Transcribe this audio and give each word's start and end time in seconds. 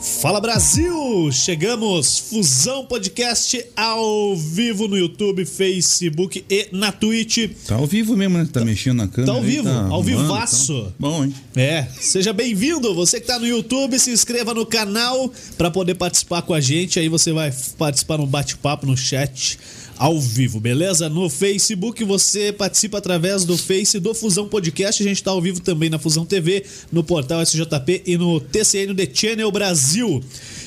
Fala 0.00 0.40
Brasil! 0.40 1.30
Chegamos! 1.30 2.18
Fusão 2.18 2.86
Podcast 2.86 3.62
ao 3.76 4.34
vivo 4.34 4.88
no 4.88 4.96
YouTube, 4.96 5.44
Facebook 5.44 6.42
e 6.48 6.68
na 6.72 6.90
Twitch. 6.90 7.50
Tá 7.66 7.74
ao 7.74 7.86
vivo 7.86 8.16
mesmo, 8.16 8.38
né? 8.38 8.48
Tá 8.50 8.64
mexendo 8.64 8.96
na 8.96 9.08
câmera. 9.08 9.26
Tá 9.26 9.32
ao 9.38 9.44
aí, 9.44 9.50
vivo, 9.50 9.64
tá 9.64 9.86
ao 9.88 10.02
vivaço. 10.02 10.84
tá 10.84 10.92
Bom, 10.98 11.24
hein? 11.24 11.34
É, 11.54 11.86
seja 12.00 12.32
bem-vindo. 12.32 12.94
Você 12.94 13.20
que 13.20 13.26
tá 13.26 13.38
no 13.38 13.46
YouTube, 13.46 13.98
se 13.98 14.10
inscreva 14.10 14.54
no 14.54 14.64
canal 14.64 15.30
para 15.58 15.70
poder 15.70 15.94
participar 15.96 16.40
com 16.42 16.54
a 16.54 16.60
gente. 16.62 16.98
Aí 16.98 17.10
você 17.10 17.30
vai 17.30 17.52
participar 17.76 18.16
no 18.16 18.26
bate-papo, 18.26 18.86
no 18.86 18.96
chat 18.96 19.58
ao 20.00 20.18
vivo, 20.18 20.58
beleza? 20.58 21.10
No 21.10 21.28
Facebook 21.28 22.02
você 22.04 22.54
participa 22.54 22.96
através 22.96 23.44
do 23.44 23.58
Face 23.58 24.00
do 24.00 24.14
Fusão 24.14 24.48
Podcast. 24.48 25.02
A 25.02 25.06
gente 25.06 25.22
tá 25.22 25.30
ao 25.30 25.42
vivo 25.42 25.60
também 25.60 25.90
na 25.90 25.98
Fusão 25.98 26.24
TV, 26.24 26.64
no 26.90 27.04
portal 27.04 27.42
SJP 27.42 28.04
e 28.06 28.16
no 28.16 28.40
TCN 28.40 28.94
The 28.94 29.06
Channel 29.12 29.52
Brasil. 29.52 30.24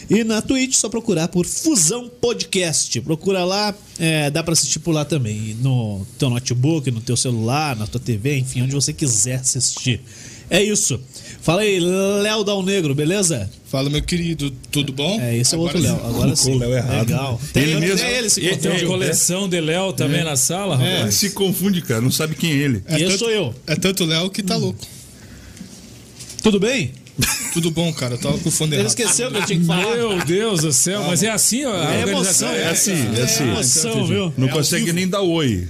E 0.07 0.23
na 0.23 0.39
Twitch, 0.39 0.75
só 0.75 0.87
procurar 0.87 1.29
por 1.29 1.47
Fusão 1.47 2.07
Podcast. 2.21 3.01
Procura 3.01 3.43
lá, 3.43 3.75
é, 3.97 4.29
dá 4.29 4.43
para 4.43 4.53
assistir 4.53 4.77
por 4.77 4.91
lá 4.91 5.03
também. 5.03 5.57
No 5.59 6.05
teu 6.19 6.29
notebook, 6.29 6.91
no 6.91 7.01
teu 7.01 7.17
celular, 7.17 7.75
na 7.75 7.87
tua 7.87 7.99
TV, 7.99 8.37
enfim, 8.37 8.61
onde 8.61 8.75
você 8.75 8.93
quiser 8.93 9.37
assistir. 9.37 9.99
É 10.47 10.61
isso. 10.61 10.99
Fala 11.43 11.61
aí, 11.61 11.77
Léo 11.77 12.41
Dal 12.45 12.63
Negro, 12.63 12.95
beleza? 12.95 13.49
Fala, 13.69 13.89
meu 13.89 14.01
querido, 14.01 14.49
tudo 14.71 14.93
bom? 14.93 15.19
É, 15.19 15.35
esse 15.37 15.53
é 15.53 15.57
o 15.57 15.61
outro 15.61 15.77
Léo. 15.77 15.95
Agora 16.05 16.33
sim. 16.37 16.53
o 16.53 16.57
Léo 16.57 16.73
errado. 16.73 16.99
Legal. 17.09 17.41
Tem 17.51 17.63
Ele 17.63 17.71
ele, 17.73 17.79
mesmo. 17.81 17.97
Tem 17.97 18.09
ele, 18.15 18.29
se 18.29 18.39
Ele 18.45 18.55
Tem 18.55 18.71
uma 18.71 18.85
coleção 18.85 19.49
de 19.49 19.59
Léo 19.59 19.91
também 19.91 20.23
na 20.23 20.37
sala, 20.37 20.81
É, 20.81 20.97
rapaz. 20.99 21.15
se 21.15 21.31
confunde, 21.31 21.81
cara. 21.81 21.99
Não 21.99 22.11
sabe 22.11 22.35
quem 22.35 22.51
é 22.51 22.55
ele. 22.55 22.81
É 22.87 22.97
E 22.97 23.03
tanto- 23.05 23.17
sou 23.19 23.29
eu. 23.29 23.53
É 23.67 23.75
tanto 23.75 24.05
Léo 24.05 24.29
que 24.29 24.41
tá 24.41 24.55
louco. 24.55 24.79
Tudo 26.41 26.59
bem? 26.61 26.91
Tudo 27.51 27.69
bom, 27.71 27.91
cara. 27.93 28.13
Eu 28.13 28.17
tava 28.19 28.37
com 28.37 28.47
o 28.47 28.51
fone 28.51 28.71
Ele 28.71 28.77
errado. 28.81 28.87
esqueceu 28.89 29.29
que 29.29 29.37
eu 29.37 29.45
tinha 29.45 29.59
que 29.59 29.65
falar. 29.65 29.97
Meu 29.97 30.23
Deus 30.25 30.61
do 30.61 30.71
céu, 30.71 31.03
mas 31.03 31.23
é 31.23 31.29
assim, 31.29 31.65
ó, 31.65 31.73
a 31.75 31.93
É 31.93 31.99
organização 32.05 32.47
emoção, 32.47 32.49
é 32.49 32.61
É 32.61 32.69
assim. 32.69 32.91
assim, 32.93 33.19
é 33.19 33.21
assim. 33.23 33.43
emoção, 33.43 34.07
viu? 34.07 34.33
Não 34.37 34.47
É 34.47 34.51
consegue 34.51 34.93
nem 34.93 35.07
dar 35.07 35.21
oi. 35.21 35.67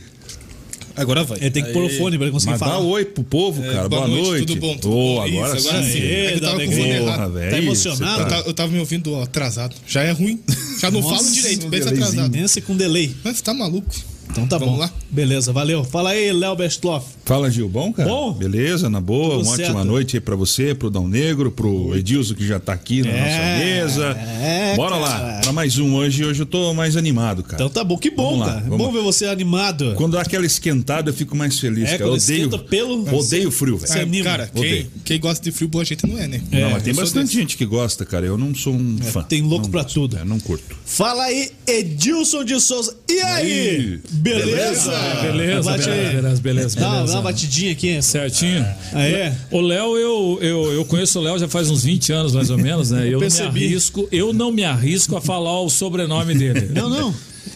Agora 0.95 1.23
vai. 1.23 1.39
Ele 1.39 1.51
tem 1.51 1.63
que 1.63 1.71
pôr 1.73 1.83
o 1.83 1.89
fone 1.89 2.17
pra 2.17 2.25
ele 2.25 2.31
conseguir 2.33 2.51
Mas 2.51 2.59
dá 2.59 2.65
falar. 2.67 2.79
oi 2.79 3.05
pro 3.05 3.23
povo, 3.23 3.61
cara. 3.63 3.89
Boa, 3.89 4.07
noite. 4.07 4.45
tudo 4.45 4.59
bom? 4.59 4.77
Tudo 4.77 4.95
Ô, 4.95 5.15
bom? 5.15 5.21
agora 5.23 5.57
Isso, 5.57 5.61
sim. 5.63 5.69
agora 5.69 5.83
sim. 5.91 5.97
É 5.99 6.27
que 6.27 6.33
eu 6.35 6.41
tava 6.41 6.57
com 6.57 6.67
o 6.67 6.71
fone 6.71 6.89
errado. 6.89 7.05
Porra, 7.15 7.29
velho. 7.29 7.51
Tá 7.51 7.57
isso, 7.57 7.65
emocionado? 7.87 8.21
Eu, 8.21 8.23
você 8.29 8.29
ta- 8.43 8.43
eu 8.49 8.53
tava 8.53 8.71
me 8.71 8.79
ouvindo 8.79 9.13
ó, 9.13 9.23
atrasado. 9.23 9.75
Já 9.87 10.03
é 10.03 10.11
ruim. 10.11 10.39
Já 10.79 10.91
não 10.91 11.01
Nossa, 11.01 11.15
falo 11.23 11.31
direito, 11.31 11.67
pensa 11.67 11.89
atrasado. 11.89 12.31
Pense 12.31 12.61
com 12.61 12.75
delay. 12.75 13.11
Mas 13.23 13.41
tá 13.41 13.53
maluco. 13.53 13.89
Então 14.29 14.47
tá 14.47 14.57
Vamos 14.57 14.75
bom. 14.75 14.79
lá? 14.81 14.91
Beleza, 15.11 15.51
valeu. 15.53 15.83
Fala 15.83 16.09
aí, 16.11 16.31
Léo 16.33 16.55
Bestloff. 16.55 17.05
Fala, 17.23 17.49
Gil. 17.51 17.69
Bom, 17.69 17.93
cara? 17.93 18.09
Bom? 18.09 18.33
Beleza, 18.33 18.89
na 18.89 18.99
boa. 18.99 19.37
Tudo 19.37 19.45
Uma 19.47 19.55
certo. 19.55 19.69
ótima 19.69 19.83
noite 19.85 20.17
aí 20.17 20.21
pra 20.21 20.35
você, 20.35 20.73
pro 20.73 20.89
Dão 20.89 21.07
Negro, 21.07 21.51
pro 21.51 21.95
Edilson 21.95 22.33
que 22.33 22.45
já 22.45 22.59
tá 22.59 22.73
aqui 22.73 23.01
na 23.03 23.09
É, 23.09 23.19
nossa 23.19 23.65
mesa. 23.65 24.05
é, 24.17 24.75
Bora 24.75 24.99
cara. 24.99 25.01
lá, 25.01 25.39
pra 25.43 25.53
mais 25.53 25.77
um 25.77 25.93
hoje. 25.95 26.25
Hoje 26.25 26.41
eu 26.41 26.45
tô 26.47 26.73
mais 26.73 26.97
animado, 26.97 27.43
cara. 27.43 27.55
Então 27.55 27.69
tá 27.69 27.83
bom. 27.83 27.95
Que 27.97 28.09
bom, 28.09 28.39
lá, 28.39 28.45
cara. 28.47 28.59
É 28.59 28.61
vamos 28.63 28.77
bom 28.77 28.91
ver 28.91 29.01
você 29.03 29.25
animado. 29.27 29.93
Quando 29.95 30.13
dá 30.13 30.21
aquela 30.21 30.45
esquentada, 30.45 31.11
eu 31.11 31.13
fico 31.13 31.35
mais 31.35 31.59
feliz, 31.59 31.89
É, 31.89 31.97
cara. 31.97 32.09
Eu 32.09 32.13
odeio, 32.15 32.59
pelo- 32.59 33.15
odeio 33.15 33.51
frio, 33.51 33.77
velho. 33.77 33.93
É, 34.19 34.23
cara, 34.23 34.47
quem, 34.47 34.61
Odeio. 34.61 34.91
quem 35.05 35.19
gosta 35.19 35.43
de 35.43 35.51
frio, 35.51 35.67
boa 35.67 35.85
gente 35.85 36.07
não 36.07 36.17
é, 36.17 36.27
né? 36.27 36.41
Não, 36.51 36.71
mas 36.71 36.83
tem 36.83 36.93
bastante 36.93 37.25
desse. 37.27 37.37
gente 37.39 37.55
que 37.57 37.65
gosta, 37.65 38.03
cara. 38.05 38.25
Eu 38.25 38.37
não 38.37 38.55
sou 38.55 38.73
um 38.73 38.97
fã. 38.97 39.21
tem 39.23 39.41
louco 39.43 39.65
Não 39.65 39.71
pra 39.71 39.83
gosto. 39.83 39.93
tudo. 39.93 40.17
É, 40.17 40.25
não 40.25 40.39
curto. 40.39 40.75
Fala 40.85 41.23
aí, 41.23 41.51
Edilson 41.67 42.43
de 42.43 42.59
Souza. 42.59 42.95
E 43.09 43.19
aí? 43.21 43.43
aí? 43.43 43.99
Beleza? 44.13 44.91
Beleza, 45.21 45.71
Bate 45.71 45.89
aí. 45.89 46.15
beleza, 46.15 46.41
beleza, 46.41 46.79
Dá, 46.79 47.03
dá 47.03 47.11
uma 47.13 47.21
batidinha 47.21 47.71
aqui. 47.71 48.01
Certinho. 48.01 48.65
Aí 48.93 49.13
é? 49.13 49.35
O 49.51 49.59
Léo, 49.59 49.97
eu, 49.97 50.39
eu, 50.41 50.73
eu 50.73 50.85
conheço 50.85 51.19
o 51.19 51.21
Léo 51.21 51.39
já 51.39 51.47
faz 51.47 51.69
uns 51.69 51.83
20 51.83 52.11
anos, 52.13 52.33
mais 52.33 52.49
ou 52.49 52.57
menos, 52.57 52.91
né? 52.91 53.07
Eu 53.07 53.19
não 53.19 53.27
me 53.27 53.41
arrisco, 53.41 54.07
eu 54.11 54.33
não 54.33 54.51
me 54.51 54.63
arrisco 54.63 55.15
a 55.17 55.21
falar 55.21 55.61
o 55.61 55.69
sobrenome 55.69 56.35
dele. 56.35 56.69
Não, 56.73 56.89
não. 56.89 57.13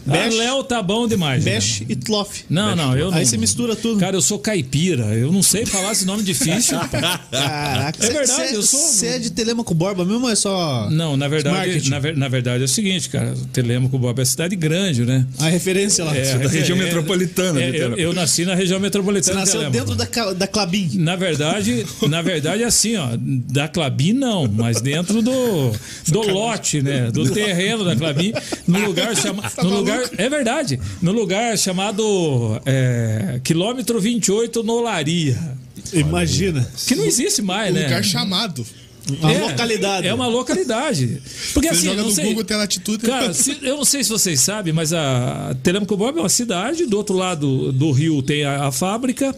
Ah, 0.08 0.12
Besh, 0.12 0.36
Léo 0.36 0.64
tá 0.64 0.82
bom 0.82 1.08
demais. 1.08 1.44
né? 1.44 1.56
Besh 1.56 1.82
e 1.88 1.96
Tloff. 1.96 2.46
Não, 2.50 2.76
não, 2.76 2.98
eu 2.98 3.12
não. 3.12 3.18
Aí 3.18 3.26
você 3.26 3.38
mistura 3.38 3.76
tudo. 3.76 4.00
Cara, 4.00 4.16
eu 4.16 4.22
sou 4.22 4.40
caipira, 4.40 5.06
eu 5.16 5.32
não 5.32 5.44
sei 5.44 5.66
falar 5.66 5.92
esse 5.92 6.06
nome 6.06 6.24
difícil. 6.24 6.78
Caraca, 7.32 8.06
É 8.06 8.10
verdade, 8.10 8.50
cê- 8.50 8.56
eu 8.56 8.62
sou- 8.64 8.80
Você 8.80 9.08
é 9.08 9.20
de 9.20 9.32
Telemaco 9.32 9.74
Borba 9.74 10.04
mesmo 10.06 10.26
ou 10.26 10.32
é 10.32 10.36
só. 10.36 10.90
Não, 10.90 11.18
na 11.18 11.28
verdade, 11.28 11.90
na, 11.90 12.00
ver- 12.00 12.16
na 12.18 12.28
verdade 12.28 12.62
é 12.64 12.66
o 12.66 12.68
seguinte, 12.68 13.10
cara. 13.10 13.34
Telemaco 13.54 13.98
Bob 13.98 14.20
é 14.22 14.26
cidade 14.26 14.56
grande, 14.56 15.06
né? 15.06 15.26
A 15.40 15.50
referência 15.50 16.04
lá. 16.04 16.16
É, 16.16 16.38
da 16.38 16.50
região 16.50 16.78
é, 16.80 16.84
metropolitana 16.84 17.62
é, 17.62 17.72
de 17.72 17.78
eu, 17.78 17.96
eu 17.98 18.14
nasci 18.14 18.46
na 18.46 18.56
região 18.56 18.78
Você 18.80 18.84
metropolitana. 18.84 19.34
de 19.34 19.40
nasceu 19.42 19.60
Telemaco. 19.62 19.96
dentro 19.96 19.96
da, 20.24 20.34
da 20.34 20.48
Clabin. 20.48 20.90
Na 20.96 21.16
verdade, 21.16 21.86
na 22.08 22.22
verdade, 22.22 22.64
é 22.64 22.66
assim, 22.66 22.96
ó, 22.96 23.10
da 23.18 23.68
Clabin 23.68 24.14
não, 24.14 24.48
mas 24.48 24.82
dentro 24.82 25.22
do, 25.22 25.72
do 26.08 26.22
lote, 26.32 26.82
né? 26.82 27.12
Do 27.12 27.30
terreno 27.32 27.84
da 27.84 27.96
Clabin, 27.96 28.34
no 28.68 28.80
lugar 28.86 29.16
chamado. 29.16 29.48
Lugar, 30.02 30.20
é 30.26 30.30
verdade, 30.30 30.80
no 31.02 31.12
lugar 31.12 31.58
chamado 31.58 32.62
é, 32.66 33.40
quilômetro 33.44 34.00
28 34.00 34.64
Nolaria. 34.64 35.38
Imagina. 35.94 36.68
Que 36.88 36.96
não 36.96 37.06
existe 37.06 37.42
mais, 37.42 37.72
Um 37.72 37.76
né? 37.76 37.84
lugar 37.84 38.04
chamado. 38.04 38.66
Uma 39.22 39.32
É, 39.32 39.38
localidade. 39.40 40.08
É 40.08 40.14
uma 40.14 40.28
localidade. 40.28 41.22
Porque 41.54 41.70
Você 41.70 41.76
assim, 41.76 41.86
joga 41.88 42.02
não 42.02 42.10
no 42.10 42.16
sei. 42.16 42.26
Google, 42.26 42.44
tem 42.44 42.58
latitude. 42.58 43.06
Cara, 43.06 43.34
se- 43.34 43.58
eu 43.62 43.78
não 43.78 43.86
sei 43.86 44.04
se 44.04 44.10
vocês 44.10 44.42
sabem, 44.42 44.74
mas 44.74 44.92
a 44.92 45.56
Telemaco 45.64 45.96
Bob 45.96 46.18
é 46.18 46.22
uma 46.22 46.28
cidade, 46.30 46.86
do 46.86 46.98
outro 46.98 47.16
lado 47.16 47.72
do 47.72 47.90
rio 47.92 48.22
tem 48.22 48.44
a, 48.44 48.66
a 48.66 48.72
fábrica. 48.72 49.34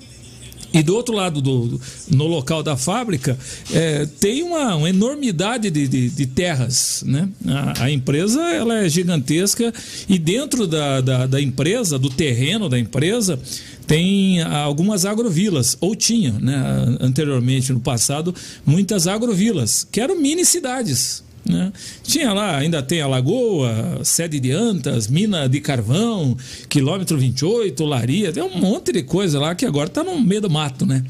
E 0.71 0.83
do 0.83 0.95
outro 0.95 1.15
lado, 1.15 1.41
do, 1.41 1.81
no 2.11 2.27
local 2.27 2.61
da 2.61 2.77
fábrica, 2.77 3.37
é, 3.73 4.05
tem 4.19 4.43
uma, 4.43 4.75
uma 4.75 4.89
enormidade 4.89 5.69
de, 5.71 5.87
de- 5.87 6.09
de 6.09 6.25
terras. 6.27 7.03
Né? 7.05 7.27
A, 7.47 7.85
a 7.85 7.91
empresa 7.91 8.39
ela 8.41 8.83
é 8.83 8.87
gigantesca 8.89 9.73
e 10.07 10.19
dentro 10.19 10.67
da, 10.67 11.01
da, 11.01 11.25
da 11.25 11.41
empresa, 11.41 11.97
do 11.97 12.09
terreno 12.09 12.69
da 12.69 12.77
empresa, 12.77 13.39
tem 13.87 14.41
algumas 14.43 15.05
agrovilas, 15.05 15.75
ou 15.81 15.95
tinha 15.95 16.33
né, 16.33 16.97
anteriormente, 16.99 17.73
no 17.73 17.79
passado, 17.79 18.35
muitas 18.63 19.07
agrovilas, 19.07 19.87
que 19.91 19.99
eram 19.99 20.15
mini 20.21 20.45
cidades. 20.45 21.23
Né? 21.49 21.73
Tinha 22.03 22.31
lá, 22.31 22.57
ainda 22.57 22.81
tem 22.83 23.01
a 23.01 23.07
Lagoa, 23.07 24.01
sede 24.03 24.39
de 24.39 24.51
Antas, 24.51 25.07
mina 25.07 25.49
de 25.49 25.59
carvão, 25.59 26.37
quilômetro 26.69 27.17
28, 27.17 27.83
Laria, 27.83 28.31
tem 28.31 28.43
um 28.43 28.57
monte 28.57 28.91
de 28.91 29.03
coisa 29.03 29.39
lá 29.39 29.55
que 29.55 29.65
agora 29.65 29.87
está 29.87 30.03
no 30.03 30.19
meio 30.21 30.41
do 30.41 30.49
mato, 30.49 30.85
né? 30.85 31.03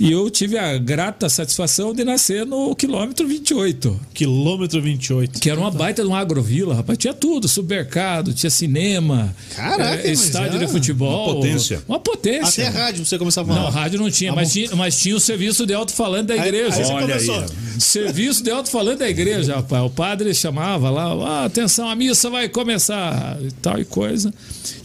E 0.00 0.12
eu 0.12 0.30
tive 0.30 0.56
a 0.56 0.78
grata 0.78 1.28
satisfação 1.28 1.92
de 1.92 2.04
nascer 2.04 2.46
no 2.46 2.72
quilômetro 2.76 3.26
28, 3.26 4.00
Quilômetro 4.14 4.80
28. 4.80 5.40
que 5.40 5.50
era 5.50 5.58
uma 5.58 5.72
baita 5.72 6.02
de 6.02 6.08
uma 6.08 6.20
agrovila, 6.20 6.74
rapaz. 6.76 6.96
Tinha 6.98 7.12
tudo, 7.12 7.48
supermercado, 7.48 8.32
tinha 8.32 8.48
cinema, 8.48 9.34
Caraca, 9.56 10.00
mas 10.04 10.04
estádio 10.04 10.56
é 10.56 10.64
de 10.64 10.70
futebol. 10.70 11.24
uma 11.26 11.34
potência. 11.34 11.82
Uma 11.88 11.98
potência. 11.98 12.68
Até 12.68 12.78
rádio 12.78 13.04
você 13.04 13.18
começar 13.18 13.42
a 13.42 13.44
falar. 13.44 13.60
Não, 13.62 13.70
rádio 13.70 13.98
não 14.00 14.08
tinha, 14.10 14.32
mas 14.32 14.52
tinha, 14.52 14.76
mas 14.76 15.00
tinha 15.00 15.16
o 15.16 15.20
serviço 15.20 15.66
de 15.66 15.74
alto-falante 15.74 16.26
da 16.28 16.34
Aí- 16.34 16.40
igreja. 16.40 16.76
aí 16.76 16.84
você 16.84 16.92
Olha 16.92 17.14
aí, 17.16 17.26
começou. 17.26 17.44
ó. 17.44 17.78
Serviço 17.80 18.42
de 18.44 18.50
alto-falante 18.52 18.98
da 19.00 19.08
igreja, 19.10 19.56
rapaz. 19.56 19.84
O 19.84 19.90
padre 19.90 20.32
chamava 20.32 20.90
lá, 20.90 21.06
ah, 21.26 21.44
atenção, 21.46 21.88
a 21.88 21.96
missa 21.96 22.30
vai 22.30 22.48
começar 22.48 23.36
e 23.42 23.50
tal 23.50 23.80
e 23.80 23.84
coisa. 23.84 24.32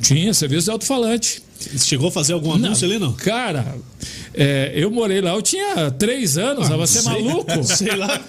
Tinha 0.02 0.34
serviço 0.34 0.66
de 0.66 0.72
alto-falante. 0.72 1.44
Chegou 1.78 2.10
a 2.10 2.12
fazer 2.12 2.34
algum 2.34 2.52
anúncio 2.52 2.86
ali, 2.86 3.00
não? 3.00 3.14
Cara, 3.14 3.76
é, 4.34 4.72
eu 4.76 4.90
morei 4.92 5.22
lá, 5.22 5.32
eu 5.32 5.42
tinha 5.42 5.92
três 5.92 6.38
anos, 6.38 6.70
ah, 6.72 6.78
você 6.78 7.00
é 7.00 7.02
maluco? 7.04 7.52
Sei 7.64 7.96
lá. 7.96 8.20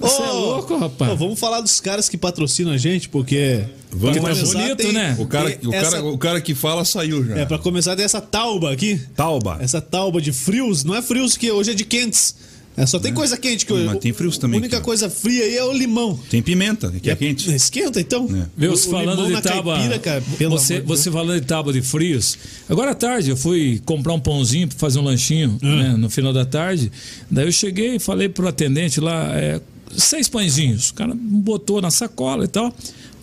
Você 0.00 0.22
é 0.22 0.26
Ô, 0.28 0.32
louco, 0.32 0.76
rapaz? 0.76 1.12
ô, 1.12 1.16
vamos 1.16 1.38
falar 1.38 1.60
dos 1.60 1.80
caras 1.80 2.08
que 2.08 2.16
patrocinam 2.16 2.72
a 2.72 2.76
gente, 2.76 3.08
porque. 3.08 3.64
Vamos 3.90 4.18
pra 4.18 4.30
começar, 4.34 4.58
bonito, 4.58 4.92
né? 4.92 5.16
O 5.18 5.26
cara, 5.26 5.50
tem 5.50 5.68
o, 5.70 5.74
essa- 5.74 5.90
cara, 5.92 6.04
o 6.04 6.18
cara 6.18 6.40
que 6.40 6.54
fala 6.54 6.84
saiu 6.84 7.24
já. 7.24 7.38
É, 7.38 7.46
pra 7.46 7.58
começar, 7.58 7.96
tem 7.96 8.04
essa 8.04 8.20
tauba 8.20 8.72
aqui. 8.72 9.00
Tauba. 9.14 9.56
Essa 9.60 9.80
tauba 9.80 10.20
de 10.20 10.32
frios. 10.32 10.84
Não 10.84 10.94
é 10.94 11.00
frios 11.00 11.36
que 11.36 11.50
hoje 11.50 11.70
é 11.70 11.74
de 11.74 11.84
quentes. 11.84 12.34
É, 12.76 12.84
só 12.84 12.98
tem 12.98 13.14
coisa 13.14 13.38
quente 13.38 13.64
que 13.64 13.72
hoje. 13.72 13.86
Mas 13.86 13.98
tem 14.00 14.12
frios 14.12 14.36
também 14.36 14.58
A 14.58 14.60
única 14.60 14.76
aqui, 14.76 14.82
ó. 14.82 14.84
coisa 14.84 15.08
fria 15.08 15.44
aí 15.44 15.56
é 15.56 15.64
o 15.64 15.72
limão. 15.72 16.18
Tem 16.28 16.42
pimenta, 16.42 16.92
que 17.02 17.10
é 17.10 17.16
quente. 17.16 17.50
Esquenta, 17.54 17.98
então. 18.00 18.28
É. 18.60 18.76
Falando 18.76 19.24
limão 19.24 19.40
de 19.40 19.42
tábua. 19.42 19.74
caipira, 19.76 19.98
cara, 19.98 20.22
pelo 20.36 20.58
você, 20.58 20.74
amor 20.74 20.82
de 20.82 20.88
você 20.88 21.10
falando 21.10 21.40
de 21.40 21.46
tábua 21.46 21.72
de 21.72 21.80
frios. 21.80 22.36
Agora 22.68 22.90
à 22.90 22.94
tarde 22.94 23.30
eu 23.30 23.36
fui 23.36 23.80
comprar 23.86 24.12
um 24.12 24.20
pãozinho 24.20 24.68
para 24.68 24.76
fazer 24.78 24.98
um 24.98 25.02
lanchinho 25.04 25.58
Hum. 25.62 25.76
né, 25.76 25.96
no 25.96 26.10
final 26.10 26.32
da 26.32 26.44
tarde. 26.44 26.92
Daí 27.30 27.46
eu 27.46 27.52
cheguei 27.52 27.96
e 27.96 27.98
falei 27.98 28.28
pro 28.28 28.46
atendente 28.46 29.00
lá, 29.00 29.30
é, 29.34 29.60
seis 29.96 30.28
pãezinhos. 30.28 30.90
O 30.90 30.94
cara 30.94 31.14
botou 31.16 31.80
na 31.80 31.90
sacola 31.90 32.44
e 32.44 32.48
tal. 32.48 32.74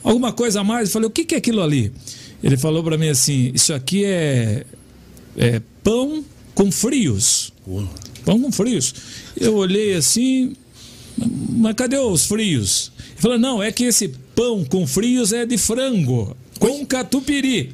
Alguma 0.03 0.31
coisa 0.33 0.61
a 0.61 0.63
mais? 0.63 0.89
Eu 0.89 0.93
falei, 0.93 1.07
o 1.07 1.11
que, 1.11 1.23
que 1.25 1.35
é 1.35 1.37
aquilo 1.37 1.61
ali? 1.61 1.91
Ele 2.43 2.57
falou 2.57 2.83
para 2.83 2.97
mim 2.97 3.07
assim: 3.07 3.51
isso 3.53 3.71
aqui 3.73 4.03
é, 4.03 4.65
é 5.37 5.61
pão 5.83 6.23
com 6.55 6.71
frios. 6.71 7.53
Pão 8.25 8.41
com 8.41 8.51
frios. 8.51 8.93
Eu 9.35 9.55
olhei 9.55 9.93
assim, 9.93 10.53
mas 11.17 11.75
cadê 11.75 11.97
os 11.97 12.25
frios? 12.25 12.91
Ele 13.11 13.21
falou, 13.21 13.39
não, 13.39 13.61
é 13.61 13.71
que 13.71 13.83
esse 13.83 14.09
pão 14.35 14.63
com 14.65 14.87
frios 14.87 15.31
é 15.33 15.45
de 15.45 15.57
frango, 15.57 16.35
com 16.59 16.85
catupiry. 16.85 17.73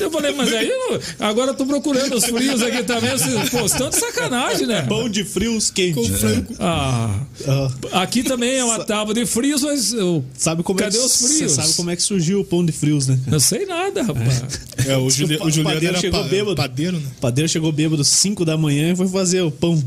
Eu 0.00 0.10
falei, 0.10 0.32
mas 0.32 0.52
aí 0.52 0.68
eu- 0.68 1.00
agora 1.20 1.50
eu 1.52 1.54
tô 1.54 1.64
procurando 1.66 2.14
os 2.16 2.24
frios 2.24 2.62
aqui 2.62 2.82
também, 2.82 3.10
vocês 3.10 3.48
postando 3.50 3.94
sacanagem, 3.94 4.66
né? 4.66 4.82
Pão 4.82 5.08
de 5.08 5.24
frios 5.24 5.70
quente. 5.70 5.94
Com 5.94 6.04
frango. 6.04 6.54
Ah, 6.58 7.20
Ah, 7.92 8.02
aqui 8.02 8.22
também 8.22 8.56
é 8.56 8.64
uma 8.64 8.84
tábua 8.84 9.14
de 9.14 9.24
frios, 9.26 9.62
mas 9.62 9.92
eu 9.92 10.24
sabe 10.36 10.62
como 10.62 10.78
Cadê 10.78 10.96
é 10.96 11.00
que, 11.00 11.06
os 11.06 11.12
Você 11.12 11.34
frios? 11.38 11.52
sabe 11.52 11.72
como 11.74 11.90
é 11.90 11.96
que 11.96 12.02
surgiu 12.02 12.40
o 12.40 12.44
pão 12.44 12.64
de 12.64 12.72
frios, 12.72 13.06
né? 13.06 13.18
não 13.26 13.40
sei 13.40 13.66
nada, 13.66 14.02
rapaz. 14.02 14.42
É, 14.86 14.96
o, 14.96 15.08
Juli, 15.10 15.36
O 15.36 15.44
o 15.46 15.50
Juliano 15.50 15.74
padeiro 15.74 15.94
era 15.94 16.00
chegou 16.00 16.22
pa- 16.22 16.28
bêbado. 16.28 16.56
padeiro, 16.56 16.96
né? 16.98 17.06
O 17.18 17.20
padeiro 17.20 17.48
chegou 17.48 17.70
bêbado 17.72 18.04
5 18.04 18.44
da 18.44 18.56
manhã 18.56 18.92
e 18.92 18.96
foi 18.96 19.08
fazer 19.08 19.42
o 19.42 19.50
pão. 19.50 19.82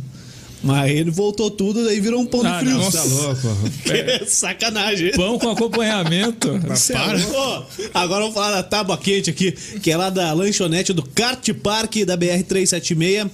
Mas 0.66 0.90
ele 0.92 1.12
voltou 1.12 1.52
tudo, 1.52 1.86
daí 1.86 2.00
virou 2.02 2.20
um 2.20 2.26
pão 2.26 2.42
Ah, 2.44 2.58
de 2.60 2.66
frios. 2.66 2.84
não, 2.84 2.92
tá 2.92 3.04
louco. 3.04 3.48
Sacanagem. 4.26 5.12
Pão 5.12 5.38
com 5.38 5.50
acompanhamento. 5.52 6.50
Cê 6.76 6.94
é 6.94 6.96
para. 6.98 7.20
Ó, 7.34 7.64
agora 7.94 8.22
vamos 8.22 8.34
falar 8.34 8.52
da 8.52 8.64
tábua 8.64 8.98
quente 8.98 9.30
aqui, 9.30 9.52
que 9.52 9.92
é 9.92 9.96
lá 9.96 10.10
da 10.10 10.34
lanchonete 10.34 10.92
do 10.92 11.04
Kart 11.04 11.48
Park 11.54 11.98
da 12.06 12.18
BR-376. 12.18 13.30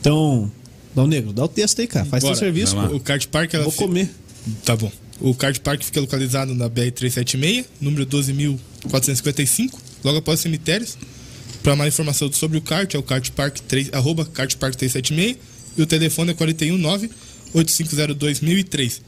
Então, 0.00 0.50
Dá 0.94 1.02
o 1.02 1.06
negro, 1.08 1.32
dá 1.32 1.44
o 1.44 1.48
texto 1.48 1.80
aí, 1.80 1.86
cara. 1.88 2.04
Faz 2.04 2.22
Bora. 2.22 2.34
teu 2.36 2.38
serviço. 2.46 2.78
O 2.78 3.00
Kart 3.00 3.26
Park 3.28 3.52
ela 3.54 3.64
Vou 3.64 3.72
fi- 3.72 3.78
comer. 3.78 4.08
Tá 4.64 4.76
bom. 4.76 4.92
O 5.20 5.34
Kart 5.34 5.58
Park 5.60 5.82
fica 5.82 6.00
localizado 6.00 6.54
na 6.54 6.68
BR-376, 6.70 7.64
número 7.80 8.04
12.455, 8.06 9.72
logo 10.04 10.18
após 10.18 10.38
os 10.38 10.42
cemitérios. 10.42 10.96
Para 11.62 11.74
mais 11.74 11.94
informação 11.94 12.30
sobre 12.30 12.58
o 12.58 12.60
kart, 12.60 12.92
é 12.94 12.98
o 12.98 13.02
kart 13.02 13.30
park 13.30 13.58
3, 13.60 13.88
arroba 13.94 14.24
kart 14.26 14.54
park 14.56 14.74
376 14.74 15.36
e 15.76 15.82
o 15.82 15.86
telefone 15.86 16.30
é 16.32 16.34
419-8502-1003. 16.34 19.00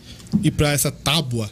E 0.42 0.50
para 0.50 0.72
essa 0.72 0.90
tábua, 0.90 1.50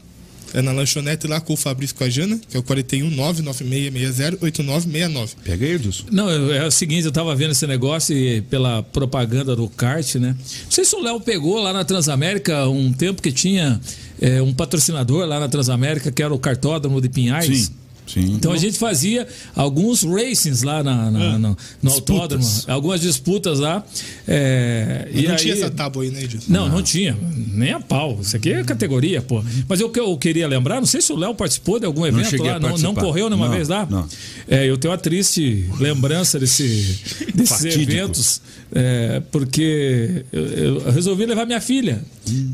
é 0.54 0.62
na 0.62 0.70
lanchonete 0.70 1.26
lá 1.26 1.40
com 1.40 1.54
o 1.54 1.56
Fabrício 1.56 1.96
com 1.96 2.04
a 2.04 2.08
Jana, 2.08 2.38
que 2.48 2.56
é 2.56 2.60
o 2.60 2.62
419-9660-8969. 2.62 5.30
Pega 5.42 5.66
aí, 5.66 5.72
Edilson. 5.72 6.04
Não, 6.12 6.30
é 6.30 6.64
o 6.64 6.70
seguinte, 6.70 7.04
eu 7.04 7.12
tava 7.12 7.34
vendo 7.34 7.50
esse 7.50 7.66
negócio 7.66 8.16
e 8.16 8.40
pela 8.42 8.80
propaganda 8.82 9.56
do 9.56 9.68
kart, 9.68 10.14
né? 10.14 10.36
Não 10.38 10.70
sei 10.70 10.84
se 10.84 10.94
o 10.94 11.02
Léo 11.02 11.20
pegou 11.20 11.60
lá 11.60 11.72
na 11.72 11.84
Transamérica 11.84 12.68
um 12.68 12.92
tempo 12.92 13.20
que 13.20 13.32
tinha 13.32 13.80
é, 14.20 14.40
um 14.40 14.54
patrocinador 14.54 15.26
lá 15.26 15.40
na 15.40 15.48
Transamérica, 15.48 16.12
que 16.12 16.22
era 16.22 16.32
o 16.32 16.38
Cartódromo 16.38 17.00
de 17.00 17.08
Pinhais. 17.08 17.66
Sim. 17.66 17.74
Sim. 18.06 18.34
Então 18.34 18.52
a 18.52 18.56
gente 18.58 18.78
fazia 18.78 19.26
alguns 19.56 20.02
racings 20.02 20.62
lá 20.62 20.82
na, 20.82 21.10
na- 21.10 21.38
no, 21.38 21.56
no 21.82 21.90
autódromo, 21.90 22.44
algumas 22.68 23.00
disputas 23.00 23.58
lá. 23.58 23.82
é, 24.28 25.08
Mas 25.12 25.22
e 25.22 25.26
não 25.26 25.30
aí- 25.32 25.36
tinha 25.38 25.54
essa 25.54 25.70
tábua 25.70 26.02
aí, 26.02 26.10
né, 26.10 26.22
Edilson? 26.24 26.52
Não, 26.52 26.68
não 26.68 26.82
tinha. 26.82 27.16
Nem 27.52 27.72
a 27.72 27.80
pau. 27.80 28.18
Isso 28.20 28.36
aqui 28.36 28.52
é 28.52 28.62
categoria, 28.62 29.22
pô. 29.22 29.42
Mas 29.68 29.80
o 29.80 29.88
que 29.88 29.98
eu 29.98 30.16
queria 30.18 30.46
lembrar, 30.46 30.80
não 30.80 30.86
sei 30.86 31.00
se 31.00 31.12
o 31.12 31.16
Léo 31.16 31.34
participou 31.34 31.80
de 31.80 31.86
algum 31.86 32.04
evento 32.06 32.28
cheguei 32.28 32.50
lá, 32.50 32.58
não, 32.60 32.76
não 32.76 32.94
correu 32.94 33.28
nenhuma 33.30 33.48
Não, 33.48 33.54
vez 33.54 33.68
lá? 33.68 33.86
não. 33.90 34.06
É, 34.48 34.68
eu 34.68 34.76
tenho 34.76 34.92
uma 34.92 34.98
triste 34.98 35.68
lembrança 35.78 36.38
desse, 36.38 36.98
desses 37.34 37.48
Fatídico. 37.56 37.90
eventos, 37.90 38.40
é, 38.72 39.22
porque 39.32 40.24
eu, 40.32 40.44
eu 40.46 40.90
resolvi 40.92 41.24
levar 41.26 41.46
minha 41.46 41.60
filha 41.60 42.02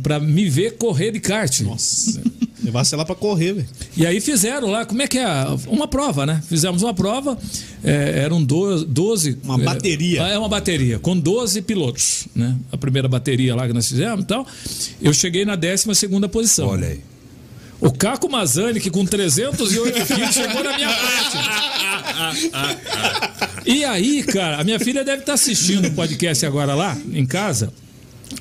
pra 0.03 0.21
me 0.21 0.49
ver 0.49 0.77
correr 0.77 1.11
de 1.11 1.19
kart. 1.21 1.61
Nossa. 1.63 2.21
Levasse 2.63 2.95
ela 2.95 3.05
pra 3.07 3.15
correr, 3.15 3.55
velho. 3.55 3.69
E 3.97 4.05
aí 4.07 4.21
fizeram 4.21 4.69
lá, 4.71 4.85
como 4.85 5.01
é 5.01 5.07
que 5.09 5.19
é? 5.19 5.27
Uma 5.67 5.89
prova, 5.89 6.27
né? 6.27 6.43
Fizemos 6.49 6.83
uma 6.83 6.93
prova, 6.93 7.39
é, 7.83 8.21
eram 8.23 8.43
do- 8.43 8.85
12. 8.85 9.39
Uma 9.43 9.55
é, 9.61 9.65
bateria. 9.65 10.23
É 10.23 10.39
uma 10.39 10.49
bateria, 10.49 10.99
com 10.99 11.19
12 11.19 11.63
pilotos, 11.63 12.27
né? 12.35 12.55
A 12.71 12.77
primeira 12.77 13.09
bateria 13.09 13.55
lá 13.57 13.67
que 13.67 13.73
nós 13.73 13.89
fizemos 13.89 14.25
e 14.25 14.27
tal. 14.27 14.47
Eu 15.01 15.13
cheguei 15.15 15.45
na 15.45 15.57
12 15.57 15.95
segunda 15.95 16.29
posição. 16.29 16.69
Olha 16.69 16.89
aí. 16.89 17.01
O 17.81 17.91
Caco 17.91 18.29
Mazani, 18.31 18.79
que 18.79 18.91
com 18.91 19.07
308 19.07 20.05
quilos, 20.07 20.35
chegou 20.35 20.63
na 20.63 20.77
minha 20.77 20.91
frente. 20.91 21.39
E 23.65 23.85
aí, 23.85 24.23
cara, 24.23 24.61
a 24.61 24.65
minha 24.65 24.79
filha 24.79 25.03
deve 25.03 25.21
estar 25.23 25.33
assistindo 25.33 25.89
o 25.89 25.93
podcast 25.93 26.45
agora 26.45 26.75
lá, 26.75 26.97
em 27.13 27.25
casa, 27.25 27.73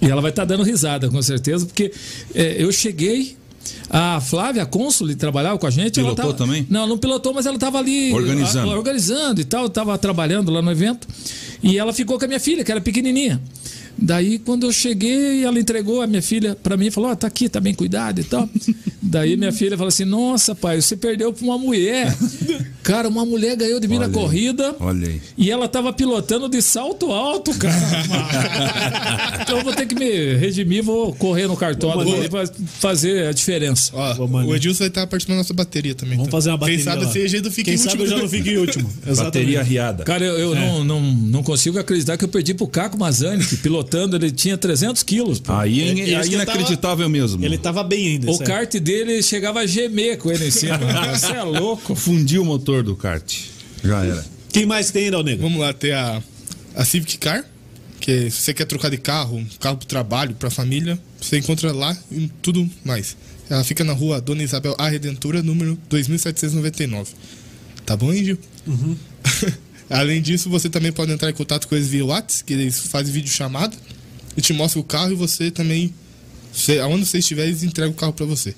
e 0.02 0.08
ela 0.10 0.22
vai 0.22 0.32
estar 0.32 0.44
dando 0.46 0.64
risada, 0.64 1.10
com 1.10 1.22
certeza, 1.22 1.66
porque 1.66 1.92
é, 2.36 2.56
eu 2.62 2.70
cheguei. 2.72 3.38
A 3.90 4.22
Flávia, 4.22 4.64
a 4.64 4.66
cônsul, 4.66 5.14
trabalhava 5.16 5.58
com 5.58 5.66
a 5.68 5.70
gente. 5.70 5.96
Pilotou 5.96 6.16
tava- 6.16 6.34
também? 6.34 6.66
Não, 6.70 6.88
não 6.88 6.98
pilotou, 6.98 7.34
mas 7.34 7.46
ela 7.46 7.56
estava 7.56 7.78
ali 7.80 8.14
Organizando. 8.14 8.72
a- 8.72 8.76
organizando 8.76 9.42
e 9.42 9.44
tal, 9.44 9.66
estava 9.68 9.98
trabalhando 9.98 10.52
lá 10.52 10.62
no 10.62 10.72
evento. 10.72 11.08
E 11.64 11.78
ela 11.78 11.92
ficou 11.94 12.18
com 12.18 12.26
a 12.26 12.28
minha 12.28 12.40
filha, 12.40 12.64
que 12.64 12.72
era 12.72 12.80
pequenininha. 12.82 13.42
Daí, 14.02 14.40
quando 14.40 14.66
eu 14.66 14.72
cheguei, 14.72 15.44
ela 15.44 15.60
entregou 15.60 16.02
a 16.02 16.08
minha 16.08 16.22
filha 16.22 16.56
para 16.56 16.78
mim 16.78 16.88
e 16.88 16.92
falou: 16.92 17.12
Ó, 17.12 17.16
tá 17.16 17.28
aqui, 17.28 17.50
tá 17.50 17.60
bem 17.60 17.74
cuidado 17.74 18.22
e 18.22 18.24
tal. 18.24 18.50
Daí 19.02 19.36
minha 19.36 19.52
filha 19.52 19.78
falou 19.78 19.90
assim: 19.90 20.06
Nossa, 20.06 20.56
pai, 20.56 20.82
você 20.82 20.96
perdeu 20.96 21.34
pra 21.34 21.44
uma 21.44 21.58
mulher. 21.58 22.16
Cara, 22.84 23.08
uma 23.08 23.26
mulher 23.26 23.56
ganhou 23.56 23.80
de 23.80 23.88
mim 23.88 23.98
Olha 23.98 24.08
na 24.08 24.14
aí. 24.18 24.24
corrida. 24.24 24.76
Olha 24.80 25.08
aí. 25.08 25.22
E 25.38 25.52
ela 25.52 25.68
tava 25.68 25.92
pilotando 25.94 26.48
de 26.50 26.62
salto 26.62 27.12
alto, 27.12 27.54
cara. 27.56 27.76
então 29.42 29.58
eu 29.60 29.64
vou 29.64 29.74
ter 29.74 29.86
que 29.86 29.94
me 29.94 30.36
redimir, 30.36 30.84
vou 30.84 31.14
correr 31.14 31.48
no 31.48 31.56
cartódromo 31.56 32.16
ali 32.16 32.30
pra 32.30 32.48
fazer 32.80 33.28
a 33.28 33.32
diferença. 33.32 33.92
Ó, 33.94 34.26
o 34.26 34.56
Edilson 34.56 34.80
vai 34.80 34.88
estar 34.88 35.08
participando 35.08 35.36
da 35.36 35.42
nossa 35.42 35.54
bateria 35.54 35.94
também. 35.94 36.16
Vamos 36.16 36.30
então. 36.30 36.40
fazer 36.40 36.50
uma 36.50 36.58
bateria. 36.58 36.78
Quem 36.78 36.86
sabe 36.86 37.24
a 37.24 37.28
gente 37.28 37.50
fica 37.52 37.66
Quem 37.66 37.74
em 37.76 37.78
sabe 37.78 38.02
último. 38.02 38.06
eu 38.06 38.10
já 38.10 38.18
não 38.18 38.30
fico 38.30 38.50
em 38.50 38.58
último. 38.58 38.90
Bateria 39.18 39.62
riada. 39.62 40.04
Cara, 40.04 40.26
eu, 40.26 40.38
eu 40.38 40.56
não, 40.56 40.84
não, 40.84 41.02
não 41.02 41.44
consigo 41.44 41.78
acreditar 41.78 42.18
que 42.18 42.24
eu 42.24 42.30
perdi 42.30 42.54
pro 42.54 42.68
Caco 42.68 42.98
Mazani, 42.98 43.46
que 43.46 43.58
pilotando 43.90 44.16
ele 44.16 44.32
tinha 44.32 44.58
300 44.58 45.04
quilos. 45.04 45.40
pô. 45.40 45.54
Aí, 45.54 45.82
É, 45.82 46.12
é, 46.12 46.16
aí 46.16 46.28
eu 46.28 46.34
inacreditável 46.34 47.10
mesmo. 47.10 47.44
Ele 47.44 47.58
tava 47.58 47.84
bem 47.84 48.08
ainda. 48.10 48.32
O 48.32 48.38
kart 48.40 48.72
dele 48.76 49.22
chegava 49.24 49.60
a 49.62 49.66
gemer 49.66 50.18
com 50.18 50.32
ele 50.32 50.48
em 50.48 50.52
cima. 50.52 50.78
Você 51.14 51.34
é 51.34 51.44
louco. 51.44 51.96
Fundiu 51.96 52.44
o 52.44 52.46
motor 52.46 52.84
do 52.84 52.96
kart. 52.96 53.36
Já 53.84 54.04
era. 54.06 54.26
Quem 54.52 54.66
mais 54.66 54.92
tem, 54.92 55.10
Dal 55.12 55.24
Negro? 55.24 55.44
Vamos 55.44 55.60
lá, 55.60 55.74
ter 55.74 55.94
a, 55.94 56.22
a 56.76 56.86
Civic 56.86 57.18
Car, 57.18 57.46
que 58.00 58.30
se 58.32 58.42
você 58.42 58.54
quer 58.54 58.66
trocar 58.66 58.90
de 58.90 58.98
carro, 58.98 59.46
carro 59.60 59.78
pro 59.78 59.88
trabalho, 59.88 60.36
pra 60.36 60.50
família, 60.50 61.00
você 61.20 61.38
encontra 61.38 61.72
lá 61.72 61.96
e 62.12 62.30
tudo 62.42 62.68
mais. 62.84 63.16
Ela 63.50 63.64
fica 63.64 63.84
na 63.84 63.94
rua 63.94 64.22
Dona 64.22 64.44
Isabel 64.44 64.76
A 64.78 64.90
Redentora, 64.90 65.42
número 65.42 65.78
2799. 65.90 67.12
Tá 67.86 67.96
bom, 67.96 68.14
hein, 68.14 68.26
Gil? 68.26 68.38
Além 69.90 70.22
disso, 70.22 70.50
você 70.50 70.70
também 70.70 70.92
pode 70.92 71.12
entrar 71.12 71.30
em 71.30 71.34
contato 71.34 71.68
com 71.68 71.76
eles 71.76 71.88
via 71.88 72.06
WhatsApp, 72.06 72.44
que 72.46 72.54
eles 72.54 72.80
fazem 72.80 73.12
vídeo 73.14 73.32
chamada 73.32 73.76
e 74.38 74.42
te 74.42 74.54
mostram 74.54 74.82
o 74.82 74.86
carro 74.86 75.12
e 75.12 75.16
você 75.16 75.50
também, 75.50 75.94
você, 76.54 76.80
aonde 76.80 77.06
você 77.06 77.18
estiver, 77.20 77.48
eles 77.48 77.64
entregam 77.64 77.92
o 77.92 77.96
carro 77.96 78.14
pra 78.14 78.26
você. 78.26 78.52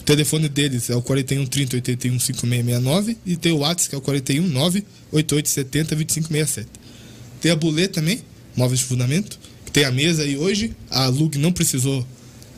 O 0.00 0.04
telefone 0.04 0.48
deles 0.48 0.88
é 0.88 0.96
o 0.96 1.02
41 1.02 1.44
30 1.46 1.76
81 1.76 2.18
5669 2.18 3.16
e 3.26 3.36
tem 3.36 3.52
o 3.52 3.58
WhatsApp 3.58 3.90
que 3.90 3.94
é 3.94 3.98
o 3.98 4.00
41 4.00 4.46
9 4.48 4.84
8870 5.12 5.94
2567. 5.96 6.68
Tem 7.42 7.52
a 7.52 7.56
Bulê 7.56 7.86
também, 7.86 8.22
móveis 8.56 8.80
de 8.80 8.86
fundamento, 8.86 9.38
que 9.66 9.70
tem 9.70 9.84
a 9.84 9.92
mesa 9.92 10.22
aí 10.22 10.36
hoje. 10.38 10.72
A 10.90 11.06
Lug 11.08 11.36
não 11.38 11.52
precisou 11.52 12.06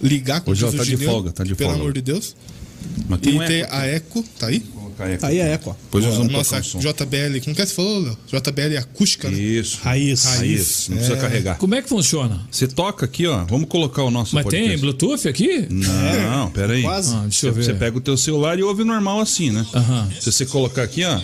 ligar 0.00 0.40
com 0.42 0.52
Hoje 0.52 0.62
ela 0.64 0.72
o 0.72 0.76
tá 0.76 0.84
de 0.84 0.96
folga, 0.96 1.32
tá 1.32 1.42
de 1.44 1.54
Pelo 1.56 1.70
folga. 1.70 1.82
amor 1.82 1.92
de 1.92 2.00
Deus. 2.02 2.36
Mas 3.08 3.20
E 3.24 3.28
um 3.30 3.38
tem 3.40 3.60
eco. 3.62 3.74
a 3.74 3.86
Eco, 3.86 4.22
tá 4.38 4.46
aí? 4.46 4.62
Colocar 5.00 5.14
eco. 5.14 5.26
Aí 5.26 5.38
é 5.38 5.52
Eco. 5.52 5.70
ó. 5.70 5.72
Depois 5.84 6.04
nós 6.04 6.14
a 6.14 6.16
vamos 6.18 6.32
nossa. 6.32 6.60
JBL, 6.60 7.40
como 7.44 7.54
que 7.56 7.62
é 7.62 7.64
que 7.64 7.66
você 7.66 7.74
falou, 7.74 8.00
Léo? 8.00 8.18
JBL 8.28 8.76
acústica, 8.78 9.30
né? 9.30 9.38
Isso. 9.38 9.78
Raiz. 9.82 10.24
Raiz. 10.24 10.88
Não 10.88 10.96
precisa 10.96 11.16
É. 11.16 11.20
carregar. 11.20 11.58
Como 11.58 11.74
é 11.74 11.82
que 11.82 11.88
funciona? 11.88 12.40
Você 12.50 12.66
toca 12.68 13.04
aqui, 13.06 13.26
ó. 13.26 13.44
Vamos 13.44 13.68
colocar 13.68 14.02
o 14.04 14.10
nosso 14.10 14.34
Mas 14.34 14.44
tem 14.46 14.60
podcast. 14.60 14.80
Bluetooth 14.80 15.28
aqui? 15.28 15.66
Não, 15.70 16.50
pera 16.50 16.74
aí. 16.74 16.82
Quase. 16.82 17.14
Ah, 17.14 17.20
deixa 17.22 17.46
eu 17.46 17.52
Você, 17.52 17.58
ver. 17.60 17.64
você 17.66 17.74
pega 17.74 17.96
o 17.96 18.00
teu 18.00 18.16
celular 18.16 18.58
e 18.58 18.62
ouve 18.62 18.84
normal 18.84 19.20
assim, 19.20 19.50
né? 19.50 19.66
Aham. 19.74 20.08
Se 20.20 20.30
você 20.30 20.46
colocar 20.46 20.82
aqui, 20.82 21.04
ó, 21.04 21.20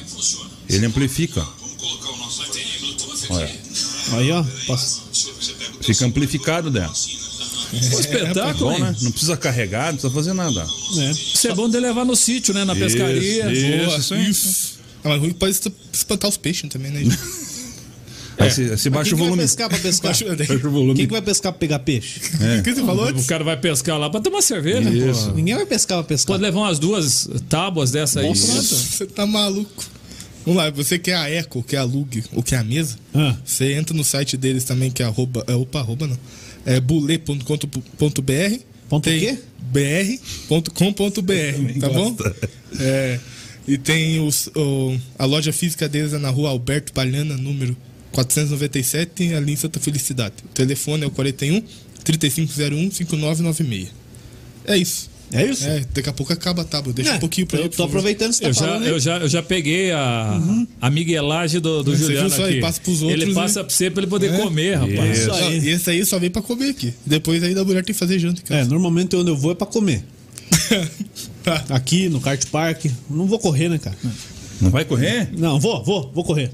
ele 0.68 0.86
amplifica. 0.86 1.46
Olha, 3.28 3.50
Aí, 4.12 4.30
ó. 4.30 4.44
Passa. 4.68 5.00
fica 5.82 6.06
amplificado 6.06 6.70
dela. 6.70 6.92
Um 7.72 8.00
espetáculo, 8.00 8.70
Bom, 8.70 8.76
hein? 8.76 8.82
né? 8.82 8.96
Não 9.02 9.10
precisa 9.10 9.36
carregar, 9.36 9.86
não 9.92 9.98
precisa 9.98 10.12
fazer 10.14 10.32
nada. 10.32 10.66
É. 10.98 11.10
Isso 11.10 11.48
é 11.48 11.54
bom 11.54 11.68
de 11.68 11.78
levar 11.78 12.04
no 12.04 12.14
sítio, 12.16 12.54
né? 12.54 12.64
Na 12.64 12.74
pescaria. 12.76 13.50
Isso, 13.52 13.84
Boa, 13.86 13.98
isso 13.98 14.14
isso. 14.14 14.76
Ah, 15.04 15.08
mas 15.10 15.20
ruim 15.20 15.28
que 15.30 15.36
pode 15.38 15.58
espantar 15.92 16.28
os 16.30 16.36
peixes 16.36 16.68
também, 16.70 16.90
né? 16.92 17.00
você, 18.38 18.76
você 18.76 18.90
baixa 18.90 19.10
Quem 19.10 19.14
o 19.14 19.16
que 19.16 19.22
vai 19.22 19.28
volume. 19.30 19.42
pescar 19.42 19.68
pra 19.68 19.78
pescar? 19.78 20.10
Baixa 20.36 20.54
o- 20.54 20.66
o 20.68 20.70
volume. 20.70 20.94
Quem 20.94 21.06
que 21.06 21.12
vai 21.12 21.22
pescar 21.22 21.52
pra 21.52 21.58
pegar 21.58 21.78
peixe? 21.80 22.20
O 22.58 22.62
que 22.62 22.74
você 22.74 22.84
falou 22.84 23.06
O 23.06 23.08
antes? 23.08 23.26
cara 23.26 23.42
vai 23.44 23.56
pescar 23.56 23.98
lá 23.98 24.10
pra 24.10 24.20
tomar 24.20 24.42
cerveja, 24.42 24.88
Isso. 24.90 25.28
pô. 25.30 25.32
Ninguém 25.34 25.54
vai 25.54 25.66
pescar 25.66 25.98
pra 25.98 26.04
pescar. 26.06 26.26
Pode 26.34 26.42
levar 26.42 26.60
umas 26.60 26.78
duas 26.78 27.28
tábuas 27.48 27.90
dessa 27.90 28.20
aí. 28.20 28.28
Nossa. 28.28 28.52
Você 28.76 29.06
tá 29.06 29.26
maluco. 29.26 29.84
Vamos 30.44 30.62
lá, 30.62 30.70
você 30.70 30.96
quer 30.98 31.16
a 31.16 31.28
Eco, 31.28 31.60
quer 31.62 31.78
a 31.78 31.82
Lug, 31.82 32.22
ou 32.32 32.40
quer 32.40 32.58
a 32.58 32.62
mesa, 32.64 32.96
Ah. 33.12 33.34
você 33.44 33.72
entra 33.72 33.96
no 33.96 34.04
site 34.04 34.36
deles 34.36 34.62
também, 34.62 34.92
que 34.92 35.02
é 35.02 35.06
arroba, 35.06 35.42
é, 35.48 35.54
opa, 35.56 35.80
arroba 35.80 36.06
não, 36.06 36.16
é 36.66 36.80
bule.com.br 36.80 37.42
Ponto 38.88 39.02
tem 39.08 39.38
br.com.br, 39.72 41.80
tá 41.80 41.88
bom? 41.88 42.16
É, 42.78 43.18
e 43.66 43.76
tem 43.78 44.20
os, 44.20 44.48
o- 44.54 44.96
a 45.18 45.24
loja 45.24 45.52
física 45.52 45.88
deles 45.88 46.12
é 46.12 46.18
na 46.18 46.30
rua 46.30 46.50
Alberto 46.50 46.92
Palhana, 46.92 47.36
número 47.36 47.76
497, 48.12 49.34
ali 49.34 49.52
em 49.52 49.56
Santa 49.56 49.80
Felicidade. 49.80 50.34
O 50.44 50.48
telefone 50.48 51.04
é 51.04 51.06
o 51.06 51.10
41 51.10 51.62
3501 52.04 52.90
5996. 52.92 53.88
É 54.66 54.76
isso. 54.76 55.10
É 55.32 55.44
isso? 55.44 55.66
É, 55.66 55.84
daqui 55.92 56.08
a 56.08 56.12
pouco 56.12 56.32
acaba 56.32 56.62
a 56.62 56.64
tábua. 56.64 56.92
Deixa 56.92 57.10
É, 57.10 57.14
um 57.14 57.18
pouquinho 57.18 57.46
pra 57.46 57.58
eu 57.58 57.62
ele. 57.62 57.68
por 57.70 57.76
tô 57.76 57.82
aproveitando 57.82 58.32
você 58.32 58.42
tá 58.42 58.48
Eu 58.48 58.52
já, 58.54 58.60
falando. 58.60 58.86
eu, 58.86 59.00
já, 59.00 59.16
eu 59.18 59.28
já 59.28 59.42
peguei 59.42 59.90
a, 59.90 60.40
a 60.80 60.88
miguelagem 60.90 61.60
do, 61.60 61.82
do 61.82 61.96
Juliano 61.96 62.32
aqui. 62.32 62.42
Ele 62.42 62.60
passa 62.60 62.80
pros 62.80 63.02
outros 63.02 63.22
Ele 63.22 63.32
e- 63.32 63.34
passa 63.34 63.64
pra 63.64 63.74
você 63.74 63.90
pra 63.90 64.02
ele 64.02 64.10
poder 64.10 64.32
É. 64.32 64.38
comer, 64.38 64.74
rapaz. 64.76 65.18
Isso 65.18 65.32
aí. 65.32 65.58
e 65.58 65.68
esse 65.70 65.90
aí 65.90 66.04
só 66.06 66.18
vem 66.18 66.30
pra 66.30 66.40
comer 66.42 66.70
aqui. 66.70 66.94
Depois 67.04 67.42
aí 67.42 67.54
da 67.54 67.64
mulher 67.64 67.84
tem 67.84 67.92
que 67.92 67.98
fazer 67.98 68.18
janta. 68.18 68.40
É, 68.54 68.64
normalmente 68.64 69.16
onde 69.16 69.30
eu 69.30 69.36
vou 69.36 69.52
é 69.52 69.54
pra 69.54 69.66
comer. 69.66 70.04
Tá. 71.42 71.64
Aqui 71.70 72.08
no 72.08 72.20
kart 72.20 72.44
park. 72.46 72.86
Não 73.08 73.26
vou 73.26 73.38
correr, 73.38 73.68
né, 73.68 73.78
cara? 73.78 73.96
Não 74.60 74.68
vai 74.70 74.84
correr? 74.84 75.28
Não, 75.36 75.60
vou, 75.60 75.84
vou, 75.84 76.10
vou 76.12 76.24
correr. 76.24 76.50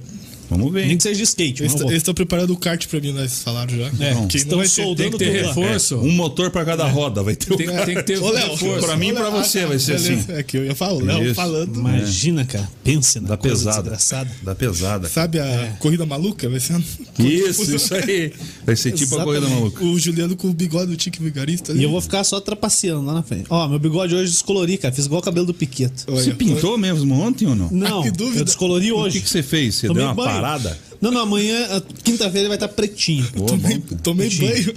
Vamos 0.56 0.72
ver. 0.72 0.86
Nem 0.86 0.96
que 0.96 1.02
seja 1.02 1.16
de 1.16 1.22
skate, 1.22 1.62
Eles 1.62 1.74
estão 1.92 2.14
preparando 2.14 2.50
o 2.52 2.56
kart 2.56 2.86
pra 2.86 3.00
mim, 3.00 3.12
né? 3.12 3.20
Eles 3.22 3.42
falaram 3.42 3.76
já. 3.76 3.86
É, 4.04 4.14
Quem 4.28 4.36
estão 4.40 4.58
não 4.58 4.64
ter- 4.64 4.70
soldando 4.70 5.18
Tem 5.18 5.28
que 5.30 5.34
ter 5.36 5.46
reforço. 5.46 5.96
Um 5.96 6.10
motor 6.12 6.50
pra 6.50 6.64
cada 6.64 6.86
roda 6.86 7.22
vai 7.22 7.34
ter. 7.36 7.54
Tem, 7.56 7.66
tem 7.84 7.94
que 7.96 8.02
ter 8.02 8.18
Ô, 8.22 8.30
Léo, 8.30 8.50
reforço. 8.52 8.86
Pra 8.86 8.96
mim 8.96 9.08
e 9.08 9.12
pra 9.12 9.30
você 9.30 9.66
vai 9.66 9.78
ser 9.78 9.94
assim. 9.94 10.24
É 10.28 10.42
que 10.42 10.56
eu 10.56 10.64
ia 10.64 10.74
falar, 10.74 10.94
o 10.94 11.04
Léo 11.04 11.24
Isso. 11.24 11.34
falando. 11.34 11.74
Imagina, 11.78 12.44
cara. 12.44 12.68
Pense 12.84 13.20
na 13.20 13.28
Da 13.30 13.36
coisa 13.36 13.56
pesada. 13.56 13.80
desgraçada. 13.82 14.30
Da 14.42 14.54
pesada. 14.54 15.08
Sabe 15.08 15.38
a 15.40 15.44
É. 15.44 15.76
corrida 15.78 16.04
maluca? 16.06 16.48
Vai 16.48 16.60
ser 16.60 16.72
Isso, 17.18 17.74
isso 17.74 17.94
aí. 17.94 18.32
Vai 18.64 18.76
ser 18.76 18.92
tipo 18.92 19.14
a 19.18 19.24
corrida 19.24 19.46
Exatamente. 19.46 19.74
maluca. 19.74 19.84
o 19.84 19.98
Juliano 19.98 20.36
com 20.36 20.48
o 20.48 20.52
bigode 20.52 20.90
do 20.90 20.96
Tique 20.96 21.22
Vigarista. 21.22 21.72
E 21.72 21.82
eu 21.82 21.90
vou 21.90 22.00
ficar 22.00 22.24
só 22.24 22.40
trapaceando 22.40 23.04
lá 23.04 23.14
na 23.14 23.22
frente. 23.22 23.46
Ó, 23.50 23.68
meu 23.68 23.78
bigode 23.78 24.14
hoje 24.14 24.30
descolori, 24.30 24.76
cara. 24.78 24.94
Fiz 24.94 25.06
igual 25.06 25.20
o 25.20 25.24
cabelo 25.24 25.46
do 25.46 25.54
Piqueto. 25.54 26.04
Você 26.08 26.32
pintou 26.34 26.76
mesmo 26.78 27.14
ontem 27.20 27.46
ou 27.46 27.54
não? 27.54 27.68
Não, 27.70 28.02
que 28.02 28.10
dúvida. 28.10 28.40
eu 28.40 28.44
descolori 28.44 28.92
O 28.92 28.96
hoje. 28.96 29.18
que, 29.18 29.24
que 29.24 29.30
você 29.30 29.42
fez? 29.42 29.76
Você 29.76 29.88
deu 29.92 30.04
uma. 30.04 30.14
Parada? 30.42 30.78
Não, 31.00 31.10
não, 31.10 31.20
amanhã, 31.22 31.82
quinta-feira, 32.04 32.40
ele 32.40 32.48
vai 32.48 32.56
estar 32.56 32.68
pretinho. 32.68 33.26
Boa, 33.34 33.48
Tomei, 33.48 33.78
bom. 33.78 33.96
tomei 33.96 34.30
banho. 34.30 34.74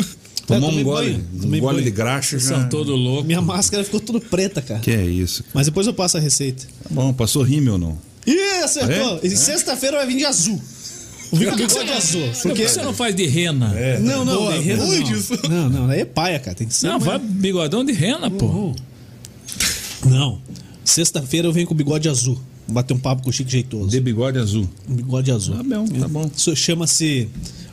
Tomou 0.47 0.69
tomei 0.69 0.81
um 0.81 0.83
gole, 0.83 1.11
banho, 1.11 1.25
um 1.33 1.59
gole 1.59 1.61
banho. 1.61 1.83
de 1.83 1.91
graxa 1.91 2.37
já. 2.37 2.49
São 2.49 2.69
todos 2.69 2.95
loucos. 2.97 3.25
Minha 3.25 3.41
máscara 3.41 3.83
ficou 3.83 3.99
tudo 3.99 4.21
preta, 4.21 4.61
cara. 4.61 4.79
Que 4.79 4.91
é 4.91 5.03
isso? 5.03 5.43
Mas 5.53 5.65
depois 5.65 5.87
eu 5.87 5.93
passo 5.93 6.17
a 6.17 6.19
receita. 6.19 6.65
Tá 6.83 6.89
bom, 6.91 7.11
passou 7.13 7.41
rímel 7.41 7.77
não? 7.79 7.97
Ih, 8.27 8.63
acertou! 8.63 9.19
É? 9.23 9.27
E 9.27 9.29
sexta-feira 9.31 9.97
vai 9.97 10.07
vir 10.07 10.17
de 10.17 10.25
azul. 10.25 10.61
O 11.31 11.35
Vico 11.37 11.55
bigode 11.55 11.91
azul. 11.91 12.21
Por 12.21 12.41
Porque... 12.43 12.63
que 12.63 12.69
você 12.69 12.81
não 12.83 12.93
faz 12.93 13.15
de 13.15 13.25
rena? 13.25 13.73
Não, 13.99 14.23
não, 14.23 14.35
Boa, 14.37 14.53
de 14.53 14.63
rena 14.63 14.85
não. 14.85 14.93
Edilson. 14.93 15.35
Não, 15.49 15.69
não, 15.69 15.89
aí 15.89 16.01
é 16.01 16.05
paia, 16.05 16.39
cara. 16.39 16.55
Tem 16.55 16.67
que 16.67 16.73
ser. 16.73 16.87
Não, 16.87 16.99
vai 16.99 17.17
bigodão 17.17 17.83
de 17.83 17.91
rena, 17.91 18.29
pô. 18.29 18.73
Não. 20.05 20.39
Sexta-feira 20.83 21.47
eu 21.47 21.51
venho 21.51 21.65
com 21.65 21.73
bigode 21.73 22.07
azul. 22.07 22.39
Bater 22.67 22.93
um 22.93 22.99
papo 22.99 23.21
com 23.23 23.29
o 23.29 23.33
Chico 23.33 23.49
Jeitoso. 23.49 23.89
De 23.89 23.99
bigode 23.99 24.37
azul. 24.39 24.67
Um 24.89 24.95
bigode 24.95 25.31
azul. 25.31 25.55
Tá 25.55 25.63
bom, 25.63 25.85
tá 25.87 26.07
bom. 26.07 26.31
Isso 26.35 26.55
chama-se 26.55 27.29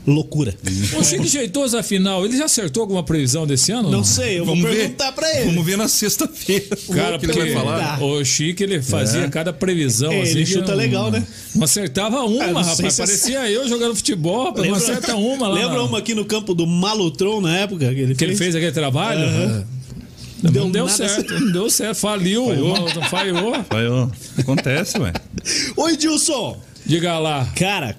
loucura. 0.06 0.54
O 0.98 1.02
Chico 1.04 1.24
Jeitoso, 1.26 1.78
afinal, 1.78 2.24
ele 2.26 2.36
já 2.36 2.44
acertou 2.44 2.82
alguma 2.82 3.02
previsão 3.02 3.46
desse 3.46 3.72
ano? 3.72 3.90
Não 3.90 4.02
sei, 4.04 4.40
eu 4.40 4.44
vou 4.44 4.54
Vamos 4.54 4.68
ver. 4.70 4.76
perguntar 4.76 5.12
pra 5.12 5.30
ele. 5.36 5.46
Vamos 5.46 5.64
ver 5.64 5.78
na 5.78 5.88
sexta-feira. 5.88 6.76
Cara, 6.92 7.16
o 7.16 7.18
que 7.20 7.26
ele 7.26 7.32
vai 7.32 7.52
falar. 7.52 8.02
o 8.02 8.24
Chico 8.24 8.62
ele 8.62 8.82
fazia 8.82 9.22
É. 9.22 9.28
cada 9.30 9.52
previsão. 9.52 10.12
É, 10.12 10.22
assim, 10.22 10.32
ele 10.32 10.46
chuta 10.46 10.72
não- 10.72 10.76
legal, 10.76 11.10
né? 11.10 11.24
Não 11.54 11.64
acertava 11.64 12.20
uma, 12.24 12.44
Ah, 12.44 12.52
não 12.52 12.64
sei 12.64 12.74
rapaz. 12.74 12.96
Parecia 12.96 13.50
eu 13.50 13.66
jogando 13.68 13.94
futebol, 13.94 14.46
rapaz. 14.46 14.68
Não 14.68 14.74
acerta 14.74 15.16
uma 15.16 15.48
lá. 15.48 15.54
Lembra 15.54 15.76
na- 15.78 15.82
uma 15.84 15.98
aqui 15.98 16.14
no 16.14 16.24
campo 16.24 16.52
do 16.52 16.66
Malutron 16.66 17.40
na 17.40 17.56
época 17.58 17.94
que 17.94 18.00
ele 18.00 18.14
que 18.14 18.24
ele 18.24 18.36
fez 18.36 18.54
aquele 18.54 18.72
trabalho? 18.72 19.20
Aham. 19.24 19.46
Não 19.66 19.81
Deu 20.42 20.70
deu 20.70 20.86
nada 20.86 20.96
certo, 20.96 21.38
não 21.40 21.52
deu 21.52 21.70
certo. 21.70 21.96
Faliu, 21.98 22.46
não 22.54 23.02
falhou. 23.08 23.52
Ó. 23.52 24.08
Acontece, 24.40 24.98
ué. 24.98 25.12
Oi, 25.76 25.96
Dilson! 25.96 26.60
Diga 26.84 27.18
lá. 27.18 27.46
Cara, 27.54 27.96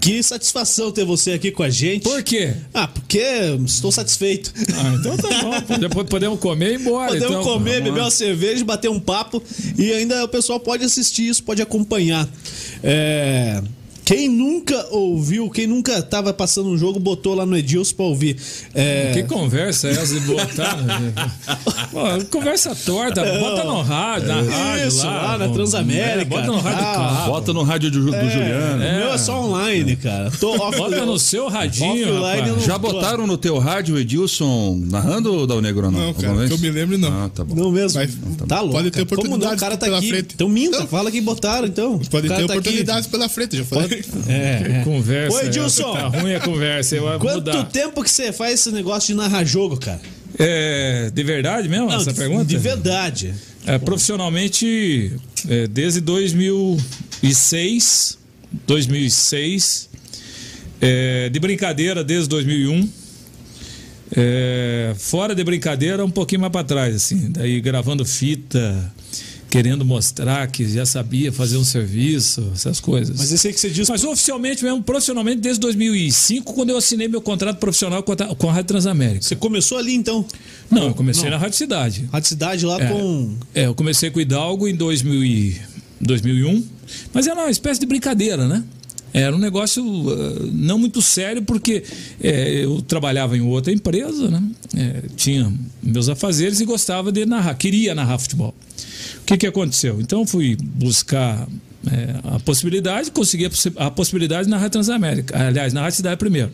que 0.00 0.22
satisfação 0.22 0.90
ter 0.90 1.04
você 1.04 1.32
aqui 1.32 1.50
com 1.50 1.62
a 1.62 1.68
gente. 1.68 2.02
Por 2.04 2.22
quê? 2.22 2.54
Ah, 2.72 2.86
porque 2.88 3.20
estou 3.66 3.92
satisfeito. 3.92 4.52
Ah, 4.74 4.94
então 4.98 5.16
tá 5.16 5.28
bom. 5.42 5.88
Pode- 5.90 6.08
Podemos 6.08 6.38
comer 6.40 6.70
e 6.70 6.74
ir 6.74 6.80
embora. 6.80 7.08
Podemos 7.08 7.30
então. 7.30 7.42
comer, 7.42 7.70
Vamos 7.72 7.84
beber 7.84 7.98
lá. 7.98 8.04
uma 8.06 8.10
cerveja, 8.10 8.64
bater 8.64 8.88
um 8.88 9.00
papo 9.00 9.42
e 9.76 9.92
ainda 9.92 10.24
o 10.24 10.28
pessoal 10.28 10.58
pode 10.60 10.84
assistir 10.84 11.28
isso, 11.28 11.42
pode 11.42 11.60
acompanhar. 11.60 12.26
É, 12.82 13.60
Quem 14.06 14.28
nunca 14.28 14.86
ouviu, 14.92 15.50
quem 15.50 15.66
nunca 15.66 16.00
tava 16.00 16.32
passando 16.32 16.68
um 16.68 16.78
jogo, 16.78 17.00
botou 17.00 17.34
lá 17.34 17.44
no 17.44 17.56
Edilson 17.56 17.92
pra 17.96 18.04
ouvir. 18.06 18.36
É, 18.72 19.10
Que 19.12 19.24
conversa 19.24 19.88
é 19.88 19.90
essa 19.90 20.14
de 20.14 20.20
botar? 20.20 20.76
Pô, 21.90 22.00
conversa 22.30 22.72
torta, 22.74 23.24
bota 23.24 23.64
no 23.64 23.82
rádio, 23.82 24.28
na 24.28 24.42
rádio 24.42 24.86
Isso, 24.88 25.04
lá. 25.04 25.22
lá 25.32 25.38
na. 25.38 25.48
Transamérica, 25.56 26.20
É, 26.20 26.24
bota 26.24 26.46
no 26.46 26.58
rádio 26.60 26.78
carro. 26.80 27.32
Bota 27.32 27.52
no 27.52 27.62
rádio 27.64 27.90
do, 27.90 28.04
do 28.04 28.30
Juliano. 28.30 28.76
O 28.76 28.78
meu 28.78 29.12
é 29.12 29.18
só 29.18 29.40
online, 29.42 29.96
cara. 29.96 30.30
Tô 30.38 30.50
off, 30.54 30.76
Bota 30.78 31.04
no 31.04 31.18
seu 31.18 31.48
radinho, 31.48 32.14
não- 32.14 32.60
Já 32.60 32.78
botaram 32.78 33.26
no 33.26 33.36
teu 33.36 33.58
rádio, 33.58 33.98
Edilson, 33.98 34.78
narrando 34.88 35.34
ou 35.34 35.46
Dal 35.48 35.60
Negro 35.60 35.86
ou 35.86 35.90
não? 35.90 35.98
Não, 36.00 36.14
cara, 36.14 36.46
que 36.46 36.52
eu 36.54 36.58
me 36.58 36.70
lembro, 36.70 36.96
não. 36.96 37.24
Ah, 37.24 37.28
tá 37.28 37.42
bom. 37.42 37.56
Não 37.56 37.72
mesmo. 37.72 37.98
Mas 38.00 38.16
tá 38.46 38.60
louco. 38.60 38.76
pode 38.76 38.90
ter 38.92 39.04
cara. 39.04 39.20
Como 39.22 39.36
não? 39.36 39.52
O 39.52 39.56
cara 39.56 39.76
tá 39.76 39.86
pela 39.86 39.98
aqui. 39.98 40.08
frente. 40.10 40.28
Então 40.34 40.48
minta, 40.48 40.76
Então- 40.76 40.86
fala 40.86 41.10
quem 41.10 41.22
botaram, 41.22 41.66
então. 41.66 41.98
Pode 41.98 42.26
O 42.26 42.28
ter 42.28 42.28
tá 42.28 42.34
aqui. 42.34 42.44
oportunidades 42.44 43.08
pela 43.08 43.28
frente, 43.28 43.56
já 43.56 43.64
falei. 43.64 43.95
É, 44.28 44.80
é. 44.80 44.84
Conversa. 44.84 45.36
Oi, 45.36 45.46
Edilson. 45.46 45.92
Tá 45.92 46.08
ruim 46.08 46.34
a 46.34 46.40
conversa, 46.40 46.96
Quanto 47.18 47.34
mudar. 47.36 47.64
tempo 47.64 48.02
que 48.02 48.10
você 48.10 48.32
faz 48.32 48.54
esse 48.54 48.72
negócio 48.72 49.08
de 49.08 49.14
narrar 49.14 49.44
jogo, 49.44 49.76
cara? 49.78 50.00
É, 50.38 51.10
de 51.12 51.22
verdade 51.22 51.68
mesmo 51.68 51.90
essa 51.90 52.12
de, 52.12 52.18
pergunta? 52.18 52.44
De 52.44 52.58
verdade. 52.58 53.34
É, 53.66 53.78
profissionalmente, 53.78 55.12
é, 55.48 55.66
desde 55.66 56.00
2006, 56.00 58.18
2006, 58.66 59.88
é, 60.80 61.28
de 61.28 61.40
brincadeira 61.40 62.04
desde 62.04 62.28
2001, 62.28 62.88
é, 64.16 64.94
fora 64.98 65.34
de 65.34 65.42
brincadeira 65.42 66.04
um 66.04 66.10
pouquinho 66.10 66.42
mais 66.42 66.52
para 66.52 66.64
trás, 66.64 66.94
assim, 66.94 67.30
daí 67.30 67.60
gravando 67.60 68.04
fita, 68.04 68.92
querendo 69.56 69.86
mostrar 69.86 70.46
que 70.48 70.68
já 70.68 70.84
sabia 70.84 71.32
fazer 71.32 71.56
um 71.56 71.64
serviço, 71.64 72.46
essas 72.54 72.78
coisas. 72.78 73.16
Mas 73.16 73.32
esse 73.32 73.48
aí 73.48 73.54
que 73.54 73.58
você 73.58 73.70
diz. 73.70 73.88
Mas 73.88 74.04
oficialmente 74.04 74.62
mesmo, 74.62 74.82
profissionalmente, 74.82 75.40
desde 75.40 75.58
2005, 75.60 76.52
quando 76.52 76.68
eu 76.68 76.76
assinei 76.76 77.08
meu 77.08 77.22
contrato 77.22 77.56
profissional 77.56 78.02
com 78.02 78.12
a, 78.12 78.52
Rádio 78.52 78.64
Transamérica. 78.64 79.22
Você 79.22 79.34
começou 79.34 79.78
ali 79.78 79.94
então. 79.94 80.26
Não, 80.70 80.88
eu 80.88 80.94
comecei 80.94 81.24
Não. 81.24 81.30
na 81.30 81.36
Rádio 81.38 81.56
Cidade. 81.56 82.06
Rádio 82.12 82.28
Cidade 82.28 82.66
lá 82.66 82.78
É. 82.78 82.86
com. 82.86 83.34
É, 83.54 83.64
eu 83.64 83.74
comecei 83.74 84.10
com 84.10 84.18
o 84.18 84.20
Hidalgo 84.20 84.68
em 84.68 84.74
2000 84.74 85.24
e 85.24 85.56
2001, 86.02 86.62
mas 87.14 87.26
era 87.26 87.40
uma 87.40 87.50
espécie 87.50 87.80
de 87.80 87.86
brincadeira, 87.86 88.46
né? 88.46 88.62
Era 89.14 89.34
um 89.34 89.38
negócio 89.38 89.82
uh, 89.82 90.50
não 90.52 90.78
muito 90.78 91.00
sério, 91.00 91.40
porque 91.40 91.82
é, 92.22 92.62
eu 92.62 92.82
trabalhava 92.82 93.34
em 93.34 93.40
outra 93.40 93.72
empresa, 93.72 94.28
né? 94.30 94.42
É, 94.76 95.02
tinha 95.16 95.50
meus 95.82 96.10
afazeres 96.10 96.60
e 96.60 96.66
gostava 96.66 97.10
de 97.10 97.24
narrar, 97.24 97.54
queria 97.54 97.94
narrar 97.94 98.18
futebol. 98.18 98.54
Que, 99.26 99.36
que 99.36 99.46
aconteceu? 99.46 100.00
Então 100.00 100.24
fui 100.24 100.56
buscar 100.56 101.48
é, 101.90 102.34
a 102.36 102.38
possibilidade, 102.40 103.10
consegui 103.10 103.50
a 103.76 103.90
possibilidade 103.90 104.48
na 104.48 104.56
Rádio 104.56 104.72
Transamérica, 104.72 105.36
aliás, 105.48 105.72
na 105.72 105.82
Rádio 105.82 105.96
Cidade 105.96 106.16
primeiro. 106.16 106.52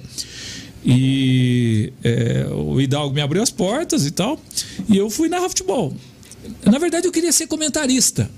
E 0.85 1.93
é, 2.03 2.47
o 2.51 2.81
Hidalgo 2.81 3.15
me 3.15 3.21
abriu 3.21 3.43
as 3.43 3.51
portas 3.51 4.07
e 4.07 4.11
tal, 4.11 4.41
e 4.89 4.97
eu 4.97 5.11
fui 5.11 5.29
narrar 5.29 5.49
futebol. 5.49 5.95
Na 6.65 6.79
verdade, 6.79 7.07
eu 7.07 7.13
queria 7.13 7.31
ser 7.31 7.47
comentarista. 7.47 8.29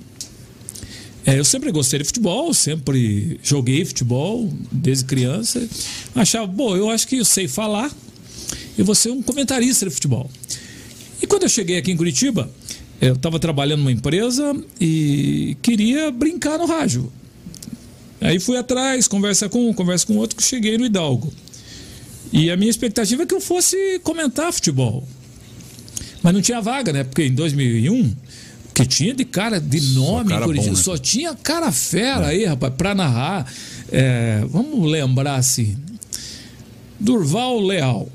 É, 1.25 1.38
eu 1.38 1.45
sempre 1.45 1.73
gostei 1.73 2.00
de 2.00 2.05
futebol, 2.05 2.53
sempre 2.53 3.41
joguei 3.43 3.83
futebol 3.85 4.53
desde 4.71 5.05
criança. 5.05 5.67
Achava, 6.14 6.47
bom, 6.47 6.76
eu 6.76 6.91
acho 6.91 7.09
que 7.09 7.17
eu 7.17 7.25
sei 7.25 7.49
falar, 7.49 7.91
eu 8.76 8.85
vou 8.85 8.95
ser 8.95 9.11
um 9.11 9.23
comentarista 9.23 9.87
de 9.87 9.95
futebol. 9.95 10.31
E 11.23 11.26
quando 11.26 11.45
eu 11.45 11.49
cheguei 11.49 11.79
aqui 11.79 11.91
em 11.93 11.97
Curitiba, 11.97 12.50
eu 13.09 13.15
estava 13.15 13.39
trabalhando 13.39 13.81
numa 13.81 13.93
empresa 13.93 14.57
e 14.81 15.57
queria 15.61 16.11
brincar 16.11 16.59
no 16.59 16.67
rádio. 16.67 17.13
Aí 18.21 18.41
fui 18.41 18.57
atrás, 18.57 19.07
conversa 19.07 19.49
com 19.49 19.69
um, 19.69 19.75
conversa 19.75 20.07
com 20.07 20.17
outro, 20.17 20.37
que 20.37 20.43
cheguei 20.43 20.79
no 20.79 20.87
Hidalgo. 20.87 21.33
E 22.33 22.51
a 22.51 22.57
minha 22.57 22.71
expectativa 22.71 23.23
é 23.23 23.27
que 23.27 23.35
eu 23.35 23.41
fosse 23.41 24.01
comentar 24.03 24.53
futebol. 24.53 25.07
Mas 26.23 26.33
não 26.33 26.41
tinha 26.41 26.61
vaga, 26.61 26.93
né? 26.93 27.05
Porque 27.05 27.25
em 27.25 27.35
2001, 27.35 28.15
que 28.73 28.87
tinha 28.87 29.13
de 29.13 29.27
cara 29.27 29.61
de 29.61 29.81
nome 29.93 30.33
Curitiba, 30.41 30.73
bom, 30.73 30.77
né? 30.77 30.83
só 30.83 30.97
tinha 30.97 31.35
cara 31.35 31.71
fera 31.71 32.29
aí, 32.29 32.47
rapaz, 32.47 32.73
pra 32.75 32.95
narrar. 32.95 33.47
É, 33.93 34.43
vamos 34.49 34.91
lembrar 34.91 35.37
assim: 35.37 35.77
Durval 36.99 37.61
Leal, 37.61 38.09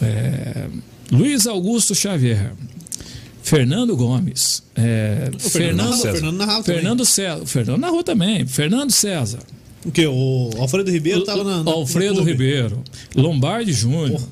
é, 0.00 0.66
Luiz 1.12 1.46
Augusto 1.46 1.94
Xavier, 1.94 2.52
Fernando 3.52 3.94
Gomes, 3.94 4.62
é, 4.74 5.30
Fernando, 5.38 5.92
Fernando, 5.98 6.00
Fernando 6.00 6.38
também. 6.38 6.62
Fernando 6.62 7.04
César, 7.04 7.44
Fernando 7.46 7.80
narrou 7.80 8.02
também, 8.02 8.46
Fernando 8.46 8.90
César. 8.90 9.40
O 9.84 9.90
quê? 9.90 10.06
O 10.06 10.50
Alfredo 10.58 10.90
Ribeiro 10.90 11.22
tava 11.22 11.44
na. 11.44 11.62
na 11.62 11.70
Alfredo. 11.70 12.22
Ribeiro, 12.22 12.82
Lombardi 13.14 13.74
Júnior. 13.74 14.22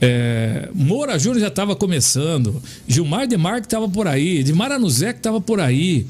É, 0.00 0.68
Moura 0.72 1.18
Júnior 1.18 1.40
já 1.40 1.48
estava 1.48 1.74
começando. 1.74 2.62
Gilmar 2.86 3.26
Demarque 3.26 3.66
estava 3.66 3.88
por 3.88 4.06
aí. 4.06 4.38
Edmar 4.38 4.70
Anuzek 4.70 5.18
estava 5.18 5.40
por 5.40 5.58
aí. 5.58 6.06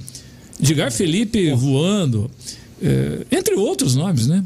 Edgar 0.61 0.93
Felipe 0.93 1.51
voando. 1.55 2.31
é, 2.83 3.25
entre 3.31 3.55
outros 3.55 3.95
nomes, 3.95 4.27
né? 4.27 4.45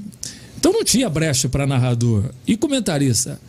Então 0.57 0.73
não 0.73 0.85
tinha 0.85 1.09
brecha 1.09 1.49
para 1.49 1.67
narrador. 1.67 2.27
E 2.47 2.57
comentarista. 2.57 3.41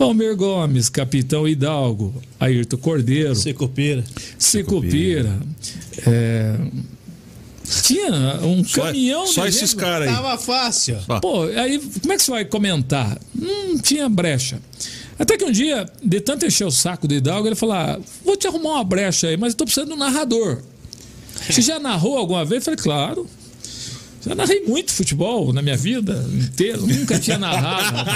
Valmir 0.00 0.34
Gomes, 0.34 0.88
Capitão 0.88 1.46
Hidalgo, 1.46 2.14
Ayrton 2.40 2.78
Cordeiro, 2.78 3.34
Secopira. 3.34 4.02
Secupira. 4.38 5.38
É, 6.06 6.56
tinha 7.82 8.40
um 8.42 8.64
Só, 8.64 8.84
caminhão 8.84 9.26
só 9.26 9.42
de 9.42 9.50
esses 9.50 9.74
caras 9.74 10.08
aí. 10.08 10.14
Tava 10.14 10.38
fácil. 10.38 10.96
Pô, 11.20 11.42
aí 11.42 11.78
como 12.00 12.14
é 12.14 12.16
que 12.16 12.22
você 12.22 12.30
vai 12.30 12.44
comentar? 12.46 13.18
Não 13.34 13.78
tinha 13.78 14.08
brecha. 14.08 14.58
Até 15.18 15.36
que 15.36 15.44
um 15.44 15.52
dia, 15.52 15.86
de 16.02 16.18
tanto 16.22 16.46
encher 16.46 16.66
o 16.66 16.70
saco 16.70 17.06
do 17.06 17.12
Hidalgo, 17.12 17.46
ele 17.46 17.54
falou: 17.54 17.74
ah, 17.74 18.00
vou 18.24 18.38
te 18.38 18.46
arrumar 18.46 18.76
uma 18.76 18.84
brecha 18.84 19.28
aí, 19.28 19.36
mas 19.36 19.52
eu 19.52 19.58
tô 19.58 19.64
precisando 19.64 19.88
de 19.88 19.94
um 19.94 19.98
narrador. 19.98 20.62
Você 21.46 21.60
já 21.60 21.78
narrou 21.78 22.16
alguma 22.16 22.42
vez? 22.42 22.66
Eu 22.66 22.76
falei, 22.76 22.78
claro. 22.82 23.26
Já 24.24 24.34
narrei 24.34 24.64
muito 24.66 24.92
futebol 24.92 25.52
na 25.52 25.62
minha 25.62 25.76
vida 25.76 26.24
inteira. 26.34 26.78
Nunca 26.78 27.18
tinha 27.18 27.38
narrado. 27.38 28.10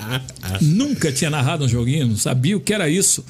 Nunca 0.60 1.12
tinha 1.12 1.30
narrado 1.30 1.64
um 1.64 1.68
joguinho, 1.68 2.08
não 2.08 2.16
sabia 2.16 2.56
o 2.56 2.60
que 2.60 2.72
era 2.72 2.88
isso. 2.88 3.24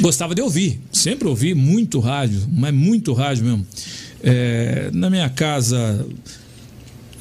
Gostava 0.00 0.34
de 0.34 0.40
ouvir, 0.42 0.80
sempre 0.92 1.28
ouvi 1.28 1.54
muito 1.54 2.00
rádio, 2.00 2.42
mas 2.50 2.72
muito 2.72 3.12
rádio 3.12 3.44
mesmo. 3.44 3.66
É, 4.22 4.90
na 4.92 5.08
minha 5.10 5.28
casa, 5.28 6.06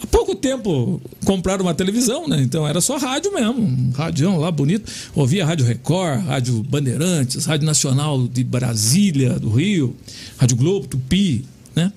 há 0.02 0.08
pouco 0.08 0.34
tempo 0.36 1.02
compraram 1.26 1.64
uma 1.66 1.74
televisão, 1.74 2.28
né? 2.28 2.42
Então 2.42 2.68
era 2.68 2.82
só 2.82 2.98
rádio 2.98 3.34
mesmo, 3.34 3.62
um 3.62 3.92
radião 3.92 4.38
lá 4.38 4.52
bonito. 4.52 4.92
Ouvia 5.14 5.46
Rádio 5.46 5.66
Record, 5.66 6.26
Rádio 6.26 6.64
Bandeirantes, 6.64 7.46
Rádio 7.46 7.66
Nacional 7.66 8.28
de 8.28 8.44
Brasília, 8.44 9.38
do 9.40 9.50
Rio, 9.50 9.96
Rádio 10.38 10.58
Globo, 10.58 10.88
Tupi, 10.88 11.46
né? 11.76 11.92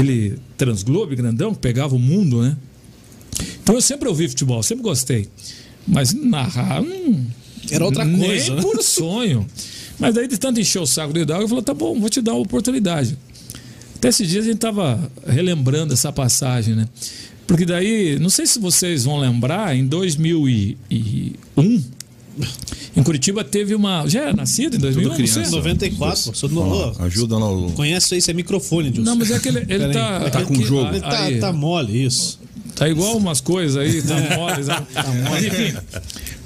Aquele 0.00 0.38
Transglobe 0.56 1.14
grandão 1.14 1.54
que 1.54 1.60
pegava 1.60 1.94
o 1.94 1.98
mundo, 1.98 2.42
né? 2.42 2.56
Então 3.62 3.76
eu 3.76 3.80
sempre 3.80 4.08
ouvi 4.08 4.28
futebol, 4.28 4.62
sempre 4.62 4.82
gostei. 4.82 5.28
Mas 5.86 6.12
narrar 6.12 6.82
não. 6.82 7.24
Era 7.70 7.84
outra 7.84 8.04
nem 8.04 8.18
coisa, 8.18 8.56
né? 8.56 8.62
por 8.62 8.82
sonho. 8.82 9.46
Mas 9.98 10.14
daí 10.14 10.26
de 10.26 10.36
tanto 10.36 10.60
encher 10.60 10.80
o 10.80 10.86
saco 10.86 11.12
do 11.12 11.20
Hidalgo, 11.20 11.44
eu 11.44 11.48
falei, 11.48 11.62
tá 11.62 11.72
bom, 11.72 11.98
vou 11.98 12.10
te 12.10 12.20
dar 12.20 12.32
a 12.32 12.36
oportunidade. 12.36 13.16
Até 13.94 14.08
esses 14.08 14.28
dias 14.28 14.44
a 14.44 14.48
gente 14.48 14.58
tava 14.58 15.10
relembrando 15.26 15.94
essa 15.94 16.12
passagem, 16.12 16.74
né? 16.74 16.88
Porque 17.46 17.64
daí, 17.64 18.18
não 18.18 18.30
sei 18.30 18.46
se 18.46 18.58
vocês 18.58 19.04
vão 19.04 19.18
lembrar, 19.18 19.76
em 19.76 19.86
2001, 19.86 21.84
em 22.96 23.02
Curitiba 23.02 23.42
teve 23.44 23.74
uma. 23.74 24.06
Já 24.08 24.22
era 24.22 24.32
nascido 24.32 24.76
em 24.76 24.78
2001? 24.78 25.08
Não, 25.08 25.16
criança. 25.16 25.44
sei. 25.44 25.50
94. 25.52 26.22
pô, 26.24 26.34
Sou 26.34 26.48
do... 26.48 26.60
Ó, 26.60 26.94
ajuda 27.00 27.38
lá 27.38 27.50
o. 27.50 27.70
Conhece 27.72 28.06
isso 28.06 28.14
aí, 28.14 28.18
isso 28.18 28.30
é 28.30 28.34
microfone, 28.34 28.90
Dilson. 28.90 29.10
Não, 29.10 29.16
mas 29.16 29.30
é 29.30 29.38
que 29.38 29.48
ele, 29.48 29.64
ele 29.68 29.92
tá. 29.92 30.30
Tá 30.30 30.42
com 30.44 30.54
aqui- 30.54 30.64
jogo. 30.64 30.88
Ele 30.90 31.00
tá, 31.00 31.22
aí- 31.22 31.38
tá 31.38 31.52
mole, 31.52 32.04
isso. 32.04 32.38
Tá 32.74 32.88
igual 32.88 33.16
umas 33.16 33.40
coisas 33.40 33.76
aí, 33.76 34.02
tá 34.02 34.14
mole. 34.36 34.64
Tá 34.64 35.04
Mas, 35.30 35.44
enfim, 35.44 35.74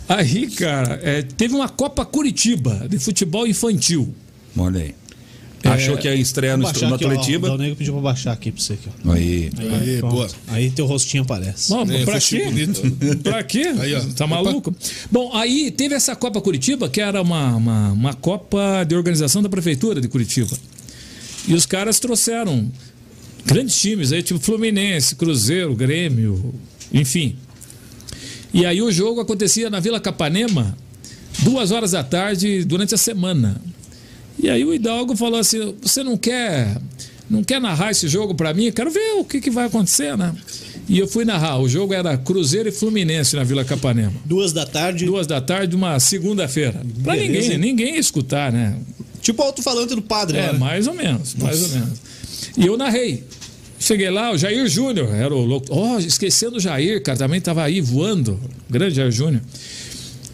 aí, 0.08 0.46
cara, 0.48 1.00
é, 1.02 1.22
teve 1.22 1.54
uma 1.54 1.68
Copa 1.68 2.04
Curitiba 2.04 2.86
de 2.88 2.98
futebol 2.98 3.46
infantil. 3.46 4.14
Olha 4.56 4.80
aí. 4.82 4.94
Achou 5.72 5.96
que 5.96 6.08
ia 6.08 6.14
estrear 6.14 6.56
no, 6.56 6.62
no 6.62 6.68
ó, 6.68 6.90
O 6.90 6.94
Atletiba? 6.94 7.48
Dalnego 7.48 7.76
pediu 7.76 7.92
pra 7.94 8.02
baixar 8.02 8.32
aqui 8.32 8.50
pra 8.52 8.62
você. 8.62 8.74
Aqui, 8.74 8.88
ó. 9.04 9.12
Aí. 9.12 9.50
Aí, 9.80 10.00
boa. 10.00 10.28
Aí 10.48 10.70
teu 10.70 10.86
rostinho 10.86 11.22
aparece. 11.22 11.70
Bom, 11.70 11.82
É, 11.90 12.04
pra 12.04 12.20
quê? 12.20 12.42
Pra 13.22 13.42
quê? 13.42 13.72
Aí, 13.78 13.94
ó. 13.94 14.00
Tá 14.16 14.26
maluco? 14.26 14.74
Bom, 15.10 15.34
aí 15.34 15.70
teve 15.70 15.94
essa 15.94 16.14
Copa 16.16 16.40
Curitiba, 16.40 16.88
que 16.88 17.00
era 17.00 17.20
uma, 17.22 17.56
uma, 17.56 17.92
uma 17.92 18.14
Copa 18.14 18.84
de 18.84 18.94
organização 18.94 19.42
da 19.42 19.48
Prefeitura 19.48 20.00
de 20.00 20.08
Curitiba. 20.08 20.56
E 21.46 21.54
os 21.54 21.64
caras 21.64 21.98
trouxeram 21.98 22.70
grandes 23.44 23.80
times 23.80 24.12
aí, 24.12 24.22
tipo 24.22 24.38
Fluminense, 24.38 25.14
Cruzeiro, 25.14 25.74
Grêmio, 25.74 26.54
enfim. 26.92 27.36
E 28.52 28.66
aí 28.66 28.80
o 28.82 28.90
jogo 28.90 29.20
acontecia 29.20 29.70
na 29.70 29.80
Vila 29.80 30.00
Capanema, 30.00 30.76
duas 31.40 31.70
horas 31.70 31.92
da 31.92 32.02
tarde, 32.02 32.64
durante 32.64 32.94
a 32.94 32.98
semana. 32.98 33.60
E 34.38 34.48
aí 34.48 34.64
o 34.64 34.72
Hidalgo 34.74 35.16
falou 35.16 35.38
assim: 35.38 35.74
você 35.82 36.02
não 36.02 36.16
quer, 36.16 36.76
não 37.28 37.42
quer 37.42 37.60
narrar 37.60 37.90
esse 37.90 38.06
jogo 38.08 38.34
para 38.34 38.54
mim? 38.54 38.70
Quero 38.72 38.90
ver 38.90 39.12
o 39.18 39.24
que, 39.24 39.40
que 39.40 39.50
vai 39.50 39.66
acontecer, 39.66 40.16
né? 40.16 40.34
E 40.88 40.98
eu 40.98 41.06
fui 41.06 41.24
narrar. 41.24 41.58
O 41.58 41.68
jogo 41.68 41.92
era 41.92 42.16
Cruzeiro 42.16 42.68
e 42.68 42.72
Fluminense 42.72 43.36
na 43.36 43.44
Vila 43.44 43.64
Capanema. 43.64 44.14
Duas 44.24 44.52
da 44.52 44.64
tarde. 44.64 45.04
Duas 45.04 45.26
da 45.26 45.40
tarde, 45.40 45.76
uma 45.76 46.00
segunda-feira. 46.00 46.80
Pra 47.02 47.14
Beleza, 47.14 47.40
ninguém, 47.50 47.58
ninguém 47.58 47.94
ia 47.94 48.00
escutar, 48.00 48.50
né? 48.50 48.74
Tipo 49.20 49.42
alto-falante 49.42 49.94
do 49.94 50.00
padre, 50.00 50.38
É, 50.38 50.52
né? 50.52 50.58
mais 50.58 50.86
ou 50.86 50.94
menos, 50.94 51.34
mais 51.34 51.62
ou 51.62 51.68
menos. 51.70 51.98
E 52.56 52.64
eu 52.66 52.76
narrei. 52.78 53.24
Cheguei 53.78 54.08
lá, 54.10 54.32
o 54.32 54.38
Jair 54.38 54.66
Júnior 54.66 55.14
era 55.14 55.34
o 55.34 55.44
louco. 55.44 55.66
Oh, 55.70 55.98
esquecendo 55.98 56.56
o 56.56 56.60
Jair, 56.60 57.02
cara, 57.02 57.18
também 57.18 57.40
tava 57.40 57.62
aí 57.62 57.80
voando. 57.80 58.40
Grande 58.70 58.94
Jair 58.94 59.10
Júnior. 59.12 59.42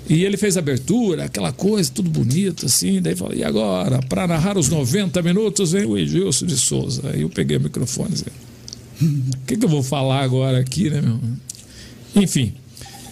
E 0.08 0.24
ele 0.24 0.36
fez 0.36 0.56
a 0.56 0.60
abertura, 0.60 1.24
aquela 1.24 1.52
coisa, 1.52 1.90
tudo 1.90 2.10
bonito, 2.10 2.66
assim. 2.66 3.00
Daí 3.00 3.16
falou, 3.16 3.34
e 3.34 3.42
agora, 3.42 4.00
para 4.02 4.26
narrar 4.26 4.58
os 4.58 4.68
90 4.68 5.22
minutos, 5.22 5.72
vem 5.72 5.86
o 5.86 5.96
Edilson 5.96 6.46
de 6.46 6.56
Souza. 6.56 7.10
Aí 7.10 7.22
eu 7.22 7.30
peguei 7.30 7.56
o 7.56 7.60
microfone 7.60 8.10
e 8.10 8.12
disse, 8.12 8.24
o 9.00 9.46
que, 9.46 9.56
que 9.56 9.64
eu 9.64 9.68
vou 9.68 9.82
falar 9.82 10.22
agora 10.22 10.58
aqui, 10.58 10.90
né, 10.90 11.00
meu? 11.00 11.18
Enfim, 12.22 12.52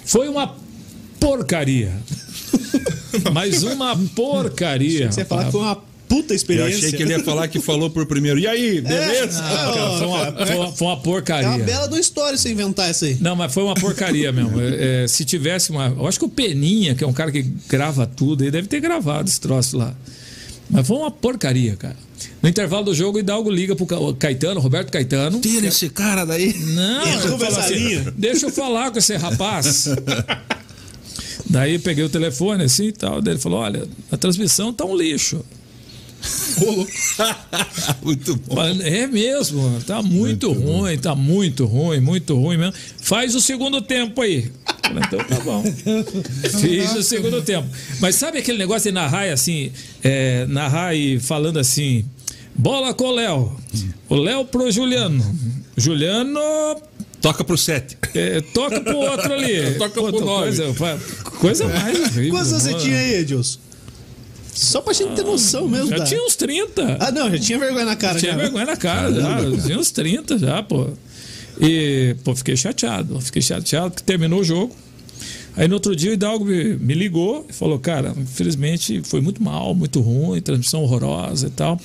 foi 0.05 0.29
uma 0.29 0.55
porcaria. 1.19 1.93
Mas 3.33 3.63
uma 3.63 3.97
porcaria. 4.15 5.11
Você 5.11 5.25
falar 5.25 5.47
que 5.47 5.53
foi 5.53 5.61
uma 5.61 5.77
puta 6.15 6.33
Eu 6.33 6.37
experiência. 6.37 6.77
achei 6.79 6.93
que 6.93 7.03
ele 7.03 7.13
ia 7.13 7.25
falar 7.25 7.49
que 7.49 7.59
falou 7.61 7.89
por 7.89 8.05
primeiro. 8.07 8.39
E 8.39 8.47
aí, 8.47 8.81
beleza? 8.81 9.41
Ah, 9.43 9.49
Cara, 9.49 9.85
ó, 9.85 9.99
foi, 9.99 10.07
uma, 10.07 10.47
foi 10.47 10.57
uma- 10.57 10.73
foi 10.73 10.87
uma 10.89 10.97
É 10.97 11.01
porcaria. 11.03 11.49
uma 11.49 11.59
bela 11.59 11.89
do 11.89 11.99
história 11.99 12.37
você 12.37 12.51
inventar 12.51 12.91
isso 12.91 13.05
aí. 13.05 13.17
Não, 13.21 13.35
mas 13.35 13.53
foi 13.53 13.63
uma 13.63 13.75
porcaria 13.75 14.31
mesmo. 14.33 14.61
É, 14.61 15.05
é, 15.05 15.09
se 15.09 15.25
tivesse 15.25 15.71
uma. 15.71 15.87
Eu 15.87 16.07
acho 16.07 16.19
que 16.19 16.25
o 16.25 16.29
Peninha, 16.29 16.95
que 16.95 17.03
é 17.03 17.07
um 17.07 17.13
cara 17.13 17.33
que 17.33 17.43
grava 17.69 18.07
tudo, 18.07 18.43
ele 18.45 18.51
deve 18.51 18.69
ter 18.69 18.81
gravado 18.81 19.29
esse 19.29 19.41
troço 19.41 19.77
lá. 19.79 19.95
Mas 20.69 20.87
foi 20.87 20.97
uma 20.97 21.11
porcaria, 21.11 21.77
cara. 21.77 21.97
No 22.41 22.49
intervalo 22.49 22.85
do 22.87 22.95
jogo, 22.95 23.17
o 23.19 23.21
Hidalgo 23.21 23.51
liga 23.51 23.75
pro 23.77 24.15
Caetano, 24.15 24.61
Roberto 24.61 24.91
Caetano. 24.91 25.41
Tira 25.41 25.67
esse 25.67 25.89
cara 25.91 26.25
daí. 26.25 26.53
Não, 26.57 27.39
fala 27.39 27.59
essa 27.61 27.75
linha. 27.75 28.13
deixa 28.17 28.47
eu 28.47 28.51
falar 28.51 28.91
com 28.91 28.99
esse 28.99 29.17
rapaz. 29.17 29.89
Daí 31.49 31.79
peguei 31.79 32.05
o 32.05 32.09
telefone 32.09 32.65
assim 32.65 32.87
e 32.87 32.93
tal. 32.93 33.21
Daí 33.21 33.35
ele 33.35 33.41
falou: 33.41 33.61
olha, 33.61 33.87
a 34.11 34.17
transmissão 34.17 34.73
tá 34.73 34.85
um 34.85 34.97
lixo. 34.97 35.45
Muito 38.03 38.37
bom. 38.37 38.63
É 38.83 39.07
mesmo, 39.07 39.81
tá 39.87 40.03
muito, 40.03 40.53
ruim, 40.53 40.97
tá 40.97 41.15
muito 41.15 41.65
ruim, 41.67 42.01
muito 42.01 42.35
ruim 42.37 42.57
mesmo. 42.57 42.75
Faz 43.01 43.35
o 43.35 43.41
segundo 43.41 43.81
tempo 43.81 44.21
aí. 44.21 44.51
Então 44.91 45.19
tá 45.25 45.41
bom. 45.41 45.65
Fiz 46.61 46.95
o 46.95 47.03
segundo 47.03 47.43
tempo. 47.43 47.69
Mas 48.01 48.15
sabe 48.17 48.39
aquele 48.39 48.59
negócio 48.59 48.91
de 48.91 48.95
narrar 48.95 49.33
assim, 49.33 49.73
é, 50.03 50.47
narrar 50.47 50.95
e 50.95 51.19
falando 51.19 51.59
assim, 51.59 52.05
bola 52.55 52.95
com 52.95 53.05
o 53.05 53.13
Léo. 53.13 53.57
O 54.09 54.17
Léo 54.17 54.45
pro 54.45 54.71
Juliano. 54.71 55.25
Juliano 55.77 56.41
Toca 57.23 57.45
pro 57.45 57.57
sete. 57.57 57.97
é, 58.15 58.41
toca 58.41 58.81
pro 58.81 58.97
outro 58.97 59.33
ali. 59.33 59.75
Toca 59.79 60.03
pro 60.03 60.21
coisa, 60.21 60.65
coisa 61.39 61.69
mais. 61.69 61.99
Quantos 62.31 62.51
você 62.51 62.75
tinha 62.75 62.97
aí, 62.97 63.15
Edilson? 63.21 63.61
Só 64.63 64.81
pra 64.81 64.93
gente 64.93 65.15
ter 65.15 65.25
noção 65.25 65.69
mesmo. 65.69 65.89
Já 65.89 65.99
da- 65.99 66.05
tinha 66.05 66.23
uns 66.25 66.37
30. 66.37 66.97
Ah, 67.01 67.11
não, 67.11 67.31
já 67.31 67.39
tinha 67.39 67.59
vergonha 67.59 67.85
na 67.85 67.97
cara. 67.97 68.19
Tinha 68.19 68.33
já. 68.33 68.39
vergonha 68.39 68.65
na 68.67 68.77
cara, 68.77 69.13
já. 69.13 69.39
Tinha 69.67 69.79
uns 69.79 69.91
30 69.91 70.39
já, 70.39 70.63
pô. 70.63 70.89
E, 71.61 72.17
pô, 72.25 72.35
fiquei 72.35 72.57
chateado. 72.57 73.21
Fiquei 73.21 73.43
chateado 73.43 73.91
porque 73.91 74.05
terminou 74.05 74.41
o 74.41 74.45
jogo. 74.45 74.75
Aí 75.57 75.69
no 75.69 75.75
outro 75.75 75.95
dia 75.95 76.11
o 76.11 76.15
Hidalgo 76.15 76.45
me, 76.45 76.77
me 76.77 76.95
ligou 76.95 77.47
e 77.49 77.53
falou: 77.53 77.79
Cara, 77.79 78.15
infelizmente 78.17 79.03
foi 79.05 79.21
muito 79.21 79.43
mal, 79.43 79.75
muito 79.75 80.01
ruim, 80.01 80.41
transmissão 80.41 80.83
horrorosa 80.83 81.49
e 81.49 81.51
tal. 81.51 81.79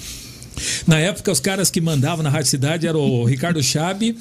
Na 0.85 0.97
época, 0.99 1.31
os 1.31 1.39
caras 1.39 1.69
que 1.69 1.79
mandavam 1.81 2.23
na 2.23 2.29
Rádio 2.29 2.49
Cidade 2.49 2.87
eram 2.87 2.99
o 2.99 3.25
Ricardo 3.25 3.61
Chabe 3.61 4.17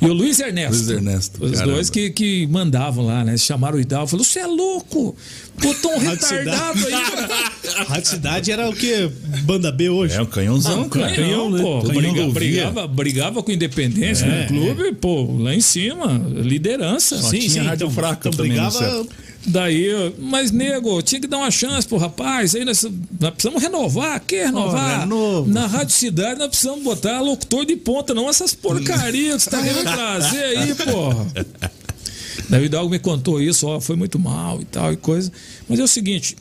e 0.00 0.06
o 0.06 0.12
Luiz 0.12 0.40
Ernesto. 0.40 0.76
Luiz 0.76 0.88
Ernesto, 0.88 1.44
Os 1.44 1.52
caramba. 1.52 1.72
dois 1.74 1.90
que, 1.90 2.10
que 2.10 2.46
mandavam 2.46 3.04
lá, 3.06 3.24
né? 3.24 3.36
Chamaram 3.36 3.76
o 3.76 3.80
Hidalgo 3.80 4.06
e 4.06 4.10
falaram: 4.10 4.24
Você 4.24 4.38
é 4.40 4.46
louco? 4.46 5.16
Botou 5.60 5.92
um 5.94 5.98
retardado 5.98 6.78
aí. 6.86 7.84
Rádio 7.88 8.06
Cidade 8.10 8.50
era 8.52 8.68
o 8.68 8.72
quê? 8.74 9.10
Banda 9.42 9.70
B 9.72 9.88
hoje? 9.88 10.14
É 10.16 10.22
um 10.22 10.26
canhãozão, 10.26 10.82
Não, 10.82 10.88
cara. 10.88 11.14
canhão, 11.14 11.50
né? 11.50 11.60
pô. 11.62 11.80
Briga- 11.82 12.28
brigava, 12.28 12.86
brigava 12.86 13.42
com 13.42 13.50
independência 13.52 14.24
É, 14.24 14.42
no 14.42 14.48
clube, 14.48 14.92
pô, 14.94 15.36
lá 15.38 15.54
em 15.54 15.60
cima, 15.60 16.20
liderança. 16.34 17.20
Só 17.20 17.30
tinha 17.30 17.62
rádio 17.62 17.90
fraca 17.90 18.30
também 18.30 18.52
no 18.52 18.70
brigava. 18.70 19.06
Daí, 19.46 19.88
mas 20.18 20.50
nego, 20.50 21.02
tinha 21.02 21.20
que 21.20 21.26
dar 21.26 21.36
uma 21.38 21.50
chance 21.50 21.86
pro 21.86 21.98
rapaz. 21.98 22.54
Aí 22.54 22.64
nós, 22.64 22.82
nós 23.20 23.30
precisamos 23.32 23.62
renovar, 23.62 24.18
quer 24.20 24.46
renovar? 24.46 24.96
Ó, 24.96 25.00
renovo. 25.00 25.50
Na 25.50 25.66
Rádio 25.66 25.94
Cidade 25.94 26.38
nós 26.38 26.48
precisamos 26.48 26.82
botar 26.82 27.20
locutor 27.20 27.66
de 27.66 27.76
ponta, 27.76 28.14
não 28.14 28.28
essas 28.28 28.54
porcarias 28.54 29.44
que 29.44 29.50
você 29.50 29.50
tá 29.50 29.62
querendo 29.62 29.84
trazer 29.84 30.44
aí, 30.44 30.74
porra. 30.74 31.26
Daí 32.48 32.68
o 32.68 32.88
me 32.88 32.98
contou 32.98 33.40
isso, 33.40 33.66
ó, 33.66 33.80
foi 33.80 33.96
muito 33.96 34.18
mal 34.18 34.60
e 34.60 34.64
tal 34.64 34.92
e 34.92 34.96
coisa. 34.96 35.30
Mas 35.68 35.78
é 35.78 35.82
o 35.82 35.88
seguinte, 35.88 36.36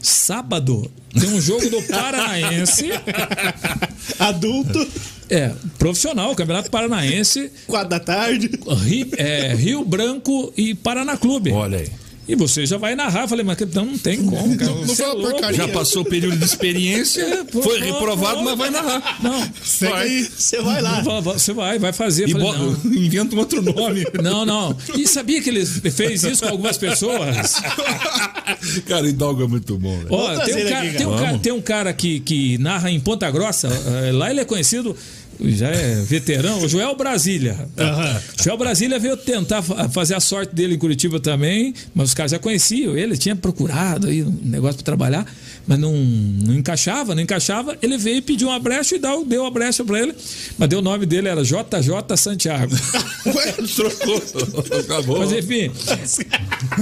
sábado 0.00 0.90
tem 1.18 1.28
um 1.30 1.40
jogo 1.40 1.68
do 1.70 1.82
Paranaense. 1.88 2.90
Adulto, 4.18 4.86
É, 5.28 5.52
profissional, 5.78 6.34
Campeonato 6.34 6.70
Paranaense, 6.70 7.50
quatro 7.66 7.88
da 7.90 8.00
tarde. 8.00 8.50
Ri- 8.84 9.10
é, 9.16 9.54
Rio 9.54 9.84
Branco 9.84 10.52
e 10.56 10.74
Paraná 10.74 11.16
Clube. 11.16 11.52
Olha 11.52 11.78
aí. 11.78 11.88
E 12.30 12.36
você 12.36 12.64
já 12.66 12.76
vai 12.78 12.94
narrar. 12.94 13.22
Eu 13.22 13.28
falei, 13.28 13.44
mas 13.44 13.56
não, 13.74 13.84
não 13.86 13.98
tem 13.98 14.18
como, 14.24 14.56
cara. 14.56 14.70
Não 14.70 14.84
Você 14.86 15.02
é 15.02 15.04
fala 15.06 15.14
louco. 15.14 15.30
porcaria. 15.32 15.56
Já 15.56 15.68
passou 15.68 16.02
o 16.02 16.04
período 16.04 16.36
de 16.38 16.44
experiência, 16.44 17.22
É, 17.22 17.44
pô, 17.44 17.62
foi 17.62 17.78
pô, 17.78 17.84
reprovado, 17.84 18.36
pô. 18.38 18.42
mas 18.44 18.58
vai 18.58 18.70
narrar. 18.70 19.18
Não, 19.22 19.94
aí. 19.94 20.28
Você 20.36 20.60
vai 20.62 20.80
lá. 20.80 21.00
Você 21.22 21.52
vai, 21.52 21.78
vai 21.78 21.92
fazer. 21.92 22.28
E 22.28 22.32
falei, 22.32 22.46
bo- 22.46 22.56
não. 22.56 22.92
inventa 22.94 23.34
um 23.34 23.38
outro 23.38 23.60
nome. 23.62 24.04
Não, 24.22 24.46
não. 24.46 24.76
E 24.96 25.06
sabia 25.06 25.40
que 25.42 25.50
ele 25.50 25.64
fez 25.66 26.22
isso 26.24 26.42
com 26.44 26.50
algumas 26.50 26.78
pessoas? 26.78 27.54
Cara, 28.86 29.08
Hidalgo 29.08 29.44
é 29.44 29.46
muito 29.46 29.78
bom. 29.78 29.98
Ó, 30.10 30.36
tem, 30.40 30.64
um 30.64 30.68
cara, 30.68 30.82
aqui, 30.88 30.96
tem, 30.96 31.06
um 31.06 31.10
cara. 31.10 31.22
cara, 31.26 31.38
tem 31.38 31.52
um 31.52 31.60
cara 31.60 31.92
que, 31.92 32.20
que 32.20 32.58
narra 32.58 32.90
em 32.90 33.00
Ponta 33.00 33.30
Grossa. 33.30 33.68
eh, 33.68 34.12
Lá 34.12 34.30
ele 34.30 34.40
é 34.40 34.44
conhecido, 34.44 34.94
já 35.44 35.68
é 35.68 36.02
veterano, 36.02 36.64
o 36.64 36.68
Joel 36.68 36.94
Brasília. 36.96 37.56
Joel 38.42 38.58
Brasília 38.58 38.98
veio 38.98 39.16
tentar 39.16 39.62
fa- 39.62 39.88
fazer 39.88 40.14
a 40.14 40.20
sorte 40.20 40.54
dele 40.54 40.74
em 40.74 40.78
Curitiba 40.78 41.18
também, 41.20 41.74
mas 41.94 42.08
os 42.10 42.14
caras 42.14 42.32
já 42.32 42.38
conheciam 42.38 42.96
ele, 42.96 43.16
tinha 43.16 43.34
procurado 43.36 44.08
aí 44.08 44.22
um 44.22 44.38
negócio 44.44 44.76
para 44.76 44.84
trabalhar, 44.84 45.26
mas 45.66 45.78
não, 45.78 45.92
não 45.94 46.54
encaixava, 46.54 47.14
não 47.14 47.22
encaixava. 47.22 47.76
Ele 47.80 47.96
veio 47.96 48.16
e 48.18 48.22
pediu 48.22 48.48
uma 48.48 48.58
brecha 48.58 48.96
e 48.96 48.98
deu, 48.98 49.24
deu 49.24 49.46
a 49.46 49.50
brecha 49.50 49.84
para 49.84 50.00
ele, 50.00 50.14
mas 50.58 50.68
deu 50.68 50.80
o 50.80 50.82
nome 50.82 51.06
dele 51.06 51.28
era 51.28 51.42
JJ 51.42 52.16
Santiago. 52.16 52.74
Ué, 53.26 53.52
Trocou. 53.74 54.22
Acabou. 54.80 55.18
Mas 55.20 55.32
enfim. 55.32 55.70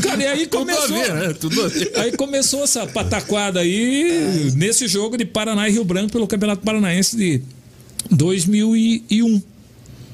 Cara, 0.02 0.22
e 0.22 0.26
aí 0.26 0.46
Tudo 0.46 0.70
a 0.70 0.76
começou. 0.76 0.88
ver, 1.02 1.14
né? 1.14 1.34
Tudo 1.38 1.62
a 1.64 1.68
ver. 1.68 1.92
Aí 1.96 2.12
começou 2.12 2.64
essa 2.64 2.86
pataquada 2.86 3.60
aí 3.60 4.50
nesse 4.54 4.86
jogo 4.88 5.16
de 5.16 5.24
Paraná 5.24 5.68
e 5.68 5.72
Rio 5.72 5.84
Branco 5.84 6.10
pelo 6.12 6.26
Campeonato 6.26 6.62
Paranaense 6.64 7.16
de 7.16 7.42
2001. 8.10 9.42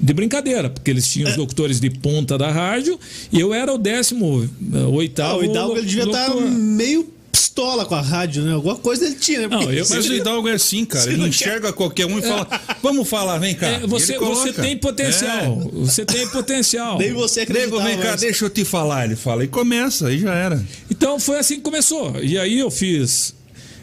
De 0.01 0.13
brincadeira, 0.13 0.69
porque 0.69 0.91
eles 0.91 1.09
tinham 1.09 1.31
os 1.31 1.37
locutores 1.37 1.79
de 1.81 1.89
ponta 1.89 2.37
da 2.37 2.51
rádio 2.51 2.99
e 3.33 3.39
eu 3.41 3.55
era 3.55 3.73
o 3.73 3.79
décimo 3.79 4.43
eh, 4.75 4.79
Ah, 4.81 4.89
oitavo. 4.89 5.39
o 5.39 5.45
Hidalgo 5.45 5.79
ele 5.79 5.87
devia 5.87 6.05
estar 6.05 6.27
locutor. 6.29 6.51
meio 6.51 7.09
pistola 7.33 7.87
com 7.87 7.95
a 7.95 8.01
rádio, 8.03 8.43
né? 8.43 8.53
Alguma 8.53 8.75
coisa 8.77 9.07
ele 9.07 9.15
tinha, 9.15 9.43
né? 9.43 9.49
Não, 9.49 9.63
eu- 9.73 9.87
Mas 9.89 10.07
o 10.09 10.13
Hidalgo 10.13 10.49
é 10.49 10.53
assim, 10.55 10.85
cara. 10.85 11.11
Ele 11.11 11.27
enxerga 11.29 11.73
qualquer 11.73 12.07
um 12.07 12.19
e 12.19 12.23
fala: 12.23 12.47
Vamos 12.83 13.09
falar, 13.09 13.39
vem 13.39 13.55
cá. 13.55 13.67
É, 13.69 13.87
você, 13.87 14.19
você 14.19 14.53
tem 14.53 14.77
potencial. 14.77 15.61
Você 15.73 16.05
tem 16.05 16.27
potencial. 16.29 16.99
Nem 16.99 17.13
você 17.13 17.41
Nego, 17.41 17.53
acreditava. 17.53 17.85
vem 17.89 17.99
cá, 17.99 18.11
mas- 18.11 18.21
deixa 18.21 18.45
eu 18.45 18.51
te 18.51 18.65
falar. 18.65 19.05
Ele 19.07 19.17
fala, 19.17 19.45
e 19.45 19.49
começa, 19.49 20.09
aí 20.09 20.19
já 20.19 20.35
era. 20.35 20.63
Então 20.91 21.19
foi 21.21 21.39
assim 21.39 21.55
que 21.57 21.63
começou. 21.63 22.21
E 22.23 22.37
aí 22.37 22.59
eu 22.59 22.71
fiz 22.71 23.33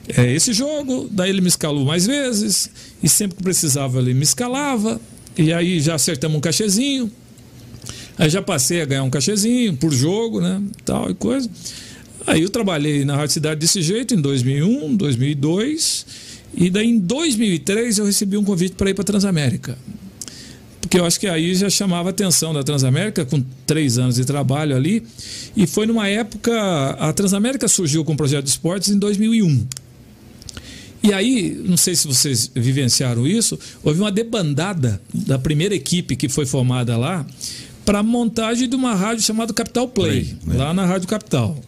é, 0.08 0.32
esse 0.34 0.54
jogo, 0.54 1.08
daí 1.12 1.30
ele 1.30 1.42
me 1.42 1.48
escalou 1.48 1.86
mais 1.86 2.06
vezes, 2.06 2.70
e 3.02 3.10
sempre 3.10 3.38
que 3.38 3.44
precisava 3.44 4.00
ele 4.00 4.14
me 4.14 4.24
escalava, 4.24 5.00
e 5.38 5.54
aí 5.54 5.80
já 5.80 5.96
acertamos 5.96 6.38
um 6.38 6.42
cachezinho. 6.42 7.12
Aí 8.18 8.30
já 8.30 8.42
passei 8.42 8.82
a 8.82 8.86
ganhar 8.86 9.04
um 9.04 9.10
cachezinho 9.10 9.76
por 9.78 9.92
jogo, 9.92 10.42
né? 10.42 10.62
Tal 10.84 11.10
e 11.10 11.14
coisa. 11.14 11.50
Aí 12.28 12.42
eu 12.42 12.50
trabalhei 12.50 13.04
na 13.04 13.16
Rádio 13.16 13.34
Cidade 13.34 13.60
desse 13.60 13.82
jeito 13.82 14.14
em 14.14 14.22
2001, 14.22 14.96
2002, 14.96 16.06
e 16.56 16.70
daí 16.70 16.88
em 16.88 17.00
2003 17.00 17.98
eu 17.98 18.06
recebi 18.06 18.38
um 18.38 18.44
convite 18.44 18.76
para 18.76 18.90
ir 18.90 18.94
para 18.94 19.04
Transamérica. 19.04 19.78
Porque 20.82 21.00
eu 21.00 21.06
acho 21.06 21.20
que 21.20 21.28
aí 21.28 21.56
já 21.56 21.70
chamava 21.70 22.10
a 22.10 22.12
atenção 22.12 22.54
da 22.54 22.64
Transamérica, 22.64 23.24
com 23.24 23.42
três 23.66 23.98
anos 23.98 24.16
de 24.16 24.26
trabalho 24.26 24.76
ali. 24.76 25.02
E 25.56 25.66
foi 25.66 25.86
numa 25.86 26.08
época. 26.10 26.52
A 27.00 27.14
Transamérica 27.14 27.68
surgiu 27.70 28.04
com 28.04 28.12
o 28.12 28.18
projeto 28.18 28.44
de 28.44 28.50
esportes 28.50 28.90
em 28.90 29.00
2001. 29.00 29.66
E 31.04 31.12
aí, 31.14 31.60
não 31.66 31.78
sei 31.78 31.96
se 31.96 32.08
vocês 32.08 32.52
vivenciaram 32.54 33.26
isso, 33.26 33.58
houve 33.84 34.00
uma 34.00 34.12
debandada 34.12 35.02
da 35.14 35.40
primeira 35.40 35.74
equipe 35.74 36.16
que 36.16 36.30
foi 36.30 36.46
formada 36.46 36.96
lá 36.96 37.26
para 37.84 38.00
a 38.00 38.04
montagem 38.04 38.70
de 38.70 38.76
uma 38.76 38.94
rádio 38.94 39.24
chamada 39.24 39.52
Capital 39.54 39.88
Play, 39.88 40.26
Play, 40.26 40.38
né? 40.46 40.64
lá 40.64 40.74
na 40.74 40.86
Rádio 40.86 41.08
Capital. 41.08 41.60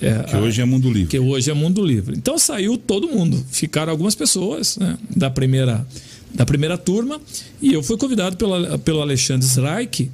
É, 0.00 0.22
Que 0.24 0.36
hoje 0.36 0.60
é 0.60 0.64
mundo 0.64 0.90
livre. 0.90 1.08
que 1.08 1.18
hoje 1.18 1.50
é 1.50 1.54
mundo 1.54 1.84
livre. 1.84 2.16
Então 2.16 2.38
saiu 2.38 2.76
todo 2.76 3.08
mundo, 3.08 3.44
ficaram 3.50 3.90
algumas 3.90 4.14
pessoas 4.14 4.76
né, 4.76 4.96
da 5.14 5.30
primeira 5.30 5.86
da 6.34 6.44
primeira 6.44 6.76
turma 6.76 7.18
e 7.62 7.72
eu 7.72 7.82
fui 7.82 7.96
convidado 7.96 8.36
pelo, 8.36 8.78
pelo 8.80 9.00
Alexandre 9.00 9.46
Streik 9.46 10.10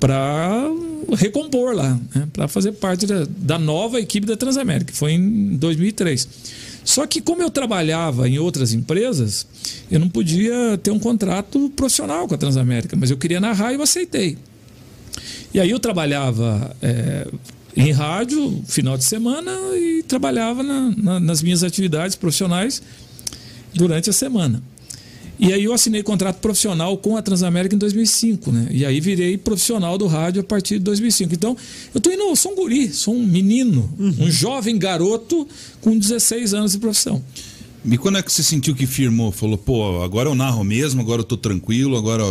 para 0.00 0.68
recompor 1.16 1.72
lá, 1.72 1.96
né, 2.12 2.26
para 2.32 2.48
fazer 2.48 2.72
parte 2.72 3.06
da, 3.06 3.24
da 3.38 3.58
nova 3.60 4.00
equipe 4.00 4.26
da 4.26 4.36
Transamérica, 4.36 4.90
que 4.90 4.98
foi 4.98 5.12
em 5.12 5.56
2003. 5.56 6.28
Só 6.84 7.06
que 7.06 7.20
como 7.20 7.42
eu 7.42 7.50
trabalhava 7.50 8.28
em 8.28 8.38
outras 8.38 8.72
empresas, 8.72 9.46
eu 9.90 10.00
não 10.00 10.08
podia 10.08 10.78
ter 10.82 10.90
um 10.90 10.98
contrato 10.98 11.70
profissional 11.76 12.26
com 12.26 12.34
a 12.34 12.38
Transamérica, 12.38 12.96
mas 12.96 13.10
eu 13.10 13.16
queria 13.16 13.40
narrar 13.40 13.72
e 13.72 13.76
eu 13.76 13.82
aceitei. 13.82 14.36
E 15.54 15.60
aí 15.60 15.70
eu 15.70 15.78
trabalhava 15.78 16.74
é, 16.82 17.28
em 17.76 17.92
rádio, 17.92 18.62
final 18.66 18.96
de 18.98 19.04
semana, 19.04 19.50
e 19.76 20.02
trabalhava 20.02 20.62
na- 20.62 20.90
na- 20.96 21.20
nas 21.20 21.42
minhas 21.42 21.62
atividades 21.62 22.16
profissionais 22.16 22.82
durante 23.74 24.10
a 24.10 24.12
semana. 24.12 24.62
E 25.42 25.52
aí 25.52 25.64
eu 25.64 25.72
assinei 25.72 26.04
contrato 26.04 26.36
profissional 26.36 26.96
com 26.96 27.16
a 27.16 27.20
Transamérica 27.20 27.74
em 27.74 27.78
2005, 27.78 28.52
né? 28.52 28.68
E 28.70 28.86
aí 28.86 29.00
virei 29.00 29.36
profissional 29.36 29.98
do 29.98 30.06
rádio 30.06 30.40
a 30.40 30.44
partir 30.44 30.74
de 30.74 30.84
2005. 30.84 31.34
Então, 31.34 31.56
eu 31.92 32.00
tô 32.00 32.12
indo, 32.12 32.22
eu 32.22 32.36
sou 32.36 32.52
um 32.52 32.54
guri, 32.54 32.92
sou 32.92 33.12
um 33.12 33.26
menino, 33.26 33.92
um 33.98 34.30
jovem 34.30 34.78
garoto 34.78 35.48
com 35.80 35.98
16 35.98 36.54
anos 36.54 36.72
de 36.72 36.78
profissão. 36.78 37.20
E 37.84 37.98
quando 37.98 38.18
é 38.18 38.22
que 38.22 38.32
você 38.32 38.42
sentiu 38.42 38.74
que 38.74 38.86
firmou? 38.86 39.32
Falou, 39.32 39.58
pô, 39.58 40.02
agora 40.02 40.28
eu 40.28 40.34
narro 40.34 40.62
mesmo, 40.62 41.00
agora 41.00 41.20
eu 41.20 41.24
tô 41.24 41.36
tranquilo, 41.36 41.96
agora 41.96 42.22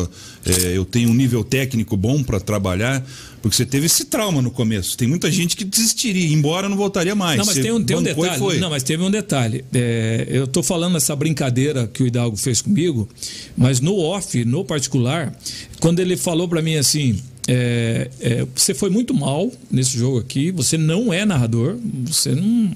é, 0.45 0.77
eu 0.77 0.85
tenho 0.85 1.09
um 1.09 1.13
nível 1.13 1.43
técnico 1.43 1.97
bom 1.97 2.23
para 2.23 2.39
trabalhar. 2.39 3.05
Porque 3.41 3.57
você 3.57 3.65
teve 3.65 3.87
esse 3.87 4.05
trauma 4.05 4.41
no 4.41 4.51
começo. 4.51 4.95
Tem 4.95 5.07
muita 5.07 5.29
gente 5.31 5.57
que 5.57 5.65
desistiria, 5.65 6.31
embora 6.31 6.69
não 6.69 6.77
voltaria 6.77 7.15
mais. 7.15 7.39
Não, 7.39 7.45
mas 7.45 7.55
Você 7.55 7.63
tem 7.63 7.71
um, 7.71 7.83
tem 7.83 7.97
um 7.97 8.03
detalhe. 8.03 8.37
foi. 8.37 8.59
Não, 8.59 8.69
mas 8.69 8.83
teve 8.83 9.03
um 9.03 9.11
detalhe. 9.11 9.65
É, 9.73 10.27
eu 10.29 10.45
estou 10.45 10.61
falando 10.61 10.95
essa 10.95 11.15
brincadeira 11.15 11.87
que 11.87 12.03
o 12.03 12.07
Hidalgo 12.07 12.37
fez 12.37 12.61
comigo, 12.61 13.09
mas 13.57 13.81
no 13.81 13.97
off, 13.97 14.45
no 14.45 14.63
particular, 14.63 15.35
quando 15.79 15.99
ele 15.99 16.15
falou 16.15 16.47
para 16.47 16.61
mim 16.61 16.75
assim. 16.75 17.19
é, 17.47 18.09
é, 18.19 18.47
você 18.55 18.73
foi 18.73 18.89
muito 18.91 19.13
mal 19.13 19.51
nesse 19.71 19.97
jogo 19.97 20.19
aqui, 20.19 20.51
você 20.51 20.77
não 20.77 21.11
é 21.11 21.25
narrador, 21.25 21.77
você 22.05 22.35
não. 22.35 22.71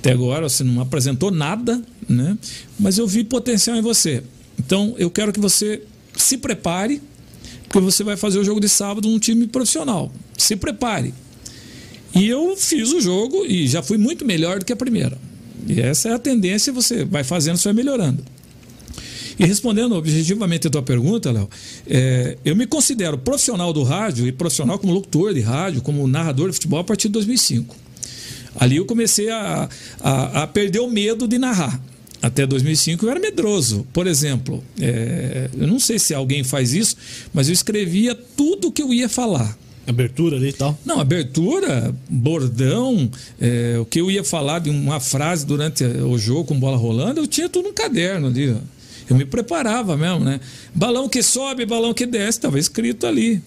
Até 0.00 0.12
agora 0.12 0.48
você 0.48 0.64
não 0.64 0.80
apresentou 0.80 1.30
nada, 1.30 1.82
né? 2.08 2.36
Mas 2.78 2.96
eu 2.96 3.06
vi 3.06 3.22
potencial 3.22 3.76
em 3.76 3.82
você. 3.82 4.22
Então 4.58 4.94
eu 4.96 5.10
quero 5.10 5.30
que 5.30 5.38
você 5.38 5.82
se 6.16 6.38
prepare, 6.38 7.02
porque 7.64 7.80
você 7.80 8.02
vai 8.02 8.16
fazer 8.16 8.38
o 8.38 8.44
jogo 8.44 8.60
de 8.60 8.68
sábado 8.68 9.06
num 9.06 9.18
time 9.18 9.46
profissional. 9.46 10.10
Se 10.38 10.56
prepare. 10.56 11.12
E 12.14 12.26
eu 12.26 12.56
fiz 12.56 12.92
o 12.92 13.00
jogo 13.00 13.44
e 13.46 13.68
já 13.68 13.82
fui 13.82 13.98
muito 13.98 14.24
melhor 14.24 14.58
do 14.58 14.64
que 14.64 14.72
a 14.72 14.76
primeira. 14.76 15.18
E 15.68 15.80
essa 15.80 16.08
é 16.08 16.14
a 16.14 16.18
tendência, 16.18 16.72
você 16.72 17.04
vai 17.04 17.22
fazendo, 17.22 17.58
você 17.58 17.64
vai 17.64 17.74
melhorando. 17.74 18.24
E 19.38 19.44
respondendo 19.44 19.94
objetivamente 19.94 20.66
a 20.66 20.70
tua 20.70 20.82
pergunta, 20.82 21.30
Léo, 21.30 21.48
é, 21.86 22.38
eu 22.44 22.56
me 22.56 22.66
considero 22.66 23.18
profissional 23.18 23.72
do 23.72 23.82
rádio 23.82 24.26
e 24.26 24.32
profissional 24.32 24.78
como 24.78 24.92
locutor 24.92 25.32
de 25.34 25.40
rádio, 25.40 25.82
como 25.82 26.06
narrador 26.08 26.48
de 26.48 26.54
futebol 26.54 26.80
a 26.80 26.84
partir 26.84 27.08
de 27.08 27.12
2005. 27.12 27.76
Ali 28.56 28.76
eu 28.76 28.84
comecei 28.84 29.30
a, 29.30 29.68
a, 30.00 30.42
a 30.42 30.46
perder 30.46 30.80
o 30.80 30.90
medo 30.90 31.26
de 31.26 31.38
narrar. 31.38 31.80
Até 32.22 32.46
2005 32.46 33.04
eu 33.04 33.10
era 33.10 33.20
medroso. 33.20 33.86
Por 33.92 34.06
exemplo, 34.06 34.62
é, 34.80 35.48
eu 35.58 35.66
não 35.66 35.78
sei 35.78 35.98
se 35.98 36.12
alguém 36.12 36.44
faz 36.44 36.74
isso, 36.74 36.96
mas 37.32 37.48
eu 37.48 37.52
escrevia 37.52 38.14
tudo 38.14 38.68
o 38.68 38.72
que 38.72 38.82
eu 38.82 38.92
ia 38.92 39.08
falar. 39.08 39.56
Abertura 39.86 40.36
ali 40.36 40.50
e 40.50 40.52
tal. 40.52 40.78
Não, 40.84 41.00
abertura, 41.00 41.94
bordão, 42.08 43.10
é, 43.40 43.78
o 43.80 43.84
que 43.84 44.00
eu 44.00 44.10
ia 44.10 44.22
falar 44.22 44.58
de 44.60 44.70
uma 44.70 45.00
frase 45.00 45.46
durante 45.46 45.82
o 45.84 46.18
jogo 46.18 46.44
com 46.44 46.60
bola 46.60 46.76
rolando, 46.76 47.20
eu 47.20 47.26
tinha 47.26 47.48
tudo 47.48 47.68
no 47.68 47.74
caderno 47.74 48.28
ali. 48.28 48.56
Eu 49.08 49.16
me 49.16 49.24
preparava 49.24 49.96
mesmo, 49.96 50.20
né? 50.20 50.38
Balão 50.72 51.08
que 51.08 51.22
sobe, 51.22 51.66
balão 51.66 51.92
que 51.92 52.06
desce, 52.06 52.38
estava 52.38 52.58
escrito 52.58 53.06
ali. 53.06 53.42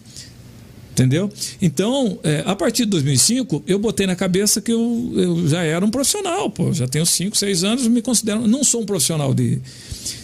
Entendeu? 0.93 1.27
Então, 1.60 2.19
é, 2.23 2.43
a 2.45 2.56
partir 2.56 2.86
de 2.86 2.91
2005, 2.91 3.63
eu 3.65 3.79
botei 3.79 4.06
na 4.06 4.15
cabeça 4.15 4.62
que 4.62 4.71
eu, 4.71 5.12
eu 5.15 5.47
já 5.47 5.63
era 5.63 5.84
um 5.84 5.89
profissional, 5.89 6.51
pô. 6.51 6.71
Já 6.71 6.88
tenho 6.88 7.03
5, 7.03 7.36
6 7.36 7.63
anos, 7.63 7.88
me 7.88 7.99
considero. 7.99 8.47
Não 8.47 8.63
sou 8.63 8.84
um 8.84 8.86
profissional 8.86 9.34
de, 9.34 9.60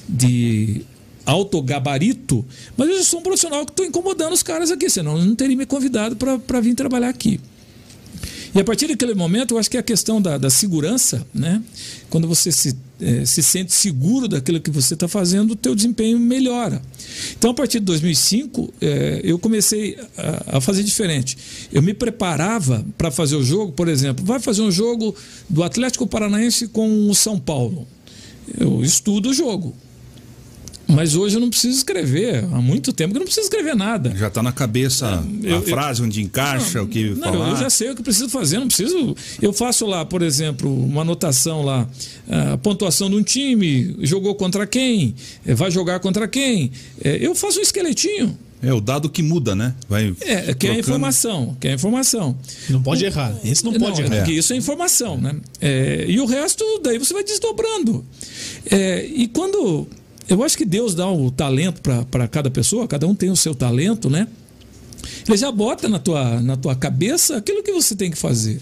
de 0.07 0.85
alto 1.25 1.59
gabarito, 1.63 2.45
mas 2.77 2.87
eu 2.87 3.03
sou 3.03 3.19
um 3.19 3.23
profissional 3.23 3.65
que 3.65 3.71
estou 3.71 3.83
incomodando 3.83 4.33
os 4.33 4.43
caras 4.43 4.69
aqui, 4.69 4.87
senão 4.91 5.17
não 5.17 5.35
teria 5.35 5.57
me 5.57 5.65
convidado 5.65 6.15
para 6.15 6.61
vir 6.61 6.75
trabalhar 6.75 7.09
aqui. 7.09 7.39
E 8.53 8.59
a 8.59 8.63
partir 8.63 8.87
daquele 8.87 9.13
momento, 9.13 9.53
eu 9.53 9.59
acho 9.59 9.69
que 9.69 9.77
é 9.77 9.79
a 9.79 9.83
questão 9.83 10.21
da, 10.21 10.37
da 10.37 10.49
segurança, 10.49 11.25
né? 11.33 11.61
Quando 12.09 12.27
você 12.27 12.51
se, 12.51 12.75
eh, 12.99 13.23
se 13.23 13.43
sente 13.43 13.71
seguro 13.73 14.27
daquilo 14.27 14.59
que 14.59 14.71
você 14.71 14.95
está 14.95 15.07
fazendo, 15.07 15.51
o 15.51 15.55
teu 15.55 15.75
desempenho 15.75 16.17
melhora. 16.17 16.81
Então, 17.37 17.51
a 17.51 17.53
partir 17.53 17.79
de 17.79 17.85
2005, 17.85 18.73
eh, 18.81 19.21
eu 19.23 19.37
comecei 19.37 19.97
a, 20.17 20.57
a 20.57 20.61
fazer 20.61 20.83
diferente. 20.83 21.37
Eu 21.71 21.83
me 21.83 21.93
preparava 21.93 22.83
para 22.97 23.11
fazer 23.11 23.35
o 23.35 23.43
jogo, 23.43 23.71
por 23.71 23.87
exemplo, 23.87 24.25
vai 24.25 24.39
fazer 24.39 24.63
um 24.63 24.71
jogo 24.71 25.15
do 25.47 25.63
Atlético 25.63 26.07
Paranaense 26.07 26.67
com 26.67 27.07
o 27.07 27.13
São 27.13 27.39
Paulo. 27.39 27.87
Eu 28.57 28.83
estudo 28.83 29.29
o 29.29 29.33
jogo. 29.33 29.75
Mas 30.89 31.15
hoje 31.15 31.35
eu 31.35 31.39
não 31.39 31.49
preciso 31.49 31.77
escrever. 31.77 32.43
Há 32.51 32.59
muito 32.61 32.91
tempo 32.91 33.11
que 33.11 33.17
eu 33.17 33.19
não 33.19 33.25
preciso 33.25 33.45
escrever 33.45 33.75
nada. 33.75 34.13
Já 34.15 34.27
está 34.27 34.41
na 34.41 34.51
cabeça 34.51 35.23
eu- 35.43 35.55
a 35.55 35.59
eu- 35.59 35.61
frase 35.63 36.01
onde 36.01 36.21
encaixa 36.21 36.81
o 36.81 36.87
que 36.87 37.11
Não, 37.11 37.31
falar. 37.31 37.49
eu 37.51 37.57
já 37.57 37.69
sei 37.69 37.91
o 37.91 37.93
que 37.95 38.01
eu 38.01 38.03
preciso 38.03 38.27
fazer, 38.29 38.57
não 38.59 38.67
preciso. 38.67 39.15
Eu 39.41 39.53
faço 39.53 39.85
lá, 39.85 40.03
por 40.03 40.21
exemplo, 40.23 40.73
uma 40.83 41.01
anotação 41.03 41.61
lá, 41.61 41.87
a 42.27 42.57
pontuação 42.57 43.09
de 43.09 43.15
um 43.15 43.23
time, 43.23 43.95
jogou 44.01 44.33
contra 44.35 44.65
quem, 44.65 45.13
eh, 45.45 45.53
vai 45.53 45.69
jogar 45.69 45.99
contra 45.99 46.27
quem. 46.27 46.71
Eh, 47.03 47.19
Eu 47.21 47.35
faço 47.35 47.59
um 47.59 47.61
esqueletinho. 47.61 48.35
É 48.61 48.73
o 48.73 48.81
dado 48.81 49.09
que 49.09 49.21
muda, 49.23 49.55
né? 49.55 49.73
Vai 49.87 50.13
É, 50.19 50.53
que 50.53 50.67
é 50.67 50.71
a 50.71 50.77
informação, 50.79 51.55
que 51.61 51.67
é 51.67 51.71
a 51.71 51.75
informação. 51.75 52.35
Não 52.69 52.81
pode 52.81 53.05
errar. 53.05 53.33
Esse 53.45 53.63
não 53.63 53.71
pode 53.73 54.01
é 54.01 54.05
errar. 54.05 54.17
porque 54.17 54.33
isso 54.33 54.51
é 54.51 54.57
informação, 54.57 55.17
né? 55.17 55.35
É, 55.61 56.05
e 56.09 56.19
o 56.19 56.25
resto, 56.25 56.63
daí 56.83 56.97
você 56.97 57.13
vai 57.13 57.23
desdobrando. 57.23 58.03
É, 58.69 59.05
e 59.05 59.27
quando. 59.27 59.87
Eu 60.29 60.43
acho 60.43 60.55
que 60.55 60.65
Deus 60.65 60.93
dá 60.93 61.09
o 61.09 61.31
talento 61.31 61.81
para 61.81 62.27
cada 62.27 62.51
pessoa, 62.51 62.87
cada 62.87 63.07
um 63.07 63.15
tem 63.15 63.31
o 63.31 63.35
seu 63.35 63.55
talento, 63.55 64.09
né? 64.09 64.27
Ele 65.27 65.37
já 65.37 65.51
bota 65.51 65.89
na 65.89 65.97
tua, 65.97 66.39
na 66.39 66.55
tua 66.55 66.75
cabeça 66.75 67.37
aquilo 67.37 67.63
que 67.63 67.71
você 67.71 67.95
tem 67.95 68.11
que 68.11 68.17
fazer. 68.17 68.61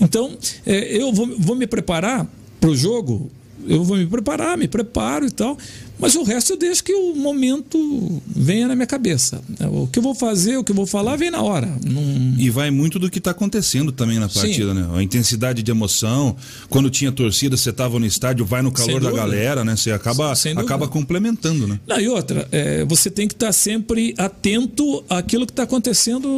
Então, 0.00 0.36
é, 0.66 0.96
eu 1.00 1.12
vou, 1.12 1.28
vou 1.38 1.54
me 1.54 1.66
preparar 1.66 2.26
para 2.60 2.70
o 2.70 2.76
jogo, 2.76 3.30
eu 3.68 3.84
vou 3.84 3.96
me 3.96 4.06
preparar, 4.06 4.58
me 4.58 4.66
preparo 4.66 5.26
e 5.26 5.30
tal, 5.30 5.56
mas 6.00 6.14
o 6.14 6.22
resto 6.22 6.52
eu 6.52 6.56
deixo 6.56 6.82
que 6.82 6.92
o 6.92 7.14
momento 7.14 8.22
venha 8.26 8.66
na 8.66 8.74
minha 8.74 8.86
cabeça. 8.86 9.42
O 9.70 9.86
que 9.86 9.98
eu 9.98 10.02
vou 10.02 10.14
fazer, 10.14 10.56
o 10.56 10.64
que 10.64 10.72
eu 10.72 10.76
vou 10.76 10.86
falar, 10.86 11.16
vem 11.16 11.30
na 11.30 11.42
hora. 11.42 11.68
Não, 11.84 12.34
E 12.38 12.48
vai 12.50 12.70
muito 12.70 12.98
do 12.98 13.10
que 13.10 13.18
está 13.18 13.32
acontecendo 13.32 13.92
também 13.92 14.18
na 14.18 14.28
Sim. 14.28 14.40
partida, 14.40 14.74
né? 14.74 14.88
A 14.94 15.02
intensidade 15.02 15.62
de 15.62 15.70
emoção. 15.70 16.34
Quando 16.68 16.88
tinha 16.90 17.12
torcida, 17.12 17.56
você 17.56 17.70
estava 17.70 17.98
no 17.98 18.06
estádio, 18.06 18.44
vai 18.44 18.62
no 18.62 18.72
calor 18.72 19.00
da 19.00 19.10
galera, 19.10 19.64
né? 19.64 19.76
Você 19.76 19.92
acaba, 19.92 20.32
acaba 20.56 20.88
complementando, 20.88 21.66
né? 21.66 21.78
Não, 21.86 22.00
e 22.00 22.08
outra, 22.08 22.48
é, 22.50 22.84
você 22.84 23.10
tem 23.10 23.28
que 23.28 23.34
estar 23.34 23.52
sempre 23.52 24.14
atento 24.16 25.04
àquilo 25.08 25.46
que 25.46 25.52
está 25.52 25.64
acontecendo 25.64 26.28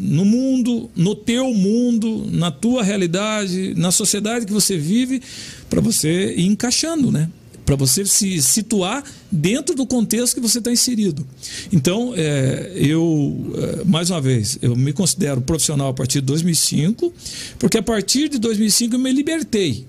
no 0.00 0.24
mundo, 0.24 0.90
no 0.96 1.14
teu 1.14 1.52
mundo, 1.52 2.26
na 2.30 2.50
tua 2.50 2.82
realidade, 2.82 3.74
na 3.76 3.90
sociedade 3.90 4.46
que 4.46 4.52
você 4.52 4.78
vive, 4.78 5.20
para 5.68 5.80
você 5.80 6.34
ir 6.34 6.46
encaixando, 6.46 7.10
né? 7.10 7.28
Para 7.72 7.76
você 7.78 8.04
se 8.04 8.42
situar 8.42 9.02
dentro 9.30 9.74
do 9.74 9.86
contexto 9.86 10.34
que 10.34 10.40
você 10.42 10.58
está 10.58 10.70
inserido. 10.70 11.26
Então, 11.72 12.12
é, 12.14 12.70
eu, 12.74 13.50
é, 13.80 13.84
mais 13.84 14.10
uma 14.10 14.20
vez, 14.20 14.58
eu 14.60 14.76
me 14.76 14.92
considero 14.92 15.40
profissional 15.40 15.88
a 15.88 15.94
partir 15.94 16.20
de 16.20 16.26
2005, 16.26 17.10
porque 17.58 17.78
a 17.78 17.82
partir 17.82 18.28
de 18.28 18.38
2005 18.38 18.94
eu 18.94 18.98
me 18.98 19.10
libertei 19.10 19.86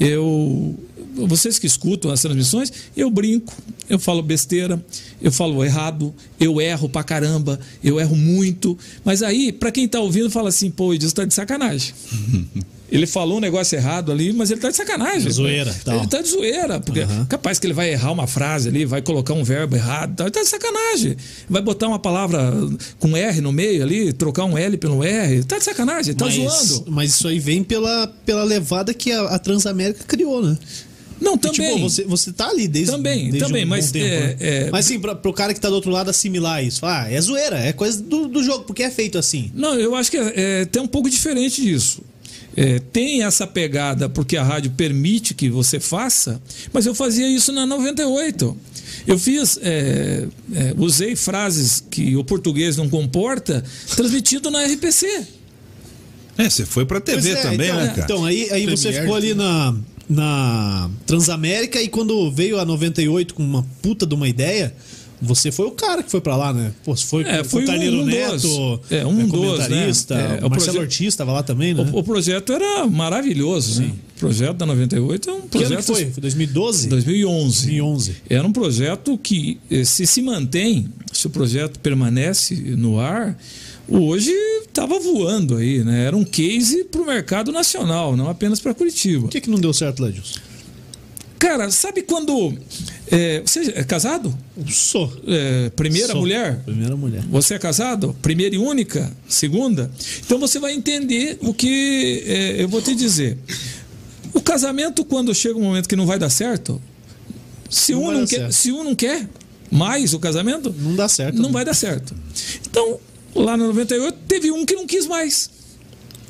eu 0.00 0.76
vocês 1.28 1.60
que 1.60 1.66
escutam 1.68 2.10
as 2.10 2.20
transmissões, 2.20 2.72
eu 2.96 3.08
brinco, 3.08 3.54
eu 3.88 4.00
falo 4.00 4.20
besteira, 4.20 4.84
eu 5.22 5.30
falo 5.30 5.64
errado, 5.64 6.12
eu 6.40 6.60
erro 6.60 6.88
pra 6.88 7.04
caramba, 7.04 7.60
eu 7.84 8.00
erro 8.00 8.16
muito. 8.16 8.76
Mas 9.04 9.22
aí, 9.22 9.52
pra 9.52 9.70
quem 9.70 9.86
tá 9.86 10.00
ouvindo, 10.00 10.28
fala 10.28 10.48
assim, 10.48 10.72
pô, 10.72 10.92
Edilson 10.92 11.14
tá 11.14 11.24
de 11.24 11.32
sacanagem. 11.32 11.94
Ele 12.92 13.06
falou 13.06 13.38
um 13.38 13.40
negócio 13.40 13.76
errado 13.76 14.12
ali, 14.12 14.32
mas 14.32 14.50
ele 14.50 14.60
tá 14.60 14.70
de 14.70 14.76
sacanagem. 14.76 15.30
Zoeira, 15.30 15.74
tal. 15.84 15.98
Ele 15.98 16.06
tá 16.06 16.20
de 16.20 16.28
zoeira, 16.28 16.78
porque 16.80 17.00
capaz 17.28 17.58
que 17.58 17.66
ele 17.66 17.72
vai 17.74 17.90
errar 17.90 18.12
uma 18.12 18.26
frase 18.26 18.68
ali, 18.68 18.84
vai 18.84 19.00
colocar 19.02 19.32
um 19.34 19.42
verbo 19.42 19.74
errado, 19.74 20.14
tal. 20.16 20.26
ele 20.26 20.32
tá 20.32 20.42
de 20.42 20.48
sacanagem. 20.48 21.16
Vai 21.48 21.62
botar 21.62 21.88
uma 21.88 21.98
palavra 21.98 22.52
com 22.98 23.16
R 23.16 23.40
no 23.40 23.50
meio 23.52 23.82
ali, 23.82 24.12
trocar 24.12 24.44
um 24.44 24.56
L 24.56 24.76
pelo 24.76 25.02
R, 25.02 25.42
tá 25.44 25.58
de 25.58 25.64
sacanagem, 25.64 26.14
tá 26.14 26.26
mas, 26.26 26.34
zoando. 26.34 26.84
mas 26.90 27.10
isso 27.14 27.26
aí 27.26 27.38
vem 27.38 27.64
pela, 27.64 28.06
pela 28.26 28.44
levada 28.44 28.92
que 28.94 29.10
a, 29.10 29.22
a 29.22 29.38
Transamérica 29.38 30.04
criou, 30.06 30.42
né? 30.42 30.56
Não, 31.20 31.34
E, 31.36 31.38
também. 31.38 31.74
Tipo, 31.74 31.88
você, 31.88 32.04
você 32.04 32.32
tá 32.32 32.48
ali 32.48 32.68
desde 32.68 32.92
Também, 32.92 33.30
desde 33.30 33.38
também, 33.48 33.64
um 33.64 33.68
mas, 33.68 33.90
tempo, 33.90 34.04
é, 34.06 34.20
né? 34.20 34.36
é- 34.40 34.70
Mas 34.70 34.84
sim, 34.84 35.00
pra, 35.00 35.14
pro 35.14 35.32
cara 35.32 35.54
que 35.54 35.60
tá 35.60 35.68
do 35.68 35.74
outro 35.74 35.90
lado 35.90 36.10
assimilar 36.10 36.62
isso. 36.62 36.84
Ah, 36.84 37.06
é 37.10 37.18
zoeira, 37.20 37.58
é 37.58 37.72
coisa 37.72 38.02
do, 38.02 38.28
do 38.28 38.42
jogo, 38.42 38.64
porque 38.64 38.82
é 38.82 38.90
feito 38.90 39.16
assim. 39.16 39.50
Não, 39.54 39.74
eu 39.78 39.94
acho 39.94 40.10
que 40.10 40.16
é, 40.18 40.32
é, 40.36 40.64
tem 40.66 40.82
um 40.82 40.86
pouco 40.88 41.08
diferente 41.08 41.62
disso. 41.62 42.02
É, 42.56 42.78
tem 42.78 43.22
essa 43.22 43.46
pegada 43.46 44.08
porque 44.08 44.36
a 44.36 44.42
rádio 44.42 44.70
permite 44.72 45.34
que 45.34 45.48
você 45.48 45.80
faça, 45.80 46.40
mas 46.72 46.86
eu 46.86 46.94
fazia 46.94 47.28
isso 47.28 47.52
na 47.52 47.66
98. 47.66 48.56
Eu 49.06 49.18
fiz, 49.18 49.58
é, 49.60 50.26
é, 50.54 50.74
usei 50.76 51.16
frases 51.16 51.82
que 51.90 52.16
o 52.16 52.24
português 52.24 52.76
não 52.76 52.88
comporta, 52.88 53.64
transmitido 53.96 54.50
na 54.50 54.64
RPC. 54.64 55.26
É, 56.38 56.48
você 56.48 56.64
foi 56.64 56.84
pra 56.84 57.00
TV 57.00 57.30
é, 57.30 57.42
também, 57.42 57.68
então, 57.68 57.80
né, 57.80 57.88
cara? 57.88 58.00
Então, 58.02 58.24
aí, 58.24 58.48
aí 58.50 58.66
você 58.66 58.92
ficou 58.92 59.14
ali 59.14 59.34
na, 59.34 59.74
na 60.08 60.90
Transamérica 61.06 61.80
e 61.80 61.88
quando 61.88 62.30
veio 62.30 62.58
a 62.58 62.64
98 62.64 63.34
com 63.34 63.42
uma 63.42 63.64
puta 63.82 64.06
de 64.06 64.14
uma 64.14 64.28
ideia, 64.28 64.74
você 65.24 65.50
foi 65.50 65.66
o 65.66 65.70
cara 65.72 66.02
que 66.02 66.10
foi 66.10 66.20
pra 66.20 66.36
lá, 66.36 66.52
né? 66.52 66.72
Pô, 66.84 66.94
foi, 66.96 67.22
É, 67.24 67.42
foi 67.42 67.44
foi 67.44 67.64
o 67.64 67.66
Carneiro 67.66 67.96
um 68.02 68.04
Neto, 68.04 68.32
dos. 68.32 68.80
É, 68.90 69.06
um 69.06 69.20
é, 69.20 69.22
dos, 69.22 69.30
comentarista, 69.30 70.14
né? 70.14 70.38
É, 70.40 70.46
o 70.46 70.50
Marcelo 70.50 70.80
Ortiz 70.80 71.16
tava 71.16 71.32
lá 71.32 71.42
também, 71.42 71.74
né? 71.74 71.86
O, 71.92 71.98
o 71.98 72.02
projeto 72.04 72.52
era 72.52 72.86
maravilhoso, 72.86 73.82
né? 73.82 73.92
O 74.16 74.20
projeto 74.20 74.56
da 74.56 74.66
98 74.66 75.28
é 75.28 75.32
um 75.32 75.36
que 75.36 75.40
ano 75.40 75.48
projeto. 75.48 75.78
que 75.78 75.92
foi? 75.92 76.10
Foi 76.12 76.20
2012? 76.20 76.88
2011. 76.88 77.66
2011. 77.66 78.16
Era 78.28 78.46
um 78.46 78.52
projeto 78.52 79.18
que, 79.18 79.58
eh, 79.70 79.84
se 79.84 80.06
se 80.06 80.22
mantém, 80.22 80.88
se 81.12 81.26
o 81.26 81.30
projeto 81.30 81.78
permanece 81.80 82.54
no 82.54 83.00
ar, 83.00 83.36
hoje 83.88 84.32
estava 84.66 84.98
voando 84.98 85.56
aí, 85.56 85.82
né? 85.84 86.04
Era 86.04 86.16
um 86.16 86.24
case 86.24 86.84
para 86.84 87.00
o 87.00 87.06
mercado 87.06 87.52
nacional, 87.52 88.16
não 88.16 88.28
apenas 88.28 88.60
para 88.60 88.74
Curitiba. 88.74 89.22
Por 89.22 89.30
que, 89.30 89.40
que 89.40 89.50
não 89.50 89.58
deu 89.58 89.72
certo, 89.72 90.02
Ledilson? 90.02 90.40
Cara, 91.44 91.70
sabe 91.70 92.00
quando. 92.00 92.56
eh, 93.10 93.42
você 93.44 93.70
é 93.76 93.84
casado? 93.84 94.34
Sou. 94.66 95.12
Eh, 95.28 95.70
primeira 95.76 96.08
Sou. 96.08 96.22
mulher? 96.22 96.58
Primeira 96.64 96.96
mulher. 96.96 97.22
Você 97.28 97.52
é 97.52 97.58
casado? 97.58 98.16
Primeira 98.22 98.54
e 98.54 98.58
única? 98.58 99.12
Segunda? 99.28 99.90
Então 100.24 100.38
você 100.38 100.58
vai 100.58 100.72
entender 100.72 101.36
o 101.42 101.52
que 101.52 102.22
eh, 102.26 102.62
eu 102.62 102.66
vou 102.68 102.80
te 102.80 102.94
dizer. 102.94 103.36
O 104.32 104.40
casamento, 104.40 105.04
quando 105.04 105.34
chega 105.34 105.58
um 105.58 105.62
momento 105.64 105.86
que 105.86 105.94
não 105.96 106.06
vai 106.06 106.18
dar 106.18 106.30
certo, 106.30 106.80
se, 107.68 107.92
Não 107.92 108.04
um, 108.04 108.10
não 108.12 108.26
quer, 108.26 108.36
certo. 108.38 108.52
se 108.52 108.72
um 108.72 108.82
não 108.82 108.94
quer 108.94 109.28
mais 109.70 110.14
o 110.14 110.18
casamento, 110.18 110.74
Não 110.78 110.96
dá 110.96 111.08
certo. 111.08 111.36
não 111.36 111.48
né? 111.50 111.52
vai 111.52 111.64
dar 111.66 111.74
certo. 111.74 112.14
Então, 112.66 112.98
lá 113.34 113.54
no 113.54 113.66
98, 113.66 114.16
teve 114.26 114.50
um 114.50 114.64
que 114.64 114.74
não 114.74 114.86
quis 114.86 115.06
mais. 115.06 115.50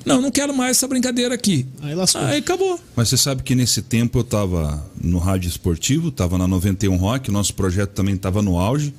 Não, 0.04 0.20
não 0.20 0.30
quero 0.30 0.54
mais 0.54 0.76
essa 0.76 0.86
brincadeira 0.86 1.34
aqui. 1.34 1.66
Aí 1.82 1.94
lascou. 1.94 2.20
Aí 2.20 2.38
acabou. 2.38 2.78
Mas 2.94 3.08
você 3.08 3.16
sabe 3.16 3.42
que 3.42 3.54
nesse 3.54 3.82
tempo 3.82 4.18
eu 4.18 4.22
estava 4.22 4.84
no 5.02 5.18
rádio 5.18 5.48
esportivo, 5.48 6.08
estava 6.08 6.36
na 6.36 6.46
91 6.46 6.96
Rock, 6.96 7.30
o 7.30 7.32
nosso 7.32 7.54
projeto 7.54 7.90
também 7.90 8.14
estava 8.14 8.42
no 8.42 8.58
auge. 8.58 8.94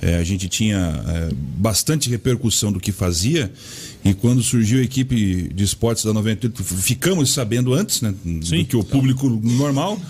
É, 0.00 0.16
a 0.16 0.22
gente 0.22 0.48
tinha 0.48 1.02
é, 1.06 1.34
bastante 1.34 2.08
repercussão 2.08 2.70
do 2.70 2.78
que 2.78 2.92
fazia. 2.92 3.52
E 4.04 4.14
quando 4.14 4.42
surgiu 4.42 4.78
a 4.78 4.82
equipe 4.82 5.50
de 5.52 5.64
esportes 5.64 6.04
da 6.04 6.12
98, 6.12 6.62
ficamos 6.62 7.32
sabendo 7.32 7.74
antes 7.74 8.00
né, 8.00 8.14
Sim. 8.42 8.58
do 8.58 8.64
que 8.64 8.76
o 8.76 8.84
público 8.84 9.28
normal. 9.28 10.00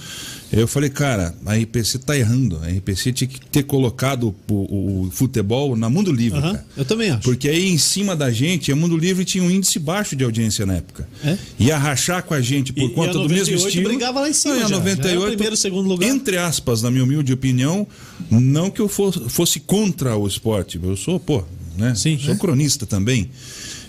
Eu 0.51 0.67
falei, 0.67 0.89
cara, 0.89 1.35
a 1.45 1.55
RPC 1.55 1.99
tá 1.99 2.17
errando. 2.17 2.59
A 2.63 2.69
RPC 2.69 3.13
tinha 3.13 3.29
que 3.29 3.39
ter 3.49 3.65
colocado 3.65 4.35
o, 4.49 5.05
o 5.07 5.11
futebol 5.11 5.77
na 5.77 5.91
Mundo 5.91 6.11
Livre. 6.11 6.41
Cara. 6.41 6.65
Eu 6.77 6.85
também 6.87 7.11
acho. 7.11 7.21
Porque 7.23 7.49
aí 7.49 7.69
em 7.69 7.77
cima 7.77 8.17
da 8.17 8.31
gente, 8.31 8.73
a 8.73 8.77
Mundo 8.77 8.97
Livre 8.97 9.25
tinha 9.27 9.45
um 9.45 9.51
índice 9.51 9.79
baixo 9.79 10.17
de 10.17 10.25
audiência 10.25 10.65
na 10.65 10.77
época. 10.77 11.07
É? 11.23 11.37
Ia 11.59 11.77
rachar 11.77 12.23
com 12.23 12.33
a 12.33 12.41
gente 12.41 12.73
por 12.73 12.81
E- 12.83 12.87
e 12.87 12.91
conta 12.95 13.11
a 13.11 13.13
do 13.13 13.19
mesmo 13.29 13.37
98 13.53 13.69
estilo. 13.69 13.89
brigava 13.89 14.21
lá 14.21 14.29
em 14.31 14.33
cima 14.33 14.55
Não, 14.55 14.61
e 14.61 14.63
já. 14.63 14.69
Já 14.69 14.75
era 14.77 14.83
o 14.83 14.85
98, 14.87 15.27
primeiro, 15.37 15.57
segundo 15.57 15.87
lugar. 15.89 16.09
Entre 16.09 16.39
aspas, 16.39 16.81
na 16.83 16.91
minha 16.91 17.05
humilde 17.05 17.31
opinião, 17.33 17.87
não 18.31 18.71
que 18.71 18.81
eu 18.81 18.89
fosse, 18.89 19.21
fosse 19.29 19.61
contra 19.61 20.17
o 20.17 20.27
esporte. 20.27 20.81
Eu 20.83 20.97
sou, 20.97 21.21
pô, 21.21 21.45
né? 21.77 21.95
Sim, 21.95 22.19
sou 22.19 22.33
é. 22.35 22.37
cronista 22.39 22.87
também. 22.87 23.29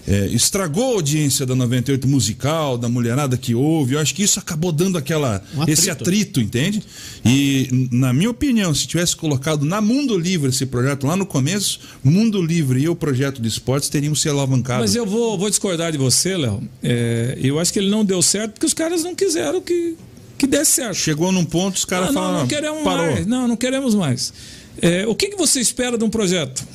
É, 0.08 0.26
estragou 0.28 0.92
a 0.94 0.96
audiência 0.96 1.46
da 1.46 1.54
98 1.54 2.08
musical, 2.08 2.78
da 2.78 2.90
mulherada 2.90 3.38
que 3.38 3.54
ouve. 3.54 3.94
Eu 3.94 4.00
acho 4.00 4.16
que 4.16 4.24
isso 4.24 4.40
acabou 4.40 4.72
dando 4.72 4.98
aquela 4.98 5.44
Um 5.56 5.62
atrito. 5.62 5.80
esse 5.80 5.90
atrito, 5.90 6.42
entende? 6.42 6.82
E, 7.24 7.88
na 7.92 8.12
minha 8.12 8.30
opinião, 8.32 8.74
se 8.74 8.88
tivesse 8.88 9.16
colocado 9.16 9.64
na 9.66 9.80
Mundo 9.82 10.18
Livre 10.18 10.50
esse 10.50 10.66
projeto 10.66 11.06
lá 11.06 11.16
no 11.16 11.26
começo, 11.26 11.80
Mundo 12.04 12.42
Livre 12.42 12.82
e 12.82 12.90
o 12.90 12.96
projeto 12.96 13.40
de 13.42 13.48
esportes 13.48 13.88
teriam 13.90 14.16
se 14.16 14.28
alavancado. 14.28 14.82
Mas 14.82 14.96
eu 14.96 15.06
vou, 15.06 15.38
vou 15.38 15.50
discordar 15.50 15.92
de 15.92 15.98
você, 15.98 16.36
Léo. 16.36 16.64
É, 16.82 17.38
eu 17.42 17.60
acho 17.60 17.72
que 17.72 17.78
ele 17.80 17.90
não 17.90 18.04
deu 18.04 18.22
certo 18.22 18.54
porque 18.54 18.66
os 18.66 18.74
caras 18.74 19.04
não 19.04 19.14
quiseram 19.14 19.62
que, 19.62 19.96
que 20.40 20.48
desse 20.48 20.72
certo. 20.72 20.96
Chegou 20.96 21.32
num 21.32 21.46
ponto, 21.46 21.76
os 21.76 21.86
caras 21.86 22.10
Ah, 22.10 22.12
não, 22.14 22.22
falaram. 22.22 22.40
não 22.40 22.48
queremos 22.48 22.84
parou. 22.84 23.06
mais. 23.12 23.28
Não, 23.28 23.48
não 23.48 23.56
queremos 23.58 23.94
mais. 23.94 24.34
É, 24.82 25.06
o 25.06 25.14
que, 25.14 25.28
que 25.28 25.38
você 25.38 25.60
espera 25.60 25.98
de 25.98 26.04
um 26.04 26.10
projeto? 26.10 26.66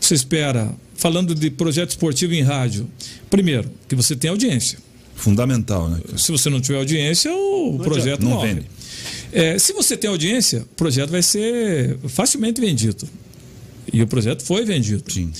Você 0.00 0.14
espera, 0.14 0.70
falando 0.98 1.34
de 1.34 1.48
projeto 1.48 1.90
esportivo 1.90 2.34
em 2.34 2.42
rádio, 2.42 2.86
primeiro, 3.30 3.70
que 3.88 3.94
você 3.94 4.14
tenha 4.14 4.32
audiência. 4.32 4.78
Fundamental, 5.14 5.88
né? 5.88 6.00
Se 6.16 6.30
você 6.30 6.50
não 6.50 6.60
tiver 6.60 6.78
audiência, 6.78 7.32
o 7.32 7.78
projeto 7.82 8.22
não 8.22 8.32
morre. 8.32 8.54
vende. 8.54 8.66
É, 9.32 9.58
se 9.58 9.72
você 9.72 9.96
tem 9.96 10.10
audiência, 10.10 10.62
o 10.62 10.74
projeto 10.74 11.10
vai 11.10 11.22
ser 11.22 11.96
facilmente 12.08 12.60
vendido. 12.60 13.08
E 13.92 14.02
o 14.02 14.06
projeto 14.06 14.42
foi 14.42 14.64
vendido. 14.64 15.02
Sim. 15.10 15.30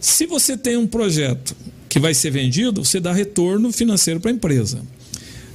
Se 0.00 0.26
você 0.26 0.56
tem 0.56 0.76
um 0.76 0.86
projeto 0.86 1.56
que 1.88 1.98
vai 1.98 2.12
ser 2.12 2.30
vendido, 2.30 2.84
você 2.84 3.00
dá 3.00 3.12
retorno 3.12 3.72
financeiro 3.72 4.20
para 4.20 4.30
a 4.30 4.34
empresa. 4.34 4.80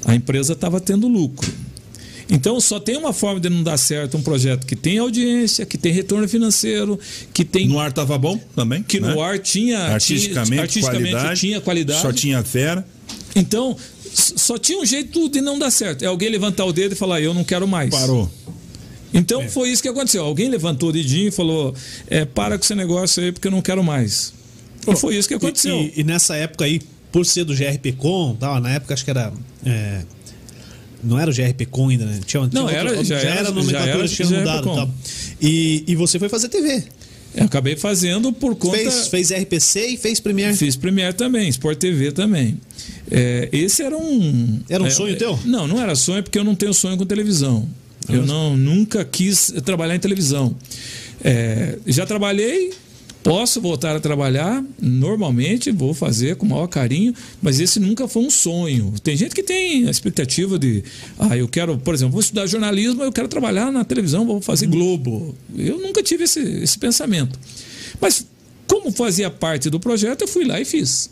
A 0.05 0.15
empresa 0.15 0.53
estava 0.53 0.79
tendo 0.79 1.07
lucro. 1.07 1.51
Então 2.33 2.59
só 2.61 2.79
tem 2.79 2.95
uma 2.95 3.11
forma 3.11 3.41
de 3.41 3.49
não 3.49 3.61
dar 3.61 3.75
certo 3.77 4.17
um 4.17 4.21
projeto 4.23 4.65
que 4.65 4.75
tem 4.75 4.97
audiência, 4.97 5.65
que 5.65 5.77
tem 5.77 5.91
retorno 5.91 6.27
financeiro, 6.29 6.97
que 7.33 7.43
tem 7.43 7.67
No 7.67 7.77
ar 7.77 7.91
tava 7.91 8.17
bom 8.17 8.39
também. 8.55 8.81
que 8.81 9.01
né? 9.01 9.13
no 9.13 9.21
ar 9.21 9.37
tinha 9.37 9.77
Artisticamente, 9.77 10.49
tinha, 10.51 10.61
artisticamente 10.61 11.11
qualidade, 11.11 11.39
tinha 11.41 11.59
qualidade. 11.61 12.01
Só 12.01 12.13
tinha 12.13 12.41
fera. 12.43 12.87
Então 13.35 13.75
só 14.13 14.57
tinha 14.57 14.79
um 14.79 14.85
jeito 14.85 15.27
de 15.29 15.41
não 15.41 15.59
dar 15.59 15.71
certo. 15.71 16.03
É 16.03 16.07
alguém 16.07 16.29
levantar 16.29 16.63
o 16.65 16.71
dedo 16.71 16.93
e 16.93 16.95
falar 16.95 17.19
eu 17.21 17.33
não 17.33 17.43
quero 17.43 17.67
mais. 17.67 17.89
Parou. 17.89 18.31
Então 19.13 19.47
foi 19.49 19.69
isso 19.69 19.81
que 19.81 19.89
aconteceu. 19.89 20.23
Alguém 20.23 20.47
levantou 20.49 20.87
o 20.89 20.91
dedinho 20.93 21.27
e 21.27 21.31
falou 21.31 21.75
é, 22.07 22.23
para 22.23 22.57
com 22.57 22.63
esse 22.63 22.73
negócio 22.75 23.21
aí 23.21 23.31
porque 23.33 23.47
eu 23.47 23.51
não 23.51 23.61
quero 23.61 23.83
mais. 23.83 24.33
E 24.87 24.95
foi 24.95 25.17
isso 25.17 25.27
que 25.27 25.33
aconteceu. 25.33 25.75
E, 25.75 25.87
e- 25.87 25.93
e 25.97 26.03
nessa 26.05 26.35
época 26.37 26.63
aí, 26.65 26.81
por 27.11 27.25
ser 27.25 27.43
do 27.43 27.53
GRP 27.53 27.91
Com, 27.91 28.35
tal, 28.39 28.59
na 28.61 28.71
época 28.71 28.93
acho 28.93 29.03
que 29.03 29.11
era. 29.11 29.33
é, 29.65 30.01
não 31.03 31.19
era 31.19 31.29
o 31.29 31.33
GRP 31.33 31.65
Com 31.65 31.89
ainda, 31.89 32.05
né? 32.05 32.19
Tinha, 32.25 32.47
tinha 32.47 32.61
Não, 32.61 32.69
era- 32.69 33.03
já 33.03 33.17
era- 33.17 33.41
a 33.41 33.43
já 33.45 33.51
nomenclatura 33.51 33.99
era 33.99 34.07
tinha 34.07 34.29
mudado. 34.29 34.63
Com. 34.63 34.75
Tal. 34.75 34.89
E, 35.41 35.83
e 35.87 35.95
você 35.95 36.19
foi 36.19 36.29
fazer 36.29 36.49
TV. 36.49 36.83
Eu 37.33 37.45
acabei 37.45 37.77
fazendo 37.77 38.33
por 38.33 38.55
conta. 38.55 38.77
Fez, 38.77 39.07
fez 39.07 39.31
RPC 39.31 39.87
e 39.87 39.97
fez 39.97 40.19
Premiere. 40.19 40.55
Fiz 40.55 40.75
Premiere 40.75 41.13
também, 41.13 41.47
Sport 41.49 41.77
TV 41.77 42.11
também. 42.11 42.59
É, 43.09 43.47
esse 43.51 43.81
era 43.81 43.97
um. 43.97 44.59
Era 44.69 44.83
um 44.83 44.87
é, 44.87 44.89
sonho 44.89 45.17
teu? 45.17 45.39
Não, 45.45 45.65
não 45.67 45.81
era 45.81 45.95
sonho 45.95 46.21
porque 46.21 46.37
eu 46.37 46.43
não 46.43 46.55
tenho 46.55 46.73
sonho 46.73 46.97
com 46.97 47.05
televisão. 47.05 47.67
Eu 48.09 48.25
não 48.25 48.57
nunca 48.57 49.05
quis 49.05 49.53
trabalhar 49.63 49.95
em 49.95 49.99
televisão. 49.99 50.53
É, 51.23 51.77
já 51.85 52.05
trabalhei, 52.05 52.71
posso 53.23 53.61
voltar 53.61 53.95
a 53.95 53.99
trabalhar 53.99 54.63
normalmente, 54.81 55.71
vou 55.71 55.93
fazer 55.93 56.35
com 56.35 56.45
o 56.45 56.49
maior 56.49 56.67
carinho, 56.67 57.13
mas 57.41 57.59
esse 57.59 57.79
nunca 57.79 58.07
foi 58.07 58.23
um 58.23 58.29
sonho. 58.29 58.93
Tem 59.03 59.15
gente 59.15 59.35
que 59.35 59.43
tem 59.43 59.87
a 59.87 59.91
expectativa 59.91 60.57
de, 60.57 60.83
ah, 61.19 61.37
eu 61.37 61.47
quero, 61.47 61.77
por 61.77 61.93
exemplo, 61.93 62.13
vou 62.13 62.21
estudar 62.21 62.47
jornalismo, 62.47 63.03
eu 63.03 63.11
quero 63.11 63.27
trabalhar 63.27 63.71
na 63.71 63.83
televisão, 63.83 64.25
vou 64.25 64.41
fazer 64.41 64.67
Globo. 64.67 65.35
Eu 65.55 65.79
nunca 65.79 66.01
tive 66.01 66.23
esse, 66.23 66.39
esse 66.39 66.77
pensamento. 66.77 67.39
Mas 67.99 68.25
como 68.67 68.91
fazia 68.91 69.29
parte 69.29 69.69
do 69.69 69.79
projeto, 69.79 70.21
eu 70.21 70.27
fui 70.27 70.45
lá 70.45 70.59
e 70.59 70.65
fiz 70.65 71.09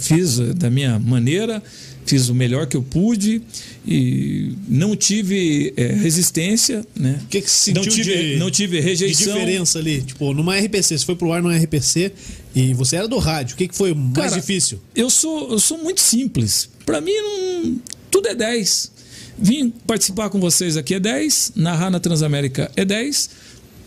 fiz 0.00 0.38
da 0.38 0.70
minha 0.70 0.98
maneira, 0.98 1.62
fiz 2.06 2.28
o 2.28 2.34
melhor 2.34 2.66
que 2.66 2.76
eu 2.76 2.82
pude 2.82 3.40
e 3.86 4.52
não 4.68 4.94
tive 4.94 5.72
eh, 5.76 5.92
resistência, 5.94 6.86
né? 6.94 7.20
O 7.24 7.26
que, 7.28 7.40
que 7.40 7.48
não 7.72 7.82
sentiu 7.82 8.04
tive, 8.04 8.16
de, 8.16 8.36
não 8.36 8.50
tive 8.50 8.76
de 8.78 8.82
rejeição. 8.82 9.34
diferença 9.34 9.78
ali? 9.78 10.02
Tipo, 10.02 10.32
numa 10.34 10.56
RPC, 10.58 10.98
você 10.98 11.04
foi 11.04 11.16
pro 11.16 11.32
ar 11.32 11.42
numa 11.42 11.56
RPC 11.56 12.12
e 12.54 12.74
você 12.74 12.96
era 12.96 13.08
do 13.08 13.18
rádio. 13.18 13.54
O 13.54 13.56
que, 13.56 13.68
que 13.68 13.74
foi 13.76 13.94
mais 13.94 14.14
Cara, 14.30 14.40
difícil? 14.40 14.80
Eu 14.94 15.08
sou, 15.10 15.50
eu 15.52 15.58
sou 15.58 15.78
muito 15.78 16.00
simples. 16.00 16.68
Para 16.84 17.00
mim, 17.00 17.12
não- 17.14 17.78
tudo 18.10 18.28
é 18.28 18.34
10. 18.34 18.92
Vim 19.38 19.70
participar 19.86 20.30
com 20.30 20.38
vocês 20.38 20.76
aqui 20.76 20.94
é 20.94 21.00
10, 21.00 21.52
narrar 21.56 21.90
na 21.90 21.98
Transamérica 21.98 22.70
é 22.76 22.84
10, 22.84 23.30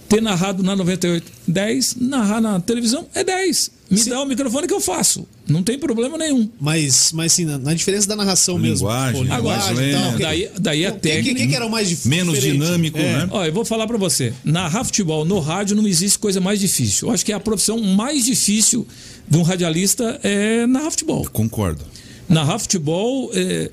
ter 0.10 0.21
narrado 0.21 0.62
na 0.62 0.75
98 0.75 1.32
10, 1.47 1.95
narrar 2.01 2.41
na 2.41 2.60
televisão 2.60 3.08
é 3.13 3.23
10. 3.23 3.71
Me 3.89 3.97
Sim. 3.97 4.10
dá 4.10 4.21
o 4.21 4.25
microfone 4.25 4.67
que 4.67 4.73
eu 4.73 4.82
faço. 4.82 5.25
Não 5.47 5.63
tem 5.63 5.79
problema 5.79 6.17
nenhum. 6.17 6.49
Mas, 6.60 7.12
mas 7.13 7.31
sim, 7.31 7.45
na, 7.45 7.57
na 7.57 7.73
diferença 7.73 8.07
da 8.07 8.15
narração 8.15 8.57
Linguagem, 8.57 9.21
mesmo. 9.21 9.29
Pô, 9.29 9.36
linguagem 9.36 9.75
linguagem 9.75 9.89
e 9.89 9.93
tal. 9.93 10.01
lenta. 10.03 10.17
Que- 10.17 10.23
Daí, 10.23 10.49
daí 10.60 10.86
a 10.86 10.89
o 10.89 10.93
que, 10.93 10.99
que, 10.99 11.07
técnica. 11.10 11.39
que 11.41 11.47
que 11.47 11.55
era 11.55 11.65
o 11.65 11.71
mais 11.71 11.88
difícil? 11.89 12.10
Menos 12.10 12.39
dinâmico, 12.41 12.97
né? 12.97 13.27
Ó, 13.31 13.45
eu 13.45 13.53
vou 13.53 13.63
falar 13.63 13.88
pra 13.88 13.97
você. 13.97 14.33
Narrar 14.43 14.83
futebol 14.83 15.23
no 15.23 15.39
rádio 15.39 15.75
não 15.75 15.88
existe 15.88 16.19
coisa 16.19 16.41
mais 16.41 16.60
difícil. 16.60 17.07
Eu 17.07 17.13
acho 17.13 17.25
que 17.25 17.31
a 17.31 17.39
profissão 17.39 17.79
mais 17.79 18.25
difícil 18.25 18.86
de 19.29 19.38
um 19.38 19.41
radialista 19.41 20.19
é 20.23 20.67
narrar 20.67 20.91
futebol. 20.91 21.25
Concordo. 21.31 21.83
Narrar 22.27 22.60
futebol. 22.60 23.31
é- 23.33 23.69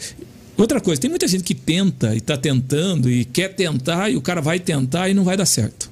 Outra 0.57 0.81
coisa, 0.81 1.01
tem 1.01 1.11
muita 1.11 1.27
gente 1.27 1.43
que 1.43 1.53
tenta 1.57 2.15
e 2.15 2.19
está 2.19 2.37
tentando 2.37 3.11
e 3.11 3.25
quer 3.25 3.49
tentar 3.55 4.09
e 4.11 4.17
o 4.17 4.23
cara 4.23 4.41
vai 4.41 4.61
tentar 4.61 5.09
e 5.09 5.15
não 5.15 5.25
vai 5.25 5.37
dar 5.37 5.47
certo. 5.47 5.91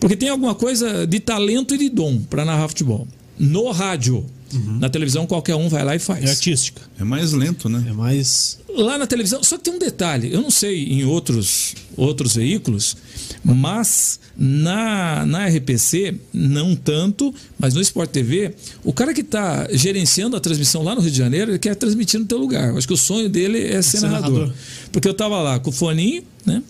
Porque 0.00 0.16
tem 0.16 0.30
alguma 0.30 0.54
coisa 0.54 1.06
de 1.06 1.20
talento 1.20 1.74
e 1.74 1.78
de 1.78 1.90
dom 1.90 2.18
para 2.22 2.42
narrar 2.44 2.68
futebol. 2.68 3.06
No 3.38 3.70
rádio, 3.70 4.24
na 4.52 4.88
televisão, 4.88 5.26
qualquer 5.26 5.54
um 5.54 5.68
vai 5.68 5.84
lá 5.84 5.94
e 5.96 5.98
faz. 5.98 6.24
É 6.24 6.30
artística. 6.30 6.82
É 6.98 7.04
mais 7.04 7.32
lento, 7.32 7.68
né? 7.68 7.84
É 7.88 7.92
mais. 7.92 8.58
Lá 8.68 8.98
na 8.98 9.06
televisão, 9.06 9.42
só 9.42 9.56
que 9.56 9.64
tem 9.64 9.74
um 9.74 9.78
detalhe, 9.78 10.32
eu 10.32 10.42
não 10.42 10.50
sei 10.50 10.84
em 10.84 11.04
outros, 11.04 11.74
outros 11.96 12.34
veículos, 12.36 12.96
mas 13.42 14.20
na, 14.36 15.24
na 15.24 15.46
RPC, 15.46 16.14
não 16.32 16.76
tanto, 16.76 17.34
mas 17.58 17.72
no 17.72 17.80
Sport 17.80 18.10
TV, 18.10 18.54
o 18.84 18.92
cara 18.92 19.14
que 19.14 19.22
está 19.22 19.66
gerenciando 19.72 20.36
a 20.36 20.40
transmissão 20.40 20.82
lá 20.82 20.94
no 20.94 21.00
Rio 21.00 21.10
de 21.10 21.16
Janeiro, 21.16 21.52
ele 21.52 21.58
quer 21.58 21.74
transmitir 21.74 22.20
no 22.20 22.26
teu 22.26 22.36
lugar. 22.38 22.68
Eu 22.68 22.76
acho 22.76 22.86
que 22.86 22.92
o 22.92 22.98
sonho 22.98 23.28
dele 23.30 23.62
é 23.66 23.80
ser, 23.80 23.98
Ser 23.98 24.06
narrador. 24.08 24.32
narrador. 24.40 24.54
Porque 24.92 25.08
eu 25.08 25.12
estava 25.12 25.40
lá 25.40 25.58
com 25.58 25.70
o 25.70 25.72
foninho, 25.72 26.22
né? 26.44 26.62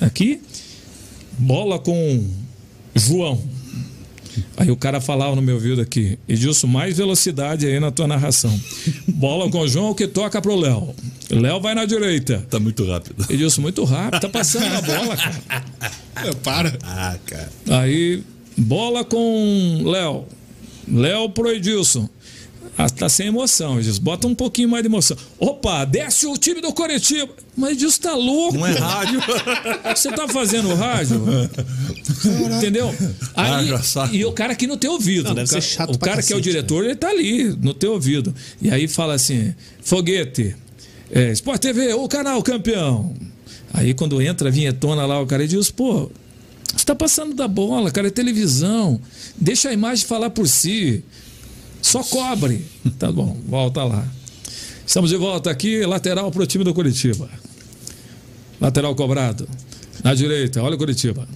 Aqui, 0.00 0.40
bola 1.38 1.78
com 1.78 2.26
João. 2.94 3.42
Aí 4.56 4.70
o 4.70 4.76
cara 4.76 5.00
falava 5.00 5.36
no 5.36 5.42
meu 5.42 5.56
ouvido 5.56 5.80
aqui, 5.80 6.18
Edilson, 6.28 6.66
mais 6.66 6.96
velocidade 6.96 7.66
aí 7.66 7.78
na 7.78 7.90
tua 7.90 8.06
narração. 8.06 8.58
Bola 9.08 9.50
com 9.50 9.60
o 9.60 9.68
João 9.68 9.94
que 9.94 10.06
toca 10.06 10.40
pro 10.40 10.56
Léo. 10.56 10.94
Léo 11.30 11.60
vai 11.60 11.74
na 11.74 11.84
direita. 11.84 12.44
Tá 12.50 12.60
muito 12.60 12.86
rápido. 12.86 13.26
Edilson, 13.30 13.62
muito 13.62 13.84
rápido, 13.84 14.20
tá 14.20 14.28
passando 14.28 14.74
a 14.74 14.80
bola, 14.80 15.16
cara. 15.16 15.64
É, 16.16 16.32
para. 16.42 16.78
Ah, 16.82 17.16
cara. 17.24 17.50
Aí, 17.70 18.22
bola 18.56 19.04
com 19.04 19.82
Léo. 19.84 20.24
Léo 20.86 21.30
pro 21.30 21.50
Edilson. 21.50 22.08
Ah, 22.76 22.90
tá 22.90 23.08
sem 23.08 23.28
emoção, 23.28 23.78
Edilson. 23.78 24.00
Bota 24.02 24.26
um 24.26 24.34
pouquinho 24.34 24.68
mais 24.68 24.82
de 24.82 24.88
emoção. 24.88 25.16
Opa, 25.38 25.84
desce 25.84 26.26
o 26.26 26.36
time 26.36 26.60
do 26.60 26.72
Coritiba. 26.72 27.32
Mas 27.56 27.72
Edilson 27.72 28.02
tá 28.02 28.14
louco. 28.14 28.58
Não 28.58 28.66
é 28.66 28.72
rádio. 28.72 29.20
Você 29.94 30.10
tá 30.10 30.26
fazendo 30.26 30.74
rádio? 30.74 31.22
Entendeu? 32.56 32.94
Ah, 33.34 33.58
Aí, 33.58 33.68
já 33.68 33.82
saco. 33.82 34.14
e 34.14 34.24
o 34.24 34.32
cara 34.32 34.52
aqui 34.52 34.66
no 34.66 34.76
teu 34.76 34.92
ouvido. 34.92 35.28
Não, 35.28 35.34
deve 35.34 35.46
o 35.46 35.50
cara, 35.50 35.62
ser 35.62 35.68
chato 35.68 35.94
o 35.94 35.98
cara 35.98 36.22
que 36.22 36.32
é 36.32 36.36
o 36.36 36.38
cacete, 36.38 36.42
diretor, 36.42 36.84
ele 36.84 36.96
tá 36.96 37.08
ali, 37.08 37.44
no 37.62 37.72
teu 37.74 37.92
ouvido. 37.92 38.34
E 38.60 38.70
aí 38.70 38.88
fala 38.88 39.14
assim: 39.14 39.54
foguete, 39.82 40.56
é, 41.10 41.30
Sport 41.32 41.60
TV, 41.60 41.92
o 41.94 42.08
canal 42.08 42.42
campeão. 42.42 43.14
Aí 43.72 43.94
quando 43.94 44.20
entra 44.20 44.48
a 44.48 44.52
vinhetona 44.52 45.06
lá, 45.06 45.20
o 45.20 45.26
cara 45.26 45.46
diz: 45.46 45.70
pô, 45.70 46.10
você 46.76 46.84
tá 46.84 46.94
passando 46.94 47.34
da 47.34 47.46
bola, 47.46 47.90
cara, 47.90 48.08
é 48.08 48.10
televisão. 48.10 49.00
Deixa 49.36 49.68
a 49.68 49.72
imagem 49.72 50.04
falar 50.06 50.30
por 50.30 50.48
si. 50.48 51.04
Só 51.84 52.02
cobre. 52.02 52.64
Tá 52.98 53.12
bom, 53.12 53.36
volta 53.46 53.84
lá. 53.84 54.08
Estamos 54.86 55.10
de 55.10 55.16
volta 55.18 55.50
aqui, 55.50 55.84
lateral 55.84 56.30
pro 56.30 56.46
time 56.46 56.64
do 56.64 56.72
Curitiba. 56.72 57.28
Lateral 58.58 58.94
cobrado. 58.94 59.46
Na 60.02 60.14
direita, 60.14 60.62
olha 60.62 60.76
o 60.76 60.78
Curitiba. 60.78 61.28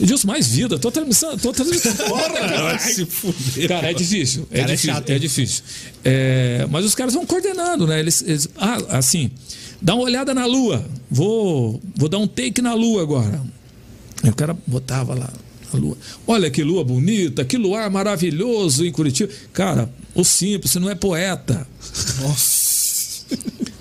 Edilson, 0.00 0.26
mais 0.26 0.48
vida. 0.48 0.78
Tô 0.78 0.90
transmissão. 0.90 1.36
Tô 1.36 1.52
transmissão. 1.52 1.92
Vai 2.08 2.78
se 2.78 3.04
fuder. 3.04 3.68
Cara, 3.68 3.90
é 3.90 3.94
difícil. 3.94 4.48
É 4.50 4.60
Cara, 4.60 4.72
é 4.72 4.76
difícil. 4.76 5.02
É 5.06 5.12
hein? 5.12 5.20
difícil. 5.20 5.64
É, 6.04 6.66
mas 6.70 6.86
os 6.86 6.94
caras 6.94 7.12
vão 7.12 7.26
coordenando, 7.26 7.86
né? 7.86 8.00
Eles, 8.00 8.22
eles- 8.22 8.48
ah, 8.56 8.78
assim, 8.96 9.30
dá 9.80 9.94
uma 9.94 10.04
olhada 10.04 10.32
na 10.32 10.46
lua. 10.46 10.84
Vou, 11.10 11.80
vou 11.94 12.08
dar 12.08 12.16
um 12.18 12.26
take 12.26 12.62
na 12.62 12.72
lua 12.72 13.02
agora. 13.02 13.42
Aí 14.22 14.30
o 14.30 14.34
cara 14.34 14.56
botava 14.66 15.14
lá 15.14 15.30
a 15.76 15.80
lua. 15.80 15.96
Olha 16.26 16.50
que 16.50 16.62
lua 16.62 16.84
bonita, 16.84 17.44
que 17.44 17.56
luar 17.56 17.90
maravilhoso 17.90 18.84
em 18.86 18.92
Curitiba. 18.92 19.32
Cara, 19.52 19.90
o 20.14 20.24
simples, 20.24 20.70
você 20.72 20.78
não 20.78 20.90
é 20.90 20.94
poeta. 20.94 21.66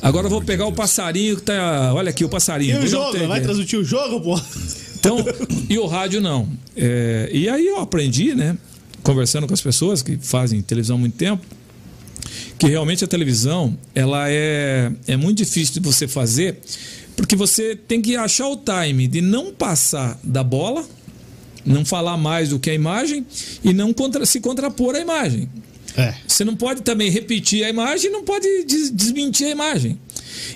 Agora 0.02 0.26
eu 0.26 0.32
vou 0.32 0.42
pegar 0.42 0.66
o 0.66 0.72
passarinho 0.74 1.36
que 1.36 1.44
tá. 1.44 1.94
Olha 1.94 2.10
aqui 2.10 2.24
o 2.24 2.28
E 2.28 2.30
passarinho. 2.30 2.78
o 2.78 2.80
dar 2.80 2.86
um 2.86 2.90
jogo? 2.90 3.28
Vai 3.28 3.42
transmitir 3.42 3.80
o 3.80 3.84
jogo, 3.84 4.20
pô? 4.22 4.42
Então, 5.00 5.18
e 5.70 5.78
o 5.78 5.86
rádio 5.88 6.22
não. 6.22 6.48
É, 6.76 7.30
e 7.34 7.50
aí 7.50 7.66
eu 7.68 7.80
aprendi, 7.80 8.34
né? 8.36 8.58
Conversando 9.04 9.48
com 9.48 9.54
as 9.54 9.62
pessoas 9.62 10.02
que 10.02 10.18
fazem 10.18 10.62
televisão 10.62 10.96
há 10.96 11.00
muito 11.00 11.16
tempo, 11.18 11.44
que 12.60 12.68
realmente 12.68 13.04
a 13.04 13.08
televisão 13.08 13.78
ela 13.96 14.30
é, 14.30 14.92
é 15.08 15.18
muito 15.18 15.40
difícil 15.40 15.74
de 15.74 15.80
você 15.80 16.08
fazer, 16.08 16.60
porque 17.16 17.36
você 17.36 17.76
tem 17.76 18.00
que 18.00 18.16
achar 18.16 18.48
o 18.48 18.58
time 18.58 19.08
de 19.08 19.20
não 19.22 19.52
passar 19.52 20.20
da 20.24 20.44
bola, 20.44 20.86
não 21.66 21.84
falar 21.86 22.18
mais 22.18 22.50
do 22.50 22.60
que 22.60 22.70
a 22.70 22.74
imagem 22.74 23.26
e 23.64 23.74
não 23.74 23.94
contra, 23.94 24.26
se 24.26 24.40
contrapor 24.40 24.96
à 24.96 25.00
imagem. 25.00 25.50
É. 25.98 26.14
Você 26.28 26.46
não 26.46 26.56
pode 26.56 26.82
também 26.82 27.10
repetir 27.10 27.64
a 27.66 27.70
imagem, 27.70 28.10
não 28.12 28.24
pode 28.24 28.48
des- 28.64 28.90
desmentir 28.92 29.48
a 29.48 29.50
imagem. 29.50 30.00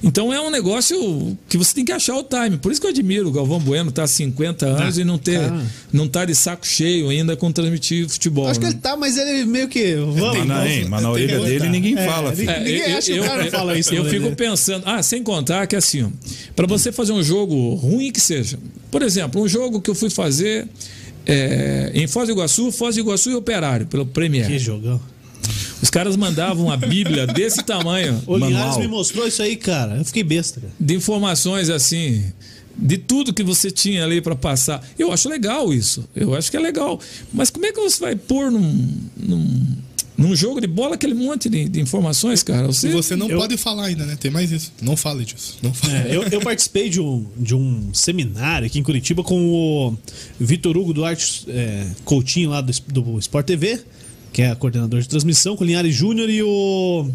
Então 0.03 0.33
é 0.33 0.39
um 0.41 0.49
negócio 0.51 1.37
que 1.49 1.57
você 1.57 1.73
tem 1.73 1.85
que 1.85 1.91
achar 1.91 2.15
o 2.15 2.23
time. 2.23 2.57
Por 2.57 2.71
isso 2.71 2.79
que 2.81 2.87
eu 2.87 2.91
admiro 2.91 3.29
o 3.29 3.31
Galvão 3.31 3.59
Bueno 3.59 3.89
estar 3.89 4.03
há 4.03 4.07
50 4.07 4.65
anos 4.65 4.97
Ah, 4.97 5.01
e 5.01 5.03
não 5.03 5.17
ter 5.17 5.39
cara. 5.39 5.65
não 5.91 6.07
tá 6.07 6.25
de 6.25 6.35
saco 6.35 6.65
cheio 6.67 7.09
ainda 7.09 7.35
com 7.35 7.51
transmitir 7.51 8.07
futebol. 8.09 8.47
Acho 8.47 8.59
que 8.59 8.65
né? 8.65 8.71
ele 8.71 8.79
tá, 8.79 8.95
mas 8.95 9.17
ele 9.17 9.45
meio 9.45 9.67
que. 9.67 9.95
Vamos, 9.95 10.21
Mas 10.37 10.45
na, 10.47 10.55
vamos. 10.59 10.69
hein, 10.71 10.85
mas 10.89 11.01
na 11.03 11.11
orelha 11.11 11.39
que 11.39 11.45
dele 11.45 11.69
ninguém 11.69 11.97
É, 11.97 12.05
fala. 12.05 12.31
é. 12.33 12.59
Ninguém 12.59 12.81
acha 12.93 13.11
que 13.13 13.19
o 13.19 13.23
cara 13.23 13.51
fala 13.51 13.77
isso, 13.77 13.93
Eu 13.93 14.03
né, 14.03 14.09
fico 14.09 14.29
né? 14.29 14.35
pensando, 14.35 14.83
ah, 14.85 15.01
sem 15.01 15.23
contar 15.23 15.65
que 15.67 15.75
assim, 15.75 16.11
para 16.55 16.67
você 16.67 16.91
fazer 16.91 17.11
um 17.13 17.23
jogo 17.23 17.73
ruim 17.75 18.11
que 18.11 18.19
seja, 18.21 18.57
por 18.91 19.01
exemplo, 19.01 19.41
um 19.41 19.47
jogo 19.47 19.81
que 19.81 19.89
eu 19.89 19.95
fui 19.95 20.09
fazer 20.09 20.67
é, 21.25 21.91
em 21.93 22.07
Foz 22.07 22.27
do 22.27 22.33
Iguaçu, 22.33 22.71
Foz 22.71 22.95
do 22.95 23.01
Iguaçu 23.01 23.31
e 23.31 23.35
Operário, 23.35 23.85
pelo 23.87 24.05
Premier. 24.05 24.47
Que 24.47 24.59
jogão. 24.59 24.99
Os 25.85 25.89
caras 25.91 26.15
mandavam 26.15 26.65
uma 26.65 26.75
Bíblia 26.77 27.27
desse 27.31 27.61
tamanho. 27.63 28.19
O 28.25 28.35
Linhares 28.37 28.77
me 28.77 28.87
mostrou 28.87 29.27
isso 29.27 29.39
aí, 29.43 29.55
cara. 29.55 29.97
Eu 29.97 30.03
fiquei 30.03 30.23
besta, 30.23 30.59
cara. 30.59 30.73
de 30.79 30.95
informações 30.95 31.69
assim, 31.69 32.25
de 32.75 32.97
tudo 32.97 33.31
que 33.31 33.43
você 33.43 33.69
tinha 33.69 34.03
ali 34.03 34.19
para 34.19 34.35
passar. 34.35 34.83
Eu 34.97 35.11
acho 35.11 35.29
legal 35.29 35.71
isso. 35.71 36.09
Eu 36.15 36.33
acho 36.33 36.49
que 36.49 36.57
é 36.57 36.59
legal. 36.59 36.99
Mas 37.31 37.51
como 37.51 37.67
é 37.67 37.71
que 37.71 37.79
você 37.79 37.99
vai 37.99 38.15
pôr 38.15 38.49
num, 38.51 38.97
num, 39.15 39.75
num 40.17 40.35
jogo 40.35 40.59
de 40.59 40.65
bola 40.65 40.95
aquele 40.95 41.13
monte 41.13 41.47
de, 41.49 41.69
de 41.69 41.79
informações, 41.79 42.41
cara? 42.41 42.65
Você, 42.65 42.87
E 42.87 42.91
você 42.91 43.15
não 43.15 43.29
Eu- 43.29 43.37
pode 43.37 43.55
falar 43.55 43.85
ainda, 43.85 44.07
né? 44.07 44.15
Tem 44.19 44.31
mais 44.31 44.51
isso. 44.51 44.73
Não 44.81 44.97
fale 44.97 45.23
disso. 45.23 45.59
Não 45.61 45.71
fale. 45.71 45.93
É, 46.09 46.15
eu, 46.15 46.23
eu 46.23 46.41
participei 46.41 46.89
de 46.89 46.99
um, 46.99 47.27
de 47.37 47.53
um 47.53 47.93
seminário 47.93 48.65
aqui 48.65 48.79
em 48.79 48.83
Curitiba 48.83 49.23
com 49.23 49.39
o 49.39 49.95
Vitor 50.39 50.75
Hugo 50.75 50.93
Duarte 50.93 51.43
é, 51.47 51.85
Coutinho 52.03 52.49
lá 52.49 52.59
do, 52.59 52.73
do 52.87 53.19
Sport 53.19 53.45
TV, 53.45 53.81
que 54.35 54.41
é 54.41 54.53
coordenador 54.53 54.99
de 54.99 55.07
transmissão, 55.07 55.55
com 55.55 55.63
o 55.63 55.67
Linhares 55.67 55.95
Júnior 55.95 56.29
e 56.29 56.43
o. 56.43 57.09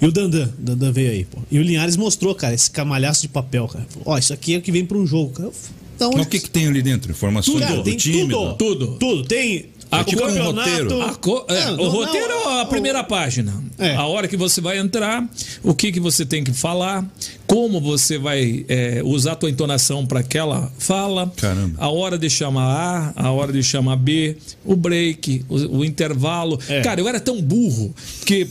E 0.00 0.06
o 0.06 0.12
Dandan. 0.12 0.48
O 0.56 0.62
Dandan 0.62 0.92
veio 0.92 1.10
aí, 1.10 1.24
pô. 1.24 1.38
E 1.50 1.58
o 1.58 1.62
Linhares 1.62 1.96
mostrou, 1.96 2.32
cara, 2.36 2.54
esse 2.54 2.70
camalhaço 2.70 3.22
de 3.22 3.28
papel, 3.28 3.66
cara. 3.66 3.84
Ó, 4.04 4.16
isso 4.16 4.32
aqui 4.32 4.54
é 4.54 4.58
o 4.58 4.62
que 4.62 4.70
vem 4.70 4.86
pra 4.86 4.96
um 4.96 5.04
jogo, 5.04 5.30
cara. 5.32 5.50
Então, 5.96 6.12
Mas 6.14 6.24
o 6.24 6.28
que, 6.28 6.38
que 6.38 6.48
tem 6.48 6.68
ali 6.68 6.80
dentro? 6.80 7.10
Informações 7.10 7.58
Cara, 7.58 7.76
do 7.76 7.82
tem 7.82 7.96
time? 7.96 8.28
tudo. 8.28 8.54
Tudo. 8.54 8.96
Tudo. 8.98 9.24
Tem 9.24 9.66
A 9.92 10.00
o 10.00 10.04
tipo 10.04 10.22
um 10.22 10.26
campeonato. 10.26 10.70
roteiro. 10.70 11.02
A 11.02 11.14
co- 11.14 11.44
é, 11.48 11.64
Não, 11.66 11.74
o 11.74 11.76
não, 11.76 11.88
roteiro 11.90 12.28
não, 12.28 12.50
é 12.50 12.60
a 12.60 12.62
o- 12.64 12.66
primeira 12.66 13.04
página. 13.04 13.62
É. 13.78 13.94
A 13.94 14.06
hora 14.06 14.26
que 14.28 14.36
você 14.36 14.60
vai 14.60 14.78
entrar, 14.78 15.24
o 15.62 15.74
que, 15.74 15.92
que 15.92 16.00
você 16.00 16.24
tem 16.24 16.42
que 16.44 16.52
falar, 16.52 17.04
como 17.46 17.80
você 17.80 18.16
vai 18.18 18.64
é, 18.68 19.02
usar 19.04 19.32
a 19.32 19.36
tua 19.36 19.50
entonação 19.50 20.06
para 20.06 20.20
aquela 20.20 20.70
fala, 20.78 21.30
Caramba. 21.36 21.76
a 21.78 21.88
hora 21.90 22.16
de 22.18 22.30
chamar 22.30 23.12
A, 23.16 23.24
a 23.26 23.30
hora 23.30 23.52
de 23.52 23.62
chamar 23.62 23.96
B, 23.96 24.36
o 24.64 24.74
break, 24.76 25.44
o, 25.48 25.78
o 25.78 25.84
intervalo. 25.84 26.58
É. 26.68 26.80
Cara, 26.82 27.00
eu 27.00 27.08
era 27.08 27.20
tão 27.20 27.40
burro 27.42 27.94
que. 28.24 28.46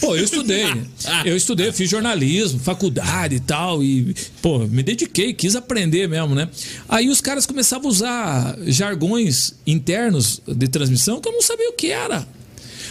Pô, 0.00 0.16
eu 0.16 0.24
estudei. 0.24 0.66
Eu 1.24 1.36
estudei, 1.36 1.72
fiz 1.72 1.90
jornalismo, 1.90 2.58
faculdade 2.58 3.36
e 3.36 3.40
tal. 3.40 3.82
E, 3.82 4.14
pô, 4.42 4.60
me 4.60 4.82
dediquei, 4.82 5.32
quis 5.32 5.56
aprender 5.56 6.08
mesmo, 6.08 6.34
né? 6.34 6.48
Aí 6.88 7.08
os 7.08 7.20
caras 7.20 7.46
começavam 7.46 7.88
a 7.88 7.90
usar 7.90 8.58
jargões 8.66 9.54
internos 9.66 10.40
de 10.46 10.68
transmissão 10.68 11.20
que 11.20 11.28
eu 11.28 11.32
não 11.32 11.42
sabia 11.42 11.68
o 11.70 11.72
que 11.72 11.90
era. 11.90 12.26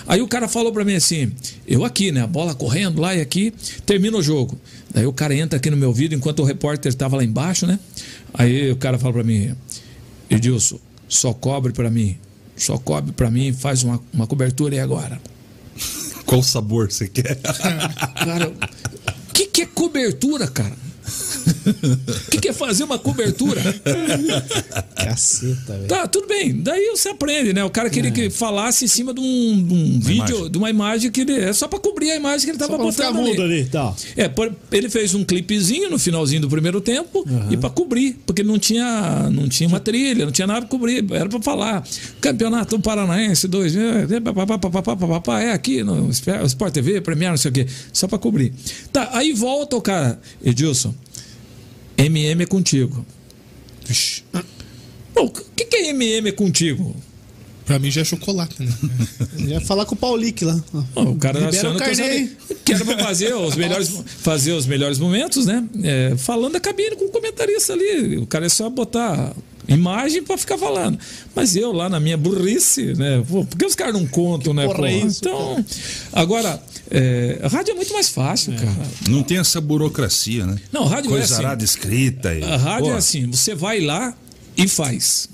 Aí 0.07 0.21
o 0.21 0.27
cara 0.27 0.47
falou 0.47 0.71
pra 0.71 0.83
mim 0.83 0.95
assim: 0.95 1.31
eu 1.67 1.85
aqui, 1.85 2.11
né? 2.11 2.21
A 2.21 2.27
bola 2.27 2.53
correndo 2.53 2.99
lá 2.99 3.15
e 3.15 3.21
aqui, 3.21 3.53
termina 3.85 4.17
o 4.17 4.23
jogo. 4.23 4.59
Daí 4.93 5.05
o 5.05 5.13
cara 5.13 5.35
entra 5.35 5.57
aqui 5.57 5.69
no 5.69 5.77
meu 5.77 5.89
ouvido 5.89 6.13
enquanto 6.13 6.39
o 6.39 6.43
repórter 6.43 6.89
estava 6.89 7.17
lá 7.17 7.23
embaixo, 7.23 7.65
né? 7.65 7.79
Aí 8.33 8.71
o 8.71 8.75
cara 8.75 8.97
fala 8.97 9.13
pra 9.13 9.23
mim: 9.23 9.55
Edilson, 10.29 10.79
só 11.07 11.33
cobre 11.33 11.71
pra 11.71 11.89
mim. 11.89 12.17
Só 12.55 12.77
cobre 12.77 13.11
pra 13.13 13.31
mim, 13.31 13.51
faz 13.51 13.83
uma, 13.83 13.99
uma 14.13 14.27
cobertura 14.27 14.75
aí 14.75 14.79
agora. 14.79 15.19
Qual 16.25 16.41
sabor 16.43 16.91
você 16.91 17.07
quer? 17.07 17.35
Cara, 18.15 18.49
o 18.49 19.33
que, 19.33 19.47
que 19.47 19.61
é 19.63 19.65
cobertura, 19.65 20.47
cara? 20.47 20.82
O 21.03 22.29
que, 22.31 22.37
que 22.39 22.49
é 22.49 22.53
fazer 22.53 22.83
uma 22.83 22.97
cobertura? 22.99 23.61
Caceta, 24.95 25.73
velho. 25.73 25.87
Tá, 25.87 26.07
tudo 26.07 26.27
bem. 26.27 26.61
Daí 26.61 26.89
você 26.91 27.09
aprende, 27.09 27.53
né? 27.53 27.63
O 27.63 27.69
cara 27.69 27.89
queria 27.89 28.11
que 28.11 28.29
falasse 28.29 28.85
em 28.85 28.87
cima 28.87 29.13
de 29.13 29.19
um, 29.21 29.65
de 29.65 29.73
um 29.73 29.99
vídeo, 29.99 30.35
imagem. 30.35 30.51
de 30.51 30.57
uma 30.57 30.69
imagem 30.69 31.11
que 31.11 31.21
ele. 31.21 31.33
É 31.39 31.53
só 31.53 31.67
pra 31.67 31.79
cobrir 31.79 32.11
a 32.11 32.15
imagem 32.15 32.45
que 32.45 32.51
ele 32.51 32.57
tava 32.57 32.71
Só 32.71 32.77
pra 32.77 32.85
não 32.85 32.91
ficar 32.91 33.11
botando 33.11 33.25
mudo 33.27 33.41
ali. 33.41 33.53
ali 33.61 33.65
tal. 33.65 33.95
É, 34.15 34.27
por- 34.27 34.51
ele 34.71 34.89
fez 34.89 35.13
um 35.15 35.23
clipezinho 35.23 35.89
no 35.89 35.97
finalzinho 35.99 36.41
do 36.41 36.49
primeiro 36.49 36.79
tempo 36.81 37.25
e 37.49 37.57
pra 37.57 37.69
cobrir, 37.69 38.17
porque 38.25 38.43
não 38.43 38.57
tinha, 38.59 39.29
não 39.31 39.47
tinha 39.47 39.67
uma 39.67 39.79
trilha, 39.79 40.25
não 40.25 40.31
tinha 40.31 40.47
nada 40.47 40.61
pra 40.61 40.69
cobrir, 40.69 41.05
era 41.11 41.29
pra 41.29 41.41
falar. 41.41 41.83
Campeonato 42.21 42.79
Paranaense 42.79 43.47
2, 43.47 43.75
é, 43.75 44.19
papapá, 44.19 44.57
papapá, 44.57 44.95
papapá, 44.95 45.39
é 45.41 45.51
aqui 45.53 45.83
no 45.83 46.09
Sport 46.09 46.73
TV, 46.73 47.01
Premier, 47.01 47.29
não 47.31 47.37
sei 47.37 47.49
o 47.51 47.53
quê, 47.53 47.67
só 47.91 48.07
pra 48.07 48.17
cobrir. 48.17 48.53
Tá, 48.91 49.09
aí 49.13 49.33
volta 49.33 49.75
o 49.75 49.81
cara, 49.81 50.19
Edilson, 50.43 50.93
MM 52.05 52.43
é 52.43 52.45
contigo. 52.45 53.05
Vixe. 53.85 54.23
Pô, 55.13 55.23
o 55.23 55.29
que, 55.29 55.65
que 55.65 55.75
é 55.75 55.89
MM 55.89 56.31
contigo? 56.31 56.95
Pra 57.65 57.79
mim 57.79 57.89
já 57.89 58.01
é 58.01 58.03
chocolate, 58.03 58.61
né? 58.61 58.73
Já 59.39 59.45
ia 59.45 59.61
falar 59.61 59.85
com 59.85 59.95
o 59.95 59.97
Paulic 59.97 60.43
lá. 60.43 60.61
o 60.95 61.15
cara 61.15 61.39
Libera 61.39 61.57
achando 61.57 61.77
o 61.77 62.55
que, 62.55 62.73
era 62.73 62.83
pra 62.85 62.97
fazer 62.99 63.33
os 63.35 63.55
melhores, 63.55 63.89
fazer 64.05 64.51
os 64.51 64.65
melhores 64.65 64.99
momentos, 64.99 65.45
né? 65.45 65.65
É, 65.81 66.13
falando 66.17 66.53
da 66.53 66.59
cabine 66.59 66.95
com 66.95 67.05
o 67.05 67.09
comentarista 67.09 67.71
ali. 67.71 68.17
O 68.17 68.27
cara 68.27 68.45
é 68.45 68.49
só 68.49 68.69
botar 68.69 69.33
imagem 69.67 70.23
pra 70.23 70.37
ficar 70.37 70.57
falando. 70.57 70.97
Mas 71.35 71.55
eu 71.55 71.71
lá 71.71 71.89
na 71.89 71.99
minha 71.99 72.17
burrice, 72.17 72.93
né? 72.95 73.23
Pô, 73.27 73.45
por 73.45 73.57
que 73.57 73.65
os 73.65 73.75
caras 73.75 73.93
não 73.93 74.05
contam, 74.07 74.53
né? 74.53 74.65
Porra, 74.65 74.79
pô? 74.79 74.85
é 74.85 74.93
isso, 74.97 75.19
então, 75.21 75.65
agora, 76.11 76.61
é, 76.91 77.39
rádio 77.51 77.71
é 77.71 77.75
muito 77.75 77.93
mais 77.93 78.09
fácil, 78.09 78.53
cara. 78.53 78.87
Não 79.09 79.23
tem 79.23 79.37
essa 79.37 79.59
burocracia, 79.59 80.45
né? 80.45 80.57
Não, 80.71 80.85
rádio 80.85 81.09
é 81.09 81.11
Coisa 81.11 81.33
assim. 81.33 81.45
arada 81.45 81.63
escrita. 81.63 82.33
E... 82.33 82.43
A 82.43 82.57
rádio 82.57 82.89
Pô, 82.89 82.93
é 82.93 82.97
assim, 82.97 83.29
você 83.29 83.55
vai 83.55 83.79
lá 83.81 84.15
e 84.57 84.67
faz. 84.67 85.29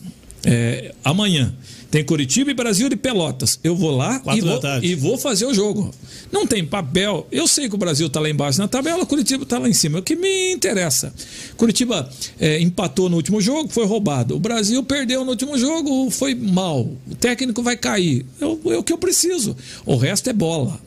É, 0.45 0.93
amanhã 1.03 1.53
tem 1.91 2.03
Curitiba 2.03 2.51
e 2.51 2.53
Brasil 2.53 2.87
de 2.87 2.95
Pelotas. 2.95 3.59
Eu 3.63 3.75
vou 3.75 3.95
lá 3.95 4.21
e 4.35 4.41
vou, 4.41 4.59
e 4.83 4.95
vou 4.95 5.17
fazer 5.17 5.45
o 5.45 5.53
jogo. 5.53 5.91
Não 6.31 6.45
tem 6.45 6.63
papel. 6.63 7.27
Eu 7.31 7.47
sei 7.47 7.67
que 7.67 7.73
o 7.73 7.77
Brasil 7.77 8.07
está 8.07 8.19
lá 8.19 8.29
embaixo 8.29 8.59
na 8.59 8.67
tabela, 8.67 9.05
Curitiba 9.05 9.43
está 9.43 9.57
lá 9.57 9.67
em 9.67 9.73
cima. 9.73 9.97
É 9.97 10.01
o 10.01 10.03
que 10.03 10.15
me 10.15 10.53
interessa. 10.53 11.11
Curitiba 11.57 12.07
é, 12.39 12.61
empatou 12.61 13.09
no 13.09 13.15
último 13.15 13.41
jogo, 13.41 13.69
foi 13.69 13.85
roubado. 13.85 14.35
O 14.35 14.39
Brasil 14.39 14.83
perdeu 14.83 15.25
no 15.25 15.31
último 15.31 15.57
jogo, 15.57 16.11
foi 16.11 16.35
mal. 16.35 16.81
O 17.09 17.15
técnico 17.15 17.63
vai 17.63 17.75
cair. 17.75 18.23
É 18.39 18.45
o, 18.45 18.59
é 18.71 18.77
o 18.77 18.83
que 18.83 18.93
eu 18.93 18.97
preciso. 18.97 19.57
O 19.83 19.95
resto 19.95 20.29
é 20.29 20.33
bola. 20.33 20.79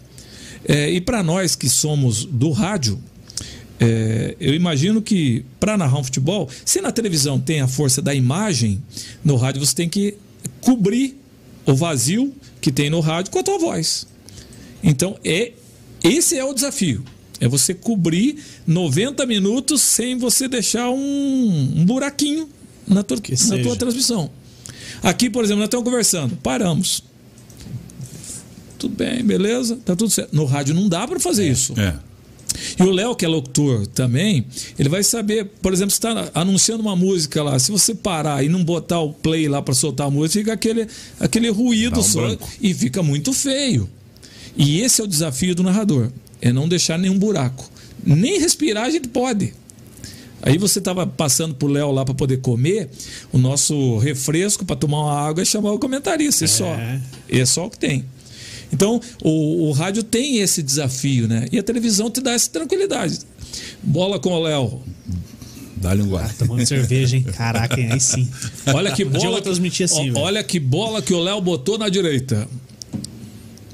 É, 0.65 0.89
e 0.89 1.01
para 1.01 1.21
nós 1.25 1.57
que 1.57 1.69
somos 1.69 2.25
do 2.25 2.53
rádio, 2.53 2.97
é, 3.81 4.37
eu 4.39 4.55
imagino 4.55 5.03
que 5.03 5.45
para 5.59 5.77
narrar 5.77 5.99
um 5.99 6.05
futebol, 6.05 6.49
se 6.65 6.81
na 6.81 6.93
televisão 6.93 7.41
tem 7.41 7.61
a 7.61 7.67
força 7.67 8.01
da 8.01 8.15
imagem, 8.15 8.81
no 9.25 9.35
rádio 9.35 9.67
você 9.67 9.75
tem 9.75 9.89
que 9.89 10.17
cobrir 10.61 11.19
o 11.67 11.75
vazio 11.75 12.35
que 12.61 12.73
tem 12.73 12.91
no 12.91 13.01
rádio 13.01 13.31
com 13.31 13.39
a 13.39 13.43
tua 13.43 13.59
voz. 13.59 14.07
Então, 14.83 15.19
é 15.25 15.53
esse 16.03 16.37
é 16.37 16.45
o 16.45 16.53
desafio. 16.53 17.05
É 17.41 17.49
você 17.49 17.75
cobrir 17.75 18.39
90 18.67 19.27
minutos 19.27 19.83
sem 19.83 20.17
você 20.17 20.49
deixar 20.49 20.91
um, 20.91 21.73
um 21.77 21.85
buraquinho 21.85 22.49
na 22.87 23.03
tua, 23.03 23.17
na 23.49 23.63
tua 23.63 23.77
transmissão. 23.77 24.31
Aqui, 25.03 25.29
por 25.29 25.43
exemplo, 25.43 25.61
nós 25.61 25.67
estamos 25.67 25.85
conversando, 25.85 26.37
paramos. 26.37 27.03
Tudo 28.79 28.95
bem, 28.97 29.25
beleza, 29.25 29.77
tá 29.85 29.97
tudo 29.97 30.11
certo. 30.11 30.35
No 30.35 30.45
rádio 30.45 30.75
não 30.75 30.89
dá 30.89 31.07
para 31.07 31.19
fazer 31.19 31.49
isso. 31.49 31.75
É. 31.79 31.97
E 32.79 32.83
o 32.83 32.91
Léo, 32.91 33.15
que 33.15 33.25
é 33.25 33.29
locutor 33.29 33.87
também, 33.87 34.45
ele 34.79 34.89
vai 34.89 35.03
saber, 35.03 35.47
por 35.61 35.73
exemplo, 35.73 35.93
está 35.93 36.31
anunciando 36.35 36.83
uma 36.83 36.97
música 36.97 37.43
lá, 37.43 37.59
se 37.59 37.71
você 37.71 37.95
parar 37.95 38.45
e 38.45 38.49
não 38.49 38.63
botar 38.65 39.01
o 39.01 39.13
play 39.13 39.49
lá 39.49 39.61
para 39.63 39.75
soltar 39.75 40.07
a 40.07 40.11
música, 40.11 40.41
fica 40.41 40.53
aquele, 40.53 40.87
aquele 41.19 41.49
ruído 41.51 42.01
um 42.01 42.03
só 42.03 42.23
branco. 42.23 42.49
e 42.61 42.73
fica 42.75 43.03
muito 43.03 43.33
feio. 43.33 43.89
E 44.57 44.81
esse 44.81 45.01
é 45.01 45.05
o 45.05 45.07
desafio 45.07 45.55
do 45.55 45.63
narrador, 45.63 46.11
é 46.41 46.53
não 46.53 46.69
deixar 46.69 46.99
nenhum 46.99 47.19
buraco. 47.19 47.71
Nem 48.05 48.41
respirar 48.41 48.85
a 48.85 48.91
gente 48.91 49.09
pode. 49.09 49.55
Aí 50.43 50.59
você 50.59 50.81
estava 50.81 51.07
passando 51.07 51.55
pro 51.55 51.69
Léo 51.69 51.93
lá 51.93 52.05
para 52.05 52.15
poder 52.15 52.39
comer, 52.39 52.91
o 53.33 53.39
nosso 53.39 53.99
refresco 53.99 54.65
para 54.65 54.75
tomar 54.75 55.03
uma 55.03 55.21
água 55.21 55.43
é 55.43 55.45
chamar 55.45 55.71
o 55.71 55.79
comentarista, 55.79 56.45
e 56.45 56.49
só. 56.49 56.77
E 57.29 57.39
é 57.39 57.47
só 57.47 57.67
o 57.67 57.71
que 57.71 57.79
tem. 57.79 58.05
Então, 58.73 59.01
o, 59.23 59.69
o 59.69 59.73
rádio 59.73 60.03
tem 60.03 60.39
esse 60.39 60.63
desafio, 60.63 61.29
né? 61.29 61.47
E 61.53 61.59
a 61.59 61.63
televisão 61.63 62.11
te 62.11 62.21
dá 62.21 62.33
essa 62.33 62.49
tranquilidade. 62.51 63.21
Bola 63.83 64.19
com 64.19 64.31
o 64.31 64.43
Léo. 64.43 64.81
Dá-lhe 65.77 66.03
um 66.03 66.09
guarda. 66.09 66.33
Tomando 66.39 66.65
cerveja, 66.65 67.17
hein? 67.17 67.25
Caraca, 67.25 67.79
hein? 67.79 67.91
aí 67.93 68.01
sim. 68.01 68.29
Olha 68.73 68.93
que 68.93 69.03
eu 69.03 69.11
bola. 69.11 69.31
vou 69.33 69.43
transmitir 69.43 69.85
assim, 69.85 70.13
olha 70.17 70.43
que 70.43 70.61
bola 70.61 71.03
que 71.03 71.13
o 71.13 71.21
Léo 71.21 71.41
botou 71.41 71.77
na 71.77 71.89
direita. 71.89 72.49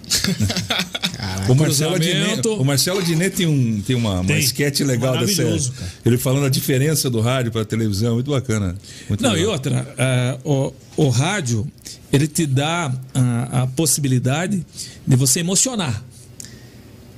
O 1.49 1.55
Marcelo 1.55 1.95
Adnet, 1.95 2.49
o 2.49 2.65
Marcelo 2.65 2.99
Adnet 3.01 3.37
tem, 3.37 3.47
um, 3.47 3.81
tem 3.81 3.97
uma, 3.97 4.21
uma 4.21 4.25
Tem. 4.25 4.39
sketch 4.39 4.81
legal 4.81 5.19
dessa. 5.19 5.43
Cara. 5.43 5.93
Ele 6.05 6.19
falando 6.19 6.47
a 6.47 6.49
diferença 6.49 7.09
do 7.09 7.21
rádio 7.21 7.51
para 7.51 7.65
televisão, 7.65 8.15
muito 8.15 8.31
bacana. 8.31 8.77
Muito 9.09 9.23
Não, 9.23 9.33
e 9.33 9.37
legal. 9.37 9.53
outra, 9.53 9.95
é, 9.97 10.39
o, 10.45 10.73
o 10.97 11.09
rádio, 11.09 11.67
ele 12.13 12.27
te 12.27 12.47
dá 12.47 12.93
a, 13.15 13.63
a 13.63 13.67
possibilidade 13.67 14.65
de 15.07 15.17
você 15.17 15.41
emocionar. 15.41 16.05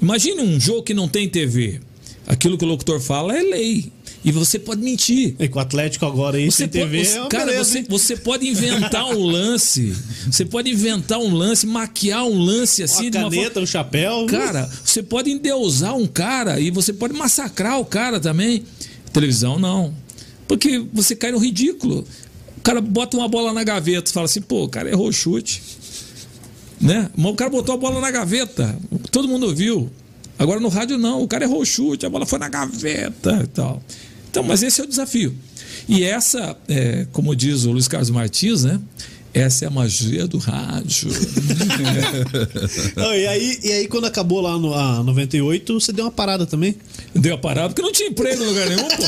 Imagine 0.00 0.40
um 0.42 0.58
jogo 0.58 0.82
que 0.82 0.94
não 0.94 1.08
tem 1.08 1.28
TV. 1.28 1.80
Aquilo 2.30 2.56
que 2.56 2.64
o 2.64 2.68
locutor 2.68 3.00
fala 3.00 3.36
é 3.36 3.42
lei. 3.42 3.90
E 4.24 4.30
você 4.30 4.56
pode 4.56 4.80
mentir. 4.82 5.34
E 5.36 5.48
com 5.48 5.58
o 5.58 5.62
Atlético 5.62 6.06
agora 6.06 6.36
aí, 6.36 6.48
Você 6.48 6.58
sem 6.58 6.68
TV, 6.68 6.98
pode, 6.98 7.08
você- 7.08 7.18
é 7.18 7.26
cara, 7.28 7.46
beleza, 7.46 7.64
você, 7.64 7.82
você 7.88 8.16
pode 8.16 8.46
inventar 8.48 9.04
um 9.06 9.24
lance. 9.24 9.92
Você 10.30 10.44
pode 10.44 10.70
inventar 10.70 11.18
um 11.18 11.34
lance, 11.34 11.66
maquiar 11.66 12.24
um 12.24 12.38
lance 12.38 12.84
assim 12.84 13.06
Uma 13.06 13.10
de 13.10 13.18
uma 13.18 13.30
caneta, 13.30 13.60
um 13.60 13.66
chapéu. 13.66 14.26
Cara, 14.26 14.70
você 14.84 15.02
pode 15.02 15.28
endeusar 15.30 15.96
um 15.96 16.06
cara 16.06 16.60
e 16.60 16.70
você 16.70 16.92
pode 16.92 17.14
massacrar 17.14 17.80
o 17.80 17.84
cara 17.84 18.20
também. 18.20 18.62
Televisão, 19.12 19.58
não. 19.58 19.92
Porque 20.46 20.78
você 20.92 21.16
cai 21.16 21.32
no 21.32 21.38
ridículo. 21.38 22.06
O 22.58 22.60
cara 22.60 22.80
bota 22.80 23.16
uma 23.16 23.26
bola 23.26 23.52
na 23.52 23.64
gaveta 23.64 24.08
e 24.08 24.14
fala 24.14 24.26
assim, 24.26 24.40
pô, 24.40 24.64
o 24.64 24.68
cara 24.68 24.88
errou 24.88 25.08
o 25.08 25.12
chute. 25.12 25.60
Né? 26.80 27.10
Mas 27.16 27.32
o 27.32 27.34
cara 27.34 27.50
botou 27.50 27.74
a 27.74 27.78
bola 27.78 28.00
na 28.00 28.10
gaveta, 28.10 28.78
todo 29.10 29.26
mundo 29.26 29.46
ouviu. 29.46 29.90
Agora 30.40 30.58
no 30.58 30.68
rádio 30.70 30.96
não, 30.96 31.22
o 31.22 31.28
cara 31.28 31.44
errou 31.44 31.60
o 31.60 31.66
chute, 31.66 32.06
a 32.06 32.08
bola 32.08 32.24
foi 32.24 32.38
na 32.38 32.48
gaveta 32.48 33.40
e 33.44 33.46
tal. 33.48 33.82
Então, 34.30 34.42
mas 34.42 34.62
esse 34.62 34.80
é 34.80 34.84
o 34.84 34.86
desafio. 34.86 35.34
E 35.86 36.02
essa, 36.02 36.56
é, 36.66 37.06
como 37.12 37.36
diz 37.36 37.64
o 37.64 37.72
Luiz 37.72 37.86
Carlos 37.86 38.08
Martins, 38.08 38.64
né? 38.64 38.80
Essa 39.34 39.66
é 39.66 39.68
a 39.68 39.70
magia 39.70 40.26
do 40.26 40.38
rádio. 40.38 41.10
Não, 42.96 43.14
e, 43.14 43.26
aí, 43.26 43.58
e 43.62 43.72
aí, 43.72 43.86
quando 43.88 44.06
acabou 44.06 44.40
lá 44.40 44.58
no 44.58 44.72
a 44.74 45.02
98, 45.02 45.78
você 45.78 45.92
deu 45.92 46.06
uma 46.06 46.10
parada 46.10 46.46
também? 46.46 46.74
Deu 47.14 47.34
a 47.34 47.38
parada 47.38 47.68
porque 47.68 47.82
não 47.82 47.92
tinha 47.92 48.08
emprego 48.08 48.42
em 48.42 48.46
lugar 48.46 48.66
nenhum, 48.68 48.88
pô. 48.88 49.02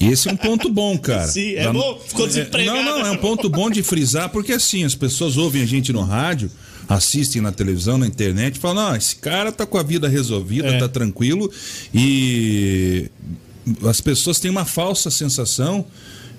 E 0.00 0.08
esse 0.08 0.28
é 0.28 0.32
um 0.32 0.36
ponto 0.36 0.68
bom, 0.68 0.98
cara. 0.98 1.28
Sim, 1.28 1.54
é 1.54 1.64
Da- 1.64 1.72
bom, 1.72 1.98
ficou 2.06 2.26
desempregado. 2.26 2.82
Não, 2.82 2.98
não, 3.00 3.06
é 3.06 3.10
um 3.10 3.16
ponto 3.16 3.48
bom 3.48 3.70
de 3.70 3.82
frisar, 3.82 4.28
porque 4.28 4.52
assim, 4.52 4.84
as 4.84 4.94
pessoas 4.94 5.36
ouvem 5.36 5.62
a 5.62 5.66
gente 5.66 5.92
no 5.92 6.02
rádio, 6.02 6.50
assistem 6.88 7.40
na 7.42 7.52
televisão, 7.52 7.96
na 7.98 8.06
internet, 8.06 8.58
falam, 8.58 8.90
não, 8.90 8.96
esse 8.96 9.16
cara 9.16 9.50
tá 9.52 9.64
com 9.66 9.78
a 9.78 9.82
vida 9.82 10.08
resolvida, 10.08 10.68
É. 10.68 10.78
tá 10.78 10.88
tranquilo, 10.88 11.50
e 11.92 13.08
as 13.88 14.00
pessoas 14.00 14.38
têm 14.40 14.50
uma 14.50 14.64
falsa 14.64 15.10
sensação 15.10 15.84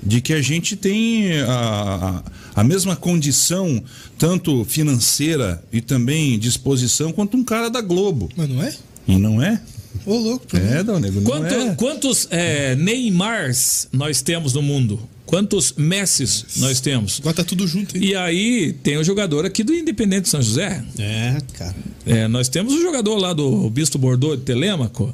de 0.06 0.20
que 0.20 0.34
a 0.34 0.42
gente 0.42 0.76
tem 0.76 1.40
a, 1.42 2.22
a, 2.56 2.62
a 2.62 2.64
mesma 2.64 2.96
condição, 2.96 3.82
tanto 4.18 4.66
financeira 4.66 5.64
e 5.72 5.80
também 5.80 6.38
disposição, 6.38 7.14
quanto 7.14 7.38
um 7.38 7.44
cara 7.44 7.70
da 7.70 7.80
Globo. 7.80 8.30
Mas 8.36 8.50
não 8.50 8.62
é? 8.62 8.74
E 9.08 9.16
não 9.18 9.42
é? 9.42 9.62
Ô, 10.06 10.18
louco. 10.18 10.46
É, 10.58 10.84
Dal 10.84 11.00
Nego, 11.00 11.22
não 11.22 11.32
Quanto- 11.32 11.54
é. 11.54 11.76
Quantos 11.76 12.28
é, 12.32 12.76
Neymars 12.76 13.88
nós 13.94 14.22
temos 14.22 14.54
no 14.54 14.62
mundo? 14.62 15.00
Quantos 15.34 15.74
Messis 15.76 16.46
nós 16.58 16.80
temos? 16.80 17.20
Agora 17.20 17.38
tá 17.38 17.44
tudo 17.44 17.68
junto 17.68 17.98
aí. 17.98 18.04
E 18.10 18.16
aí 18.16 18.72
tem 18.84 18.98
o 18.98 19.04
jogador 19.04 19.48
aqui 19.48 19.64
do 19.64 19.74
Independente 19.74 20.26
de 20.26 20.30
São 20.30 20.40
José. 20.40 20.84
É, 21.00 21.38
cara. 21.54 21.76
É, 22.06 22.28
nós 22.28 22.48
temos 22.50 22.72
o 22.72 22.80
jogador 22.80 23.18
lá 23.18 23.34
do 23.34 23.68
Bisto 23.72 23.98
Bordeaux 23.98 24.38
de 24.38 24.46
Telêmaco. 24.46 25.12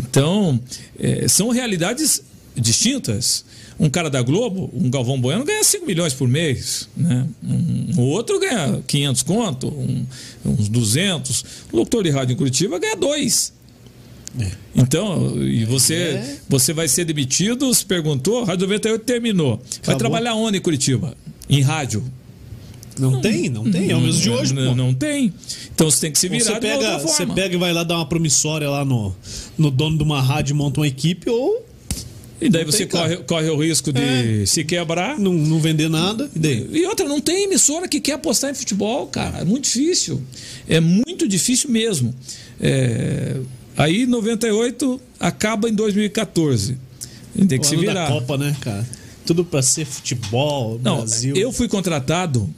Então, 0.00 0.58
é, 0.98 1.28
são 1.28 1.50
realidades 1.50 2.24
distintas. 2.56 3.44
Um 3.78 3.88
cara 3.88 4.10
da 4.10 4.20
Globo, 4.20 4.68
um 4.74 4.90
Galvão 4.90 5.20
Bueno, 5.20 5.44
ganha 5.44 5.62
5 5.62 5.86
milhões 5.86 6.12
por 6.12 6.26
mês. 6.26 6.88
Né? 6.96 7.24
Um, 7.44 8.00
o 8.00 8.06
outro 8.06 8.40
ganha 8.40 8.82
500 8.84 9.22
conto, 9.22 9.68
um- 9.68 10.04
uns 10.44 10.68
200. 10.68 11.44
O 11.70 11.76
locutor 11.76 12.02
de 12.02 12.10
rádio 12.10 12.32
em 12.32 12.36
Curitiba 12.36 12.80
ganha 12.80 12.96
2. 12.96 13.52
Então, 14.74 15.42
e 15.42 15.64
você, 15.64 15.94
É. 15.94 16.36
você 16.48 16.72
vai 16.72 16.88
ser 16.88 17.04
demitido, 17.04 17.72
se 17.74 17.84
perguntou, 17.84 18.44
Rádio 18.44 18.66
98 18.66 19.04
terminou. 19.04 19.56
Vai 19.56 19.64
Acabou. 19.80 19.98
trabalhar 19.98 20.34
onde 20.34 20.58
em 20.58 20.60
Curitiba? 20.60 21.14
Em 21.48 21.60
rádio. 21.60 22.02
Não 22.98 23.20
tem, 23.22 23.48
não 23.48 23.70
tem. 23.70 23.90
É 23.90 23.96
o 23.96 24.00
mesmo 24.00 24.20
de 24.20 24.30
hoje, 24.30 24.52
não, 24.54 24.74
não 24.74 24.92
tem. 24.94 25.32
Então 25.74 25.90
você 25.90 26.00
tem 26.02 26.12
que 26.12 26.18
se 26.18 26.28
virar 26.28 26.44
Você 26.54 26.60
pega, 26.60 26.98
você 26.98 27.26
pega 27.26 27.54
e 27.54 27.58
vai 27.58 27.72
lá 27.72 27.82
dar 27.84 27.96
uma 27.96 28.06
promissória 28.06 28.68
lá 28.68 28.84
no, 28.84 29.14
no 29.56 29.70
dono 29.70 29.96
de 29.96 30.02
uma 30.02 30.20
rádio 30.20 30.52
e 30.52 30.56
monta 30.56 30.80
uma 30.80 30.86
equipe, 30.86 31.28
ou 31.30 31.64
E 32.40 32.50
daí 32.50 32.64
Não 32.64 32.70
você 32.72 32.84
cara. 32.84 33.16
corre, 33.16 33.24
corre 33.24 33.48
o 33.50 33.62
risco 33.62 33.90
de 33.92 34.46
se 34.46 34.62
quebrar. 34.64 35.18
não, 35.18 35.32
não 35.32 35.58
vender 35.58 35.88
nada. 35.88 36.30
E 36.36 36.38
daí? 36.38 36.68
E 36.72 36.84
outra, 36.86 37.08
não 37.08 37.18
tem 37.20 37.44
emissora 37.44 37.88
que 37.88 37.98
quer 37.98 38.12
apostar 38.12 38.50
em 38.50 38.54
futebol, 38.54 39.06
cara. 39.06 39.38
É 39.38 39.44
muito 39.44 39.64
difícil. 39.64 40.22
É 40.68 40.78
muito 40.80 41.26
difícil 41.26 41.70
mesmo. 41.70 42.14
É, 42.60 43.36
Aí, 43.76 44.06
98, 44.06 45.00
acaba 45.18 45.68
em 45.68 45.74
2014. 45.74 46.76
A 47.34 47.38
gente 47.38 47.48
tem 47.48 47.58
que 47.58 47.66
O 47.66 47.68
se 47.68 47.74
ano 47.74 47.84
da 47.84 47.92
virar. 47.92 48.08
Copa, 48.08 48.36
né, 48.38 48.54
cara? 48.60 48.86
Tudo 49.26 49.44
pra 49.44 49.62
ser 49.62 49.84
futebol, 49.86 50.80
Não, 50.82 50.98
Brasil. 50.98 51.34
eu 51.36 51.52
fui 51.52 51.68
contratado. 51.68 52.48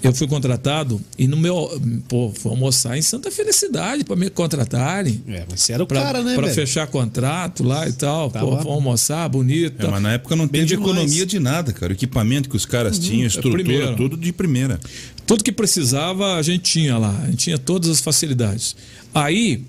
Eu 0.00 0.14
fui 0.14 0.28
contratado 0.28 1.00
e 1.18 1.26
no 1.26 1.36
meu. 1.36 1.76
Pô, 2.06 2.30
fui 2.32 2.52
almoçar 2.52 2.96
em 2.96 3.02
Santa 3.02 3.32
Felicidade 3.32 4.04
para 4.04 4.14
me 4.14 4.30
contratarem. 4.30 5.20
É, 5.26 5.44
mas 5.50 5.60
você 5.62 5.72
era 5.72 5.82
o 5.82 5.86
Pra, 5.88 6.00
cara, 6.00 6.22
né, 6.22 6.34
pra 6.36 6.44
velho? 6.44 6.54
fechar 6.54 6.86
contrato 6.86 7.64
lá 7.64 7.88
e 7.88 7.92
tal. 7.92 8.30
Tava- 8.30 8.46
Pô, 8.46 8.56
vamos 8.58 8.72
almoçar, 8.74 9.28
bonito. 9.28 9.84
É, 9.84 9.90
mas 9.90 10.00
na 10.00 10.12
época 10.12 10.36
não 10.36 10.46
Bem 10.46 10.60
teve 10.60 10.76
demais. 10.76 10.88
economia 10.92 11.26
de 11.26 11.40
nada, 11.40 11.72
cara. 11.72 11.92
O 11.92 11.96
equipamento 11.96 12.48
que 12.48 12.54
os 12.56 12.64
caras 12.64 12.96
tinham, 12.96 13.26
estrutura, 13.26 13.60
primeiro. 13.64 13.96
tudo 13.96 14.16
de 14.16 14.32
primeira. 14.32 14.78
Tudo 15.26 15.42
que 15.42 15.50
precisava 15.50 16.36
a 16.36 16.42
gente 16.42 16.62
tinha 16.62 16.96
lá, 16.96 17.18
a 17.24 17.26
gente 17.26 17.38
tinha 17.38 17.58
todas 17.58 17.90
as 17.90 18.00
facilidades. 18.00 18.76
Aí, 19.12 19.64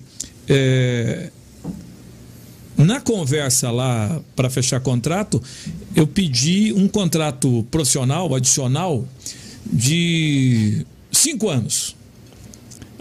é, 0.50 1.30
na 2.76 3.00
conversa 3.00 3.70
lá 3.70 4.20
para 4.34 4.50
fechar 4.50 4.80
contrato, 4.80 5.40
eu 5.94 6.08
pedi 6.08 6.72
um 6.72 6.88
contrato 6.88 7.64
profissional 7.70 8.34
adicional 8.34 9.06
de 9.64 10.84
cinco 11.12 11.48
anos. 11.48 11.94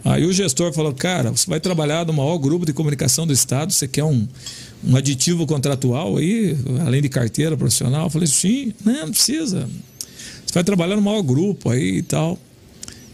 Aí 0.05 0.25
o 0.25 0.31
gestor 0.31 0.71
falou: 0.73 0.93
Cara, 0.93 1.31
você 1.31 1.49
vai 1.49 1.59
trabalhar 1.59 2.05
no 2.05 2.13
maior 2.13 2.37
grupo 2.37 2.65
de 2.65 2.73
comunicação 2.73 3.25
do 3.25 3.33
Estado, 3.33 3.73
você 3.73 3.87
quer 3.87 4.03
um, 4.03 4.27
um 4.83 4.95
aditivo 4.95 5.47
contratual 5.47 6.17
aí, 6.17 6.55
além 6.85 7.01
de 7.01 7.09
carteira 7.09 7.57
profissional? 7.57 8.05
Eu 8.05 8.09
falei: 8.11 8.27
Sim, 8.27 8.73
não, 8.85 9.07
não 9.07 9.11
precisa. 9.11 9.67
Você 10.45 10.53
vai 10.53 10.63
trabalhar 10.63 10.95
no 10.95 11.01
maior 11.01 11.21
grupo 11.23 11.69
aí 11.69 11.97
e 11.97 12.03
tal. 12.03 12.37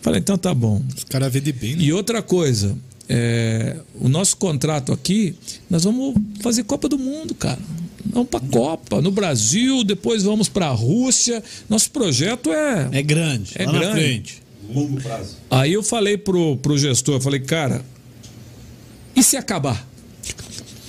Falei: 0.01 0.19
Então 0.19 0.37
tá 0.37 0.53
bom. 0.53 0.83
Os 0.95 1.05
caras 1.05 1.31
vendem 1.31 1.53
bem, 1.53 1.75
né? 1.75 1.83
E 1.83 1.93
outra 1.93 2.21
coisa, 2.21 2.77
é, 3.07 3.77
o 3.95 4.09
nosso 4.09 4.37
contrato 4.37 4.91
aqui, 4.91 5.35
nós 5.69 5.83
vamos 5.83 6.15
fazer 6.41 6.63
Copa 6.63 6.89
do 6.89 6.97
Mundo, 6.97 7.33
cara. 7.35 7.59
Vamos 8.05 8.29
para 8.29 8.39
Copa, 8.39 9.01
no 9.01 9.11
Brasil, 9.11 9.83
depois 9.83 10.23
vamos 10.23 10.47
para 10.47 10.67
a 10.67 10.71
Rússia. 10.71 11.43
Nosso 11.69 11.89
projeto 11.91 12.51
é. 12.51 12.89
É 12.91 13.01
grande. 13.01 13.51
É 13.55 13.65
grande. 13.65 13.91
frente. 13.91 14.43
Longo 14.73 15.01
prazo. 15.01 15.37
Aí 15.49 15.73
eu 15.73 15.83
falei 15.83 16.17
pro, 16.17 16.57
pro 16.57 16.77
gestor, 16.77 17.15
eu 17.15 17.21
falei, 17.21 17.39
cara, 17.39 17.83
e 19.15 19.23
se 19.23 19.37
acabar? 19.37 19.87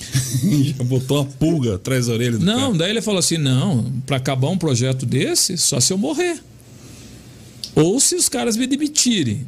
Já 0.77 0.83
botou 0.83 1.17
uma 1.21 1.25
pulga 1.25 1.75
atrás 1.75 2.07
da 2.07 2.13
orelha 2.13 2.37
do 2.37 2.45
Não, 2.45 2.67
cara. 2.67 2.77
daí 2.79 2.89
ele 2.91 3.01
falou 3.01 3.19
assim: 3.19 3.37
não, 3.37 3.91
para 4.05 4.17
acabar 4.17 4.49
um 4.49 4.57
projeto 4.57 5.05
desse, 5.05 5.57
só 5.57 5.79
se 5.79 5.93
eu 5.93 5.97
morrer. 5.97 6.41
Ou 7.75 7.99
se 7.99 8.15
os 8.15 8.27
caras 8.27 8.57
me 8.57 8.65
demitirem. 8.65 9.45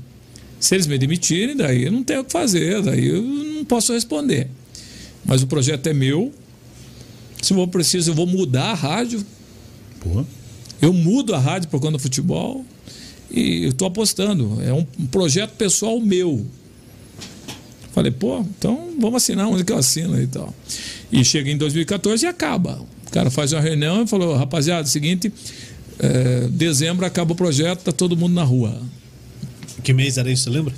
Se 0.59 0.75
eles 0.75 0.87
me 0.87 0.97
demitirem, 0.97 1.55
daí 1.55 1.85
eu 1.85 1.91
não 1.91 2.03
tenho 2.03 2.21
o 2.21 2.23
que 2.23 2.31
fazer, 2.31 2.81
daí 2.81 3.07
eu 3.07 3.21
não 3.21 3.65
posso 3.65 3.93
responder. 3.93 4.47
Mas 5.25 5.41
o 5.41 5.47
projeto 5.47 5.87
é 5.87 5.93
meu. 5.93 6.33
Se 7.41 7.53
eu 7.53 7.57
for 7.57 7.67
preciso, 7.67 8.11
eu 8.11 8.15
vou 8.15 8.27
mudar 8.27 8.71
a 8.71 8.73
rádio. 8.73 9.25
Pô. 9.99 10.25
Eu 10.81 10.93
mudo 10.93 11.33
a 11.33 11.39
rádio 11.39 11.69
por 11.69 11.79
conta 11.79 11.93
do 11.93 11.99
futebol. 11.99 12.65
E 13.31 13.63
eu 13.65 13.69
estou 13.69 13.87
apostando. 13.87 14.61
É 14.61 14.73
um, 14.73 14.85
um 14.99 15.05
projeto 15.05 15.51
pessoal 15.51 15.99
meu. 15.99 16.45
Falei, 17.91 18.11
pô, 18.11 18.39
então 18.39 18.89
vamos 18.99 19.17
assinar 19.17 19.47
onde 19.47 19.63
que 19.63 19.71
eu 19.71 19.77
assino 19.77 20.21
e 20.21 20.27
tal. 20.27 20.53
E 21.11 21.23
chega 21.23 21.49
em 21.49 21.57
2014 21.57 22.25
e 22.25 22.27
acaba. 22.27 22.81
O 23.07 23.11
cara 23.11 23.31
faz 23.31 23.51
uma 23.53 23.61
reunião 23.61 24.03
e 24.03 24.07
falou, 24.07 24.35
rapaziada, 24.35 24.87
é 24.87 24.91
seguinte, 24.91 25.31
é, 25.97 26.47
dezembro 26.49 27.05
acaba 27.05 27.33
o 27.33 27.35
projeto, 27.35 27.83
tá 27.83 27.91
todo 27.91 28.15
mundo 28.15 28.33
na 28.33 28.43
rua. 28.43 28.79
Que 29.83 29.93
mês 29.93 30.17
era 30.17 30.31
isso, 30.31 30.43
você 30.43 30.49
lembra? 30.49 30.73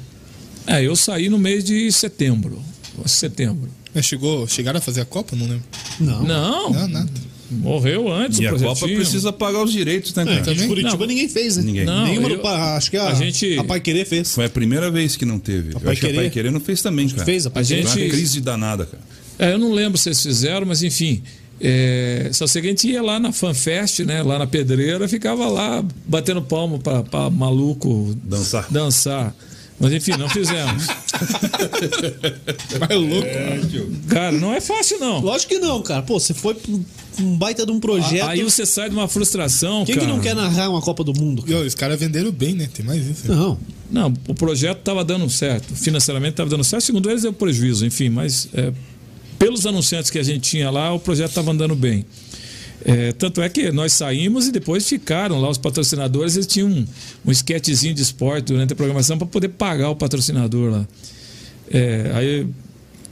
É, 0.67 0.83
eu 0.83 0.95
saí 0.95 1.29
no 1.29 1.37
mês 1.39 1.63
de 1.63 1.91
setembro. 1.91 2.61
Setembro. 3.05 3.69
Mas 3.93 4.05
chegou, 4.05 4.47
chegaram 4.47 4.77
a 4.77 4.81
fazer 4.81 5.01
a 5.01 5.05
Copa? 5.05 5.35
Não 5.35 5.45
lembro. 5.47 5.63
Não. 5.99 6.23
Não, 6.23 6.71
Não, 6.71 6.87
nada. 6.87 7.09
morreu 7.49 8.11
antes 8.11 8.39
E 8.39 8.45
o 8.45 8.55
a 8.55 8.59
Copa 8.59 8.85
precisa 8.87 9.33
pagar 9.33 9.63
os 9.63 9.71
direitos, 9.71 10.13
né, 10.13 10.23
É, 10.23 10.25
cara? 10.25 10.39
de 10.41 10.45
também? 10.53 10.67
Curitiba 10.67 10.97
Não. 10.97 11.07
ninguém 11.07 11.27
fez, 11.27 11.57
né? 11.57 11.63
Ninguém. 11.63 11.85
Não, 11.85 12.05
Nenhuma 12.05 12.29
eu- 12.29 12.47
Acho 12.47 12.91
que 12.91 12.97
a, 12.97 13.09
a 13.09 13.13
gente- 13.15 13.57
a 13.57 13.63
Pai 13.63 13.79
Querer 13.81 14.05
fez. 14.05 14.31
Foi 14.33 14.45
a 14.45 14.49
primeira 14.49 14.89
vez 14.91 15.15
que 15.15 15.25
não 15.25 15.39
teve. 15.39 15.73
Eu 15.73 15.79
Pai 15.79 15.91
acho 15.93 16.01
que 16.01 16.05
a 16.07 16.09
Querer. 16.09 16.21
Pai 16.21 16.29
Querer 16.29 16.51
não 16.51 16.59
fez 16.61 16.81
também, 16.81 17.09
cara. 17.09 17.25
Fez 17.25 17.45
a 17.45 17.49
Pai 17.49 17.63
A 17.63 17.65
Querer. 17.65 17.81
gente- 17.81 17.91
Foi 17.93 18.03
uma 18.03 18.09
crise 18.11 18.39
danada, 18.41 18.85
cara. 18.85 19.03
É, 19.39 19.53
eu 19.53 19.57
não 19.57 19.73
lembro 19.73 19.97
se 19.97 20.07
eles 20.09 20.21
fizeram, 20.21 20.67
mas 20.67 20.83
enfim. 20.83 21.23
É, 21.63 22.29
só 22.33 22.47
sei 22.47 22.61
que 22.61 22.67
a 22.67 22.71
gente 22.71 22.87
ia 22.89 23.01
lá 23.03 23.19
na 23.19 23.31
FanFest, 23.31 23.99
né? 23.99 24.23
Lá 24.23 24.39
na 24.39 24.47
pedreira, 24.47 25.07
ficava 25.07 25.47
lá 25.47 25.83
batendo 26.07 26.41
palmo 26.41 26.79
pra, 26.79 27.03
pra 27.03 27.29
maluco 27.29 28.15
Dançar. 28.23 28.65
dançar. 28.71 29.35
Mas 29.79 29.93
enfim, 29.93 30.11
não 30.17 30.29
fizemos. 30.29 30.87
Mas 32.79 32.97
louco. 32.97 33.27
Cara, 34.07 34.31
não 34.31 34.53
é 34.53 34.61
fácil, 34.61 34.99
não. 34.99 35.19
Lógico 35.21 35.53
que 35.53 35.59
não, 35.59 35.81
cara. 35.81 36.01
Pô, 36.03 36.19
você 36.19 36.33
foi 36.33 36.53
pra 36.55 36.71
um- 36.71 36.83
baita 37.37 37.65
de 37.65 37.71
um 37.71 37.79
projeto. 37.79 38.27
Aí 38.27 38.43
você 38.43 38.65
sai 38.65 38.89
de 38.89 38.95
uma 38.95 39.07
frustração, 39.07 39.83
Quem 39.85 39.95
cara. 39.95 40.07
que 40.07 40.13
não 40.13 40.19
quer 40.19 40.35
narrar 40.35 40.69
uma 40.69 40.81
Copa 40.81 41.03
do 41.03 41.13
Mundo? 41.13 41.43
E, 41.47 41.53
ó, 41.53 41.61
os 41.61 41.75
caras 41.75 41.99
venderam 41.99 42.31
bem, 42.31 42.53
né? 42.53 42.69
Tem 42.73 42.85
mais 42.85 43.05
isso. 43.05 43.27
Não. 43.31 43.57
Não, 43.89 44.13
o 44.27 44.33
projeto 44.33 44.79
estava 44.79 45.03
dando 45.03 45.29
certo. 45.29 45.75
Financeiramente 45.75 46.33
estava 46.33 46.49
dando 46.49 46.63
certo. 46.63 46.83
Segundo 46.83 47.09
eles, 47.09 47.23
deu 47.23 47.33
prejuízo, 47.33 47.85
enfim. 47.85 48.09
Mas 48.09 48.47
é, 48.53 48.71
pelos 49.41 49.65
anunciantes 49.65 50.11
que 50.11 50.19
a 50.19 50.23
gente 50.23 50.51
tinha 50.51 50.69
lá, 50.69 50.93
o 50.93 50.99
projeto 50.99 51.29
estava 51.29 51.49
andando 51.49 51.75
bem. 51.75 52.05
É, 52.85 53.11
tanto 53.13 53.41
é 53.41 53.49
que 53.49 53.71
nós 53.71 53.91
saímos 53.91 54.45
e 54.47 54.51
depois 54.51 54.87
ficaram 54.87 55.41
lá 55.41 55.49
os 55.49 55.57
patrocinadores. 55.57 56.35
Eles 56.35 56.45
tinham 56.45 56.69
um, 56.69 56.85
um 57.25 57.31
esquetezinho 57.31 57.95
de 57.95 58.03
esporte 58.03 58.53
durante 58.53 58.73
a 58.73 58.75
programação 58.75 59.17
para 59.17 59.25
poder 59.25 59.49
pagar 59.49 59.89
o 59.89 59.95
patrocinador 59.95 60.71
lá. 60.71 60.87
É, 61.71 62.11
aí 62.13 62.47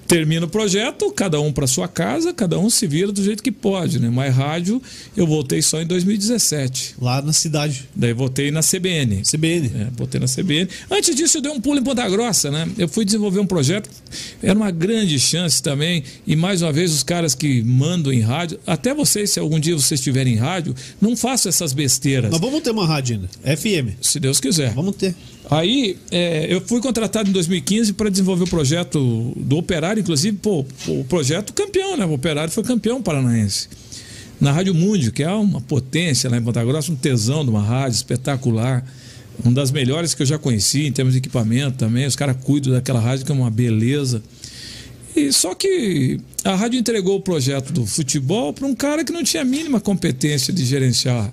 termina 0.09 0.47
o 0.47 0.49
projeto, 0.49 1.11
cada 1.11 1.39
um 1.39 1.53
para 1.53 1.67
sua 1.67 1.87
casa, 1.87 2.33
cada 2.33 2.57
um 2.57 2.67
se 2.67 2.87
vira 2.87 3.11
do 3.11 3.23
jeito 3.23 3.43
que 3.43 3.51
pode, 3.51 3.99
né? 3.99 4.09
Mas 4.09 4.35
rádio 4.35 4.81
eu 5.15 5.27
voltei 5.27 5.61
só 5.61 5.79
em 5.79 5.85
2017. 5.85 6.95
Lá 6.99 7.21
na 7.21 7.31
cidade. 7.31 7.87
Daí 7.95 8.11
voltei 8.11 8.49
na 8.49 8.61
CBN. 8.61 9.21
CBN. 9.21 9.67
É, 9.67 9.87
voltei 9.95 10.19
na 10.19 10.25
CBN. 10.25 10.67
Antes 10.89 11.15
disso, 11.15 11.37
eu 11.37 11.41
dei 11.43 11.51
um 11.51 11.61
pulo 11.61 11.77
em 11.77 11.83
Ponta 11.83 12.09
Grossa, 12.09 12.49
né? 12.49 12.67
Eu 12.75 12.89
fui 12.89 13.05
desenvolver 13.05 13.39
um 13.39 13.45
projeto, 13.45 13.87
era 14.41 14.57
uma 14.57 14.71
grande 14.71 15.19
chance 15.19 15.61
também. 15.61 16.03
E 16.25 16.35
mais 16.35 16.63
uma 16.63 16.71
vez, 16.71 16.91
os 16.91 17.03
caras 17.03 17.35
que 17.35 17.61
mandam 17.61 18.11
em 18.11 18.21
rádio, 18.21 18.59
até 18.65 18.95
vocês, 18.95 19.29
se 19.29 19.39
algum 19.39 19.59
dia 19.59 19.75
vocês 19.75 19.99
estiverem 19.99 20.33
em 20.33 20.37
rádio, 20.37 20.73
não 20.99 21.15
façam 21.15 21.51
essas 21.51 21.71
besteiras. 21.71 22.31
Nós 22.31 22.41
vamos 22.41 22.61
ter 22.61 22.71
uma 22.71 22.87
rádio 22.87 23.17
ainda. 23.43 23.55
FM. 23.55 23.95
Se 24.01 24.19
Deus 24.19 24.39
quiser. 24.39 24.73
Vamos 24.73 24.95
ter. 24.95 25.13
Aí 25.49 25.97
é, 26.11 26.45
eu 26.47 26.61
fui 26.61 26.79
contratado 26.79 27.29
em 27.29 27.33
2015 27.33 27.93
para 27.93 28.09
desenvolver 28.09 28.43
o 28.43 28.47
projeto 28.47 29.33
do 29.35 29.57
Operário, 29.57 29.98
inclusive, 29.99 30.37
pô, 30.37 30.65
o 30.87 31.03
projeto 31.03 31.53
campeão, 31.53 31.97
né? 31.97 32.05
O 32.05 32.13
Operário 32.13 32.51
foi 32.51 32.63
campeão 32.63 33.01
paranaense. 33.01 33.67
Na 34.39 34.51
Rádio 34.51 34.73
Múndio, 34.73 35.11
que 35.11 35.21
é 35.21 35.29
uma 35.29 35.59
potência 35.59 36.29
lá 36.29 36.37
em 36.37 36.41
Ponta 36.41 36.63
Grossa, 36.63 36.91
um 36.91 36.95
tesão 36.95 37.43
de 37.43 37.49
uma 37.49 37.61
rádio 37.61 37.95
espetacular. 37.95 38.85
Uma 39.43 39.53
das 39.53 39.71
melhores 39.71 40.13
que 40.13 40.21
eu 40.21 40.25
já 40.25 40.37
conheci 40.37 40.85
em 40.85 40.91
termos 40.91 41.13
de 41.13 41.19
equipamento 41.19 41.77
também. 41.77 42.05
Os 42.05 42.15
caras 42.15 42.37
cuidam 42.41 42.73
daquela 42.73 42.99
rádio 42.99 43.25
que 43.25 43.31
é 43.31 43.35
uma 43.35 43.49
beleza. 43.49 44.21
E 45.19 45.33
só 45.33 45.53
que 45.53 46.19
a 46.45 46.55
rádio 46.55 46.79
entregou 46.79 47.17
o 47.17 47.21
projeto 47.21 47.73
do 47.73 47.85
futebol 47.85 48.53
para 48.53 48.65
um 48.65 48.73
cara 48.73 49.03
que 49.03 49.11
não 49.11 49.23
tinha 49.23 49.41
a 49.41 49.45
mínima 49.45 49.79
competência 49.81 50.53
de 50.53 50.65
gerenciar 50.65 51.31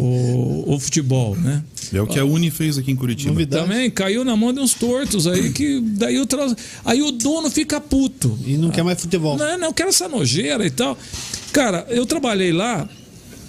o, 0.00 0.74
o 0.74 0.78
futebol, 0.78 1.34
né? 1.34 1.62
É 1.92 2.00
o 2.00 2.06
que 2.06 2.18
a 2.18 2.24
Uni 2.24 2.50
fez 2.50 2.78
aqui 2.78 2.92
em 2.92 2.96
Curitiba. 2.96 3.32
Novidade. 3.32 3.64
Também 3.64 3.90
caiu 3.90 4.24
na 4.24 4.36
mão 4.36 4.52
de 4.52 4.60
uns 4.60 4.74
tortos 4.74 5.26
aí 5.26 5.50
que 5.50 5.80
daí 5.80 6.20
o 6.20 6.26
tra... 6.26 6.54
aí 6.84 7.02
o 7.02 7.10
dono 7.10 7.50
fica 7.50 7.80
puto. 7.80 8.38
E 8.46 8.56
não 8.56 8.70
quer 8.70 8.84
mais 8.84 9.00
futebol. 9.00 9.36
Não, 9.36 9.58
não 9.58 9.72
quero 9.72 9.88
essa 9.88 10.08
nojeira 10.08 10.64
e 10.64 10.70
tal. 10.70 10.96
Cara, 11.52 11.84
eu 11.88 12.06
trabalhei 12.06 12.52
lá, 12.52 12.88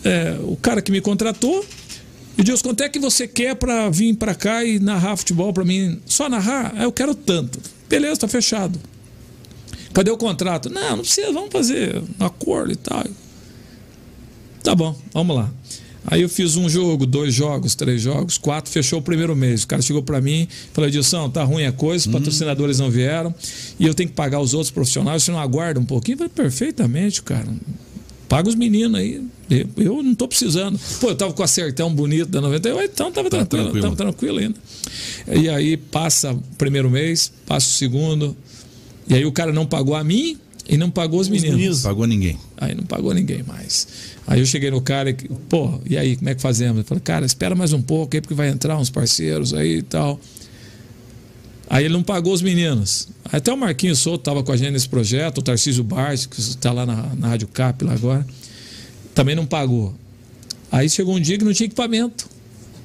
é, 0.03 0.37
o 0.41 0.55
cara 0.55 0.81
que 0.81 0.91
me 0.91 1.01
contratou, 1.01 1.63
e 2.37 2.43
Deus, 2.43 2.61
quanto 2.63 2.81
é 2.81 2.89
que 2.89 2.97
você 2.97 3.27
quer 3.27 3.55
para 3.55 3.89
vir 3.89 4.15
para 4.15 4.33
cá 4.33 4.65
e 4.65 4.79
narrar 4.79 5.15
futebol 5.17 5.53
para 5.53 5.63
mim? 5.63 5.99
Só 6.07 6.27
narrar? 6.27 6.73
Ah, 6.75 6.83
Eu 6.83 6.91
quero 6.91 7.13
tanto. 7.13 7.59
Beleza, 7.87 8.21
tá 8.21 8.27
fechado. 8.27 8.79
Cadê 9.93 10.09
o 10.11 10.17
contrato? 10.17 10.69
Não, 10.69 10.97
não 10.97 10.99
precisa, 11.03 11.31
vamos 11.31 11.49
fazer 11.51 12.01
um 12.19 12.25
acordo 12.25 12.71
e 12.71 12.75
tal. 12.75 13.03
Tá 14.63 14.75
bom, 14.75 14.95
vamos 15.13 15.35
lá. 15.35 15.51
Aí 16.05 16.21
eu 16.23 16.29
fiz 16.29 16.55
um 16.55 16.67
jogo, 16.67 17.05
dois 17.05 17.33
jogos, 17.33 17.75
três 17.75 18.01
jogos, 18.01 18.37
quatro, 18.37 18.71
fechou 18.71 18.99
o 18.99 19.01
primeiro 19.01 19.35
mês. 19.35 19.63
O 19.63 19.67
cara 19.67 19.81
chegou 19.83 20.01
para 20.01 20.19
mim, 20.19 20.47
falou: 20.73 20.87
Edilson, 20.87 21.29
tá 21.29 21.43
ruim 21.43 21.65
a 21.65 21.71
coisa, 21.71 22.07
os 22.07 22.11
patrocinadores 22.11 22.79
não 22.79 22.89
vieram 22.89 23.33
e 23.79 23.85
eu 23.85 23.93
tenho 23.93 24.09
que 24.09 24.15
pagar 24.15 24.39
os 24.39 24.53
outros 24.53 24.71
profissionais. 24.71 25.23
Você 25.23 25.31
não 25.31 25.39
aguarda 25.39 25.79
um 25.79 25.85
pouquinho? 25.85 26.15
Eu 26.15 26.17
falei: 26.19 26.31
perfeitamente, 26.33 27.21
cara. 27.21 27.47
Paga 28.27 28.47
os 28.49 28.55
meninos 28.55 28.99
aí. 28.99 29.21
Eu- 29.49 29.67
Eu 29.77 30.01
não 30.03 30.15
tô 30.15 30.27
precisando. 30.27 30.79
Pô, 31.01 31.09
eu 31.09 31.15
tava 31.15 31.33
com 31.33 31.41
o 31.41 31.45
acertão 31.45 31.93
bonito 31.93 32.29
da 32.29 32.39
98, 32.41 32.91
então 32.93 33.11
tava 33.11 33.29
tranquilo, 33.29 33.63
tranquilo. 33.65 33.83
tava 33.83 33.95
tranquilo 33.95 34.39
ainda. 34.39 34.55
E 35.39 35.49
aí 35.49 35.75
passa 35.77 36.31
o 36.33 36.41
primeiro 36.57 36.89
mês, 36.89 37.31
passa 37.45 37.67
o 37.67 37.71
segundo, 37.73 38.35
e 39.07 39.15
aí 39.15 39.25
o 39.25 39.31
cara 39.31 39.51
não 39.51 39.65
pagou 39.65 39.95
a 39.95 40.03
mim 40.03 40.37
e 40.67 40.77
não 40.77 40.89
pagou 40.89 41.19
os 41.19 41.27
meninos. 41.27 41.55
meninos. 41.55 41.81
Pagou 41.81 42.05
ninguém. 42.07 42.37
Aí 42.57 42.73
não 42.75 42.83
pagou 42.83 43.13
ninguém 43.13 43.43
mais. 43.43 43.87
Aí 44.27 44.39
eu 44.39 44.45
cheguei 44.45 44.71
no 44.71 44.81
cara 44.81 45.09
e, 45.09 45.13
pô, 45.49 45.79
e 45.89 45.97
aí, 45.97 46.15
como 46.15 46.29
é 46.29 46.35
que 46.35 46.41
fazemos? 46.41 46.77
Eu 46.79 46.83
falei, 46.85 47.01
cara, 47.03 47.25
espera 47.25 47.55
mais 47.55 47.73
um 47.73 47.81
pouco 47.81 48.15
aí, 48.15 48.21
porque 48.21 48.33
vai 48.33 48.49
entrar 48.49 48.77
uns 48.77 48.89
parceiros 48.89 49.53
aí 49.53 49.77
e 49.77 49.81
tal. 49.81 50.19
Aí 51.69 51.85
ele 51.85 51.93
não 51.93 52.03
pagou 52.03 52.33
os 52.33 52.41
meninos. 52.41 53.07
Aí 53.25 53.37
Até 53.37 53.51
o 53.51 53.57
Marquinhos 53.57 53.99
Souto 53.99 54.19
estava 54.21 54.43
com 54.43 54.51
a 54.51 54.57
gente 54.57 54.71
nesse 54.71 54.89
projeto, 54.89 55.37
o 55.39 55.41
Tarcísio 55.41 55.83
Bart, 55.83 56.27
que 56.27 56.39
está 56.39 56.71
lá 56.71 56.85
na, 56.85 56.95
na 57.17 57.29
Rádio 57.29 57.47
Cap 57.47 57.83
lá 57.85 57.93
agora, 57.93 58.25
também 59.15 59.35
não 59.35 59.45
pagou. 59.45 59.93
Aí 60.71 60.89
chegou 60.89 61.15
um 61.15 61.19
dia 61.19 61.37
que 61.37 61.43
não 61.45 61.53
tinha 61.53 61.65
equipamento. 61.67 62.29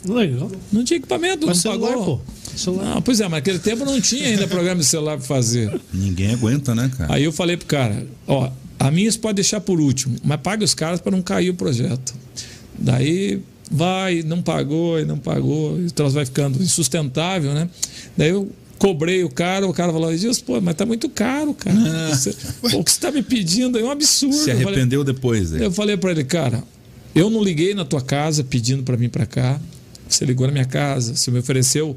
Legal. 0.04 0.50
Não 0.72 0.84
tinha 0.84 0.98
equipamento, 0.98 1.46
Mas 1.46 1.62
não 1.64 1.72
celular, 1.72 1.92
pagou. 1.92 2.18
pô. 2.18 2.20
Celular. 2.57 2.94
Não, 2.94 3.02
pois 3.02 3.20
é, 3.20 3.24
mas 3.24 3.32
naquele 3.32 3.59
tempo 3.59 3.84
não 3.84 4.00
tinha 4.00 4.28
ainda 4.28 4.46
programa 4.48 4.80
de 4.80 4.86
celular 4.86 5.16
para 5.18 5.26
fazer. 5.26 5.78
Ninguém 5.92 6.32
aguenta, 6.32 6.74
né, 6.74 6.90
cara? 6.96 7.14
Aí 7.14 7.24
eu 7.24 7.32
falei 7.32 7.57
pro 7.57 7.66
cara, 7.66 8.07
ó, 8.26 8.50
a 8.78 8.90
minha 8.90 9.11
você 9.11 9.18
pode 9.18 9.36
deixar 9.36 9.61
por 9.61 9.80
último, 9.80 10.16
mas 10.24 10.40
paga 10.40 10.64
os 10.64 10.74
caras 10.74 11.00
para 11.00 11.12
não 11.12 11.22
cair 11.22 11.50
o 11.50 11.54
projeto. 11.54 12.14
Daí 12.78 13.40
vai, 13.70 14.22
não 14.22 14.42
pagou, 14.42 15.00
e 15.00 15.04
não 15.04 15.18
pagou, 15.18 15.78
e 15.80 15.86
o 15.86 15.90
troço 15.90 16.14
vai 16.14 16.24
ficando 16.24 16.62
insustentável, 16.62 17.52
né? 17.54 17.68
Daí 18.16 18.30
eu 18.30 18.50
cobrei 18.78 19.24
o 19.24 19.28
cara, 19.30 19.66
o 19.66 19.72
cara 19.72 19.92
falou, 19.92 20.12
Edilson, 20.12 20.42
pô, 20.44 20.61
mas 20.61 20.74
tá 20.74 20.84
muito 20.84 21.09
caro, 21.09 21.54
cara. 21.54 22.14
Você- 22.14 22.34
pô, 22.61 22.78
o 22.78 22.84
que 22.84 22.90
você 22.92 23.00
tá 23.00 23.11
me 23.11 23.22
pedindo 23.22 23.78
é 23.78 23.82
um 23.82 23.90
absurdo. 23.90 24.34
Se 24.36 24.50
Eu 24.50 24.57
falei- 24.59 24.66
arrependeu 24.74 25.02
depois, 25.02 25.50
né? 25.50 25.64
eu 25.64 25.72
falei 25.72 25.96
para 25.96 26.11
ele, 26.12 26.24
cara, 26.24 26.62
eu 27.14 27.30
não 27.30 27.42
liguei 27.42 27.74
na 27.74 27.84
tua 27.84 28.02
casa 28.02 28.44
pedindo 28.44 28.82
para 28.82 28.94
vir 28.96 29.09
para 29.09 29.24
cá. 29.26 29.59
Você 30.09 30.24
ligou 30.24 30.46
na 30.46 30.52
minha 30.52 30.64
casa, 30.66 31.16
você 31.16 31.30
me 31.32 31.38
ofereceu, 31.40 31.96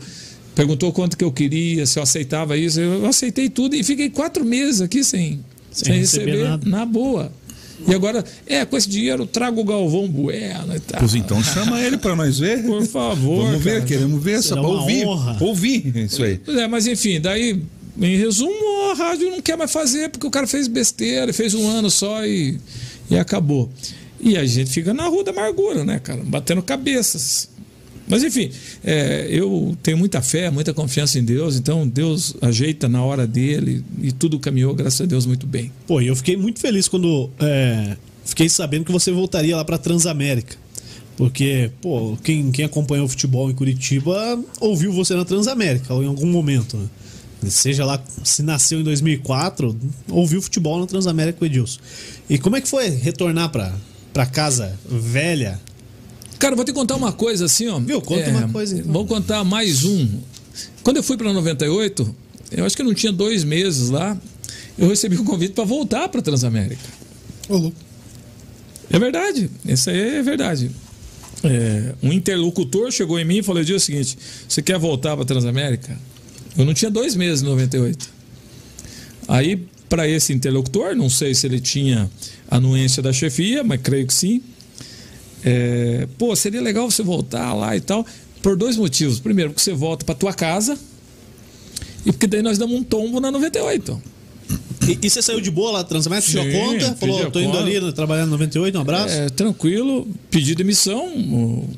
perguntou 0.59 0.91
quanto 0.91 1.15
que 1.15 1.23
eu 1.23 1.31
queria, 1.31 1.85
se 1.85 1.97
eu 1.97 2.03
aceitava 2.03 2.57
isso. 2.57 2.81
Eu 2.81 3.05
aceitei 3.05 3.49
tudo 3.49 3.77
e 3.77 3.83
fiquei 3.83 4.09
quatro 4.09 4.43
meses 4.43 4.81
aqui 4.81 5.05
sem, 5.05 5.39
sem, 5.71 5.99
receber 5.99 6.31
receber, 6.31 6.49
nada. 6.49 6.69
na 6.69 6.85
boa. 6.85 7.31
E 7.87 7.95
agora, 7.95 8.25
é, 8.45 8.65
com 8.65 8.75
esse 8.75 8.89
dinheiro 8.89 9.23
eu 9.23 9.27
trago 9.27 9.61
o 9.61 9.63
Galvão 9.63 10.05
Bueno 10.05 10.75
e 10.75 10.79
tal. 10.81 10.99
Pois 10.99 11.15
então 11.15 11.41
chama 11.41 11.81
ele 11.81 11.97
pra 11.97 12.13
nós 12.13 12.37
ver. 12.37 12.61
Por 12.67 12.85
favor. 12.85 13.45
Vamos 13.45 13.63
ver, 13.63 13.75
cara. 13.75 13.85
queremos 13.85 14.21
ver 14.21 14.33
essa 14.33 14.49
Será 14.49 14.61
uma 14.61 14.81
ouvir. 14.81 15.05
honra. 15.05 15.37
Ouvir 15.39 15.95
isso 15.95 16.21
aí. 16.21 16.41
É, 16.45 16.67
mas 16.67 16.87
enfim, 16.87 17.21
daí, 17.21 17.63
em 17.97 18.17
resumo, 18.17 18.91
a 18.91 18.95
rádio 18.95 19.31
não 19.31 19.41
quer 19.41 19.57
mais 19.57 19.71
fazer 19.71 20.09
porque 20.09 20.27
o 20.27 20.31
cara 20.31 20.45
fez 20.45 20.67
besteira, 20.67 21.31
fez 21.31 21.53
um 21.53 21.69
ano 21.69 21.89
só 21.89 22.25
e, 22.25 22.59
e 23.09 23.17
acabou. 23.17 23.69
E 24.19 24.35
a 24.35 24.45
gente 24.45 24.71
fica 24.71 24.93
na 24.93 25.07
rua 25.07 25.23
da 25.23 25.31
amargura, 25.31 25.85
né, 25.85 25.99
cara? 25.99 26.21
Batendo 26.21 26.61
cabeças. 26.61 27.47
Mas 28.09 28.23
enfim, 28.23 28.49
é, 28.83 29.27
eu 29.29 29.77
tenho 29.83 29.97
muita 29.97 30.19
fé, 30.19 30.49
muita 30.49 30.73
confiança 30.73 31.19
em 31.19 31.23
Deus, 31.23 31.55
então 31.55 31.87
Deus 31.87 32.35
ajeita 32.41 32.89
na 32.89 33.03
hora 33.03 33.27
dele 33.27 33.85
e 34.01 34.11
tudo 34.11 34.39
caminhou, 34.39 34.73
graças 34.73 34.99
a 34.99 35.05
Deus, 35.05 35.27
muito 35.27 35.45
bem. 35.45 35.71
Pô, 35.85 36.01
eu 36.01 36.15
fiquei 36.15 36.35
muito 36.35 36.59
feliz 36.59 36.87
quando 36.87 37.29
é, 37.39 37.95
fiquei 38.25 38.49
sabendo 38.49 38.83
que 38.83 38.91
você 38.91 39.11
voltaria 39.11 39.55
lá 39.55 39.63
pra 39.63 39.77
Transamérica. 39.77 40.57
Porque, 41.15 41.69
pô, 41.81 42.17
quem, 42.23 42.49
quem 42.49 42.65
acompanhou 42.65 43.05
o 43.05 43.09
futebol 43.09 43.51
em 43.51 43.53
Curitiba 43.53 44.39
ouviu 44.59 44.91
você 44.91 45.13
na 45.13 45.25
Transamérica 45.25 45.93
em 45.93 46.07
algum 46.07 46.27
momento, 46.27 46.77
né? 46.77 46.87
Seja 47.49 47.85
lá 47.85 48.01
se 48.23 48.41
nasceu 48.41 48.79
em 48.79 48.83
2004, 48.83 49.77
ouviu 50.09 50.41
futebol 50.41 50.79
na 50.79 50.87
Transamérica 50.87 51.37
com 51.37 51.45
o 51.45 51.47
Edilson. 51.47 51.79
E 52.29 52.37
como 52.37 52.55
é 52.55 52.61
que 52.61 52.67
foi 52.67 52.89
retornar 52.89 53.49
pra, 53.49 53.73
pra 54.11 54.25
casa 54.25 54.77
velha? 54.89 55.59
Cara, 56.39 56.55
vou 56.55 56.63
te 56.63 56.71
contar 56.71 56.95
uma 56.95 57.11
coisa 57.11 57.45
assim, 57.45 57.67
ó. 57.67 57.79
Viu? 57.79 58.01
Conta 58.01 58.29
uma 58.29 58.47
coisa, 58.47 58.77
então. 58.77 58.91
Vou 58.91 59.05
contar 59.05 59.43
mais 59.43 59.83
um. 59.83 60.07
Quando 60.81 60.97
eu 60.97 61.03
fui 61.03 61.17
para 61.17 61.31
98, 61.33 62.15
eu 62.51 62.65
acho 62.65 62.75
que 62.75 62.81
eu 62.81 62.85
não 62.85 62.93
tinha 62.93 63.11
dois 63.11 63.43
meses 63.43 63.89
lá, 63.89 64.17
eu 64.77 64.87
recebi 64.87 65.17
um 65.17 65.25
convite 65.25 65.53
para 65.53 65.65
voltar 65.65 66.07
para 66.07 66.21
Transamérica. 66.21 66.81
Ô, 67.49 67.57
louco. 67.57 67.77
É 68.89 68.97
verdade, 68.97 69.49
isso 69.65 69.89
aí 69.89 70.17
é 70.17 70.23
verdade. 70.23 70.71
É, 71.43 71.93
um 72.01 72.11
interlocutor 72.11 72.91
chegou 72.91 73.19
em 73.19 73.25
mim 73.25 73.37
e 73.37 73.43
falou: 73.43 73.63
"Dia 73.63 73.75
é 73.75 73.77
o 73.77 73.79
seguinte, 73.79 74.17
você 74.47 74.61
quer 74.61 74.79
voltar 74.79 75.15
para 75.15 75.25
Transamérica?" 75.25 75.97
Eu 76.57 76.65
não 76.65 76.73
tinha 76.73 76.89
dois 76.89 77.15
meses 77.15 77.41
em 77.41 77.45
98. 77.45 78.09
Aí, 79.27 79.67
para 79.87 80.07
esse 80.07 80.33
interlocutor, 80.33 80.95
não 80.95 81.09
sei 81.09 81.35
se 81.35 81.45
ele 81.45 81.59
tinha 81.59 82.09
anuência 82.49 83.01
da 83.01 83.13
chefia, 83.13 83.63
mas 83.63 83.79
creio 83.81 84.07
que 84.07 84.13
sim. 84.13 84.41
É, 85.43 86.07
pô, 86.17 86.35
seria 86.35 86.61
legal 86.61 86.89
você 86.89 87.03
voltar 87.03 87.53
lá 87.53 87.75
e 87.75 87.81
tal, 87.81 88.05
por 88.41 88.55
dois 88.55 88.77
motivos. 88.77 89.19
Primeiro, 89.19 89.51
porque 89.51 89.61
você 89.61 89.73
volta 89.73 90.05
para 90.05 90.15
tua 90.15 90.33
casa 90.33 90.77
e 92.05 92.11
porque 92.11 92.27
daí 92.27 92.41
nós 92.41 92.57
damos 92.57 92.79
um 92.79 92.83
tombo 92.83 93.19
na 93.19 93.31
98. 93.31 94.01
E, 94.87 95.05
e 95.05 95.09
você 95.09 95.21
saiu 95.21 95.39
de 95.39 95.51
boa 95.51 95.71
lá 95.71 95.83
Transamérica? 95.83 96.31
Pediu 96.31 96.41
a 96.41 96.65
conta? 96.65 96.95
Falou, 96.95 97.27
a 97.27 97.31
tô 97.31 97.39
indo 97.39 97.51
conta. 97.51 97.63
ali 97.63 97.79
né, 97.79 97.91
trabalhando 97.91 98.25
no 98.27 98.31
98, 98.31 98.77
um 98.77 98.81
abraço. 98.81 99.13
É, 99.13 99.29
tranquilo, 99.29 100.07
pedi 100.31 100.55
demissão. 100.55 101.07
O 101.07 101.69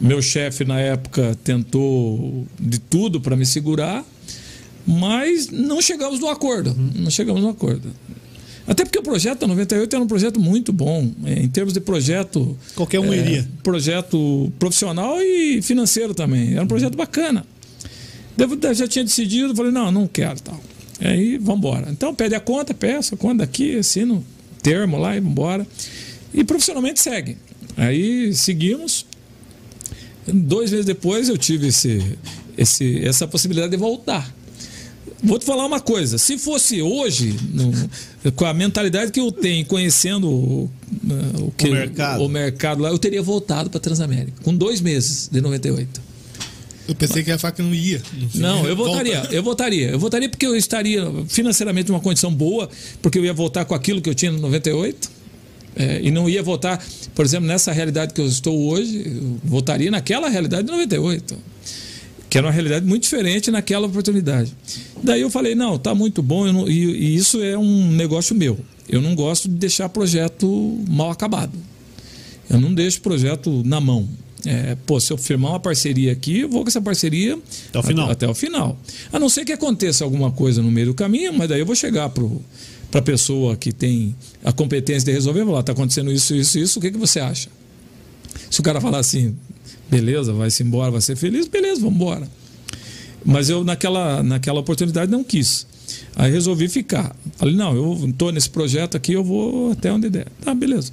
meu 0.00 0.22
chefe 0.22 0.64
na 0.64 0.78
época 0.80 1.36
tentou 1.42 2.46
de 2.60 2.78
tudo 2.78 3.20
para 3.20 3.36
me 3.36 3.46
segurar, 3.46 4.04
mas 4.86 5.48
não 5.50 5.80
chegamos 5.80 6.20
no 6.20 6.28
acordo. 6.28 6.74
Não 6.94 7.10
chegamos 7.10 7.42
no 7.42 7.48
acordo. 7.48 7.90
Até 8.66 8.84
porque 8.84 8.98
o 8.98 9.02
projeto 9.02 9.40
da 9.40 9.46
98 9.46 9.94
era 9.94 10.02
um 10.02 10.06
projeto 10.08 10.40
muito 10.40 10.72
bom, 10.72 11.12
é, 11.24 11.34
em 11.42 11.48
termos 11.48 11.74
de 11.74 11.80
projeto. 11.80 12.56
Qualquer 12.74 12.98
um 12.98 13.12
iria. 13.12 13.46
Projeto 13.62 14.50
profissional 14.58 15.20
e 15.20 15.60
financeiro 15.60 16.14
também. 16.14 16.52
Era 16.54 16.62
um 16.62 16.66
projeto 16.66 16.96
bacana. 16.96 17.46
Devo- 18.36 18.56
eu 18.62 18.74
já 18.74 18.88
tinha 18.88 19.04
decidido, 19.04 19.54
falei, 19.54 19.70
não, 19.70 19.92
não 19.92 20.06
quero 20.06 20.40
tal. 20.40 20.58
Aí, 21.00 21.36
vamos 21.36 21.58
embora. 21.58 21.90
Então, 21.90 22.14
pede 22.14 22.34
a 22.34 22.40
conta, 22.40 22.72
peça 22.72 23.14
a 23.14 23.18
conta 23.18 23.38
daqui, 23.38 23.76
assina 23.76 24.14
o 24.14 24.24
termo 24.62 24.96
lá 24.96 25.14
e 25.14 25.20
vamos 25.20 25.32
embora. 25.32 25.66
E 26.32 26.42
profissionalmente 26.42 27.00
segue. 27.00 27.36
Aí, 27.76 28.32
seguimos. 28.34 29.04
Dois 30.26 30.70
meses 30.70 30.86
depois, 30.86 31.28
eu 31.28 31.36
tive 31.36 31.66
esse, 31.66 32.16
esse, 32.56 33.04
essa 33.06 33.28
possibilidade 33.28 33.72
de 33.72 33.76
voltar. 33.76 34.34
Vou 35.24 35.38
te 35.38 35.44
falar 35.44 35.64
uma 35.66 35.80
coisa. 35.80 36.18
Se 36.18 36.36
fosse 36.38 36.82
hoje, 36.82 37.34
no- 37.52 38.32
com 38.32 38.44
a 38.44 38.52
mentalidade 38.54 39.10
que 39.10 39.18
eu 39.20 39.32
tenho, 39.32 39.64
conhecendo 39.66 40.28
o, 40.28 40.70
o, 41.40 41.50
que- 41.56 41.68
O 41.68 41.72
mercado. 41.72 42.22
o 42.24 42.28
mercado 42.28 42.82
lá, 42.82 42.90
eu 42.90 42.98
teria 42.98 43.22
voltado 43.22 43.70
para 43.70 43.80
Transamérica. 43.80 44.34
Com 44.42 44.54
dois 44.54 44.80
meses 44.80 45.28
de 45.32 45.40
98. 45.40 46.00
Eu 46.86 46.94
pensei 46.94 47.22
que 47.24 47.30
a 47.30 47.38
faca 47.38 47.62
não 47.62 47.74
ia. 47.74 48.02
Não, 48.34 48.66
eu 48.66 48.76
Volta. 48.76 48.92
votaria, 48.92 49.28
eu 49.30 49.42
votaria. 49.42 49.88
Eu 49.90 49.98
votaria 49.98 50.28
porque 50.28 50.46
eu 50.46 50.54
estaria 50.54 51.02
financeiramente 51.28 51.88
numa 51.90 52.00
condição 52.00 52.32
boa, 52.32 52.68
porque 53.00 53.18
eu 53.18 53.24
ia 53.24 53.32
votar 53.32 53.64
com 53.64 53.74
aquilo 53.74 54.02
que 54.02 54.10
eu 54.10 54.14
tinha 54.14 54.30
no 54.30 54.38
98. 54.38 55.10
é, 55.76 56.00
e 56.02 56.10
não 56.10 56.28
ia 56.28 56.40
votar, 56.42 56.80
por 57.14 57.24
exemplo, 57.24 57.48
nessa 57.48 57.72
realidade 57.72 58.12
que 58.14 58.20
eu 58.20 58.26
estou 58.26 58.68
hoje, 58.68 59.02
eu 59.06 59.38
votaria 59.42 59.90
naquela 59.90 60.28
realidade 60.28 60.64
de 60.66 60.70
98. 60.70 61.36
Que 62.34 62.38
era 62.38 62.48
uma 62.48 62.52
realidade 62.52 62.84
muito 62.84 63.04
diferente 63.04 63.48
naquela 63.48 63.86
oportunidade. 63.86 64.52
Daí 65.00 65.20
eu 65.20 65.30
falei, 65.30 65.54
não, 65.54 65.78
tá 65.78 65.94
muito 65.94 66.20
bom, 66.20 66.52
não- 66.52 66.68
e, 66.68 66.84
e 66.84 67.14
isso 67.14 67.40
é 67.40 67.56
um 67.56 67.92
negócio 67.92 68.34
meu. 68.34 68.58
Eu 68.88 69.00
não 69.00 69.14
gosto 69.14 69.48
de 69.48 69.54
deixar 69.54 69.88
projeto 69.88 70.84
mal 70.88 71.12
acabado. 71.12 71.52
Eu 72.50 72.60
não 72.60 72.74
deixo 72.74 73.00
projeto 73.02 73.62
na 73.64 73.80
mão. 73.80 74.08
É, 74.44 74.76
pô, 74.84 74.98
se 74.98 75.12
eu 75.12 75.16
firmar 75.16 75.52
uma 75.52 75.60
parceria 75.60 76.10
aqui, 76.10 76.40
eu 76.40 76.48
vou 76.48 76.64
com 76.64 76.68
essa 76.68 76.82
parceria 76.82 77.38
Até 77.68 77.78
o 77.78 77.82
final. 77.84 78.10
Até, 78.10 78.28
o 78.28 78.34
final. 78.34 78.80
A 79.12 79.20
não 79.20 79.28
ser 79.28 79.44
que 79.44 79.52
aconteça 79.52 80.02
alguma 80.02 80.32
coisa 80.32 80.60
no 80.60 80.72
meio 80.72 80.88
do 80.88 80.94
caminho, 80.94 81.32
mas 81.32 81.48
daí 81.48 81.60
eu 81.60 81.66
vou 81.66 81.76
chegar 81.76 82.08
para 82.08 82.98
a 82.98 83.00
pessoa 83.02 83.56
que 83.56 83.72
tem 83.72 84.12
a 84.44 84.50
competência 84.50 85.06
de 85.06 85.12
resolver, 85.12 85.44
vou 85.44 85.54
lá, 85.54 85.60
está 85.60 85.70
acontecendo 85.70 86.10
isso, 86.10 86.34
isso, 86.34 86.58
isso, 86.58 86.78
o 86.80 86.82
que, 86.82 86.90
que 86.90 86.98
você 86.98 87.20
acha? 87.20 87.48
Se 88.50 88.58
o 88.58 88.62
cara 88.64 88.80
falar 88.80 88.98
assim, 88.98 89.36
beleza, 89.90 90.32
vai-se 90.32 90.62
embora, 90.62 90.90
vai 90.90 91.00
ser 91.00 91.16
feliz, 91.16 91.46
beleza, 91.46 91.80
vamos 91.80 91.96
embora. 91.96 92.28
Mas 93.24 93.48
eu, 93.48 93.64
naquela, 93.64 94.22
naquela 94.22 94.60
oportunidade, 94.60 95.10
não 95.10 95.24
quis. 95.24 95.66
Aí 96.16 96.30
resolvi 96.30 96.68
ficar. 96.68 97.14
Falei, 97.36 97.54
não, 97.54 97.74
eu 97.74 98.08
estou 98.08 98.30
nesse 98.30 98.50
projeto 98.50 98.96
aqui, 98.96 99.12
eu 99.12 99.24
vou 99.24 99.72
até 99.72 99.92
onde 99.92 100.10
der. 100.10 100.26
Tá, 100.40 100.54
beleza. 100.54 100.92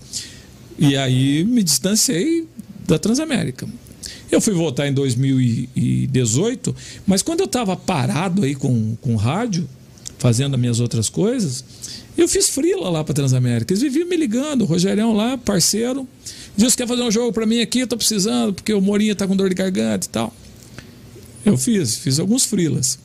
E 0.79 0.95
aí 0.95 1.43
me 1.43 1.61
distanciei 1.61 2.47
da 2.87 2.97
Transamérica. 2.97 3.67
Eu 4.31 4.39
fui 4.39 4.53
voltar 4.53 4.87
em 4.87 4.93
2018, 4.93 6.75
mas 7.05 7.21
quando 7.21 7.41
eu 7.41 7.45
estava 7.45 7.75
parado 7.75 8.43
aí 8.43 8.55
com, 8.55 8.95
com 9.01 9.15
rádio, 9.15 9.67
fazendo 10.17 10.55
as 10.55 10.59
minhas 10.59 10.79
outras 10.79 11.09
coisas, 11.09 11.63
eu 12.17 12.27
fiz 12.27 12.49
frila 12.49 12.89
lá 12.89 13.03
para 13.03 13.13
Transamérica. 13.13 13.73
Eles 13.73 13.81
viviam 13.81 14.07
me 14.07 14.15
ligando, 14.15 14.61
o 14.61 14.65
Rogerião 14.65 15.13
lá, 15.13 15.37
parceiro. 15.37 16.07
Diz 16.56 16.76
quer 16.76 16.88
fazer 16.88 17.02
um 17.02 17.12
jogo 17.12 17.32
para 17.32 17.45
mim 17.45 17.62
aqui, 17.62 17.86
tô 17.88 17.97
precisando, 17.97 18.54
porque 18.54 18.74
o 18.74 18.82
Morinha 18.82 19.16
tá 19.16 19.26
com 19.28 19.36
dor 19.36 19.49
de 19.49 19.56
garganta 19.56 20.06
e 20.06 20.10
tal. 20.10 20.34
Eu 21.45 21.58
fiz, 21.58 21.95
fiz 21.95 22.20
alguns 22.20 22.45
frilas. 22.45 22.99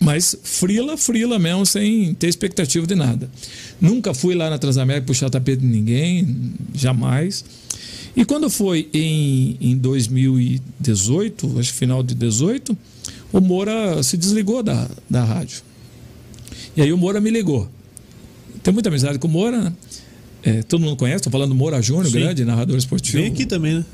Mas 0.00 0.36
frila, 0.42 0.96
frila 0.96 1.38
mesmo, 1.38 1.64
sem 1.64 2.14
ter 2.14 2.28
expectativa 2.28 2.86
de 2.86 2.94
nada. 2.94 3.30
Nunca 3.80 4.12
fui 4.12 4.34
lá 4.34 4.50
na 4.50 4.58
Transamérica 4.58 5.06
puxar 5.06 5.30
tapete 5.30 5.60
de 5.60 5.66
ninguém, 5.66 6.52
jamais. 6.74 7.44
E 8.16 8.24
quando 8.24 8.50
foi 8.50 8.88
em, 8.92 9.56
em 9.60 9.76
2018, 9.76 11.58
acho 11.58 11.72
que 11.72 11.78
final 11.78 12.02
de 12.02 12.14
18, 12.14 12.76
o 13.32 13.40
Moura 13.40 14.02
se 14.02 14.16
desligou 14.16 14.62
da, 14.62 14.88
da 15.08 15.24
rádio. 15.24 15.62
E 16.76 16.82
aí 16.82 16.92
o 16.92 16.98
Moura 16.98 17.20
me 17.20 17.30
ligou. 17.30 17.68
Tenho 18.62 18.74
muita 18.74 18.88
amizade 18.88 19.18
com 19.18 19.26
o 19.26 19.30
Moura, 19.30 19.60
né? 19.60 19.72
É, 20.44 20.62
todo 20.62 20.80
mundo 20.82 20.96
conhece, 20.96 21.16
estou 21.18 21.32
falando 21.32 21.50
do 21.50 21.54
Moura 21.54 21.80
Júnior, 21.80 22.06
Sim. 22.06 22.20
grande 22.20 22.44
narrador 22.44 22.76
esportivo. 22.76 23.18
Vem 23.18 23.32
aqui 23.32 23.46
também, 23.46 23.74
né? 23.76 23.84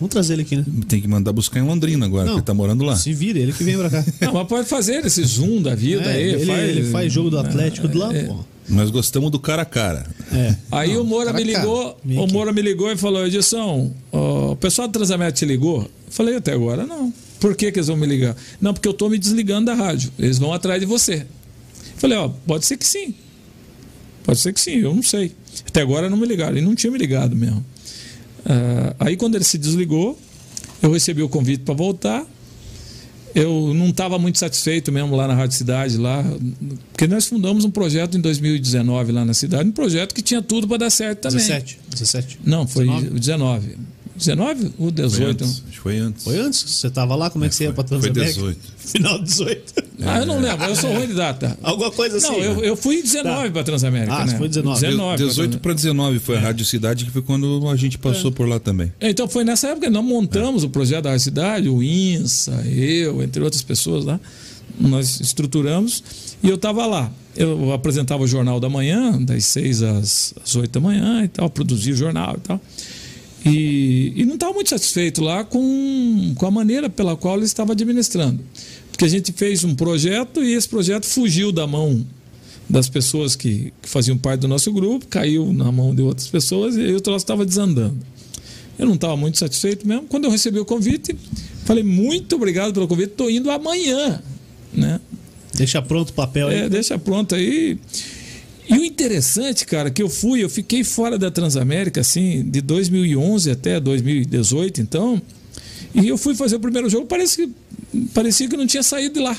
Vamos 0.00 0.12
trazer 0.12 0.34
ele 0.34 0.42
aqui, 0.42 0.56
né? 0.56 0.64
Tem 0.88 1.00
que 1.00 1.08
mandar 1.08 1.32
buscar 1.32 1.58
em 1.58 1.64
Londrina 1.64 2.06
agora, 2.06 2.24
Não. 2.24 2.32
porque 2.34 2.40
ele 2.40 2.46
tá 2.46 2.54
morando 2.54 2.84
lá. 2.84 2.94
Se 2.96 3.12
vira, 3.12 3.38
ele 3.38 3.52
que 3.52 3.64
vem 3.64 3.76
pra 3.76 3.90
cá. 3.90 4.04
Não, 4.22 4.32
mas 4.32 4.46
pode 4.46 4.68
fazer 4.68 5.04
esse 5.04 5.22
zoom 5.24 5.60
da 5.60 5.74
vida 5.74 6.04
É, 6.04 6.14
aí. 6.14 6.22
ele, 6.22 6.46
faz, 6.46 6.68
ele 6.68 6.84
faz 6.90 7.12
jogo 7.12 7.30
do 7.30 7.38
Atlético 7.38 7.88
de 7.88 7.98
lá, 7.98 8.14
é. 8.14 8.22
pô. 8.24 8.36
Nós 8.68 8.90
gostamos 8.90 9.30
do 9.30 9.38
cara 9.40 9.62
a 9.62 9.64
cara. 9.64 10.06
É. 10.32 10.54
Aí 10.70 10.94
Não, 10.94 11.00
o 11.00 11.04
Moura 11.04 11.32
me 11.32 11.42
ligou, 11.42 11.98
o. 12.04 12.26
Moura 12.28 12.52
me 12.52 12.62
ligou 12.62 12.92
e 12.92 12.96
falou, 12.96 13.26
Edição, 13.26 13.92
ó, 14.12 14.52
o 14.52 14.56
pessoal 14.56 14.86
do 14.86 14.92
Transamérica 14.92 15.36
te 15.38 15.44
ligou? 15.44 15.82
Eu 15.82 15.90
falei, 16.10 16.36
até 16.36 16.52
agora 16.52 16.86
não. 16.86 17.12
Por 17.40 17.56
que, 17.56 17.72
que 17.72 17.78
eles 17.78 17.88
vão 17.88 17.96
me 17.96 18.06
ligar? 18.06 18.36
Não, 18.60 18.72
porque 18.74 18.86
eu 18.88 18.92
tô 18.92 19.08
me 19.08 19.18
desligando 19.18 19.66
da 19.66 19.74
rádio. 19.74 20.12
Eles 20.18 20.38
vão 20.38 20.52
atrás 20.52 20.78
de 20.80 20.86
você. 20.86 21.26
Falei, 21.96 22.16
ó, 22.18 22.28
pode 22.46 22.66
ser 22.66 22.76
que 22.76 22.86
sim. 22.86 23.14
Pode 24.28 24.40
ser 24.40 24.52
que 24.52 24.60
sim, 24.60 24.72
eu 24.72 24.94
não 24.94 25.02
sei. 25.02 25.32
Até 25.66 25.80
agora 25.80 26.10
não 26.10 26.18
me 26.18 26.26
ligaram, 26.26 26.54
e 26.58 26.60
não 26.60 26.74
tinha 26.74 26.92
me 26.92 26.98
ligado 26.98 27.34
mesmo. 27.34 27.64
Ah, 28.44 28.94
aí 28.98 29.16
quando 29.16 29.36
ele 29.36 29.44
se 29.44 29.56
desligou, 29.56 30.20
eu 30.82 30.92
recebi 30.92 31.22
o 31.22 31.30
convite 31.30 31.62
para 31.62 31.72
voltar. 31.72 32.26
Eu 33.34 33.72
não 33.72 33.88
estava 33.88 34.18
muito 34.18 34.38
satisfeito 34.38 34.92
mesmo 34.92 35.16
lá 35.16 35.26
na 35.26 35.34
Rádio 35.34 35.56
Cidade, 35.56 35.96
lá, 35.96 36.22
porque 36.92 37.06
nós 37.06 37.24
fundamos 37.24 37.64
um 37.64 37.70
projeto 37.70 38.18
em 38.18 38.20
2019 38.20 39.12
lá 39.12 39.24
na 39.24 39.32
cidade, 39.32 39.66
um 39.66 39.72
projeto 39.72 40.14
que 40.14 40.20
tinha 40.20 40.42
tudo 40.42 40.68
para 40.68 40.76
dar 40.76 40.90
certo 40.90 41.20
também. 41.20 41.38
17. 41.38 41.78
17. 41.88 42.40
Não, 42.44 42.66
foi 42.66 42.84
19? 42.84 43.18
19. 43.18 43.78
19 44.18 44.72
ou 44.78 44.86
Foi 44.86 44.92
18? 44.92 45.44
antes. 45.44 45.62
Acho 45.62 45.62
que 45.72 45.78
foi 45.78 45.98
antes. 45.98 46.24
Foi 46.24 46.38
antes? 46.38 46.60
Você 46.70 46.90
tava 46.90 47.14
lá? 47.16 47.30
Como 47.30 47.44
é 47.44 47.48
que 47.48 47.54
você 47.54 47.64
ia 47.64 47.72
pra 47.72 47.84
Foi 47.86 47.98
Transamérica? 47.98 48.32
18. 48.40 48.58
Final 48.78 49.22
18. 49.22 49.74
Ah, 50.00 50.18
eu 50.20 50.26
não 50.26 50.40
lembro, 50.40 50.64
eu 50.66 50.76
sou 50.76 50.92
ruim 50.92 51.06
de 51.06 51.14
data. 51.14 51.58
Alguma 51.62 51.90
coisa 51.90 52.16
assim. 52.18 52.28
Não, 52.28 52.38
eu, 52.38 52.64
eu 52.64 52.76
fui 52.76 52.96
em 52.96 53.02
19 53.02 53.46
Tá. 53.46 53.50
para 53.50 53.64
Transamérica. 53.64 54.14
Ah, 54.14 54.26
né? 54.26 54.36
foi 54.38 54.48
19. 54.48 54.80
19 54.80 55.16
pra 55.16 55.26
18 55.26 55.58
para 55.60 55.74
19 55.74 56.18
foi 56.18 56.36
a 56.36 56.40
Rádio 56.40 56.64
Cidade, 56.64 57.04
que 57.04 57.10
foi 57.10 57.22
quando 57.22 57.68
a 57.68 57.76
gente 57.76 57.98
passou 57.98 58.30
por 58.32 58.48
lá 58.48 58.58
também. 58.58 58.92
Então 59.00 59.28
foi 59.28 59.44
nessa 59.44 59.68
época 59.68 59.86
que 59.86 59.92
nós 59.92 60.04
montamos 60.04 60.64
o 60.64 60.70
projeto 60.70 61.04
da 61.04 61.18
cidade, 61.18 61.68
o 61.68 61.82
INSA, 61.82 62.52
eu, 62.66 63.22
entre 63.22 63.42
outras 63.42 63.62
pessoas 63.62 64.04
lá. 64.04 64.18
Nós 64.80 65.20
estruturamos 65.20 66.02
e 66.42 66.48
eu 66.48 66.54
estava 66.54 66.86
lá. 66.86 67.10
Eu 67.36 67.72
apresentava 67.72 68.22
o 68.22 68.26
Jornal 68.26 68.58
da 68.60 68.68
Manhã, 68.68 69.20
das 69.22 69.44
6 69.46 69.82
às, 69.82 70.34
às 70.44 70.54
8 70.56 70.70
da 70.72 70.80
manhã 70.80 71.24
e 71.24 71.28
tal, 71.28 71.48
produzia 71.50 71.92
o 71.92 71.96
jornal 71.96 72.34
e 72.36 72.40
tal. 72.40 72.60
E, 73.48 74.12
e 74.16 74.24
não 74.24 74.34
estava 74.34 74.52
muito 74.52 74.70
satisfeito 74.70 75.22
lá 75.22 75.44
com, 75.44 76.34
com 76.36 76.46
a 76.46 76.50
maneira 76.50 76.88
pela 76.88 77.16
qual 77.16 77.36
ele 77.36 77.44
estava 77.44 77.72
administrando. 77.72 78.40
Porque 78.90 79.04
a 79.04 79.08
gente 79.08 79.32
fez 79.32 79.64
um 79.64 79.74
projeto 79.74 80.42
e 80.42 80.54
esse 80.54 80.68
projeto 80.68 81.06
fugiu 81.06 81.52
da 81.52 81.66
mão 81.66 82.04
das 82.68 82.88
pessoas 82.88 83.34
que, 83.34 83.72
que 83.80 83.88
faziam 83.88 84.18
parte 84.18 84.40
do 84.40 84.48
nosso 84.48 84.70
grupo, 84.72 85.06
caiu 85.06 85.52
na 85.52 85.72
mão 85.72 85.94
de 85.94 86.02
outras 86.02 86.28
pessoas 86.28 86.76
e 86.76 86.92
o 86.92 87.00
troço 87.00 87.24
estava 87.24 87.46
desandando. 87.46 87.96
Eu 88.78 88.86
não 88.86 88.94
estava 88.94 89.16
muito 89.16 89.38
satisfeito 89.38 89.86
mesmo. 89.88 90.02
Quando 90.02 90.24
eu 90.24 90.30
recebi 90.30 90.58
o 90.58 90.64
convite, 90.64 91.16
falei 91.64 91.82
muito 91.82 92.36
obrigado 92.36 92.72
pelo 92.72 92.86
convite, 92.86 93.10
estou 93.10 93.30
indo 93.30 93.50
amanhã. 93.50 94.22
Né? 94.72 95.00
Deixa 95.54 95.80
pronto 95.82 96.10
o 96.10 96.12
papel 96.12 96.48
aí. 96.48 96.60
É, 96.60 96.68
deixa 96.68 96.98
pronto 96.98 97.34
aí. 97.34 97.78
E 98.68 98.78
o 98.78 98.84
interessante, 98.84 99.64
cara, 99.64 99.90
que 99.90 100.02
eu 100.02 100.08
fui, 100.10 100.44
eu 100.44 100.50
fiquei 100.50 100.84
fora 100.84 101.18
da 101.18 101.30
Transamérica, 101.30 102.00
assim, 102.02 102.42
de 102.48 102.60
2011 102.60 103.50
até 103.50 103.80
2018, 103.80 104.80
então. 104.82 105.20
E 105.94 106.06
eu 106.08 106.18
fui 106.18 106.34
fazer 106.34 106.56
o 106.56 106.60
primeiro 106.60 106.88
jogo, 106.90 107.06
parecia, 107.06 107.46
que- 107.46 108.00
parecia 108.12 108.46
que 108.48 108.56
não 108.56 108.66
tinha 108.66 108.82
saído 108.82 109.14
de 109.14 109.20
lá. 109.20 109.36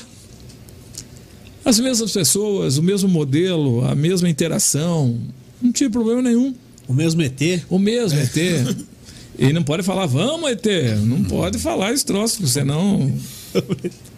As 1.64 1.78
mesmas 1.78 2.10
pessoas, 2.10 2.76
o 2.78 2.82
mesmo 2.82 3.08
modelo, 3.08 3.84
a 3.86 3.94
mesma 3.94 4.28
interação, 4.28 5.16
não 5.62 5.70
tinha 5.70 5.88
problema 5.90 6.22
nenhum. 6.22 6.54
O 6.88 6.92
mesmo 6.94 7.22
ET. 7.22 7.62
O 7.68 7.78
mesmo 7.78 8.18
ET. 8.18 8.36
E 9.38 9.52
não 9.52 9.62
pode 9.62 9.82
falar, 9.84 10.06
vamos, 10.06 10.50
ET. 10.50 10.66
Não 11.06 11.22
pode 11.22 11.58
falar 11.58 11.92
esse 11.92 12.04
troço, 12.04 12.44
senão. 12.48 13.12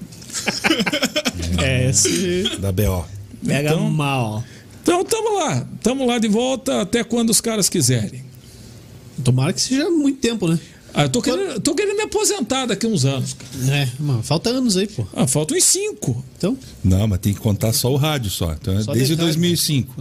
É, 1.62 1.88
esse 1.90 2.44
Da 2.58 2.72
BO. 2.72 3.04
pega 3.46 3.70
Então- 3.70 3.90
mal. 3.90 4.42
Então 4.82 5.00
estamos 5.02 5.34
lá. 5.34 5.66
Estamos 5.76 6.06
lá 6.06 6.18
de 6.18 6.28
volta 6.28 6.80
até 6.82 7.02
quando 7.04 7.30
os 7.30 7.40
caras 7.40 7.68
quiserem. 7.68 8.22
Tomara 9.24 9.52
que 9.52 9.60
seja 9.60 9.88
muito 9.90 10.18
tempo, 10.20 10.48
né? 10.48 10.58
Ah, 10.94 11.04
eu 11.04 11.08
tô 11.08 11.22
querendo, 11.22 11.58
tô 11.60 11.74
querendo 11.74 11.96
me 11.96 12.02
aposentar 12.02 12.66
daqui 12.66 12.84
a 12.84 12.88
uns 12.88 13.06
anos. 13.06 13.32
cara. 13.34 13.74
É, 13.76 13.88
mano, 13.98 14.22
falta 14.22 14.50
anos 14.50 14.76
aí, 14.76 14.86
pô. 14.86 15.06
Ah, 15.14 15.26
faltam 15.26 15.56
uns 15.56 15.64
cinco. 15.64 16.22
Então, 16.36 16.58
Não, 16.84 17.08
mas 17.08 17.18
tem 17.20 17.32
que 17.32 17.40
contar 17.40 17.72
só 17.72 17.90
o 17.90 17.96
rádio 17.96 18.30
só. 18.30 18.52
Então, 18.52 18.76
é 18.78 18.82
Só 18.82 18.92
desde 18.92 19.14
detalhe. 19.16 19.28
2005. 19.32 19.94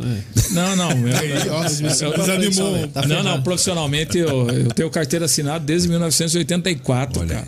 Não, 0.51 0.75
não. 0.75 0.91
eu- 1.07 1.17
Aí, 1.17 1.49
ó, 1.49 1.59
pra 1.61 1.69
frente 1.69 2.49
desanimou. 2.49 2.87
Tá 2.89 3.07
não, 3.07 3.23
não. 3.23 3.41
Profissionalmente 3.41 4.17
eu, 4.17 4.49
eu 4.49 4.67
tenho 4.73 4.89
carteira 4.89 5.25
assinada 5.25 5.63
desde 5.63 5.87
1984, 5.87 7.21
Olha 7.21 7.35
cara. 7.35 7.47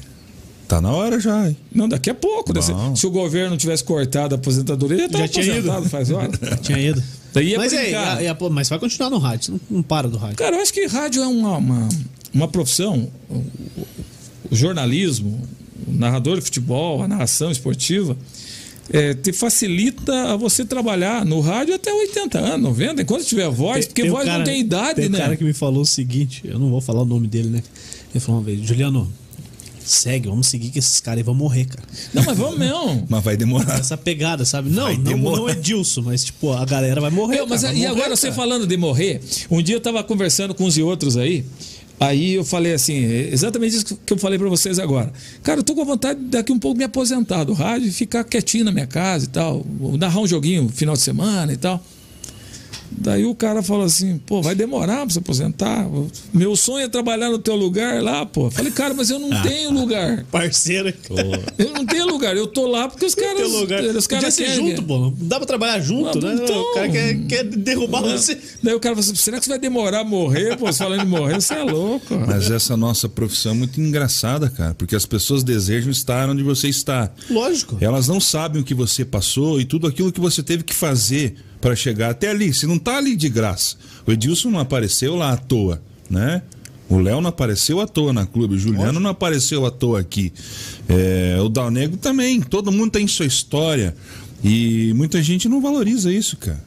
Tá 0.65 0.79
na 0.79 0.91
hora 0.91 1.19
já, 1.19 1.49
hein? 1.49 1.57
Não, 1.73 1.89
daqui 1.89 2.09
a 2.09 2.15
pouco. 2.15 2.53
né? 2.53 2.61
Se, 2.95 3.05
o 3.05 3.11
governo 3.11 3.57
tivesse 3.57 3.83
cortado 3.83 4.35
a 4.35 4.37
aposentadoria, 4.37 5.09
já 5.11 5.19
Já 5.19 5.27
tinha 5.27 5.45
ido. 5.57 5.69
aposentado 5.69 5.89
faz 5.89 6.11
hora. 6.11 6.29
tinha 6.63 6.79
ido. 6.79 7.03
Daí 7.33 7.57
Mas, 7.57 7.73
é, 7.73 7.81
brincar. 7.83 8.21
é, 8.21 8.25
é, 8.27 8.33
pô, 8.33 8.49
mas 8.49 8.69
vai 8.69 8.77
continuar 8.79 9.09
no 9.09 9.17
rádio, 9.17 9.53
não, 9.53 9.77
não 9.77 9.83
para 9.83 10.07
do 10.07 10.17
rádio. 10.17 10.37
Cara, 10.37 10.55
eu 10.55 10.61
acho 10.61 10.71
que 10.73 10.85
rádio 10.85 11.23
é 11.23 11.27
uma, 11.27 11.57
uma, 11.57 11.89
uma 12.33 12.47
profissão. 12.47 13.09
O, 13.29 13.33
o- 13.35 13.87
o 14.51 14.55
jornalismo, 14.55 15.41
o 15.87 15.91
narrador 15.93 16.35
de 16.37 16.41
futebol, 16.43 17.01
a 17.01 17.07
narração 17.07 17.49
esportiva, 17.49 18.15
é, 18.91 19.13
te 19.15 19.33
facilita 19.33 20.33
a 20.33 20.35
você 20.35 20.63
trabalhar 20.63 21.25
no 21.25 21.39
rádio 21.39 21.73
até 21.73 21.91
80 21.91 22.37
anos, 22.37 22.61
90, 22.61 23.01
enquanto 23.01 23.23
tiver 23.23 23.49
voz, 23.49 23.85
porque 23.87 24.01
Tem 24.03 24.11
um 24.11 24.13
voz 24.13 24.25
cara- 24.25 24.37
não 24.39 24.45
tem 24.45 24.59
idade, 24.59 24.95
tem 24.95 25.07
um 25.07 25.11
né? 25.11 25.17
cara 25.17 25.35
que 25.37 25.43
me 25.43 25.53
falou 25.53 25.81
o 25.81 25.85
seguinte, 25.85 26.41
eu 26.45 26.59
não 26.59 26.69
vou 26.69 26.81
falar 26.81 27.01
o 27.01 27.05
nome 27.05 27.27
dele, 27.27 27.49
né? 27.49 27.63
Ele 28.13 28.19
falou 28.19 28.41
uma 28.41 28.45
vez, 28.45 28.61
Juliano, 28.61 29.11
segue, 29.85 30.27
vamos 30.27 30.47
seguir 30.47 30.69
que 30.69 30.79
esses 30.79 30.99
caras 30.99 31.17
aí 31.19 31.23
vão 31.23 31.35
morrer, 31.35 31.65
cara. 31.65 31.83
Não, 32.13 32.23
mas 32.23 32.37
vamos 32.37 32.57
mesmo. 32.57 33.05
Mas 33.09 33.23
vai 33.23 33.37
demorar. 33.37 33.79
Essa 33.79 33.97
pegada, 33.97 34.45
sabe? 34.45 34.69
Não, 34.69 34.83
Vai 34.85 34.95
não, 34.97 35.03
demorar. 35.03 35.37
não 35.37 35.49
é 35.49 35.51
Edilson, 35.53 36.01
mas 36.01 36.23
tipo, 36.25 36.51
a 36.51 36.65
galera 36.65 36.99
vai 37.01 37.09
morrer. 37.11 37.39
Eu, 37.39 37.47
mas 37.47 37.61
cara, 37.61 37.73
e 37.73 37.79
vai 37.79 37.87
morrer, 37.89 38.01
agora 38.01 38.15
você 38.15 38.27
cara. 38.27 38.35
falando 38.35 38.67
de 38.67 38.77
morrer, 38.77 39.21
um 39.49 39.61
dia 39.61 39.75
eu 39.75 39.81
tava 39.81 40.03
conversando 40.03 40.53
com 40.53 40.65
uns 40.65 40.77
e 40.77 40.81
outros 40.83 41.15
aí, 41.17 41.45
aí 41.99 42.33
eu 42.33 42.43
falei 42.43 42.73
assim, 42.73 42.93
é 43.05 43.29
exatamente 43.31 43.75
isso 43.75 43.97
que 44.05 44.13
eu 44.13 44.17
falei 44.17 44.37
pra 44.39 44.49
vocês 44.49 44.79
agora. 44.79 45.11
Cara, 45.41 45.59
eu 45.59 45.63
tô 45.63 45.73
com 45.75 45.85
vontade 45.85 46.19
de 46.19 46.25
daqui 46.27 46.51
um 46.51 46.59
pouco 46.59 46.77
me 46.77 46.83
aposentar 46.83 47.43
do 47.43 47.53
rádio 47.53 47.87
e 47.87 47.91
ficar 47.91 48.23
quietinho 48.23 48.65
na 48.65 48.71
minha 48.71 48.87
casa 48.87 49.25
e 49.25 49.27
tal, 49.29 49.65
narrar 49.97 50.19
um 50.19 50.27
joguinho 50.27 50.69
final 50.69 50.95
de 50.95 51.01
semana 51.01 51.53
e 51.53 51.57
tal. 51.57 51.83
Daí 52.97 53.25
o 53.25 53.35
cara 53.35 53.61
falou 53.61 53.85
assim, 53.85 54.17
pô, 54.17 54.41
vai 54.41 54.55
demorar 54.55 55.01
pra 55.05 55.09
se 55.09 55.19
aposentar. 55.19 55.87
Meu 56.33 56.55
sonho 56.55 56.85
é 56.85 56.87
trabalhar 56.89 57.29
no 57.29 57.37
teu 57.39 57.55
lugar 57.55 58.01
lá, 58.01 58.25
pô. 58.25 58.49
Falei, 58.49 58.71
cara, 58.71 58.93
mas 58.93 59.09
eu 59.09 59.19
não 59.19 59.41
tenho 59.41 59.71
lugar. 59.71 60.23
Parceiro. 60.31 60.93
Eu 61.57 61.73
não 61.73 61.85
tenho 61.85 62.05
lugar. 62.07 62.35
Eu 62.35 62.47
tô 62.47 62.67
lá 62.67 62.87
porque 62.87 63.05
os 63.05 63.15
caras. 63.15 63.37
Teu 63.37 63.59
lugar. 63.59 63.83
Os 63.83 64.07
caras 64.07 64.33
ser 64.33 64.49
junto, 64.55 64.81
pô. 64.83 64.97
Não 64.99 65.13
dá 65.17 65.37
pra 65.37 65.45
trabalhar 65.45 65.79
junto, 65.81 66.17
Ah, 66.19 66.33
né? 66.33 66.39
então. 66.43 66.61
O 66.61 66.73
cara 66.73 66.89
quer, 66.89 67.25
quer 67.27 67.43
derrubar 67.43 68.01
você. 68.01 68.37
Daí 68.61 68.73
o 68.73 68.79
cara 68.79 68.95
falou 68.95 69.09
assim: 69.11 69.15
será 69.15 69.37
que 69.39 69.45
você 69.45 69.49
vai 69.51 69.59
demorar 69.59 69.99
a 70.01 70.03
morrer? 70.03 70.57
Pô, 70.57 70.65
você 70.71 70.79
falando 70.83 71.03
em 71.03 71.07
morrer, 71.07 71.35
você 71.41 71.53
é 71.55 71.63
louco. 71.63 72.15
Mas 72.27 72.49
essa 72.51 72.77
nossa 72.77 73.09
profissão 73.09 73.51
é 73.53 73.55
muito 73.55 73.79
engraçada, 73.81 74.49
cara, 74.49 74.73
porque 74.73 74.95
as 74.95 75.05
pessoas 75.05 75.43
desejam 75.43 75.91
estar 75.91 76.29
onde 76.29 76.43
você 76.43 76.67
está. 76.67 77.11
Lógico. 77.29 77.77
Elas 77.81 78.07
não 78.07 78.19
sabem 78.19 78.61
o 78.61 78.65
que 78.65 78.73
você 78.73 79.03
passou 79.03 79.59
e 79.59 79.65
tudo 79.65 79.87
aquilo 79.87 80.11
que 80.11 80.19
você 80.19 80.41
teve 80.43 80.63
que 80.63 80.73
fazer 80.73 81.35
para 81.63 81.77
chegar 81.77 82.09
até 82.09 82.29
ali. 82.29 82.53
Você 82.53 82.67
não 82.67 82.77
tá 82.77 82.97
ali 82.97 83.15
de 83.15 83.29
graça. 83.29 83.77
O 84.05 84.11
Edilson 84.11 84.49
não 84.49 84.59
apareceu 84.59 85.15
lá 85.15 85.31
à 85.31 85.37
toa, 85.37 85.81
né? 86.09 86.41
O 86.89 86.99
Léo 86.99 87.21
não 87.21 87.29
apareceu 87.29 87.79
à 87.79 87.87
toa 87.87 88.11
na 88.11 88.25
clube, 88.25 88.55
o 88.55 88.59
Juliano 88.59 88.99
não 88.99 89.09
apareceu 89.09 89.65
à 89.65 89.71
toa 89.71 90.01
aqui. 90.01 90.33
É, 90.89 91.37
o 91.39 91.47
Dal 91.47 91.71
Negro 91.71 91.95
também. 91.95 92.41
Todo 92.41 92.69
mundo 92.69 92.91
tem 92.91 93.07
sua 93.07 93.25
história. 93.25 93.95
E 94.43 94.91
muita 94.93 95.23
gente 95.23 95.47
não 95.47 95.61
valoriza 95.61 96.11
isso, 96.11 96.35
cara. 96.35 96.61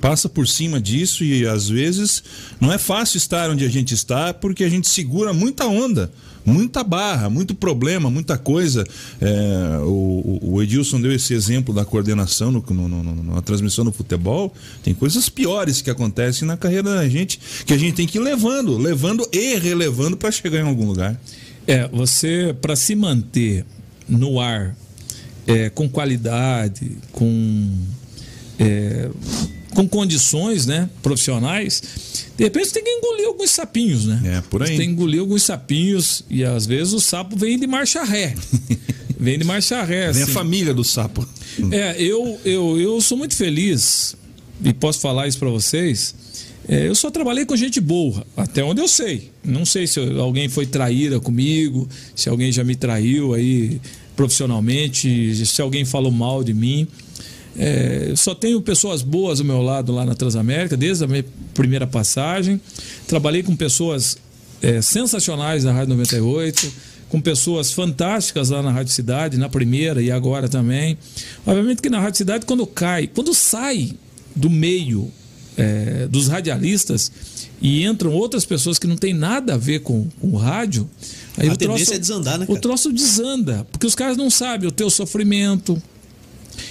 Passa 0.00 0.28
por 0.28 0.48
cima 0.48 0.80
disso 0.80 1.22
e 1.22 1.46
às 1.46 1.68
vezes 1.68 2.20
não 2.60 2.72
é 2.72 2.78
fácil 2.78 3.18
estar 3.18 3.48
onde 3.50 3.64
a 3.64 3.68
gente 3.68 3.94
está 3.94 4.34
porque 4.34 4.64
a 4.64 4.68
gente 4.68 4.88
segura 4.88 5.32
muita 5.32 5.66
onda, 5.66 6.10
muita 6.44 6.82
barra, 6.82 7.28
muito 7.30 7.54
problema, 7.54 8.10
muita 8.10 8.36
coisa. 8.38 8.84
É, 9.20 9.78
o, 9.82 10.38
o 10.42 10.62
Edilson 10.62 11.00
deu 11.00 11.12
esse 11.12 11.34
exemplo 11.34 11.74
da 11.74 11.84
coordenação 11.84 12.50
no, 12.50 12.64
no- 12.70 12.88
no- 12.88 13.34
na 13.34 13.42
transmissão 13.42 13.84
do 13.84 13.92
futebol. 13.92 14.52
Tem 14.82 14.94
coisas 14.94 15.28
piores 15.28 15.80
que 15.82 15.90
acontecem 15.90 16.46
na 16.48 16.56
carreira 16.56 16.94
da 16.94 17.08
gente 17.08 17.38
que 17.66 17.72
a 17.72 17.78
gente 17.78 17.94
tem 17.94 18.06
que 18.06 18.18
ir 18.18 18.20
levando, 18.22 18.76
levando 18.78 19.28
e 19.32 19.56
relevando 19.56 20.16
para 20.16 20.30
chegar 20.30 20.60
em 20.60 20.66
algum 20.68 20.86
lugar. 20.86 21.20
É, 21.66 21.86
você, 21.88 22.54
para 22.60 22.74
se 22.74 22.94
manter 22.94 23.64
no 24.08 24.40
ar 24.40 24.74
é, 25.46 25.68
com 25.70 25.88
qualidade, 25.88 26.92
com, 27.12 27.70
é, 28.58 29.08
com 29.74 29.88
condições 29.88 30.66
né, 30.66 30.88
profissionais, 31.02 31.82
de 32.36 32.44
repente 32.44 32.68
você 32.68 32.74
tem 32.74 32.84
que 32.84 32.90
engolir 32.90 33.26
alguns 33.26 33.50
sapinhos, 33.50 34.06
né? 34.06 34.20
É, 34.24 34.40
por 34.42 34.62
aí. 34.62 34.68
Você 34.68 34.76
tem 34.76 34.86
que 34.86 34.92
engolir 34.92 35.20
alguns 35.20 35.42
sapinhos 35.42 36.24
e 36.28 36.44
às 36.44 36.66
vezes 36.66 36.92
o 36.92 37.00
sapo 37.00 37.36
vem 37.36 37.58
de 37.58 37.66
marcha 37.66 38.02
ré. 38.02 38.34
vem 39.18 39.38
de 39.38 39.44
marcha 39.44 39.82
ré. 39.82 40.12
Vem 40.12 40.22
a 40.22 40.24
assim. 40.24 40.32
família 40.32 40.74
do 40.74 40.84
sapo. 40.84 41.26
É, 41.70 42.00
eu, 42.02 42.38
eu, 42.44 42.80
eu 42.80 43.00
sou 43.00 43.16
muito 43.16 43.34
feliz 43.34 44.16
e 44.62 44.72
posso 44.72 45.00
falar 45.00 45.28
isso 45.28 45.38
para 45.38 45.50
vocês. 45.50 46.14
É, 46.68 46.86
eu 46.86 46.94
só 46.94 47.10
trabalhei 47.10 47.44
com 47.44 47.56
gente 47.56 47.80
boa, 47.80 48.24
até 48.36 48.62
onde 48.62 48.80
eu 48.80 48.88
sei. 48.88 49.30
Não 49.42 49.64
sei 49.64 49.86
se 49.86 49.98
alguém 50.18 50.48
foi 50.48 50.66
traíra 50.66 51.18
comigo, 51.18 51.88
se 52.14 52.28
alguém 52.28 52.52
já 52.52 52.62
me 52.62 52.76
traiu 52.76 53.34
aí 53.34 53.80
profissionalmente, 54.14 55.34
se 55.46 55.62
alguém 55.62 55.84
falou 55.84 56.12
mal 56.12 56.44
de 56.44 56.54
mim. 56.54 56.86
É, 57.56 58.12
só 58.16 58.34
tenho 58.34 58.60
pessoas 58.60 59.02
boas 59.02 59.40
ao 59.40 59.46
meu 59.46 59.60
lado 59.60 59.92
lá 59.92 60.04
na 60.04 60.14
Transamérica, 60.14 60.76
desde 60.76 61.04
a 61.04 61.06
minha 61.06 61.24
primeira 61.54 61.86
passagem. 61.86 62.60
Trabalhei 63.06 63.42
com 63.42 63.54
pessoas 63.56 64.16
é, 64.62 64.80
sensacionais 64.80 65.64
na 65.64 65.72
Rádio 65.72 65.90
98, 65.90 66.72
com 67.08 67.20
pessoas 67.20 67.72
fantásticas 67.72 68.50
lá 68.50 68.62
na 68.62 68.70
Rádio 68.70 68.92
Cidade, 68.92 69.36
na 69.36 69.48
primeira 69.48 70.00
e 70.00 70.10
agora 70.10 70.48
também. 70.48 70.96
Obviamente 71.44 71.82
que 71.82 71.90
na 71.90 72.00
Rádio 72.00 72.18
Cidade, 72.18 72.46
quando 72.46 72.66
cai, 72.66 73.06
quando 73.08 73.34
sai 73.34 73.92
do 74.34 74.48
meio 74.48 75.10
é, 75.56 76.06
dos 76.08 76.28
radialistas 76.28 77.10
e 77.60 77.84
entram 77.84 78.12
outras 78.12 78.44
pessoas 78.44 78.78
que 78.78 78.86
não 78.86 78.96
tem 78.96 79.12
nada 79.12 79.54
a 79.54 79.56
ver 79.56 79.80
com, 79.80 80.06
com 80.20 80.28
o 80.28 80.36
rádio, 80.36 80.88
aí 81.36 81.48
A 81.48 81.52
o 81.52 81.56
troço, 81.56 81.72
tendência 81.74 81.94
é 81.96 81.98
desandar, 81.98 82.38
né, 82.38 82.44
O 82.44 82.48
cara? 82.48 82.60
troço 82.60 82.92
desanda, 82.92 83.66
porque 83.70 83.86
os 83.86 83.94
caras 83.94 84.16
não 84.16 84.30
sabem 84.30 84.68
o 84.68 84.72
teu 84.72 84.88
sofrimento, 84.88 85.80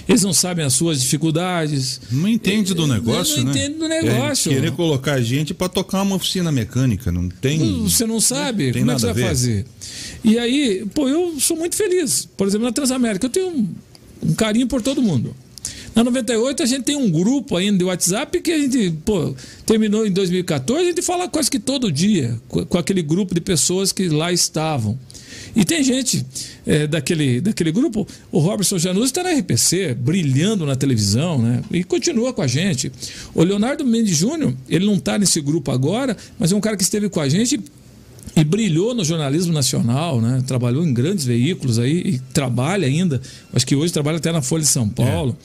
eles 0.08 0.24
não 0.24 0.34
sabem 0.34 0.66
as 0.66 0.74
suas 0.74 1.02
dificuldades. 1.02 2.02
Não 2.12 2.28
entende 2.28 2.74
do 2.74 2.88
negócio, 2.88 3.38
não 3.38 3.46
né? 3.46 3.52
entende 3.52 3.80
do 3.80 3.88
negócio. 3.88 4.52
É 4.52 4.56
querer 4.56 4.72
colocar 4.72 5.14
a 5.14 5.22
gente 5.22 5.54
para 5.54 5.70
tocar 5.70 6.02
uma 6.02 6.16
oficina 6.16 6.52
mecânica, 6.52 7.12
não 7.12 7.30
tem. 7.30 7.84
Você 7.84 8.06
não 8.06 8.20
sabe 8.20 8.72
tem 8.72 8.82
como 8.82 8.92
é 8.92 8.96
que 8.96 9.02
você 9.02 9.14
vai 9.14 9.24
fazer. 9.24 9.66
E 10.24 10.38
aí, 10.38 10.86
pô, 10.94 11.08
eu 11.08 11.40
sou 11.40 11.56
muito 11.56 11.76
feliz. 11.76 12.28
Por 12.38 12.48
exemplo, 12.48 12.66
na 12.66 12.72
Transamérica, 12.72 13.26
eu 13.26 13.30
tenho 13.30 13.48
um, 13.50 13.68
um 14.24 14.34
carinho 14.34 14.68
por 14.68 14.82
todo 14.82 15.02
mundo. 15.02 15.36
Na 15.96 16.04
98 16.04 16.64
a 16.64 16.66
gente 16.66 16.84
tem 16.84 16.96
um 16.96 17.10
grupo 17.10 17.58
ainda 17.58 17.78
de 17.78 17.84
WhatsApp 17.84 18.40
que 18.42 18.52
a 18.52 18.58
gente, 18.58 18.92
pô, 19.04 19.34
terminou 19.66 20.06
em 20.06 20.12
2014, 20.12 20.82
a 20.82 20.86
gente 20.86 21.02
fala 21.02 21.28
quase 21.28 21.50
que 21.50 21.60
todo 21.60 21.92
dia 21.92 22.40
com 22.48 22.78
aquele 22.78 23.02
grupo 23.02 23.34
de 23.34 23.42
pessoas 23.42 23.92
que 23.92 24.08
lá 24.08 24.32
estavam. 24.32 24.98
E 25.56 25.66
tem 25.66 25.84
gente 25.84 26.26
é, 26.66 26.88
daquele, 26.88 27.42
daquele 27.42 27.72
grupo, 27.72 28.08
o 28.32 28.40
Robertson 28.40 28.78
Januzzi 28.78 29.08
está 29.08 29.24
na 29.24 29.32
RPC, 29.32 29.96
brilhando 29.96 30.66
na 30.66 30.76
televisão, 30.76 31.42
né? 31.42 31.62
E 31.72 31.84
continua 31.84 32.34
com 32.34 32.42
a 32.42 32.48
gente. 32.48 32.92
O 33.34 33.44
Leonardo 33.44 33.86
Mendes 33.86 34.18
Júnior, 34.18 34.54
ele 34.68 34.86
não 34.86 34.96
está 34.96 35.18
nesse 35.18 35.42
grupo 35.42 35.72
agora, 35.72 36.16
mas 36.38 36.52
é 36.52 36.56
um 36.56 36.62
cara 36.62 36.78
que 36.78 36.84
esteve 36.84 37.10
com 37.10 37.20
a 37.20 37.30
gente 37.30 37.60
e 38.40 38.44
brilhou 38.44 38.94
no 38.94 39.04
jornalismo 39.04 39.52
nacional, 39.52 40.22
né? 40.22 40.42
Trabalhou 40.48 40.86
em 40.86 40.94
grandes 40.94 41.26
veículos 41.26 41.78
aí 41.78 42.02
e 42.06 42.20
trabalha 42.34 42.88
ainda. 42.88 43.22
Acho 43.54 43.66
que 43.66 43.76
hoje 43.76 43.92
trabalha 43.92 44.18
até 44.18 44.32
na 44.32 44.42
Folha 44.42 44.62
de 44.62 44.70
São 44.70 44.88
Paulo. 44.88 45.38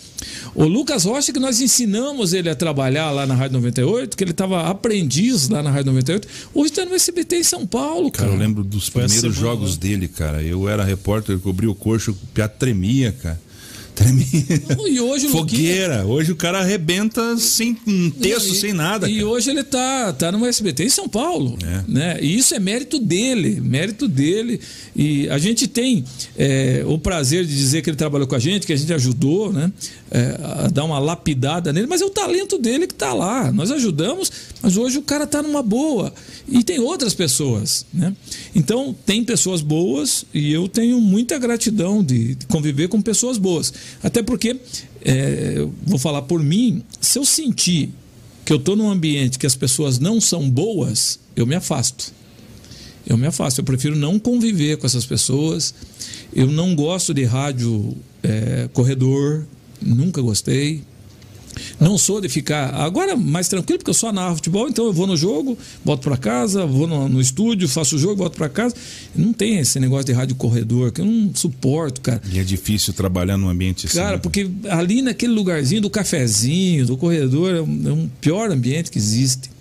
O 0.55 0.65
Lucas 0.65 1.05
Rocha, 1.05 1.33
que 1.33 1.41
nós 1.41 1.61
ensinamos 1.61 2.33
ele 2.33 2.49
a 2.49 2.55
trabalhar 2.55 3.11
lá 3.11 3.27
na 3.27 3.35
Rádio 3.35 3.55
98, 3.55 4.17
que 4.17 4.23
ele 4.25 4.31
estava 4.31 4.69
aprendiz 4.69 5.49
lá 5.49 5.63
na 5.63 5.71
Rádio 5.71 5.87
98, 5.87 6.29
hoje 6.55 6.71
está 6.71 6.85
no 6.85 6.95
SBT 6.95 7.37
em 7.39 7.43
São 7.43 7.67
Paulo, 7.67 8.11
cara. 8.11 8.29
Cara, 8.29 8.39
eu 8.39 8.41
lembro 8.41 8.63
dos 8.63 8.89
Foi 8.89 9.03
primeiros 9.03 9.35
semana, 9.35 9.41
jogos 9.41 9.73
né? 9.73 9.81
dele, 9.81 10.09
cara. 10.09 10.43
Eu 10.43 10.69
era 10.69 10.85
repórter, 10.85 11.39
cobri 11.39 11.67
o 11.67 11.75
coxo, 11.75 12.13
o 12.13 12.15
piá 12.33 12.49
tremia, 12.49 13.13
cara. 13.13 13.41
Tremia. 13.95 14.27
E 14.89 15.01
hoje 15.01 15.27
o 15.27 15.31
Luquinha- 15.37 15.61
Fogueira. 15.73 16.05
Hoje 16.07 16.33
o 16.33 16.37
cara 16.37 16.59
arrebenta 16.59 17.37
sem 17.39 17.77
um 17.87 18.11
texto, 18.11 18.53
E- 18.53 18.57
sem 18.57 18.73
nada. 18.73 19.09
E 19.09 19.15
cara. 19.17 19.27
hoje 19.29 19.51
ele 19.51 19.63
tá, 19.63 20.13
tá 20.13 20.33
no 20.33 20.45
SBT 20.45 20.85
em 20.85 20.89
São 20.89 21.09
Paulo. 21.09 21.57
É. 21.63 21.83
Né? 21.87 22.19
E 22.21 22.37
isso 22.37 22.55
é 22.55 22.59
mérito 22.59 22.99
dele, 22.99 23.61
mérito 23.61 24.09
dele. 24.09 24.61
E 24.97 25.29
a 25.29 25.39
gente 25.39 25.69
tem 25.69 26.05
é, 26.37 26.83
o 26.87 26.99
prazer 26.99 27.45
de 27.45 27.55
dizer 27.57 27.83
que 27.83 27.91
ele 27.91 27.97
trabalhou 27.97 28.27
com 28.27 28.35
a 28.35 28.39
gente, 28.39 28.67
que 28.67 28.73
a 28.73 28.77
gente 28.77 28.93
ajudou 28.93 29.53
né? 29.53 29.71
É, 30.11 30.39
a 30.65 30.69
dar 30.69 30.85
uma 30.85 30.99
lapidada 30.99 31.73
nele, 31.73 31.87
mas 31.89 32.01
é 32.01 32.05
o 32.05 32.11
talento 32.11 32.59
dele 32.59 32.87
que 32.87 32.93
está 32.95 33.13
lá. 33.13 33.51
Nós 33.53 33.71
ajudamos, 33.71 34.31
mas 34.63 34.77
hoje 34.77 34.99
o 34.99 35.03
cara 35.03 35.25
está 35.25 35.43
numa 35.43 35.63
boa. 35.63 36.13
E 36.49 36.63
tem 36.63 36.79
outras 36.79 37.15
pessoas. 37.15 37.87
Né? 37.93 38.15
Então, 38.55 38.95
tem 39.07 39.25
pessoas 39.25 39.61
boas 39.61 40.25
e 40.33 40.53
eu 40.53 40.69
tenho 40.69 41.01
muita 41.01 41.39
gratidão 41.39 42.03
de 42.05 42.37
conviver 42.49 42.89
com 42.89 43.01
pessoas 43.03 43.39
boas. 43.39 43.73
Até 44.03 44.23
porque, 44.23 44.57
é, 45.03 45.67
vou 45.83 45.99
falar 45.99 46.23
por 46.23 46.43
mim, 46.43 46.83
se 47.01 47.19
eu 47.19 47.25
sentir 47.25 47.91
que 48.45 48.53
eu 48.53 48.59
estou 48.59 48.77
num 48.77 48.91
ambiente 48.91 49.39
que 49.39 49.47
as 49.47 49.57
pessoas 49.57 49.99
não 49.99 50.21
são 50.21 50.49
boas, 50.49 51.19
eu 51.35 51.47
me 51.47 51.55
afasto. 51.55 52.13
Eu 53.07 53.17
me 53.17 53.27
afasto. 53.27 53.59
Eu 53.59 53.65
prefiro 53.65 53.97
não 53.97 54.19
conviver 54.19 54.77
com 54.79 54.87
essas 54.87 55.05
pessoas. 55.05 55.75
Eu 56.33 56.47
não 56.47 56.75
gosto 56.75 57.13
de 57.13 57.25
rádio 57.25 57.97
é, 58.23 58.69
corredor, 58.73 59.47
nunca 59.81 60.21
gostei. 60.21 60.83
Não 61.81 61.99
sou 61.99 62.21
de 62.21 62.29
ficar 62.29 62.75
agora 62.75 63.17
mais 63.17 63.49
tranquilo, 63.49 63.79
porque 63.79 63.91
eu 63.91 63.95
só 63.95 64.13
narro 64.13 64.37
futebol, 64.37 64.69
então 64.69 64.87
eu 64.87 64.93
vou 64.93 65.07
no 65.07 65.17
jogo, 65.17 65.59
volto 65.85 66.03
para 66.03 66.17
casa, 66.17 66.67
vou 66.67 66.87
no, 66.87 67.09
no 67.09 67.21
estúdio, 67.21 67.69
faço 67.69 67.97
o 67.97 67.99
jogo, 67.99 68.17
volto 68.17 68.37
para 68.37 68.49
casa. 68.49 68.75
Não 69.15 69.33
tem 69.33 69.59
esse 69.59 69.79
negócio 69.81 70.07
de 70.07 70.13
rádio 70.13 70.37
corredor 70.37 70.93
que 70.93 71.01
eu 71.01 71.05
não 71.05 71.35
suporto, 71.35 72.01
cara. 72.01 72.23
E 72.33 72.39
é 72.39 72.45
difícil 72.45 72.93
trabalhar 72.93 73.37
num 73.37 73.49
ambiente 73.49 73.87
assim. 73.87 73.99
Cara, 73.99 74.17
né? 74.17 74.19
porque 74.19 74.49
ali 74.69 75.03
naquele 75.03 75.33
lugarzinho 75.33 75.81
do 75.81 75.91
cafezinho, 75.91 76.87
do 76.87 76.97
corredor, 76.97 77.55
é 77.55 77.61
um, 77.61 77.89
é 77.89 77.93
um 77.93 78.09
pior 78.21 78.51
ambiente 78.51 78.91
que 78.91 78.99
existe. 78.99 79.55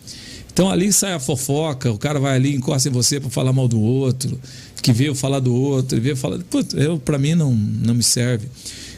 Então 0.54 0.70
ali 0.70 0.94
sai 0.94 1.14
a 1.14 1.20
fofoca, 1.20 1.92
o 1.92 1.98
cara 1.98 2.20
vai 2.20 2.36
ali, 2.36 2.56
encosta 2.56 2.88
em 2.88 2.92
você 2.92 3.20
para 3.20 3.30
falar 3.30 3.52
mal 3.52 3.68
do 3.68 3.82
outro, 3.82 4.40
que 4.84 4.94
veio 4.94 5.16
falar 5.16 5.40
do 5.40 5.54
outro, 5.54 6.00
veio 6.00 6.16
falar. 6.16 6.38
Putz, 6.50 6.76
eu, 6.76 7.00
para 7.00 7.18
mim 7.18 7.34
não, 7.34 7.52
não 7.54 7.96
me 7.96 8.04
serve. 8.04 8.48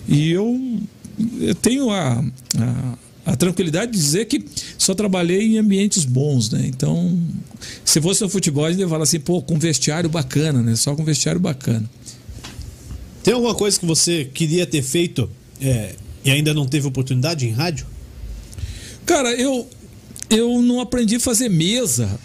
E 0.07 0.31
eu, 0.31 0.79
eu 1.39 1.55
tenho 1.55 1.89
a, 1.89 2.23
a, 2.57 2.97
a 3.33 3.35
tranquilidade 3.35 3.91
de 3.91 3.97
dizer 3.97 4.25
que 4.25 4.43
só 4.77 4.93
trabalhei 4.93 5.41
em 5.41 5.57
ambientes 5.57 6.05
bons, 6.05 6.49
né? 6.49 6.63
Então, 6.65 7.17
se 7.83 8.01
fosse 8.01 8.21
no 8.21 8.29
futebol, 8.29 8.65
a 8.65 8.71
gente 8.71 8.81
ia 8.81 8.87
falar 8.87 9.03
assim, 9.03 9.19
pô, 9.19 9.41
com 9.41 9.57
vestiário 9.57 10.09
bacana, 10.09 10.61
né? 10.61 10.75
Só 10.75 10.95
com 10.95 11.03
vestiário 11.03 11.39
bacana. 11.39 11.89
Tem 13.23 13.33
alguma 13.33 13.55
coisa 13.55 13.79
que 13.79 13.85
você 13.85 14.25
queria 14.25 14.67
ter 14.67 14.83
feito 14.83 15.29
é, 15.59 15.95
e 16.23 16.29
ainda 16.29 16.53
não 16.53 16.67
teve 16.67 16.87
oportunidade 16.87 17.47
em 17.47 17.51
rádio? 17.51 17.87
Cara, 19.05 19.33
eu, 19.33 19.67
eu 20.29 20.61
não 20.61 20.79
aprendi 20.79 21.15
a 21.15 21.19
fazer 21.19 21.49
mesa. 21.49 22.19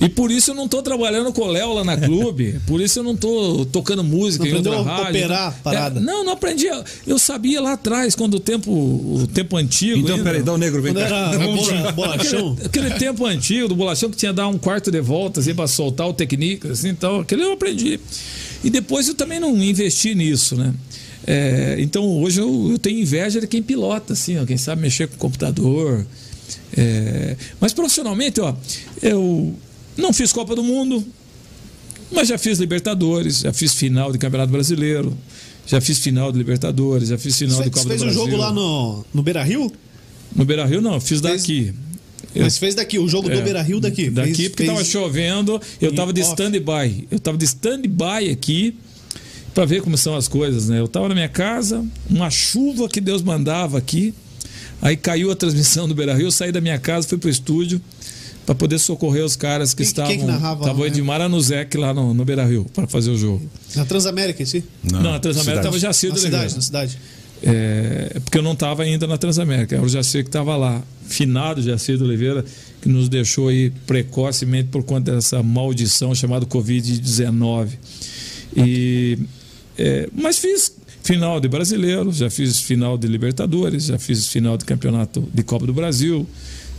E 0.00 0.08
por 0.08 0.30
isso 0.30 0.52
eu 0.52 0.54
não 0.54 0.64
estou 0.64 0.82
trabalhando 0.82 1.32
com 1.32 1.42
o 1.42 1.46
Léo 1.46 1.74
lá 1.74 1.84
na 1.84 1.96
clube. 1.96 2.58
Por 2.66 2.80
isso 2.80 2.98
eu 2.98 3.02
não 3.02 3.12
estou 3.12 3.66
tocando 3.66 4.02
música 4.02 4.44
Não 4.44 4.50
em 4.50 4.56
outra 4.56 4.82
rádio. 4.82 5.10
operar 5.10 5.48
a 5.48 5.50
parada? 5.52 6.00
É, 6.00 6.02
não, 6.02 6.24
não 6.24 6.32
aprendi. 6.32 6.66
Eu 7.06 7.18
sabia 7.18 7.60
lá 7.60 7.72
atrás, 7.74 8.14
quando 8.14 8.34
o 8.34 8.40
tempo, 8.40 8.72
o 8.72 9.26
tempo 9.26 9.56
antigo. 9.56 9.98
Então, 9.98 10.16
ainda. 10.16 10.24
peraí, 10.24 10.42
dá 10.42 10.54
o 10.54 10.58
negro, 10.58 10.80
vem 10.80 10.94
cá. 10.94 11.00
era 11.00 11.38
bola, 11.38 11.92
bolachão? 11.92 12.56
Aquele, 12.64 12.86
aquele 12.86 12.98
tempo 12.98 13.26
antigo 13.26 13.68
do 13.68 13.76
bolachão 13.76 14.10
que 14.10 14.16
tinha 14.16 14.32
dar 14.32 14.48
um 14.48 14.56
quarto 14.56 14.90
de 14.90 15.00
volta 15.00 15.40
assim, 15.40 15.54
para 15.54 15.66
soltar 15.66 16.08
o 16.08 16.14
técnico, 16.14 16.68
assim, 16.68 16.88
então 16.88 17.20
aquele 17.20 17.42
eu 17.42 17.52
aprendi. 17.52 18.00
E 18.64 18.70
depois 18.70 19.08
eu 19.08 19.14
também 19.14 19.38
não 19.38 19.56
investi 19.62 20.14
nisso, 20.14 20.56
né? 20.56 20.72
É, 21.26 21.76
então 21.78 22.04
hoje 22.22 22.40
eu, 22.40 22.70
eu 22.72 22.78
tenho 22.78 23.00
inveja 23.00 23.40
de 23.40 23.46
quem 23.46 23.62
pilota, 23.62 24.14
assim, 24.14 24.38
ó, 24.38 24.46
quem 24.46 24.56
sabe 24.56 24.80
mexer 24.80 25.08
com 25.08 25.16
o 25.16 25.18
computador. 25.18 26.06
É, 26.76 27.36
mas 27.60 27.72
profissionalmente, 27.72 28.40
ó, 28.40 28.54
eu 29.02 29.54
não 30.00 30.12
fiz 30.12 30.32
Copa 30.32 30.54
do 30.56 30.62
Mundo, 30.62 31.04
mas 32.12 32.28
já 32.28 32.38
fiz 32.38 32.58
Libertadores, 32.58 33.40
já 33.40 33.52
fiz 33.52 33.74
final 33.74 34.10
de 34.12 34.18
Campeonato 34.18 34.52
Brasileiro, 34.52 35.16
já 35.66 35.80
fiz 35.80 35.98
final 35.98 36.32
de 36.32 36.38
Libertadores, 36.38 37.08
já 37.08 37.18
fiz 37.18 37.36
final 37.38 37.56
Você 37.58 37.64
de 37.64 37.70
fez, 37.70 37.84
Copa 37.84 37.88
fez 37.88 38.00
do 38.00 38.04
o 38.04 38.06
Brasil. 38.14 38.24
jogo 38.30 38.36
lá 38.42 38.52
no, 38.52 39.04
no 39.14 39.22
Beira 39.22 39.42
Rio? 39.42 39.70
No 40.34 40.44
Beira 40.44 40.64
Rio, 40.66 40.80
não, 40.80 41.00
fiz 41.00 41.20
Fez- 41.20 41.40
daqui. 41.42 41.74
Eu- 42.34 42.44
Mas 42.44 42.58
fez 42.58 42.74
daqui, 42.76 42.98
o 42.98 43.08
jogo 43.08 43.28
do 43.28 43.34
é, 43.34 43.42
Beira 43.42 43.60
Rio 43.62 43.80
daqui. 43.80 44.08
Daqui, 44.10 44.34
Fez- 44.34 44.48
porque 44.50 44.64
fez- 44.64 44.72
tava 44.76 44.84
chovendo, 44.84 45.60
eu 45.80 45.92
tava 45.92 46.12
de 46.12 46.20
stand-by. 46.20 47.08
Eu 47.10 47.18
tava 47.18 47.36
de 47.36 47.44
stand-by 47.44 48.30
aqui 48.30 48.76
para 49.52 49.64
ver 49.64 49.82
como 49.82 49.96
são 49.98 50.14
as 50.16 50.28
coisas, 50.28 50.68
né? 50.68 50.78
Eu 50.78 50.86
tava 50.86 51.08
na 51.08 51.14
minha 51.14 51.28
casa, 51.28 51.84
uma 52.08 52.30
chuva 52.30 52.88
que 52.88 53.00
Deus 53.00 53.20
mandava 53.22 53.78
aqui. 53.78 54.14
Aí 54.80 54.96
caiu 54.96 55.30
a 55.30 55.36
transmissão 55.36 55.88
do 55.88 55.94
Beira 55.94 56.14
Rio, 56.14 56.26
eu 56.28 56.30
saí 56.30 56.52
da 56.52 56.60
minha 56.60 56.78
casa, 56.78 57.06
fui 57.08 57.18
pro 57.18 57.28
estúdio 57.28 57.80
para 58.46 58.54
poder 58.54 58.78
socorrer 58.78 59.24
os 59.24 59.36
caras 59.36 59.72
que 59.74 59.78
Quem- 59.78 59.86
estavam. 59.86 60.10
quem 60.10 60.20
que 60.20 60.26
narrava 60.26 60.64
tava 60.64 60.72
lá, 60.72 60.80
o 60.80 60.82
né? 60.82 60.86
Edmar 60.88 61.20
Anuzek 61.20 61.76
lá 61.76 61.94
no, 61.94 62.12
no 62.14 62.24
Beira 62.24 62.44
Rio 62.44 62.66
para 62.74 62.86
fazer 62.86 63.10
o 63.10 63.16
jogo. 63.16 63.42
Na 63.76 63.84
Transamérica 63.84 64.42
em 64.42 64.46
si? 64.46 64.64
Não, 64.82 65.14
a 65.14 65.20
Transamérica 65.20 65.40
cidade. 65.42 65.62
tava 65.62 65.78
Jacido 65.78 66.14
Na 66.14 66.20
Oliveira. 66.20 66.48
cidade, 66.48 66.54
na 66.56 66.60
cidade. 66.62 66.98
É, 67.42 68.20
porque 68.22 68.36
eu 68.36 68.42
não 68.42 68.52
estava 68.52 68.82
ainda 68.82 69.06
na 69.06 69.16
Transamérica, 69.16 69.74
era 69.76 69.84
o 69.84 69.88
Jacir 69.88 70.22
que 70.24 70.28
estava 70.28 70.56
lá, 70.56 70.82
finado 71.08 71.62
Jacir 71.62 72.02
Oliveira, 72.02 72.44
que 72.82 72.88
nos 72.88 73.08
deixou 73.08 73.48
aí 73.48 73.70
precocemente 73.86 74.68
por 74.68 74.82
conta 74.82 75.12
dessa 75.12 75.42
maldição 75.42 76.14
chamada 76.14 76.44
Covid-19. 76.44 77.68
E, 78.56 79.18
é, 79.78 80.08
mas 80.14 80.38
fiz 80.38 80.74
final 81.02 81.40
de 81.40 81.48
brasileiro, 81.48 82.12
já 82.12 82.28
fiz 82.28 82.58
final 82.60 82.98
de 82.98 83.06
Libertadores, 83.08 83.84
já 83.86 83.98
fiz 83.98 84.26
final 84.28 84.56
de 84.58 84.64
campeonato 84.64 85.26
de 85.32 85.42
Copa 85.42 85.66
do 85.66 85.72
Brasil, 85.72 86.26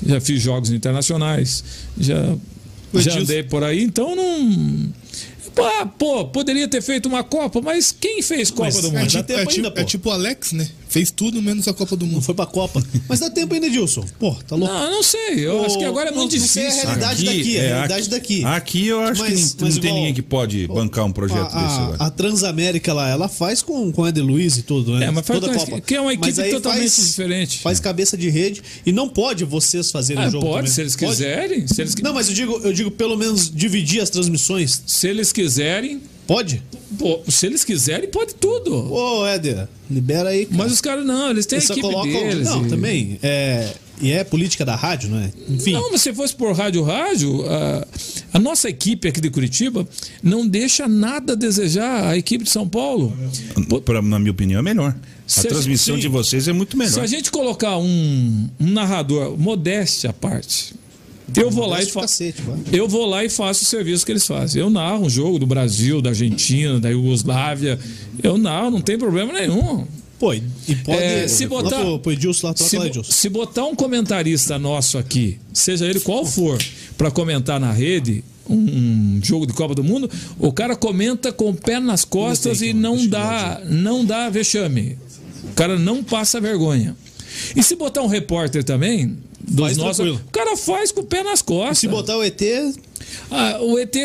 já 0.06 0.22
fiz 0.22 0.41
jogos 0.41 0.72
internacionais, 0.72 1.64
já, 1.99 2.36
já 2.95 3.20
andei 3.20 3.43
por 3.43 3.64
aí, 3.64 3.84
então 3.84 4.16
não. 4.16 4.93
Ah, 5.58 5.86
pô, 5.86 6.26
poderia 6.26 6.68
ter 6.68 6.82
feito 6.82 7.08
uma 7.08 7.24
Copa, 7.24 7.62
mas 7.62 7.91
quem 7.91 8.22
fez 8.22 8.49
Copa 8.49 8.64
Mas 8.66 8.82
do 8.82 8.88
é 8.88 8.91
Mundo? 9.02 9.12
dá 9.12 9.24
tipo, 9.24 9.34
é, 9.34 9.45
tipo, 9.45 9.80
é 9.80 9.84
tipo 9.84 10.10
o 10.10 10.12
Alex, 10.12 10.54
né? 10.54 10.68
Fez 10.92 11.10
tudo 11.10 11.42
menos 11.42 11.70
a 11.70 11.74
Copa 11.74 11.96
do 11.96 12.06
Não 12.06 12.16
Mundo. 12.16 12.22
foi 12.22 12.36
pra 12.36 12.46
Copa. 12.46 12.84
Mas 13.08 13.22
dá 13.22 13.30
tempo 13.30 13.54
ainda, 13.54 13.66
Edilson. 13.68 14.04
Pô, 14.20 14.36
tá 14.46 14.58
louco. 14.58 14.74
Não, 14.74 14.92
não 14.92 15.02
sei. 15.02 15.39
Eu 15.48 15.62
Ô, 15.62 15.66
acho 15.66 15.78
que 15.78 15.86
agora 15.86 16.10
é 16.10 16.12
não- 16.12 16.20
muito 16.20 16.36
não 16.38 16.46
sei 16.46 16.64
a 16.64 16.68
difícil. 16.68 16.88
realidade 16.89 17.24
daqui, 17.26 17.58
a 17.58 17.62
realidade 17.62 18.10
daqui. 18.10 18.44
Aqui 18.46 18.88
eu 18.88 19.00
acho 19.00 19.22
Mas- 19.22 19.54
que 19.54 19.64
mas 19.64 19.76
não 19.76 19.82
tem 19.82 19.89
igual- 19.89 19.96
ninguém 19.96 20.14
que 20.14 20.22
pode 20.22 20.68
bancar 20.68 21.06
um 21.06 21.12
projeto 21.14 21.39
a, 21.39 21.62
desse 21.64 21.80
a, 21.80 21.84
agora. 21.84 21.98
a 22.04 22.10
Transamérica 22.10 22.94
lá, 22.94 23.08
ela 23.10 23.30
faz 23.30 23.62
com, 23.62 23.89
com 23.92 24.04
a 24.04 24.10
Ed 24.10 24.20
Luiz 24.20 24.58
e 24.58 24.64
tudo, 24.64 24.98
né? 25.00 25.06
É, 25.06 25.12
mas 25.12 25.26
faz 25.26 25.39
Toda 25.39 25.54
a 25.54 25.56
Copa. 25.56 25.80
que 25.80 25.96
é 25.96 26.02
uma 26.02 26.14
equipe 26.14 26.28
Mas 26.38 26.52
totalmente 26.52 26.89
faz- 26.92 27.08
diferente. 27.08 27.60
Faz 27.60 27.80
cabeça 27.80 28.18
de 28.18 28.30
rede 28.30 28.62
e 28.86 28.92
não 28.92 29.08
pode 29.08 29.46
vocês 29.46 29.92
fazerem 29.92 30.24
Ah, 30.26 30.28
o 30.28 30.32
jogo 30.32 30.46
pode, 30.46 30.58
também. 30.58 30.72
se 30.74 30.82
eles 30.82 30.96
Pode? 30.98 31.12
quiserem. 31.12 31.68
Se 31.68 31.82
eles, 31.82 31.96
Não, 32.04 32.14
mas 32.14 32.28
eu 32.28 32.34
digo, 32.34 32.60
eu 32.64 32.74
digo 32.74 32.92
pelo 32.92 33.16
menos 33.16 33.50
dividir 33.50 34.02
as 34.02 34.10
transmissões. 34.10 34.84
se 34.86 35.08
eles 35.08 35.32
quiserem, 35.32 36.02
Pode? 36.34 36.63
pô, 36.99 37.19
se 37.27 37.45
eles 37.47 37.63
quiserem, 37.63 38.07
pode 38.09 38.36
tudo. 38.36 38.93
Ô, 38.93 39.25
Éder, 39.25 39.67
libera 39.89 40.29
aí. 40.29 40.45
cara. 40.45 40.57
Mas 40.57 40.71
os 40.71 40.82
caras 40.82 41.05
não, 41.05 41.29
eles 41.32 41.45
têm 41.45 41.57
a 41.57 41.59
Eles 41.59 41.67
só 41.67 41.73
equipe 41.73 41.88
colocam- 41.88 42.11
deles. 42.29 42.45
Não, 42.47 42.65
e- 42.65 42.69
também. 42.69 43.19
É, 43.23 43.73
e 44.01 44.11
é 44.11 44.23
política 44.23 44.63
da 44.63 44.75
rádio, 44.75 45.09
não 45.09 45.19
é? 45.19 45.32
Enfim. 45.49 45.73
Não, 45.73 45.91
mas 45.91 46.01
se 46.01 46.13
fosse 46.13 46.36
por 46.36 46.53
rádio 46.55 46.84
rádio, 46.84 47.43
a, 47.49 47.88
a 48.34 48.39
nossa 48.39 48.69
equipe 48.69 49.07
aqui 49.07 49.19
de 49.19 49.29
Curitiba 49.29 49.88
não 50.23 50.47
deixa 50.47 50.88
nada 50.88 51.34
a 51.34 51.36
desejar 51.36 52.07
a 52.09 52.17
equipe 52.17 52.43
de 52.43 52.49
São 52.49 52.67
Paulo. 52.67 53.13
Pra- 53.84 54.01
na 54.01 54.19
minha 54.19 54.32
opinião, 54.32 54.59
é 54.59 54.63
melhor. 54.63 54.95
Se 55.27 55.39
a 55.39 55.43
a 55.43 55.53
transmissão 55.53 55.95
gente- 55.95 56.03
de 56.03 56.07
vocês 56.09 56.47
é 56.47 56.53
muito 56.53 56.71
Se 56.71 56.77
melhor. 56.77 57.01
a 57.03 57.07
gente 57.07 57.32
colocar 57.32 57.77
um, 57.77 58.49
um 58.59 58.67
narrador, 58.71 59.38
modéstia 59.38 60.09
à 60.09 60.13
parte, 60.13 60.73
eu 61.36 61.49
vou 61.51 61.65
lá 61.67 61.82
e 61.82 61.86
faço. 61.86 61.99
cacete. 61.99 62.41
Eu 62.71 62.88
vou 62.88 63.05
lá 63.05 63.23
e 63.23 63.29
faço 63.29 63.63
o 63.63 63.65
serviço 63.67 64.05
que 64.05 64.11
eles 64.11 64.25
fazem. 64.25 64.61
Eu 64.61 64.69
narro 64.69 65.05
um 65.05 65.09
jogo 65.09 65.38
do 65.39 65.45
Brasil, 65.45 66.01
da 66.01 66.09
Argentina, 66.09 66.79
da 66.79 66.89
Iugoslávia. 66.89 67.79
Eu 68.21 68.38
narro, 68.38 68.71
não 68.71 68.82
tem 68.82 68.97
problema 68.97 69.32
nenhum. 69.34 69.86
Pô, 70.19 70.34
e 70.34 70.41
pode. 70.84 71.01
É, 71.01 71.27
se 71.27 71.45
lá 71.45 71.49
botar- 71.49 71.79
pro, 71.79 71.99
pro 71.99 72.11
Edilson 72.11 72.47
lá, 72.47 72.53
Se, 72.55 72.77
lá, 72.77 72.86
Edilson. 72.86 73.11
se 73.11 73.27
botar 73.29 73.65
um 73.65 73.75
comentarista 73.75 74.59
nosso 74.59 74.97
aqui, 74.99 75.39
seja 75.51 75.86
ele 75.88 75.99
qual 75.99 76.23
for, 76.25 76.59
para 76.97 77.09
comentar 77.09 77.59
na 77.59 77.71
rede 77.71 78.23
um, 78.47 79.19
jogo 79.23 79.47
de 79.47 79.53
Copa 79.53 79.73
do 79.73 79.84
Mundo, 79.84 80.09
o 80.38 80.51
cara 80.51 80.75
comenta 80.75 81.32
com 81.32 81.49
o 81.49 81.53
pé 81.55 81.79
nas 81.79 82.05
costas 82.05 82.61
e 82.61 82.71
não 82.73 83.07
dá, 83.07 83.61
não 83.67 84.05
dá 84.05 84.29
vexame. 84.29 84.97
O 85.43 85.53
cara 85.55 85.79
não 85.79 86.03
passa 86.03 86.39
vergonha. 86.39 86.95
E 87.55 87.63
se 87.63 87.75
botar 87.75 88.01
um 88.03 88.07
repórter 88.07 88.63
também, 88.63 89.17
dos 89.52 89.78
nossos, 89.78 90.08
o 90.16 90.20
cara 90.32 90.56
faz 90.58 90.91
com 90.91 91.02
o 91.02 91.06
pé 91.06 91.24
nas 91.24 91.41
costas. 91.41 91.80
Se 91.80 91.88
botar 91.88 92.18
o 92.18 92.24
ET, 92.24 92.41
Ah, 93.30 93.58
o 93.62 93.78
ET, 93.80 93.95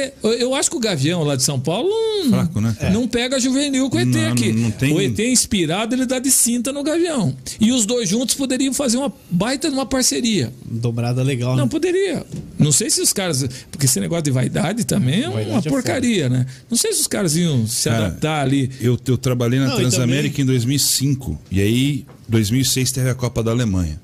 eu 0.40 0.54
acho 0.54 0.70
que 0.70 0.76
o 0.76 0.80
Gavião 0.80 1.22
lá 1.22 1.36
de 1.36 1.42
São 1.42 1.60
Paulo 1.60 1.88
não, 2.24 2.30
Fraco, 2.30 2.60
né? 2.60 2.74
não 2.92 3.06
pega 3.06 3.38
juvenil 3.38 3.88
com 3.90 3.96
o 3.98 4.00
ET 4.00 4.06
Não, 4.08 4.32
aqui. 4.32 4.52
não 4.52 4.70
tem- 4.70 4.92
O 4.94 5.00
ET 5.00 5.18
inspirado, 5.20 5.94
ele 5.94 6.06
dá 6.06 6.18
de 6.18 6.30
cinta 6.30 6.72
no 6.72 6.82
Gavião. 6.82 7.36
E 7.60 7.70
os 7.72 7.84
dois 7.86 8.08
juntos 8.08 8.34
poderiam 8.34 8.72
fazer 8.72 8.96
uma 8.96 9.12
baita 9.30 9.68
de 9.68 9.74
uma 9.74 9.86
parceria. 9.86 10.52
dobrada 10.64 11.22
legal, 11.22 11.54
né? 11.54 11.62
Não, 11.62 11.68
poderia. 11.68 12.24
Não 12.58 12.72
sei 12.72 12.90
se 12.90 13.00
os 13.00 13.12
caras. 13.12 13.46
Porque 13.70 13.86
esse 13.86 14.00
negócio 14.00 14.24
de 14.24 14.30
vaidade 14.30 14.84
também 14.84 15.22
é 15.24 15.28
Vaidade 15.30 15.50
uma 15.50 15.58
é 15.58 15.62
porcaria, 15.62 16.28
né? 16.28 16.46
Não 16.70 16.76
sei 16.76 16.92
se 16.92 17.00
os 17.02 17.06
caras 17.06 17.36
iam 17.36 17.66
se 17.66 17.88
Cara, 17.88 18.06
adaptar 18.06 18.42
ali. 18.42 18.70
Eu, 18.80 18.98
eu 19.06 19.16
trabalhei 19.18 19.58
na 19.60 19.66
Não, 19.68 19.74
e 19.74 19.76
Transamérica 19.78 20.40
em 20.40 20.44
2005. 20.44 21.38
E 21.50 21.60
aí, 21.60 22.04
2006 22.28 22.90
teve 22.92 23.08
a 23.10 23.14
Copa 23.14 23.42
da 23.42 23.50
Alemanha. 23.50 24.00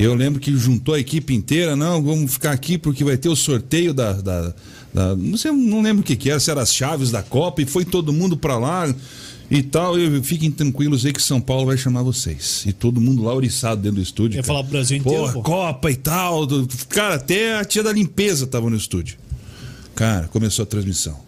Eu 0.00 0.14
lembro 0.14 0.38
que 0.40 0.56
juntou 0.56 0.94
a 0.94 1.00
equipe 1.00 1.34
inteira. 1.34 1.74
Não, 1.74 2.02
vamos 2.02 2.32
ficar 2.32 2.52
aqui 2.52 2.78
porque 2.78 3.02
vai 3.04 3.16
ter 3.16 3.28
o 3.28 3.36
sorteio 3.36 3.92
da. 3.92 4.12
da- 4.12 4.54
da- 4.94 5.16
não 5.16 5.36
sei, 5.36 5.50
não 5.52 5.82
lembro 5.82 6.00
o 6.00 6.04
que, 6.04 6.16
que 6.16 6.30
era, 6.30 6.38
se 6.40 6.50
era 6.50 6.62
as 6.62 6.72
chaves 6.74 7.10
da 7.10 7.22
Copa. 7.22 7.60
E 7.62 7.66
foi 7.66 7.84
todo 7.84 8.12
mundo 8.12 8.36
pra 8.36 8.56
lá 8.58 8.92
e 9.50 9.62
tal. 9.62 9.98
Eu, 9.98 10.22
fiquem 10.22 10.50
tranquilos 10.50 11.04
aí 11.04 11.12
que 11.12 11.22
São 11.22 11.40
Paulo 11.40 11.66
vai 11.66 11.76
chamar 11.76 12.02
vocês. 12.02 12.62
E 12.66 12.72
todo 12.72 13.00
mundo 13.00 13.22
lá 13.24 13.34
oriçado 13.34 13.80
dentro 13.82 13.96
do 13.96 14.02
estúdio. 14.02 14.36
Ia 14.36 14.42
cara. 14.42 14.46
falar 14.46 14.62
pro 14.62 14.72
Brasil 14.72 14.96
inteiro, 14.98 15.18
Porra, 15.20 15.32
pô. 15.34 15.42
Copa 15.42 15.90
e 15.90 15.96
tal. 15.96 16.46
do- 16.46 16.68
Cara, 16.88 17.16
até 17.16 17.56
a 17.58 17.64
tia 17.64 17.82
da 17.82 17.92
limpeza 17.92 18.46
tava 18.46 18.70
no 18.70 18.76
estúdio. 18.76 19.16
Cara, 19.94 20.28
começou 20.28 20.62
a 20.62 20.66
transmissão. 20.66 21.26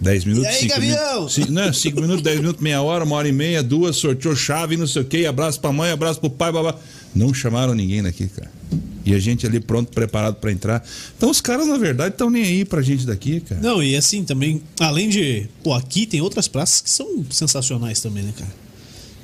10 0.00 0.24
minutos, 0.24 0.46
E 0.46 0.52
aí, 0.54 0.60
5 0.62 0.72
Gavião? 0.74 1.12
minutos. 1.14 1.34
Cinco, 1.34 1.52
não, 1.52 1.72
5 1.74 2.00
minutos, 2.00 2.22
10 2.22 2.38
minutos, 2.40 2.62
meia 2.62 2.80
hora, 2.80 3.04
uma 3.04 3.16
hora 3.16 3.28
e 3.28 3.32
meia, 3.32 3.62
duas, 3.62 3.96
sorteou 3.96 4.34
chave, 4.34 4.74
não 4.78 4.86
sei 4.86 5.02
o 5.02 5.04
quê, 5.04 5.26
abraço 5.26 5.60
pra 5.60 5.70
mãe, 5.74 5.90
abraço 5.90 6.18
pro 6.18 6.30
pai, 6.30 6.50
babá. 6.50 6.74
Não 7.14 7.34
chamaram 7.34 7.74
ninguém 7.74 8.02
daqui, 8.02 8.28
cara. 8.28 8.50
E 9.04 9.14
a 9.14 9.18
gente 9.18 9.46
ali 9.46 9.58
pronto, 9.58 9.90
preparado 9.92 10.36
pra 10.36 10.52
entrar. 10.52 10.84
Então 11.16 11.30
os 11.30 11.40
caras, 11.40 11.66
na 11.66 11.76
verdade, 11.78 12.14
estão 12.14 12.30
nem 12.30 12.42
aí 12.44 12.64
pra 12.64 12.82
gente 12.82 13.04
daqui, 13.06 13.40
cara. 13.40 13.60
Não, 13.60 13.82
e 13.82 13.96
assim 13.96 14.24
também, 14.24 14.62
além 14.78 15.08
de. 15.08 15.46
Pô, 15.64 15.72
aqui 15.74 16.06
tem 16.06 16.20
outras 16.20 16.46
praças 16.46 16.80
que 16.80 16.90
são 16.90 17.24
sensacionais 17.30 18.00
também, 18.00 18.22
né, 18.22 18.32
cara? 18.36 18.52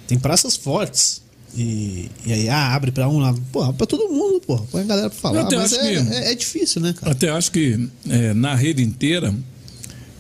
Tem 0.09 0.19
praças 0.19 0.57
fortes. 0.57 1.23
E, 1.57 2.11
e 2.27 2.33
aí, 2.33 2.49
ah, 2.49 2.75
abre 2.75 2.91
pra 2.91 3.09
um 3.09 3.19
lado. 3.19 3.41
Pô, 3.53 3.73
pra 3.73 3.87
todo 3.87 4.09
mundo, 4.13 4.41
pô. 4.47 4.59
Põe 4.59 4.83
a 4.83 4.85
galera 4.85 5.11
pra 5.11 5.19
falar. 5.19 5.45
Mas 5.45 5.73
acho 5.73 5.75
é, 5.77 5.81
que- 6.03 6.13
é, 6.13 6.33
é 6.33 6.35
difícil, 6.35 6.83
né, 6.83 6.93
cara? 6.99 7.13
Até 7.13 7.31
acho 7.31 7.51
que 7.53 7.89
é, 8.09 8.35
na 8.35 8.55
rede 8.55 8.83
inteira, 8.83 9.35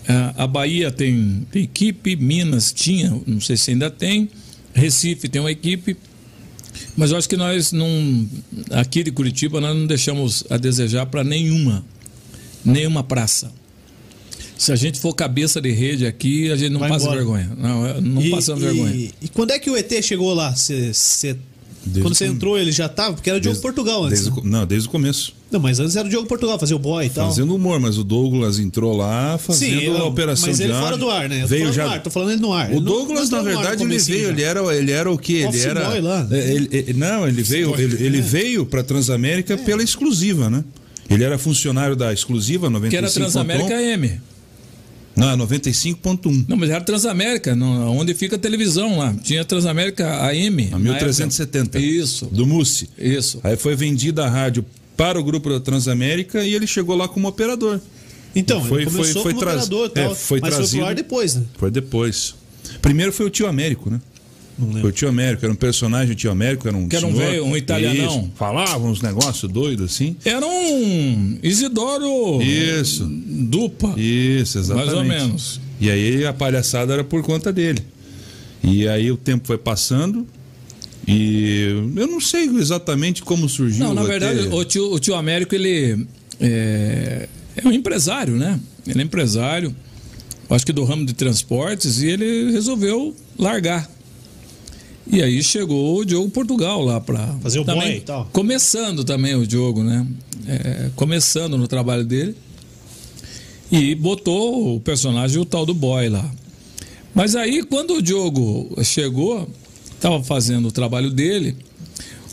a- 0.09 0.45
a 0.45 0.47
Bahia 0.47 0.91
tem, 0.91 1.47
tem 1.51 1.63
equipe, 1.65 2.15
Minas 2.17 2.73
tinha, 2.73 3.19
não 3.27 3.41
sei 3.41 3.57
se 3.57 3.71
ainda 3.73 3.91
tem, 3.91 4.29
Recife 4.73 5.29
tem 5.29 5.41
uma 5.41 5.51
equipe, 5.51 5.97
mas 6.97 7.11
eu 7.11 7.17
acho 7.17 7.29
que 7.29 7.37
nós 7.37 7.73
não, 7.73 8.29
aqui 8.71 9.03
de 9.03 9.11
Curitiba, 9.11 9.61
nós 9.61 9.77
não 9.77 9.87
deixamos 9.87 10.45
a 10.51 10.57
desejar 10.57 11.07
para 11.07 11.23
nenhuma, 11.25 11.85
nenhuma 12.65 13.03
praça. 13.03 13.53
Se 14.57 14.73
a 14.73 14.77
gente 14.77 14.99
for 14.99 15.13
cabeça 15.15 15.61
de 15.61 15.71
rede 15.71 16.07
aqui, 16.07 16.51
a 16.51 16.57
gente 16.57 16.71
não 16.73 16.81
Vai 16.81 16.89
passa 16.89 17.05
embora. 17.05 17.19
vergonha. 17.19 17.53
Não, 17.59 17.87
é, 17.87 18.01
não 18.01 18.23
e, 18.23 18.31
passamos 18.31 18.63
e- 18.63 18.67
vergonha. 18.67 19.11
E 19.21 19.29
quando 19.29 19.51
é 19.51 19.59
que 19.59 19.69
o 19.71 19.77
ET 19.77 20.03
chegou 20.03 20.33
lá? 20.33 20.55
Você 20.57 21.37
Desde 21.87 22.03
Quando 22.03 22.15
você 22.17 22.25
o- 22.25 22.33
entrou, 22.33 22.59
ele 22.59 22.73
já 22.73 22.89
tava? 22.89 23.15
Porque 23.15 23.31
era 23.31 23.39
o 23.39 23.41
Diogo 23.41 23.55
Desde- 23.55 23.63
Portugal 23.63 24.05
antes. 24.05 24.21
Desde, 24.23 24.31
co- 24.41 24.47
não, 24.47 24.67
desde 24.67 24.89
o 24.89 24.91
começo. 24.91 25.33
Não, 25.51 25.61
mas 25.61 25.79
antes 25.79 25.95
era 25.95 26.05
o 26.05 26.11
Diogo 26.11 26.27
Portugal, 26.27 26.59
fazia 26.59 26.75
o 26.75 26.79
boy 26.79 27.07
e 27.07 27.11
tal. 27.11 27.29
Fazendo 27.29 27.55
humor, 27.55 27.79
mas 27.79 27.97
o 27.97 28.03
Douglas 28.03 28.59
entrou 28.59 28.97
lá 28.97 29.39
fazendo 29.39 29.81
Sim, 29.81 29.97
a 29.97 30.05
operação 30.05 30.49
mas 30.49 30.57
de 30.57 30.65
ele 30.65 30.73
ar. 30.73 30.83
fora 30.83 30.97
do 30.97 31.09
ar, 31.09 31.29
né? 31.29 31.45
Eu 31.45 31.47
Veio 31.47 31.73
já. 31.73 31.89
ar, 31.89 32.03
tô 32.03 32.11
falando 32.11 32.33
ele 32.33 32.41
no 32.43 32.53
ar. 32.53 32.71
O 32.71 32.75
não- 32.75 32.83
Douglas, 32.83 33.31
não 33.31 33.39
na 33.39 33.45
verdade, 33.51 33.85
ele 33.85 33.99
veio, 33.99 34.25
já. 34.25 34.29
ele 34.31 34.43
era, 34.43 34.77
ele 34.77 34.91
era 34.91 35.11
o 35.11 35.17
quê? 35.17 35.47
Ele 35.49 35.61
era. 35.61 35.89
boy 35.89 36.01
lá. 36.01 36.27
é, 36.33 36.55
ele- 36.55 36.69
ele- 36.73 36.93
não, 36.95 37.29
ele 37.29 37.43
veio, 37.43 37.69
boy. 37.71 37.81
ele, 37.81 38.05
ele 38.05 38.21
veio 38.21 38.67
para 38.67 38.83
Transamérica 38.83 39.57
pela 39.57 39.83
exclusiva, 39.83 40.51
né? 40.51 40.65
Ele 41.09 41.23
era 41.23 41.39
funcionário 41.39 41.95
da 41.95 42.13
exclusiva 42.13 42.69
95. 42.69 42.91
Que 42.91 42.97
era 42.97 43.09
Transamérica 43.09 43.75
AM. 43.77 44.21
Não, 45.17 45.37
95.1. 45.39 46.45
Não, 46.47 46.57
mas 46.57 46.69
era 46.71 46.81
Transamérica, 46.85 47.57
não, 47.57 47.97
onde 47.97 48.13
fica 48.15 48.37
a 48.37 48.39
televisão 48.39 48.99
lá. 48.99 49.15
Tinha 49.23 49.45
Transamérica 49.45 50.07
AM. 50.27 50.67
A 50.69 50.71
na 50.73 50.79
1370. 50.79 51.79
época. 51.79 51.79
Isso, 51.81 52.27
Do 52.27 52.47
Mussi. 52.47 52.89
isso. 52.99 53.41
Aí 53.43 53.57
foi 53.57 53.75
vendida 53.75 54.25
a 54.27 54.29
rádio 54.29 54.65
para 54.97 55.19
o 55.19 55.25
grupo 55.25 55.49
da 55.49 55.59
Transamérica 55.61 56.43
e 56.45 56.55
ele 56.55 56.67
chegou 56.67 56.95
lá 56.97 57.09
como 57.09 57.29
operador. 57.29 57.81
Então, 58.35 58.63
Foi- 58.63 58.83
ele 58.83 58.91
começou 58.91 59.15
foi- 59.15 59.23
foi 59.23 59.33
como 59.33 59.41
traz- 59.45 59.65
operador 59.67 59.87
e 59.87 59.91
tal, 59.91 60.13
é, 60.13 60.15
foi 60.15 60.41
mas 60.41 60.51
foi 60.51 60.59
trazido- 60.59 60.79
pro 60.81 60.87
ar 60.89 60.95
depois, 60.95 61.35
né? 61.35 61.43
Foi 61.59 61.71
depois. 61.71 62.35
Primeiro 62.83 63.13
foi 63.13 63.25
o 63.27 63.31
tio 63.31 63.47
Américo, 63.47 63.89
né? 63.91 63.99
Não 64.59 64.67
Foi 64.67 64.75
lembro. 64.75 64.89
o 64.89 64.93
tio 64.93 65.09
Américo, 65.09 65.45
era 65.45 65.53
um 65.53 65.57
personagem, 65.57 66.13
o 66.13 66.15
tio 66.15 66.31
Américo 66.31 66.67
era 66.67 66.77
um. 66.77 66.89
Que 66.89 66.97
era 66.97 67.07
um 67.07 67.15
senhor. 67.15 67.31
velho, 67.31 67.45
um 67.45 67.57
italianão. 67.57 68.21
Isso, 68.21 68.33
falava 68.37 68.85
uns 68.85 69.03
negócios 69.03 69.51
doidos 69.51 69.93
assim. 69.93 70.17
Era 70.25 70.47
um 70.47 71.39
Isidoro 71.43 72.41
Isso. 72.43 73.07
Dupa. 73.07 73.95
Isso, 73.99 74.59
exatamente. 74.59 74.87
Mais 74.87 74.99
ou 74.99 75.05
menos. 75.05 75.61
E 75.81 75.91
aí 75.91 76.25
a 76.25 76.33
palhaçada 76.33 76.95
era 76.95 77.05
por 77.05 77.23
conta 77.23 77.53
dele. 77.53 77.83
E 78.63 78.89
aí 78.89 79.13
o 79.13 79.17
tempo 79.17 79.47
foi 79.47 79.59
passando 79.59 80.27
e 81.07 81.93
eu 81.95 82.07
não 82.09 82.21
sei 82.21 82.47
exatamente 82.47 83.23
como 83.23 83.49
surgiu. 83.49 83.85
Não, 83.87 83.95
na 83.95 84.03
verdade, 84.03 84.49
o 84.49 84.65
tio, 84.65 84.93
o 84.93 84.99
tio 84.99 85.15
Américo, 85.15 85.55
ele 85.55 86.05
é, 86.41 87.29
é 87.57 87.69
um 87.69 87.71
empresário, 87.71 88.35
né? 88.35 88.59
Ele 88.87 89.01
é 89.01 89.05
empresário, 89.05 89.75
acho 90.51 90.67
que 90.67 90.73
do 90.73 90.83
ramo 90.83 91.07
de 91.07 91.13
transportes, 91.13 92.03
e 92.03 92.09
ele 92.09 92.51
resolveu 92.51 93.15
largar. 93.39 93.89
E 95.07 95.23
aí 95.23 95.43
chegou 95.43 95.99
o 95.99 96.05
Diogo 96.05 96.29
Portugal 96.31 96.83
lá 96.83 97.01
para 97.01 97.27
Fazer 97.41 97.61
o 97.61 97.65
boy 97.65 97.97
e 97.97 98.01
tal. 98.01 98.29
Começando 98.33 99.05
também 99.05 99.35
o 99.35 99.47
Diogo, 99.47 99.83
né? 99.83 100.07
É, 100.49 100.91
começando 100.97 101.57
no 101.57 101.69
trabalho 101.69 102.05
dele. 102.05 102.35
E 103.71 103.95
botou 103.95 104.77
o 104.77 104.81
personagem, 104.81 105.41
o 105.41 105.45
tal 105.45 105.65
do 105.65 105.75
boy 105.75 106.09
lá. 106.09 106.29
Mas 107.15 107.35
aí, 107.35 107.63
quando 107.63 107.95
o 107.95 108.03
Diogo 108.03 108.77
chegou, 108.85 109.49
estava 109.95 110.23
fazendo 110.23 110.69
o 110.69 110.73
trabalho 110.73 111.11
dele, 111.11 111.57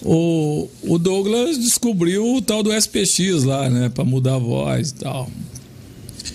o, 0.01 0.67
o 0.83 0.97
Douglas 0.97 1.57
descobriu 1.57 2.35
o 2.35 2.41
tal 2.41 2.61
do 2.61 2.73
SPX 2.73 3.43
lá, 3.43 3.69
né? 3.69 3.89
Para 3.89 4.03
mudar 4.03 4.35
a 4.35 4.39
voz 4.39 4.89
e 4.89 4.95
tal. 4.95 5.29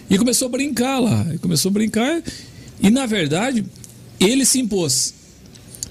E 0.09 0.17
começou 0.17 0.47
a 0.47 0.51
brincar 0.51 0.99
lá. 0.99 1.27
Começou 1.41 1.69
a 1.69 1.73
brincar. 1.73 2.23
E, 2.83 2.91
na 2.91 3.07
verdade, 3.07 3.65
ele 4.19 4.45
se 4.45 4.59
impôs. 4.59 5.15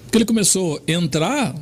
Porque 0.08 0.20
ele 0.20 0.26
começou 0.26 0.82
a 0.88 0.92
entrar. 0.92 1.54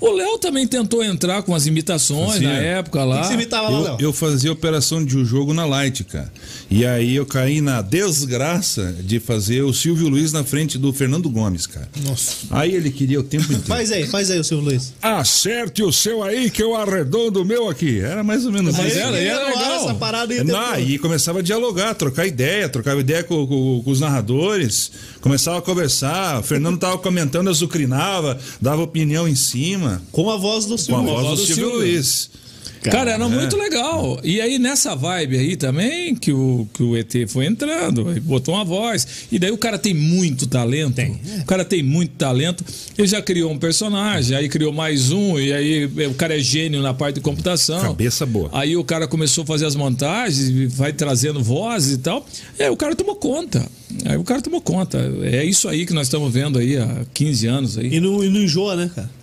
O 0.00 0.12
Léo 0.12 0.38
também 0.38 0.66
tentou 0.66 1.02
entrar 1.04 1.42
com 1.42 1.54
as 1.54 1.66
imitações 1.66 2.32
Fazia. 2.34 2.48
na 2.48 2.58
época 2.58 3.02
lá. 3.04 3.20
que 3.20 3.26
você 3.28 3.34
imitava 3.34 3.68
lá, 3.68 3.78
Eu, 3.78 3.82
Léo? 3.84 3.96
eu 4.00 4.12
fazia 4.12 4.52
operação 4.52 5.04
de 5.04 5.16
um 5.18 5.24
jogo 5.24 5.52
na 5.52 5.64
Light, 5.66 6.04
cara. 6.04 6.32
E 6.70 6.86
aí 6.86 7.16
eu 7.16 7.26
caí 7.26 7.60
na 7.60 7.82
desgraça 7.82 8.94
de 9.00 9.18
fazer 9.18 9.62
o 9.62 9.72
Silvio 9.72 10.08
Luiz 10.08 10.32
na 10.32 10.44
frente 10.44 10.78
do 10.78 10.92
Fernando 10.92 11.28
Gomes, 11.28 11.66
cara. 11.66 11.88
Nossa. 12.06 12.36
Aí 12.50 12.74
ele 12.74 12.90
queria 12.90 13.18
o 13.18 13.22
tempo 13.22 13.44
inteiro. 13.44 13.64
Faz 13.66 13.90
aí, 13.90 14.06
faz 14.06 14.30
aí 14.30 14.38
o 14.38 14.44
Silvio 14.44 14.66
Luiz. 14.70 14.92
Acerte 15.02 15.82
o 15.82 15.92
seu 15.92 16.22
aí 16.22 16.50
que 16.50 16.62
eu 16.62 16.74
arredondo 16.76 17.42
o 17.42 17.44
meu 17.44 17.68
aqui. 17.68 18.00
Era 18.00 18.22
mais 18.22 18.44
ou 18.46 18.52
menos 18.52 18.76
Mas 18.76 18.92
isso. 18.92 18.98
era, 18.98 19.18
era 19.18 19.40
ar 19.40 19.46
legal. 19.56 19.84
Essa 19.84 19.94
parada 19.94 20.32
aí 20.34 20.44
Não, 20.44 20.60
depois. 20.72 20.90
e 20.90 20.98
começava 20.98 21.38
a 21.38 21.42
dialogar, 21.42 21.94
trocar 21.94 22.26
ideia, 22.26 22.68
trocava 22.68 23.00
ideia 23.00 23.24
com, 23.24 23.46
com- 23.46 23.82
com 23.84 23.90
os 23.90 24.00
narradores, 24.00 24.90
começava 25.20 25.58
a 25.58 25.62
conversar. 25.62 26.40
O 26.40 26.42
Fernando 26.42 26.78
tava 26.78 26.98
comentando, 26.98 27.48
azucrinava, 27.48 28.38
dava 28.60 28.82
opinião 28.82 29.26
em 29.26 29.34
cima, 29.34 29.87
Com 30.12 30.30
a 30.30 30.36
voz 30.36 30.66
do 30.66 30.70
com 30.70 30.74
a 30.74 30.78
Silvio. 30.78 31.04
voz 31.04 31.26
voz 31.26 31.40
do 31.40 31.42
do 31.42 31.46
Silvio 31.46 31.64
Silvio. 31.64 31.78
Luiz. 31.78 32.30
Cara, 32.82 33.12
era 33.12 33.24
é. 33.24 33.28
muito 33.28 33.56
legal. 33.56 34.20
E 34.22 34.40
aí, 34.40 34.58
nessa 34.58 34.94
vibe 34.94 35.36
aí 35.36 35.56
também, 35.56 36.14
que 36.14 36.32
o, 36.32 36.66
que 36.72 36.82
o 36.82 36.96
ET 36.96 37.12
foi 37.28 37.46
entrando, 37.46 38.08
aí 38.08 38.20
botou 38.20 38.54
uma 38.54 38.64
voz. 38.64 39.06
E 39.30 39.38
daí 39.38 39.50
o 39.50 39.58
cara 39.58 39.78
tem 39.78 39.94
muito 39.94 40.46
talento. 40.46 41.00
O 41.40 41.44
cara 41.44 41.64
tem 41.64 41.82
muito 41.82 42.12
talento. 42.12 42.64
Ele 42.96 43.08
já 43.08 43.20
criou 43.20 43.52
um 43.52 43.58
personagem, 43.58 44.36
aí 44.36 44.48
criou 44.48 44.72
mais 44.72 45.10
um, 45.10 45.38
e 45.38 45.52
aí 45.52 45.84
o 46.06 46.14
cara 46.14 46.36
é 46.36 46.40
gênio 46.40 46.82
na 46.82 46.94
parte 46.94 47.16
de 47.16 47.20
computação. 47.20 47.80
Cabeça 47.80 48.24
boa. 48.24 48.48
Aí 48.52 48.76
o 48.76 48.84
cara 48.84 49.06
começou 49.06 49.44
a 49.44 49.46
fazer 49.46 49.66
as 49.66 49.74
montagens, 49.74 50.48
e 50.48 50.66
vai 50.66 50.92
trazendo 50.92 51.42
vozes 51.42 51.94
e 51.94 51.98
tal. 51.98 52.24
É, 52.58 52.70
o 52.70 52.76
cara 52.76 52.94
tomou 52.94 53.16
conta. 53.16 53.66
Aí 54.04 54.16
o 54.16 54.24
cara 54.24 54.40
tomou 54.40 54.60
conta. 54.60 54.98
É 55.22 55.44
isso 55.44 55.68
aí 55.68 55.86
que 55.86 55.92
nós 55.92 56.06
estamos 56.06 56.32
vendo 56.32 56.58
aí 56.58 56.76
há 56.76 57.04
15 57.12 57.46
anos 57.46 57.78
aí. 57.78 57.94
E 57.94 58.00
não, 58.00 58.22
e 58.22 58.28
não 58.28 58.40
enjoa, 58.40 58.76
né, 58.76 58.90
cara? 58.94 59.18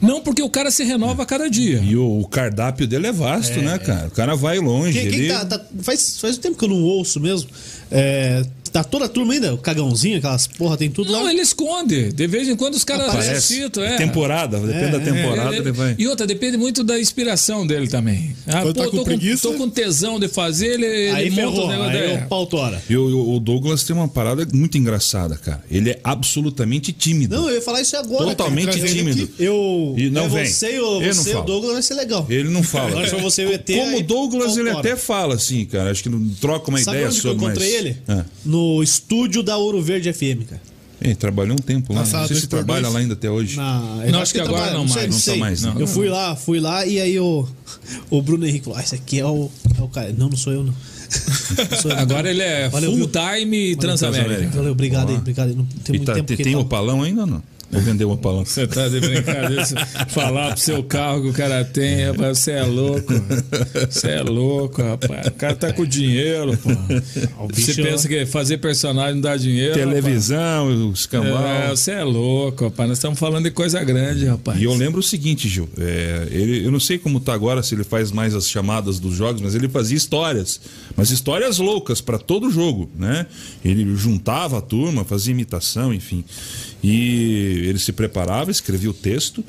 Não, 0.00 0.20
porque 0.20 0.42
o 0.42 0.48
cara 0.48 0.70
se 0.70 0.82
renova 0.82 1.22
a 1.22 1.26
cada 1.26 1.48
dia. 1.48 1.78
E 1.78 1.96
o, 1.96 2.20
o 2.20 2.28
cardápio 2.28 2.86
dele 2.86 3.08
é 3.08 3.12
vasto, 3.12 3.60
né, 3.60 3.78
cara? 3.78 4.08
O 4.08 4.10
cara 4.10 4.34
vai 4.34 4.58
longe. 4.58 4.98
Quem, 4.98 5.10
quem 5.10 5.20
ele... 5.20 5.28
tá, 5.28 5.44
tá- 5.44 5.64
faz, 5.82 6.18
faz 6.18 6.38
um 6.38 6.40
tempo 6.40 6.56
que 6.58 6.64
eu 6.64 6.68
não 6.70 6.82
ouço 6.82 7.20
mesmo. 7.20 7.50
É, 7.90 8.44
tá 8.70 8.84
toda 8.84 9.04
a 9.04 9.08
turma 9.08 9.32
ainda, 9.34 9.54
o 9.54 9.58
cagãozinho, 9.58 10.18
aquelas 10.18 10.46
porra, 10.46 10.76
tem 10.76 10.90
tudo 10.90 11.10
Não, 11.12 11.24
lá. 11.24 11.30
ele 11.32 11.40
esconde. 11.42 12.12
De 12.12 12.26
vez 12.26 12.48
em 12.48 12.56
quando 12.56 12.74
os 12.74 12.84
caras 12.84 13.12
ressuscitam. 13.14 13.82
É. 13.82 13.96
Temporada, 13.96 14.58
depende 14.58 14.90
da 14.92 14.98
É, 14.98 15.00
temporada, 15.00 15.56
ele, 15.56 15.72
vai. 15.72 15.94
E 15.98 16.06
outra, 16.08 16.26
depende 16.26 16.56
muito 16.56 16.82
da 16.84 16.98
inspiração 16.98 17.66
dele 17.66 17.88
também. 17.88 18.34
Ah, 18.46 18.62
Quando 18.62 18.74
tá 18.74 18.84
com 18.88 18.96
tô, 18.98 19.04
preguiça- 19.04 19.48
tô 19.48 19.54
com 19.54 19.68
tesão 19.68 20.18
de 20.18 20.28
fazer, 20.28 20.68
ele, 20.74 21.10
Aí 21.10 21.26
ele 21.26 21.30
monta 21.30 21.50
ferrou, 21.52 21.64
os 21.64 21.70
negócios. 21.70 21.94
aí 22.02 22.10
é. 22.12 22.14
o 22.24 22.28
pau 22.28 22.46
tora. 22.46 22.82
E 22.88 22.96
o, 22.96 23.34
o 23.34 23.40
Douglas 23.40 23.84
tem 23.84 23.94
uma 23.94 24.08
parada 24.08 24.46
muito 24.52 24.76
engraçada, 24.78 25.36
cara. 25.36 25.62
Ele 25.70 25.90
é 25.90 26.00
absolutamente 26.04 26.92
tímido. 26.92 27.36
Não, 27.36 27.48
eu 27.48 27.56
ia 27.56 27.62
falar 27.62 27.80
isso 27.80 27.96
agora. 27.96 28.24
Totalmente 28.26 28.78
cara. 28.78 28.88
Tímido. 28.88 29.28
Eu. 29.38 29.94
E 29.96 30.10
não 30.10 30.24
é 30.24 30.28
vem. 30.28 30.46
Você, 30.46 30.74
e 30.76 30.80
o, 30.80 30.96
Ele 30.98 31.06
não 31.06 31.14
você 31.14 31.34
o. 31.36 31.42
Douglas 31.42 31.72
vai 31.74 31.82
ser 31.82 31.94
legal. 31.94 32.26
Ele 32.28 32.48
não 32.48 32.62
fala. 32.62 32.90
Agora 32.90 33.04
se 33.06 33.10
for 33.14 33.20
você 33.22 33.44
o 33.44 33.52
ET. 33.52 33.66
Como 33.66 33.98
o 33.98 34.02
Douglas, 34.02 34.56
ele 34.56 34.70
até 34.70 34.96
fala 34.96 35.34
assim, 35.34 35.64
cara. 35.64 35.90
Acho 35.90 36.02
que 36.02 36.08
não 36.08 36.28
troca 36.40 36.68
uma 36.70 36.78
Sabe 36.78 36.96
ideia 36.98 37.08
onde 37.08 37.20
que 37.20 37.26
eu 37.26 37.32
sobre. 37.32 37.46
encontrei 37.46 37.74
ele? 37.76 37.96
É. 38.08 38.24
No 38.60 38.82
estúdio 38.82 39.42
da 39.42 39.56
Ouro 39.56 39.80
Verde 39.80 40.12
FM, 40.12 40.44
cara. 40.48 40.60
Ele 41.00 41.14
trabalhou 41.14 41.54
um 41.54 41.62
tempo 41.62 41.94
lá. 41.94 42.04
Na 42.04 42.18
Não 42.20 42.28
sei 42.28 42.36
se 42.36 42.46
trabalha 42.46 42.82
dois. 42.82 42.92
lá 42.92 43.00
ainda 43.00 43.14
até 43.14 43.30
hoje. 43.30 43.56
Na, 43.56 43.80
Não, 44.12 44.20
acho 44.20 44.34
que 44.34 44.40
agora 44.40 44.72
não 44.74 44.86
sei, 44.86 44.96
mais, 45.02 45.10
não 45.12 45.18
sei. 45.18 45.34
tá 45.34 45.40
mais, 45.40 45.62
não. 45.62 45.80
Eu 45.80 45.86
fui 45.86 46.08
lá, 46.10 46.36
fui 46.36 46.60
lá 46.60 46.84
e 46.84 47.00
aí 47.00 47.18
o, 47.18 47.48
o 48.10 48.20
Bruno 48.20 48.46
Henrique 48.46 48.66
falou: 48.66 48.78
Ah, 48.78 48.82
esse 48.82 48.94
aqui 48.96 49.18
é 49.18 49.24
o, 49.24 49.50
é 49.78 49.82
o 49.82 49.88
cara. 49.88 50.12
Não, 50.16 50.28
não 50.28 50.36
sou 50.36 50.52
eu, 50.52 50.62
não. 50.62 50.74
Não 50.74 51.78
sou 51.80 51.90
eu, 51.90 51.96
não. 51.96 52.02
Agora 52.02 52.28
ele 52.28 52.42
é 52.42 52.68
Valeu, 52.68 52.90
full 52.90 52.98
viu? 52.98 53.06
time 53.08 53.76
Transamérica. 53.76 54.24
Transamérica. 54.26 54.56
Valeu, 54.58 54.72
obrigado 54.72 55.04
aí, 55.08 55.12
Olá. 55.12 55.20
obrigado 55.20 55.48
aí. 55.48 55.54
Não 55.56 55.64
tem 55.64 55.94
E 55.94 55.98
muito 55.98 56.06
tá- 56.06 56.14
tempo 56.14 56.26
tem 56.26 56.36
tem 56.36 56.52
tá- 56.52 56.58
opalão 56.58 57.02
ainda 57.02 57.22
ou 57.22 57.26
não? 57.26 57.42
Ou 57.72 57.80
vendeu 57.80 58.08
o 58.08 58.12
opalão? 58.12 58.44
Você 58.44 58.66
tá 58.66 58.88
de 58.88 59.00
brincadeira. 59.00 59.64
Falar 60.08 60.52
pro 60.52 60.60
seu 60.60 60.82
carro 60.82 61.22
que 61.22 61.28
o 61.28 61.32
cara 61.32 61.64
tem, 61.64 62.06
rapaz, 62.06 62.38
você 62.38 62.52
é 62.52 62.62
louco. 62.64 63.12
Você 63.88 64.08
é 64.08 64.22
louco, 64.22 64.82
rapaz. 64.82 65.28
O 65.28 65.32
cara 65.32 65.54
tá 65.54 65.72
com 65.72 65.84
dinheiro, 65.84 66.56
pô. 66.58 66.70
Você 67.54 67.74
pensa 67.80 68.08
que 68.08 68.26
fazer 68.26 68.58
personagem 68.58 69.14
não 69.14 69.20
dá 69.20 69.36
dinheiro? 69.36 69.74
Televisão, 69.74 70.90
os 70.90 71.04
rapaz? 71.04 71.06
cambal. 71.06 71.46
É, 71.46 71.70
você 71.70 71.92
é 71.92 72.02
louco, 72.04 72.64
rapaz. 72.64 72.88
Nós 72.88 72.98
estamos 72.98 73.18
falando 73.18 73.44
de 73.44 73.50
coisa 73.50 73.82
grande, 73.84 74.26
rapaz. 74.26 74.60
E 74.60 74.64
eu 74.64 74.74
lembro 74.74 75.00
o 75.00 75.02
seguinte, 75.02 75.48
Gil. 75.48 75.68
é, 75.78 76.28
ele, 76.30 76.64
eu 76.66 76.72
não 76.72 76.80
sei 76.80 76.98
como 76.98 77.20
tá 77.20 77.32
agora, 77.32 77.62
se 77.62 77.74
ele 77.74 77.84
faz 77.84 78.10
mais 78.10 78.34
as 78.34 78.48
chamadas 78.48 78.98
dos 78.98 79.14
jogos, 79.14 79.40
mas 79.40 79.54
ele 79.54 79.68
fazia 79.68 79.96
histórias. 79.96 80.60
Mas 80.96 81.10
histórias 81.10 81.58
loucas 81.58 82.00
para 82.00 82.18
todo 82.18 82.50
jogo, 82.50 82.90
né? 82.98 83.26
Ele 83.64 83.94
juntava 83.94 84.58
a 84.58 84.60
turma, 84.60 85.04
fazia 85.04 85.30
imitação, 85.30 85.94
enfim. 85.94 86.24
E 86.82 87.59
ele 87.66 87.78
se 87.78 87.92
preparava, 87.92 88.50
escrevia 88.50 88.90
o 88.90 88.94
texto. 88.94 89.44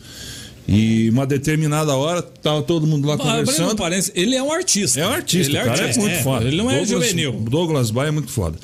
E 0.68 1.10
uma 1.10 1.26
determinada 1.26 1.96
hora, 1.96 2.22
tava 2.22 2.62
todo 2.62 2.86
mundo 2.86 3.08
lá 3.08 3.18
conversando. 3.18 3.76
parênteses, 3.76 4.12
ele 4.16 4.36
é 4.36 4.44
um 4.44 4.52
artista. 4.52 5.00
É 5.00 5.08
um 5.08 5.12
artista, 5.12 5.52
ele 5.52 5.60
o 5.60 5.64
cara 5.66 5.82
artista, 5.84 6.00
é 6.02 6.08
muito 6.08 6.24
foda. 6.24 6.46
Ele 6.46 6.58
não 6.58 6.70
é 6.70 6.78
Douglas, 6.78 6.90
juvenil. 6.90 7.32
Douglas 7.34 7.92
Baia 7.92 8.08
é 8.10 8.12
muito 8.12 8.32
foda. 8.32 8.58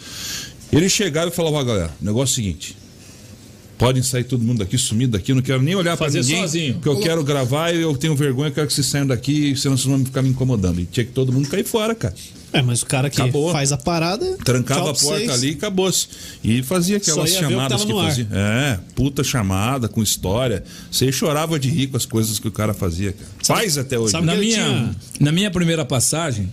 Ele 0.71 0.87
chegava 0.89 1.29
e 1.29 1.31
falava, 1.31 1.63
galera, 1.63 1.91
o 2.01 2.05
negócio 2.05 2.31
é 2.31 2.33
o 2.33 2.35
seguinte. 2.35 2.77
Podem 3.77 4.01
sair 4.01 4.23
todo 4.23 4.43
mundo 4.43 4.59
daqui, 4.59 4.77
sumido 4.77 5.13
daqui, 5.13 5.33
não 5.33 5.41
quero 5.41 5.61
nem 5.61 5.75
olhar 5.75 5.95
pra 5.95 6.07
Fazer 6.07 6.21
ninguém. 6.21 6.41
sozinho. 6.41 6.73
Porque 6.75 6.89
eu 6.89 6.99
quero 6.99 7.23
gravar 7.23 7.73
e 7.73 7.81
eu 7.81 7.95
tenho 7.95 8.15
vergonha, 8.15 8.49
eu 8.49 8.53
quero 8.53 8.67
que 8.67 8.73
vocês 8.73 8.87
saiam 8.87 9.05
daqui, 9.05 9.55
senão 9.55 9.77
vocês 9.77 9.87
vão 9.87 10.03
ficar 10.03 10.21
me 10.21 10.29
incomodando. 10.29 10.79
E 10.79 10.85
tinha 10.85 11.05
que 11.05 11.11
todo 11.11 11.31
mundo 11.31 11.47
cair 11.47 11.63
fora, 11.63 11.93
cara. 11.93 12.15
É, 12.53 12.61
mas 12.61 12.81
o 12.81 12.85
cara 12.85 13.09
que 13.09 13.21
Acabou. 13.21 13.51
faz 13.51 13.71
a 13.73 13.77
parada. 13.77 14.37
Trancava 14.43 14.91
a 14.91 14.93
porta 14.93 15.33
ali 15.33 15.49
e 15.49 15.53
acabou-se. 15.53 16.07
E 16.43 16.63
fazia 16.63 16.97
aquelas 16.97 17.29
que 17.31 17.39
chamadas 17.39 17.83
que 17.83 17.91
ar. 17.91 18.05
fazia. 18.05 18.27
É, 18.31 18.79
puta 18.95 19.23
chamada 19.23 19.87
com 19.89 20.01
história. 20.01 20.63
Você 20.89 21.11
chorava 21.11 21.59
de 21.59 21.69
rir 21.69 21.87
com 21.87 21.97
as 21.97 22.05
coisas 22.05 22.39
que 22.39 22.47
o 22.47 22.51
cara 22.51 22.73
fazia, 22.73 23.11
cara. 23.13 23.25
Faz 23.43 23.77
até 23.77 23.99
hoje. 23.99 24.11
sabe 24.13 24.25
Na 24.25 24.35
minha, 24.35 24.63
tinha- 24.63 24.95
na 25.19 25.31
minha 25.31 25.51
primeira 25.51 25.83
passagem. 25.83 26.49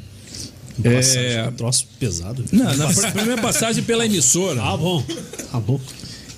Nossa, 0.77 1.19
É. 1.19 1.49
um 1.49 1.53
troço 1.53 1.87
pesado. 2.01 2.45
Não, 2.51 2.77
na 2.77 2.89
pr- 2.93 3.13
primeira 3.13 3.41
passagem 3.41 3.85
pela 3.85 4.05
emissora. 4.05 4.61
Tá 4.61 4.77
bom. 4.77 5.05
Tá 5.53 5.61
bom. 5.61 5.81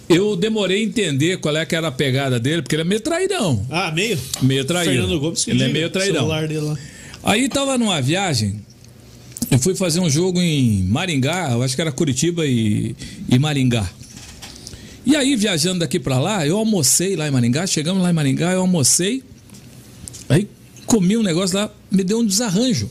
Eu 0.08 0.36
demorei 0.36 0.82
a 0.82 0.84
entender 0.84 1.38
qual 1.38 1.56
é 1.56 1.64
que 1.64 1.74
era 1.74 1.88
a 1.88 1.92
pegada 1.92 2.38
dele, 2.38 2.60
porque 2.62 2.74
ele 2.74 2.82
é 2.82 2.84
meio 2.84 3.00
traidão. 3.00 3.66
Ah, 3.70 3.90
meio? 3.90 4.18
Meio 4.42 4.64
traído. 4.66 4.92
Fernando 4.92 5.18
Gomes 5.18 5.44
que 5.44 5.50
Ele 5.50 5.64
é 5.64 5.68
meio 5.68 5.88
traidão. 5.90 6.16
celular 6.16 6.46
dele 6.46 6.60
lá. 6.60 6.76
Aí 7.24 7.48
tava 7.48 7.76
numa 7.78 8.00
viagem, 8.02 8.60
eu 9.50 9.58
fui 9.58 9.74
fazer 9.74 10.00
um 10.00 10.10
jogo 10.10 10.40
em 10.40 10.82
Maringá, 10.84 11.50
eu 11.52 11.62
acho 11.62 11.74
que 11.74 11.80
era 11.80 11.92
Curitiba 11.92 12.46
e, 12.46 12.94
e 13.28 13.38
Maringá. 13.38 13.88
E 15.04 15.14
aí, 15.14 15.36
viajando 15.36 15.80
daqui 15.80 16.00
pra 16.00 16.18
lá, 16.18 16.46
eu 16.46 16.58
almocei 16.58 17.14
lá 17.14 17.28
em 17.28 17.30
Maringá, 17.30 17.66
chegamos 17.66 18.02
lá 18.02 18.10
em 18.10 18.12
Maringá, 18.12 18.52
eu 18.52 18.60
almocei, 18.60 19.22
aí 20.28 20.48
comi 20.84 21.16
um 21.16 21.22
negócio 21.22 21.56
lá, 21.56 21.70
me 21.90 22.02
deu 22.02 22.18
um 22.18 22.26
desarranjo. 22.26 22.90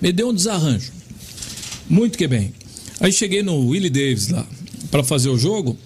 Me 0.00 0.12
deu 0.12 0.28
um 0.28 0.34
desarranjo. 0.34 0.92
Muito 1.88 2.16
que 2.16 2.26
bem. 2.26 2.52
Aí 3.00 3.12
cheguei 3.12 3.42
no 3.42 3.68
Willie 3.68 3.90
Davis 3.90 4.28
lá 4.28 4.46
pra 4.90 5.02
fazer 5.02 5.28
o 5.28 5.38
jogo. 5.38 5.76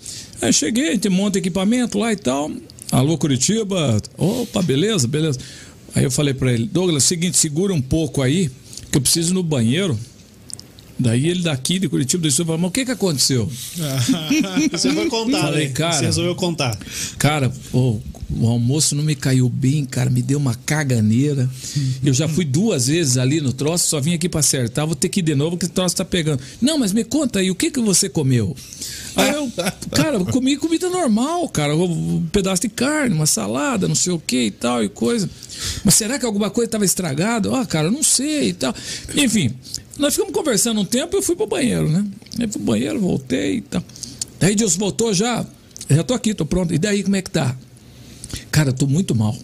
Aí 0.42 0.52
cheguei, 0.52 0.88
a 0.88 0.92
gente 0.92 1.08
monta 1.08 1.38
equipamento 1.38 1.98
lá 1.98 2.12
e 2.12 2.16
tal. 2.16 2.50
Alô, 2.90 3.16
Curitiba. 3.16 4.00
Opa, 4.16 4.62
beleza, 4.62 5.06
beleza. 5.06 5.38
Aí 5.94 6.04
eu 6.04 6.10
falei 6.10 6.34
pra 6.34 6.52
ele, 6.52 6.66
Douglas, 6.66 7.04
seguinte, 7.04 7.36
segura 7.36 7.72
um 7.72 7.80
pouco 7.80 8.20
aí, 8.20 8.50
que 8.94 8.98
eu 8.98 9.02
preciso 9.02 9.32
ir 9.32 9.34
no 9.34 9.42
banheiro. 9.42 9.98
Daí 10.96 11.28
ele 11.28 11.42
daqui 11.42 11.80
de 11.80 11.88
Curitiba 11.88 12.22
desceu 12.22 12.44
e 12.44 12.46
falou, 12.46 12.60
mas 12.60 12.68
o 12.68 12.72
que 12.72 12.84
que 12.84 12.92
aconteceu? 12.92 13.50
Você 14.70 14.92
vai 14.92 15.06
contar, 15.06 15.40
Falei, 15.40 15.66
né? 15.66 15.72
cara. 15.74 15.92
Você 15.94 16.04
resolveu 16.04 16.36
contar. 16.36 16.78
Cara, 17.18 17.52
pô, 17.72 18.00
o 18.30 18.46
almoço 18.46 18.94
não 18.94 19.02
me 19.02 19.14
caiu 19.14 19.48
bem, 19.48 19.84
cara, 19.84 20.08
me 20.08 20.22
deu 20.22 20.38
uma 20.38 20.54
caganeira. 20.54 21.48
Eu 22.04 22.12
já 22.14 22.28
fui 22.28 22.44
duas 22.44 22.86
vezes 22.86 23.16
ali 23.16 23.40
no 23.40 23.52
troço, 23.52 23.86
só 23.86 24.00
vim 24.00 24.14
aqui 24.14 24.28
pra 24.28 24.40
acertar, 24.40 24.86
vou 24.86 24.94
ter 24.94 25.08
que 25.08 25.20
ir 25.20 25.22
de 25.22 25.34
novo 25.34 25.56
que 25.56 25.66
o 25.66 25.68
troço 25.68 25.96
tá 25.96 26.04
pegando. 26.04 26.40
Não, 26.60 26.78
mas 26.78 26.92
me 26.92 27.04
conta 27.04 27.40
aí, 27.40 27.50
o 27.50 27.54
que 27.54 27.70
que 27.70 27.80
você 27.80 28.08
comeu? 28.08 28.56
Aí 29.16 29.30
eu, 29.30 29.50
cara, 29.90 30.18
comi 30.24 30.56
comida 30.56 30.88
normal, 30.88 31.48
cara, 31.48 31.76
um 31.76 32.26
pedaço 32.32 32.62
de 32.62 32.68
carne, 32.68 33.14
uma 33.14 33.26
salada, 33.26 33.86
não 33.86 33.94
sei 33.94 34.12
o 34.12 34.18
que 34.18 34.46
e 34.46 34.50
tal 34.50 34.82
e 34.82 34.88
coisa. 34.88 35.28
Mas 35.84 35.94
será 35.94 36.18
que 36.18 36.26
alguma 36.26 36.50
coisa 36.50 36.66
estava 36.66 36.84
estragada? 36.84 37.54
Ah, 37.56 37.66
cara, 37.66 37.88
eu 37.88 37.92
não 37.92 38.02
sei 38.02 38.48
e 38.48 38.52
tal. 38.54 38.74
Enfim, 39.14 39.54
nós 39.98 40.14
ficamos 40.14 40.34
conversando 40.34 40.80
um 40.80 40.84
tempo 40.84 41.16
eu 41.16 41.22
fui 41.22 41.36
pro 41.36 41.46
banheiro, 41.46 41.88
né? 41.88 42.04
Eu 42.38 42.48
fui 42.48 42.60
pro 42.60 42.72
banheiro, 42.72 42.98
voltei 43.00 43.58
e 43.58 43.60
tal. 43.60 43.84
Daí 44.40 44.56
Deus 44.56 44.76
voltou 44.76 45.14
já, 45.14 45.46
já 45.88 46.02
tô 46.02 46.14
aqui, 46.14 46.34
tô 46.34 46.44
pronto. 46.44 46.74
E 46.74 46.78
daí 46.78 47.02
como 47.02 47.16
é 47.16 47.22
que 47.22 47.30
tá? 47.30 47.56
Cara, 48.54 48.68
eu 48.68 48.72
tô 48.72 48.86
muito 48.86 49.16
mal. 49.16 49.36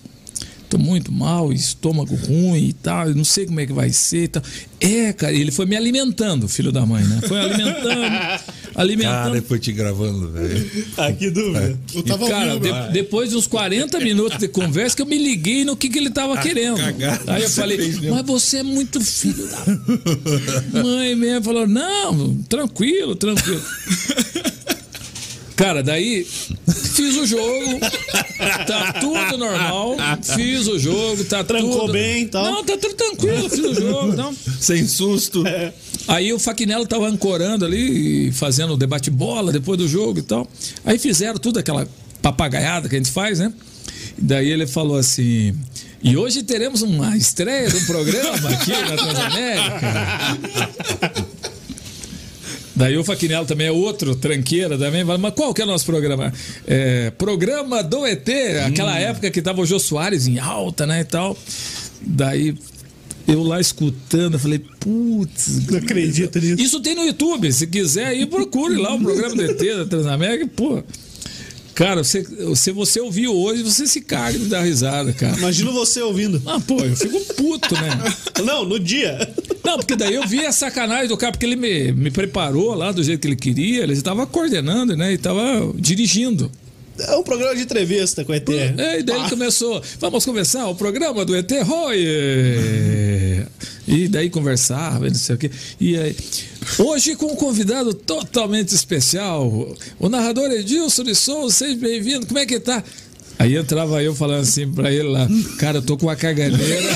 Tô 0.69 0.79
muito 0.79 1.11
mal, 1.11 1.53
estômago 1.53 2.15
ruim 2.15 2.69
e 2.69 2.73
tal, 2.73 3.09
eu 3.09 3.15
não 3.17 3.25
sei 3.25 3.45
como 3.45 3.59
é 3.59 3.67
que 3.67 3.73
vai 3.73 3.91
ser 3.91 4.23
e 4.23 4.29
tal. 4.29 4.43
É, 4.81 5.13
cara, 5.13 5.33
ele 5.33 5.51
foi 5.51 5.67
me 5.67 5.75
alimentando, 5.75 6.47
filho 6.47 6.71
da 6.71 6.87
mãe, 6.87 7.03
né? 7.03 7.21
Foi 7.27 7.41
alimentando, 7.41 8.41
alimentando. 8.77 9.33
Cara, 9.33 9.43
foi 9.43 9.59
te 9.59 9.73
gravando, 9.73 10.31
velho. 10.31 10.71
Ah, 10.97 11.11
que 11.13 11.29
dúvida. 11.29 11.77
Eu 11.93 12.01
E, 12.01 12.03
tava 12.05 12.29
cara, 12.29 12.55
ouvindo, 12.55 12.87
de- 12.87 12.93
depois 12.93 13.31
de 13.31 13.37
uns 13.37 13.49
40 13.49 13.99
minutos 13.99 14.39
de 14.39 14.47
conversa 14.47 14.95
que 14.95 15.03
eu 15.03 15.07
me 15.07 15.19
liguei 15.19 15.65
no 15.65 15.77
que, 15.77 15.89
que 15.89 15.99
ele 15.99 16.11
tava 16.11 16.37
querendo. 16.39 16.77
cagada 16.77 17.35
Aí 17.35 17.43
eu 17.43 17.51
falei, 17.51 17.77
mesmo. 17.77 18.11
mas 18.15 18.25
você 18.25 18.59
é 18.59 18.63
muito 18.63 19.01
filho 19.01 19.45
da 19.49 20.83
mãe 20.85 21.17
mesmo. 21.17 21.43
Falou, 21.43 21.67
não, 21.67 22.37
tranquilo, 22.49 23.17
tranquilo. 23.17 23.61
Cara, 25.61 25.83
daí 25.83 26.25
fiz 26.25 27.17
o 27.19 27.27
jogo, 27.27 27.81
tá 28.67 28.95
tudo 28.95 29.37
normal, 29.37 29.95
fiz 30.35 30.67
o 30.67 30.79
jogo, 30.79 31.23
tá 31.25 31.45
Trancou 31.45 31.81
tudo... 31.81 31.93
bem 31.93 32.23
e 32.23 32.27
tal. 32.29 32.51
Não, 32.51 32.65
tá 32.65 32.79
tudo 32.79 32.95
tranquilo, 32.95 33.51
fiz 33.51 33.67
o 33.67 33.75
jogo, 33.75 34.17
não. 34.17 34.35
Sem 34.59 34.89
susto. 34.89 35.45
Aí 36.09 36.33
o 36.33 36.39
Faquinello 36.39 36.87
tava 36.87 37.07
ancorando 37.07 37.67
ali, 37.67 38.33
fazendo 38.33 38.73
o 38.73 38.77
debate 38.77 39.11
bola 39.11 39.53
depois 39.53 39.77
do 39.77 39.87
jogo 39.87 40.21
e 40.21 40.23
tal. 40.23 40.49
Aí 40.83 40.99
fizeram 40.99 41.39
tudo 41.39 41.59
aquela 41.59 41.87
papagaiada 42.23 42.89
que 42.89 42.95
a 42.95 42.99
gente 42.99 43.11
faz, 43.11 43.39
né? 43.39 43.53
Daí 44.17 44.49
ele 44.49 44.67
falou 44.67 44.97
assim: 44.97 45.55
e 46.03 46.17
hoje 46.17 46.43
teremos 46.43 46.81
uma 46.81 47.19
estreia 47.19 47.69
do 47.69 47.81
programa 47.83 48.49
aqui 48.49 48.71
na 48.71 48.97
Transamérica. 48.97 49.81
Daí 52.75 52.97
o 52.97 53.05
Faquinello 53.05 53.47
também 53.47 53.67
é 53.67 53.73
outro 53.73 54.15
tranqueira 54.15 54.79
também. 54.79 55.05
Fala, 55.05 55.19
mas 55.19 55.35
qual 55.35 55.53
que 55.53 55.61
é 55.61 55.65
o 55.65 55.67
nosso 55.67 55.85
programa? 55.85 56.33
É, 56.67 57.11
programa 57.11 57.83
do 57.83 58.07
ET, 58.07 58.29
aquela 58.67 58.99
época 58.99 59.31
que 59.31 59.43
tava 59.43 59.61
o 59.61 59.67
Jô 59.67 59.79
Soares 59.79 60.27
em 60.27 60.39
alta, 60.39 60.87
né, 60.87 61.01
e 61.01 61.05
tal. 61.05 61.37
Daí 62.01 62.55
eu 63.27 63.43
lá 63.43 63.61
escutando, 63.61 64.35
eu 64.35 64.39
falei, 64.41 64.59
putz, 64.81 65.67
Não 65.67 65.79
acredito 65.79 66.39
nisso. 66.41 66.63
isso 66.63 66.81
tem 66.81 66.95
no 66.95 67.05
YouTube. 67.05 67.53
Se 67.53 67.67
quiser 67.67 68.07
aí, 68.07 68.27
procure 68.27 68.77
lá 68.77 68.95
o 68.95 69.01
programa 69.01 69.35
do 69.37 69.43
ET 69.43 69.77
da 69.77 69.87
Transamérica. 69.87 70.49
Pô, 70.57 70.83
cara, 71.75 72.03
você, 72.03 72.27
se 72.57 72.73
você 72.73 73.01
ouviu 73.01 73.33
hoje, 73.35 73.63
você 73.63 73.87
se 73.87 74.01
caga 74.01 74.39
de 74.39 74.47
dar 74.47 74.63
risada, 74.63 75.13
cara. 75.13 75.37
Imagina 75.37 75.71
você 75.71 76.01
ouvindo. 76.03 76.43
Ah, 76.47 76.59
pô, 76.61 76.81
eu 76.81 76.97
fico 76.97 77.21
puto, 77.35 77.75
né? 77.75 78.15
Não, 78.45 78.65
no 78.65 78.81
dia. 78.81 79.30
Não, 79.71 79.79
porque 79.79 79.95
daí 79.95 80.15
eu 80.15 80.27
vi 80.27 80.45
a 80.45 80.51
sacanagem 80.51 81.07
do 81.07 81.17
cara, 81.17 81.31
porque 81.31 81.47
ele 81.47 81.55
me, 81.55 81.93
me 81.93 82.11
preparou 82.11 82.75
lá 82.75 82.91
do 82.91 83.05
jeito 83.05 83.21
que 83.21 83.29
ele 83.29 83.37
queria, 83.37 83.85
ele 83.85 83.93
estava 83.93 84.27
coordenando, 84.27 84.97
né? 84.97 85.13
E 85.13 85.15
estava 85.15 85.73
dirigindo. 85.77 86.51
É 86.99 87.17
um 87.17 87.23
programa 87.23 87.55
de 87.55 87.63
entrevista 87.63 88.25
com 88.25 88.33
o 88.33 88.35
ET. 88.35 88.49
É, 88.49 88.99
e 88.99 89.03
daí 89.05 89.21
ele 89.21 89.31
começou, 89.31 89.81
vamos 90.01 90.25
conversar, 90.25 90.67
o 90.67 90.75
programa 90.75 91.25
do 91.25 91.37
ET 91.37 91.51
Roy. 91.63 92.05
E 93.87 94.09
daí 94.09 94.29
conversava, 94.29 95.07
e 95.07 95.11
não 95.11 95.17
sei 95.17 95.37
o 95.37 95.39
quê. 95.39 95.51
E 95.81 95.97
aí, 95.97 96.17
hoje 96.77 97.15
com 97.15 97.27
um 97.27 97.37
convidado 97.37 97.95
totalmente 97.95 98.75
especial, 98.75 99.73
o 100.01 100.09
narrador 100.09 100.51
Edilson 100.51 101.05
de 101.05 101.15
Souza, 101.15 101.55
seja 101.55 101.77
bem-vindo, 101.77 102.27
como 102.27 102.41
é 102.41 102.45
que 102.45 102.59
tá? 102.59 102.83
Aí 103.41 103.57
entrava 103.57 104.03
eu 104.03 104.15
falando 104.15 104.43
assim 104.43 104.71
pra 104.71 104.93
ele 104.93 105.09
lá, 105.09 105.27
cara, 105.59 105.79
eu 105.79 105.83
tô 105.83 105.97
com 105.97 106.05
uma 106.05 106.15
caganeira. 106.15 106.91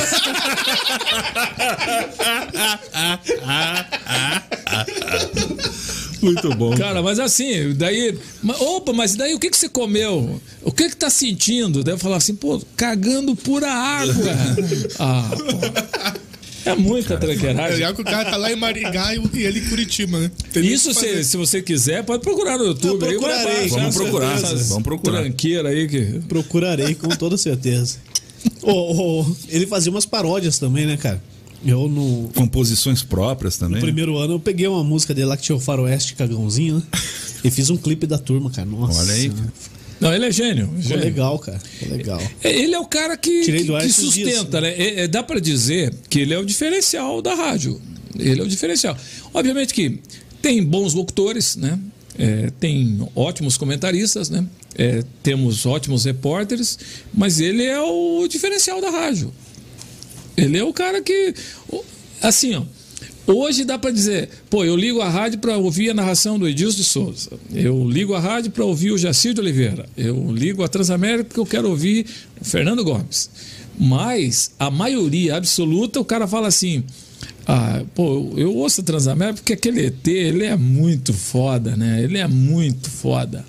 Muito 6.21 6.55
bom. 6.55 6.77
Cara, 6.77 7.03
mas 7.03 7.19
assim, 7.19 7.73
daí. 7.73 8.19
Opa, 8.61 8.93
mas 8.93 9.16
daí 9.16 9.33
o 9.33 9.39
que, 9.39 9.49
que 9.49 9.57
você 9.57 9.71
comeu? 9.71 10.39
O 10.62 10.71
que 10.71 10.91
que 10.91 10.97
tá 10.97 11.09
sentindo? 11.09 11.83
Daí 11.83 11.95
eu 11.95 11.99
falar 11.99 12.19
assim, 12.19 12.35
pô, 12.35 12.61
cagando 12.77 13.35
pura 13.35 13.73
água. 13.73 14.15
ah, 15.01 15.31
pô. 15.31 16.24
É 16.65 16.74
muita 16.74 17.15
É 17.15 17.16
tranqueiragem. 17.16 17.74
legal 17.74 17.95
que 17.95 18.01
o 18.01 18.05
cara 18.05 18.31
tá 18.31 18.36
lá 18.36 18.51
em 18.53 18.57
Maringá 18.57 19.15
e 19.15 19.19
o- 19.19 19.31
ele 19.35 19.61
em 19.61 19.65
Curitiba, 19.69 20.19
né? 20.19 20.31
Tem 20.53 20.65
Isso, 20.66 20.93
se, 20.95 21.24
se 21.24 21.36
você 21.36 21.61
quiser, 21.62 22.03
pode 22.05 22.23
procurar 22.23 22.57
no 22.59 22.65
YouTube. 22.66 23.03
Eu 23.03 23.09
aí, 23.11 23.15
procurarei, 23.19 23.55
baixar 23.61 23.78
vamos 23.81 23.95
procurar, 23.97 24.36
vamos 24.41 24.82
procurar. 24.82 25.20
Tranqueira 25.23 25.69
aí 25.69 25.89
que. 25.89 26.03
Procurarei 26.28 26.95
com 26.95 27.09
toda 27.09 27.36
certeza. 27.36 27.99
Ô, 28.62 29.20
ô, 29.23 29.36
ele 29.49 29.66
fazia 29.66 29.91
umas 29.91 30.05
paródias 30.07 30.59
também, 30.59 30.86
né, 30.86 30.97
cara? 30.97 31.23
Eu 31.66 31.89
no, 31.89 32.28
Composições 32.35 33.03
próprias 33.03 33.57
também. 33.57 33.77
no 33.77 33.81
primeiro 33.81 34.19
ano 34.19 34.35
eu 34.35 34.41
peguei 34.41 34.66
uma 34.69 34.85
música 34.85 35.15
dele 35.15 35.28
lá 35.28 35.36
que 35.36 35.45
tinha 35.45 35.57
o 35.57 35.61
Faroeste 35.61 36.15
Cagãozinho, 36.15 36.77
né? 36.77 36.82
E 37.45 37.51
fiz 37.51 37.69
um 37.69 37.77
clipe 37.77 38.07
da 38.07 38.16
turma, 38.16 38.51
cara. 38.51 38.66
Nossa. 38.66 39.01
Olha 39.03 39.12
aí. 39.12 39.31
Não, 40.05 40.14
ele 40.14 40.26
é 40.26 40.31
gênio. 40.31 40.70
Gênio. 40.78 41.02
legal, 41.02 41.39
cara. 41.39 41.59
Legal. 41.89 42.20
É, 42.43 42.55
Ele 42.55 42.74
é 42.74 42.78
o 42.78 42.85
cara 42.85 43.16
que, 43.16 43.43
que, 43.47 43.64
que 43.64 43.89
sustenta, 43.89 44.60
né? 44.60 44.68
É, 44.76 45.05
é, 45.05 45.09
dá 45.09 45.22
pra 45.22 45.40
dizer 45.40 45.94
que 46.10 46.18
ele 46.20 46.35
é 46.35 46.39
o 46.39 46.44
diferencial 46.44 47.22
da 47.22 47.35
rádio. 47.35 47.81
Ele 48.18 48.39
é 48.39 48.44
o 48.44 48.47
diferencial. 48.47 48.94
Obviamente 49.32 49.72
que 49.72 49.98
tem 50.43 50.62
bons 50.62 50.93
locutores, 50.93 51.56
né? 51.56 51.78
É, 52.18 52.52
tem 52.60 53.09
ótimos 53.16 53.56
comentaristas, 53.56 54.28
né? 54.28 54.47
Temos 55.22 55.64
ótimos 55.64 56.05
repórteres, 56.05 56.78
mas 57.12 57.40
ele 57.40 57.64
é 57.64 57.81
o 57.81 58.26
diferencial 58.28 58.82
da 58.82 58.90
rádio. 58.90 59.32
Ele 60.36 60.59
é 60.59 60.64
o 60.64 60.72
cara 60.72 61.01
que. 61.01 61.32
Assim, 62.20 62.56
ó. 62.56 62.62
Hoje 63.27 63.65
dá 63.65 63.79
pra 63.79 63.91
dizer, 63.91 64.29
pô, 64.51 64.65
eu 64.65 64.77
ligo 64.77 65.01
a 65.01 65.09
rádio 65.09 65.39
pra 65.39 65.57
ouvir 65.57 65.91
a 65.91 65.95
narração 65.95 66.39
do 66.39 66.47
Edilson 66.47 66.77
de 66.77 66.85
Souza. 66.85 67.31
Eu 67.55 67.89
ligo 67.89 68.15
a 68.15 68.21
rádio 68.21 68.51
pra 68.51 68.65
ouvir 68.65 68.93
o 68.93 68.99
Jacir 68.99 69.33
de 69.33 69.41
Oliveira. 69.41 69.87
Eu 69.97 70.31
ligo 70.31 70.63
a 70.63 70.69
Transamérica 70.69 71.25
porque 71.25 71.41
eu 71.41 71.47
quero 71.47 71.71
ouvir 71.71 72.07
o 72.41 72.45
Fernando 72.45 72.85
Gomes. 72.85 73.31
Mas 73.79 74.53
a 74.59 74.71
maioria 74.71 75.37
absoluta, 75.37 75.99
o 75.99 76.05
cara 76.05 76.29
fala 76.29 76.49
assim: 76.49 76.85
ah, 77.47 77.83
pô, 77.95 78.33
eu 78.37 78.55
ouço 78.55 78.83
a 78.83 78.85
Transamérica 78.85 79.37
porque 79.37 79.55
aquele 79.55 79.87
ET, 79.87 80.07
ele 80.07 80.45
é 80.45 80.57
muito 80.57 81.13
foda, 81.15 81.77
né? 81.77 82.03
Ele 82.03 82.19
é 82.19 82.29
muito 82.29 82.91
foda. 82.91 83.45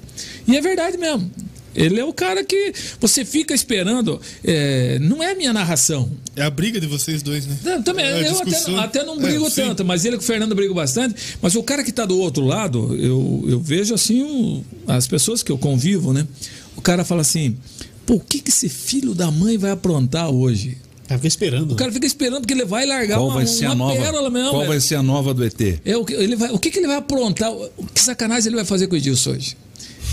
E 0.48 0.56
é 0.56 0.62
verdade 0.62 0.98
mesmo. 0.98 1.30
Ele 1.76 2.00
é 2.00 2.06
o 2.06 2.14
cara 2.14 2.44
que 2.44 2.74
você 3.00 3.26
fica 3.26 3.54
esperando. 3.54 4.20
é, 4.44 4.98
não 5.00 5.22
é 5.22 5.32
a 5.32 5.36
minha 5.36 5.52
narração. 5.54 6.10
É 6.36 6.42
a 6.44 6.50
briga 6.50 6.80
de 6.80 6.88
vocês 6.88 7.22
dois, 7.22 7.46
né? 7.46 7.58
Não, 7.64 7.84
também, 7.84 8.06
É 8.06 8.14
a 8.14 8.22
eu 8.22 8.38
até, 8.40 8.76
até 8.80 9.04
não 9.04 9.16
É, 9.16 9.20
brigo 9.20 9.50
sim. 9.50 9.56
tanto, 9.62 9.84
mas 9.84 10.06
ele 10.06 10.18
com 10.18 10.24
o 10.24 10.26
Fernando 10.26 10.56
brigo 10.56 10.74
bastante. 10.74 11.16
Mas 11.42 11.56
o 11.56 11.64
cara 11.64 11.84
que 11.84 11.90
está 11.90 12.06
do 12.06 12.18
outro 12.20 12.46
lado, 12.46 12.96
eu, 12.96 13.44
eu 13.48 13.60
vejo 13.60 13.94
assim, 13.94 14.22
o- 14.24 14.64
as 14.88 15.08
pessoas 15.08 15.44
que 15.44 15.52
eu 15.52 15.58
convivo, 15.58 16.14
né? 16.14 16.28
O 16.76 16.82
cara 16.82 17.04
fala 17.06 17.22
assim: 17.22 17.58
pô, 18.06 18.16
o 18.16 18.20
que, 18.20 18.40
que 18.40 18.50
esse 18.50 18.70
filho 18.70 19.14
da 19.14 19.30
mãe 19.32 19.58
vai 19.58 19.72
aprontar 19.72 20.30
hoje? 20.30 20.78
O 21.04 21.08
cara 21.08 21.20
fica 21.20 21.28
esperando. 21.28 21.72
O 21.74 21.76
cara 21.76 21.92
fica 21.92 22.08
esperando 22.08 22.40
porque 22.42 22.54
ele 22.54 22.66
vai 22.66 22.86
largar 22.86 23.18
Qual 23.18 23.28
uma, 23.28 23.36
vai 23.36 23.46
ser 23.48 23.66
a 23.66 23.70
uma 23.70 23.76
nova? 23.76 24.02
pérola 24.02 24.30
mesmo. 24.30 24.50
Qual 24.50 24.64
é. 24.64 24.68
vai 24.68 24.80
ser 24.80 24.96
a 24.96 25.04
nova 25.04 25.34
do 25.36 25.44
ET? 25.46 25.80
É, 25.86 25.96
o, 25.96 26.04
que, 26.04 26.14
ele 26.14 26.36
vai, 26.36 26.50
o 26.52 26.58
que, 26.58 26.72
que 26.72 26.80
ele 26.80 26.88
vai 26.88 26.96
aprontar? 26.98 27.52
O- 27.52 27.70
Que 27.94 28.02
sacanagem 28.02 28.48
ele 28.48 28.56
vai 28.56 28.66
fazer 28.66 28.88
com 28.88 28.96
o 28.96 28.98
Edilson 28.98 29.32
hoje? 29.32 29.56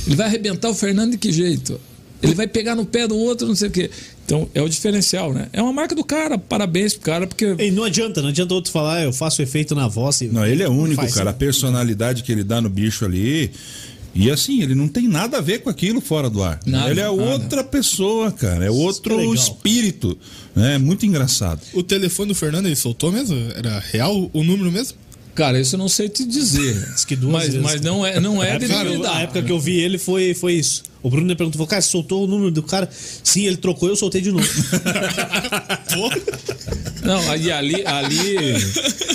Ele 0.07 0.17
vai 0.17 0.27
arrebentar 0.27 0.69
o 0.71 0.75
Fernando 0.75 1.13
de 1.13 1.19
que 1.19 1.33
jeito? 1.33 1.81
Ele 2.23 2.35
vai 2.35 2.47
pegar 2.47 2.77
no 2.77 2.87
pé 2.87 3.09
do 3.09 3.17
outro, 3.17 3.49
não 3.49 3.55
sei 3.55 3.69
o 3.69 3.71
quê. 3.71 3.91
Então 4.25 4.49
é 4.55 4.63
o 4.63 4.69
diferencial, 4.69 5.33
né? 5.33 5.49
É 5.53 5.61
uma 5.61 5.73
marca 5.73 5.95
do 5.95 6.05
cara, 6.05 6.39
parabéns 6.39 6.95
pro 6.95 7.03
cara, 7.03 7.27
porque. 7.27 7.57
E 7.59 7.71
não 7.71 7.85
adianta, 7.85 8.23
não 8.23 8.29
adianta 8.29 8.55
outro 8.55 8.71
falar, 8.71 9.03
eu 9.03 9.13
faço 9.13 9.43
efeito 9.43 9.75
na 9.75 9.89
voz. 9.89 10.21
E... 10.21 10.29
Não, 10.29 10.47
ele 10.47 10.63
é 10.63 10.69
único, 10.69 11.03
Faz. 11.03 11.15
cara. 11.15 11.31
A 11.31 11.33
personalidade 11.35 12.23
que 12.23 12.31
ele 12.31 12.45
dá 12.45 12.61
no 12.61 12.69
bicho 12.69 13.05
ali. 13.05 13.51
E 14.15 14.31
assim, 14.31 14.63
ele 14.63 14.75
não 14.75 14.89
tem 14.89 15.09
nada 15.09 15.39
a 15.39 15.41
ver 15.41 15.61
com 15.61 15.71
aquilo 15.71 15.99
fora 16.01 16.29
do 16.29 16.43
ar. 16.43 16.61
Nada, 16.67 16.91
ele 16.91 17.01
é 17.01 17.05
nada. 17.05 17.15
outra 17.15 17.65
pessoa, 17.65 18.31
cara. 18.31 18.67
É 18.67 18.71
outro 18.71 19.17
legal. 19.17 19.35
espírito. 19.35 20.19
É 20.55 20.77
muito 20.77 21.07
engraçado. 21.07 21.61
O 21.73 21.83
telefone 21.83 22.29
do 22.29 22.35
Fernando 22.35 22.67
ele 22.67 22.77
soltou 22.77 23.11
mesmo? 23.11 23.35
Era 23.57 23.79
real 23.79 24.31
o 24.33 24.45
número 24.45 24.71
mesmo? 24.71 24.99
Cara, 25.35 25.59
isso 25.59 25.77
eu 25.77 25.79
não 25.79 25.89
sei 25.89 26.09
te 26.09 26.25
dizer. 26.25 26.75
Diz 26.93 27.05
que 27.05 27.17
duas 27.17 27.33
mas, 27.33 27.45
vezes. 27.47 27.61
mas 27.61 27.81
não 27.81 28.05
é, 28.05 28.21
não 28.21 28.43
é 28.43 28.53
a, 28.53 28.59
de 28.59 28.67
época, 28.67 28.85
duvidar. 28.85 29.17
a 29.17 29.21
época 29.23 29.43
que 29.43 29.53
eu 29.53 29.59
vi 29.59 29.81
ele 29.81 29.97
foi, 29.99 30.35
foi 30.35 30.55
isso. 30.55 30.83
O 31.03 31.11
Bruno 31.11 31.27
me 31.27 31.35
perguntou, 31.35 31.67
cara, 31.67 31.83
você 31.83 31.89
soltou 31.89 32.25
o 32.25 32.27
número 32.27 32.51
do 32.51 32.63
cara? 32.63 32.89
Sim, 32.93 33.47
ele 33.47 33.57
trocou, 33.57 33.89
eu 33.89 33.97
soltei 33.97 34.21
de 34.21 34.31
novo. 34.31 34.47
Não, 37.03 37.31
aí 37.31 37.51
ali, 37.51 37.85
ali 37.85 38.37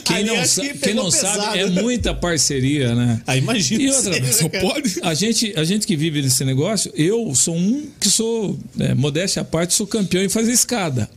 quem 0.03 0.18
Ali 0.18 0.26
não, 0.26 0.44
que 0.44 0.73
quem 0.80 0.94
não 0.94 1.06
pesado, 1.06 1.41
sabe 1.41 1.60
é 1.60 1.69
né? 1.69 1.81
muita 1.81 2.14
parceria, 2.14 2.94
né? 2.94 3.22
Aí 3.26 3.39
imagina. 3.39 3.81
E 3.81 3.89
outra, 3.89 4.19
você, 4.22 4.49
pode? 4.49 4.99
A 5.02 5.14
gente, 5.14 5.53
a 5.56 5.64
gente 5.64 5.88
que 5.88 5.95
vive 5.95 6.22
nesse 6.22 6.44
negócio, 6.44 6.91
eu 6.95 7.34
sou 7.34 7.56
um 7.56 7.88
que 7.99 8.10
sou, 8.10 8.60
é, 8.80 8.94
modéstia 8.94 9.41
à 9.41 9.45
parte, 9.45 9.73
sou 9.73 9.88
campeão 9.88 10.22
em 10.23 10.30
fazer 10.30 10.52
escada. 10.52 11.10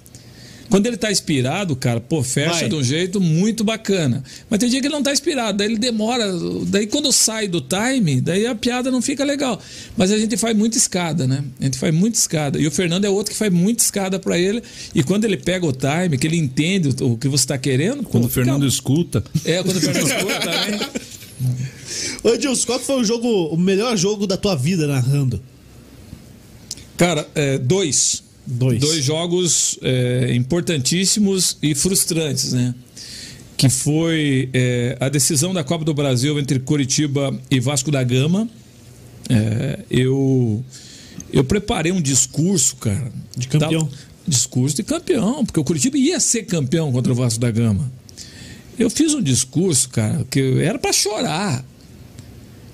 Quando 0.71 0.87
ele 0.87 0.97
tá 0.97 1.11
inspirado, 1.11 1.75
cara, 1.75 2.01
pô, 2.01 2.23
fecha 2.23 2.61
Vai. 2.61 2.69
de 2.69 2.75
um 2.77 2.83
jeito 2.83 3.21
muito 3.21 3.65
bacana. 3.65 4.23
Mas 4.49 4.61
tem 4.61 4.69
dia 4.71 4.81
que 4.81 4.87
ele 4.87 4.95
não 4.95 5.03
tá 5.03 5.13
inspirado, 5.13 5.59
daí 5.59 5.67
ele 5.67 5.79
demora. 5.79 6.25
Daí 6.69 6.87
quando 6.87 7.11
sai 7.13 7.49
do 7.49 7.61
time, 7.61 8.21
daí 8.21 8.47
a 8.47 8.55
piada 8.55 8.89
não 8.89 9.03
fica 9.03 9.25
legal. 9.25 9.61
Mas 9.97 10.13
a 10.13 10.19
gente 10.19 10.37
faz 10.37 10.57
muita 10.57 10.79
escada, 10.79 11.27
né? 11.27 11.43
A 11.61 11.65
gente 11.65 11.77
faz 11.77 11.93
muita 11.93 12.17
escada. 12.17 12.59
E 12.61 12.67
o 12.69 12.71
Fernando 12.71 13.05
é 13.05 13.11
outro 13.11 13.33
que 13.33 13.39
faz 13.39 13.53
muita 13.53 13.83
escada 13.83 14.19
pra 14.21 14.39
ele. 14.39 14.63
E 14.95 15.03
quando 15.03 15.25
ele 15.25 15.37
pega 15.37 15.67
o 15.67 15.73
time, 15.73 16.17
que 16.17 16.27
ele 16.29 16.37
entende 16.37 16.95
o, 17.03 17.17
que 17.19 17.27
você 17.27 17.47
tá 17.49 17.59
querendo. 17.59 18.05
Quando 18.05 18.23
pô, 18.25 18.29
o 18.29 18.31
Fernando 18.31 18.61
fica- 18.63 18.69
escuta. 18.73 19.25
É, 19.45 19.63
quando 19.65 19.77
o 19.77 19.81
Fernando 19.81 20.07
escuta 20.07 20.41
também. 20.41 20.81
Ô, 22.23 22.29
Edilson, 22.29 22.67
qual 22.67 22.79
foi 22.79 23.01
o 23.01 23.05
jogo, 23.05 23.29
o 23.47 23.57
melhor 23.57 23.97
jogo 23.97 24.25
da 24.27 24.37
tua 24.37 24.55
vida 24.55 24.87
narrando? 24.87 25.43
Cara, 26.97 27.27
é, 27.35 27.59
dois. 27.59 28.23
Dois. 28.51 28.81
Dois 28.81 29.05
jogos 29.05 29.79
é, 29.83 30.33
importantíssimos 30.35 31.57
e 31.63 31.75
frustrantes, 31.75 32.53
né? 32.53 32.75
Que 33.57 33.69
foi 33.69 34.49
é, 34.53 34.97
a 34.99 35.09
decisão 35.09 35.53
da 35.53 35.63
Copa 35.63 35.85
do 35.85 35.95
Brasil 35.95 36.39
entre 36.39 36.59
Curitiba 36.59 37.39
e 37.51 37.61
Vasco 37.61 37.91
da 37.91 38.03
Gama. 38.03 38.49
É, 39.29 39.81
eu, 39.91 40.65
eu 41.33 41.45
preparei 41.45 41.93
um 41.93 42.01
discurso, 42.01 42.77
cara. 42.77 43.13
De 43.37 43.47
campeão. 43.49 43.87
Tal- 43.87 43.99
discurso 44.27 44.77
de 44.77 44.83
campeão, 44.83 45.45
porque 45.45 45.59
o 45.59 45.65
Curitiba 45.65 45.99
ia 45.99 46.21
ser 46.21 46.45
campeão 46.45 46.93
contra 46.93 47.13
o 47.13 47.15
Vasco 47.17 47.41
da 47.41 47.51
Gama. 47.51 47.91
Eu 48.79 48.89
fiz 48.89 49.13
um 49.13 49.23
discurso, 49.23 49.89
cara, 49.89 50.25
que 50.31 50.41
era 50.61 50.79
para 50.79 50.93
chorar. 50.93 51.65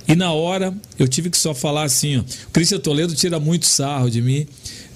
E 0.07 0.15
na 0.15 0.32
hora 0.32 0.73
eu 0.98 1.09
tive 1.09 1.31
que 1.31 1.39
só 1.39 1.53
falar 1.55 1.85
assim, 1.85 2.19
ó. 2.19 2.20
O 2.20 2.51
Cristian 2.53 2.78
Toledo 2.78 3.15
tira 3.15 3.40
muito 3.40 3.66
sarro 3.66 4.09
de 4.11 4.23
mim, 4.23 4.47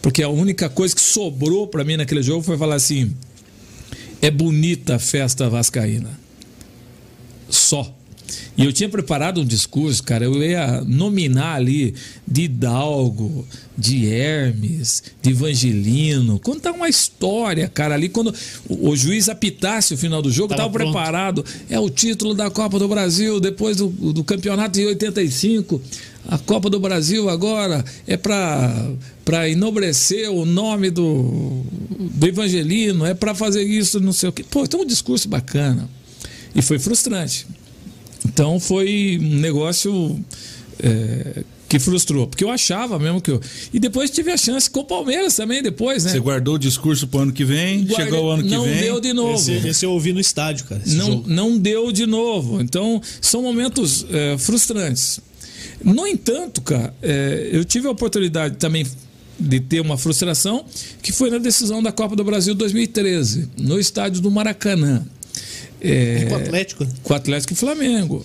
porque 0.03 0.23
a 0.23 0.29
única 0.29 0.69
coisa 0.69 0.95
que 0.95 1.01
sobrou 1.01 1.67
para 1.67 1.85
mim 1.85 1.97
naquele 1.97 2.23
jogo 2.23 2.43
foi 2.43 2.57
falar 2.57 2.77
assim: 2.77 3.15
é 4.21 4.31
bonita 4.31 4.97
a 4.97 4.99
festa 4.99 5.49
vascaína. 5.49 6.19
Só. 7.49 7.95
E 8.57 8.65
eu 8.65 8.73
tinha 8.73 8.89
preparado 8.89 9.41
um 9.41 9.45
discurso, 9.45 10.03
cara, 10.03 10.25
eu 10.25 10.41
ia 10.43 10.83
nominar 10.83 11.55
ali 11.55 11.95
de 12.27 12.43
Hidalgo, 12.43 13.47
de 13.77 14.07
Hermes, 14.07 15.03
de 15.23 15.31
Evangelino, 15.31 16.39
contar 16.39 16.73
uma 16.73 16.89
história, 16.89 17.69
cara, 17.69 17.95
ali 17.95 18.09
quando 18.09 18.35
o, 18.69 18.91
o 18.91 18.97
juiz 18.97 19.29
apitasse 19.29 19.95
o 19.95 19.97
final 19.97 20.21
do 20.21 20.31
jogo, 20.31 20.55
Tava 20.55 20.69
estava 20.69 20.85
preparado. 20.85 21.45
É 21.69 21.81
o 21.81 21.89
título 21.91 22.35
da 22.35 22.51
Copa 22.51 22.79
do 22.79 22.87
Brasil 22.87 23.41
depois 23.41 23.79
do, 23.79 23.89
do 23.89 24.23
campeonato 24.23 24.79
de 24.79 24.87
85. 24.87 25.81
A 26.29 26.39
Copa 26.39 26.69
do 26.71 26.79
Brasil 26.79 27.29
agora 27.29 27.85
é 28.07 28.17
para 28.17 28.91
para 29.25 29.49
enobrecer 29.49 30.31
o 30.31 30.45
nome 30.45 30.91
do, 30.91 31.63
do 31.99 32.27
Evangelino, 32.27 33.07
é 33.07 33.15
para 33.15 33.35
fazer 33.35 33.63
isso, 33.63 34.01
não 34.01 34.13
sei 34.13 34.29
o 34.29 34.33
quê. 34.33 34.45
Pô, 34.49 34.65
então 34.65 34.81
um 34.81 34.87
discurso 34.87 35.29
bacana. 35.29 35.89
E 36.55 36.61
foi 36.61 36.79
frustrante. 36.79 37.47
Então 38.27 38.59
foi 38.61 39.19
um 39.21 39.37
negócio 39.41 40.21
é, 40.83 41.45
que 41.69 41.79
frustrou, 41.79 42.27
porque 42.27 42.43
eu 42.43 42.51
achava 42.51 42.99
mesmo 42.99 43.21
que 43.21 43.31
eu. 43.31 43.41
E 43.73 43.79
depois 43.79 44.11
tive 44.11 44.33
a 44.33 44.37
chance 44.37 44.69
com 44.69 44.81
o 44.81 44.85
Palmeiras 44.85 45.37
também, 45.37 45.63
depois, 45.63 46.05
né? 46.05 46.11
Você 46.11 46.19
guardou 46.19 46.55
o 46.57 46.59
discurso 46.59 47.07
pro 47.07 47.21
ano 47.21 47.33
que 47.33 47.45
vem, 47.45 47.85
Guardei- 47.85 48.07
chegou 48.07 48.25
o 48.27 48.31
ano 48.31 48.43
que 48.43 48.49
não 48.51 48.65
vem. 48.65 48.79
deu 48.81 49.01
de 49.01 49.13
novo. 49.13 49.35
Esse, 49.35 49.69
esse 49.69 49.87
eu 49.87 49.93
ouvi 49.93 50.13
no 50.13 50.21
estádio, 50.21 50.65
cara. 50.67 50.83
não, 50.87 51.07
jogo. 51.07 51.25
não 51.29 51.57
deu 51.59 51.93
de 51.93 52.07
novo. 52.07 52.61
Então, 52.61 53.01
são 53.21 53.43
momentos 53.43 54.05
é, 54.11 54.37
frustrantes. 54.37 55.21
No 55.85 56.07
entanto, 56.07 56.61
cara, 56.63 56.95
é, 57.03 57.49
eu 57.53 57.65
tive 57.65 57.87
a 57.89 57.91
oportunidade 57.91 58.57
também 58.57 58.87
de 59.39 59.61
ter 59.61 59.81
uma 59.81 59.97
frustração, 59.97 60.65
que 61.03 61.13
foi 61.13 61.31
na 61.31 61.39
decisão 61.39 61.83
da 61.83 61.91
Copa 61.91 62.15
do 62.15 62.23
Brasil 62.23 62.55
2013, 62.55 63.49
no 63.59 63.79
estádio 63.81 64.21
do 64.21 64.31
Maracanã. 64.31 65.03
É, 65.81 66.27
Com 66.29 66.35
o 66.35 66.37
Atlético. 66.37 66.87
com 67.03 67.13
o 67.13 67.17
Atlético 67.17 67.53
e 67.55 67.57
Flamengo. 67.57 68.25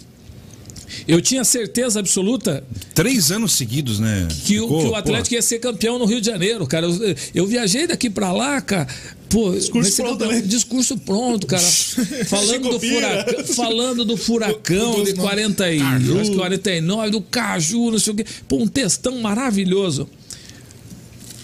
Eu 1.07 1.19
tinha 1.21 1.43
certeza 1.43 1.99
absoluta 1.99 2.63
Três 2.93 3.31
anos 3.31 3.53
seguidos, 3.53 3.99
né? 3.99 4.27
que, 4.45 4.59
o- 4.59 4.63
Ficou, 4.63 4.79
que 4.81 4.87
o 4.89 4.95
Atlético 4.95 5.35
ia 5.35 5.41
ser 5.41 5.59
campeão 5.59 5.97
no 5.97 6.05
Rio 6.05 6.19
de 6.21 6.27
Janeiro, 6.27 6.65
cara. 6.67 6.85
Eu, 6.85 7.15
eu 7.33 7.47
viajei 7.47 7.87
daqui 7.87 8.09
pra 8.09 8.31
lá, 8.31 8.59
cara. 8.61 8.87
Pô, 9.35 9.51
ser 9.59 10.03
pronto, 10.03 10.25
né? 10.27 10.39
discurso 10.39 10.97
pronto, 10.97 11.45
cara. 11.45 11.61
falando, 12.25 12.69
do 12.69 12.79
furacão, 12.79 13.45
falando 13.53 14.05
do 14.05 14.15
furacão 14.15 15.03
de 15.03 15.13
40 15.13 15.73
e, 15.73 15.79
Caju. 15.79 16.19
acho 16.21 16.31
que 16.31 16.37
49, 16.37 17.09
do 17.09 17.21
Caju, 17.21 17.91
não 17.91 17.99
sei 17.99 18.13
o 18.13 18.15
quê. 18.15 18.25
Pô, 18.47 18.55
um 18.55 18.67
textão 18.67 19.19
maravilhoso. 19.19 20.07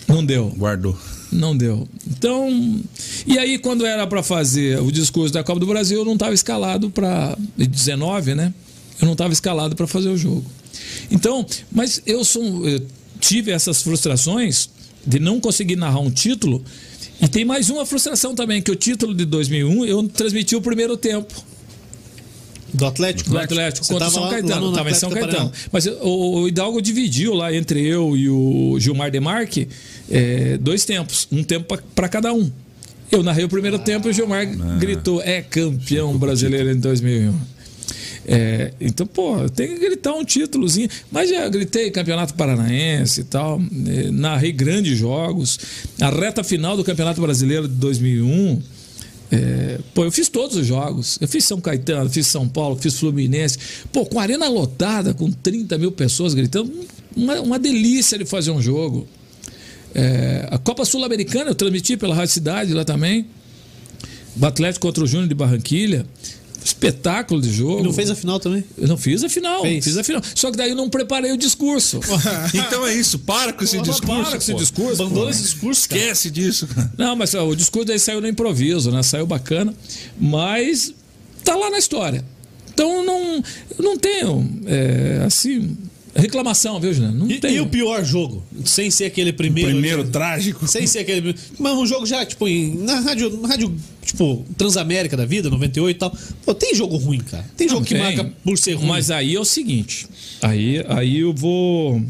Não 0.08 0.26
deu. 0.26 0.54
Guardou. 0.58 0.98
Não 1.34 1.56
deu. 1.56 1.86
Então, 2.08 2.80
e 3.28 3.38
aí 3.38 3.58
quando 3.58 3.86
era 3.86 4.08
para 4.08 4.24
fazer 4.24 4.80
o 4.80 4.90
discurso 4.90 5.34
da 5.34 5.44
Copa 5.44 5.60
do 5.60 5.68
Brasil, 5.68 6.00
eu 6.00 6.06
não 6.06 6.14
estava 6.14 6.34
escalado 6.34 6.90
para 6.90 7.38
19, 7.58 8.36
né? 8.36 8.54
Eu 9.02 9.06
não 9.06 9.14
estava 9.14 9.34
escalado 9.34 9.76
para 9.76 9.86
fazer 9.86 10.08
o 10.08 10.18
jogo. 10.18 10.46
Então, 11.12 11.46
mas 11.70 12.02
eu 12.06 12.24
sou, 12.24 12.66
eu 12.66 12.88
tive 13.20 13.52
essas 13.52 13.82
frustrações 13.82 14.70
de 15.06 15.20
não 15.20 15.42
conseguir 15.42 15.76
narrar 15.76 16.00
um 16.00 16.10
título. 16.10 16.64
E 17.22 17.28
tem 17.28 17.46
mais 17.46 17.70
uma 17.70 17.86
frustração 17.86 18.34
também, 18.34 18.62
que 18.62 18.72
o 18.72 18.76
título 18.76 19.14
de 19.14 19.26
2001 19.26 19.86
eu 19.86 20.04
transmiti 20.10 20.56
o 20.56 20.62
primeiro 20.62 20.98
tempo 20.98 21.32
Do 22.74 22.86
Atlético? 22.86 23.30
do 23.30 23.38
Atlético 23.38 23.86
Você 23.86 23.94
contra 23.94 24.08
tava 24.08 24.14
São 24.16 24.24
lá- 24.24 24.30
lá 24.30 24.34
Caetano. 24.40 24.62
no 24.66 24.70
Estava 24.72 24.90
em 24.90 24.94
São 24.96 25.10
Atlético 25.10 25.32
Caetano. 25.34 25.54
Mas 25.72 25.86
o, 25.86 26.42
o 26.42 26.48
Hidalgo 26.48 26.82
dividiu 26.82 27.34
lá 27.34 27.54
entre 27.54 27.86
eu 27.86 28.18
e 28.18 28.28
o 28.30 28.76
Gilmar 28.80 29.12
Demarque 29.12 29.68
é, 30.10 30.58
dois 30.58 30.84
tempos. 30.84 31.28
Um 31.32 31.44
tempo 31.44 31.78
para 31.94 32.10
cada 32.10 32.34
um. 32.34 32.50
Eu 33.12 33.22
narrei 33.22 33.44
o 33.44 33.50
primeiro 33.50 33.78
tempo 33.78 34.08
e 34.08 34.12
o 34.12 34.14
Gilmar 34.14 34.46
gritou: 34.80 35.22
é 35.22 35.42
campeão 35.42 36.18
brasileiro 36.18 36.72
em 36.72 36.80
2001. 36.80 37.34
É, 38.26 38.72
então, 38.80 39.06
pô, 39.08 39.50
tem 39.50 39.68
que 39.68 39.80
gritar 39.80 40.14
um 40.14 40.24
títulozinho. 40.24 40.90
Mas 41.12 41.30
já 41.30 41.48
gritei 41.50 41.92
Campeonato 41.92 42.34
Paranaense 42.34 43.22
e 43.22 43.24
tal. 43.24 43.62
é, 43.88 44.12
narrei 44.12 44.52
grandes 44.52 44.98
jogos. 44.98 45.60
A 46.00 46.10
reta 46.10 46.44
final 46.44 46.78
do 46.78 46.84
Campeonato 46.84 47.22
Brasileiro 47.22 47.68
de 47.68 47.76
2001. 47.76 48.62
é, 49.32 49.80
pô, 49.94 50.04
eu 50.06 50.12
fiz 50.12 50.30
todos 50.30 50.56
os 50.56 50.68
jogos. 50.68 51.18
Eu 51.20 51.28
fiz 51.28 51.44
São 51.46 51.60
Caetano, 51.60 52.10
fiz 52.10 52.28
São 52.28 52.48
Paulo, 52.48 52.78
fiz 52.80 52.98
Fluminense. 52.98 53.58
Pô, 53.92 54.06
com 54.06 54.20
a 54.20 54.24
arena 54.24 54.48
lotada, 54.48 55.14
com 55.14 55.32
30 55.32 55.78
mil 55.78 55.92
pessoas 55.92 56.34
gritando. 56.34 56.72
Uma, 57.16 57.42
uma 57.42 57.60
delícia 57.60 58.18
de 58.18 58.26
fazer 58.26 58.52
um 58.52 58.62
jogo. 58.62 59.08
É, 59.94 60.48
a 60.50 60.58
Copa 60.58 60.86
Sul-Americana 60.86 61.52
eu 61.52 61.56
transmiti 61.56 61.98
pela 61.98 62.16
Rádio 62.16 62.34
Cidade 62.34 62.74
lá 62.74 62.86
também. 62.86 63.26
O 64.40 64.46
Atlético 64.46 64.88
contra 64.88 65.04
o 65.04 65.08
Júnior 65.08 65.28
de 65.28 65.36
Barranquilha. 65.36 66.06
Espetáculo 66.64 67.42
de 67.42 67.52
jogo. 67.52 67.80
E 67.80 67.84
não 67.84 67.94
fez 67.94 68.10
a 68.10 68.16
final 68.16 68.40
também? 68.40 68.64
Eu 68.78 68.88
não 68.88 68.98
fiz 68.98 69.24
a 69.24 69.30
final. 69.30 69.62
Fez. 69.62 69.84
Fiz 69.84 69.98
a 69.98 70.04
final. 70.04 70.22
Só 70.36 70.52
que 70.52 70.58
daí 70.58 70.70
eu 70.70 70.76
não 70.76 70.90
preparei 70.90 71.32
o 71.32 71.38
discurso. 71.38 72.00
Então 72.54 72.86
é 72.86 72.94
isso, 72.94 73.20
para 73.20 73.54
com 73.54 73.64
esse 73.64 73.78
Pô, 73.78 73.84
discurso. 73.84 74.22
para 74.22 74.32
com 74.32 74.38
esse 74.38 74.54
discurso. 74.54 75.02
Abandona 75.02 75.26
pô. 75.26 75.32
esse 75.32 75.42
discurso, 75.44 75.90
cara. 75.90 76.02
Esquece 76.02 76.30
disso. 76.30 76.68
Não, 76.98 77.16
mas 77.16 77.34
ó, 77.34 77.48
o 77.48 77.56
discurso 77.56 77.88
daí 77.88 78.00
saiu 78.00 78.22
no 78.22 78.28
improviso, 78.28 78.92
né? 78.92 79.02
Saiu 79.04 79.26
bacana. 79.26 79.74
Mas 80.20 80.94
tá 81.44 81.56
lá 81.56 81.70
na 81.70 81.78
história. 81.78 82.24
Então 82.74 82.98
eu 82.98 83.04
não, 83.04 83.44
eu 83.78 83.84
não 83.84 83.98
tenho, 83.98 84.62
é, 84.66 85.24
assim, 85.26 85.78
reclamação, 86.16 86.80
viu, 86.80 86.94
Juliano? 86.94 87.20
Não 87.20 87.32
E, 87.32 87.40
tenho. 87.40 87.56
e 87.56 87.60
o 87.62 87.68
pior 87.68 88.04
jogo? 88.04 88.44
Sem 88.66 88.92
ser 88.92 89.06
aquele 89.06 89.32
primeiro. 89.32 89.70
Primeiro 89.72 90.04
trágico. 90.10 90.68
Sem 90.68 90.86
ser 90.88 91.00
aquele. 91.00 91.36
Mas 91.60 91.74
um 91.78 91.86
jogo 91.86 92.06
já, 92.06 92.26
tipo, 92.26 92.48
em- 92.48 92.76
na 92.84 93.00
rádio, 93.00 93.38
na 93.42 93.48
rádio, 93.48 93.74
tipo, 94.06 94.46
Transamérica 94.58 95.16
da 95.16 95.26
vida, 95.26 95.50
98 95.50 95.96
e 95.96 96.00
tal. 96.00 96.14
Pô, 96.46 96.54
tem 96.54 96.76
jogo 96.76 96.98
ruim, 96.98 97.20
cara. 97.20 97.46
Tem 97.56 97.68
jogo 97.68 97.82
Não, 97.82 97.86
que 97.86 97.94
tem. 97.96 98.04
marca 98.04 98.32
por 98.44 98.58
ser 98.58 98.74
ruim. 98.74 98.88
Mas 98.88 99.10
aí 99.12 99.36
é 99.36 99.40
o 99.40 99.46
seguinte. 99.46 100.08
Aí, 100.42 100.84
aí 100.90 101.20
eu 101.20 101.34
vou. 101.34 102.02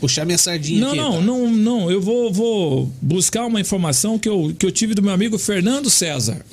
puxar 0.00 0.24
minha 0.26 0.36
sardinha 0.38 0.78
Não, 0.80 0.88
aqui. 0.90 0.98
não, 0.98 1.12
tá? 1.12 1.20
não, 1.22 1.50
não. 1.50 1.90
Eu 1.90 2.00
vou, 2.02 2.30
vou 2.32 2.92
buscar 3.00 3.46
uma 3.46 3.60
informação 3.60 4.18
que 4.18 4.28
eu, 4.28 4.54
que 4.58 4.64
eu 4.66 4.70
tive 4.70 4.94
do 4.94 5.02
meu 5.02 5.12
amigo 5.12 5.38
Fernando 5.38 5.88
César. 5.88 6.44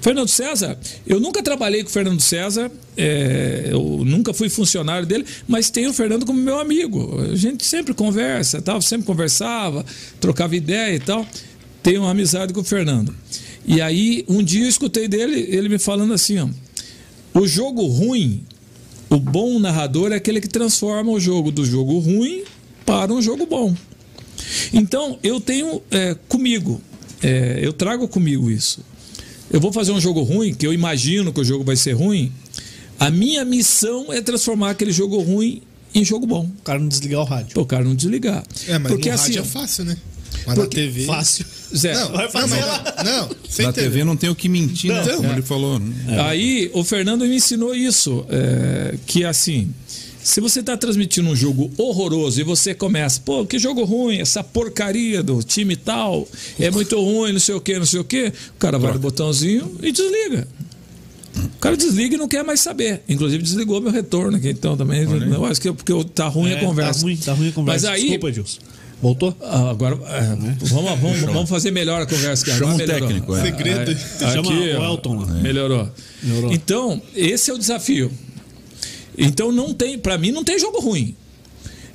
Fernando 0.00 0.28
César, 0.28 0.78
eu 1.06 1.18
nunca 1.18 1.42
trabalhei 1.42 1.82
com 1.82 1.88
o 1.88 1.92
Fernando 1.92 2.20
César, 2.20 2.70
é, 2.96 3.68
eu 3.70 4.04
nunca 4.04 4.32
fui 4.32 4.48
funcionário 4.48 5.06
dele, 5.06 5.24
mas 5.48 5.68
tenho 5.68 5.90
o 5.90 5.92
Fernando 5.92 6.24
como 6.24 6.40
meu 6.40 6.60
amigo. 6.60 7.20
A 7.20 7.34
gente 7.34 7.64
sempre 7.64 7.92
conversa, 7.92 8.62
tal, 8.62 8.80
sempre 8.80 9.06
conversava, 9.06 9.84
trocava 10.20 10.54
ideia 10.54 10.94
e 10.94 11.00
tal. 11.00 11.26
Tenho 11.82 12.02
uma 12.02 12.10
amizade 12.10 12.52
com 12.52 12.60
o 12.60 12.64
Fernando. 12.64 13.14
E 13.66 13.80
aí, 13.80 14.24
um 14.28 14.44
dia 14.44 14.64
eu 14.64 14.68
escutei 14.68 15.08
dele, 15.08 15.44
ele 15.48 15.68
me 15.68 15.78
falando 15.78 16.14
assim, 16.14 16.38
ó, 16.38 16.48
o 17.34 17.46
jogo 17.46 17.84
ruim, 17.86 18.44
o 19.10 19.18
bom 19.18 19.58
narrador 19.58 20.12
é 20.12 20.16
aquele 20.16 20.40
que 20.40 20.48
transforma 20.48 21.10
o 21.10 21.18
jogo 21.18 21.50
do 21.50 21.64
jogo 21.64 21.98
ruim 21.98 22.44
para 22.84 23.12
um 23.12 23.20
jogo 23.20 23.44
bom. 23.44 23.74
Então, 24.72 25.18
eu 25.22 25.40
tenho 25.40 25.82
é, 25.90 26.16
comigo, 26.28 26.80
é, 27.22 27.58
eu 27.60 27.72
trago 27.72 28.06
comigo 28.06 28.50
isso. 28.50 28.80
Eu 29.56 29.60
vou 29.60 29.72
fazer 29.72 29.90
um 29.90 29.98
jogo 29.98 30.20
ruim, 30.22 30.52
que 30.52 30.66
eu 30.66 30.72
imagino 30.74 31.32
que 31.32 31.40
o 31.40 31.44
jogo 31.44 31.64
vai 31.64 31.76
ser 31.76 31.92
ruim. 31.92 32.30
A 33.00 33.10
minha 33.10 33.42
missão 33.42 34.12
é 34.12 34.20
transformar 34.20 34.72
aquele 34.72 34.92
jogo 34.92 35.18
ruim 35.18 35.62
em 35.94 36.04
jogo 36.04 36.26
bom. 36.26 36.44
O 36.58 36.62
cara 36.62 36.78
não 36.78 36.88
desligar 36.88 37.22
o 37.22 37.24
rádio. 37.24 37.54
Para 37.54 37.62
o 37.62 37.64
cara 37.64 37.82
não 37.82 37.94
desligar. 37.94 38.44
É, 38.68 38.78
mas 38.78 38.92
Porque 38.92 39.08
no 39.08 39.14
assim, 39.14 39.28
rádio 39.36 39.40
é 39.40 39.44
fácil, 39.44 39.84
né? 39.86 39.96
Mas 40.46 40.58
na 40.58 40.66
TV. 40.66 41.04
Fácil. 41.06 41.46
Zé, 41.74 41.94
Não, 41.94 42.12
Vai 42.12 42.30
fazer 42.30 42.60
não, 42.60 42.66
lá. 42.66 42.94
não, 43.02 43.28
não, 43.28 43.36
sem 43.48 43.64
Na 43.64 43.72
TV. 43.72 43.86
TV 43.88 44.04
não 44.04 44.14
tem 44.14 44.28
o 44.28 44.34
que 44.34 44.46
mentir, 44.46 44.92
né? 44.92 45.02
Não. 45.06 45.16
Como 45.16 45.32
ele 45.32 45.40
falou. 45.40 45.78
né? 45.78 46.20
Aí 46.20 46.70
o 46.74 46.84
Fernando 46.84 47.22
me 47.24 47.36
ensinou 47.36 47.74
isso, 47.74 48.26
é, 48.28 48.94
que 49.06 49.24
assim, 49.24 49.72
se 50.26 50.40
você 50.40 50.58
está 50.58 50.76
transmitindo 50.76 51.28
um 51.30 51.36
jogo 51.36 51.70
horroroso 51.78 52.40
e 52.40 52.42
você 52.42 52.74
começa, 52.74 53.20
pô, 53.24 53.46
que 53.46 53.60
jogo 53.60 53.84
ruim, 53.84 54.18
essa 54.18 54.42
porcaria 54.42 55.22
do 55.22 55.40
time 55.40 55.76
tal, 55.76 56.26
é 56.58 56.68
muito 56.68 57.00
ruim, 57.00 57.30
não 57.30 57.38
sei 57.38 57.54
o 57.54 57.60
que, 57.60 57.78
não 57.78 57.86
sei 57.86 58.00
o 58.00 58.04
que, 58.04 58.32
o 58.50 58.58
cara 58.58 58.76
vai 58.76 58.92
no 58.92 58.98
botãozinho 58.98 59.76
e 59.80 59.92
desliga. 59.92 60.48
O 61.36 61.58
cara 61.60 61.76
desliga 61.76 62.16
e 62.16 62.18
não 62.18 62.26
quer 62.26 62.42
mais 62.42 62.58
saber. 62.58 63.02
Inclusive 63.08 63.40
desligou 63.40 63.80
meu 63.80 63.92
retorno 63.92 64.36
aqui, 64.36 64.48
então 64.50 64.76
também. 64.76 65.02
Eu 65.02 65.44
acho 65.44 65.60
que 65.60 65.72
porque 65.72 65.92
tá 66.12 66.26
ruim 66.26 66.52
a 66.54 66.58
conversa. 66.58 67.00
Tá 67.00 67.04
ruim, 67.06 67.16
tá 67.16 67.32
ruim 67.32 67.48
a 67.48 67.52
conversa. 67.52 67.86
Mas 67.88 67.94
aí, 67.96 68.02
Desculpa, 68.02 68.32
Gilson. 68.32 68.58
Voltou? 69.00 69.36
ah, 69.42 69.70
agora, 69.70 69.96
é, 70.06 70.20
vamos, 70.64 71.00
vamos, 71.00 71.20
vamos 71.20 71.48
fazer 71.48 71.70
melhor 71.70 72.02
a 72.02 72.06
conversa. 72.06 72.44
que 72.44 72.50
Chama 72.50 72.72
agora 72.72 72.74
um 72.74 72.78
melhorou. 72.78 73.08
técnico, 73.08 73.36
é. 73.36 73.42
Segredo. 73.42 73.90
É, 73.92 74.32
Chama 74.32 74.50
aqui, 74.50 74.58
o 74.58 74.84
Elton 74.84 75.14
lá. 75.20 75.26
Melhorou. 75.34 75.88
Melhorou. 76.22 76.52
Então, 76.52 77.00
esse 77.14 77.48
é 77.50 77.54
o 77.54 77.58
desafio. 77.58 78.10
Então 79.16 79.50
não 79.50 79.72
tem, 79.72 79.98
para 79.98 80.18
mim 80.18 80.30
não 80.30 80.44
tem 80.44 80.58
jogo 80.58 80.80
ruim. 80.80 81.14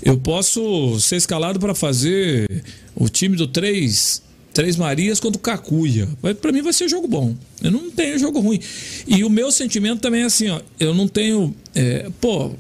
Eu 0.01 0.17
posso 0.17 0.99
ser 0.99 1.17
escalado 1.17 1.59
para 1.59 1.75
fazer 1.75 2.63
o 2.95 3.07
time 3.07 3.35
do 3.35 3.47
Três, 3.47 4.21
Três 4.51 4.75
Marias 4.75 5.19
contra 5.19 5.37
o 5.37 5.41
Cacuia. 5.41 6.09
Para 6.41 6.51
mim 6.51 6.61
vai 6.61 6.73
ser 6.73 6.89
jogo 6.89 7.07
bom. 7.07 7.35
Eu 7.61 7.71
não 7.71 7.91
tenho 7.91 8.17
jogo 8.17 8.39
ruim. 8.39 8.59
E 9.07 9.23
o 9.23 9.29
meu 9.29 9.51
sentimento 9.51 10.01
também 10.01 10.21
é 10.21 10.25
assim, 10.25 10.49
ó, 10.49 10.59
eu 10.79 10.93
não 10.93 11.07
tenho, 11.07 11.55
é, 11.75 12.09
pô, 12.19 12.51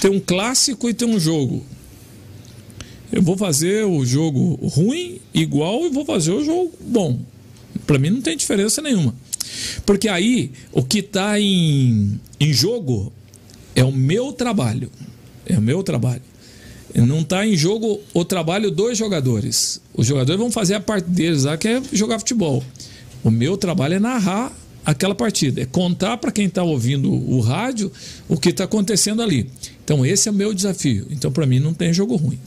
tem 0.00 0.10
um 0.10 0.20
clássico 0.20 0.88
e 0.90 0.94
tem 0.94 1.08
um 1.08 1.18
jogo. 1.18 1.64
Eu 3.10 3.22
vou 3.22 3.36
fazer 3.36 3.84
o 3.84 4.04
jogo 4.04 4.56
ruim 4.66 5.20
igual 5.32 5.86
e 5.86 5.88
vou 5.88 6.04
fazer 6.04 6.32
o 6.32 6.44
jogo 6.44 6.72
bom. 6.80 7.18
Para 7.86 7.98
mim 7.98 8.10
não 8.10 8.20
tem 8.20 8.36
diferença 8.36 8.82
nenhuma. 8.82 9.14
Porque 9.86 10.08
aí 10.08 10.50
o 10.72 10.82
que 10.82 10.98
está 10.98 11.40
em, 11.40 12.20
em 12.38 12.52
jogo 12.52 13.12
é 13.74 13.84
o 13.84 13.92
meu 13.92 14.32
trabalho. 14.32 14.90
É 15.46 15.58
o 15.58 15.62
meu 15.62 15.82
trabalho. 15.82 16.22
Não 16.94 17.20
está 17.20 17.46
em 17.46 17.56
jogo 17.56 18.00
o 18.12 18.24
trabalho 18.24 18.70
dos 18.70 18.96
jogadores. 18.96 19.80
Os 19.92 20.06
jogadores 20.06 20.40
vão 20.40 20.50
fazer 20.50 20.74
a 20.74 20.80
parte 20.80 21.08
deles 21.08 21.44
lá, 21.44 21.56
que 21.56 21.66
é 21.66 21.82
jogar 21.92 22.18
futebol. 22.18 22.62
O 23.22 23.30
meu 23.30 23.56
trabalho 23.56 23.94
é 23.94 23.98
narrar 23.98 24.52
aquela 24.84 25.14
partida, 25.14 25.62
é 25.62 25.66
contar 25.66 26.18
para 26.18 26.30
quem 26.30 26.46
está 26.46 26.62
ouvindo 26.62 27.10
o 27.10 27.40
rádio 27.40 27.90
o 28.28 28.36
que 28.36 28.50
está 28.50 28.64
acontecendo 28.64 29.22
ali. 29.22 29.50
Então 29.82 30.04
esse 30.04 30.28
é 30.28 30.32
o 30.32 30.34
meu 30.34 30.54
desafio. 30.54 31.06
Então 31.10 31.32
para 31.32 31.46
mim 31.46 31.58
não 31.58 31.74
tem 31.74 31.92
jogo 31.92 32.16
ruim. 32.16 32.38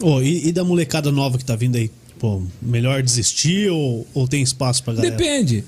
Ô, 0.00 0.20
e, 0.20 0.48
e 0.48 0.52
da 0.52 0.64
molecada 0.64 1.10
nova 1.10 1.38
que 1.38 1.44
tá 1.44 1.56
vindo 1.56 1.76
aí? 1.76 1.90
Pô, 2.18 2.42
melhor 2.60 3.02
desistir 3.02 3.70
ou, 3.70 4.06
ou 4.12 4.26
tem 4.26 4.42
espaço 4.42 4.82
pra 4.82 4.92
galera? 4.92 5.16
Depende. 5.16 5.64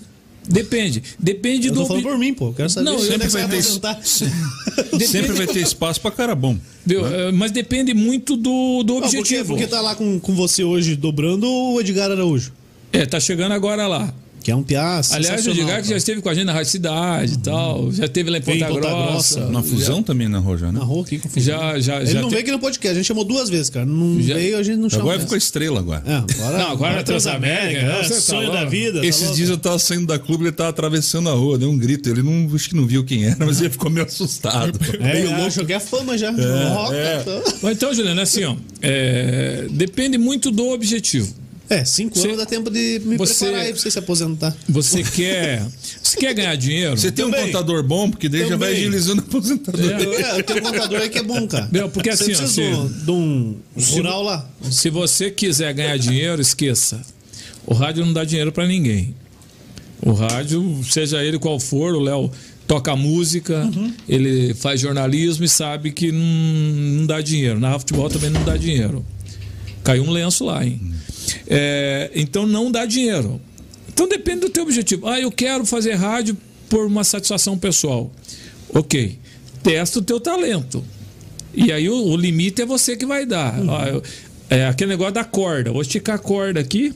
Depende. 0.51 1.03
Depende 1.19 1.69
Eu 1.69 1.75
do 1.75 1.81
tô 1.81 1.87
falando 1.87 2.03
por 2.03 2.19
mim, 2.19 2.35
pô. 2.35 2.53
Quero 2.53 2.69
saber 2.69 2.85
Não, 2.91 2.99
se 2.99 3.07
é 3.07 3.11
Sempre 3.13 3.29
vai 3.29 3.41
ter, 3.43 3.47
apresentar. 3.47 4.01
sempre 5.07 5.33
vai 5.33 5.47
ter 5.47 5.61
espaço 5.61 6.01
pra 6.01 6.11
cara 6.11 6.35
bom. 6.35 6.57
Viu? 6.85 7.07
Eh, 7.07 7.31
Mas 7.33 7.53
depende 7.53 7.95
muito 7.95 8.37
do, 8.37 8.83
do 8.83 8.95
Não, 8.95 9.01
porque, 9.03 9.19
objetivo. 9.19 9.49
porque 9.49 9.67
tá 9.67 9.81
lá 9.81 9.95
com, 9.95 10.19
com 10.19 10.35
você 10.35 10.65
hoje 10.65 10.97
dobrando 10.97 11.47
o 11.49 11.81
Edgar 11.81 12.11
Araújo. 12.11 12.53
É, 12.93 13.07
tá 13.07 13.21
chegando 13.21 13.53
agora 13.53 13.87
lá. 13.87 14.13
Que 14.43 14.51
é 14.51 14.57
um 14.57 14.63
piá 14.63 15.01
Aliás, 15.11 15.47
o 15.47 15.51
Edgar 15.51 15.83
que 15.83 15.89
já 15.89 15.97
esteve 15.99 16.23
com 16.23 16.29
a 16.31 16.35
gente 16.35 16.47
na 16.47 16.53
Rádio 16.55 16.71
Cidade 16.71 17.35
e 17.35 17.37
tal, 17.39 17.93
já 17.93 18.07
esteve 18.07 18.31
lá 18.31 18.39
em 18.39 18.41
Ponta, 18.41 18.57
em 18.57 18.61
Ponta 18.61 18.81
Grossa. 18.81 19.35
Grossa. 19.41 19.53
Na 19.53 19.63
fusão 19.63 20.03
também 20.03 20.29
na 20.29 20.39
Roja, 20.39 20.73
né? 20.73 20.79
Narrou 20.79 21.03
aqui 21.03 21.19
com 21.19 21.29
o 21.29 21.33
Já, 21.41 21.79
já, 21.79 21.97
Ele 22.01 22.07
já 22.07 22.21
não 22.23 22.29
te- 22.29 22.33
veio 22.33 22.43
aqui 22.43 22.51
no 22.53 22.59
podcast, 22.59 22.93
a 22.93 22.95
gente 22.95 23.07
chamou 23.07 23.23
duas 23.25 23.51
vezes, 23.51 23.69
cara. 23.69 23.85
Não 23.85 24.21
Já- 24.23 24.35
veio, 24.35 24.57
a 24.57 24.63
gente 24.63 24.79
não 24.79 24.89
chamou. 24.89 25.09
Agora 25.11 25.21
ficou 25.21 25.37
estrela 25.37 25.79
agora. 25.79 26.03
É, 26.07 26.15
agora, 26.17 26.59
Não, 26.59 26.71
agora 26.71 27.01
é 27.01 27.03
Transamérica, 27.03 27.81
é, 27.81 28.03
você 28.03 28.15
tá 28.15 28.21
sonho 28.21 28.43
louco. 28.49 28.57
da 28.57 28.65
vida. 28.65 29.01
tá 29.01 29.07
Esses 29.07 29.23
louco? 29.23 29.37
dias 29.37 29.51
eu 29.51 29.59
tava 29.59 29.79
saindo 29.79 30.07
da 30.07 30.19
clube, 30.19 30.45
ele 30.45 30.53
tava 30.53 30.71
atravessando 30.71 31.29
a 31.29 31.33
rua, 31.35 31.59
deu 31.59 31.71
um 31.71 31.77
grito. 31.79 32.09
Ele 32.09 32.23
não, 32.23 32.55
acho 32.55 32.69
que 32.71 32.75
não 32.77 32.87
viu 32.87 33.05
quem 33.05 33.27
era, 33.27 33.45
mas 33.45 33.61
ele 33.61 33.69
ficou 33.71 33.91
meio 33.91 34.07
assustado. 34.07 34.79
É, 35.01 35.13
meio 35.15 35.31
é, 35.33 35.37
louco. 35.37 35.67
que 35.67 35.73
é 35.73 35.81
fama 35.81 36.17
já. 36.17 36.31
Roca, 36.31 36.95
é. 36.97 37.19
tá. 37.19 37.43
Mas 37.63 37.73
Então, 37.77 37.93
Juliano, 37.93 38.21
assim, 38.21 38.45
ó, 38.45 38.57
é, 38.83 39.67
depende 39.71 40.17
muito 40.19 40.51
do 40.51 40.69
objetivo. 40.71 41.40
É, 41.71 41.85
cinco 41.85 42.19
Você- 42.19 42.27
anos 42.27 42.39
dá 42.39 42.47
tempo 42.47 42.69
de 42.69 43.01
me 43.05 43.17
você- 43.17 43.45
preparar 43.45 43.65
aí 43.67 43.73
pra 43.73 43.81
você 43.81 43.91
se 43.93 43.99
aposentar. 43.99 44.57
Você 44.69 45.05
quer, 45.05 45.65
você 46.03 46.17
quer 46.19 46.35
ganhar 46.35 46.57
dinheiro? 46.57 46.99
Você 46.99 47.13
tem 47.13 47.25
um 47.25 47.31
Também. 47.31 47.47
contador 47.47 47.83
bom, 47.85 48.11
porque 48.11 48.29
daí 48.29 48.41
já 48.49 48.57
vai 48.57 48.71
Também. 48.71 48.83
agilizando 48.83 49.23
a 49.23 49.25
aposentadoria. 49.25 49.93
É, 50.27 50.39
eu 50.41 50.43
tenho 50.43 50.59
um 50.59 50.63
contador 50.63 51.01
aí 51.01 51.09
que 51.09 51.19
é 51.19 51.23
bom, 51.23 51.47
cara. 51.47 51.69
Não, 51.71 51.89
porque 51.89 52.11
você 52.11 52.25
assim, 52.33 52.33
ó, 52.33 52.37
precisa 52.39 53.05
de 53.05 53.11
um- 53.13 53.57
assim, 53.77 53.87
de 53.87 53.93
um 53.93 53.97
rural 53.99 54.23
lá. 54.25 54.51
Se 54.69 54.91
você 54.91 55.31
quiser 55.31 55.73
ganhar 55.73 55.97
dinheiro, 55.97 56.43
esqueça. 56.43 57.01
O 57.65 57.73
rádio 57.73 58.05
não 58.05 58.13
dá 58.13 58.25
dinheiro 58.25 58.51
para 58.51 58.67
ninguém. 58.67 59.15
O 60.03 60.13
rádio, 60.13 60.81
seja 60.83 61.23
ele 61.23 61.39
qual 61.39 61.61
for, 61.61 61.95
o 61.95 62.01
Léo 62.01 62.33
toca 62.67 62.97
música, 62.97 63.65
Uhum. 63.77 63.93
ele 64.09 64.55
faz 64.55 64.81
jornalismo 64.81 65.45
e 65.45 65.49
sabe 65.49 65.93
que 65.93 66.11
não, 66.11 66.21
não 66.21 67.07
dá 67.07 67.21
dinheiro. 67.21 67.61
Na 67.61 67.79
futebol 67.79 68.09
também 68.09 68.31
não 68.31 68.43
dá 68.45 68.57
dinheiro. 68.57 69.05
Caiu 69.85 70.03
um 70.03 70.11
lenço 70.11 70.45
lá, 70.45 70.65
hein? 70.65 70.81
É, 71.47 72.11
então 72.15 72.47
não 72.47 72.71
dá 72.71 72.85
dinheiro. 72.87 73.41
Então 73.89 74.09
depende 74.09 74.41
do 74.41 74.51
teu 74.51 74.63
objetivo. 74.63 75.07
Ah, 75.09 75.21
eu 75.21 75.31
quero 75.31 75.65
fazer 75.67 75.95
rádio 75.95 76.37
por 76.69 76.87
uma 76.87 77.05
satisfação 77.05 77.59
pessoal. 77.59 78.11
Ok. 78.73 79.19
Testa 79.63 79.99
o 79.99 80.03
teu 80.03 80.21
talento. 80.21 80.85
E 81.53 81.73
aí 81.73 81.89
o, 81.89 81.95
o 81.97 82.17
limite 82.17 82.63
é 82.63 82.67
você 82.67 82.97
que 82.97 83.05
vai 83.05 83.27
dar. 83.27 83.59
Ó, 83.69 83.85
eu- 83.87 84.03
é 84.49 84.67
aquele 84.67 84.91
negócio 84.91 85.15
da 85.15 85.25
corda. 85.25 85.71
Vou 85.73 85.83
esticar 85.83 86.17
a 86.17 86.19
corda 86.19 86.59
aqui 86.61 86.93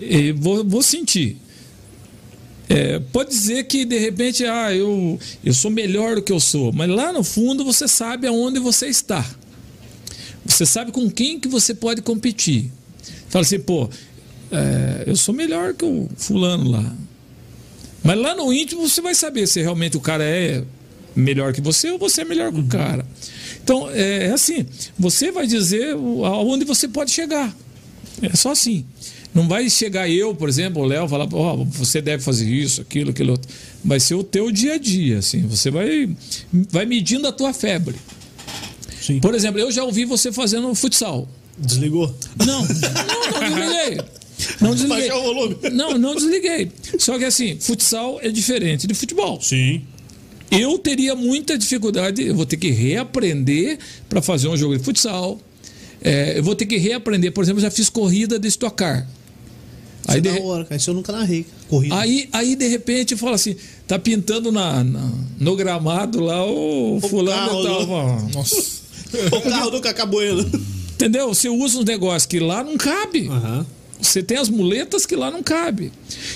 e 0.00 0.32
vou, 0.32 0.64
vou 0.64 0.82
sentir. 0.82 1.36
É, 2.68 2.98
pode 2.98 3.30
dizer 3.30 3.64
que 3.64 3.84
de 3.84 3.98
repente 3.98 4.44
ah, 4.44 4.74
eu, 4.74 5.18
eu 5.44 5.52
sou 5.52 5.70
melhor 5.70 6.16
do 6.16 6.22
que 6.22 6.32
eu 6.32 6.40
sou, 6.40 6.72
mas 6.72 6.88
lá 6.88 7.12
no 7.12 7.22
fundo 7.22 7.62
você 7.64 7.86
sabe 7.86 8.26
aonde 8.26 8.58
você 8.58 8.86
está. 8.86 9.24
Você 10.46 10.64
sabe 10.64 10.90
com 10.90 11.10
quem 11.10 11.38
que 11.38 11.46
você 11.46 11.74
pode 11.74 12.00
competir. 12.02 12.70
Fala 13.34 13.42
assim, 13.42 13.58
pô, 13.58 13.90
é, 14.52 15.02
eu 15.08 15.16
sou 15.16 15.34
melhor 15.34 15.74
que 15.74 15.84
o 15.84 16.08
fulano 16.16 16.70
lá. 16.70 16.94
Mas 18.00 18.16
lá 18.16 18.32
no 18.32 18.52
íntimo 18.52 18.88
você 18.88 19.00
vai 19.00 19.12
saber 19.12 19.48
se 19.48 19.60
realmente 19.60 19.96
o 19.96 20.00
cara 20.00 20.22
é 20.22 20.62
melhor 21.16 21.52
que 21.52 21.60
você 21.60 21.90
ou 21.90 21.98
você 21.98 22.20
é 22.20 22.24
melhor 22.24 22.52
que 22.52 22.60
o 22.60 22.66
cara. 22.68 23.04
Então, 23.60 23.90
é 23.90 24.30
assim, 24.30 24.64
você 24.96 25.32
vai 25.32 25.48
dizer 25.48 25.94
aonde 25.94 26.64
você 26.64 26.86
pode 26.86 27.10
chegar. 27.10 27.52
É 28.22 28.36
só 28.36 28.52
assim. 28.52 28.84
Não 29.34 29.48
vai 29.48 29.68
chegar 29.68 30.08
eu, 30.08 30.32
por 30.32 30.48
exemplo, 30.48 30.80
o 30.80 30.84
Léo, 30.86 31.08
falar, 31.08 31.26
ó, 31.32 31.56
você 31.56 32.00
deve 32.00 32.22
fazer 32.22 32.48
isso, 32.48 32.80
aquilo, 32.82 33.10
aquilo 33.10 33.32
outro. 33.32 33.50
Vai 33.84 33.98
ser 33.98 34.14
o 34.14 34.22
teu 34.22 34.48
dia 34.52 34.74
a 34.74 34.78
dia, 34.78 35.18
assim. 35.18 35.44
Você 35.48 35.72
vai, 35.72 36.08
vai 36.52 36.86
medindo 36.86 37.26
a 37.26 37.32
tua 37.32 37.52
febre. 37.52 37.96
Sim. 39.02 39.18
Por 39.18 39.34
exemplo, 39.34 39.58
eu 39.58 39.72
já 39.72 39.82
ouvi 39.82 40.04
você 40.04 40.30
fazendo 40.30 40.72
futsal. 40.76 41.28
Desligou? 41.58 42.14
Não, 42.44 42.62
não, 42.66 42.66
não 43.40 43.50
desliguei. 43.50 44.00
Não 44.60 44.74
desliguei. 44.74 44.98
Baixar 45.08 45.16
o 45.18 45.22
volume. 45.22 45.56
Não, 45.72 45.98
não 45.98 46.14
desliguei. 46.16 46.70
Só 46.98 47.18
que 47.18 47.24
assim, 47.24 47.56
futsal 47.60 48.18
é 48.22 48.28
diferente 48.30 48.86
de 48.86 48.94
futebol. 48.94 49.40
Sim. 49.40 49.82
Eu 50.50 50.78
teria 50.78 51.14
muita 51.14 51.56
dificuldade, 51.56 52.22
eu 52.22 52.34
vou 52.34 52.44
ter 52.46 52.56
que 52.56 52.70
reaprender 52.70 53.78
para 54.08 54.20
fazer 54.20 54.48
um 54.48 54.56
jogo 54.56 54.76
de 54.76 54.84
futsal. 54.84 55.40
É, 56.02 56.38
eu 56.38 56.42
vou 56.44 56.54
ter 56.54 56.66
que 56.66 56.76
reaprender, 56.76 57.32
por 57.32 57.42
exemplo, 57.42 57.60
eu 57.60 57.62
já 57.62 57.70
fiz 57.70 57.88
corrida 57.88 58.38
de 58.38 58.46
estocar. 58.48 59.08
Aí 60.06 60.16
Aí, 60.16 60.20
de, 60.20 60.28
da 60.28 60.40
hora, 60.42 60.64
cara. 60.64 60.76
Isso 60.76 60.90
eu 60.90 60.94
nunca 60.94 61.12
narrei. 61.12 61.46
Corrida. 61.68 61.98
aí, 61.98 62.28
aí 62.30 62.54
de 62.54 62.68
repente 62.68 63.16
fala 63.16 63.36
assim, 63.36 63.56
tá 63.88 63.98
pintando 63.98 64.52
na, 64.52 64.84
na- 64.84 65.12
no 65.40 65.56
gramado 65.56 66.20
lá 66.20 66.44
o 66.44 67.00
fulano 67.08 67.48
carro, 67.48 67.62
tal. 67.62 68.28
Nossa. 68.34 68.84
O 69.30 69.40
carro 69.42 69.70
do 69.70 69.80
Cacabueno. 69.80 70.44
Entendeu? 70.94 71.28
Você 71.28 71.48
usa 71.48 71.78
uns 71.78 71.84
negócios 71.84 72.26
que 72.26 72.38
lá 72.40 72.62
não 72.64 72.76
cabe. 72.76 73.28
Aham. 73.28 73.66
Você 74.00 74.22
tem 74.22 74.36
as 74.36 74.48
muletas 74.48 75.06
que 75.06 75.16
lá 75.16 75.30
não 75.30 75.42
cabe. 75.42 75.90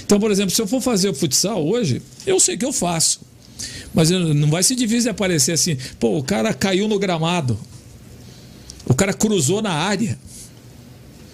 Então, 0.05 0.19
por 0.19 0.31
exemplo, 0.31 0.55
se 0.55 0.61
eu 0.61 0.67
for 0.67 0.81
fazer 0.81 1.09
o 1.11 1.15
futsal 1.15 1.67
hoje, 1.67 2.01
eu 2.27 2.41
sei 2.41 2.57
que 2.57 2.65
eu 2.65 2.73
faço. 2.73 3.21
Mas 3.93 4.11
não 4.11 4.49
vai 4.51 4.63
ser 4.63 4.75
difícil 4.75 5.03
de 5.05 5.09
aparecer 5.11 5.53
assim. 5.53 5.77
Pô, 5.99 6.19
o 6.19 6.23
cara 6.23 6.55
caiu 6.55 6.89
no 6.89 6.99
gramado. 6.99 7.59
O 8.87 8.95
cara 8.95 9.13
cruzou 9.13 9.61
na 9.61 9.73
área. 9.73 10.19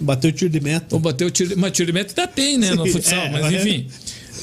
Bateu 0.01 0.33
tiro 0.33 0.51
de 0.51 0.61
meta. 0.61 0.95
Ou 0.95 1.01
bateu 1.01 1.31
tiro. 1.31 1.55
Mas 1.57 1.73
tiro 1.73 1.87
de 1.87 1.93
meta 1.93 2.13
ainda 2.21 2.33
tem, 2.33 2.59
né? 2.59 2.75
No 2.75 2.87
futsal. 2.87 3.19
é, 3.27 3.31
mas 3.31 3.43
mas- 3.43 3.55
enfim. 3.65 3.87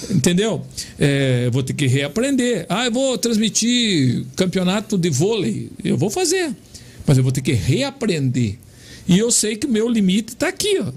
Entendeu? 0.10 0.66
É, 0.98 1.44
eu 1.48 1.52
vou 1.52 1.62
ter 1.62 1.74
que 1.74 1.88
reaprender. 1.88 2.66
Ah, 2.70 2.86
eu 2.86 2.92
vou 2.92 3.18
transmitir 3.18 4.26
campeonato 4.36 4.98
de 4.98 5.10
vôlei. 5.10 5.70
Eu 5.84 5.98
vou 5.98 6.10
fazer. 6.10 6.56
Mas 7.06 7.18
eu 7.18 7.24
vou 7.24 7.32
ter 7.32 7.42
que 7.42 7.52
reaprender. 7.54 8.58
E 9.12 9.20
eu 9.20 9.30
sei 9.30 9.58
que 9.58 9.68
o 9.68 9.70
meu 9.70 9.90
limite 9.90 10.32
está 10.34 10.48
aqui, 10.48 10.80
ó. 10.80 10.92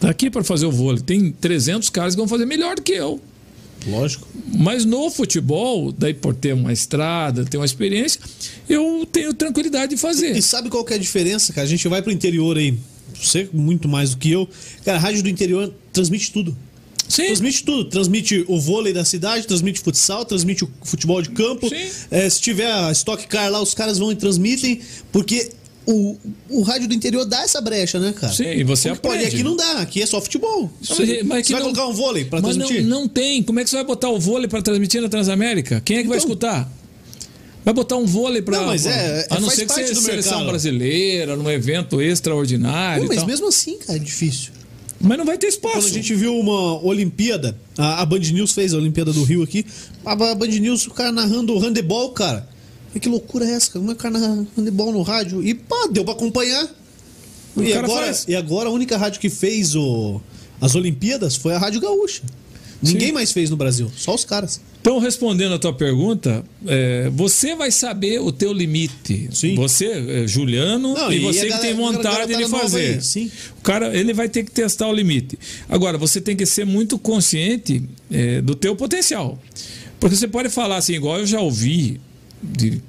Tá 0.00 0.08
aqui 0.08 0.30
para 0.30 0.42
fazer 0.42 0.64
o 0.64 0.72
vôlei. 0.72 1.02
Tem 1.02 1.30
300 1.30 1.90
caras 1.90 2.14
que 2.14 2.18
vão 2.18 2.26
fazer 2.26 2.46
melhor 2.46 2.76
do 2.76 2.82
que 2.82 2.92
eu. 2.92 3.20
Lógico. 3.86 4.26
Mas 4.56 4.86
no 4.86 5.10
futebol, 5.10 5.92
daí 5.92 6.14
por 6.14 6.34
ter 6.34 6.54
uma 6.54 6.72
estrada, 6.72 7.44
ter 7.44 7.58
uma 7.58 7.66
experiência, 7.66 8.18
eu 8.66 9.06
tenho 9.10 9.34
tranquilidade 9.34 9.94
de 9.94 10.00
fazer. 10.00 10.36
E 10.36 10.40
sabe 10.40 10.70
qual 10.70 10.82
que 10.84 10.94
é 10.94 10.96
a 10.96 10.98
diferença, 10.98 11.52
cara? 11.52 11.66
A 11.66 11.70
gente 11.70 11.86
vai 11.86 12.00
pro 12.00 12.10
interior 12.10 12.56
aí. 12.56 12.74
Você 13.14 13.48
muito 13.52 13.88
mais 13.88 14.10
do 14.10 14.16
que 14.16 14.30
eu. 14.30 14.48
Cara, 14.82 14.96
a 14.96 15.00
rádio 15.00 15.22
do 15.22 15.28
interior 15.28 15.72
transmite 15.92 16.32
tudo. 16.32 16.56
Sim. 17.08 17.26
Transmite 17.26 17.64
tudo. 17.64 17.84
Transmite 17.86 18.44
o 18.48 18.58
vôlei 18.58 18.92
da 18.92 19.04
cidade, 19.04 19.46
transmite 19.46 19.80
futsal, 19.80 20.24
transmite 20.24 20.64
o 20.64 20.70
futebol 20.82 21.20
de 21.20 21.30
campo. 21.30 21.68
Sim. 21.68 21.88
É, 22.10 22.28
se 22.28 22.40
tiver 22.40 22.70
a 22.70 22.90
Stock 22.92 23.26
Car 23.26 23.50
lá, 23.50 23.60
os 23.60 23.74
caras 23.74 23.98
vão 23.98 24.12
e 24.12 24.16
transmitem, 24.16 24.80
porque 25.10 25.50
o, 25.90 26.16
o 26.50 26.62
rádio 26.62 26.86
do 26.88 26.94
interior 26.94 27.24
dá 27.24 27.42
essa 27.42 27.60
brecha, 27.60 27.98
né, 27.98 28.12
cara? 28.12 28.32
Sim, 28.32 28.44
e 28.44 28.62
você 28.62 28.90
Porque, 28.90 29.02
pô, 29.02 29.08
aprende. 29.08 29.26
aqui 29.34 29.42
não 29.42 29.56
dá, 29.56 29.72
aqui 29.78 30.02
é 30.02 30.06
só 30.06 30.20
futebol. 30.20 30.62
Não, 30.88 30.96
mas- 31.24 31.46
você 31.46 31.52
vai 31.54 31.62
não- 31.62 31.72
colocar 31.72 31.86
um 31.86 31.94
vôlei 31.94 32.24
pra 32.26 32.40
Mas 32.42 32.56
não, 32.56 32.66
transmitir? 32.66 32.88
não 32.90 33.08
tem. 33.08 33.42
Como 33.42 33.58
é 33.58 33.64
que 33.64 33.70
você 33.70 33.76
vai 33.76 33.84
botar 33.86 34.10
o 34.10 34.20
vôlei 34.20 34.48
para 34.48 34.60
transmitir 34.60 35.00
na 35.00 35.08
Transamérica? 35.08 35.80
Quem 35.84 35.96
é 35.98 36.02
que 36.02 36.08
vai 36.08 36.18
Então. 36.18 36.28
escutar? 36.28 36.70
Vai 37.64 37.74
botar 37.74 37.96
um 37.96 38.06
vôlei 38.06 38.40
para. 38.42 38.58
Não, 38.58 38.66
mas 38.66 38.86
é- 38.86 39.26
A 39.30 39.36
é- 39.36 39.40
não 39.40 39.50
ser 39.50 39.66
que 39.66 39.72
seja 39.74 39.94
seleção 39.94 40.32
mercado. 40.38 40.46
brasileira, 40.50 41.36
num 41.36 41.50
evento 41.50 42.00
extraordinário. 42.00 43.06
Pô, 43.06 43.14
mas 43.14 43.24
mesmo 43.24 43.48
assim, 43.48 43.78
cara, 43.78 43.98
é 43.98 43.98
difícil. 43.98 44.52
Mas 45.00 45.16
não 45.16 45.24
vai 45.24 45.38
ter 45.38 45.46
espaço. 45.46 45.74
Quando 45.76 45.84
a 45.86 45.88
gente 45.90 46.14
viu 46.14 46.34
uma 46.36 46.82
Olimpíada, 46.84 47.56
a, 47.76 48.02
a 48.02 48.06
Band 48.06 48.18
News 48.18 48.52
fez 48.52 48.74
a 48.74 48.78
Olimpíada 48.78 49.12
do 49.12 49.22
Rio 49.22 49.42
aqui, 49.42 49.64
a, 50.04 50.12
a 50.12 50.34
Band 50.34 50.46
News, 50.48 50.86
o 50.86 50.90
cara 50.90 51.12
narrando 51.12 51.54
o 51.54 51.58
handebol, 51.58 52.10
cara. 52.10 52.48
E 52.98 53.00
que 53.00 53.08
loucura 53.08 53.44
é 53.46 53.52
essa, 53.52 53.70
cara? 53.70 53.84
É 53.86 53.92
o 53.92 53.94
cara 53.94 54.18
handebol 54.56 54.90
no 54.92 55.02
rádio? 55.02 55.40
E 55.46 55.54
pá, 55.54 55.88
deu 55.92 56.04
pra 56.04 56.14
acompanhar. 56.14 56.68
O 57.54 57.62
E 57.62 57.72
agora, 57.72 58.06
faz. 58.06 58.24
e 58.26 58.34
agora 58.34 58.68
a 58.68 58.72
única 58.72 58.96
rádio 58.96 59.20
que 59.20 59.30
fez 59.30 59.76
o, 59.76 60.20
as 60.60 60.74
Olimpíadas 60.74 61.36
foi 61.36 61.54
a 61.54 61.58
Rádio 61.58 61.80
Gaúcha. 61.80 62.22
Ninguém 62.82 63.08
Sim. 63.08 63.12
mais 63.14 63.30
fez 63.30 63.50
no 63.50 63.56
Brasil, 63.56 63.88
só 63.96 64.14
os 64.14 64.24
caras. 64.24 64.60
Então, 64.80 64.98
respondendo 64.98 65.52
a 65.54 65.58
tua 65.60 65.72
pergunta, 65.72 66.44
é, 66.66 67.08
você 67.10 67.54
vai 67.54 67.70
saber 67.70 68.20
o 68.20 68.32
teu 68.32 68.52
limite. 68.52 69.28
Sim. 69.32 69.54
Você, 69.56 69.86
é, 69.86 70.26
Juliano, 70.26 70.94
Não, 70.94 71.12
e, 71.12 71.16
e 71.16 71.20
você 71.20 71.40
a 71.40 71.42
que 71.42 71.48
galera- 71.50 71.68
tem 71.68 71.76
vontade 71.76 72.32
garotada 72.32 72.44
de 72.44 72.50
fazer. 72.50 73.02
sim. 73.02 73.30
O 73.58 73.62
cara, 73.62 73.96
ele 73.96 74.12
vai 74.12 74.28
ter 74.28 74.42
que 74.44 74.50
testar 74.50 74.88
o 74.88 74.92
limite. 74.92 75.38
Agora, 75.68 75.96
você 75.98 76.20
tem 76.20 76.36
que 76.36 76.46
ser 76.46 76.64
muito 76.64 76.98
consciente 76.98 77.82
é, 78.10 78.40
do 78.40 78.54
teu 78.56 78.74
potencial. 78.76 79.38
Porque 80.00 80.14
você 80.16 80.26
pode 80.28 80.48
falar 80.48 80.76
assim, 80.78 80.94
igual 80.94 81.18
eu 81.18 81.26
já 81.26 81.40
ouvi 81.40 82.00
de 82.40 82.80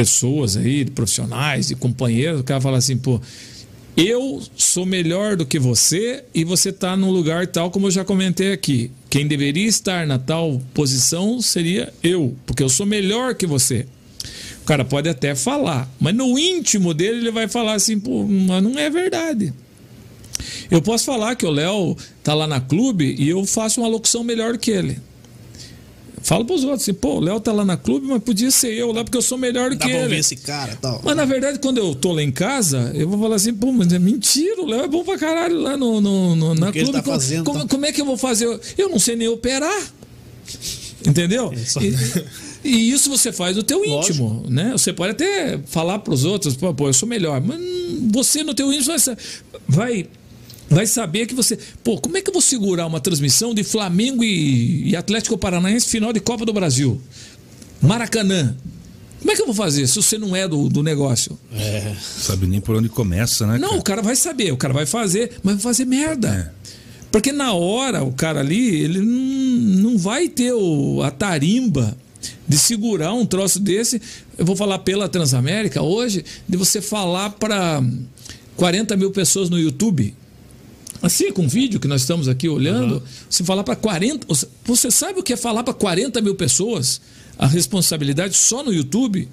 pessoas 0.00 0.56
aí, 0.56 0.82
de 0.82 0.92
profissionais, 0.92 1.68
de 1.68 1.74
companheiros, 1.74 2.40
o 2.40 2.44
cara 2.44 2.58
fala 2.58 2.78
assim, 2.78 2.96
pô, 2.96 3.20
eu 3.94 4.42
sou 4.56 4.86
melhor 4.86 5.36
do 5.36 5.44
que 5.44 5.58
você 5.58 6.24
e 6.34 6.42
você 6.42 6.70
está 6.70 6.96
num 6.96 7.10
lugar 7.10 7.46
tal 7.46 7.70
como 7.70 7.88
eu 7.88 7.90
já 7.90 8.02
comentei 8.02 8.50
aqui. 8.50 8.90
Quem 9.10 9.26
deveria 9.26 9.66
estar 9.66 10.06
na 10.06 10.18
tal 10.18 10.58
posição 10.72 11.42
seria 11.42 11.92
eu, 12.02 12.34
porque 12.46 12.62
eu 12.62 12.70
sou 12.70 12.86
melhor 12.86 13.34
que 13.34 13.46
você. 13.46 13.86
O 14.62 14.64
cara 14.64 14.86
pode 14.86 15.06
até 15.06 15.34
falar, 15.34 15.86
mas 16.00 16.14
no 16.14 16.38
íntimo 16.38 16.94
dele 16.94 17.18
ele 17.18 17.30
vai 17.30 17.46
falar 17.46 17.74
assim, 17.74 18.00
pô, 18.00 18.24
mas 18.24 18.62
não 18.62 18.78
é 18.78 18.88
verdade. 18.88 19.52
Eu 20.70 20.80
posso 20.80 21.04
falar 21.04 21.34
que 21.34 21.44
o 21.44 21.50
Léo 21.50 21.94
tá 22.24 22.32
lá 22.32 22.46
na 22.46 22.58
clube 22.60 23.16
e 23.18 23.28
eu 23.28 23.44
faço 23.44 23.82
uma 23.82 23.88
locução 23.88 24.24
melhor 24.24 24.56
que 24.56 24.70
ele. 24.70 24.98
Falo 26.22 26.44
pros 26.44 26.62
outros 26.64 26.82
assim, 26.82 26.92
pô, 26.94 27.14
o 27.16 27.20
Léo 27.20 27.40
tá 27.40 27.50
lá 27.52 27.64
na 27.64 27.76
clube, 27.76 28.06
mas 28.06 28.22
podia 28.22 28.50
ser 28.50 28.72
eu 28.74 28.92
lá 28.92 29.02
porque 29.02 29.16
eu 29.16 29.22
sou 29.22 29.38
melhor 29.38 29.70
do 29.70 29.76
Dá 29.76 29.86
que 29.86 29.90
ele. 29.90 30.02
ouvir 30.04 30.18
esse 30.18 30.36
cara 30.36 30.76
tal. 30.80 31.00
Mas 31.04 31.16
na 31.16 31.24
verdade, 31.24 31.58
quando 31.58 31.78
eu 31.78 31.94
tô 31.94 32.12
lá 32.12 32.22
em 32.22 32.30
casa, 32.30 32.92
eu 32.94 33.08
vou 33.08 33.18
falar 33.18 33.36
assim, 33.36 33.54
pô, 33.54 33.72
mas 33.72 33.92
é 33.92 33.98
mentira, 33.98 34.60
o 34.62 34.66
Léo 34.66 34.82
é 34.82 34.88
bom 34.88 35.02
pra 35.02 35.16
caralho 35.18 35.58
lá 35.60 35.76
no, 35.76 36.00
no, 36.00 36.36
no- 36.36 36.54
na 36.54 36.70
clube. 36.70 36.92
tá 36.92 37.02
como, 37.02 37.14
fazendo, 37.14 37.44
como, 37.44 37.60
tá? 37.60 37.66
como 37.68 37.86
é 37.86 37.92
que 37.92 38.00
eu 38.00 38.04
vou 38.06 38.16
fazer? 38.16 38.60
Eu 38.76 38.88
não 38.90 38.98
sei 38.98 39.16
nem 39.16 39.28
operar. 39.28 39.82
Entendeu? 41.06 41.52
Isso. 41.54 41.78
E, 41.82 41.94
e 42.68 42.90
isso 42.92 43.08
você 43.08 43.32
faz 43.32 43.56
no 43.56 43.62
teu 43.62 43.82
íntimo, 43.84 44.44
né? 44.48 44.72
Você 44.72 44.92
pode 44.92 45.12
até 45.12 45.58
falar 45.66 45.98
pros 46.00 46.24
outros, 46.24 46.54
pô, 46.56 46.74
pô, 46.74 46.88
eu 46.88 46.92
sou 46.92 47.08
melhor, 47.08 47.40
mas 47.40 47.58
você 48.12 48.42
no 48.44 48.52
teu 48.52 48.70
íntimo 48.70 48.94
vai, 49.66 50.06
vai 50.70 50.86
saber 50.86 51.26
que 51.26 51.34
você, 51.34 51.58
pô, 51.82 51.98
como 51.98 52.16
é 52.16 52.22
que 52.22 52.30
eu 52.30 52.32
vou 52.32 52.40
segurar 52.40 52.86
uma 52.86 53.00
transmissão 53.00 53.52
de 53.52 53.64
Flamengo 53.64 54.22
e, 54.22 54.90
e 54.90 54.96
Atlético 54.96 55.36
Paranaense 55.36 55.88
final 55.88 56.12
de 56.12 56.20
Copa 56.20 56.46
do 56.46 56.52
Brasil? 56.52 57.00
Maracanã. 57.82 58.56
Como 59.18 59.30
é 59.30 59.34
que 59.34 59.42
eu 59.42 59.46
vou 59.46 59.54
fazer 59.54 59.86
se 59.86 59.96
você 59.96 60.16
não 60.16 60.34
é 60.34 60.48
do, 60.48 60.68
do 60.68 60.82
negócio? 60.82 61.38
Sabe 62.00 62.46
nem 62.46 62.60
por 62.60 62.76
onde 62.76 62.88
começa, 62.88 63.46
né? 63.46 63.58
Não, 63.58 63.68
cara? 63.68 63.80
o 63.80 63.82
cara 63.82 64.02
vai 64.02 64.16
saber, 64.16 64.52
o 64.52 64.56
cara 64.56 64.72
vai 64.72 64.86
fazer, 64.86 65.32
mas 65.42 65.54
vai 65.54 65.62
fazer 65.62 65.84
merda. 65.84 66.54
Porque 67.10 67.32
na 67.32 67.52
hora, 67.52 68.04
o 68.04 68.12
cara 68.12 68.40
ali, 68.40 68.82
ele 68.82 69.00
não, 69.00 69.90
não 69.90 69.98
vai 69.98 70.28
ter 70.28 70.52
o, 70.52 71.02
a 71.02 71.10
tarimba 71.10 71.96
de 72.48 72.56
segurar 72.56 73.12
um 73.12 73.26
troço 73.26 73.58
desse. 73.58 74.00
Eu 74.38 74.46
vou 74.46 74.56
falar 74.56 74.78
pela 74.78 75.08
Transamérica 75.08 75.82
hoje, 75.82 76.24
de 76.48 76.56
você 76.56 76.80
falar 76.80 77.30
para 77.30 77.82
40 78.56 78.96
mil 78.96 79.10
pessoas 79.10 79.50
no 79.50 79.58
YouTube. 79.58 80.14
Assim, 81.02 81.32
com 81.32 81.46
o 81.46 81.48
vídeo 81.48 81.80
que 81.80 81.88
nós 81.88 82.02
estamos 82.02 82.28
aqui 82.28 82.48
olhando, 82.48 83.02
você 83.28 83.42
falar 83.42 83.64
para 83.64 83.76
40. 83.76 84.26
Você 84.64 84.90
sabe 84.90 85.20
o 85.20 85.22
que 85.22 85.32
é 85.32 85.36
falar 85.36 85.62
para 85.62 85.72
40 85.72 86.20
mil 86.20 86.34
pessoas? 86.34 87.00
A 87.38 87.46
responsabilidade 87.46 88.36
só 88.36 88.62
no 88.62 88.72
YouTube. 88.72 89.28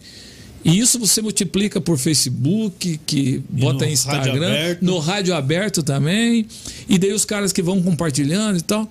E 0.64 0.80
isso 0.80 0.98
você 0.98 1.22
multiplica 1.22 1.80
por 1.80 1.98
Facebook, 1.98 2.99
que 3.06 3.44
bota 3.49 3.85
no 3.85 3.91
Instagram, 3.91 4.49
rádio 4.49 4.77
no 4.81 4.99
rádio 4.99 5.35
aberto 5.35 5.84
também. 5.84 6.48
E 6.89 6.98
daí 6.98 7.14
os 7.14 7.26
caras 7.26 7.53
que 7.53 7.61
vão 7.61 7.81
compartilhando 7.81 8.57
e 8.57 8.61
tal. 8.61 8.89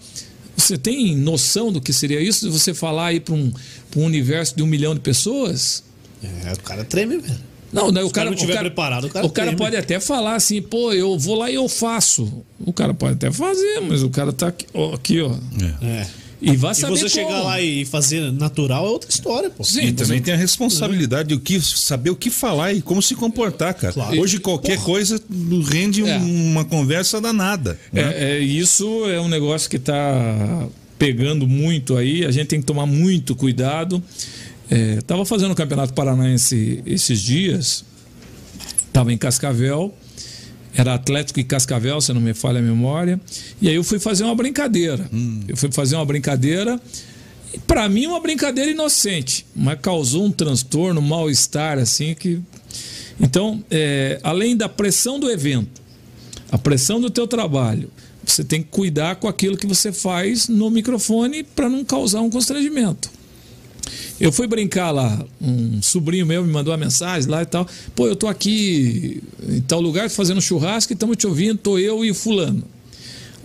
Você 0.56 0.78
tem 0.78 1.14
noção 1.14 1.70
do 1.70 1.80
que 1.80 1.92
seria 1.92 2.20
isso? 2.20 2.40
Se 2.40 2.48
você 2.48 2.72
falar 2.72 3.08
aí 3.08 3.20
para 3.20 3.34
um, 3.34 3.52
pra 3.90 4.00
um 4.00 4.04
universo 4.04 4.56
de 4.56 4.62
um 4.62 4.66
milhão 4.66 4.94
de 4.94 5.00
pessoas? 5.00 5.84
É, 6.22 6.52
o 6.52 6.62
cara 6.62 6.82
treme, 6.82 7.18
velho. 7.18 7.55
Não, 7.72 7.90
né, 7.92 8.02
o 8.02 8.10
cara 8.10 8.30
não 8.30 8.36
tiver 8.36 8.52
o 8.52 8.56
cara, 8.56 8.68
preparado, 8.70 9.04
o 9.06 9.10
cara 9.10 9.26
o 9.26 9.30
cara 9.30 9.48
treme. 9.48 9.58
pode 9.58 9.76
até 9.76 9.98
falar 10.00 10.34
assim, 10.36 10.62
pô, 10.62 10.92
eu 10.92 11.18
vou 11.18 11.34
lá 11.36 11.50
e 11.50 11.54
eu 11.56 11.68
faço. 11.68 12.44
O 12.60 12.72
cara 12.72 12.94
pode 12.94 13.14
até 13.14 13.30
fazer, 13.30 13.80
mas 13.80 14.02
o 14.02 14.08
cara 14.10 14.32
tá 14.32 14.48
aqui, 14.48 14.66
ó. 14.72 14.94
Aqui, 14.94 15.20
ó. 15.20 15.32
É. 15.82 16.06
E 16.40 16.54
vai 16.54 16.72
E 16.72 16.74
saber 16.74 16.98
você 16.98 17.08
chegar 17.08 17.28
como. 17.30 17.44
lá 17.44 17.60
e 17.60 17.84
fazer 17.86 18.30
natural 18.30 18.86
é 18.86 18.88
outra 18.90 19.10
história, 19.10 19.48
pô. 19.50 19.64
Sim, 19.64 19.86
E 19.86 19.92
também 19.92 20.18
você- 20.18 20.24
tem 20.24 20.34
a 20.34 20.36
responsabilidade 20.36 21.30
de 21.30 21.34
o 21.34 21.40
que, 21.40 21.58
saber 21.60 22.10
o 22.10 22.16
que 22.16 22.28
falar 22.30 22.74
e 22.74 22.82
como 22.82 23.00
se 23.02 23.14
comportar, 23.14 23.72
cara. 23.74 23.92
Claro. 23.94 24.20
Hoje 24.20 24.38
qualquer 24.38 24.78
coisa 24.82 25.18
rende 25.70 26.02
É. 26.06 26.16
uma 26.18 26.64
conversa 26.64 27.20
danada. 27.22 27.78
né? 27.92 28.02
É, 28.02 28.36
é, 28.36 28.38
isso 28.38 29.06
é 29.08 29.18
um 29.20 29.28
negócio 29.28 29.68
que 29.68 29.76
está 29.76 30.68
pegando 30.98 31.46
muito 31.48 31.96
aí. 31.96 32.24
A 32.24 32.30
gente 32.30 32.46
tem 32.48 32.60
que 32.60 32.66
tomar 32.66 32.84
muito 32.86 33.34
cuidado. 33.34 34.02
É, 34.70 35.00
tava 35.02 35.24
fazendo 35.24 35.52
o 35.52 35.54
Campeonato 35.54 35.92
Paranaense 35.92 36.82
esses 36.86 37.20
dias. 37.20 37.84
Tava 38.92 39.12
em 39.12 39.18
Cascavel. 39.18 39.94
Era 40.74 40.94
Atlético 40.94 41.40
e 41.40 41.44
Cascavel, 41.44 42.00
se 42.00 42.12
não 42.12 42.20
me 42.20 42.34
falha 42.34 42.58
a 42.58 42.62
memória. 42.62 43.20
E 43.60 43.68
aí 43.68 43.74
eu 43.74 43.84
fui 43.84 43.98
fazer 43.98 44.24
uma 44.24 44.34
brincadeira. 44.34 45.08
Eu 45.48 45.56
fui 45.56 45.72
fazer 45.72 45.96
uma 45.96 46.04
brincadeira. 46.04 46.80
Para 47.66 47.88
mim, 47.88 48.06
uma 48.06 48.20
brincadeira 48.20 48.70
inocente, 48.70 49.46
mas 49.54 49.78
causou 49.80 50.26
um 50.26 50.30
transtorno, 50.30 51.00
um 51.00 51.04
mal-estar, 51.04 51.78
assim, 51.78 52.14
que. 52.14 52.40
Então, 53.18 53.64
é, 53.70 54.20
além 54.22 54.54
da 54.54 54.68
pressão 54.68 55.18
do 55.18 55.30
evento, 55.30 55.80
a 56.50 56.58
pressão 56.58 57.00
do 57.00 57.08
teu 57.08 57.26
trabalho, 57.26 57.90
você 58.22 58.44
tem 58.44 58.62
que 58.62 58.68
cuidar 58.68 59.16
com 59.16 59.28
aquilo 59.28 59.56
que 59.56 59.66
você 59.66 59.90
faz 59.90 60.48
no 60.48 60.68
microfone 60.68 61.42
para 61.42 61.70
não 61.70 61.82
causar 61.84 62.20
um 62.20 62.28
constrangimento. 62.28 63.15
Eu 64.20 64.32
fui 64.32 64.46
brincar 64.46 64.90
lá, 64.90 65.24
um 65.40 65.80
sobrinho 65.82 66.26
meu 66.26 66.44
me 66.44 66.52
mandou 66.52 66.72
uma 66.72 66.78
mensagem 66.78 67.28
lá 67.30 67.42
e 67.42 67.46
tal. 67.46 67.66
Pô, 67.94 68.06
eu 68.06 68.16
tô 68.16 68.26
aqui 68.26 69.22
em 69.48 69.60
tal 69.60 69.80
lugar 69.80 70.08
fazendo 70.10 70.40
churrasco 70.40 70.92
e 70.92 70.94
estamos 70.94 71.16
te 71.16 71.26
ouvindo, 71.26 71.58
tô 71.58 71.78
eu 71.78 72.04
e 72.04 72.10
o 72.10 72.14
fulano. 72.14 72.64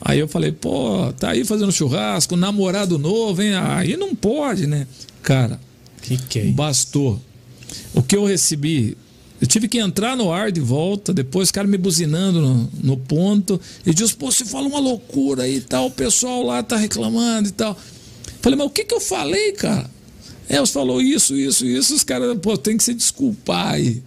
Aí 0.01 0.17
eu 0.17 0.27
falei, 0.27 0.51
pô, 0.51 1.13
tá 1.19 1.29
aí 1.29 1.45
fazendo 1.45 1.71
churrasco, 1.71 2.35
namorado 2.35 2.97
novo, 2.97 3.41
hein? 3.41 3.53
Aí 3.53 3.95
não 3.95 4.15
pode, 4.15 4.65
né? 4.65 4.87
Cara, 5.21 5.59
Que 6.01 6.17
que 6.17 6.39
é 6.39 6.45
bastou. 6.45 7.21
O 7.93 8.01
que 8.01 8.15
eu 8.15 8.25
recebi 8.25 8.97
Eu 9.39 9.47
tive 9.47 9.67
que 9.67 9.77
entrar 9.79 10.15
no 10.15 10.31
ar 10.31 10.51
de 10.51 10.59
volta, 10.59 11.13
depois 11.13 11.49
o 11.49 11.53
cara 11.53 11.67
me 11.67 11.77
buzinando 11.77 12.41
no, 12.41 12.69
no 12.81 12.97
ponto. 12.97 13.59
E 13.85 13.93
diz, 13.93 14.11
pô, 14.11 14.31
você 14.31 14.45
fala 14.45 14.67
uma 14.67 14.79
loucura 14.79 15.43
aí 15.43 15.57
e 15.57 15.61
tal, 15.61 15.87
o 15.87 15.91
pessoal 15.91 16.43
lá 16.43 16.63
tá 16.63 16.77
reclamando 16.77 17.49
e 17.49 17.51
tal. 17.51 17.77
Falei, 18.41 18.57
mas 18.57 18.67
o 18.67 18.71
que 18.71 18.83
que 18.83 18.93
eu 18.93 18.99
falei, 18.99 19.51
cara? 19.51 19.89
É, 20.49 20.59
você 20.59 20.73
falou 20.73 21.01
isso, 21.01 21.35
isso, 21.35 21.65
isso, 21.65 21.95
os 21.95 22.03
caras, 22.03 22.37
pô, 22.39 22.57
tem 22.57 22.75
que 22.77 22.83
se 22.83 22.93
desculpar 22.93 23.73
aí. 23.73 24.01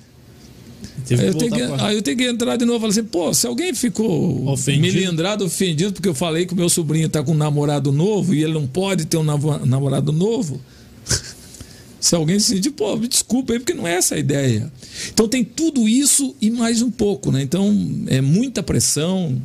Aí 1.10 1.26
eu, 1.26 1.34
tenho 1.34 1.52
que, 1.52 1.66
pra- 1.66 1.86
aí 1.88 1.96
eu 1.96 2.02
tenho 2.02 2.16
que 2.16 2.24
entrar 2.24 2.56
de 2.56 2.64
novo 2.64 2.78
e 2.78 2.80
falar 2.80 2.90
assim, 2.92 3.04
pô, 3.04 3.34
se 3.34 3.46
alguém 3.46 3.74
ficou 3.74 4.48
Ofendido. 4.48 4.94
melindrado, 4.94 5.44
ofendido, 5.44 5.92
porque 5.92 6.08
eu 6.08 6.14
falei 6.14 6.46
que 6.46 6.52
o 6.52 6.56
meu 6.56 6.68
sobrinho 6.68 7.08
tá 7.08 7.22
com 7.22 7.32
um 7.32 7.36
namorado 7.36 7.90
novo 7.92 8.34
e 8.34 8.42
ele 8.44 8.52
não 8.54 8.66
pode 8.66 9.04
ter 9.06 9.16
um 9.16 9.24
namorado 9.24 10.12
novo. 10.12 10.60
se 12.00 12.14
alguém 12.14 12.38
se 12.38 12.54
sentir, 12.54 12.70
pô, 12.70 12.96
me 12.96 13.08
desculpa 13.08 13.52
aí, 13.54 13.58
porque 13.58 13.74
não 13.74 13.86
é 13.86 13.94
essa 13.94 14.14
a 14.14 14.18
ideia. 14.18 14.70
Então 15.12 15.26
tem 15.26 15.42
tudo 15.44 15.88
isso 15.88 16.34
e 16.40 16.50
mais 16.50 16.80
um 16.82 16.90
pouco, 16.90 17.32
né? 17.32 17.42
Então 17.42 17.74
é 18.06 18.20
muita 18.20 18.62
pressão. 18.62 19.40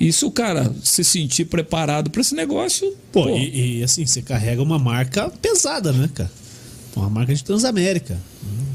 E 0.00 0.12
se 0.12 0.24
o 0.24 0.30
cara 0.30 0.72
se 0.82 1.02
sentir 1.02 1.44
preparado 1.46 2.10
para 2.10 2.20
esse 2.20 2.34
negócio, 2.34 2.94
Pô, 3.12 3.28
E, 3.30 3.78
e, 3.78 3.82
assim, 3.82 4.06
você 4.06 4.22
carrega 4.22 4.62
uma 4.62 4.78
marca 4.78 5.30
pesada, 5.42 5.92
né, 5.92 6.08
cara? 6.14 6.30
Uma 6.94 7.08
marca 7.10 7.34
de 7.34 7.42
Transamérica. 7.44 8.18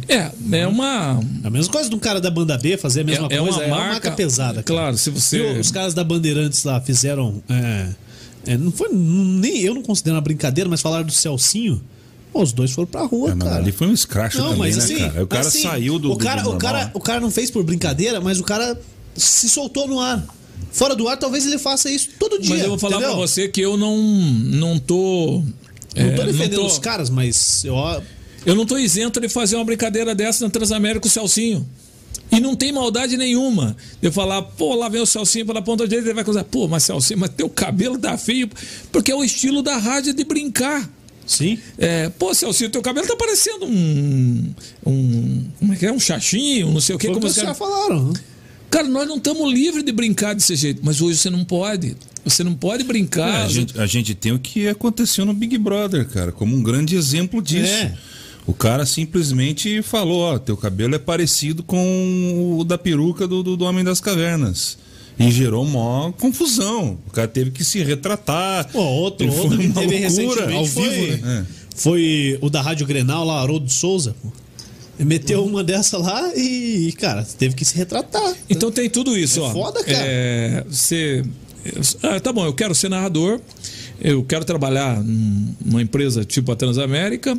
é, 0.08 0.32
é 0.52 0.68
uma 0.68 1.20
A 1.44 1.50
mesma 1.50 1.72
coisa 1.72 1.90
de 1.90 1.96
um 1.96 2.00
cara 2.00 2.22
da 2.22 2.30
banda 2.32 2.58
B 2.58 2.78
fazer 2.78 3.02
a 3.02 3.04
mesma 3.04 3.28
é, 3.30 3.36
é 3.36 3.40
coisa, 3.40 3.58
uma 3.58 3.64
é 3.64 3.68
uma 3.68 3.76
marca, 3.78 3.92
marca 3.92 4.12
pesada. 4.12 4.64
cara. 4.64 4.64
Claro, 4.64 4.98
se 4.98 5.10
você 5.10 5.38
E 5.56 5.60
Os 5.60 5.72
caras 5.72 5.94
da 5.94 6.04
Bandeirantes 6.04 6.64
lá 6.64 6.80
fizeram. 6.82 7.42
é, 7.50 7.90
é, 8.46 8.58
não 8.58 8.72
foi. 8.72 8.90
Nem 8.94 9.60
eu 9.62 9.74
não 9.74 9.82
considero 9.82 10.16
uma 10.16 10.22
brincadeira, 10.22 10.70
mas 10.70 10.82
falaram 10.82 11.06
do 11.06 11.12
Celcinho. 11.12 11.82
Pô, 12.32 12.42
os 12.42 12.52
dois 12.52 12.72
foram 12.72 12.88
pra 12.88 13.04
rua, 13.04 13.32
É, 13.32 13.36
mas 13.36 13.48
cara. 13.48 13.62
ali 13.62 13.72
foi 13.72 13.88
um 13.88 13.94
escracho 13.94 14.38
Não, 14.38 14.46
também, 14.46 14.60
mas 14.60 14.78
né, 14.78 14.84
assim, 14.84 14.98
cara? 14.98 15.14
Aí 15.18 15.24
O 15.24 15.28
cara 15.28 15.48
assim, 15.48 15.62
saiu 15.64 16.00
do. 16.00 16.12
o 16.12 16.18
cara, 16.18 16.42
do 16.42 16.50
o, 16.52 16.58
cara, 16.58 16.92
o 16.94 17.00
cara 17.00 17.20
não 17.22 17.30
fez 17.32 17.52
por 17.52 17.64
brincadeira, 17.64 18.20
mas 18.20 18.40
o 18.40 18.44
cara 18.44 18.80
se 19.16 19.50
soltou 19.50 19.88
no 19.88 20.00
ar. 20.00 20.26
Fora 20.74 20.96
do 20.96 21.08
ar, 21.08 21.16
talvez 21.18 21.46
ele 21.46 21.58
faça 21.58 21.90
isso 21.90 22.10
todo 22.20 22.38
dia. 22.42 22.50
Mas 22.56 22.64
eu 22.64 22.70
vou 22.70 22.78
falar 22.80 22.98
entendeu? 22.98 23.12
pra 23.16 23.22
você 23.26 23.48
que 23.48 23.62
eu 23.62 23.78
não 23.78 23.98
não 23.98 24.78
tô 24.80 25.42
Não 25.96 26.16
tô 26.16 26.22
é, 26.24 26.26
defendendo 26.26 26.56
tô- 26.62 26.66
os 26.66 26.80
caras, 26.80 27.10
mas 27.10 27.64
eu, 27.64 27.76
Eu 28.46 28.56
não 28.56 28.66
tô 28.66 28.78
isento 28.78 29.22
de 29.22 29.30
fazer 29.30 29.56
uma 29.56 29.64
brincadeira 29.64 30.14
dessa 30.14 30.44
na 30.44 30.50
Transamérica 30.50 31.00
com 31.02 31.08
o 31.08 31.12
Celcinho. 31.12 31.66
E 32.32 32.40
não 32.40 32.56
tem 32.56 32.72
maldade 32.72 33.16
nenhuma. 33.16 33.78
De 34.02 34.08
eu 34.08 34.12
falar, 34.12 34.42
pô, 34.42 34.74
lá 34.74 34.90
vem 34.90 35.00
o 35.00 35.06
Celcinho 35.06 35.46
pela 35.46 35.62
ponta 35.62 35.88
direita, 35.88 36.08
ele 36.10 36.16
vai 36.16 36.24
coisa, 36.24 36.44
pô, 36.44 36.68
mas 36.68 36.84
Celcinho, 36.84 37.20
mas 37.20 37.30
teu 37.30 37.48
cabelo 37.48 37.98
tá 38.00 38.18
feio, 38.18 38.50
porque 38.92 39.12
é 39.12 39.16
o 39.16 39.24
estilo 39.24 39.62
da 39.62 39.78
rádio 39.78 40.14
de 40.14 40.24
brincar. 40.24 40.90
sim. 41.28 41.60
É, 41.78 42.10
pô, 42.10 42.34
Celcinho, 42.34 42.72
teu 42.72 42.82
cabelo 42.82 43.06
tá 43.08 43.16
parecendo 43.16 43.66
um. 43.68 44.54
um 44.86 45.44
como 45.60 45.74
é 45.74 45.76
que 45.76 45.86
é? 45.86 45.92
Um 45.92 46.00
chachinho, 46.00 46.72
não 46.72 46.82
sei 46.82 46.96
o 46.96 46.98
quê. 47.00 47.08
Foi 47.08 47.14
Como 47.16 47.28
os 47.28 47.36
caras- 47.36 47.58
caras 47.58 47.74
falaram. 47.74 48.08
né? 48.12 48.20
Cara, 48.74 48.88
nós 48.88 49.08
não 49.08 49.18
estamos 49.18 49.54
livres 49.54 49.84
de 49.84 49.92
brincar 49.92 50.34
desse 50.34 50.56
jeito, 50.56 50.82
mas 50.84 51.00
hoje 51.00 51.20
você 51.20 51.30
não 51.30 51.46
pode. 51.46 51.96
Você 52.26 52.44
não 52.44 52.56
pode 52.56 52.82
É, 52.82 52.86
brincar. 52.86 53.44
a, 53.44 53.48
gente, 53.48 53.80
a 53.80 53.86
gente 53.86 54.16
tem 54.16 54.32
o 54.32 54.40
que 54.40 54.68
aconteceu 54.68 55.26
no 55.26 55.34
Big 55.34 55.56
Brother, 55.60 56.08
cara, 56.08 56.32
como 56.32 56.56
um 56.56 56.64
grande 56.64 56.96
exemplo 56.96 57.40
disso. 57.40 57.72
É. 57.72 57.94
O 58.48 58.54
cara 58.54 58.84
simplesmente 58.86 59.84
falou: 59.84 60.22
Ó, 60.22 60.40
teu 60.40 60.58
cabelo 60.58 60.96
é 60.96 61.00
parecido 61.00 61.62
com 61.62 62.56
o 62.60 62.64
da 62.64 62.78
peruca 62.78 63.28
do, 63.28 63.44
do, 63.44 63.56
do 63.56 63.64
Homem 63.64 63.84
das 63.84 64.02
Cavernas. 64.02 64.76
E 65.20 65.30
gerou 65.30 65.64
maior 65.64 66.12
confusão. 66.14 66.98
O 67.08 67.12
cara 67.12 67.28
teve 67.28 67.52
que 67.52 67.64
se 67.64 67.84
retratar. 67.84 68.68
Pô, 68.72 68.82
outro, 68.82 69.32
foi 69.32 69.42
outro 69.44 69.58
que 69.60 69.66
uma 69.68 69.82
teve 69.82 70.00
loucura. 70.00 70.48
recentemente 70.48 70.58
ao 70.58 70.66
foi, 70.66 70.90
vivo, 71.12 71.26
né? 71.28 71.46
foi 71.76 72.40
o 72.42 72.50
da 72.50 72.62
Rádio 72.64 72.88
Grenal 72.88 73.24
lá, 73.24 73.40
Haroldo 73.40 73.70
Souza. 73.72 74.16
Pô. 74.20 74.30
Meteu 75.00 75.44
uma 75.46 75.64
dessa 75.64 75.98
lá 75.98 76.32
e, 76.36 76.94
cara, 77.00 77.26
teve 77.38 77.56
que 77.56 77.66
se 77.66 77.76
retratar. 77.76 78.36
Então 78.50 78.72
tem 78.72 78.90
tudo 78.90 79.18
isso, 79.18 79.40
É 79.40 79.44
ó. 79.44 79.52
foda, 79.52 79.84
cara. 79.84 79.98
É, 80.06 80.64
você. 80.70 81.24
Ah, 82.04 82.20
tá 82.20 82.32
bom, 82.34 82.46
eu 82.46 82.54
quero 82.54 82.76
ser 82.76 82.90
narrador, 82.90 83.40
eu 84.00 84.24
quero 84.24 84.44
trabalhar 84.46 85.02
num- 85.02 85.56
numa 85.64 85.82
empresa 85.82 86.24
tipo 86.26 86.52
a 86.52 86.56
Transamérica. 86.56 87.38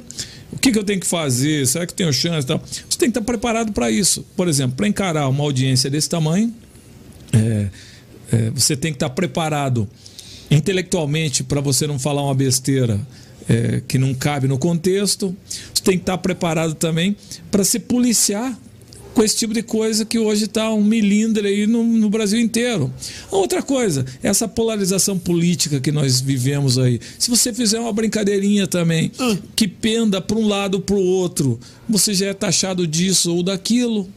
O 0.51 0.59
que, 0.59 0.73
que 0.73 0.79
eu 0.79 0.85
tenho 0.85 0.99
que 1.01 1.07
fazer? 1.07 1.67
Será 1.67 1.87
que 1.87 1.93
eu 1.93 1.97
tenho 1.97 2.13
chance? 2.13 2.45
e 2.45 2.49
Tal? 2.49 2.61
Você 2.67 2.99
tem 2.99 3.11
que 3.11 3.19
estar 3.19 3.21
preparado 3.23 3.73
para 3.73 3.91
isso. 3.91 4.25
Por 4.37 4.49
exemplo, 4.49 4.77
para 4.77 4.89
encarar 4.89 5.29
uma 5.29 5.45
audiência 5.45 5.91
desse 5.91 6.09
tamanho, 6.09 6.55
é, 7.33 7.69
é, 8.33 8.51
você 8.51 8.77
tem 8.77 8.93
que 8.93 8.97
estar 8.97 9.11
preparado 9.11 9.89
intelectualmente 10.51 11.43
para 11.43 11.61
você 11.61 11.87
não 11.87 11.99
falar 11.99 12.23
uma 12.23 12.35
besteira 12.35 13.01
é, 13.49 13.83
que 13.87 13.99
não 13.99 14.15
cabe 14.15 14.49
no 14.49 14.59
contexto. 14.59 15.37
Você 15.49 15.83
tem 15.83 15.97
que 15.97 16.03
estar 16.03 16.19
preparado 16.19 16.75
também 16.75 17.17
para 17.51 17.65
se 17.65 17.79
policiar 17.79 18.59
com 19.15 19.23
esse 19.23 19.37
tipo 19.37 19.55
de 19.55 19.63
coisa 19.63 20.05
que 20.05 20.19
hoje 20.19 20.45
está 20.45 20.73
um 20.75 20.83
milindre 20.83 21.47
aí 21.47 21.67
no, 21.67 21.85
no 21.85 22.11
Brasil 22.11 22.41
inteiro. 22.41 22.93
Outra 23.31 23.63
coisa, 23.63 24.05
essa 24.23 24.49
polarização 24.49 25.17
política 25.19 25.81
que 25.81 25.93
nós 25.93 26.21
vivemos 26.21 26.79
aí. 26.79 27.01
Se 27.19 27.31
você 27.31 27.53
fizer 27.53 27.79
uma 27.79 27.93
brincadeirinha 27.93 28.67
também 28.67 29.13
que 29.55 29.69
penda 29.69 30.21
para 30.21 30.37
um 30.37 30.47
lado 30.47 30.75
ou 30.75 30.81
para 30.81 30.97
o 30.97 31.03
outro, 31.03 31.59
você 31.89 32.13
já 32.13 32.27
é 32.27 32.35
taxado 32.35 32.87
disso 32.87 33.35
ou 33.35 33.43
daquilo. 33.43 34.09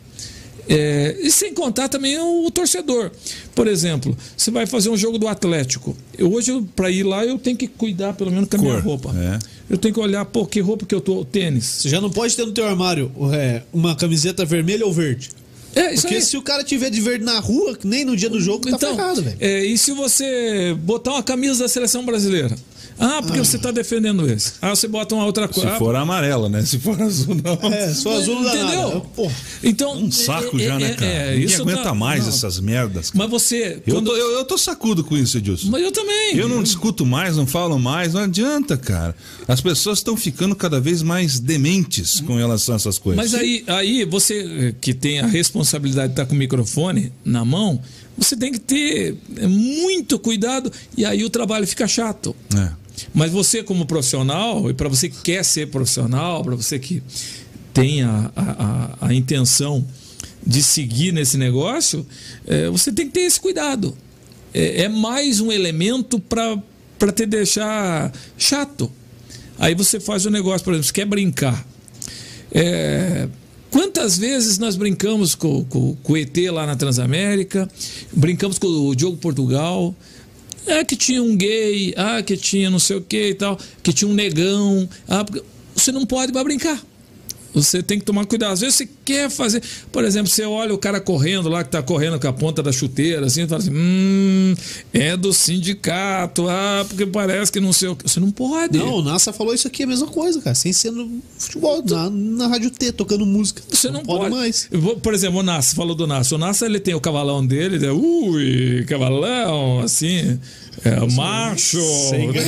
É, 0.70 1.16
e 1.22 1.32
sem 1.32 1.54
contar 1.54 1.88
também 1.90 2.18
o, 2.20 2.46
o 2.46 2.52
torcedor. 2.52 3.12
Por 3.56 3.68
exemplo, 3.68 4.18
você 4.36 4.52
vai 4.52 4.66
fazer 4.66 4.90
um 4.90 4.98
jogo 4.98 5.18
do 5.18 5.28
Atlético. 5.28 5.96
Eu, 6.18 6.32
hoje, 6.34 6.62
para 6.76 6.90
ir 6.92 7.04
lá, 7.04 7.26
eu 7.26 7.38
tenho 7.38 7.56
que 7.56 7.68
cuidar 7.68 8.14
pelo 8.14 8.32
menos 8.32 8.50
com 8.50 8.58
a 8.58 8.60
minha 8.60 8.74
Cor, 8.76 8.84
roupa. 8.84 9.16
é. 9.18 9.40
Eu 9.70 9.78
tenho 9.78 9.94
que 9.94 10.00
olhar, 10.00 10.24
pô, 10.26 10.46
que 10.46 10.60
roupa 10.62 10.86
que 10.86 10.96
eu 10.96 11.02
tô, 11.02 11.26
tênis. 11.26 11.66
Você 11.66 11.90
já 11.90 12.00
não 12.00 12.10
pode 12.10 12.36
ter 12.36 12.46
no 12.46 12.52
teu 12.54 12.66
armário 12.66 13.12
é, 13.34 13.64
uma 13.74 13.96
camiseta 13.96 14.46
vermelha 14.46 14.86
ou 14.86 14.94
verde. 14.94 15.30
É, 15.76 15.94
isso 15.94 16.04
Porque 16.04 16.16
aí. 16.16 16.22
se 16.22 16.36
o 16.38 16.42
cara 16.42 16.64
tiver 16.64 16.90
de 16.90 17.00
verde 17.02 17.24
na 17.24 17.40
rua, 17.40 17.78
nem 17.84 18.04
no 18.06 18.16
dia 18.16 18.30
do 18.30 18.40
jogo, 18.40 18.70
tá 18.70 18.76
Então, 18.78 18.96
ferrado, 18.96 19.22
velho. 19.22 19.38
é, 19.40 19.64
e 19.66 19.78
se 19.78 19.92
você 19.92 20.76
botar 20.82 21.12
uma 21.12 21.22
camisa 21.24 21.64
da 21.64 21.70
seleção 21.70 22.04
brasileira? 22.06 22.56
Ah, 23.00 23.22
porque 23.22 23.38
você 23.40 23.58
está 23.58 23.72
defendendo 23.72 24.28
esse. 24.32 24.54
Ah, 24.62 24.70
você 24.76 24.88
bota 24.88 25.14
uma 25.14 25.26
outra 25.26 25.48
Se 25.48 25.54
coisa. 25.54 25.78
for 25.78 25.96
amarela, 25.96 26.50
né? 26.50 26.64
Se 26.66 26.80
for 26.80 27.00
azul, 27.02 27.36
não. 27.36 27.72
É, 27.72 27.94
só 27.94 28.18
azul 28.18 28.36
não 28.36 28.44
dá 28.44 28.56
Entendeu? 28.56 28.88
nada. 28.90 29.00
Pô, 29.16 29.32
Então, 29.64 29.98
Um 29.98 30.12
saco 30.12 30.60
é, 30.60 30.64
já, 30.66 30.76
é, 30.76 30.80
né, 30.80 30.92
é, 30.92 30.94
cara? 30.94 31.12
é, 31.12 31.30
Ninguém 31.32 31.46
isso 31.46 31.62
aguenta 31.62 31.84
tá- 31.84 31.94
mais 31.94 32.24
não. 32.24 32.30
essas 32.30 32.60
merdas. 32.60 33.12
cara. 33.12 33.24
Mas 33.24 33.30
você. 33.32 33.82
Eu, 33.86 33.96
quando- 33.96 34.06
tô, 34.08 34.16
eu, 34.18 34.32
eu 34.32 34.46
tô 34.46 34.58
sacudo 34.58 35.04
com 35.04 35.16
isso, 35.16 35.38
Edilson. 35.38 35.70
Mas 35.70 35.84
eu 35.84 35.92
também. 35.92 36.36
Eu 36.38 36.48
não 36.50 36.64
discuto 36.64 37.06
mais, 37.06 37.38
não 37.38 37.46
falo 37.46 37.78
mais, 37.78 38.14
não 38.14 38.22
adianta, 38.22 38.76
cara. 38.78 39.16
As 39.48 39.62
pessoas 39.62 40.00
estão 40.00 40.18
ficando 40.18 40.56
cada 40.56 40.80
vez 40.80 41.02
mais 41.04 41.40
dementes 41.40 42.20
com 42.22 42.36
relação 42.36 42.74
a 42.74 42.78
essas 42.78 42.98
coisas. 42.98 43.18
Mas 43.24 43.36
aí, 43.40 43.64
aí 43.68 44.06
você 44.06 44.40
eh, 44.70 44.76
que 44.82 44.94
tem 44.94 45.20
a 45.20 45.28
responsabilidade 45.28 46.08
de 46.10 46.14
estar 46.14 46.26
com 46.26 46.34
o 46.34 46.38
microfone 46.38 47.12
na 47.24 47.46
mão, 47.46 47.80
você 48.18 48.36
tem 48.36 48.52
que 48.52 48.60
ter 48.60 49.16
eh, 49.38 49.48
muito 49.48 50.18
cuidado 50.18 50.72
e 50.98 51.06
aí 51.06 51.24
o 51.24 51.30
trabalho 51.30 51.68
fica 51.68 51.88
chato. 51.88 52.36
É. 52.56 52.87
Mas 53.14 53.32
você, 53.32 53.62
como 53.64 53.86
profissional, 53.86 54.70
e 54.70 54.74
para 54.74 54.90
você 54.90 55.10
que 55.10 55.22
quer 55.22 55.44
ser 55.46 55.68
profissional, 55.70 56.44
para 56.44 56.56
você 56.56 56.80
que 56.80 57.02
tem 57.74 58.02
a, 58.04 58.32
a, 58.36 59.08
a- 59.08 59.14
intenção 59.14 59.86
de 60.46 60.64
seguir 60.64 61.12
nesse 61.12 61.38
negócio, 61.38 62.06
eh, 62.48 62.70
você 62.70 62.92
tem 62.92 63.06
que 63.08 63.14
ter 63.14 63.22
esse 63.22 63.40
cuidado. 63.40 63.96
É, 64.54 64.84
é 64.84 64.90
mais 64.90 65.40
um 65.40 65.52
elemento 65.52 66.20
para 66.20 67.12
te 67.12 67.26
deixar 67.26 68.12
chato. 68.38 68.92
Aí 69.60 69.76
você 69.76 70.00
faz 70.00 70.26
o 70.26 70.30
negócio, 70.30 70.64
por 70.64 70.74
exemplo, 70.74 70.88
você 70.88 70.94
quer 70.94 71.06
brincar. 71.06 71.66
É, 72.52 73.28
quantas 73.70 74.18
vezes 74.18 74.58
nós 74.58 74.76
brincamos 74.76 75.36
com, 75.36 75.64
com- 75.66 75.96
com 76.02 76.14
o 76.14 76.18
ET 76.18 76.36
lá 76.52 76.66
na 76.66 76.76
Transamérica, 76.76 77.70
brincamos 78.12 78.58
com 78.58 78.68
o 78.68 78.96
Diogo 78.96 79.18
Portugal, 79.18 79.94
é 80.68 80.84
que 80.84 80.96
tinha 80.96 81.22
um 81.22 81.36
gay, 81.36 81.94
ah, 81.98 82.22
que 82.22 82.38
tinha 82.38 82.70
não 82.70 82.80
sei 82.80 82.98
o 82.98 83.02
que 83.02 83.30
e 83.30 83.36
tal, 83.36 83.58
que 83.82 83.94
tinha 83.94 84.10
um 84.10 84.14
negão. 84.14 84.88
Ah, 85.08 85.26
você 85.76 85.92
não 85.92 86.06
pode 86.06 86.32
brincar. 86.32 86.82
Você 87.62 87.82
tem 87.84 88.00
que 88.00 88.06
tomar 88.06 88.26
cuidado. 88.26 88.54
Às 88.54 88.62
vezes 88.62 88.76
você 88.76 88.90
quer 89.06 89.30
fazer. 89.30 89.62
Por 89.92 90.04
exemplo, 90.04 90.30
você 90.30 90.44
olha 90.44 90.74
o 90.74 90.78
cara 90.78 91.00
correndo 91.00 91.50
lá, 91.50 91.64
que 91.64 91.70
tá 91.72 91.82
correndo 91.82 92.20
com 92.20 92.28
a 92.28 92.34
ponta 92.34 92.62
da 92.64 92.72
chuteira, 92.72 93.26
assim, 93.26 93.44
e 93.44 93.48
fala 93.48 93.62
assim: 93.62 93.72
hum, 93.74 94.54
é 94.94 95.16
do 95.18 95.32
sindicato, 95.34 96.48
ah, 96.50 96.86
porque 96.88 97.06
parece 97.06 97.52
que 97.52 97.60
não 97.60 97.74
sei 97.74 97.90
o 97.90 97.96
que. 97.96 98.08
Você 98.10 98.20
não 98.20 98.32
pode. 98.32 98.78
não, 98.78 98.96
o 98.96 99.02
NASA 99.02 99.32
falou 99.34 99.54
isso 99.54 99.68
aqui, 99.68 99.84
é 99.84 99.86
a 99.86 99.90
mesma 99.90 100.08
coisa, 100.08 100.42
cara. 100.42 100.56
Sem 100.56 100.72
ser 100.74 100.92
no 100.92 101.22
futebol, 101.38 101.84
na, 101.86 102.10
na 102.10 102.48
Rádio 102.48 102.70
T, 102.72 102.92
tocando 102.92 103.26
música. 103.26 103.62
Você 103.70 103.90
não, 103.90 104.04
pode. 104.04 104.30
mais. 104.34 104.68
Eu 104.72 104.82
vou- 104.82 104.98
Por 104.98 105.14
exemplo, 105.14 105.40
o 105.40 105.44
Nassi, 105.44 105.76
falou 105.76 105.96
do 105.96 106.08
Nassi. 106.08 106.34
O 106.34 106.38
Nassi 106.38 106.66
ele 106.66 106.80
tem 106.80 106.94
o 106.94 107.02
cavalão 107.02 107.46
dele, 107.46 107.76
ele 107.76 107.86
é, 107.86 107.92
ui, 107.92 108.84
cavalão, 108.88 109.80
assim, 109.80 110.40
é, 110.86 111.12
macho, 111.14 111.78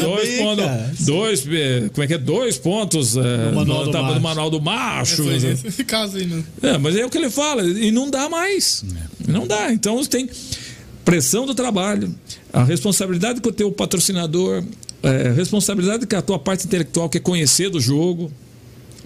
dois 0.02 0.28
bem, 0.28 0.44
pontos, 0.44 1.06
dois, 1.06 1.48
eh, 1.48 1.90
como 1.92 2.04
é 2.04 2.08
que 2.08 2.14
é? 2.14 2.18
Dois 2.18 2.58
pontos 2.58 3.18
é, 3.18 3.52
manual 3.52 3.86
do 3.86 3.92
tá- 3.92 4.02
macho. 4.02 4.20
manual 4.22 4.50
do 4.50 4.62
macho. 4.62 5.24
Né? 5.24 5.36
esse, 5.52 5.68
esse 5.68 5.84
caso 5.84 6.18
aí, 6.18 6.26
né? 6.26 6.44
É, 6.62 6.78
mas 6.78 6.96
é 6.96 7.06
o 7.06 7.10
que 7.10 7.18
ele 7.18 7.30
fala, 7.30 7.64
e 7.64 7.92
não 7.92 8.10
dá 8.10 8.30
mais. 8.30 8.84
É. 9.28 9.32
Não 9.32 9.48
dá. 9.48 9.74
Então 9.74 10.04
tem 10.06 10.30
pressão 11.04 11.46
do 11.46 11.56
trabalho, 11.56 12.14
a 12.54 12.64
responsabilidade 12.64 13.42
com 13.42 13.50
o 13.50 13.54
teu 13.54 13.72
patrocinador, 13.72 14.64
é, 15.02 15.32
responsabilidade 15.32 16.06
com 16.06 16.16
a 16.16 16.22
tua 16.22 16.38
parte 16.38 16.66
intelectual, 16.66 17.10
que 17.10 17.18
é 17.18 17.22
conhecer 17.22 17.70
do 17.70 17.80
jogo. 17.80 18.32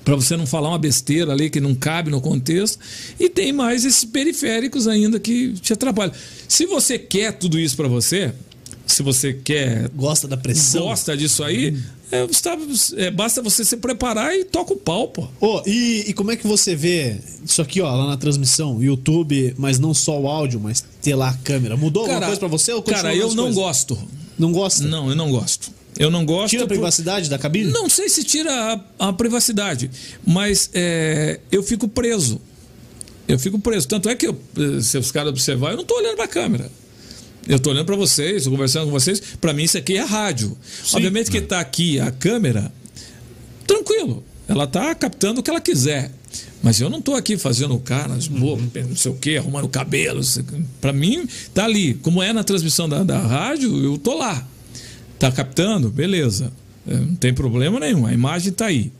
para 0.04 0.16
você 0.18 0.36
não 0.36 0.46
falar 0.46 0.68
uma 0.68 0.78
besteira 0.78 1.32
ali 1.32 1.50
que 1.50 1.62
não 1.62 1.74
cabe 1.74 2.12
no 2.12 2.20
contexto. 2.20 2.78
E 3.18 3.30
tem 3.30 3.54
mais 3.54 3.86
esses 3.86 4.04
periféricos 4.04 4.86
ainda 4.86 5.18
que 5.18 5.54
te 5.54 5.72
atrapalham. 5.72 6.12
Se 6.46 6.66
você 6.66 7.00
quer 7.00 7.32
tudo 7.32 7.58
isso 7.58 7.78
para 7.78 7.88
você, 7.88 8.34
se 8.86 9.02
você 9.04 9.34
quer 9.34 9.90
Gosta 9.90 10.28
da 10.28 10.38
pressão? 10.38 10.84
gosta 10.84 11.16
disso 11.18 11.44
aí, 11.44 11.78
é, 12.12 12.28
você 12.28 12.42
tá- 12.44 12.58
é, 12.98 13.10
basta 13.10 13.42
você 13.42 13.64
se 13.66 13.78
preparar 13.78 14.36
e 14.36 14.44
toca 14.46 14.74
o 14.74 14.78
pau, 14.78 15.08
pô. 15.08 15.28
Ô, 15.42 15.62
e, 15.66 16.06
e 16.08 16.14
como 16.14 16.32
é 16.32 16.36
que 16.36 16.46
você 16.46 16.76
vê 16.76 17.18
isso 17.44 17.62
aqui, 17.62 17.82
ó, 17.82 17.90
lá 17.96 18.08
na 18.08 18.18
transmissão, 18.18 18.82
YouTube, 18.84 19.56
mas 19.58 19.80
não 19.80 19.94
só 19.94 20.20
o 20.20 20.28
áudio, 20.28 20.60
mas 20.60 20.84
ter 21.02 21.16
lá 21.16 21.30
a 21.30 21.34
câmera? 21.38 21.76
Mudou 21.78 22.04
alguma 22.04 22.22
coisa 22.26 22.40
pra 22.40 22.48
você 22.50 22.72
ou 22.74 22.84
cara, 22.84 23.16
eu 23.16 23.34
não 23.34 23.46
coisa? 23.46 23.60
gosto. 23.60 23.98
Não 24.38 24.52
gosta? 24.52 24.84
Não, 24.86 25.10
eu 25.10 25.16
não 25.16 25.32
gosto. 25.32 25.72
Eu 25.98 26.10
não 26.10 26.26
gosto. 26.26 26.50
Tira 26.50 26.64
a 26.64 26.68
por- 26.68 26.74
privacidade 26.74 27.30
da 27.30 27.38
cabine? 27.38 27.72
Não 27.72 27.88
sei 27.90 28.10
se 28.10 28.24
tira 28.24 28.52
a, 29.00 29.10
a 29.10 29.14
privacidade, 29.14 29.90
mas 30.26 30.70
é, 30.74 31.40
eu 31.52 31.62
fico 31.64 31.88
preso. 31.88 32.42
Eu 33.28 33.38
fico 33.40 33.58
preso. 33.60 33.88
Tanto 33.88 34.10
é 34.10 34.16
que 34.16 34.28
eu, 34.28 34.38
eh, 34.58 34.82
se 34.82 34.98
os 34.98 35.12
caras 35.12 35.30
observarem, 35.30 35.74
eu 35.74 35.78
não 35.78 35.84
estou 35.84 35.98
olhando 35.98 36.16
para 36.16 36.26
a 36.26 36.28
câmera. 36.28 36.70
Eu 37.48 37.58
estou 37.58 37.74
olhando 37.74 37.86
para 37.86 37.96
vocês, 37.96 38.38
estou 38.38 38.52
conversando 38.52 38.86
com 38.86 38.92
vocês. 38.92 39.22
Para 39.40 39.54
mim, 39.54 39.64
isso 39.64 39.78
aqui 39.78 39.98
é 39.98 40.04
rádio. 40.04 40.58
Obviamente 40.94 41.30
que 41.30 41.38
está 41.38 41.60
aqui 41.60 42.00
a 42.00 42.12
câmera, 42.12 42.72
tranquilo. 43.68 44.24
Ela 44.48 44.66
está 44.66 44.94
captando 44.96 45.40
o 45.40 45.44
que 45.44 45.50
ela 45.50 45.62
quiser. 45.62 46.12
Mas 46.62 46.80
eu 46.80 46.90
não 46.90 47.00
estou 47.00 47.16
aqui 47.16 47.38
fazendo 47.38 47.76
o 47.76 47.80
cara, 47.80 48.18
pô, 48.40 48.58
não 48.58 48.96
sei 48.96 49.12
o 49.12 49.16
quê, 49.16 49.36
arrumando 49.38 49.68
cabelo. 49.68 50.22
Para 50.80 50.94
mim, 50.94 51.28
tá 51.54 51.66
ali. 51.66 51.96
Como 51.96 52.24
é 52.24 52.32
na 52.32 52.44
transmissão 52.44 52.88
da, 52.88 53.04
da 53.04 53.20
rádio, 53.20 53.84
eu 53.84 53.98
tô 53.98 54.18
lá. 54.18 54.48
Tá 55.20 55.32
captando? 55.32 55.90
Beleza. 55.90 56.52
É, 56.88 56.96
Não 56.96 57.16
tem 57.16 57.34
problema 57.34 57.80
nenhum. 57.80 58.06
A 58.06 58.14
imagem 58.14 58.54
tá 58.54 58.68
aí. 58.68 58.92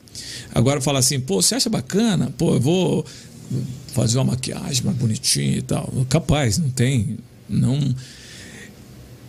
Agora 0.54 0.80
falar 0.80 0.98
assim, 1.00 1.18
pô, 1.18 1.40
você 1.40 1.54
acha 1.54 1.70
bacana? 1.70 2.32
Pô, 2.36 2.54
eu 2.54 2.60
vou 2.60 3.06
fazer 3.94 4.18
uma 4.18 4.24
maquiagem 4.24 4.84
mais 4.84 4.96
bonitinha 4.96 5.58
e 5.58 5.62
tal. 5.62 5.90
Capaz, 6.08 6.58
não 6.58 6.70
tem. 6.70 7.18
Não. 7.48 7.94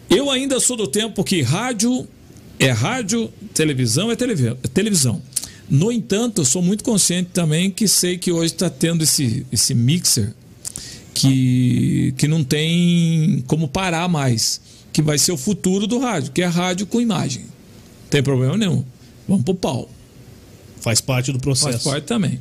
Eu 0.10 0.30
ainda 0.30 0.60
sou 0.60 0.78
do 0.78 0.88
tempo 0.88 1.24
que 1.24 1.42
rádio 1.42 2.08
é 2.60 2.70
rádio, 2.72 3.32
televisão 3.54 4.12
é 4.12 4.16
televi- 4.16 4.56
televisão. 4.74 5.22
No 5.70 5.92
entanto, 5.92 6.42
eu 6.42 6.46
sou 6.46 6.62
muito 6.62 6.84
consciente 6.84 7.32
também 7.34 7.72
que 7.72 7.88
sei 7.88 8.18
que 8.18 8.32
hoje 8.32 8.54
está 8.54 8.70
tendo 8.70 9.04
esse, 9.04 9.46
esse 9.52 9.74
mixer 9.74 10.34
que, 11.14 12.14
que 12.18 12.28
não 12.28 12.44
tem 12.44 13.44
como 13.48 13.68
parar 13.68 14.08
mais, 14.08 14.62
que 14.94 15.02
vai 15.02 15.18
ser 15.18 15.32
o 15.32 15.38
futuro 15.38 15.88
do 15.88 15.98
rádio, 16.00 16.32
que 16.32 16.42
é 16.42 16.46
rádio 16.46 16.86
com 16.86 17.02
imagem. 17.02 17.44
Não 17.44 18.10
tem 18.10 18.22
problema 18.22 18.56
nenhum. 18.58 18.84
Vamos 19.28 19.44
pro 19.44 19.56
pau. 19.56 19.90
Faz 20.82 21.02
parte 21.02 21.32
do 21.32 21.40
Faz 21.40 21.60
processo. 21.62 21.90
parte 21.90 22.04
também. 22.06 22.40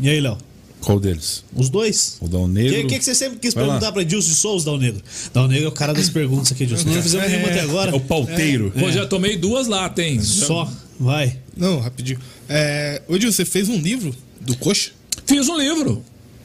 E 0.00 0.08
aí, 0.08 0.20
Léo? 0.20 0.38
Qual 0.82 0.98
deles? 0.98 1.44
Os 1.54 1.70
dois? 1.70 2.16
O 2.20 2.28
Dal 2.28 2.42
O 2.42 2.48
Negro. 2.48 2.72
que, 2.74 2.84
que, 2.86 2.98
que 2.98 3.04
você 3.04 3.14
sempre 3.14 3.38
quis 3.38 3.54
Vai 3.54 3.62
lá. 3.64 3.70
perguntar 3.74 3.92
pra 3.92 4.02
Edilson 4.02 4.28
de 4.30 4.34
Souza, 4.34 4.64
Dal 4.66 4.78
Negro? 4.78 5.00
Dal 5.32 5.46
Negro 5.48 5.64
é 5.66 5.68
o 5.68 5.72
cara 5.72 5.94
das 5.94 6.08
perguntas 6.10 6.50
aqui, 6.52 6.64
Edilson. 6.64 6.86
Nós 6.86 6.96
não 6.96 7.02
fizemos 7.02 7.28
nenhuma 7.30 7.48
até 7.48 7.60
agora. 7.60 7.90
É 7.90 7.94
o 7.94 8.00
pauteiro. 8.00 8.72
Pô, 8.78 8.90
já 8.90 9.06
tomei 9.06 9.36
duas 9.36 9.68
latas, 9.68 10.04
hein? 10.04 10.20
Só. 10.22 10.70
Vai. 10.98 11.38
Não, 11.56 11.78
rapidinho. 11.80 12.18
É, 12.48 13.00
ô, 13.08 13.18
Gil, 13.18 13.32
você 13.32 13.44
fez 13.44 13.68
um 13.68 13.76
livro 13.78 14.14
do 14.40 14.56
Coxa? 14.56 14.90
Fiz 15.26 15.48
um 15.48 15.56
livro. 15.58 16.04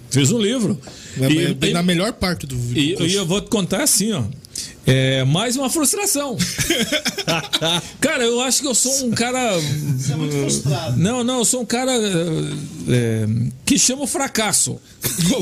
Fiz 0.10 0.32
um 0.32 0.40
livro. 0.40 0.80
É, 1.20 1.30
E- 1.32 1.46
é 1.46 1.70
e- 1.70 1.74
na 1.74 1.82
melhor 1.84 2.14
parte 2.14 2.46
do, 2.46 2.56
E, 2.78 2.94
Coxa. 2.94 3.08
e 3.08 3.14
eu 3.16 3.26
vou 3.26 3.42
te 3.42 3.50
contar 3.50 3.84
assim, 3.84 4.12
ó. 4.14 4.24
É 4.90 5.26
mais 5.26 5.58
uma 5.58 5.70
frustração. 5.70 6.38
cara, 8.00 8.24
eu 8.24 8.40
acho 8.40 8.62
que 8.62 8.68
eu 8.68 8.74
sou 8.74 9.06
um 9.08 9.12
cara. 9.12 9.60
frustrado. 10.32 10.98
Não, 10.98 11.26
não, 11.26 11.40
eu 11.40 11.46
sou 11.46 11.62
um 11.62 11.66
cara 11.66 11.92
é, 12.88 13.28
que 13.66 13.78
chama 13.78 14.04
o 14.04 14.08
fracasso. 14.08 14.80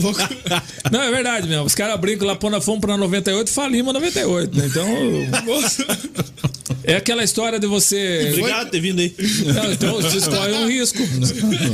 Não, 0.92 1.02
é 1.02 1.12
verdade 1.12 1.48
mesmo. 1.48 1.66
Os 1.66 1.76
caras 1.76 2.00
brincam 2.00 2.28
lá, 2.28 2.36
pô, 2.36 2.50
nós 2.50 2.64
fomos 2.64 2.82
pra 2.82 2.98
98 2.98 3.48
e 3.48 3.52
falimos 3.52 3.94
98, 3.94 4.58
né? 4.58 4.68
Então. 4.68 4.86
É 6.88 6.96
aquela 6.96 7.24
história 7.24 7.60
de 7.60 7.66
você. 7.66 8.30
Obrigado 8.30 8.66
por 8.66 8.72
ter 8.72 8.80
vindo 8.80 9.00
aí. 9.00 9.14
Não, 9.54 9.72
então 9.72 10.02
você 10.02 10.18
escolhe 10.18 10.54
um 10.54 10.68
risco. 10.68 11.00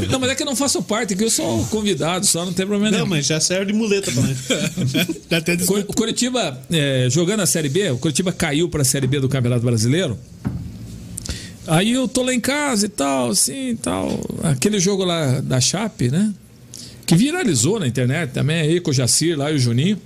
Não, 0.09 0.19
mas 0.19 0.31
é 0.31 0.35
que 0.35 0.41
eu 0.41 0.45
não 0.45 0.55
faço 0.55 0.81
parte, 0.81 1.15
que 1.15 1.23
eu 1.23 1.29
sou 1.29 1.65
convidado, 1.65 2.25
só 2.25 2.45
não 2.45 2.53
tem 2.53 2.65
problema 2.65 2.91
Não, 2.91 2.99
nenhum. 2.99 3.09
mas 3.09 3.25
já 3.25 3.39
serve 3.39 3.67
de 3.67 3.73
muleta 3.73 4.09
pra 4.11 4.21
nós. 4.21 5.69
O 5.87 5.93
Curitiba, 5.93 6.61
é, 6.71 7.07
jogando 7.09 7.41
a 7.41 7.45
Série 7.45 7.60
B, 7.69 7.89
o 7.91 7.97
Curitiba 7.97 8.31
caiu 8.31 8.69
para 8.69 8.81
a 8.81 8.85
Série 8.85 9.07
B 9.07 9.19
do 9.19 9.29
Campeonato 9.29 9.63
Brasileiro. 9.63 10.17
Aí 11.67 11.91
eu 11.91 12.07
tô 12.07 12.23
lá 12.23 12.33
em 12.33 12.39
casa 12.39 12.85
e 12.85 12.89
tal, 12.89 13.29
assim 13.31 13.75
tal. 13.75 14.19
Aquele 14.43 14.79
jogo 14.79 15.03
lá 15.03 15.39
da 15.41 15.61
Chape, 15.61 16.09
né? 16.09 16.33
Que 17.05 17.15
viralizou 17.15 17.79
na 17.79 17.87
internet 17.87 18.31
também, 18.31 18.61
aí 18.61 18.79
com 18.79 18.91
o 18.91 18.93
Jacir 18.93 19.37
lá 19.37 19.51
e 19.51 19.55
o 19.55 19.59
Juninho. 19.59 19.99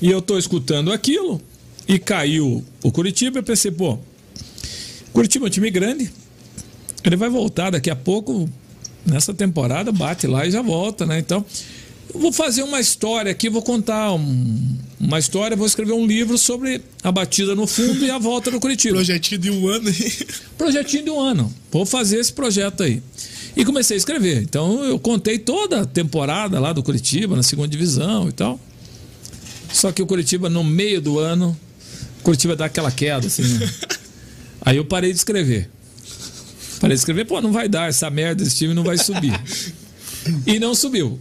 E 0.00 0.10
eu 0.10 0.22
tô 0.22 0.38
escutando 0.38 0.92
aquilo 0.92 1.40
e 1.86 1.98
caiu 1.98 2.64
o 2.82 2.92
Curitiba. 2.92 3.38
Eu 3.38 3.42
pensei, 3.42 3.70
pô, 3.70 3.98
Curitiba 5.12 5.46
é 5.46 5.48
um 5.48 5.50
time 5.50 5.70
grande. 5.70 6.10
Ele 7.04 7.16
vai 7.16 7.28
voltar 7.28 7.70
daqui 7.70 7.90
a 7.90 7.96
pouco, 7.96 8.48
nessa 9.04 9.34
temporada, 9.34 9.90
bate 9.90 10.26
lá 10.26 10.46
e 10.46 10.50
já 10.50 10.62
volta, 10.62 11.06
né? 11.06 11.18
Então, 11.18 11.44
eu 12.12 12.20
vou 12.20 12.32
fazer 12.32 12.62
uma 12.62 12.80
história 12.80 13.30
aqui, 13.32 13.48
vou 13.50 13.62
contar 13.62 14.12
um- 14.14 14.76
uma 15.00 15.18
história, 15.18 15.56
vou 15.56 15.66
escrever 15.66 15.92
um 15.92 16.06
livro 16.06 16.36
sobre 16.38 16.80
a 17.02 17.12
batida 17.12 17.54
no 17.54 17.66
fundo 17.66 18.04
e 18.04 18.10
a 18.10 18.18
volta 18.18 18.50
do 18.50 18.58
Curitiba. 18.60 18.96
projetinho 18.96 19.40
de 19.40 19.50
um 19.50 19.68
ano 19.68 19.88
aí. 19.88 20.12
Projetinho 20.56 21.04
de 21.04 21.10
um 21.10 21.20
ano. 21.20 21.52
Vou 21.70 21.84
fazer 21.86 22.18
esse 22.18 22.32
projeto 22.32 22.82
aí. 22.82 23.02
E 23.56 23.64
comecei 23.64 23.96
a 23.96 23.98
escrever. 23.98 24.42
Então 24.42 24.84
eu 24.84 24.98
contei 24.98 25.38
toda 25.38 25.82
a 25.82 25.86
temporada 25.86 26.58
lá 26.60 26.72
do 26.72 26.82
Curitiba, 26.82 27.36
na 27.36 27.42
segunda 27.42 27.68
divisão 27.68 28.28
e 28.28 28.32
tal. 28.32 28.58
Só 29.72 29.92
que 29.92 30.00
o 30.02 30.06
Curitiba, 30.06 30.48
no 30.48 30.64
meio 30.64 31.00
do 31.00 31.18
ano, 31.18 31.56
o 32.20 32.22
Curitiba 32.22 32.56
dá 32.56 32.64
aquela 32.66 32.90
queda, 32.90 33.26
assim. 33.26 33.42
né? 33.42 33.70
Aí 34.62 34.76
eu 34.76 34.84
parei 34.84 35.12
de 35.12 35.18
escrever. 35.18 35.68
Parei 36.80 36.94
de 36.94 37.00
escrever, 37.00 37.24
pô, 37.26 37.40
não 37.40 37.52
vai 37.52 37.68
dar, 37.68 37.88
essa 37.88 38.08
merda, 38.10 38.42
esse 38.42 38.56
time 38.56 38.72
não 38.74 38.82
vai 38.84 38.96
subir. 38.98 39.38
E 40.46 40.58
não 40.58 40.74
subiu. 40.74 41.18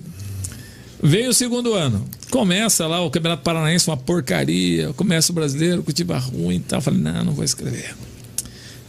Veio 1.02 1.30
o 1.30 1.34
segundo 1.34 1.74
ano. 1.74 2.04
Começa 2.32 2.88
lá 2.88 3.02
o 3.02 3.12
Campeonato 3.12 3.44
Paranaense, 3.44 3.88
uma 3.88 3.98
porcaria. 3.98 4.92
Começa 4.94 5.32
o 5.32 5.36
brasileiro, 5.36 5.84
Curitiba 5.84 6.18
ruim 6.18 6.56
e 6.56 6.60
tal. 6.60 6.82
Falei, 6.82 7.00
não, 7.00 7.26
não 7.26 7.34
vou 7.34 7.46
escrever. 7.46 7.96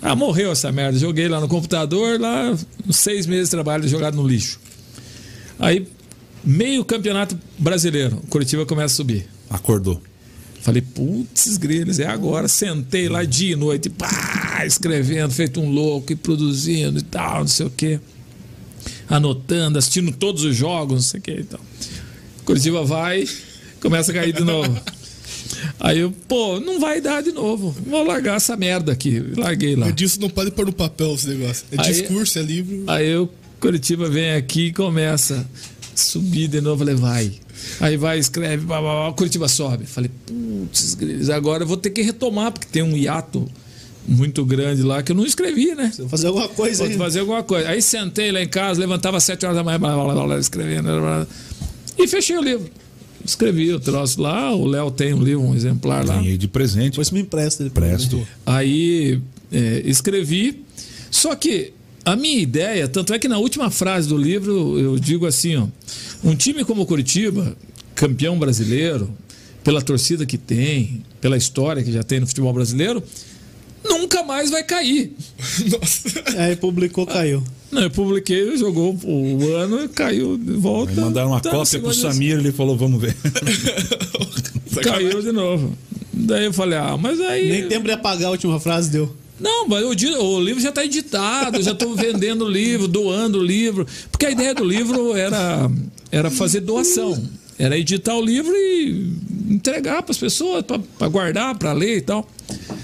Ah, 0.01 0.17
morreu 0.17 0.53
essa 0.53 0.73
merda. 0.73 0.99
Joguei 0.99 1.29
lá 1.29 1.41
no 1.41 1.49
computador, 1.49 2.21
lá, 2.21 2.57
seis 2.91 3.27
meses 3.27 3.47
de 3.47 3.51
trabalho 3.51 3.87
jogado 3.89 4.17
no 4.17 4.27
lixo. 4.27 4.59
Aí, 5.59 5.87
meio 6.45 6.85
campeonato 6.85 7.39
brasileiro, 7.59 8.17
Curitiba 8.31 8.65
começa 8.65 8.95
a 8.95 8.97
subir. 8.97 9.27
Acordou. 9.51 10.01
Falei, 10.61 10.83
putz, 10.83 11.57
grilhos, 11.57 11.99
é 11.99 12.07
agora. 12.07 12.49
Sentei 12.49 13.09
lá 13.09 13.25
dia 13.25 13.53
e 13.53 13.57
noite, 13.57 13.89
pá, 13.91 14.65
escrevendo, 14.67 15.33
feito 15.33 15.61
um 15.61 15.71
louco 15.71 16.13
e 16.13 16.17
produzindo 16.17 16.99
e 16.99 17.03
tal, 17.03 17.41
não 17.41 17.49
sei 17.49 17.67
o 17.67 17.71
quê. 17.71 18.01
Anotando, 19.09 19.79
assistindo 19.79 20.13
todos 20.13 20.45
os 20.45 20.55
jogos, 20.55 20.95
não 20.95 21.03
sei 21.03 21.21
o 21.21 21.23
quê 21.23 21.37
e 21.41 21.45
tal. 21.45 21.61
Curitiba 22.49 22.83
vai, 22.83 23.29
começa 23.79 24.11
a 24.11 24.15
cair 24.15 24.33
de 24.33 24.43
novo. 24.43 24.75
Aí 25.79 25.99
eu, 25.99 26.11
pô, 26.27 26.59
não 26.59 26.81
vai 26.81 26.99
dar 26.99 27.23
de 27.23 27.31
novo. 27.31 27.77
Vou 27.87 28.03
largar 28.03 28.37
essa 28.37 28.57
merda 28.57 28.91
aqui. 28.91 29.23
Larguei 29.37 29.77
lá. 29.77 29.85
Mas 29.85 29.95
disso 29.95 30.19
não 30.19 30.31
pode 30.31 30.51
pôr 30.53 30.65
no 30.65 30.73
papel 30.73 31.13
esse 31.15 31.29
negócio. 31.29 31.67
É 31.71 31.79
Aí- 31.79 31.93
discurso, 31.93 32.39
é 32.39 32.43
livro. 32.43 32.85
Aí 32.87 33.15
o 33.19 33.29
Curitiba 33.61 34.09
vem 34.09 34.31
aqui 34.33 34.69
e 34.69 34.73
começa 34.73 35.47
a 35.93 35.95
subir 35.95 36.49
de 36.49 36.63
novo. 36.63 36.79
Falei, 36.79 36.95
vai. 36.95 37.33
Aí 37.81 37.99
vai, 37.99 38.19
escreve, 38.19 38.65
blá, 38.65 38.81
blá, 38.81 38.95
blá, 39.09 39.13
Curitiba 39.13 39.47
sobe. 39.47 39.85
Falei, 39.85 40.11
putz, 40.25 40.97
agora 41.29 41.65
eu 41.65 41.67
vou 41.67 41.77
ter 41.77 41.91
que 41.91 42.01
retomar, 42.01 42.51
porque 42.51 42.67
tem 42.73 42.83
um 42.83 42.97
hiato 42.97 43.47
muito 44.07 44.43
grande 44.47 44.83
lá 44.83 45.03
que 45.03 45.13
eu 45.13 45.17
não 45.17 45.27
escrevi, 45.27 45.75
né? 45.75 45.93
Vou 45.99 46.09
fazer 46.09 46.29
alguma 46.29 46.49
coisa 46.49 46.85
Vou 46.85 46.93
aí. 46.93 46.97
fazer 46.99 47.21
alguma 47.21 47.43
coisa. 47.43 47.69
Aí 47.69 47.83
sentei 47.83 48.33
lá 48.33 48.41
em 48.43 48.49
casa, 48.49 48.81
levantava 48.81 49.19
às 49.19 49.25
sete 49.25 49.45
horas 49.45 49.55
da 49.59 49.63
manhã, 49.63 49.79
blá, 49.79 49.93
blá, 49.95 50.15
blá, 50.15 50.25
blá, 50.25 50.39
escrevendo, 50.39 50.85
blá, 50.85 50.93
blá, 51.01 51.17
blá, 51.17 51.27
e 51.99 52.07
fechei 52.07 52.37
o 52.37 52.43
livro. 52.43 52.71
Escrevi 53.25 53.73
o 53.73 53.81
troço 53.81 54.21
lá, 54.23 54.55
o 54.55 54.65
Léo 54.67 54.91
tem 54.91 55.13
um 55.13 55.23
livro, 55.23 55.43
um 55.43 55.55
exemplar 55.55 56.07
lá. 56.07 56.17
Ganhei 56.17 56.39
de 56.39 56.49
presente. 56.49 56.91
Depois 56.93 57.11
me 57.11 57.21
empresta. 57.21 57.63
ele. 57.63 57.71
Presto. 57.71 58.27
Aí 58.47 59.21
é, 59.53 59.83
escrevi. 59.85 60.65
Só 61.11 61.35
que 61.35 61.73
a 62.05 62.17
minha 62.17 62.39
ideia, 62.39 62.89
tanto 62.89 63.13
é 63.13 63.19
que 63.19 63.29
na 63.29 63.39
última 63.39 63.71
frase 63.71 64.09
do 64.09 64.17
livro 64.17 64.79
eu 64.79 64.99
digo 64.99 65.27
assim: 65.27 65.57
ó, 65.57 65.67
um 66.25 66.35
time 66.35 66.65
como 66.65 66.83
o 66.83 66.87
Curitiba, 66.87 67.57
campeão 67.95 68.39
brasileiro, 68.39 69.13
pela 69.63 69.83
torcida 69.83 70.25
que 70.25 70.39
tem, 70.39 71.03
pela 71.21 71.37
história 71.37 71.83
que 71.83 71.93
já 71.93 72.03
tem 72.03 72.21
no 72.21 72.27
futebol 72.27 72.53
brasileiro, 72.53 73.03
nunca 73.85 74.23
mais 74.23 74.51
vai 74.51 74.63
cair. 74.63 75.13
Nossa. 75.69 76.25
Aí 76.39 76.57
publicou, 76.57 77.07
caiu. 77.07 77.43
Não, 77.71 77.83
eu 77.83 77.91
publiquei, 77.91 78.57
jogou 78.57 78.99
o 79.05 79.55
ano 79.55 79.85
e 79.85 79.89
caiu 79.89 80.39
de 80.39 80.53
volta. 80.53 80.93
Aí 80.93 80.99
mandaram 80.99 81.29
uma 81.29 81.41
tá 81.41 81.51
cópia 81.51 81.81
pro 81.81 81.93
Samir, 81.93 82.39
ele 82.39 82.51
falou, 82.51 82.77
vamos 82.77 83.01
ver. 83.01 83.15
Caiu 84.83 85.21
de 85.21 85.33
novo. 85.33 85.77
Daí 86.13 86.47
eu 86.47 86.53
falei, 86.53 86.79
ah, 86.79 86.97
mas 86.97 87.21
aí. 87.21 87.51
Nem 87.51 87.69
tempo 87.69 87.85
de 87.85 87.93
apagar 87.93 88.29
a 88.29 88.31
última 88.31 88.59
frase 88.59 88.91
deu. 88.91 89.15
Não, 89.39 89.69
mas 89.69 89.85
o, 89.85 90.23
o 90.23 90.41
livro 90.41 90.61
já 90.61 90.71
está 90.71 90.85
editado, 90.85 91.59
eu 91.59 91.63
já 91.63 91.73
estou 91.73 91.95
vendendo 91.95 92.45
o 92.45 92.51
livro, 92.51 92.89
doando 92.89 93.39
o 93.39 93.43
livro. 93.43 93.87
Porque 94.11 94.27
a 94.27 94.31
ideia 94.31 94.55
do 94.55 94.65
livro 94.65 95.15
era, 95.15 95.71
era 96.11 96.31
fazer 96.31 96.61
doação. 96.61 97.23
Era 97.59 97.77
editar 97.79 98.15
o 98.15 98.23
livro 98.23 98.53
e 98.55 99.13
entregar 99.51 100.03
para 100.03 100.13
as 100.13 100.19
pessoas, 100.19 100.65
para 100.65 101.09
guardar, 101.09 101.57
para 101.57 101.73
ler 101.73 101.99
e 101.99 102.01
tal. 102.01 102.29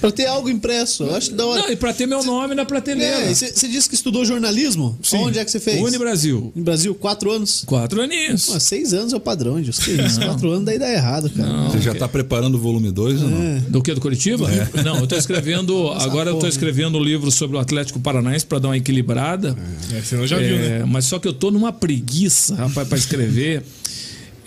Pra 0.00 0.10
ter 0.10 0.26
algo 0.26 0.48
impresso. 0.50 1.04
Eu 1.04 1.14
acho 1.14 1.32
da 1.34 1.46
hora. 1.46 1.62
Não, 1.62 1.70
e 1.70 1.76
para 1.76 1.92
ter 1.92 2.06
meu 2.06 2.22
nome 2.24 2.54
na 2.54 2.64
prateleira. 2.64 3.16
É, 3.30 3.34
você 3.34 3.68
disse 3.68 3.88
que 3.88 3.94
estudou 3.94 4.24
jornalismo? 4.24 4.98
Sim. 5.02 5.16
Onde 5.18 5.38
é 5.38 5.44
que 5.44 5.50
você 5.50 5.60
fez? 5.60 5.80
Uni 5.80 5.98
Brasil. 5.98 6.52
No 6.54 6.62
Brasil, 6.64 6.94
quatro 6.94 7.30
anos. 7.30 7.62
Quatro 7.66 8.00
aninhos. 8.02 8.46
Pô, 8.46 8.58
seis 8.60 8.92
anos 8.92 9.12
é 9.12 9.16
o 9.16 9.20
padrão, 9.20 9.58
Edilson. 9.58 9.82
Que 9.82 9.92
isso? 10.02 10.20
Quatro 10.20 10.50
anos 10.50 10.64
daí 10.64 10.78
dá 10.78 10.90
errado, 10.90 11.30
cara. 11.30 11.68
Você 11.68 11.80
já 11.80 11.92
está 11.92 12.08
preparando 12.08 12.54
o 12.56 12.58
volume 12.58 12.90
2 12.90 13.22
ou 13.22 13.28
É. 13.28 13.30
não? 13.30 13.60
Do 13.70 13.82
que? 13.82 13.94
Do 13.94 14.00
Curitiba? 14.00 14.48
Não, 14.84 14.96
eu 14.98 15.04
estou 15.04 15.18
escrevendo. 15.18 15.88
agora 15.92 16.30
eu 16.30 16.34
estou 16.34 16.38
porra. 16.40 16.48
escrevendo 16.48 16.98
um 16.98 17.02
livro 17.02 17.30
sobre 17.30 17.56
o 17.56 17.60
Atlético 17.60 17.98
Paranaense 18.00 18.44
para 18.46 18.58
dar 18.58 18.68
uma 18.68 18.76
equilibrada. 18.76 19.56
É, 19.92 20.00
você 20.00 20.16
não 20.16 20.26
já 20.26 20.36
viu, 20.38 20.56
né? 20.56 20.80
É, 20.80 20.84
Mas 20.84 21.04
só 21.06 21.18
que 21.18 21.26
eu 21.28 21.32
tô 21.32 21.50
numa 21.50 21.72
preguiça, 21.72 22.54
rapaz, 22.54 22.86
para 22.88 22.98
escrever. 22.98 23.62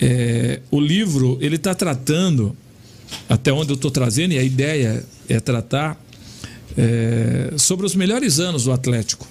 É, 0.00 0.60
o 0.70 0.80
livro, 0.80 1.36
ele 1.40 1.56
está 1.56 1.74
tratando, 1.74 2.56
até 3.28 3.52
onde 3.52 3.70
eu 3.70 3.76
estou 3.76 3.90
trazendo, 3.90 4.32
e 4.32 4.38
a 4.38 4.42
ideia 4.42 5.04
é 5.28 5.40
tratar 5.40 6.00
é, 6.76 7.52
sobre 7.56 7.86
os 7.86 7.94
melhores 7.94 8.38
anos 8.38 8.64
do 8.64 8.72
Atlético. 8.72 9.26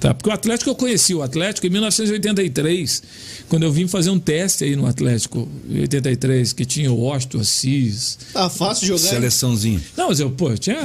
Tá? 0.00 0.12
Porque 0.12 0.28
o 0.28 0.32
Atlético, 0.32 0.70
eu 0.70 0.74
conheci 0.74 1.14
o 1.14 1.22
Atlético 1.22 1.66
em 1.66 1.70
1983, 1.70 3.02
quando 3.48 3.62
eu 3.62 3.72
vim 3.72 3.88
fazer 3.88 4.10
um 4.10 4.18
teste 4.18 4.64
aí 4.64 4.76
no 4.76 4.86
Atlético, 4.86 5.48
em 5.68 5.80
83, 5.80 6.52
que 6.52 6.64
tinha 6.64 6.92
o 6.92 6.96
Washington 6.96 7.40
Assis. 7.40 8.18
Tá 8.32 8.50
fácil 8.50 8.82
de 8.82 8.88
jogar. 8.88 9.02
hein? 9.02 9.08
Seleçãozinha. 9.08 9.80
Não, 9.96 10.08
mas 10.08 10.20
eu, 10.20 10.30
pô, 10.30 10.50
eu 10.50 10.58
tinha 10.58 10.78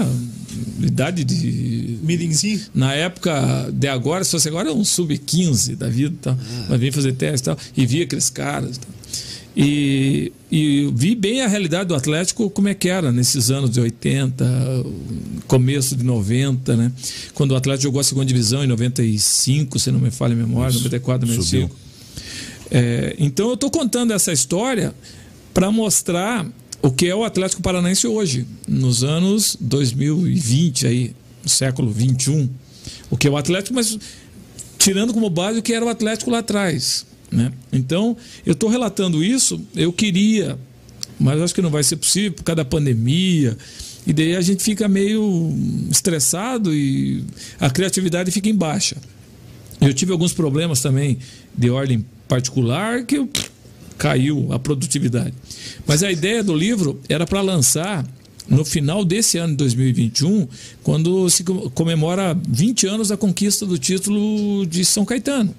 idade 0.82 1.24
de 1.24 2.00
Mirinzinho. 2.02 2.62
na 2.74 2.94
época 2.94 3.70
de 3.74 3.88
agora, 3.88 4.24
se 4.24 4.32
fosse 4.32 4.48
agora, 4.48 4.70
é 4.70 4.74
um 4.74 4.86
sub-15 4.86 5.76
da 5.76 5.90
vida, 5.90 6.16
tá? 6.22 6.38
mas 6.70 6.80
vim 6.80 6.92
fazer 6.92 7.14
teste 7.14 7.44
e 7.44 7.46
tal, 7.46 7.58
e 7.76 7.86
vi 7.86 8.02
aqueles 8.02 8.30
caras. 8.30 8.78
Tal. 8.78 8.90
E, 9.56 10.32
e 10.52 10.92
vi 10.96 11.14
bem 11.14 11.42
a 11.42 11.48
realidade 11.48 11.90
do 11.90 11.96
Atlético, 11.96 12.50
como 12.50 12.68
é 12.68 12.74
que 12.74 12.90
era 12.90 13.12
nesses 13.12 13.52
anos 13.52 13.70
de 13.70 13.80
80, 13.80 14.46
começo 15.48 15.96
de 15.96 16.04
90, 16.04 16.76
né? 16.76 16.92
Quando 17.36 17.52
o 17.52 17.56
Atlético 17.56 17.84
jogou 17.84 18.02
a 18.02 18.04
segunda 18.04 18.26
divisão 18.26 18.64
em 18.64 18.68
95, 18.68 19.78
se 19.78 19.92
não 19.92 20.00
me 20.00 20.10
falha 20.10 20.34
a 20.34 20.38
memória, 20.38 20.76
94, 20.76 21.28
95. 21.28 21.68
Subiu. 21.68 21.84
É, 22.72 23.16
então 23.20 23.50
eu 23.50 23.54
estou 23.54 23.70
contando 23.70 24.12
essa 24.12 24.34
história 24.34 24.96
para 25.54 25.72
mostrar 25.72 26.48
o 26.82 26.92
que 26.92 27.08
é 27.08 27.16
o 27.16 27.24
Atlético 27.24 27.62
Paranaense 27.62 28.08
hoje, 28.08 28.48
nos 28.68 29.04
anos 29.04 29.56
2020 29.62 30.88
aí, 30.88 31.16
século 31.46 31.92
21. 31.92 32.50
O 33.12 33.16
que 33.16 33.28
é 33.28 33.30
o 33.30 33.38
Atlético, 33.38 33.76
mas 33.76 33.98
tirando 34.80 35.14
como 35.14 35.30
base 35.30 35.60
o 35.60 35.62
que 35.62 35.74
era 35.74 35.86
o 35.86 35.90
Atlético 35.90 36.32
lá 36.32 36.40
atrás. 36.40 37.06
Né? 37.34 37.52
Então, 37.72 38.16
eu 38.46 38.54
estou 38.54 38.70
relatando 38.70 39.24
isso, 39.24 39.60
eu 39.76 39.92
queria, 39.92 40.56
mas 41.20 41.42
acho 41.42 41.56
que 41.56 41.64
não 41.64 41.72
vai 41.72 41.84
ser 41.84 41.96
possível 41.96 42.34
por 42.34 42.44
causa 42.44 42.58
da 42.58 42.66
pandemia. 42.66 43.58
E 44.06 44.14
daí 44.14 44.36
a 44.36 44.42
gente 44.42 44.62
fica 44.62 44.88
meio 44.88 45.52
estressado 45.90 46.72
e 46.76 47.24
a 47.60 47.70
criatividade 47.72 48.30
fica 48.30 48.50
em 48.50 48.56
baixa. 48.56 48.98
Eu 49.82 49.94
tive 49.94 50.12
alguns 50.12 50.32
problemas 50.34 50.80
também 50.82 51.18
de 51.58 51.70
ordem 51.72 52.06
particular 52.28 53.04
que 53.06 53.18
eu- 53.18 53.30
caiu 53.98 54.52
a 54.52 54.60
produtividade. 54.60 55.34
Mas 55.88 56.04
a 56.04 56.12
ideia 56.12 56.44
do 56.44 56.54
livro 56.56 57.00
era 57.10 57.26
para 57.26 57.42
lançar 57.42 58.06
no 58.48 58.66
final 58.66 59.06
desse 59.06 59.38
ano 59.38 59.54
de 59.54 59.58
2021, 59.58 60.48
quando 60.84 61.30
se 61.30 61.44
co- 61.44 61.70
comemora 61.72 62.38
20 62.48 62.86
anos 62.86 63.08
da 63.08 63.18
conquista 63.18 63.66
do 63.66 63.78
título 63.78 64.66
de 64.66 64.84
São 64.84 65.06
Caetano, 65.06 65.56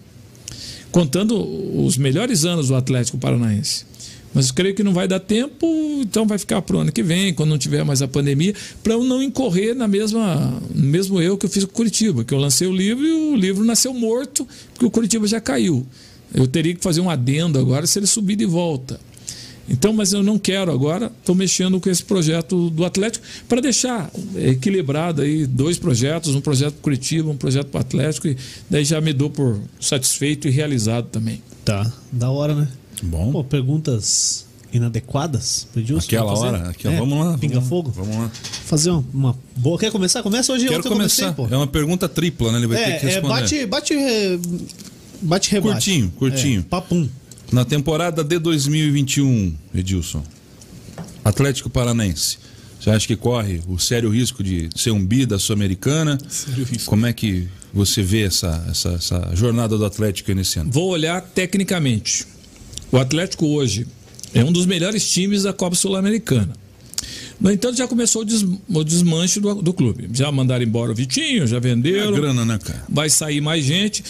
contando 0.94 1.36
os 1.84 1.98
melhores 1.98 2.44
anos 2.44 2.68
do 2.68 2.76
Atlético 2.76 3.18
Paranaense. 3.18 3.84
Mas 4.32 4.52
creio 4.52 4.76
que 4.76 4.84
não 4.84 4.92
vai 4.92 5.08
dar 5.08 5.18
tempo, 5.18 5.66
então 6.00 6.24
vai 6.24 6.38
ficar 6.38 6.62
para 6.62 6.76
o 6.76 6.78
ano 6.78 6.92
que 6.92 7.02
vem, 7.02 7.34
quando 7.34 7.50
não 7.50 7.58
tiver 7.58 7.84
mais 7.84 8.00
a 8.00 8.06
pandemia, 8.06 8.54
para 8.80 8.92
eu 8.92 9.02
não 9.02 9.20
incorrer 9.20 9.74
na 9.74 9.88
mesma, 9.88 10.62
no 10.72 10.86
mesmo 10.86 11.20
erro 11.20 11.36
que 11.36 11.46
eu 11.46 11.50
fiz 11.50 11.64
com 11.64 11.72
o 11.72 11.74
Curitiba, 11.74 12.22
que 12.22 12.32
eu 12.32 12.38
lancei 12.38 12.68
o 12.68 12.72
livro 12.72 13.04
e 13.04 13.10
o 13.10 13.34
livro 13.34 13.64
nasceu 13.64 13.92
morto, 13.92 14.46
porque 14.72 14.86
o 14.86 14.90
Curitiba 14.90 15.26
já 15.26 15.40
caiu. 15.40 15.84
Eu 16.32 16.46
teria 16.46 16.72
que 16.72 16.80
fazer 16.80 17.00
um 17.00 17.10
adendo 17.10 17.58
agora 17.58 17.88
se 17.88 17.98
ele 17.98 18.06
subir 18.06 18.36
de 18.36 18.46
volta. 18.46 19.00
Então, 19.68 19.92
mas 19.92 20.12
eu 20.12 20.22
não 20.22 20.38
quero 20.38 20.70
agora, 20.70 21.10
estou 21.20 21.34
mexendo 21.34 21.80
com 21.80 21.88
esse 21.88 22.02
projeto 22.04 22.68
do 22.70 22.84
Atlético 22.84 23.24
para 23.48 23.60
deixar 23.62 24.10
equilibrado 24.36 25.22
aí 25.22 25.46
dois 25.46 25.78
projetos, 25.78 26.34
um 26.34 26.40
projeto 26.40 26.74
para 26.74 26.82
Curitiba, 26.82 27.30
um 27.30 27.36
projeto 27.36 27.68
para 27.68 27.78
o 27.78 27.80
Atlético, 27.80 28.28
e 28.28 28.36
daí 28.68 28.84
já 28.84 29.00
me 29.00 29.12
dou 29.12 29.30
por 29.30 29.58
satisfeito 29.80 30.46
e 30.48 30.50
realizado 30.50 31.06
também. 31.06 31.42
Tá, 31.64 31.90
da 32.12 32.30
hora, 32.30 32.54
né? 32.54 32.68
Bom. 33.02 33.32
Pô, 33.32 33.42
perguntas 33.42 34.44
inadequadas 34.72 35.66
pro? 35.72 35.98
Aquela 35.98 36.38
hora. 36.38 36.68
Aquela, 36.68 36.94
É, 36.94 36.98
Vamos 36.98 37.18
lá. 37.24 37.38
Pinga 37.38 37.54
vamos, 37.54 37.68
fogo? 37.68 37.90
Vamos 37.94 38.16
lá. 38.16 38.30
Fazer 38.66 38.90
uma, 38.90 39.04
uma 39.14 39.38
boa. 39.56 39.78
Quer 39.78 39.90
começar? 39.90 40.22
Começa 40.22 40.52
hoje. 40.52 40.66
Quero 40.66 40.78
ontem 40.80 40.88
eu 40.88 40.92
comecei, 40.92 41.24
começar. 41.24 41.48
pô. 41.48 41.54
É 41.54 41.56
uma 41.56 41.66
pergunta 41.66 42.08
tripla, 42.08 42.52
né? 42.52 42.58
Ele 42.58 42.66
vai 42.66 42.76
ter 42.78 42.84
que 43.00 43.06
É, 43.06 43.10
é, 43.10 43.12
responder. 43.14 43.34
bate, 43.40 43.66
bate, 43.66 43.94
re- 43.94 44.40
bate 45.22 45.50
rebate. 45.50 45.72
Curtinho, 45.74 46.10
curtinho. 46.16 46.60
É, 46.60 46.64
papum. 46.64 47.08
Na 47.52 47.64
temporada 47.64 48.24
de 48.24 48.38
2021, 48.38 49.54
Edilson, 49.74 50.24
Atlético 51.24 51.70
Paranaense, 51.70 52.38
você 52.80 52.90
acha 52.90 53.06
que 53.06 53.16
corre 53.16 53.60
o 53.68 53.78
sério 53.78 54.10
risco 54.10 54.42
de 54.42 54.68
ser 54.76 54.90
um 54.90 55.04
bi 55.04 55.24
da 55.24 55.38
Sul-Americana? 55.38 56.18
Sério 56.28 56.64
risco. 56.64 56.90
Como 56.90 57.06
é 57.06 57.12
que 57.12 57.48
você 57.72 58.02
vê 58.02 58.22
essa, 58.22 58.64
essa, 58.68 58.90
essa 58.90 59.30
jornada 59.34 59.78
do 59.78 59.84
Atlético 59.84 60.32
nesse 60.34 60.58
ano? 60.58 60.70
Vou 60.70 60.90
olhar 60.90 61.20
tecnicamente. 61.22 62.26
O 62.90 62.98
Atlético 62.98 63.46
hoje 63.46 63.86
é 64.34 64.44
um 64.44 64.52
dos 64.52 64.66
melhores 64.66 65.08
times 65.10 65.44
da 65.44 65.52
Copa 65.52 65.76
Sul-Americana. 65.76 66.52
No 67.40 67.50
entanto, 67.50 67.76
já 67.76 67.86
começou 67.88 68.22
o, 68.22 68.24
des- 68.24 68.44
o 68.68 68.84
desmanche 68.84 69.40
do, 69.40 69.54
do 69.56 69.72
clube. 69.72 70.08
Já 70.12 70.30
mandaram 70.30 70.64
embora 70.64 70.92
o 70.92 70.94
Vitinho, 70.94 71.46
já 71.46 71.56
É 71.56 71.58
a 71.58 71.60
venderam. 71.60 72.12
grana, 72.12 72.44
né, 72.44 72.58
cara? 72.62 72.84
vai 72.88 73.08
sair 73.10 73.40
mais 73.40 73.64
gente. 73.64 74.02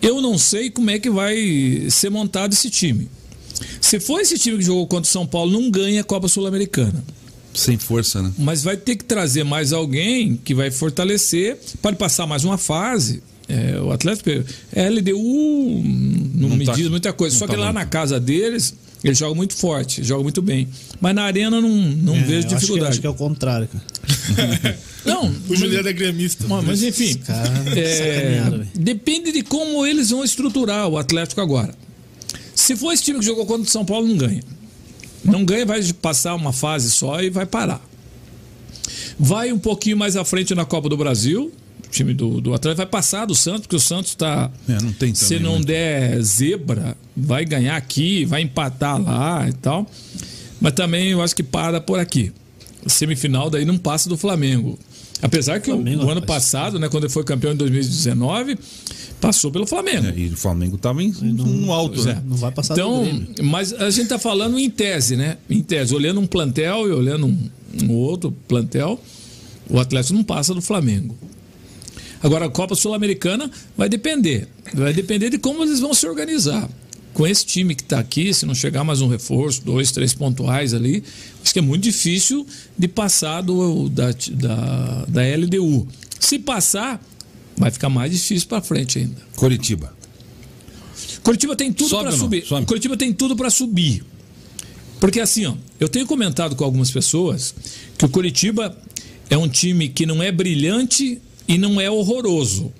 Eu 0.00 0.20
não 0.20 0.38
sei 0.38 0.70
como 0.70 0.90
é 0.90 0.98
que 0.98 1.10
vai 1.10 1.86
ser 1.90 2.10
montado 2.10 2.52
esse 2.52 2.70
time. 2.70 3.08
Se 3.80 3.98
for 3.98 4.20
esse 4.20 4.38
time 4.38 4.58
que 4.58 4.64
jogou 4.64 4.86
contra 4.86 5.08
o 5.08 5.12
São 5.12 5.26
Paulo, 5.26 5.50
não 5.50 5.70
ganha 5.70 6.00
a 6.00 6.04
Copa 6.04 6.28
Sul-Americana. 6.28 7.02
Sem 7.52 7.76
força, 7.76 8.22
né? 8.22 8.32
Mas 8.38 8.62
vai 8.62 8.76
ter 8.76 8.94
que 8.94 9.04
trazer 9.04 9.42
mais 9.42 9.72
alguém 9.72 10.36
que 10.36 10.54
vai 10.54 10.70
fortalecer 10.70 11.58
para 11.82 11.96
passar 11.96 12.26
mais 12.26 12.44
uma 12.44 12.56
fase. 12.56 13.22
É, 13.48 13.80
o 13.80 13.90
Atlético, 13.90 14.28
é 14.72 14.88
LDU, 14.90 15.82
não, 15.82 16.48
Não 16.50 16.56
me 16.56 16.64
tá- 16.66 16.72
diz 16.74 16.88
muita 16.88 17.12
coisa. 17.12 17.36
Só 17.36 17.46
tá 17.46 17.54
que 17.54 17.58
lá 17.58 17.66
muito. 17.66 17.76
na 17.78 17.86
casa 17.86 18.20
deles, 18.20 18.74
eles 19.02 19.18
jogam 19.18 19.34
muito 19.34 19.54
forte, 19.56 20.04
jogam 20.04 20.22
muito 20.22 20.42
bem. 20.42 20.68
Mas 21.00 21.14
na 21.14 21.22
arena 21.22 21.60
não, 21.60 21.68
não 21.68 22.14
É, 22.14 22.20
vejo 22.20 22.32
eu 22.32 22.38
acho 22.38 22.48
que- 22.48 22.54
dificuldade. 22.56 22.90
Acho 22.92 23.00
que, 23.00 23.06
é 23.06 23.10
o 23.10 23.14
contrário, 23.14 23.66
cara. 23.66 23.84
Não, 25.04 25.32
O 25.48 25.56
Juliano 25.56 25.88
é 25.88 25.92
gremista. 25.92 26.44
Mas, 26.48 26.64
mas 26.64 26.82
enfim, 26.82 27.14
Cara, 27.18 27.48
é, 27.78 28.40
velho. 28.50 28.68
depende 28.74 29.32
de 29.32 29.42
como 29.42 29.86
eles 29.86 30.10
vão 30.10 30.22
estruturar 30.24 30.88
o 30.88 30.98
Atlético 30.98 31.40
agora. 31.40 31.74
Se 32.54 32.76
for 32.76 32.92
esse 32.92 33.02
time 33.04 33.18
que 33.18 33.24
jogou 33.24 33.46
contra 33.46 33.62
o 33.62 33.70
São 33.70 33.84
Paulo, 33.84 34.06
não 34.06 34.16
ganha. 34.16 34.42
Não 35.24 35.44
ganha, 35.44 35.64
vai 35.64 35.82
passar 35.94 36.34
uma 36.34 36.52
fase 36.52 36.90
só 36.90 37.22
e 37.22 37.30
vai 37.30 37.46
parar. 37.46 37.80
Vai 39.18 39.52
um 39.52 39.58
pouquinho 39.58 39.96
mais 39.96 40.16
à 40.16 40.24
frente 40.24 40.54
na 40.54 40.64
Copa 40.64 40.88
do 40.88 40.96
Brasil. 40.96 41.52
O 41.86 41.90
time 41.90 42.12
do, 42.12 42.40
do 42.40 42.52
Atlético 42.52 42.78
vai 42.78 42.86
passar 42.86 43.24
do 43.24 43.34
Santos, 43.34 43.62
porque 43.62 43.76
o 43.76 43.80
Santos 43.80 44.10
está. 44.10 44.50
É, 44.68 44.82
não 44.82 44.92
tem 44.92 45.14
Se 45.14 45.28
também 45.28 45.42
não 45.42 45.52
muito. 45.52 45.66
der 45.66 46.20
zebra, 46.22 46.96
vai 47.16 47.44
ganhar 47.44 47.76
aqui, 47.76 48.24
vai 48.26 48.42
empatar 48.42 49.00
lá 49.00 49.46
e 49.48 49.52
tal. 49.54 49.86
Mas 50.60 50.72
também 50.74 51.08
eu 51.10 51.22
acho 51.22 51.34
que 51.34 51.42
para 51.42 51.80
por 51.80 51.98
aqui. 51.98 52.32
Semifinal 52.86 53.50
daí 53.50 53.64
não 53.64 53.76
passa 53.78 54.08
do 54.08 54.16
Flamengo. 54.16 54.78
Apesar 55.20 55.60
que 55.60 55.70
o- 55.70 55.74
Flamengo, 55.74 56.04
o, 56.04 56.10
ano 56.10 56.20
rapaz. 56.20 56.44
passado, 56.44 56.78
né, 56.78 56.88
quando 56.88 57.04
ele 57.04 57.12
foi 57.12 57.24
campeão 57.24 57.52
em 57.52 57.56
2019, 57.56 58.56
passou 59.20 59.50
pelo 59.50 59.66
Flamengo. 59.66 60.06
É, 60.06 60.14
e 60.16 60.28
o 60.28 60.36
Flamengo 60.36 60.76
estava 60.76 61.02
em, 61.02 61.10
no 61.10 61.72
alto, 61.72 61.94
Pois 61.96 62.06
é. 62.06 62.14
né? 62.14 62.22
Não 62.24 62.36
vai 62.36 62.52
passar 62.52 62.74
do 62.74 62.80
Então, 62.80 63.02
Grêmio. 63.02 63.28
mas 63.42 63.72
a 63.72 63.90
gente 63.90 64.04
está 64.04 64.18
falando 64.18 64.58
em 64.58 64.70
tese, 64.70 65.16
né? 65.16 65.38
Em 65.50 65.60
tese, 65.60 65.92
olhando 65.94 66.20
um 66.20 66.26
plantel 66.26 66.86
e 66.88 66.92
olhando 66.92 67.26
um, 67.26 67.50
um 67.82 67.92
outro 67.94 68.30
plantel, 68.46 69.00
o 69.68 69.80
Atlético 69.80 70.14
não 70.14 70.22
passa 70.22 70.54
do 70.54 70.62
Flamengo. 70.62 71.16
Agora, 72.22 72.46
a 72.46 72.48
Copa 72.48 72.74
Sul-Americana 72.76 73.50
vai 73.76 73.88
depender. 73.88 74.48
Vai 74.74 74.92
depender 74.92 75.30
de 75.30 75.38
como 75.38 75.62
eles 75.64 75.80
vão 75.80 75.92
se 75.94 76.06
organizar. 76.06 76.68
Com 77.18 77.26
esse 77.26 77.44
time 77.44 77.74
que 77.74 77.82
está 77.82 77.98
aqui, 77.98 78.32
se 78.32 78.46
não 78.46 78.54
chegar 78.54 78.84
mais 78.84 79.00
um 79.00 79.08
reforço, 79.08 79.64
dois, 79.64 79.90
três 79.90 80.14
pontuais 80.14 80.72
ali, 80.72 81.02
acho 81.42 81.52
que 81.52 81.58
é 81.58 81.62
muito 81.62 81.82
difícil 81.82 82.46
de 82.78 82.86
passar 82.86 83.40
do, 83.40 83.88
da, 83.88 84.12
da, 84.12 85.04
da 85.08 85.22
LDU. 85.36 85.88
Se 86.20 86.38
passar, 86.38 87.04
vai 87.56 87.72
ficar 87.72 87.88
mais 87.88 88.12
difícil 88.12 88.46
para 88.46 88.62
frente 88.62 89.00
ainda. 89.00 89.16
Curitiba. 89.34 89.92
Curitiba 91.24 91.56
tem 91.56 91.72
tudo 91.72 91.98
para 91.98 92.12
subir. 92.12 92.46
Sobe. 92.46 92.66
Curitiba 92.66 92.96
tem 92.96 93.12
tudo 93.12 93.34
para 93.34 93.50
subir. 93.50 94.04
Porque 95.00 95.18
assim, 95.18 95.44
ó, 95.44 95.56
eu 95.80 95.88
tenho 95.88 96.06
comentado 96.06 96.54
com 96.54 96.62
algumas 96.62 96.92
pessoas 96.92 97.52
que 97.98 98.04
o 98.04 98.08
Curitiba 98.08 98.80
é 99.28 99.36
um 99.36 99.48
time 99.48 99.88
que 99.88 100.06
não 100.06 100.22
é 100.22 100.30
brilhante 100.30 101.20
e 101.48 101.58
não 101.58 101.80
é 101.80 101.90
horroroso. 101.90 102.72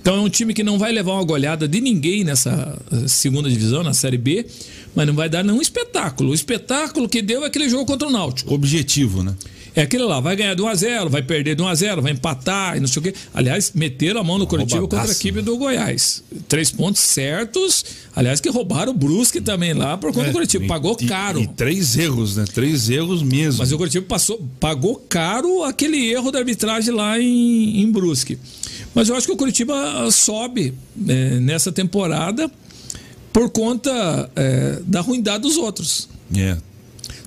Então 0.00 0.16
é 0.16 0.20
um 0.20 0.28
time 0.28 0.54
que 0.54 0.62
não 0.62 0.78
vai 0.78 0.92
levar 0.92 1.12
uma 1.12 1.24
goleada 1.24 1.68
de 1.68 1.80
ninguém 1.80 2.24
nessa 2.24 2.80
eh, 2.90 3.08
segunda 3.08 3.50
divisão, 3.50 3.82
na 3.82 3.92
Série 3.92 4.16
B, 4.16 4.46
mas 4.94 5.06
não 5.06 5.14
vai 5.14 5.28
dar 5.28 5.44
nenhum 5.44 5.60
espetáculo. 5.60 6.30
O 6.30 6.34
espetáculo 6.34 7.08
que 7.08 7.20
deu 7.20 7.44
é 7.44 7.46
aquele 7.46 7.68
jogo 7.68 7.84
contra 7.84 8.08
o 8.08 8.10
Náutico. 8.10 8.54
Objetivo, 8.54 9.22
né? 9.22 9.34
É 9.78 9.82
aquele 9.82 10.02
lá, 10.02 10.18
vai 10.18 10.34
ganhar 10.34 10.54
de 10.54 10.60
1x0, 10.62 11.08
vai 11.08 11.22
perder 11.22 11.54
de 11.54 11.62
1x0, 11.62 12.00
vai 12.00 12.10
empatar 12.10 12.76
e 12.76 12.80
não 12.80 12.88
sei 12.88 12.98
o 12.98 13.02
quê. 13.04 13.14
Aliás, 13.32 13.70
meteram 13.72 14.20
a 14.20 14.24
mão 14.24 14.36
no 14.36 14.44
coletivo 14.44 14.80
contra 14.80 14.98
a 14.98 15.00
roubadaço, 15.02 15.20
equipe 15.22 15.40
do 15.40 15.56
Goiás. 15.56 16.24
Três 16.48 16.72
pontos 16.72 17.00
certos. 17.00 17.84
Aliás, 18.16 18.40
que 18.40 18.48
roubaram 18.50 18.90
o 18.90 18.94
Brusque 18.96 19.40
também 19.40 19.74
lá 19.74 19.96
por 19.96 20.12
conta 20.12 20.30
do 20.30 20.32
coletivo. 20.32 20.66
Pagou 20.66 20.96
E- 21.00 21.06
caro. 21.06 21.40
E, 21.40 21.46
três 21.46 21.96
erros, 21.96 22.34
né? 22.34 22.44
Três 22.52 22.90
erros 22.90 23.22
mesmo. 23.22 23.60
Mas 23.60 23.70
o 23.70 23.78
Curitiba 23.78 24.04
passou, 24.04 24.44
pagou 24.58 24.96
caro 25.08 25.62
aquele 25.62 26.10
erro 26.10 26.32
da 26.32 26.40
arbitragem 26.40 26.92
lá 26.92 27.16
em, 27.20 27.80
em 27.80 27.88
Brusque. 27.92 28.36
Mas 28.92 29.08
eu 29.08 29.14
acho 29.14 29.28
que 29.28 29.32
o 29.32 29.36
Curitiba 29.36 29.74
ah, 29.76 30.10
sobe 30.10 30.74
eh, 31.08 31.38
nessa 31.38 31.70
temporada 31.70 32.50
por 33.32 33.48
conta 33.50 34.28
eh, 34.34 34.80
da 34.84 35.00
ruindade 35.02 35.42
dos 35.42 35.56
outros. 35.56 36.08
É. 36.36 36.56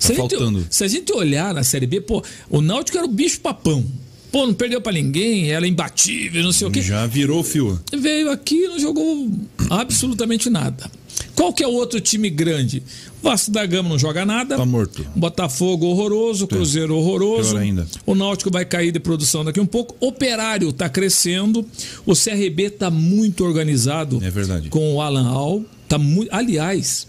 Se, 0.02 0.08
Tá 0.08 0.14
a 0.14 0.16
gente, 0.22 0.30
faltando. 0.36 0.66
se 0.68 0.82
a 0.84 0.88
gente 0.88 1.12
olhar 1.12 1.54
na 1.54 1.62
Série 1.62 1.86
B, 1.86 2.00
pô, 2.00 2.22
o 2.50 2.60
Náutico 2.60 2.98
era 2.98 3.06
o 3.06 3.10
bicho 3.10 3.40
papão. 3.40 3.84
Pô, 4.32 4.46
não 4.46 4.54
perdeu 4.54 4.80
pra 4.80 4.90
ninguém, 4.92 5.52
era 5.52 5.66
imbatível, 5.66 6.42
não 6.42 6.52
sei 6.52 6.66
o 6.66 6.70
quê. 6.70 6.80
Já 6.82 7.06
virou 7.06 7.40
o 7.40 7.44
fio. 7.44 7.78
Veio 7.96 8.30
aqui 8.30 8.56
e 8.64 8.68
não 8.68 8.80
jogou 8.80 9.30
absolutamente 9.70 10.50
nada. 10.50 10.90
Qual 11.36 11.52
que 11.52 11.62
é 11.62 11.68
o 11.68 11.72
outro 11.72 12.00
time 12.00 12.28
grande? 12.30 12.82
Vasco 13.22 13.50
da 13.50 13.64
Gama 13.64 13.90
não 13.90 13.98
joga 13.98 14.24
nada. 14.26 14.56
Tá 14.56 14.66
morto. 14.66 15.06
Botafogo 15.14 15.86
horroroso, 15.86 16.46
Cruzeiro 16.48 16.96
horroroso. 16.96 17.50
Pior 17.50 17.60
ainda. 17.60 17.86
O 18.04 18.14
Náutico 18.14 18.50
vai 18.50 18.64
cair 18.64 18.90
de 18.90 18.98
produção 18.98 19.44
daqui 19.44 19.60
um 19.60 19.66
pouco. 19.66 19.94
Operário 20.00 20.70
está 20.70 20.88
crescendo. 20.88 21.64
O 22.04 22.14
CRB 22.14 22.64
está 22.64 22.90
muito 22.90 23.44
organizado. 23.44 24.18
É 24.22 24.30
verdade. 24.30 24.68
Com 24.68 24.94
o 24.94 25.00
Alan 25.00 25.28
Al. 25.28 25.62
Tá 25.88 25.98
muito. 25.98 26.28
Aliás, 26.34 27.06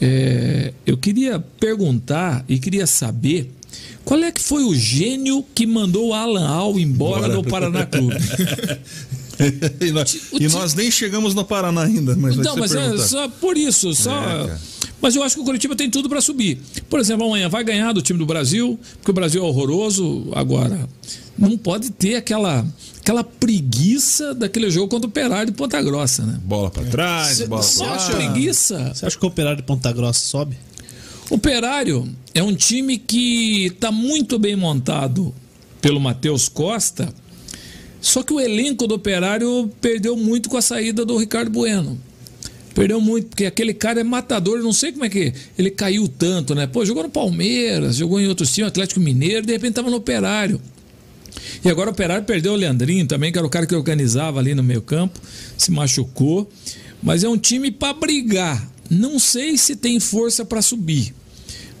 é, 0.00 0.72
eu 0.86 0.96
queria 0.96 1.38
perguntar 1.38 2.44
e 2.48 2.58
queria 2.58 2.86
saber 2.86 3.50
qual 4.04 4.22
é 4.22 4.30
que 4.30 4.40
foi 4.40 4.64
o 4.64 4.74
gênio 4.74 5.44
que 5.54 5.66
mandou 5.66 6.08
o 6.08 6.14
Alan 6.14 6.46
Al 6.46 6.78
embora 6.78 7.22
Bora. 7.22 7.34
do 7.34 7.44
Paraná 7.44 7.86
Clube. 7.86 8.16
e, 9.80 9.90
nós, 9.90 10.20
e 10.32 10.48
nós 10.48 10.74
nem 10.74 10.90
chegamos 10.90 11.34
no 11.34 11.44
Paraná 11.44 11.82
ainda, 11.84 12.14
mas 12.14 12.36
Não, 12.36 12.56
mas 12.56 12.74
é 12.74 12.80
perguntar. 12.80 13.04
só 13.04 13.28
por 13.28 13.56
isso, 13.56 13.94
só. 13.94 14.46
É, 14.46 14.58
mas 15.00 15.16
eu 15.16 15.22
acho 15.22 15.34
que 15.34 15.40
o 15.40 15.44
Curitiba 15.44 15.74
tem 15.74 15.90
tudo 15.90 16.08
para 16.08 16.20
subir. 16.20 16.60
Por 16.88 17.00
exemplo, 17.00 17.26
amanhã 17.26 17.48
vai 17.48 17.64
ganhar 17.64 17.92
do 17.92 18.00
time 18.00 18.18
do 18.18 18.26
Brasil, 18.26 18.78
porque 18.96 19.10
o 19.10 19.14
Brasil 19.14 19.42
é 19.42 19.46
horroroso. 19.46 20.28
Agora, 20.34 20.88
não 21.38 21.58
pode 21.58 21.90
ter 21.90 22.16
aquela, 22.16 22.66
aquela 23.04 23.22
preguiça 23.22 24.32
daquele 24.34 24.70
jogo 24.70 24.88
contra 24.88 25.06
o 25.06 25.10
Operário 25.10 25.52
de 25.52 25.56
Ponta 25.58 25.80
Grossa, 25.82 26.24
né? 26.24 26.40
Bola 26.42 26.70
pra 26.70 26.82
trás, 26.84 27.36
Cê- 27.36 27.46
bola 27.46 27.62
pra 27.62 27.94
acha- 27.94 28.12
lá. 28.12 28.16
preguiça. 28.16 28.92
Você 28.94 29.04
acha 29.04 29.18
que 29.18 29.24
o 29.24 29.28
Operário 29.28 29.58
de 29.58 29.62
Ponta 29.62 29.92
Grossa 29.92 30.24
sobe? 30.24 30.56
Operário 31.28 32.08
é 32.34 32.42
um 32.42 32.54
time 32.54 32.96
que 32.96 33.66
está 33.66 33.92
muito 33.92 34.38
bem 34.38 34.56
montado 34.56 35.34
pelo 35.82 36.00
Matheus 36.00 36.48
Costa, 36.48 37.12
só 38.00 38.22
que 38.22 38.32
o 38.32 38.40
elenco 38.40 38.86
do 38.86 38.94
Operário 38.94 39.70
perdeu 39.82 40.16
muito 40.16 40.48
com 40.48 40.56
a 40.56 40.62
saída 40.62 41.04
do 41.04 41.16
Ricardo 41.18 41.50
Bueno. 41.50 41.98
Perdeu 42.74 43.00
muito, 43.00 43.28
porque 43.28 43.44
aquele 43.46 43.72
cara 43.74 44.00
é 44.00 44.04
matador, 44.04 44.56
eu 44.58 44.64
não 44.64 44.72
sei 44.72 44.92
como 44.92 45.04
é 45.04 45.08
que 45.10 45.32
ele 45.58 45.70
caiu 45.70 46.08
tanto, 46.08 46.54
né? 46.54 46.66
Pô, 46.66 46.84
jogou 46.84 47.02
no 47.04 47.08
Palmeiras, 47.10 47.96
jogou 47.96 48.18
em 48.20 48.26
outros 48.28 48.52
times, 48.52 48.68
Atlético 48.68 48.98
Mineiro, 48.98 49.46
de 49.46 49.52
repente 49.52 49.70
estava 49.72 49.90
no 49.90 49.96
Operário. 49.98 50.60
E 51.64 51.68
agora 51.70 51.90
o 51.90 51.92
Operário 51.92 52.24
perdeu 52.24 52.52
o 52.52 52.56
Leandrinho 52.56 53.06
também, 53.06 53.30
que 53.32 53.38
era 53.38 53.46
o 53.46 53.50
cara 53.50 53.66
que 53.66 53.74
organizava 53.74 54.38
ali 54.38 54.54
no 54.54 54.62
meio 54.62 54.82
campo, 54.82 55.20
se 55.56 55.70
machucou. 55.70 56.50
Mas 57.02 57.22
é 57.24 57.28
um 57.28 57.36
time 57.38 57.70
para 57.70 57.92
brigar. 57.92 58.66
Não 58.90 59.18
sei 59.18 59.56
se 59.56 59.76
tem 59.76 59.98
força 60.00 60.44
para 60.44 60.62
subir. 60.62 61.14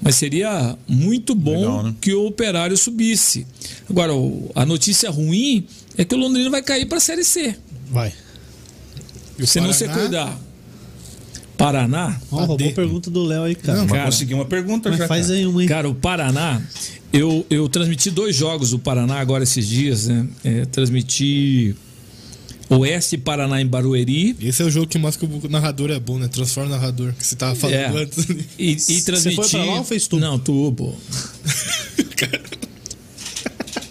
Mas 0.02 0.16
seria 0.16 0.76
muito 0.86 1.34
bom 1.34 1.60
Legal, 1.60 1.82
né? 1.84 1.94
que 2.00 2.12
o 2.12 2.26
Operário 2.26 2.76
subisse. 2.76 3.46
Agora, 3.88 4.12
a 4.54 4.66
notícia 4.66 5.10
ruim 5.10 5.66
é 5.96 6.04
que 6.04 6.14
o 6.14 6.18
Londrina 6.18 6.50
vai 6.50 6.62
cair 6.62 6.86
para 6.86 6.98
a 6.98 7.00
Série 7.00 7.24
C. 7.24 7.54
Vai. 7.90 8.12
E 9.38 9.46
Se 9.46 9.60
não 9.60 9.72
se 9.72 9.88
cuidar. 9.88 10.38
Paraná? 11.56 12.20
Ó, 12.30 12.44
roubou 12.44 12.68
a 12.68 12.72
pergunta 12.72 13.10
do 13.10 13.22
Léo 13.22 13.44
aí, 13.44 13.54
cara. 13.54 13.78
Não, 13.78 13.86
Cara, 13.86 14.04
consegui 14.06 14.34
uma 14.34 14.44
pergunta 14.44 14.92
já. 14.92 15.06
faz 15.06 15.26
cara. 15.28 15.38
aí 15.38 15.46
uma 15.46 15.60
aí. 15.60 15.68
Cara, 15.68 15.88
o 15.88 15.94
Paraná, 15.94 16.60
eu, 17.14 17.46
eu 17.48 17.68
transmiti 17.68 18.10
dois 18.10 18.34
jogos 18.34 18.70
do 18.70 18.78
Paraná 18.78 19.20
agora 19.20 19.44
esses 19.44 19.66
dias, 19.68 20.08
né? 20.08 20.26
É, 20.42 20.64
transmiti 20.66 21.74
Oeste 22.68 23.16
Paraná 23.16 23.60
em 23.60 23.66
Barueri. 23.66 24.36
Esse 24.40 24.62
é 24.62 24.64
o 24.64 24.70
jogo 24.70 24.86
que 24.88 24.98
mostra 24.98 25.26
que 25.26 25.46
o 25.46 25.48
narrador 25.48 25.90
é 25.90 26.00
bom, 26.00 26.18
né? 26.18 26.26
Transforma 26.28 26.70
o 26.70 26.72
narrador, 26.72 27.12
que 27.12 27.24
você 27.24 27.36
tava 27.36 27.54
falando 27.54 27.76
É. 27.76 27.86
antes. 28.02 28.26
E, 28.58 28.72
e 28.88 29.02
transmiti. 29.02 29.36
foi 29.36 29.48
pra 29.48 29.64
lá 29.64 29.78
ou 29.78 29.84
fez 29.84 30.08
tu? 30.08 30.18
Não, 30.18 30.38
tubo. 30.38 30.96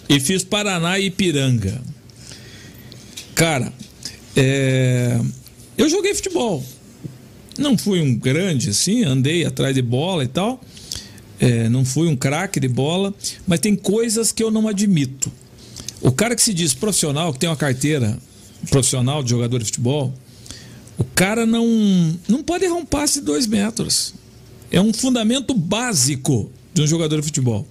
e 0.08 0.20
fiz 0.20 0.44
Paraná 0.44 0.98
e 0.98 1.06
Ipiranga. 1.06 1.80
Cara, 3.34 3.72
é, 4.36 5.18
eu 5.78 5.88
joguei 5.88 6.14
futebol. 6.14 6.64
Não 7.56 7.78
fui 7.78 8.00
um 8.00 8.14
grande 8.14 8.70
assim, 8.70 9.04
andei 9.04 9.44
atrás 9.44 9.74
de 9.74 9.82
bola 9.82 10.24
e 10.24 10.28
tal. 10.28 10.60
É, 11.40 11.68
não 11.68 11.84
fui 11.84 12.08
um 12.08 12.16
craque 12.16 12.60
de 12.60 12.68
bola, 12.68 13.12
mas 13.46 13.60
tem 13.60 13.74
coisas 13.74 14.30
que 14.30 14.42
eu 14.42 14.50
não 14.50 14.68
admito. 14.68 15.32
O 16.00 16.12
cara 16.12 16.36
que 16.36 16.42
se 16.42 16.54
diz 16.54 16.74
profissional, 16.74 17.32
que 17.32 17.38
tem 17.38 17.48
uma 17.48 17.56
carteira 17.56 18.18
profissional 18.70 19.22
de 19.22 19.30
jogador 19.30 19.58
de 19.58 19.64
futebol, 19.64 20.14
o 20.98 21.04
cara 21.04 21.44
não, 21.44 21.66
não 22.28 22.42
pode 22.42 22.64
errar 22.64 22.76
um 22.76 22.86
passe 22.86 23.20
de 23.20 23.26
dois 23.26 23.46
metros. 23.46 24.14
É 24.70 24.80
um 24.80 24.92
fundamento 24.92 25.54
básico 25.54 26.50
de 26.72 26.82
um 26.82 26.86
jogador 26.86 27.20
de 27.20 27.26
futebol. 27.26 27.66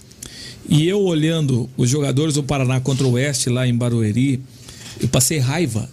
E 0.67 0.87
eu 0.87 1.01
olhando 1.01 1.69
os 1.75 1.89
jogadores 1.89 2.35
do 2.35 2.43
Paraná 2.43 2.79
contra 2.79 3.05
o 3.05 3.11
Oeste 3.11 3.49
lá 3.49 3.67
em 3.67 3.75
Barueri, 3.75 4.41
eu 4.99 5.07
passei 5.07 5.37
raiva. 5.37 5.89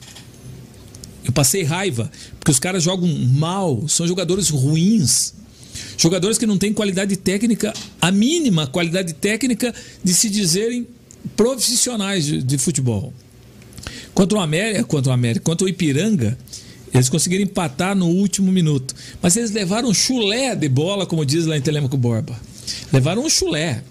Eu 1.25 1.33
passei 1.33 1.63
raiva, 1.63 2.11
porque 2.39 2.51
os 2.51 2.59
caras 2.59 2.83
jogam 2.83 3.09
mal, 3.09 3.87
são 3.89 4.07
jogadores 4.07 4.49
ruins. 4.49 5.35
Jogadores 6.01 6.39
que 6.39 6.47
não 6.47 6.57
têm 6.57 6.73
qualidade 6.73 7.15
técnica, 7.15 7.75
a 8.01 8.11
mínima 8.11 8.67
qualidade 8.67 9.13
técnica 9.13 9.75
de 10.03 10.15
se 10.15 10.31
dizerem 10.31 10.87
profissionais 11.37 12.25
de, 12.25 12.43
de 12.43 12.57
futebol. 12.57 13.13
Contra 14.15 14.39
o 14.39 14.41
América, 14.41 14.83
contra 14.85 15.11
o 15.11 15.13
América, 15.13 15.45
contra 15.45 15.67
o 15.67 15.69
Ipiranga, 15.69 16.39
eles 16.95 17.11
conseguiram 17.11 17.45
empatar 17.45 17.95
no 17.95 18.07
último 18.07 18.51
minuto. 18.51 18.95
Mas 19.21 19.37
eles 19.37 19.51
levaram 19.51 19.91
um 19.91 19.95
chulé 19.95 20.57
de 20.57 20.71
bola, 20.71 21.05
como 21.05 21.23
diz 21.23 21.45
lá 21.45 21.55
em 21.55 21.61
Telemaco 21.61 21.99
Borba. 21.99 22.35
Levaram 22.91 23.23
um 23.23 23.29
chulé. 23.29 23.83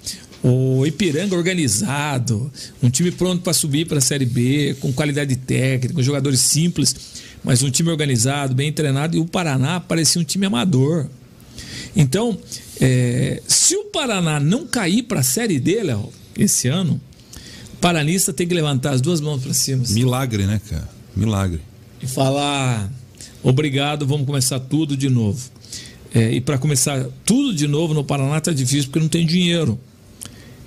O 0.44 0.84
Ipiranga 0.88 1.36
organizado, 1.36 2.52
um 2.82 2.90
time 2.90 3.12
pronto 3.12 3.44
para 3.44 3.54
subir 3.54 3.86
para 3.86 4.00
a 4.00 4.02
Série 4.02 4.26
B, 4.26 4.76
com 4.80 4.92
qualidade 4.92 5.36
técnica, 5.36 5.94
com 5.94 6.02
jogadores 6.02 6.40
simples, 6.40 6.96
mas 7.44 7.62
um 7.62 7.70
time 7.70 7.92
organizado, 7.92 8.56
bem 8.56 8.74
treinado. 8.74 9.16
E 9.16 9.20
o 9.20 9.26
Paraná 9.26 9.80
parecia 9.80 10.20
um 10.20 10.24
time 10.24 10.48
amador. 10.48 11.08
Então, 11.96 12.38
é, 12.80 13.42
se 13.48 13.76
o 13.76 13.86
Paraná 13.86 14.40
não 14.40 14.66
cair 14.66 15.04
para 15.04 15.20
a 15.20 15.24
Série 15.24 15.60
D, 15.60 15.84
Léo, 15.84 16.10
esse 16.38 16.68
ano, 16.68 17.00
o 17.74 17.78
paranista 17.78 18.32
tem 18.32 18.48
que 18.48 18.54
levantar 18.54 18.92
as 18.92 19.02
duas 19.02 19.20
mãos 19.22 19.42
para 19.42 19.54
cima 19.54 19.84
assim, 19.84 19.96
Milagre, 19.96 20.46
né, 20.46 20.62
cara? 20.70 20.90
Milagre. 21.16 21.62
e 22.02 22.08
falar 22.08 22.90
obrigado, 23.44 24.06
vamos 24.06 24.26
começar 24.26 24.60
tudo 24.60 24.96
de 24.96 25.10
novo. 25.10 25.40
É, 26.14 26.32
e 26.32 26.42
para 26.42 26.58
começar 26.58 27.06
tudo 27.26 27.54
de 27.54 27.68
novo 27.68 27.94
no 27.94 28.04
Paraná 28.04 28.40
tá 28.42 28.52
difícil 28.52 28.86
porque 28.86 29.00
não 29.00 29.10
tem 29.10 29.26
dinheiro. 29.26 29.80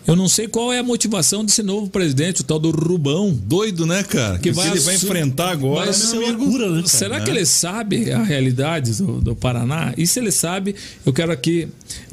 Eu 0.06 0.16
não 0.16 0.28
sei 0.28 0.48
qual 0.48 0.72
é 0.72 0.78
a 0.78 0.82
motivação 0.82 1.44
desse 1.44 1.62
novo 1.62 1.88
presidente, 1.88 2.40
o 2.40 2.44
tal 2.44 2.58
do 2.58 2.70
Rubão. 2.70 3.32
Doido, 3.32 3.86
né, 3.86 4.02
cara? 4.02 4.38
Que, 4.38 4.50
vai 4.50 4.68
ele 4.68 4.80
vai 4.80 4.94
enfrentar 4.96 5.50
agora. 5.50 5.92
vai 5.92 6.00
é 6.00 6.26
amigo. 6.26 6.42
loucura, 6.44 6.68
né, 6.70 6.76
cara? 6.76 6.88
Será 6.88 7.20
que 7.20 7.30
ele 7.30 7.46
sabe 7.46 8.10
a 8.12 8.22
realidade 8.22 8.92
do, 8.94 9.20
do 9.20 9.36
Paraná? 9.36 9.94
E 9.96 10.06
se 10.06 10.18
ele 10.18 10.32
sabe, 10.32 10.74
eu 11.06 11.12
quero 11.12 11.30
aqui 11.30 11.68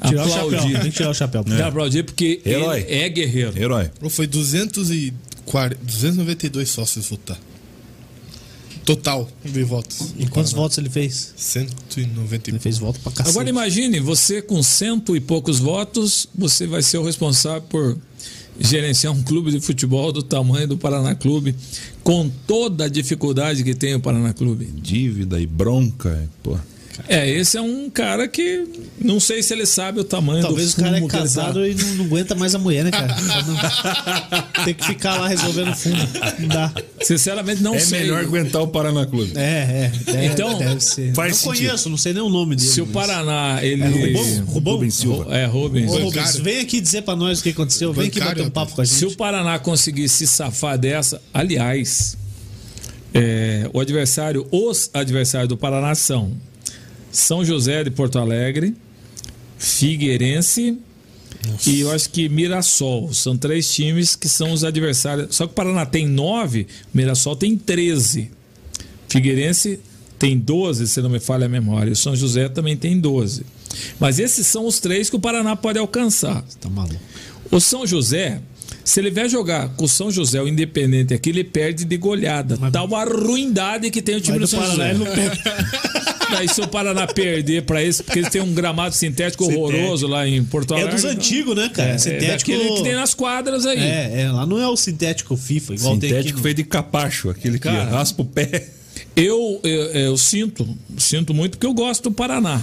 Tirar 0.06 0.24
o 0.24 0.28
chapéu. 0.28 0.46
aplaudir. 0.46 0.80
Tem 0.80 0.90
que 0.90 0.96
tirar 0.96 1.10
o 1.10 1.14
chapéu. 1.14 1.44
Quero 1.44 1.66
aplaudir 1.66 2.04
porque 2.04 2.40
Herói. 2.44 2.84
ele 2.86 2.94
é 3.02 3.08
guerreiro. 3.08 3.58
Herói. 3.58 3.90
Foi 4.08 4.26
240, 4.26 5.76
292 5.82 6.68
sócios 6.70 7.08
votar. 7.08 7.38
Total 8.94 9.28
de 9.44 9.62
votos. 9.62 10.14
E 10.18 10.26
quantos 10.26 10.52
votos 10.52 10.76
ele 10.78 10.90
fez? 10.90 11.32
190 11.36 12.50
e 12.50 12.52
Ele 12.52 12.58
fez 12.58 12.78
voto 12.78 12.98
pra 13.00 13.12
cacete. 13.12 13.30
Agora 13.30 13.48
imagine, 13.48 14.00
você 14.00 14.42
com 14.42 14.62
cento 14.62 15.14
e 15.14 15.20
poucos 15.20 15.58
votos, 15.58 16.28
você 16.34 16.66
vai 16.66 16.82
ser 16.82 16.98
o 16.98 17.04
responsável 17.04 17.62
por 17.62 17.96
gerenciar 18.58 19.12
um 19.12 19.22
clube 19.22 19.50
de 19.52 19.60
futebol 19.60 20.12
do 20.12 20.22
tamanho 20.22 20.68
do 20.68 20.76
Paraná 20.76 21.14
Clube, 21.14 21.54
com 22.02 22.28
toda 22.46 22.84
a 22.84 22.88
dificuldade 22.88 23.64
que 23.64 23.74
tem 23.74 23.94
o 23.94 24.00
Paraná 24.00 24.32
Clube. 24.34 24.66
Dívida 24.66 25.40
e 25.40 25.46
bronca. 25.46 26.28
Pô. 26.42 26.58
É, 27.08 27.28
esse 27.28 27.56
é 27.56 27.60
um 27.60 27.88
cara 27.90 28.26
que 28.28 28.64
não 29.00 29.18
sei 29.20 29.42
se 29.42 29.52
ele 29.52 29.66
sabe 29.66 30.00
o 30.00 30.04
tamanho 30.04 30.42
Talvez 30.42 30.74
do 30.74 30.80
o 30.80 30.84
cara 30.84 30.96
é 30.96 31.00
fumo 31.00 31.10
tá. 31.10 31.18
casado 31.18 31.66
e 31.66 31.74
não, 31.74 31.94
não 31.96 32.04
aguenta 32.06 32.34
mais 32.34 32.54
a 32.54 32.58
mulher, 32.58 32.84
né, 32.84 32.90
cara? 32.90 33.14
Não- 33.20 34.64
Tem 34.64 34.74
que 34.74 34.84
ficar 34.84 35.16
lá 35.18 35.26
resolvendo 35.28 35.74
fumo. 35.74 35.96
Não 36.38 36.48
dá. 36.48 36.72
Sinceramente, 37.02 37.62
não 37.62 37.74
É 37.74 37.78
sei. 37.78 38.00
melhor 38.00 38.20
aguentar 38.20 38.62
o 38.62 38.68
Paraná 38.68 39.06
Clube. 39.06 39.32
É, 39.36 39.40
é. 39.40 39.92
deve- 40.12 40.26
Então, 40.26 40.58
deve 40.58 40.80
ser. 40.80 41.14
faz 41.14 41.32
não 41.32 41.38
sentido. 41.52 41.66
conheço, 41.68 41.88
não 41.90 41.96
sei 41.98 42.12
nem 42.12 42.22
o 42.22 42.28
nome 42.28 42.56
dele. 42.56 42.68
Se 42.68 42.80
o 42.80 42.86
Paraná, 42.86 43.58
ele. 43.62 43.82
É 43.82 43.86
Rubão? 43.88 44.44
Rubão? 44.46 44.74
Rubens 44.74 44.94
Silva. 44.94 45.34
É, 45.36 45.46
Rubens. 45.46 45.90
Ô, 45.90 45.98
Rubens, 45.98 46.36
vem 46.36 46.60
aqui 46.60 46.80
dizer 46.80 47.02
pra 47.02 47.16
nós 47.16 47.40
o 47.40 47.42
que 47.42 47.50
aconteceu. 47.50 47.92
Vem 47.92 48.08
aqui 48.08 48.20
bater 48.20 48.42
um 48.44 48.50
papo 48.50 48.74
com 48.74 48.82
a 48.82 48.86
Se 48.86 49.04
o 49.04 49.08
gente. 49.08 49.16
Paraná 49.18 49.58
conseguir 49.58 50.08
se 50.08 50.26
safar 50.26 50.76
dessa, 50.78 51.20
aliás, 51.32 52.16
é, 53.14 53.68
o 53.72 53.80
adversário, 53.80 54.46
os 54.50 54.90
adversários 54.94 55.48
do 55.48 55.56
Paraná 55.56 55.94
são 55.94 56.32
São 57.10 57.44
José 57.44 57.84
de 57.84 57.90
Porto 57.90 58.18
Alegre, 58.18 58.74
Figueirense 59.58 60.78
e 61.66 61.80
eu 61.80 61.90
acho 61.90 62.10
que 62.10 62.28
Mirassol. 62.28 63.12
São 63.12 63.36
três 63.36 63.72
times 63.72 64.14
que 64.14 64.28
são 64.28 64.52
os 64.52 64.64
adversários. 64.64 65.34
Só 65.34 65.46
que 65.46 65.52
o 65.52 65.54
Paraná 65.54 65.86
tem 65.86 66.06
nove, 66.06 66.66
Mirassol 66.92 67.36
tem 67.36 67.56
13. 67.56 68.30
Figueirense 69.08 69.80
tem 70.18 70.38
12, 70.38 70.86
se 70.86 71.00
não 71.00 71.08
me 71.08 71.18
falha 71.18 71.46
a 71.46 71.48
memória. 71.48 71.92
O 71.92 71.96
São 71.96 72.14
José 72.14 72.48
também 72.48 72.76
tem 72.76 72.98
12. 72.98 73.44
Mas 73.98 74.18
esses 74.18 74.46
são 74.46 74.66
os 74.66 74.78
três 74.78 75.08
que 75.08 75.16
o 75.16 75.20
Paraná 75.20 75.56
pode 75.56 75.78
alcançar. 75.78 76.44
Tá 76.60 76.68
maluco. 76.68 77.00
O 77.50 77.58
São 77.58 77.86
José, 77.86 78.40
se 78.84 79.00
ele 79.00 79.10
vier 79.10 79.28
jogar 79.28 79.68
com 79.70 79.84
o 79.84 79.88
São 79.88 80.10
José, 80.10 80.40
o 80.42 80.48
Independente 80.48 81.14
aqui, 81.14 81.30
ele 81.30 81.44
perde 81.44 81.84
de 81.84 81.96
goleada. 81.96 82.56
Tal 82.72 82.94
a 82.94 83.04
ruindade 83.04 83.90
que 83.90 84.00
tem 84.02 84.16
o 84.16 84.20
time 84.20 84.38
Mas 84.38 84.50
do 84.50 84.56
do 84.56 84.60
São 84.66 84.76
Paraná 84.76 84.94
José. 84.94 85.30
Daí 86.30 86.48
se 86.48 86.60
o 86.60 86.68
Paraná 86.68 87.06
perder 87.08 87.62
pra 87.62 87.82
esse, 87.82 88.04
porque 88.04 88.20
eles 88.20 88.30
têm 88.30 88.40
um 88.40 88.52
gramado 88.54 88.94
sintético 88.94 89.44
horroroso 89.44 90.06
lá 90.06 90.28
em 90.28 90.44
Porto 90.44 90.74
É 90.74 90.82
Alegre. 90.82 90.94
dos 90.94 91.04
antigos, 91.04 91.56
né, 91.56 91.68
cara? 91.74 91.90
É, 91.90 91.98
sintético. 91.98 92.52
daquele 92.52 92.76
que 92.76 92.82
tem 92.84 92.94
nas 92.94 93.14
quadras 93.14 93.66
aí. 93.66 93.78
É, 93.80 94.22
é, 94.22 94.30
lá 94.30 94.46
não 94.46 94.56
é 94.56 94.68
o 94.68 94.76
sintético 94.76 95.36
FIFA, 95.36 95.74
igual 95.74 95.98
tem 95.98 96.08
Sintético 96.10 96.28
aqui. 96.28 96.36
no- 96.36 96.42
feito 96.42 96.56
de 96.58 96.64
capacho, 96.64 97.30
aquele 97.30 97.58
que 97.58 97.64
Cara. 97.64 97.84
raspa 97.90 98.22
o 98.22 98.24
pé. 98.24 98.68
Eu, 99.16 99.60
eu, 99.64 99.70
eu 99.90 100.16
sinto, 100.16 100.68
sinto 100.96 101.34
muito 101.34 101.52
porque 101.58 101.66
eu 101.66 101.74
gosto 101.74 102.04
do 102.04 102.12
Paraná. 102.12 102.62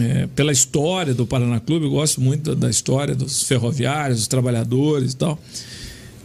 É, 0.00 0.26
pela 0.34 0.50
história 0.50 1.12
do 1.12 1.26
Paraná 1.26 1.60
Clube, 1.60 1.84
eu 1.84 1.90
gosto 1.90 2.20
muito 2.20 2.54
da, 2.54 2.66
da 2.66 2.70
história 2.70 3.14
dos 3.14 3.42
ferroviários, 3.42 4.20
dos 4.20 4.28
trabalhadores 4.28 5.12
e 5.12 5.16
tal. 5.16 5.38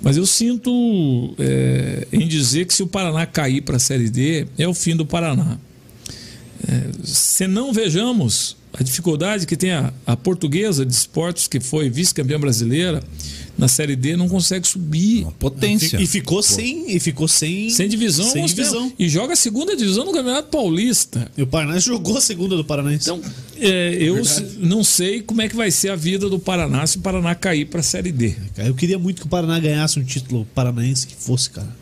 Mas 0.02 0.15
eu 0.15 0.26
sinto 0.26 1.34
é, 1.38 2.07
em 2.11 2.26
dizer 2.27 2.65
que 2.65 2.73
se 2.73 2.81
o 2.81 2.88
Paraná 2.88 3.26
cair 3.26 3.61
para 3.61 3.76
a 3.76 3.80
Série 3.80 4.10
D, 4.10 4.48
é 4.57 4.68
o 4.68 4.73
fim 4.73 4.95
do 4.95 5.06
Paraná. 5.06 5.57
É, 6.65 6.90
se 7.03 7.48
não 7.48 7.73
vejamos 7.73 8.56
a 8.73 8.83
dificuldade 8.83 9.45
que 9.47 9.57
tem 9.57 9.71
a, 9.71 9.91
a 10.05 10.15
portuguesa 10.15 10.85
de 10.85 10.93
esportes, 10.93 11.47
que 11.47 11.59
foi 11.59 11.89
vice-campeã 11.89 12.39
brasileira, 12.39 13.01
na 13.57 13.67
Série 13.67 13.95
D 13.95 14.15
não 14.15 14.29
consegue 14.29 14.67
subir. 14.67 15.23
Uma 15.23 15.31
potência. 15.33 15.99
E 16.01 16.07
ficou 16.07 16.41
sem. 16.41 16.95
E 16.95 16.99
ficou 16.99 17.27
sem. 17.27 17.69
Sem 17.69 17.89
divisão, 17.89 18.29
Sem 18.29 18.45
divisão. 18.45 18.91
E 18.97 19.09
joga 19.09 19.33
a 19.33 19.35
segunda 19.35 19.75
divisão 19.75 20.05
no 20.05 20.13
Campeonato 20.13 20.49
Paulista. 20.49 21.29
E 21.37 21.41
o 21.41 21.47
Paraná 21.47 21.77
jogou 21.79 22.17
a 22.17 22.21
segunda 22.21 22.55
do 22.55 22.63
Paranaense. 22.63 23.09
Então, 23.09 23.21
é, 23.57 23.95
eu 23.99 24.21
não 24.59 24.83
sei 24.83 25.21
como 25.21 25.41
é 25.41 25.49
que 25.49 25.55
vai 25.55 25.71
ser 25.71 25.89
a 25.89 25.95
vida 25.95 26.29
do 26.29 26.39
Paraná 26.39 26.87
se 26.87 26.97
o 26.97 27.01
Paraná 27.01 27.35
cair 27.35 27.65
para 27.65 27.81
a 27.81 27.83
Série 27.83 28.11
D. 28.11 28.35
Eu 28.57 28.73
queria 28.73 28.97
muito 28.97 29.21
que 29.21 29.27
o 29.27 29.29
Paraná 29.29 29.59
ganhasse 29.59 29.99
um 29.99 30.03
título 30.03 30.47
paranaense 30.55 31.05
que 31.05 31.15
fosse, 31.15 31.49
cara. 31.49 31.78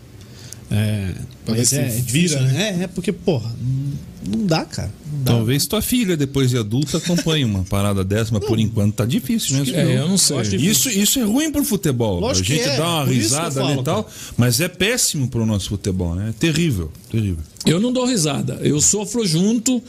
É, 0.69 1.13
mas 1.47 1.71
é, 1.71 1.81
é 1.81 1.87
difícil, 1.87 2.39
vira, 2.39 2.41
né? 2.41 2.77
É, 2.79 2.83
é 2.83 2.87
porque, 2.87 3.13
porra, 3.13 3.49
não, 3.61 4.37
não 4.37 4.45
dá, 4.45 4.65
cara. 4.65 4.91
Não 5.11 5.23
dá. 5.23 5.31
Talvez 5.31 5.65
tua 5.65 5.81
filha, 5.81 6.17
depois 6.17 6.49
de 6.49 6.57
adulta, 6.57 6.97
acompanhe 6.97 7.45
uma 7.45 7.63
parada 7.63 8.03
dessa, 8.03 8.33
mas 8.33 8.45
por 8.45 8.59
enquanto 8.59 8.95
tá 8.95 9.05
difícil 9.05 9.57
mesmo. 9.57 9.75
É, 9.75 9.97
eu 9.97 10.09
não 10.09 10.17
sei. 10.17 10.37
Isso, 10.57 10.89
isso 10.89 11.19
é 11.19 11.23
ruim 11.23 11.51
pro 11.51 11.63
futebol. 11.63 12.19
Lógico 12.19 12.51
a 12.51 12.55
gente 12.55 12.63
que 12.63 12.69
é, 12.69 12.77
dá 12.77 12.87
uma 12.87 13.05
por 13.05 13.13
risada 13.13 13.59
ali 13.61 13.69
falo, 13.69 13.81
e 13.81 13.83
tal, 13.83 14.09
mas 14.35 14.59
é 14.59 14.67
péssimo 14.67 15.29
pro 15.29 15.45
nosso 15.45 15.69
futebol, 15.69 16.15
né? 16.15 16.29
É 16.29 16.33
terrível, 16.33 16.91
terrível. 17.09 17.43
Eu 17.65 17.79
não 17.79 17.91
dou 17.91 18.05
risada, 18.05 18.59
eu 18.61 18.81
sofro 18.81 19.25
junto, 19.25 19.81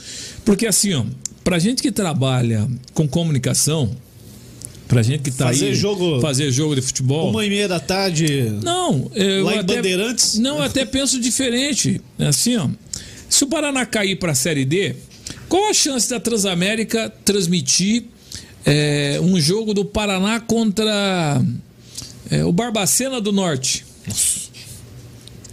porque 0.45 0.67
assim, 0.67 0.95
ó, 0.95 1.05
pra 1.43 1.59
gente 1.59 1.83
que 1.83 1.91
trabalha 1.91 2.69
com 2.95 3.09
comunicação, 3.09 3.91
pra 4.89 5.03
gente 5.03 5.23
que 5.23 5.31
tá 5.31 5.47
Fazer 5.47 5.67
aí 5.67 5.75
jogo- 5.75 6.21
fazer 6.21 6.51
jogo 6.51 6.75
de 6.75 6.81
futebol, 6.83 7.31
Uma 7.31 7.45
e 7.45 7.49
meia 7.51 7.69
da 7.69 7.79
tarde. 7.79 8.51
Não, 8.63 9.11
eu 9.15 9.45
Lá 9.45 9.55
em 9.57 9.59
até, 9.59 9.77
Bandeirantes? 9.77 10.39
Não, 10.39 10.57
eu 10.57 10.63
até 10.63 10.85
penso 10.85 11.21
diferente. 11.21 12.01
Assim, 12.19 12.57
ó. 12.57 12.69
Se 13.29 13.45
o 13.45 13.47
Paraná 13.47 13.85
cair 13.85 14.17
para 14.17 14.33
a 14.33 14.35
Série 14.35 14.65
D, 14.65 14.97
qual 15.49 15.69
a 15.69 15.75
chance 15.75 16.09
da 16.09 16.19
Transamérica 16.19 17.13
transmitir 17.25 18.05
é, 18.65 19.19
um 19.23 19.39
jogo 19.41 19.73
do 19.75 19.85
Paraná 19.85 20.41
contra 20.41 21.41
é, 22.31 22.45
o 22.45 22.53
Barbacena 22.53 23.21
do 23.21 23.31
Norte? 23.33 23.85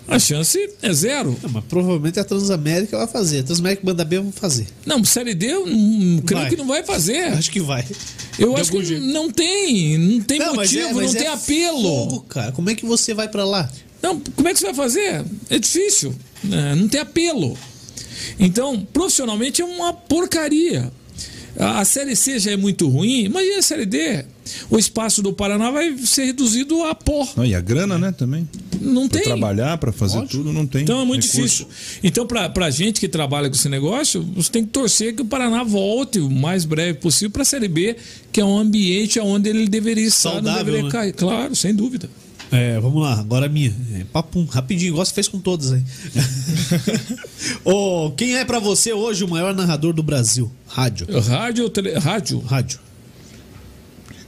A 0.07 0.19
chance 0.19 0.69
é 0.81 0.93
zero. 0.93 1.35
Não, 1.41 1.49
mas 1.49 1.63
provavelmente 1.65 2.19
a 2.19 2.23
Transamérica 2.23 2.97
vai 2.97 3.07
fazer. 3.07 3.39
A 3.39 3.43
Transamérica 3.43 3.81
Banda 3.83 4.05
B 4.05 4.19
vão 4.19 4.31
fazer. 4.31 4.67
Não, 4.85 5.03
Série 5.03 5.33
D 5.33 5.47
eu 5.47 5.65
não, 5.65 6.19
creio 6.19 6.41
Vai. 6.41 6.49
que 6.51 6.55
não 6.57 6.67
vai 6.67 6.83
fazer. 6.83 7.25
Acho 7.33 7.49
que 7.51 7.59
vai. 7.59 7.83
Eu 8.37 8.53
De 8.53 8.61
acho 8.61 8.71
que 8.71 8.85
jeito. 8.85 9.03
não 9.05 9.31
tem, 9.31 9.97
não 9.97 10.21
tem 10.21 10.37
Não, 10.39 10.53
mas 10.55 10.71
motivo, 10.71 10.89
é- 10.89 10.93
mas 10.93 11.13
não 11.13 11.19
é 11.19 11.23
tem 11.23 11.31
apelo. 11.33 11.81
fogo, 11.81 12.21
cara. 12.29 12.51
Como 12.51 12.69
é 12.69 12.75
que 12.75 12.85
você 12.85 13.13
vai 13.13 13.27
pra 13.27 13.43
lá? 13.45 13.67
Não, 14.01 14.19
como 14.19 14.47
é 14.47 14.53
que 14.53 14.59
você 14.59 14.65
vai 14.67 14.75
fazer? 14.75 15.25
É 15.49 15.57
difícil. 15.57 16.13
né? 16.43 16.75
Não 16.75 16.87
tem 16.87 16.99
apelo. 17.01 17.57
Então, 18.39 18.85
profissionalmente 18.93 19.61
é 19.61 19.65
uma 19.65 19.91
porcaria. 19.93 20.91
A 21.57 21.79
a 21.79 21.85
Série 21.85 22.15
C 22.15 22.37
já 22.37 22.51
é 22.51 22.57
muito 22.57 22.87
ruim, 22.89 23.23
imagina 23.23 23.59
a 23.59 23.61
Série 23.61 23.85
D. 23.85 24.25
O 24.69 24.77
espaço 24.77 25.21
do 25.23 25.31
Paraná 25.33 25.71
vai 25.71 25.97
ser 25.99 26.25
reduzido 26.25 26.83
a 26.83 26.93
pó. 26.93 27.27
Não, 27.37 27.45
e 27.45 27.55
a 27.55 27.61
grana, 27.61 27.97
né, 27.97 28.11
também. 28.11 28.47
Não 28.85 29.07
Pra 29.09 29.19
tem. 29.19 29.27
trabalhar, 29.27 29.77
pra 29.77 29.91
fazer 29.91 30.17
Lógico. 30.19 30.37
tudo, 30.37 30.53
não 30.53 30.65
tem. 30.65 30.83
Então 30.83 31.01
é 31.01 31.05
muito 31.05 31.25
recurso. 31.25 31.65
difícil. 31.65 31.99
Então, 32.03 32.25
para 32.27 32.65
a 32.65 32.69
gente 32.69 32.99
que 32.99 33.07
trabalha 33.07 33.49
com 33.49 33.55
esse 33.55 33.67
negócio, 33.69 34.21
você 34.35 34.51
tem 34.51 34.63
que 34.63 34.69
torcer 34.71 35.15
que 35.15 35.21
o 35.21 35.25
Paraná 35.25 35.63
volte 35.63 36.19
o 36.19 36.29
mais 36.29 36.65
breve 36.65 36.99
possível 36.99 37.31
para 37.31 37.41
a 37.41 37.45
Série 37.45 37.67
B, 37.67 37.95
que 38.31 38.39
é 38.39 38.45
um 38.45 38.57
ambiente 38.57 39.19
onde 39.19 39.49
ele 39.49 39.67
deveria 39.67 40.05
estar, 40.05 40.29
não 40.29 40.35
Saudável, 40.35 40.65
deveria 40.65 40.83
né? 40.83 40.91
cair. 40.91 41.13
Claro, 41.13 41.55
sem 41.55 41.73
dúvida. 41.73 42.09
É, 42.51 42.79
vamos 42.79 43.01
lá, 43.01 43.19
agora 43.19 43.47
a 43.47 43.49
minha. 43.49 43.75
É, 43.95 44.03
papum, 44.13 44.45
rapidinho, 44.45 44.89
igual 44.89 45.03
você 45.05 45.11
fez 45.13 45.27
com 45.27 45.39
todas 45.39 45.73
aí. 45.73 45.81
Ô, 47.65 48.11
quem 48.11 48.35
é 48.35 48.45
pra 48.45 48.59
você 48.59 48.93
hoje 48.93 49.23
o 49.23 49.27
maior 49.27 49.53
narrador 49.53 49.93
do 49.93 50.03
Brasil? 50.03 50.51
Rádio. 50.67 51.07
Rádio, 51.21 51.63
ou 51.63 51.69
tele... 51.69 51.93
rádio. 51.97 52.39
Rádio. 52.39 52.79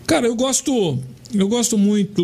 Cara, 0.06 0.26
eu 0.28 0.36
gosto, 0.36 1.00
eu 1.34 1.48
gosto 1.48 1.78
muito 1.78 2.24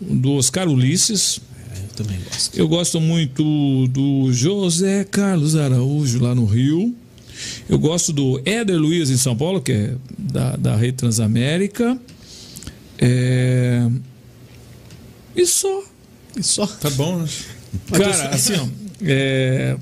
do 0.00 0.32
Oscar 0.34 0.68
Ulisses. 0.68 1.40
É, 1.74 1.78
eu 1.78 1.88
também 1.96 2.18
gosto. 2.22 2.58
Eu 2.58 2.68
gosto 2.68 3.00
muito 3.00 3.88
do 3.88 4.32
José 4.32 5.04
Carlos 5.04 5.56
Araújo 5.56 6.20
lá 6.20 6.34
no 6.34 6.44
Rio. 6.44 6.94
Eu 7.68 7.78
gosto 7.78 8.12
do 8.12 8.40
Éder 8.44 8.78
Luiz 8.78 9.10
em 9.10 9.16
São 9.16 9.36
Paulo, 9.36 9.60
que 9.60 9.72
é 9.72 9.94
da, 10.18 10.56
da 10.56 10.76
Rede 10.76 10.96
Transamérica. 10.98 11.98
É... 12.98 13.88
E 15.36 15.46
só. 15.46 15.84
E 16.36 16.42
só. 16.42 16.66
Tá 16.66 16.90
bom, 16.90 17.18
né? 17.18 17.28
Cara, 17.92 18.30
assim, 18.30 18.54
ó. 18.54 18.66
é, 19.02 19.76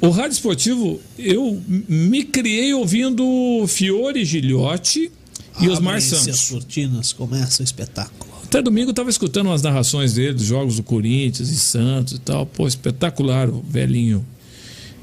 O 0.00 0.10
rádio 0.10 0.34
esportivo, 0.34 1.00
eu 1.18 1.60
me 1.66 2.22
criei 2.24 2.72
ouvindo 2.72 3.64
Fiore 3.66 4.24
Gilhote 4.24 5.10
e 5.60 5.68
Osmar 5.68 6.00
Santos. 6.00 6.28
as 6.28 6.50
cortinas, 6.50 7.12
começa 7.12 7.62
o 7.62 7.64
espetáculo. 7.64 8.32
Até 8.44 8.62
domingo 8.62 8.90
eu 8.90 8.94
tava 8.94 9.10
escutando 9.10 9.46
umas 9.46 9.62
narrações 9.62 10.14
dele 10.14 10.34
dos 10.34 10.44
jogos 10.46 10.76
do 10.76 10.82
Corinthians 10.82 11.48
e 11.48 11.56
Santos 11.56 12.14
e 12.14 12.18
tal. 12.20 12.46
Pô, 12.46 12.68
espetacular 12.68 13.48
o 13.48 13.62
velhinho. 13.62 14.24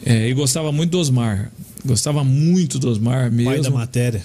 É, 0.05 0.29
e 0.29 0.33
gostava 0.33 0.71
muito 0.71 0.91
do 0.91 0.99
Osmar. 0.99 1.51
Gostava 1.85 2.23
muito 2.23 2.79
do 2.79 2.89
Osmar 2.89 3.29
Pai 3.29 3.45
da 3.45 3.51
mesmo. 3.51 3.75
matéria. 3.75 4.21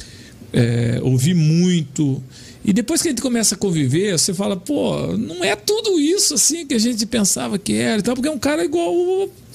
É, 0.52 1.00
ouvi 1.02 1.34
muito. 1.34 2.22
E 2.66 2.72
depois 2.72 3.01
que 3.01 3.06
a 3.06 3.10
gente 3.12 3.22
começa 3.22 3.55
a 3.55 3.59
conviver, 3.59 4.18
você 4.18 4.34
fala, 4.34 4.56
pô, 4.56 5.16
não 5.16 5.44
é 5.44 5.55
tudo 5.55 6.01
isso 6.01 6.34
assim 6.34 6.66
que 6.66 6.74
a 6.74 6.78
gente 6.80 7.06
pensava 7.06 7.56
que 7.60 7.72
era 7.74 8.01
e 8.01 8.02
tal, 8.02 8.16
porque 8.16 8.28
é 8.28 8.32
um 8.32 8.40
cara 8.40 8.64
igual 8.64 8.93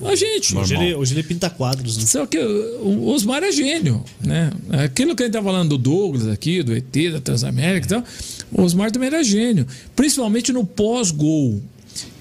a 0.05 0.15
gente. 0.15 0.55
Hoje 0.55 0.75
ele, 0.75 0.95
hoje 0.95 1.13
ele 1.13 1.21
pinta 1.21 1.49
quadros. 1.49 1.97
Né? 1.97 2.05
Só 2.05 2.25
que 2.25 2.39
o 2.39 3.09
Osmar 3.09 3.43
é 3.43 3.51
gênio, 3.51 4.01
né? 4.23 4.49
Aquilo 4.85 5.13
que 5.13 5.23
a 5.23 5.25
gente 5.25 5.33
tá 5.33 5.43
falando 5.43 5.71
do 5.71 5.77
Douglas 5.77 6.25
aqui, 6.25 6.63
do 6.63 6.73
ET, 6.73 7.11
da 7.11 7.19
Transamérica 7.19 7.85
e 7.85 7.89
tal, 7.89 8.03
o 8.49 8.61
Osmar 8.61 8.91
também 8.91 9.07
era 9.07 9.21
gênio. 9.21 9.67
Principalmente 9.93 10.53
no 10.53 10.65
pós-gol, 10.65 11.61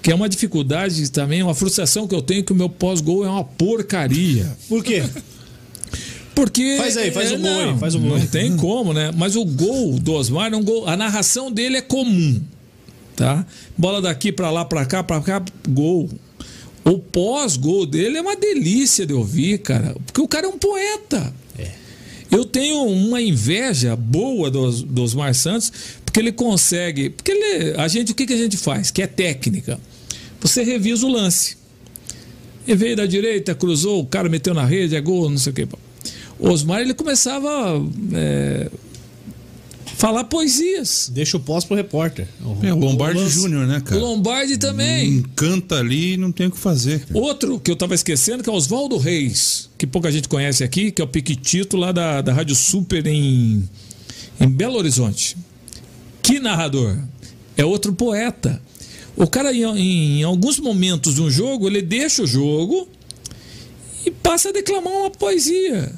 que 0.01 0.11
é 0.11 0.15
uma 0.15 0.27
dificuldade 0.27 1.09
também, 1.09 1.41
uma 1.41 1.55
frustração 1.55 2.05
que 2.05 2.13
eu 2.13 2.21
tenho 2.21 2.43
que 2.43 2.51
o 2.51 2.55
meu 2.55 2.67
pós-gol 2.67 3.23
é 3.23 3.29
uma 3.29 3.45
porcaria. 3.45 4.57
Por 4.67 4.83
quê? 4.83 5.05
Porque. 6.41 6.75
Faz 6.77 6.97
aí, 6.97 7.11
faz 7.11 7.31
é, 7.31 7.35
o 7.35 7.39
gol 7.39 7.51
aí, 7.51 7.65
não, 7.67 7.77
faz 7.77 7.93
o 7.93 7.99
gol 7.99 8.09
Não 8.09 8.15
aí. 8.15 8.27
tem 8.27 8.57
como, 8.57 8.93
né? 8.93 9.11
Mas 9.15 9.35
o 9.35 9.45
gol 9.45 9.99
do 9.99 10.13
Osmar 10.13 10.51
é 10.51 10.57
um 10.57 10.63
gol. 10.63 10.87
A 10.87 10.97
narração 10.97 11.51
dele 11.51 11.77
é 11.77 11.81
comum. 11.81 12.41
Tá? 13.15 13.45
Bola 13.77 14.01
daqui 14.01 14.31
pra 14.31 14.49
lá, 14.49 14.65
pra 14.65 14.83
cá, 14.83 15.03
pra 15.03 15.21
cá, 15.21 15.43
gol. 15.69 16.09
O 16.83 16.97
pós-gol 16.97 17.85
dele 17.85 18.17
é 18.17 18.21
uma 18.21 18.35
delícia 18.35 19.05
de 19.05 19.13
ouvir, 19.13 19.59
cara. 19.59 19.95
Porque 20.03 20.19
o 20.19 20.27
cara 20.27 20.47
é 20.47 20.49
um 20.49 20.57
poeta. 20.57 21.31
Eu 22.31 22.43
tenho 22.43 22.85
uma 22.85 23.21
inveja 23.21 23.95
boa 23.95 24.49
dos, 24.49 24.81
dos 24.81 25.11
Osmar 25.11 25.35
Santos, 25.35 25.71
porque 26.03 26.19
ele 26.19 26.31
consegue. 26.31 27.11
Porque 27.11 27.29
ele, 27.29 27.75
a 27.77 27.87
gente, 27.87 28.13
o 28.13 28.15
que, 28.15 28.25
que 28.25 28.33
a 28.33 28.37
gente 28.37 28.57
faz? 28.57 28.89
Que 28.89 29.03
é 29.03 29.07
técnica. 29.07 29.79
Você 30.39 30.63
revisa 30.63 31.05
o 31.05 31.09
lance. 31.09 31.55
Ele 32.65 32.77
veio 32.77 32.95
da 32.95 33.05
direita, 33.05 33.53
cruzou, 33.53 33.99
o 33.99 34.05
cara 34.07 34.27
meteu 34.27 34.55
na 34.55 34.65
rede, 34.65 34.95
é 34.95 35.01
gol, 35.01 35.29
não 35.29 35.37
sei 35.37 35.51
o 35.51 35.55
que. 35.55 35.67
O 36.41 36.49
Osmar 36.49 36.81
ele 36.81 36.95
começava 36.95 37.49
é, 38.13 38.69
falar 39.95 40.23
poesias. 40.23 41.11
Deixa 41.13 41.37
o 41.37 41.39
pós 41.39 41.63
pro 41.63 41.75
repórter. 41.75 42.27
É 42.63 42.73
o 42.73 42.77
Lombardi 42.79 43.29
Júnior, 43.29 43.67
né, 43.67 43.77
O 43.77 43.83
cara? 43.83 44.01
Lombardi 44.01 44.57
também. 44.57 45.17
Encanta 45.17 45.75
ali 45.75 46.13
e 46.13 46.17
não 46.17 46.31
tem 46.31 46.47
o 46.47 46.51
que 46.51 46.57
fazer. 46.57 47.01
cara. 47.05 47.19
Outro 47.19 47.59
que 47.59 47.69
eu 47.69 47.75
tava 47.75 47.93
esquecendo, 47.93 48.41
que 48.43 48.49
é 48.49 48.53
Oswaldo 48.53 48.97
Reis, 48.97 49.69
que 49.77 49.85
pouca 49.85 50.11
gente 50.11 50.27
conhece 50.27 50.63
aqui, 50.63 50.91
que 50.91 50.99
é 50.99 51.05
o 51.05 51.07
Piquitito 51.07 51.77
lá 51.77 51.91
da, 51.91 52.21
da 52.21 52.33
Rádio 52.33 52.55
Super 52.55 53.05
em, 53.05 53.69
em 54.39 54.49
Belo 54.49 54.77
Horizonte. 54.79 55.37
Que 56.23 56.39
narrador! 56.39 56.97
É 57.55 57.63
outro 57.63 57.93
poeta. 57.93 58.59
O 59.15 59.27
cara, 59.27 59.53
em, 59.53 60.19
em 60.21 60.23
alguns 60.23 60.57
momentos 60.59 61.13
de 61.13 61.21
um 61.21 61.29
jogo, 61.29 61.67
ele 61.67 61.83
deixa 61.83 62.23
o 62.23 62.27
jogo 62.27 62.87
e 64.03 64.09
passa 64.09 64.49
a 64.49 64.51
declamar 64.51 64.91
uma 64.91 65.11
poesia. 65.11 65.93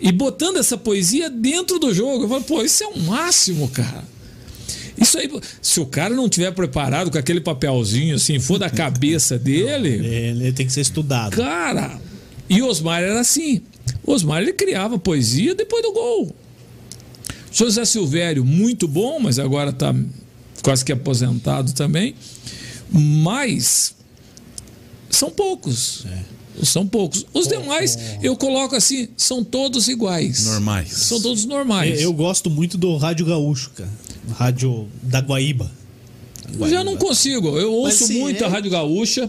E 0.00 0.12
botando 0.12 0.58
essa 0.58 0.76
poesia 0.76 1.30
dentro 1.30 1.78
do 1.78 1.94
jogo. 1.94 2.24
Eu 2.24 2.28
falo, 2.28 2.44
pô, 2.44 2.62
isso 2.62 2.82
é 2.84 2.86
o 2.88 2.98
máximo, 3.00 3.68
cara. 3.68 4.04
Isso 4.96 5.18
aí, 5.18 5.28
se 5.60 5.80
o 5.80 5.86
cara 5.86 6.14
não 6.14 6.28
tiver 6.28 6.52
preparado 6.52 7.10
com 7.10 7.18
aquele 7.18 7.40
papelzinho 7.40 8.14
assim, 8.14 8.38
for 8.38 8.58
da 8.58 8.70
cabeça 8.70 9.36
dele, 9.38 9.88
Ele 10.06 10.52
tem 10.52 10.66
que 10.66 10.72
ser 10.72 10.82
estudado. 10.82 11.36
cara. 11.36 11.98
E 12.48 12.62
Osmar 12.62 13.02
era 13.02 13.20
assim. 13.20 13.62
Osmar 14.06 14.42
ele 14.42 14.52
criava 14.52 14.98
poesia 14.98 15.54
depois 15.54 15.82
do 15.82 15.92
gol. 15.92 16.34
José 17.50 17.84
Silvério, 17.84 18.44
muito 18.44 18.86
bom, 18.86 19.18
mas 19.18 19.38
agora 19.38 19.70
está 19.70 19.94
quase 20.62 20.84
que 20.84 20.92
aposentado 20.92 21.72
também. 21.72 22.14
Mas 22.90 23.94
são 25.08 25.30
poucos. 25.30 26.04
São 26.62 26.86
poucos. 26.86 27.26
Os 27.34 27.48
demais, 27.48 27.98
eu 28.22 28.36
coloco 28.36 28.76
assim, 28.76 29.08
são 29.16 29.42
todos 29.42 29.88
iguais. 29.88 30.44
Normais. 30.46 30.88
São 30.92 31.20
todos 31.20 31.44
normais. 31.44 32.00
Eu 32.00 32.12
gosto 32.12 32.48
muito 32.48 32.78
do 32.78 32.96
Rádio 32.96 33.26
Gaúcho, 33.26 33.70
cara. 33.76 33.90
Rádio 34.36 34.86
da 35.02 35.20
Guaíba. 35.20 35.70
Eu 36.60 36.68
já 36.70 36.84
não 36.84 36.96
consigo. 36.96 37.58
Eu 37.58 37.72
Mas, 37.82 37.94
ouço 37.94 38.04
assim, 38.04 38.20
muito 38.20 38.44
é- 38.44 38.46
a 38.46 38.50
Rádio 38.50 38.70
Gaúcha, 38.70 39.28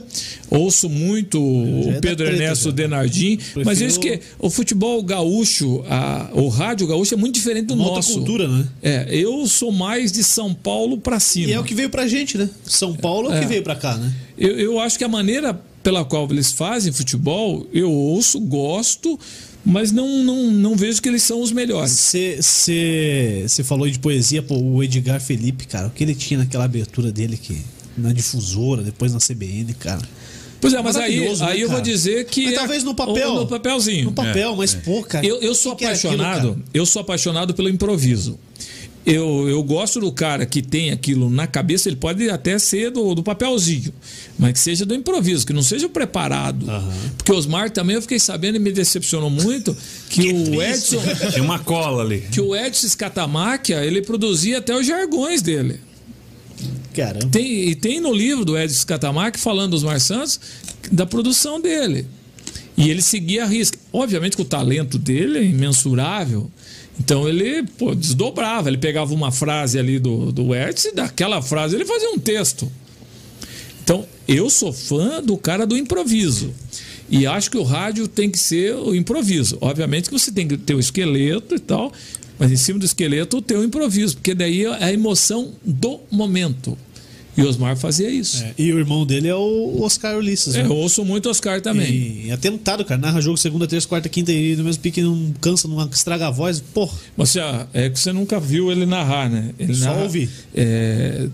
ouço 0.51 0.87
muito 0.87 1.37
é 1.37 1.89
o 1.89 1.93
da 1.93 1.99
Pedro 2.01 2.25
treta, 2.27 2.43
Ernesto 2.43 2.65
já. 2.65 2.71
Denardim, 2.71 3.37
mas 3.55 3.63
Prefiro- 3.79 3.89
isso 3.89 3.99
que 3.99 4.19
o 4.37 4.49
futebol 4.49 5.01
gaúcho, 5.01 5.83
a- 5.89 6.29
o 6.33 6.47
rádio 6.49 6.85
gaúcho 6.85 7.15
é 7.15 7.17
muito 7.17 7.33
diferente 7.33 7.65
do 7.67 7.73
Uma 7.73 7.85
outra 7.85 7.95
nosso. 7.97 8.13
cultura, 8.13 8.47
né? 8.47 8.67
É, 8.83 9.07
eu 9.09 9.47
sou 9.47 9.71
mais 9.71 10.11
de 10.11 10.23
São 10.23 10.53
Paulo 10.53 10.99
pra 10.99 11.19
cima. 11.19 11.47
E 11.49 11.53
é 11.53 11.59
o 11.59 11.63
que 11.63 11.73
veio 11.73 11.89
pra 11.89 12.07
gente, 12.07 12.37
né? 12.37 12.47
São 12.63 12.93
Paulo 12.93 13.31
é 13.31 13.37
o 13.37 13.39
que 13.39 13.45
É. 13.45 13.47
veio 13.47 13.63
pra 13.63 13.75
cá, 13.75 13.97
né? 13.97 14.13
eu, 14.37 14.59
eu 14.59 14.79
acho 14.79 14.97
que 14.97 15.03
a 15.03 15.07
maneira 15.09 15.59
pela 15.85 16.03
qual 16.03 16.27
eles 16.31 16.51
fazem 16.51 16.91
futebol, 16.91 17.67
eu 17.71 17.91
ouço, 17.91 18.39
gosto, 18.39 19.19
mas 19.63 19.91
não, 19.91 20.23
não, 20.23 20.49
não 20.49 20.75
vejo 20.75 20.99
que 20.99 21.07
eles 21.07 21.21
são 21.21 21.39
os 21.39 21.51
melhores. 21.51 21.91
Você 21.91 23.63
falou 23.63 23.87
de 23.87 23.99
poesia, 23.99 24.41
pô, 24.41 24.57
o 24.57 24.83
Edgar 24.83 25.21
Felipe, 25.21 25.67
cara, 25.67 25.85
o 25.85 25.91
que 25.91 26.03
ele 26.03 26.15
tinha 26.15 26.39
naquela 26.39 26.65
abertura 26.65 27.11
dele 27.11 27.37
que 27.37 27.61
na 27.95 28.11
difusora, 28.11 28.81
depois 28.81 29.13
na 29.13 29.19
CBN, 29.19 29.75
cara. 29.75 30.01
Pois 30.59 30.73
é, 30.73 30.81
mas 30.81 30.95
aí, 30.95 31.19
né, 31.19 31.35
aí 31.41 31.61
eu 31.61 31.69
vou 31.69 31.81
dizer 31.81 32.25
que. 32.25 32.45
Mas 32.45 32.53
é- 32.53 32.57
talvez 32.57 32.83
no 32.83 32.95
papel. 32.95 33.35
No 33.35 33.45
papelzinho. 33.45 34.05
No 34.05 34.11
papel, 34.11 34.55
mas 34.55 34.73
pô, 34.73 35.03
cara. 35.03 35.23
Eu, 35.23 35.39
eu 35.39 35.53
sou 35.53 35.73
aquilo, 35.73 35.91
apaixonado, 35.91 36.53
cara? 36.53 36.65
eu 36.73 36.85
sou 36.87 37.03
apaixonado 37.03 37.53
pelo 37.53 37.69
improviso. 37.69 38.39
Eu, 39.05 39.47
eu 39.47 39.61
gosto 39.61 39.99
do 39.99 40.11
cara 40.11 40.47
que 40.47 40.63
tem 40.63 40.89
aquilo 40.89 41.29
na 41.29 41.45
cabeça, 41.45 41.87
ele 41.87 41.95
pode 41.95 42.27
até 42.27 42.57
ser 42.57 42.89
do, 42.89 43.13
do 43.13 43.21
papelzinho, 43.21 43.93
mas 44.37 44.53
que 44.53 44.59
seja 44.59 44.83
do 44.83 44.95
improviso, 44.95 45.45
que 45.45 45.53
não 45.53 45.61
seja 45.61 45.85
o 45.85 45.89
preparado. 45.89 46.65
Porque 47.15 47.31
o 47.31 47.35
Osmar 47.35 47.69
também 47.69 47.95
eu 47.95 48.01
fiquei 48.01 48.17
sabendo 48.17 48.55
e 48.55 48.59
me 48.59 48.71
decepcionou 48.71 49.29
muito 49.29 49.77
que, 50.09 50.33
o 50.33 50.61
Edson, 50.61 50.99
Tinha 51.31 51.43
uma 51.43 51.59
cola 51.59 52.01
ali. 52.01 52.21
que 52.31 52.41
o 52.41 52.55
Edson 52.55 52.87
Scatamáquia, 52.87 53.85
ele 53.85 54.01
produzia 54.01 54.57
até 54.57 54.75
os 54.75 54.87
jargões 54.87 55.41
dele. 55.43 55.79
Caramba. 56.95 57.27
Tem, 57.27 57.69
e 57.69 57.75
tem 57.75 57.99
no 57.99 58.11
livro 58.11 58.43
do 58.43 58.57
Edson 58.57 58.87
Catamarca 58.87 59.37
falando 59.37 59.71
dos 59.71 59.83
Mar 59.83 59.99
Santos 59.99 60.39
da 60.91 61.05
produção 61.05 61.61
dele. 61.61 62.07
E 62.77 62.89
ele 62.89 63.01
seguia 63.01 63.43
a 63.43 63.47
risca. 63.47 63.77
Obviamente 63.91 64.35
que 64.35 64.41
o 64.41 64.45
talento 64.45 64.97
dele 64.97 65.39
é 65.39 65.43
imensurável. 65.43 66.49
Então 66.99 67.27
ele 67.27 67.63
pô, 67.77 67.93
desdobrava. 67.93 68.69
Ele 68.69 68.77
pegava 68.77 69.13
uma 69.13 69.31
frase 69.31 69.77
ali 69.77 69.99
do, 69.99 70.31
do 70.31 70.55
Edson 70.55 70.89
e 70.89 70.95
daquela 70.95 71.41
frase 71.41 71.75
ele 71.75 71.85
fazia 71.85 72.09
um 72.11 72.19
texto. 72.19 72.71
Então 73.83 74.05
eu 74.27 74.49
sou 74.49 74.73
fã 74.73 75.21
do 75.21 75.37
cara 75.37 75.65
do 75.65 75.77
improviso. 75.77 76.53
E 77.09 77.27
acho 77.27 77.51
que 77.51 77.57
o 77.57 77.63
rádio 77.63 78.07
tem 78.07 78.31
que 78.31 78.39
ser 78.39 78.75
o 78.75 78.95
improviso. 78.95 79.57
Obviamente 79.61 80.09
que 80.09 80.17
você 80.17 80.31
tem 80.31 80.47
que 80.47 80.57
ter 80.57 80.73
o 80.73 80.79
esqueleto 80.79 81.53
e 81.53 81.59
tal, 81.59 81.93
mas 82.39 82.51
em 82.51 82.55
cima 82.55 82.79
do 82.79 82.85
esqueleto 82.85 83.41
ter 83.41 83.57
o 83.57 83.63
improviso, 83.63 84.15
porque 84.15 84.33
daí 84.33 84.65
é 84.65 84.83
a 84.83 84.91
emoção 84.91 85.53
do 85.63 85.99
momento. 86.09 86.77
E 87.37 87.43
Osmar 87.43 87.75
fazia 87.75 88.09
isso. 88.09 88.43
É, 88.43 88.53
e 88.57 88.71
o 88.71 88.79
irmão 88.79 89.05
dele 89.05 89.27
é 89.27 89.35
o 89.35 89.81
Oscar 89.81 90.17
Ulisses, 90.17 90.55
É, 90.55 90.63
né? 90.63 90.69
eu 90.69 90.75
ouço 90.75 91.03
muito 91.03 91.29
Oscar 91.29 91.59
também. 91.61 92.23
E 92.25 92.31
é 92.31 92.37
tentado, 92.37 92.85
cara. 92.85 92.99
Narra 92.99 93.19
jogo 93.19 93.37
segunda, 93.37 93.67
terça, 93.67 93.87
quarta, 93.87 94.07
quinta 94.07 94.31
e 94.31 94.55
no 94.55 94.63
mesmo 94.63 94.81
pique 94.81 95.01
não 95.01 95.33
cansa, 95.41 95.67
não 95.67 95.83
estraga 95.91 96.27
a 96.27 96.31
voz. 96.31 96.61
Porra. 96.73 96.97
Você, 97.17 97.39
ah, 97.39 97.67
é 97.73 97.89
que 97.89 97.99
você 97.99 98.13
nunca 98.13 98.39
viu 98.39 98.71
ele 98.71 98.85
narrar, 98.85 99.29
né? 99.29 99.49
Ele 99.59 99.73
Só 99.75 99.85
narra- 99.85 100.03
ouvi. 100.03 100.29
é, 100.53 101.27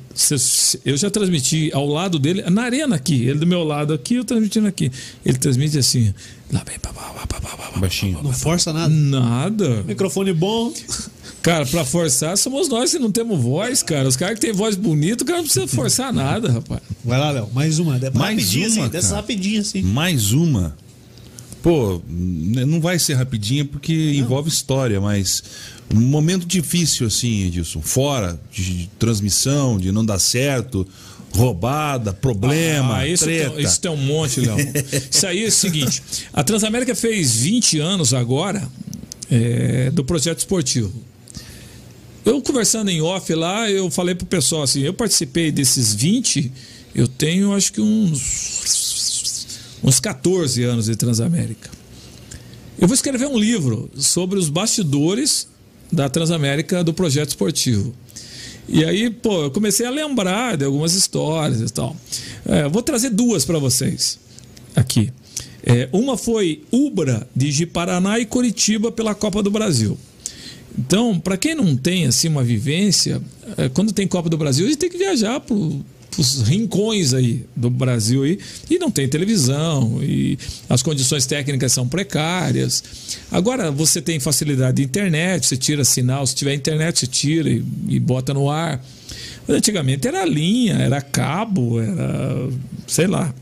eu 0.86 0.98
já 0.98 1.10
transmiti 1.10 1.70
ao 1.74 1.86
lado 1.88 2.18
dele, 2.20 2.42
na 2.50 2.64
arena 2.64 2.96
aqui, 2.96 3.24
ele 3.26 3.40
do 3.40 3.48
meu 3.48 3.64
lado 3.64 3.94
aqui, 3.94 4.16
eu 4.16 4.24
transmitindo 4.26 4.68
aqui. 4.68 4.92
Ele 5.26 5.38
transmite 5.38 5.78
assim, 5.78 6.14
lá 6.52 6.66
pá. 6.82 6.92
Baixinho. 7.78 8.20
Não 8.22 8.34
força 8.34 8.72
nada. 8.72 8.94
Nada. 8.94 9.84
Microfone 9.84 10.34
bom. 10.34 10.72
Cara, 11.42 11.66
pra 11.66 11.84
forçar, 11.84 12.38
somos 12.38 12.68
nós 12.70 12.92
que 12.92 13.00
não 13.00 13.12
temos 13.12 13.40
voz, 13.42 13.82
cara. 13.82 14.08
Os 14.08 14.16
caras 14.16 14.36
que 14.36 14.42
têm 14.42 14.54
voz 14.54 14.76
bonita, 14.76 15.24
o 15.24 15.28
cara 15.28 15.40
não 15.40 15.46
precisa 15.46 15.68
forçar 15.68 16.14
nada, 16.14 16.52
rapaz. 16.52 16.82
Vai 17.04 17.20
lá, 17.20 17.32
Léo. 17.32 17.50
Mais 17.54 17.80
uma. 17.80 17.98
Mais 18.14 18.38
rapidinho, 18.38 18.68
uma, 18.68 18.82
assim. 18.84 18.90
Dessa 18.92 19.26
assim. 19.60 19.82
Mais 19.82 20.32
uma. 20.32 20.76
Pô, 21.64 22.02
n- 22.10 22.66
não 22.66 22.80
vai 22.80 23.00
ser 23.00 23.14
rapidinha 23.16 23.66
porque 23.66 24.14
envolve 24.16 24.50
história, 24.50 25.00
mas 25.02 25.44
um 25.94 26.00
momento 26.00 26.46
difícil 26.46 27.08
assim, 27.08 27.46
Edilson. 27.46 27.82
Fora 27.82 28.40
de, 28.52 28.64
de 28.64 28.90
transmissão, 29.00 29.78
de 29.80 29.92
não 29.92 30.06
dar 30.06 30.20
certo, 30.20 30.88
roubada, 31.34 32.14
problema, 32.14 32.98
Ah, 32.98 33.08
isso, 33.08 33.24
treta. 33.26 33.52
tem, 33.52 33.64
isso 33.64 33.80
tem 33.80 33.92
um 33.92 33.98
monte, 33.98 34.40
Léo. 34.42 34.58
Isso 35.10 35.26
aí 35.26 35.44
é 35.46 35.48
o 35.48 35.52
seguinte: 35.52 36.02
a 36.34 36.44
Transamérica 36.44 36.94
fez 36.96 37.36
20 37.38 37.80
anos 37.80 38.14
agora 38.14 38.68
é, 39.30 39.90
do 39.92 40.04
projeto 40.04 40.40
esportivo. 40.40 40.92
Eu 42.26 42.42
conversando 42.42 42.90
em 42.90 43.02
off 43.02 43.34
lá, 43.34 43.70
eu 43.70 43.90
falei 43.90 44.14
pro 44.14 44.26
pessoal 44.26 44.64
assim: 44.64 44.82
eu 44.82 44.94
participei 44.94 45.52
desses 45.52 45.94
20, 45.94 46.52
eu 46.94 47.08
tenho 47.08 47.54
acho 47.56 47.72
que 47.74 47.82
uns, 47.82 49.48
uns 49.84 50.00
14 50.00 50.64
anos 50.64 50.86
de 50.86 50.96
Transamérica. 50.96 51.70
Eu 52.78 52.88
vou 52.88 52.96
escrever 52.96 53.28
um 53.28 53.38
livro 53.38 53.90
sobre 53.96 54.38
os 54.38 54.50
bastidores 54.50 55.48
da 55.92 56.10
Transamérica 56.10 56.84
do 56.84 56.94
projeto 56.94 57.30
esportivo. 57.30 57.94
E 58.74 58.86
aí, 58.86 59.10
pô, 59.10 59.44
eu 59.44 59.52
comecei 59.52 59.86
a 59.86 59.90
lembrar 59.90 60.56
de 60.56 60.64
algumas 60.64 60.94
histórias 60.94 61.60
e 61.60 61.74
tal. 61.74 61.94
É, 62.46 62.70
vou 62.70 62.82
trazer 62.82 63.10
duas 63.10 63.44
para 63.44 63.60
vocês 63.60 64.18
aqui. 64.74 65.12
É, 65.62 65.90
uma 65.92 66.18
foi 66.18 66.64
Ubra 66.72 67.28
de 67.36 67.52
Jiparaná 67.52 68.18
e 68.18 68.26
Curitiba 68.26 68.90
pela 68.90 69.14
Copa 69.14 69.44
do 69.44 69.52
Brasil. 69.52 69.98
Então, 70.80 71.20
para 71.20 71.36
quem 71.36 71.54
não 71.54 71.76
tem 71.76 72.06
assim 72.06 72.30
uma 72.30 72.46
vivência, 72.46 73.22
é, 73.58 73.68
quando 73.68 73.92
tem 73.92 74.08
Copa 74.08 74.30
do 74.30 74.38
Brasil, 74.38 74.66
a 74.66 74.70
gente 74.70 74.80
tem 74.80 74.90
que 74.90 74.98
viajar 74.98 75.42
para 75.42 75.54
os 76.18 76.42
rincões 76.42 77.14
aí 77.14 77.46
do 77.56 77.70
Brasil 77.70 78.24
aí, 78.24 78.40
e 78.70 78.78
não 78.78 78.92
tem 78.92 79.08
televisão 79.08 80.00
e 80.04 80.38
as 80.70 80.82
condições 80.82 81.26
técnicas 81.26 81.72
são 81.72 81.88
precárias. 81.88 82.84
Agora 83.32 83.72
você 83.72 84.02
tem 84.02 84.20
facilidade 84.20 84.78
de 84.78 84.84
internet, 84.84 85.46
você 85.46 85.58
tira 85.58 85.86
sinal, 85.86 86.26
se 86.28 86.36
tiver 86.36 86.54
internet 86.54 87.00
você 87.00 87.08
tira 87.08 87.50
e, 87.50 87.64
e 87.88 88.00
bota 88.00 88.34
no 88.34 88.50
ar. 88.50 88.84
Mas 89.48 89.58
antigamente 89.58 90.08
era 90.08 90.26
linha, 90.26 90.76
era 90.76 91.02
cabo, 91.02 91.80
era 91.80 92.50
sei 92.88 93.08
lá. 93.08 93.34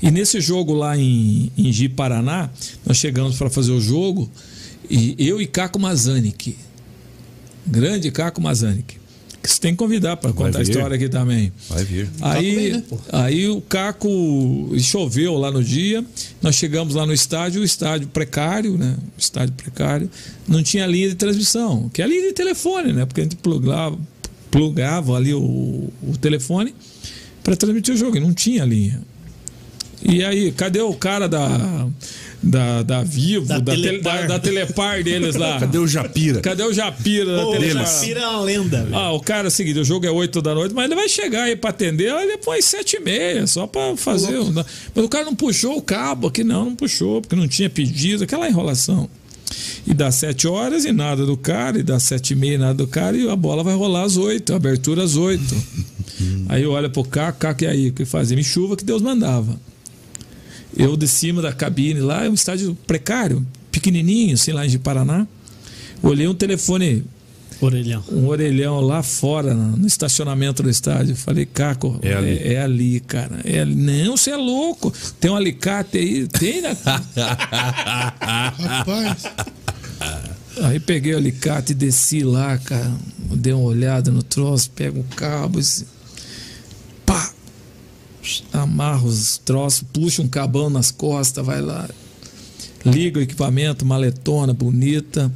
E 0.00 0.10
nesse 0.10 0.40
jogo 0.40 0.72
lá 0.72 0.96
em, 0.96 1.50
em 1.56 1.72
Ji-Paraná, 1.72 2.50
nós 2.84 2.96
chegamos 2.96 3.36
para 3.36 3.50
fazer 3.50 3.72
o 3.72 3.80
jogo 3.80 4.30
e 4.88 5.16
eu 5.18 5.40
e 5.40 5.46
Caco 5.46 5.78
Mazanik. 5.78 6.56
Grande 7.66 8.10
Caco 8.12 8.40
Mazanik. 8.40 8.98
Que 9.46 9.52
você 9.52 9.60
tem 9.60 9.72
que 9.72 9.78
convidar 9.78 10.16
para 10.16 10.32
contar 10.32 10.58
a 10.58 10.62
história 10.62 10.96
aqui 10.96 11.08
também. 11.08 11.52
Vai 11.68 11.84
vir. 11.84 12.10
Aí, 12.20 12.56
bem, 12.56 12.72
né, 12.72 12.82
aí 13.12 13.48
o 13.48 13.60
Caco 13.60 14.08
choveu 14.80 15.34
lá 15.34 15.52
no 15.52 15.62
dia. 15.62 16.04
Nós 16.42 16.56
chegamos 16.56 16.96
lá 16.96 17.06
no 17.06 17.12
estádio, 17.12 17.62
o 17.62 17.64
estádio 17.64 18.08
precário, 18.08 18.76
né? 18.76 18.96
O 19.16 19.20
estádio 19.20 19.54
precário. 19.54 20.10
Não 20.48 20.64
tinha 20.64 20.84
linha 20.84 21.08
de 21.08 21.14
transmissão, 21.14 21.88
que 21.92 22.02
é 22.02 22.04
a 22.04 22.08
linha 22.08 22.26
de 22.26 22.32
telefone, 22.32 22.92
né? 22.92 23.06
Porque 23.06 23.20
a 23.20 23.24
gente 23.24 23.36
plugava, 23.36 23.96
plugava 24.50 25.16
ali 25.16 25.32
o, 25.32 25.92
o 26.02 26.16
telefone 26.20 26.74
para 27.44 27.54
transmitir 27.54 27.94
o 27.94 27.96
jogo, 27.96 28.16
e 28.16 28.20
não 28.20 28.34
tinha 28.34 28.64
linha. 28.64 29.00
E 30.02 30.24
aí, 30.24 30.50
cadê 30.50 30.80
o 30.80 30.92
cara 30.92 31.28
da 31.28 31.86
da, 32.46 32.82
da 32.82 33.02
Vivo, 33.02 33.46
Da 33.46 33.58
da, 33.58 33.72
tele- 33.72 33.88
Telepar. 33.88 34.20
da, 34.20 34.26
da 34.26 34.38
Telepar 34.38 35.02
deles 35.02 35.34
lá? 35.36 35.58
Cadê 35.60 35.78
o 35.78 35.86
Japira? 35.86 36.40
Cadê 36.40 36.62
o 36.62 36.72
Japira 36.72 37.36
da 37.36 37.42
Pô, 37.42 37.50
Telepar? 37.52 37.82
o 37.82 37.86
Japira 37.86 38.20
é 38.20 38.26
uma 38.28 38.40
lenda, 38.42 38.82
velho. 38.84 38.94
Ah, 38.96 39.12
o 39.12 39.20
cara 39.20 39.46
é 39.46 39.48
o 39.48 39.50
seguinte, 39.50 39.78
o 39.80 39.84
jogo 39.84 40.06
é 40.06 40.10
8 40.10 40.40
da 40.40 40.54
noite, 40.54 40.74
mas 40.74 40.84
ele 40.86 40.94
vai 40.94 41.08
chegar 41.08 41.42
aí 41.44 41.56
pra 41.56 41.70
atender 41.70 42.12
aí 42.12 42.26
depois 42.28 42.64
7 42.64 42.96
e 42.96 43.00
meia, 43.00 43.46
só 43.46 43.66
pra 43.66 43.96
fazer. 43.96 44.38
o- 44.38 44.52
Mas 44.52 45.04
o 45.04 45.08
cara 45.08 45.24
não 45.24 45.34
puxou 45.34 45.76
o 45.76 45.82
cabo 45.82 46.28
aqui, 46.28 46.44
não, 46.44 46.66
não 46.66 46.76
puxou, 46.76 47.20
porque 47.20 47.36
não 47.36 47.48
tinha 47.48 47.68
pedido, 47.68 48.24
aquela 48.24 48.48
enrolação. 48.48 49.08
E 49.86 49.94
dá 49.94 50.10
7 50.10 50.48
horas 50.48 50.84
e 50.84 50.92
nada 50.92 51.24
do 51.24 51.36
cara, 51.36 51.78
e 51.78 51.82
dá 51.82 51.98
7 52.00 52.32
e 52.32 52.34
meia 52.36 52.54
e 52.54 52.58
nada 52.58 52.74
do 52.74 52.86
cara, 52.86 53.16
e 53.16 53.28
a 53.28 53.36
bola 53.36 53.62
vai 53.62 53.74
rolar 53.74 54.02
às 54.02 54.16
8, 54.16 54.52
abertura 54.54 55.04
às 55.04 55.16
8. 55.16 55.42
aí 56.48 56.62
eu 56.62 56.72
olho 56.72 56.90
pro 56.90 57.04
Caco, 57.04 57.38
Caco, 57.38 57.64
e 57.64 57.66
aí? 57.66 57.88
O 57.88 57.92
que 57.92 58.04
fazia? 58.04 58.36
Me 58.36 58.42
chuva 58.44 58.76
que 58.76 58.84
Deus 58.84 59.00
mandava. 59.02 59.58
Eu 60.76 60.96
de 60.96 61.08
cima 61.08 61.40
da 61.40 61.52
cabine 61.52 62.00
lá, 62.00 62.24
é 62.24 62.28
um 62.30 62.34
estádio 62.34 62.76
precário, 62.86 63.44
pequenininho, 63.72 64.34
assim, 64.34 64.52
lá 64.52 64.66
em 64.66 64.78
Paraná. 64.78 65.26
Olhei 66.02 66.28
um 66.28 66.34
telefone 66.34 67.04
Orelhão. 67.60 68.04
um 68.12 68.26
orelhão 68.26 68.80
lá 68.80 69.02
fora, 69.02 69.54
no 69.54 69.86
estacionamento 69.86 70.62
do 70.62 70.68
estádio. 70.68 71.16
Falei, 71.16 71.46
Caco, 71.46 71.98
É 72.02 72.12
ali. 72.14 72.28
é, 72.38 72.52
é 72.54 72.60
ali, 72.62 73.00
cara. 73.00 73.40
É 73.44 73.60
ali. 73.60 73.74
Não, 73.74 74.14
você 74.16 74.30
é 74.30 74.36
louco. 74.36 74.92
Tem 75.18 75.30
um 75.30 75.36
alicate 75.36 75.96
aí? 75.96 76.26
Tem, 76.28 76.60
né? 76.60 76.76
Rapaz, 78.58 79.24
aí 80.62 80.78
peguei 80.80 81.14
o 81.14 81.16
alicate 81.16 81.72
e 81.72 81.74
desci 81.74 82.22
lá, 82.22 82.58
cara. 82.58 82.92
Dei 83.34 83.52
uma 83.54 83.64
olhada 83.64 84.10
no 84.10 84.22
troço, 84.22 84.70
pego 84.70 85.00
o 85.00 85.04
cabo 85.16 85.58
e 85.58 85.64
pá! 85.64 85.95
Amarro 88.52 89.08
os 89.08 89.38
troços, 89.38 89.84
puxa 89.92 90.22
um 90.22 90.28
cabão 90.28 90.70
nas 90.70 90.90
costas, 90.90 91.44
vai 91.44 91.60
lá. 91.60 91.88
Liga 92.84 93.18
o 93.18 93.22
equipamento, 93.22 93.84
maletona, 93.84 94.52
bonita. 94.52 95.32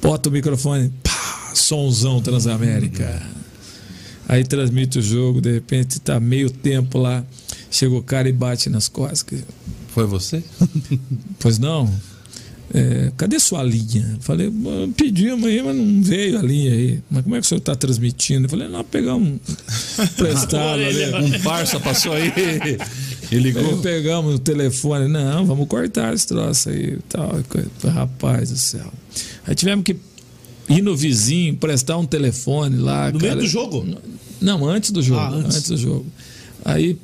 Bota 0.00 0.28
o 0.28 0.32
microfone, 0.32 0.92
pá! 1.02 1.52
Sonzão 1.54 2.20
Transamérica. 2.20 3.22
Aí 4.28 4.44
transmite 4.44 4.98
o 4.98 5.02
jogo, 5.02 5.40
de 5.40 5.52
repente 5.52 6.00
tá 6.00 6.18
meio 6.18 6.50
tempo 6.50 6.98
lá. 6.98 7.24
Chega 7.70 7.94
o 7.94 8.02
cara 8.02 8.28
e 8.28 8.32
bate 8.32 8.70
nas 8.70 8.88
costas. 8.88 9.42
Foi 9.88 10.06
você? 10.06 10.42
Pois 11.38 11.58
não? 11.58 11.92
É, 12.74 13.12
cadê 13.18 13.38
sua 13.38 13.62
linha? 13.62 14.16
Falei, 14.20 14.46
"Ah, 14.48 14.88
pedimos 14.96 15.44
aí, 15.44 15.62
mas 15.62 15.76
não 15.76 16.02
veio 16.02 16.38
a 16.38 16.42
linha 16.42 16.72
aí. 16.72 17.00
Mas 17.10 17.22
como 17.22 17.36
é 17.36 17.40
que 17.40 17.44
o 17.44 17.48
senhor 17.48 17.58
está 17.58 17.74
transmitindo? 17.74 18.46
Eu 18.46 18.48
falei, 18.50 18.66
não, 18.68 18.82
pegar 18.82 19.14
um 19.14 19.38
prestado 20.16 20.80
ali. 20.82 21.14
Um 21.36 21.40
parça 21.42 21.78
passou 21.78 22.12
aí 22.14 22.32
e 23.30 23.34
Aí 23.36 23.38
ligou. 23.42 23.78
pegamos 23.78 24.34
o 24.36 24.38
telefone, 24.38 25.06
não, 25.08 25.44
vamos 25.44 25.66
cortar 25.68 26.14
esse 26.14 26.26
troço 26.26 26.70
aí 26.70 26.98
tal. 27.08 27.40
coisa. 27.48 27.68
Rapaz 27.90 28.50
do 28.50 28.56
céu. 28.56 28.90
Aí 29.46 29.54
tivemos 29.54 29.84
que 29.84 29.96
ir 30.68 30.80
no 30.82 30.96
vizinho, 30.96 31.54
prestar 31.56 31.98
um 31.98 32.06
telefone 32.06 32.76
lá. 32.78 33.10
No 33.12 33.18
cara. 33.18 33.34
meio 33.34 33.46
do 33.46 33.50
jogo? 33.50 33.86
Não, 34.40 34.66
antes 34.66 34.90
do 34.90 35.02
jogo. 35.02 35.20
Ah, 35.20 35.28
antes. 35.30 35.56
antes. 35.56 35.68
do 35.68 35.76
jogo. 35.76 36.06
Aí 36.64 36.96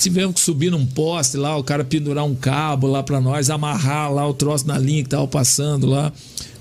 tivemos 0.00 0.34
que 0.34 0.40
subir 0.40 0.70
num 0.70 0.86
poste 0.86 1.36
lá, 1.36 1.56
o 1.56 1.62
cara 1.62 1.84
pendurar 1.84 2.24
um 2.24 2.34
cabo 2.34 2.86
lá 2.86 3.02
pra 3.02 3.20
nós, 3.20 3.50
amarrar 3.50 4.12
lá 4.12 4.26
o 4.26 4.32
troço 4.32 4.66
na 4.66 4.78
linha 4.78 5.02
que 5.02 5.08
tava 5.08 5.26
passando 5.28 5.86
lá. 5.86 6.12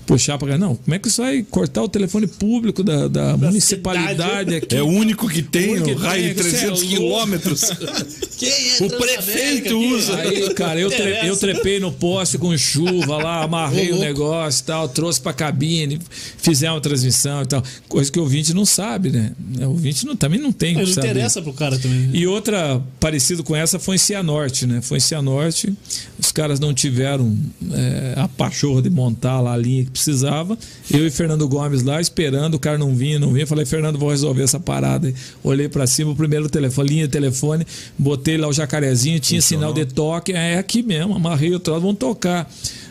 Puxar 0.10 0.38
pra 0.40 0.48
cá. 0.50 0.58
Não, 0.58 0.76
como 0.76 0.96
é 0.96 0.98
que 1.00 1.08
isso 1.08 1.22
vai 1.22 1.44
cortar 1.44 1.84
o 1.84 1.88
telefone 1.88 2.26
público 2.26 2.84
da, 2.84 3.08
da 3.08 3.38
municipalidade 3.38 4.56
aqui? 4.56 4.76
É 4.76 4.82
o 4.82 4.88
único 4.88 5.30
que 5.30 5.42
tem 5.44 5.70
O 5.70 5.72
único 5.74 5.92
o 5.92 5.96
que 5.96 6.02
raio 6.02 6.24
tem, 6.24 6.34
de 6.34 6.42
você 6.44 6.48
é 6.48 6.60
300 6.60 6.82
louco. 6.82 6.96
quilômetros. 6.96 7.62
Quem 8.40 8.50
é 8.50 8.84
O 8.86 8.90
prefeito 8.98 9.78
usa. 9.78 10.18
Aí, 10.18 10.54
cara, 10.54 10.80
eu, 10.80 10.90
tre- 10.90 11.28
eu 11.28 11.38
trepei 11.38 11.80
no 11.80 11.92
poste 11.92 12.38
com 12.38 12.58
chuva 12.58 13.18
lá, 13.18 13.44
amarrei 13.46 13.92
o 13.92 14.00
negócio 14.00 14.62
e 14.62 14.64
tal, 14.66 14.88
trouxe 14.90 15.20
pra 15.22 15.32
cabine, 15.34 16.00
fizemos 16.38 16.76
uma 16.76 16.82
transmissão 16.82 17.42
e 17.44 17.46
tal. 17.46 17.64
Coisa 17.88 18.12
que 18.12 18.18
o 18.18 18.24
ouvinte 18.24 18.54
não 18.54 18.66
sabe, 18.66 19.12
né? 19.12 19.32
O 19.60 19.66
ouvinte 19.70 20.06
não, 20.06 20.16
também 20.16 20.40
não 20.40 20.52
tem 20.52 20.74
Não 20.74 20.86
que 20.86 20.94
saber. 20.94 21.10
interessa 21.10 21.42
pro 21.42 21.54
cara 21.54 21.78
também. 21.78 22.10
E 22.14 22.26
outra 22.26 22.82
parecido 23.00 23.44
com 23.44 23.56
essa 23.56 23.78
foi 23.78 23.96
em 23.96 24.00
Cianorte, 24.00 24.66
né? 24.66 24.82
Foi 24.82 24.98
em 24.98 25.02
Cianorte, 25.02 25.72
os 26.18 26.32
caras 26.32 26.60
não 26.60 26.74
tiveram 26.74 27.38
é, 27.74 28.14
a 28.16 28.28
pachorra 28.28 28.82
de 28.82 28.90
montar 28.90 29.40
lá 29.42 29.54
a 29.54 29.58
linha 29.58 29.84
que 29.86 29.99
precisava. 30.04 30.58
Eu 30.92 31.06
e 31.06 31.12
Fernando 31.12 31.48
Gomes 31.48 31.84
lá 31.84 32.00
esperando, 32.00 32.56
o 32.56 32.60
cara 32.60 32.78
não 32.78 32.96
vinha, 32.96 33.20
não 33.20 33.32
vinha. 33.32 33.46
Falei, 33.46 33.66
Fernando, 33.66 34.00
vou 34.00 34.10
resolver 34.10 34.44
essa 34.44 34.60
parada. 34.60 35.08
aí. 35.08 35.16
Olhei 35.44 35.68
pra 35.68 35.86
cima, 35.86 36.12
o 36.12 36.16
primeiro 36.16 36.50
telefone, 36.50 36.90
linha 36.90 37.08
de 37.08 37.12
telefone, 37.12 37.66
botei 37.98 38.38
lá 38.38 38.48
o 38.48 38.54
jacarezinho, 38.54 39.20
tinha 39.20 39.42
sinal 39.42 39.74
de 39.74 39.86
toque. 39.86 40.32
É 40.32 40.58
aqui 40.58 40.82
mesmo, 40.82 41.16
amarrei 41.16 41.54
o 41.54 41.60
troço, 41.60 41.82
vamos 41.82 41.98
tocar. 41.98 42.50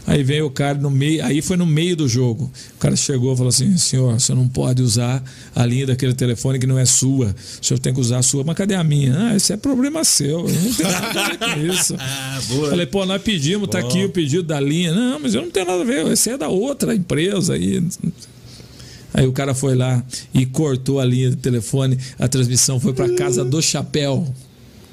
Aí 0.09 0.23
veio 0.23 0.47
o 0.47 0.51
cara 0.51 0.79
no 0.79 0.91
meio, 0.91 1.23
aí 1.23 1.43
foi 1.43 1.59
no 1.59 1.67
meio 1.67 1.95
do 1.95 2.09
jogo. 2.09 2.51
O 2.77 2.79
cara 2.79 2.97
chegou 2.97 3.35
e 3.35 3.37
falou 3.37 3.51
assim: 3.51 3.77
senhor, 3.77 4.19
você 4.19 4.35
não 4.35 4.49
pode 4.49 4.83
usar 4.83 5.23
a 5.55 5.67
linha 5.67 5.87
daquele 5.87 6.15
telefone 6.15 6.59
que 6.59 6.67
não 6.67 6.79
é 6.79 6.87
sua. 6.87 7.37
O 7.61 7.65
senhor 7.65 7.79
tem 7.79 7.93
que 7.93 8.01
usar 8.01 8.21
a 8.21 8.23
sua. 8.23 8.43
Mas 8.43 8.57
cadê 8.57 8.75
a 8.75 8.83
minha? 8.83 9.15
Ah, 9.15 9.37
isso 9.37 9.53
é 9.53 9.57
problema 9.59 10.03
seu. 10.05 10.49
Eu 10.49 10.55
não 10.63 10.73
tenho 10.73 10.91
nada 10.91 11.21
a 11.21 11.29
ver 11.29 11.39
com 11.39 11.75
isso. 11.75 11.95
Falei, 12.71 12.87
pô, 12.87 13.05
nós 13.05 13.21
pedimos, 13.21 13.69
tá 13.69 13.81
aqui 13.81 14.03
o 14.03 14.09
pedido 14.09 14.45
da 14.45 14.59
linha. 14.59 14.95
Não, 14.95 15.21
mas 15.21 15.35
eu 15.35 15.43
não 15.43 15.51
tenho 15.51 15.67
nada 15.67 15.83
a 15.83 15.85
ver, 15.85 16.07
esse 16.07 16.31
é 16.31 16.39
da 16.39 16.49
outra 16.49 16.95
empresa 16.95 17.53
aí. 17.53 17.87
Aí 19.13 19.27
o 19.27 19.33
cara 19.33 19.55
foi 19.55 19.75
lá 19.75 20.03
e 20.33 20.47
cortou 20.47 21.01
a 21.01 21.05
linha 21.05 21.29
de 21.29 21.37
telefone, 21.37 21.99
a 22.19 22.27
transmissão 22.29 22.81
foi 22.81 22.95
pra 22.95 23.15
casa 23.15 23.45
do 23.45 23.61
chapéu. 23.61 24.27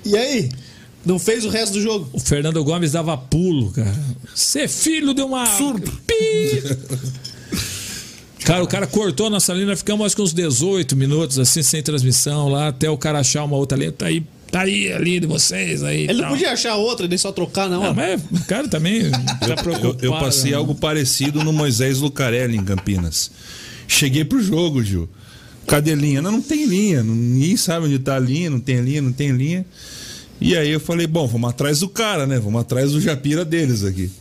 E 0.05 0.17
aí? 0.17 0.49
Não 1.05 1.19
fez 1.19 1.45
o 1.45 1.49
resto 1.49 1.73
do 1.73 1.81
jogo? 1.81 2.09
O 2.13 2.19
Fernando 2.19 2.63
Gomes 2.63 2.93
dava 2.93 3.15
pulo, 3.17 3.71
cara. 3.71 3.93
Você 4.33 4.61
é 4.61 4.67
filho 4.67 5.13
de 5.13 5.21
uma. 5.21 5.45
Surdo. 5.57 5.91
Cara, 8.43 8.63
o 8.63 8.67
cara 8.67 8.85
cortou 8.85 9.27
a 9.27 9.29
nossa 9.29 9.53
linha, 9.53 9.65
nós 9.67 9.79
ficamos 9.79 10.05
acho 10.05 10.15
que 10.15 10.21
uns 10.21 10.33
18 10.33 10.95
minutos 10.95 11.39
assim, 11.39 11.63
sem 11.63 11.81
transmissão 11.81 12.47
lá, 12.47 12.67
até 12.67 12.89
o 12.89 12.97
cara 12.97 13.19
achar 13.19 13.43
uma 13.43 13.55
outra 13.57 13.75
linha. 13.77 13.91
Tá 13.91 14.05
aí, 14.05 14.23
tá 14.51 14.61
aí 14.61 14.93
a 14.93 14.99
linha 14.99 15.19
de 15.19 15.25
vocês 15.25 15.81
aí. 15.83 16.03
Ele 16.03 16.21
não 16.21 16.29
podia 16.29 16.51
achar 16.51 16.75
outra, 16.75 17.07
nem 17.07 17.17
só 17.17 17.31
trocar 17.31 17.67
Não, 17.67 17.81
hora. 17.81 17.93
mas 17.93 18.21
o 18.31 18.45
cara 18.45 18.67
também 18.67 19.09
tá 19.11 19.55
Eu, 19.83 19.97
eu 19.99 20.11
passei 20.11 20.51
né? 20.51 20.57
algo 20.57 20.75
parecido 20.75 21.43
no 21.43 21.51
Moisés 21.51 21.97
Lucarelli, 21.99 22.55
em 22.57 22.63
Campinas. 22.63 23.31
Cheguei 23.87 24.23
pro 24.23 24.39
jogo, 24.41 24.83
Gil. 24.83 25.09
Cadê 25.65 25.93
a 25.93 25.95
linha? 25.95 26.21
Não, 26.21 26.33
não 26.33 26.41
tem 26.41 26.65
linha. 26.65 27.03
não- 27.03 27.15
Ninguém 27.15 27.57
sabe 27.57 27.87
onde 27.87 27.97
tá 27.97 28.15
a 28.15 28.19
linha, 28.19 28.51
não 28.51 28.59
tem 28.59 28.79
linha, 28.81 29.01
não 29.01 29.11
tem 29.11 29.31
linha. 29.31 29.65
E 30.39 30.55
aí 30.55 30.69
eu 30.69 30.79
falei, 30.79 31.07
bom, 31.07 31.27
vamos 31.27 31.49
atrás 31.49 31.79
do 31.79 31.89
cara, 31.89 32.27
né? 32.27 32.39
Vamos 32.39 32.61
atrás 32.61 32.91
do 32.91 32.99
Japira 32.99 33.45
deles 33.45 33.83
aqui. 33.83 34.11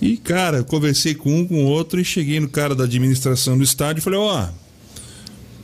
E, 0.00 0.16
cara, 0.16 0.58
eu 0.58 0.64
conversei 0.64 1.14
com 1.14 1.40
um, 1.40 1.46
com 1.46 1.64
o 1.64 1.66
outro 1.66 2.00
e 2.00 2.04
cheguei 2.04 2.38
no 2.38 2.48
cara 2.48 2.74
da 2.74 2.84
administração 2.84 3.56
do 3.56 3.64
estádio 3.64 4.00
e 4.00 4.02
falei, 4.02 4.18
ó, 4.18 4.48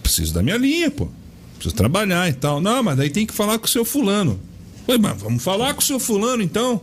preciso 0.02 0.34
da 0.34 0.42
minha 0.42 0.56
linha, 0.56 0.90
pô. 0.90 1.08
Preciso 1.54 1.74
trabalhar 1.74 2.28
e 2.28 2.32
tal. 2.32 2.60
Não, 2.60 2.82
mas 2.82 2.96
daí 2.96 3.10
tem 3.10 3.26
que 3.26 3.32
falar 3.32 3.58
com 3.58 3.66
o 3.66 3.70
seu 3.70 3.84
fulano. 3.84 4.40
Falei, 4.86 5.00
mas 5.00 5.20
vamos 5.20 5.42
falar 5.42 5.72
com 5.74 5.80
o 5.80 5.84
seu 5.84 5.98
fulano 5.98 6.42
então. 6.42 6.80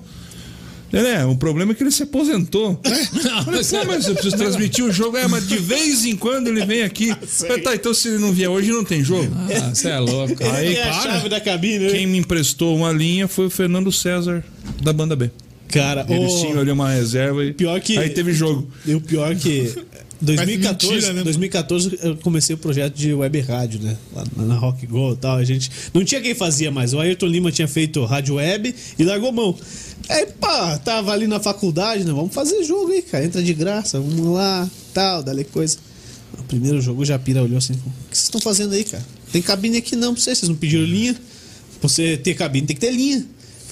É, 0.94 1.26
o 1.26 1.36
problema 1.36 1.72
é 1.72 1.76
que 1.76 1.84
ele 1.84 1.92
se 1.92 2.04
aposentou. 2.04 2.80
Não, 3.24 3.44
Falei, 3.44 3.60
mas 3.60 3.72
"Pô, 3.72 3.86
mas 3.86 4.08
eu 4.08 4.14
preciso 4.14 4.36
transmitir 4.38 4.84
o 4.86 4.92
jogo. 4.92 5.16
É, 5.18 5.28
mas 5.28 5.48
de 5.48 5.58
vez 5.58 6.06
em 6.06 6.16
quando 6.16 6.48
ele 6.48 6.66
vem 6.66 6.82
aqui. 6.84 7.16
Falei, 7.26 7.62
tá, 7.62 7.74
então 7.76 7.94
se 7.94 8.10
ele 8.10 8.18
não 8.18 8.32
vier 8.34 8.50
hoje, 8.50 8.70
não 8.72 8.84
tem 8.84 9.04
jogo. 9.04 9.32
Ah, 9.34 9.74
você 9.74 9.90
é 9.90 10.00
louco. 10.00 10.36
Ele 10.40 10.50
aí, 10.50 10.74
tem 10.76 10.84
a 10.84 10.88
para. 10.88 11.02
chave 11.02 11.30
da 11.30 11.40
cabine, 11.40 11.80
né? 11.86 11.90
Quem 11.92 12.06
me 12.08 12.18
emprestou 12.18 12.76
uma 12.76 12.92
linha 12.92 13.28
foi 13.28 13.46
o 13.46 13.50
Fernando 13.50 13.92
César, 13.92 14.44
da 14.82 14.92
banda 14.92 15.16
B. 15.16 15.30
Cara, 15.70 16.06
Eles 16.10 16.34
o- 16.34 16.42
tinham 16.42 16.60
ali 16.60 16.72
uma 16.72 16.90
reserva 16.92 17.46
e 17.46 17.54
Pior 17.54 17.80
que- 17.80 17.98
aí 17.98 18.10
teve 18.10 18.34
jogo. 18.34 18.70
E 18.86 18.94
o 18.94 19.00
pior 19.00 19.34
que 19.36 19.74
2014, 20.22 20.94
mentira, 20.96 21.14
né? 21.14 21.24
2014 21.24 22.00
eu 22.04 22.16
comecei 22.18 22.54
o 22.54 22.58
projeto 22.58 22.94
de 22.96 23.14
web 23.14 23.40
rádio, 23.42 23.80
né? 23.82 23.98
Lá 24.14 24.24
na- 24.36 24.56
Rock 24.56 24.86
Go 24.86 25.14
e 25.14 25.18
tal. 25.18 25.38
A 25.38 25.44
gente 25.44 25.70
não 25.94 26.04
tinha 26.06 26.22
quem 26.22 26.36
fazia 26.36 26.70
mais. 26.72 26.94
O 26.94 27.00
Ayrton 27.00 27.26
Lima 27.26 27.52
tinha 27.52 27.68
feito 27.68 28.04
rádio 28.06 28.36
web 28.36 28.74
e 29.00 29.04
largou 29.04 29.32
mão. 29.32 29.58
Aí, 30.10 30.26
pá, 30.40 30.78
tava 30.78 31.12
ali 31.12 31.28
na 31.28 31.40
faculdade, 31.40 32.04
né? 32.04 32.12
Vamos 32.12 32.34
fazer 32.34 32.64
jogo 32.64 32.92
aí, 32.92 33.02
cara. 33.02 33.24
Entra 33.26 33.42
de 33.42 33.54
graça, 33.54 34.00
vamos 34.00 34.28
lá, 34.34 34.70
tal, 34.94 35.24
dali 35.24 35.44
coisa. 35.44 35.78
O 36.38 36.44
primeiro 36.44 36.80
jogo 36.82 37.02
o 37.02 37.06
Japira 37.06 37.42
olhou 37.44 37.58
assim: 37.58 37.74
O 37.74 37.78
que 38.10 38.18
vocês 38.18 38.24
estão 38.24 38.40
fazendo 38.42 38.74
aí, 38.74 38.84
cara? 38.84 39.06
Tem 39.32 39.42
cabine 39.42 39.78
aqui 39.78 39.96
não 39.96 40.14
pra 40.14 40.22
vocês, 40.22 40.38
vocês 40.38 40.50
não 40.50 40.56
pediram 40.56 40.84
linha. 40.84 41.14
Pra 41.80 41.90
você 41.90 42.16
ter 42.18 42.34
cabine 42.36 42.68
tem 42.68 42.76
que 42.76 42.82
ter 42.82 42.92
linha. 42.92 43.26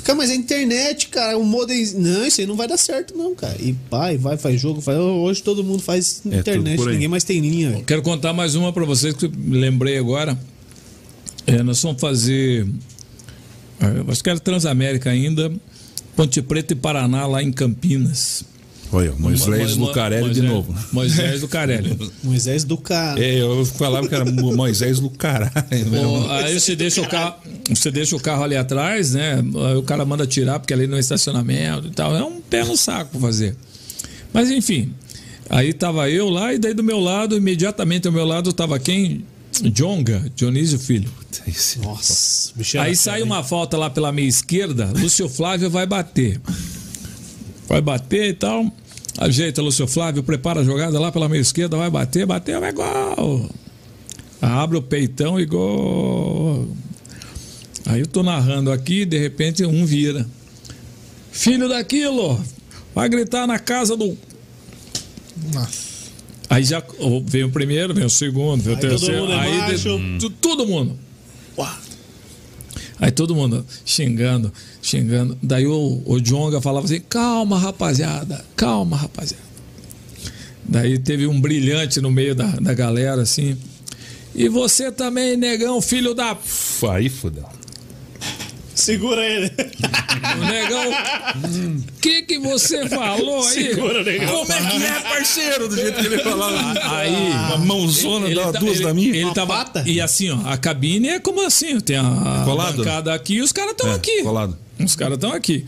Cara, 0.03 0.17
mas 0.17 0.29
a 0.31 0.35
internet, 0.35 1.07
cara, 1.09 1.37
o 1.37 1.43
modem. 1.43 1.85
Não, 1.95 2.25
isso 2.25 2.41
aí 2.41 2.47
não 2.47 2.55
vai 2.55 2.67
dar 2.67 2.77
certo, 2.77 3.15
não, 3.17 3.35
cara. 3.35 3.55
E 3.61 3.73
pai, 3.89 4.17
vai, 4.17 4.37
faz 4.37 4.59
jogo, 4.59 4.81
faz. 4.81 4.97
Hoje 4.97 5.43
todo 5.43 5.63
mundo 5.63 5.81
faz 5.83 6.21
É, 6.29 6.39
internet, 6.39 6.83
ninguém 6.85 7.07
mais 7.07 7.23
tem 7.23 7.39
linha, 7.39 7.69
velho. 7.71 7.83
Quero 7.85 8.01
contar 8.01 8.33
mais 8.33 8.55
uma 8.55 8.73
pra 8.73 8.85
vocês 8.85 9.13
que 9.13 9.25
eu 9.25 9.31
lembrei 9.49 9.97
agora. 9.97 10.39
É, 11.45 11.61
nós 11.63 11.81
vamos 11.81 11.99
fazer. 12.01 12.67
é, 13.79 14.11
Acho 14.11 14.23
que 14.23 14.29
era 14.29 14.39
Transamérica 14.39 15.09
ainda. 15.09 15.51
Ponte 16.15 16.41
Preta 16.41 16.73
e 16.73 16.75
Paraná, 16.75 17.25
lá 17.27 17.41
em 17.41 17.51
Campinas. 17.51 18.43
Olha, 18.91 19.13
Moisés 19.17 19.75
Mo- 19.75 19.87
Lucarelli 19.87 20.33
de 20.33 20.41
Moisés- 20.41 20.51
novo. 20.51 20.75
Moisés 20.91 21.41
Lucarelli. 21.41 22.11
Moisés 22.23 22.63
do 22.63 22.75
cara. 22.77 23.23
É, 23.23 23.39
eu 23.41 23.63
falava 23.65 24.07
que 24.07 24.15
era 24.15 24.25
Mo- 24.25 24.55
Moisés 24.55 24.99
Lucarelli. 24.99 25.51
Bom, 25.91 26.27
aí 26.31 26.59
você 26.59 26.75
deixa, 26.75 27.01
o 27.01 27.07
carro, 27.07 27.35
você 27.69 27.91
deixa 27.91 28.15
o 28.15 28.19
carro 28.19 28.43
ali 28.43 28.55
atrás, 28.55 29.13
né? 29.13 29.35
Aí 29.69 29.75
o 29.75 29.83
cara 29.83 30.03
manda 30.05 30.25
tirar 30.25 30.59
porque 30.59 30.73
ali 30.73 30.87
no 30.87 30.97
estacionamento 30.97 31.87
e 31.87 31.91
tal. 31.91 32.15
É 32.15 32.23
um 32.23 32.41
pé 32.41 32.63
no 32.63 32.75
saco 32.75 33.19
fazer. 33.19 33.55
Mas 34.33 34.49
enfim, 34.49 34.91
aí 35.49 35.71
tava 35.71 36.09
eu 36.09 36.27
lá 36.29 36.53
e 36.53 36.57
daí 36.57 36.73
do 36.73 36.83
meu 36.83 36.99
lado, 36.99 37.37
imediatamente 37.37 38.07
ao 38.07 38.13
meu 38.13 38.25
lado 38.25 38.51
tava 38.51 38.79
quem? 38.79 39.23
Jonga, 39.61 40.25
Dionísio 40.35 40.79
Filho. 40.79 41.11
Nossa, 41.83 42.53
Aí 42.79 42.95
sai 42.95 43.21
uma 43.21 43.43
falta 43.43 43.77
lá 43.77 43.89
pela 43.89 44.11
minha 44.11 44.27
esquerda, 44.27 44.91
Lúcio 44.97 45.27
Flávio 45.29 45.69
vai 45.69 45.85
bater. 45.85 46.39
Vai 47.69 47.79
bater 47.81 48.29
e 48.29 48.33
tal. 48.33 48.69
Ajeita, 49.17 49.61
Lúcio 49.61 49.87
Flávio, 49.87 50.23
prepara 50.23 50.61
a 50.61 50.63
jogada 50.63 50.99
lá 50.99 51.11
pela 51.11 51.27
minha 51.29 51.41
esquerda, 51.41 51.77
vai 51.77 51.89
bater, 51.89 52.25
bateu, 52.25 52.63
é 52.63 52.71
gol. 52.71 53.49
Abre 54.41 54.77
o 54.77 54.81
peitão 54.81 55.39
e 55.39 55.45
gol. 55.45 56.69
Aí 57.85 57.99
eu 58.01 58.07
tô 58.07 58.23
narrando 58.23 58.71
aqui, 58.71 59.05
de 59.05 59.17
repente 59.17 59.63
um 59.65 59.85
vira. 59.85 60.25
Filho 61.31 61.67
daquilo, 61.69 62.41
vai 62.95 63.07
gritar 63.09 63.45
na 63.45 63.59
casa 63.59 63.95
do. 63.95 64.17
Nossa. 65.53 65.89
Aí 66.49 66.63
já 66.63 66.81
vem 67.25 67.43
o 67.43 67.51
primeiro, 67.51 67.93
vem 67.93 68.05
o 68.05 68.09
segundo, 68.09 68.61
vem 68.63 68.73
o 68.73 68.77
Aí 68.77 68.81
todo 68.81 68.89
terceiro. 68.89 69.21
mundo 69.21 69.33
aí 69.33 69.57
macho. 69.57 69.99
tu- 70.19 70.29
todo 70.31 70.65
mundo. 70.65 70.97
Uá. 71.57 71.77
Aí 72.99 73.11
todo 73.11 73.33
mundo 73.33 73.65
xingando, 73.85 74.51
xingando. 74.81 75.37
Daí 75.41 75.65
o, 75.65 76.01
o 76.05 76.19
Jonga 76.19 76.61
falava 76.61 76.85
assim: 76.85 76.99
calma, 76.99 77.57
rapaziada, 77.57 78.43
calma, 78.55 78.97
rapaziada. 78.97 79.43
Daí 80.67 80.99
teve 80.99 81.25
um 81.25 81.39
brilhante 81.39 82.01
no 82.01 82.11
meio 82.11 82.35
da, 82.35 82.47
da 82.47 82.73
galera, 82.73 83.21
assim. 83.21 83.57
E 84.35 84.47
você 84.47 84.91
também, 84.91 85.35
negão, 85.35 85.81
filho 85.81 86.13
da. 86.13 86.35
p-". 86.35 86.87
Aí 86.89 87.09
fodeu. 87.09 87.58
Segura 88.79 89.25
ele. 89.25 89.51
O 90.39 90.45
negão. 90.45 90.89
O 90.89 92.01
que 92.01 92.21
que 92.23 92.39
você 92.39 92.87
falou 92.87 93.43
aí? 93.47 93.53
Segura, 93.53 94.03
negão. 94.03 94.45
Como 94.45 94.51
é 94.53 94.69
que 94.71 94.83
é, 94.83 94.99
parceiro? 95.01 95.67
Do 95.67 95.75
jeito 95.75 95.99
que 95.99 96.05
ele 96.07 96.19
falava. 96.19 96.97
Aí. 96.97 97.13
Uma 97.31 97.57
mãozona, 97.57 98.33
dá 98.33 98.51
tá- 98.53 98.59
duas 98.59 98.77
ele- 98.77 98.83
da 98.85 98.93
minha. 98.93 99.09
Ele 99.09 99.23
Uma 99.25 99.33
tava, 99.33 99.53
pata? 99.57 99.83
E 99.85 99.99
assim, 99.99 100.29
ó, 100.31 100.39
a 100.47 100.57
cabine 100.57 101.09
é 101.09 101.19
como 101.19 101.45
assim: 101.45 101.79
tem 101.79 101.97
a 101.97 102.43
Colado? 102.45 102.77
bancada 102.77 103.13
aqui 103.13 103.35
e 103.35 103.41
os 103.41 103.51
caras 103.51 103.71
estão 103.71 103.91
É, 103.91 103.95
aqui. 103.95 104.23
colado. 104.23 104.57
Os 104.79 104.95
caras 104.95 105.15
estão 105.15 105.33
aqui. 105.33 105.65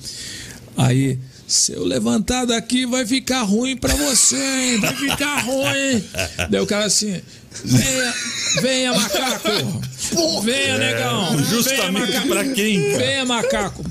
Aí, 0.78 1.20
se 1.46 1.74
eu 1.74 1.84
levantar 1.84 2.46
daqui, 2.46 2.86
vai 2.86 3.06
ficar 3.06 3.42
ruim 3.44 3.76
pra 3.76 3.94
você, 3.94 4.38
hein? 4.38 4.80
Vai 4.80 4.96
ficar 4.96 5.40
ruim. 5.42 6.04
Daí 6.50 6.62
o 6.62 6.66
cara 6.66 6.86
assim. 6.86 7.22
Venha, 7.64 8.14
venha 8.62 8.94
macaco! 8.94 10.42
Venha, 10.44 10.78
negão! 10.78 11.32
Venha, 11.38 11.44
Justamente 11.46 11.92
macaco! 12.14 12.28
pra 12.28 12.44
quem? 12.46 12.98
Venha, 12.98 13.26
macaco! 13.26 13.91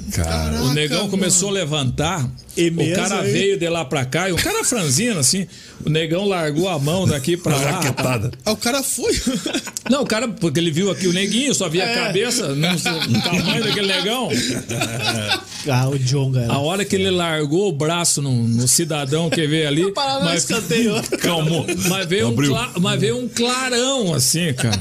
O 0.65 0.75
negão 0.75 1.09
começou 1.09 1.49
a 1.51 1.53
levantar, 1.53 2.29
E 2.57 2.69
o 2.69 2.95
cara 2.95 3.21
aí? 3.21 3.33
veio 3.33 3.59
de 3.59 3.69
lá 3.69 3.85
pra 3.85 4.05
cá, 4.05 4.29
e 4.29 4.33
o 4.33 4.37
cara 4.37 4.65
franzino, 4.65 5.21
assim, 5.21 5.47
o 5.85 5.89
negão 5.91 6.27
largou 6.27 6.69
a 6.69 6.79
mão 6.79 7.07
daqui 7.07 7.37
pra 7.37 7.57
lá. 7.57 7.71
Raquetada. 7.73 8.31
Ah, 8.45 8.53
o 8.53 8.57
cara 8.57 8.83
foi. 8.83 9.13
Não, 9.91 10.03
o 10.03 10.07
cara, 10.07 10.29
porque 10.29 10.59
ele 10.61 10.71
viu 10.71 10.91
aqui 10.91 11.07
o 11.07 11.13
neguinho, 11.13 11.55
só 11.55 11.69
via 11.69 11.85
a 11.91 11.95
cabeça, 11.95 12.55
não, 12.55 12.75
o 12.75 13.23
tamanho 13.23 13.65
daquele 13.65 13.87
negão. 13.87 14.29
Ah, 15.69 15.89
o 15.89 15.99
Jonga 15.99 16.41
era. 16.41 16.53
A 16.53 16.59
hora 16.59 16.85
que 16.85 16.97
ele 16.97 17.11
largou 17.11 17.69
o 17.69 17.73
braço 17.73 18.21
no, 18.23 18.33
no 18.33 18.67
cidadão 18.69 19.29
que 19.31 19.47
veio 19.47 19.69
ali. 19.69 19.93
Mas, 20.25 20.43
escanteio. 20.45 20.95
calmou. 21.21 21.67
Mas 21.89 22.07
veio, 22.07 22.29
um 22.29 22.35
cla- 22.37 22.73
mas 22.81 23.01
veio 23.01 23.17
um 23.19 23.29
clarão, 23.29 24.15
assim, 24.15 24.53
cara. 24.55 24.77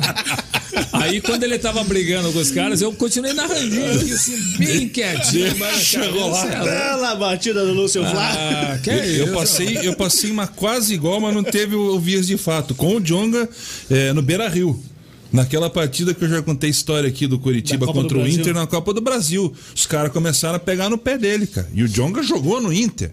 Aí 0.94 1.22
quando 1.22 1.44
ele 1.44 1.58
tava 1.58 1.84
brigando 1.84 2.32
com 2.32 2.40
os 2.40 2.52
caras, 2.52 2.82
eu 2.82 2.91
continuei 2.94 3.34
narrandinho 3.34 3.94
aqui, 3.96 4.14
assim, 4.14 4.58
bem 4.58 4.90
quietinho. 4.90 5.58
mas, 5.58 5.78
Chegou 5.80 6.30
lá. 6.30 6.46
Bela 6.46 7.16
batida 7.16 7.66
do 7.66 7.74
Lúcio 7.74 8.02
Flávio. 8.02 8.40
Ah, 8.40 8.80
que 8.84 8.90
é 8.90 9.08
isso? 9.08 9.22
Eu 9.22 9.34
passei, 9.34 9.80
eu 9.84 9.96
passei 9.96 10.32
uma 10.32 10.48
quase 10.48 10.94
igual, 10.94 11.20
mas 11.20 11.34
não 11.34 11.44
teve 11.44 11.76
o, 11.76 11.96
o 11.96 12.00
Vias 12.00 12.28
de 12.28 12.38
fato. 12.38 12.76
Com 12.76 12.96
o 12.96 13.00
Jonga 13.00 13.50
eh, 13.90 14.14
no 14.14 14.22
Beira 14.22 14.48
Rio. 14.48 14.82
Naquela 15.32 15.70
partida 15.70 16.12
que 16.14 16.24
eu 16.24 16.30
já 16.30 16.41
contei 16.41 16.70
a 16.70 16.72
história 16.72 17.08
aqui 17.08 17.28
do 17.28 17.38
Curitiba 17.38 17.86
contra 17.86 18.02
do 18.02 18.16
o 18.16 18.24
Brasil. 18.24 18.40
Inter 18.41 18.54
na 18.54 18.66
Copa 18.66 18.94
do 18.94 19.00
Brasil. 19.02 19.54
Os 19.76 19.86
caras 19.86 20.12
começaram 20.12 20.56
a 20.56 20.60
pegar 20.60 20.90
no 20.90 20.98
pé 20.98 21.20
dele, 21.20 21.46
cara. 21.46 21.70
E 21.72 21.84
o 21.84 21.88
Jonga 21.88 22.24
jogou 22.24 22.60
no 22.60 22.74
Inter. 22.74 23.12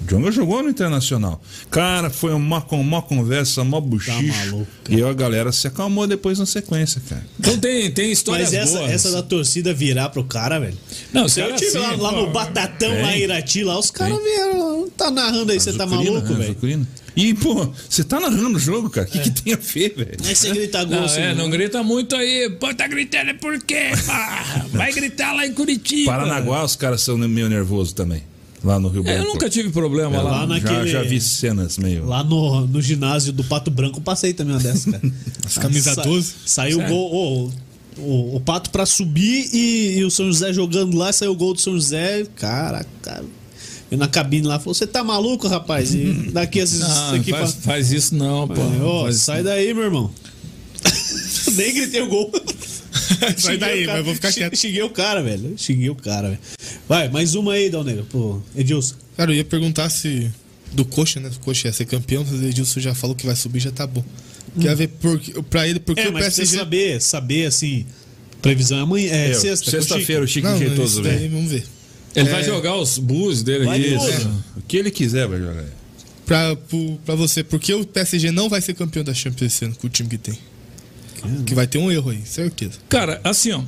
O 0.00 0.04
Jonga 0.04 0.30
jogou 0.30 0.62
no 0.62 0.68
Internacional. 0.68 1.40
Cara, 1.70 2.10
foi 2.10 2.32
uma, 2.32 2.64
uma 2.70 3.02
conversa, 3.02 3.62
uma 3.62 3.80
buchicho. 3.80 4.22
maluco, 4.22 4.66
e 4.88 5.02
a 5.02 5.12
galera 5.12 5.50
se 5.52 5.66
acalmou 5.66 6.06
depois 6.06 6.38
na 6.38 6.46
sequência, 6.46 7.00
cara. 7.08 7.26
Então 7.38 7.58
tem, 7.58 7.90
tem 7.90 8.12
histórias 8.12 8.52
Mas 8.52 8.62
essa, 8.62 8.78
boas. 8.78 8.90
essa 8.90 9.10
da 9.12 9.22
torcida 9.22 9.72
virar 9.72 10.10
pro 10.10 10.24
cara, 10.24 10.58
velho. 10.58 10.76
Não, 11.12 11.28
Se 11.28 11.40
eu 11.40 11.54
tive 11.56 11.78
lá, 11.78 11.90
assim, 11.92 12.00
lá 12.00 12.12
pô, 12.12 12.20
no 12.22 12.30
Batatão, 12.30 13.02
lá 13.02 13.16
em 13.16 13.22
Irati, 13.22 13.64
lá, 13.64 13.78
os 13.78 13.90
caras 13.90 14.18
vieram. 14.22 14.88
Tá 14.96 15.10
narrando 15.10 15.52
aí, 15.52 15.60
você 15.60 15.72
tá 15.72 15.86
maluco, 15.86 16.32
né, 16.34 16.54
velho? 16.60 16.86
E, 17.16 17.32
pô, 17.32 17.72
você 17.88 18.04
tá 18.04 18.20
narrando 18.20 18.56
o 18.56 18.60
jogo, 18.60 18.90
cara. 18.90 19.06
O 19.06 19.10
que, 19.10 19.18
que 19.20 19.30
tem 19.30 19.54
a 19.54 19.56
ver, 19.56 19.94
velho? 19.96 20.16
Aí 20.22 20.36
você 20.36 20.50
grita 20.50 20.84
gol, 20.84 20.98
Não, 20.98 21.04
assim, 21.04 21.20
é, 21.20 21.34
não 21.34 21.48
grita 21.48 21.82
muito 21.82 22.14
aí. 22.14 22.50
Pô, 22.60 22.74
tá 22.74 22.86
gritando 22.86 23.30
é 23.30 23.34
por 23.34 23.58
quê? 23.62 23.90
pá? 24.06 24.66
Vai 24.70 24.92
gritar 24.92 25.32
lá 25.32 25.46
em 25.46 25.52
Curitiba. 25.54 26.12
Paranaguá, 26.12 26.62
os 26.62 26.76
caras 26.76 27.00
são 27.00 27.16
meio 27.16 27.48
nervosos 27.48 27.94
também. 27.94 28.22
Lá 28.66 28.78
no 28.80 28.88
Rio 28.88 29.00
É, 29.02 29.04
Branco. 29.04 29.20
eu 29.20 29.32
nunca 29.32 29.48
tive 29.48 29.70
problema 29.70 30.16
É, 30.16 30.20
lá. 30.22 30.30
lá 30.40 30.46
na- 30.46 30.58
já, 30.58 30.64
naquele- 30.72 30.90
já 30.90 31.02
vi 31.02 31.20
cenas 31.20 31.78
meio. 31.78 32.04
Lá 32.04 32.24
no, 32.24 32.66
no 32.66 32.82
ginásio 32.82 33.32
do 33.32 33.44
Pato 33.44 33.70
Branco, 33.70 34.00
passei 34.00 34.32
também 34.34 34.54
uma 34.54 34.60
dessa, 34.62 34.90
cara. 34.90 35.12
As 35.46 35.56
camisas 35.56 35.94
Sa- 35.94 36.02
12. 36.02 36.34
Saiu 36.44 36.78
o 36.78 36.80
Sério? 36.80 36.94
gol. 36.96 37.12
ô, 37.14 37.50
o, 38.00 38.36
o 38.36 38.40
Pato 38.40 38.70
pra 38.70 38.84
subir 38.84 39.48
e, 39.54 39.98
e 39.98 40.04
o 40.04 40.10
São 40.10 40.26
José 40.26 40.52
jogando 40.52 40.96
lá, 40.96 41.12
saiu 41.12 41.30
o 41.32 41.36
gol 41.36 41.54
do 41.54 41.60
São 41.60 41.74
José. 41.74 42.26
Caraca, 42.36 42.88
cara. 43.02 43.24
Eu 43.90 43.96
na 43.98 44.08
cabine 44.08 44.46
lá, 44.46 44.58
falou: 44.58 44.74
Você 44.74 44.84
tá 44.86 45.04
maluco, 45.04 45.46
rapaz? 45.46 45.94
E 45.94 46.30
daqui 46.32 46.58
esses. 46.58 46.80
Não, 46.80 47.14
aqui 47.14 47.30
faz, 47.30 47.52
fa- 47.52 47.60
faz 47.62 47.92
isso 47.92 48.14
não, 48.16 48.48
pô. 48.48 48.54
Faz- 49.04 49.20
sai 49.20 49.44
daí, 49.44 49.72
meu 49.72 49.84
irmão. 49.84 50.10
Nem 51.54 51.72
gritei 51.72 52.02
o 52.02 52.08
gol. 52.08 52.32
Sai 53.38 53.56
daí, 53.56 53.82
o 53.84 53.86
cara. 53.86 53.98
mas 53.98 54.06
vou 54.06 54.14
ficar 54.14 54.32
quieto. 54.32 54.56
Xinguei 54.56 54.82
o 54.82 54.90
cara, 54.90 55.22
velho. 55.22 55.54
Xinguei 55.56 55.88
o 55.90 55.94
cara, 55.94 56.28
velho. 56.30 56.40
Vai, 56.88 57.08
mais 57.08 57.34
uma 57.34 57.52
aí, 57.54 57.68
Dal 57.68 57.82
Negro. 57.84 58.04
Pô, 58.10 58.40
Edilson. 58.54 58.94
Cara, 59.16 59.30
eu 59.32 59.36
ia 59.36 59.44
perguntar 59.44 59.88
se. 59.90 60.30
Do 60.72 60.84
Coxa, 60.84 61.20
né? 61.20 61.30
O 61.34 61.40
Coxa 61.40 61.68
ia 61.68 61.72
ser 61.72 61.84
campeão, 61.86 62.24
mas 62.28 62.40
o 62.40 62.44
Edilson 62.44 62.80
já 62.80 62.94
falou 62.94 63.14
que 63.16 63.24
vai 63.26 63.34
subir, 63.36 63.60
já 63.60 63.70
tá 63.70 63.86
bom. 63.86 64.04
Quer 64.60 64.74
ver 64.76 64.88
por, 64.88 65.18
pra 65.50 65.66
ele, 65.68 65.78
porque 65.80 66.00
É, 66.02 66.08
o 66.08 66.12
PSG. 66.12 66.56
saber, 66.58 67.00
saber 67.00 67.46
assim. 67.46 67.84
Previsão 68.42 68.78
é 68.78 68.80
amanhã. 68.82 69.10
É, 69.12 69.30
É, 69.30 69.34
sexta. 69.34 69.70
Sexta-feira 69.70 70.24
o 70.24 70.28
Chico 70.28 70.46
isso 70.84 71.02
vem. 71.02 71.12
daí, 71.12 71.28
vamos 71.28 71.50
ver. 71.50 71.64
Ele 72.14 72.28
É. 72.28 72.32
vai 72.32 72.44
jogar 72.44 72.76
os 72.76 72.98
bus 72.98 73.42
dele 73.42 73.68
aqui. 73.68 73.90
né? 73.90 74.40
O 74.56 74.62
que 74.62 74.76
ele 74.76 74.90
quiser 74.90 75.26
vai 75.26 75.38
jogar. 75.38 75.64
Pra, 76.24 76.56
pro- 76.56 76.98
pra 77.04 77.14
você, 77.14 77.42
porque 77.44 77.72
o 77.74 77.84
PSG 77.86 78.30
não 78.30 78.48
vai 78.48 78.60
ser 78.60 78.74
campeão 78.74 79.04
da 79.04 79.14
Champions 79.14 79.52
esse 79.52 79.64
ano 79.64 79.74
com 79.76 79.86
o 79.86 79.90
time 79.90 80.08
que 80.08 80.18
tem. 80.18 80.38
Que 81.44 81.54
vai 81.54 81.66
ter 81.66 81.78
um 81.78 81.90
erro 81.90 82.10
aí, 82.10 82.22
certeza. 82.24 82.74
Cara, 82.88 83.20
assim, 83.24 83.52
ó. 83.52 83.62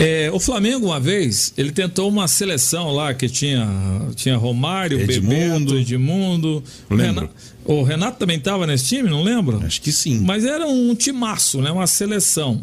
É, 0.00 0.30
o 0.32 0.40
Flamengo, 0.40 0.86
uma 0.86 0.98
vez, 0.98 1.52
ele 1.58 1.70
tentou 1.70 2.08
uma 2.08 2.26
seleção 2.26 2.90
lá 2.90 3.12
que 3.12 3.28
tinha, 3.28 3.68
tinha 4.14 4.36
Romário, 4.36 4.98
Edmundo. 4.98 5.74
Bebeto, 5.74 5.76
Edmundo. 5.76 6.64
Lembro. 6.90 7.26
Renato, 7.26 7.34
o 7.64 7.82
Renato 7.82 8.18
também 8.18 8.38
estava 8.38 8.66
nesse 8.66 8.86
time, 8.86 9.10
não 9.10 9.22
lembro? 9.22 9.60
Acho 9.64 9.80
que 9.82 9.92
sim. 9.92 10.20
Mas 10.20 10.44
era 10.44 10.66
um 10.66 10.94
timaço, 10.94 11.60
né? 11.60 11.70
Uma 11.70 11.86
seleção. 11.86 12.62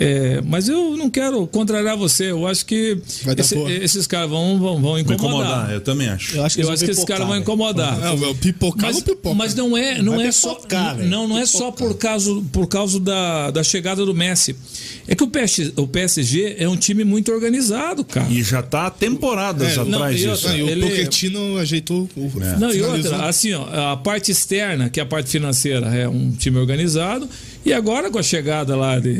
É, 0.00 0.40
mas 0.46 0.68
eu 0.68 0.96
não 0.96 1.10
quero 1.10 1.46
contrariar 1.48 1.96
você. 1.96 2.30
Eu 2.30 2.46
acho 2.46 2.64
que 2.64 2.98
esse- 3.36 3.58
esses 3.82 4.06
caras 4.06 4.30
vão, 4.30 4.58
vão, 4.58 4.80
vão 4.80 4.92
Vai 4.92 5.00
incomodar. 5.02 5.40
incomodar, 5.40 5.72
eu 5.72 5.80
também 5.80 6.08
acho. 6.08 6.36
Eu 6.36 6.44
acho 6.44 6.56
que, 6.56 6.62
Eu 6.62 6.70
acho 6.70 6.84
que 6.84 6.90
esses 6.90 6.96
pipocar, 7.04 7.16
caras 7.16 7.26
vão 7.26 7.32
velho. 7.34 7.42
incomodar. 7.42 7.98
Não, 7.98 8.24
é 8.24 8.28
o 8.28 8.34
pipocar 8.34 8.86
Mas, 8.86 8.96
ou 8.96 9.02
pipoca? 9.02 9.34
mas 9.34 9.54
não 9.54 9.76
é, 9.76 10.00
não 10.02 10.16
Vai 10.16 10.26
é 10.28 10.32
só, 10.32 10.54
pipocar, 10.54 10.96
velho. 10.96 11.08
não, 11.10 11.26
não 11.26 11.38
é 11.38 11.44
só 11.46 11.70
por 11.72 11.94
causa, 11.96 12.42
por 12.52 12.66
causa 12.68 13.00
da, 13.00 13.50
da 13.50 13.62
chegada 13.64 14.04
do 14.06 14.14
Messi. 14.14 14.54
É 15.08 15.14
que 15.14 15.24
o 15.24 15.28
PSG, 15.28 15.72
o 15.76 15.86
PSG 15.88 16.56
é 16.58 16.68
um 16.68 16.76
time 16.76 17.02
muito 17.02 17.32
organizado, 17.32 18.04
cara. 18.04 18.28
E 18.30 18.42
já 18.42 18.62
tá 18.62 18.86
há 18.86 18.90
temporadas 18.90 19.68
É, 19.76 19.80
atrás 19.80 19.88
não, 19.88 20.12
e 20.12 20.14
disso. 20.14 20.48
Não, 20.48 20.56
e 20.58 20.62
o 20.62 20.68
ele- 20.68 20.86
Pochettino 20.88 21.56
ajeitou 21.58 22.08
o. 22.16 22.32
Não, 22.58 22.72
e 22.72 22.82
outra, 22.82 23.26
assim, 23.26 23.52
ó, 23.54 23.92
a 23.92 23.96
parte 23.96 24.30
externa, 24.30 24.88
que 24.90 25.00
é 25.00 25.02
a 25.02 25.06
parte 25.06 25.28
financeira, 25.30 25.86
é 25.88 26.08
um 26.08 26.30
time 26.30 26.58
organizado. 26.58 27.28
E 27.64 27.72
agora 27.72 28.10
com 28.10 28.18
a 28.18 28.22
chegada 28.22 28.74
lá 28.76 28.98
de 28.98 29.14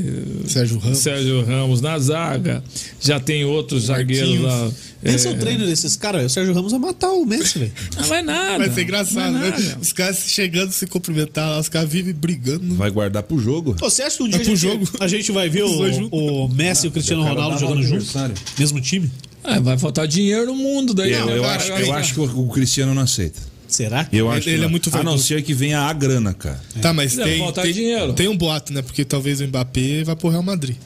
Sérgio 0.47 0.48
Sérgio 0.48 0.78
Ramos. 0.78 0.98
Sérgio 0.98 1.44
Ramos 1.44 1.81
na 1.81 1.98
zaga. 1.98 2.62
Já 3.01 3.20
tem 3.20 3.44
outros 3.44 3.85
zagueiros 3.86 4.40
lá. 4.40 4.70
Esse 5.05 5.28
é, 5.28 5.31
é, 5.31 5.35
o 5.35 5.39
treino 5.39 5.66
desses 5.66 5.97
caras. 5.97 6.24
O 6.24 6.28
Sérgio 6.28 6.55
Ramos 6.55 6.70
vai 6.73 6.81
matar 6.81 7.10
o 7.12 7.24
Messi, 7.27 7.59
velho. 7.59 7.73
Não 7.97 8.05
vai 8.05 8.23
nada. 8.23 8.59
Vai 8.59 8.70
ser 8.73 8.82
engraçado, 8.82 9.39
vai 9.39 9.51
né? 9.51 9.77
Os 9.81 9.93
caras 9.93 10.24
chegando, 10.28 10.73
se 10.73 10.86
cumprimentar 10.86 11.48
lá, 11.51 11.59
os 11.59 11.69
caras 11.69 11.90
vivem 11.90 12.15
brigando. 12.15 12.74
Vai 12.74 12.90
guardar 12.90 13.23
pro 13.23 13.39
jogo. 13.39 13.74
Pô, 13.74 13.90
Você 13.90 14.02
acha 14.02 14.16
que 14.16 14.23
um 14.23 14.28
dia 14.28 14.39
É 14.39 14.40
a 14.40 14.44
pro 14.44 14.56
gente, 14.56 14.73
jogo. 14.73 14.89
a 15.01 15.09
gente 15.09 15.32
vai 15.32 15.48
ver 15.48 15.65
o, 15.65 15.93
juntos. 15.93 16.09
o 16.12 16.48
Messi 16.48 16.86
e 16.86 16.89
o 16.89 16.93
Cristiano 16.93 17.23
Eu 17.23 17.28
Ronaldo 17.28 17.59
jogando 17.59 17.82
junto? 17.82 17.94
aniversário. 17.94 18.35
Mesmo 18.59 18.81
time? 18.81 19.10
É, 19.44 19.60
vai 19.60 19.78
faltar 19.78 20.06
dinheiro 20.09 20.47
no 20.47 20.55
mundo 20.56 20.94
daí. 20.94 21.12
Eu, 21.12 21.27
né, 21.27 21.36
eu 21.39 21.43
cara? 21.43 21.56
acho, 21.56 21.73
eu 21.73 21.93
acho 21.93 22.15
que 22.15 22.20
o, 22.20 22.40
o 22.47 22.48
Cristiano 22.48 22.94
não 22.94 23.02
aceita. 23.02 23.40
Será? 23.68 24.08
Eu 24.10 24.26
Ele- 24.28 24.38
acho 24.38 24.48
ele 24.48 24.58
que 24.58 24.64
é 24.64 24.68
muito 24.68 24.88
A 24.88 24.96
não 24.98 25.04
vaidoso. 25.04 25.24
ser 25.28 25.42
que 25.42 25.52
venha 25.54 25.80
a 25.82 25.92
grana, 25.92 26.32
cara. 26.34 26.60
Tá, 26.80 26.92
mas 26.92 27.14
tem, 27.14 27.52
tem, 27.52 27.72
dinheiro. 27.72 28.12
tem 28.14 28.26
um 28.28 28.36
boato, 28.36 28.72
né? 28.72 28.80
Porque 28.82 29.04
talvez 29.04 29.40
o 29.40 29.46
Mbappé 29.46 30.02
vá 30.04 30.16
pro 30.16 30.30
Real 30.30 30.42
Madrid. 30.42 30.76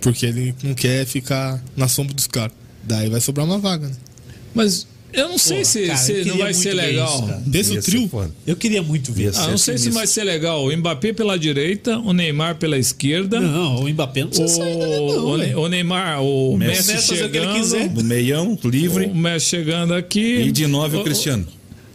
Porque 0.00 0.26
ele 0.26 0.54
não 0.62 0.74
quer 0.74 1.06
ficar 1.06 1.62
na 1.76 1.86
sombra 1.86 2.14
dos 2.14 2.26
caras. 2.26 2.52
Daí 2.82 3.08
vai 3.08 3.20
sobrar 3.20 3.46
uma 3.46 3.58
vaga, 3.58 3.88
né? 3.88 3.94
Mas 4.54 4.86
eu 5.12 5.28
não 5.28 5.38
sei 5.38 5.58
Pô, 5.58 5.64
se, 5.64 5.86
cara, 5.86 5.98
se 5.98 6.12
eu 6.12 6.26
não 6.26 6.38
vai 6.38 6.52
ser 6.52 6.74
legal. 6.74 7.18
isso. 7.30 7.48
Desse 7.50 7.78
o 7.78 7.82
trio. 7.82 8.32
Eu 8.46 8.56
queria 8.56 8.82
muito 8.82 9.12
ver. 9.12 9.32
Ah, 9.34 9.48
não 9.48 9.56
sei 9.58 9.78
se 9.78 9.88
vai 9.90 10.06
ser 10.06 10.24
legal. 10.24 10.64
O 10.66 10.76
Mbappé 10.76 11.12
pela 11.12 11.38
direita, 11.38 11.98
o 11.98 12.12
Neymar 12.12 12.56
pela 12.56 12.76
esquerda. 12.78 13.40
Não, 13.40 13.76
o 13.84 13.88
Mbappé 13.88 14.20
não 14.22 14.28
precisa 14.28 14.48
sair 14.48 14.78
dali, 14.78 14.92
O, 14.94 15.36
não, 15.36 15.60
o, 15.60 15.64
o 15.64 15.68
Neymar, 15.68 16.22
o 16.22 16.56
Messi. 16.56 16.76
Messi, 16.76 16.92
Messi 16.92 17.06
fazer 17.08 17.24
o 17.24 17.30
que 17.30 17.36
ele 17.38 17.52
quiser. 17.54 17.78
chegando. 17.82 17.96
No 18.02 18.04
meião, 18.04 18.58
livre. 18.64 19.06
O 19.06 19.14
Messi 19.14 19.46
chegando 19.46 19.94
aqui. 19.94 20.42
E 20.42 20.52
de 20.52 20.66
nove 20.66 20.96
o 20.98 21.02
Cristiano. 21.04 21.46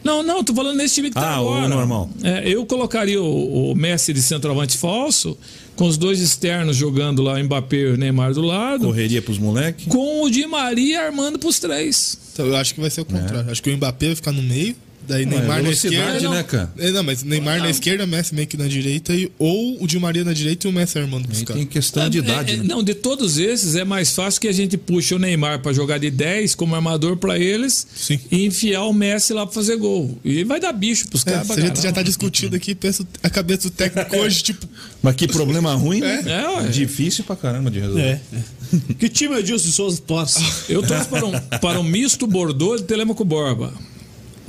Não, 0.03 0.23
não, 0.23 0.43
tô 0.43 0.53
falando 0.53 0.77
nesse 0.77 0.95
time 0.95 1.09
que 1.09 1.15
tá 1.15 1.35
Ah, 1.35 1.41
o 1.41 1.49
agora. 1.49 1.67
normal. 1.67 2.09
É, 2.23 2.47
eu 2.47 2.65
colocaria 2.65 3.21
o, 3.21 3.71
o 3.71 3.75
Messi 3.75 4.13
de 4.13 4.21
centroavante 4.21 4.77
falso, 4.77 5.37
com 5.75 5.85
os 5.87 5.97
dois 5.97 6.19
externos 6.21 6.75
jogando 6.75 7.21
lá, 7.21 7.41
Mbappé 7.43 7.75
e 7.77 7.85
o 7.93 7.97
Neymar 7.97 8.33
do 8.33 8.41
lado, 8.41 8.85
Correria 8.85 9.21
pros 9.21 9.37
moleques. 9.37 9.85
com 9.87 10.23
o 10.23 10.29
Di 10.29 10.45
Maria 10.47 11.01
armando 11.05 11.37
pros 11.39 11.59
três. 11.59 12.17
então 12.33 12.45
eu 12.47 12.55
acho 12.55 12.73
que 12.73 12.81
vai 12.81 12.89
ser 12.89 13.01
o 13.01 13.05
contrário. 13.05 13.51
Acho 13.51 13.61
que 13.61 13.69
o 13.69 13.75
Mbappé 13.77 14.07
vai 14.07 14.15
ficar 14.15 14.31
no 14.31 14.41
meio, 14.43 14.75
daí 15.09 15.25
Não, 15.25 15.33
é 15.33 15.35
Neymar 15.39 15.57
na 15.57 15.63
velocidade, 15.63 16.15
esquerda. 16.17 16.29
né, 16.29 16.43
cara? 16.43 16.71
É, 16.77 16.91
não, 16.91 17.03
mas 17.03 17.23
Neymar 17.23 17.59
na 17.59 17.69
esquerda, 17.69 18.05
Messi 18.05 18.33
meio 18.35 18.47
que 18.47 18.55
na 18.55 18.67
direita, 18.67 19.13
e, 19.13 19.29
ou 19.37 19.83
o 19.83 19.87
Di 19.87 19.99
Maria 19.99 20.23
na 20.23 20.31
direita 20.31 20.67
e 20.67 20.69
o 20.69 20.73
Messi 20.73 20.97
armando 20.97 21.27
caras. 21.27 21.45
tem 21.55 21.65
questão 21.65 22.09
de 22.09 22.19
É, 22.19 22.21
idade, 22.21 22.53
é, 22.53 22.57
né? 22.57 22.63
Não, 22.63 22.81
de 22.83 22.93
todos 22.93 23.37
esses 23.37 23.75
é 23.75 23.83
mais 23.83 24.11
fácil 24.11 24.39
que 24.39 24.47
a 24.47 24.51
gente 24.51 24.77
puxe 24.77 25.13
o 25.13 25.19
Neymar 25.19 25.59
pra 25.61 25.73
jogar 25.73 25.97
de 25.97 26.09
10 26.11 26.55
como 26.55 26.75
armador 26.75 27.17
pra 27.17 27.37
eles 27.37 27.85
Sim. 27.95 28.19
e 28.31 28.45
enfiar 28.45 28.83
o 28.85 28.93
Messi 28.93 29.33
lá 29.33 29.45
pra 29.45 29.53
fazer 29.55 29.75
gol. 29.77 30.17
E 30.23 30.43
vai 30.43 30.59
dar 30.59 30.71
bicho 30.71 31.07
pros 31.07 31.25
É, 31.25 31.31
caras. 31.31 31.49
a 31.51 31.59
gente 31.59 31.81
já 31.81 31.91
tá 31.91 32.01
discutindo 32.03 32.55
aqui, 32.55 32.73
pensa 32.75 33.05
a 33.23 33.29
cabeça 33.29 33.63
do 33.63 33.71
técnico 33.71 34.15
hoje, 34.19 34.43
tipo, 34.43 34.67
Mas 35.01 35.15
que 35.15 35.27
problema 35.27 35.73
ruim, 35.75 35.99
né? 36.01 36.23
É, 36.25 36.47
ué. 36.61 36.67
Difícil 36.69 37.23
pra 37.23 37.35
caramba 37.35 37.71
de 37.71 37.79
resolver. 37.79 38.01
É. 38.03 38.19
é. 38.33 38.93
que 38.99 39.09
time 39.09 39.33
é 39.35 39.39
Edilson 39.39 39.65
de 39.65 39.71
Souza 39.73 40.01
torce? 40.05 40.43
Eu 40.69 40.83
torço 40.85 41.09
para 41.09 41.25
um, 41.25 41.31
para 41.61 41.79
um 41.79 41.83
misto 41.83 42.27
Bordeaux 42.27 42.79
de 42.81 42.87
Telemaco 42.87 43.25
Borba. 43.25 43.73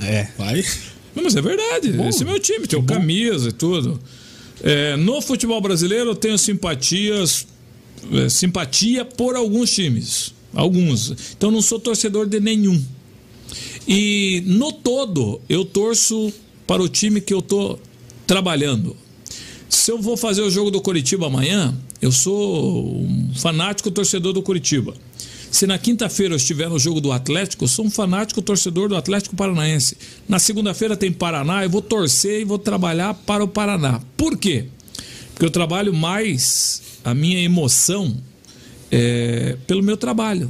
É. 0.01 0.27
vai. 0.37 0.63
Não, 1.15 1.23
mas 1.23 1.35
é 1.35 1.41
verdade. 1.41 1.93
Esse 2.07 2.23
é 2.23 2.25
meu 2.25 2.39
time, 2.39 2.67
tem 2.67 2.79
o 2.79 2.83
camisa 2.83 3.49
e 3.49 3.51
tudo. 3.51 3.99
É, 4.63 4.95
no 4.95 5.21
futebol 5.21 5.59
brasileiro 5.59 6.11
eu 6.11 6.15
tenho 6.15 6.37
simpatias, 6.37 7.47
é, 8.13 8.29
simpatia 8.29 9.03
por 9.03 9.35
alguns 9.35 9.71
times. 9.71 10.33
Alguns. 10.53 11.33
Então 11.35 11.51
não 11.51 11.61
sou 11.61 11.79
torcedor 11.79 12.27
de 12.27 12.39
nenhum. 12.39 12.81
E 13.87 14.43
no 14.45 14.71
todo 14.71 15.41
eu 15.49 15.65
torço 15.65 16.31
para 16.67 16.81
o 16.81 16.87
time 16.87 17.19
que 17.19 17.33
eu 17.33 17.41
tô 17.41 17.79
trabalhando. 18.25 18.95
Se 19.67 19.91
eu 19.91 20.01
vou 20.01 20.15
fazer 20.15 20.41
o 20.41 20.49
jogo 20.49 20.69
do 20.69 20.81
Curitiba 20.81 21.27
amanhã, 21.27 21.73
eu 22.01 22.11
sou 22.11 23.01
um 23.01 23.33
fanático 23.35 23.89
torcedor 23.89 24.33
do 24.33 24.41
Curitiba. 24.41 24.93
Se 25.51 25.67
na 25.67 25.77
quinta-feira 25.77 26.33
eu 26.33 26.37
estiver 26.37 26.69
no 26.69 26.79
jogo 26.79 27.01
do 27.01 27.11
Atlético, 27.11 27.65
eu 27.65 27.67
sou 27.67 27.85
um 27.85 27.91
fanático 27.91 28.41
torcedor 28.41 28.87
do 28.87 28.95
Atlético 28.95 29.35
Paranaense. 29.35 29.97
Na 30.27 30.39
segunda-feira 30.39 30.95
tem 30.95 31.11
Paraná, 31.11 31.63
eu 31.65 31.69
vou 31.69 31.81
torcer 31.81 32.39
e 32.41 32.45
vou 32.45 32.57
trabalhar 32.57 33.13
para 33.13 33.43
o 33.43 33.47
Paraná. 33.47 34.01
Por 34.15 34.37
quê? 34.37 34.67
Porque 35.33 35.45
eu 35.45 35.51
trabalho 35.51 35.93
mais 35.93 36.81
a 37.03 37.13
minha 37.13 37.37
emoção 37.43 38.17
é, 38.89 39.57
pelo 39.67 39.83
meu 39.83 39.97
trabalho. 39.97 40.49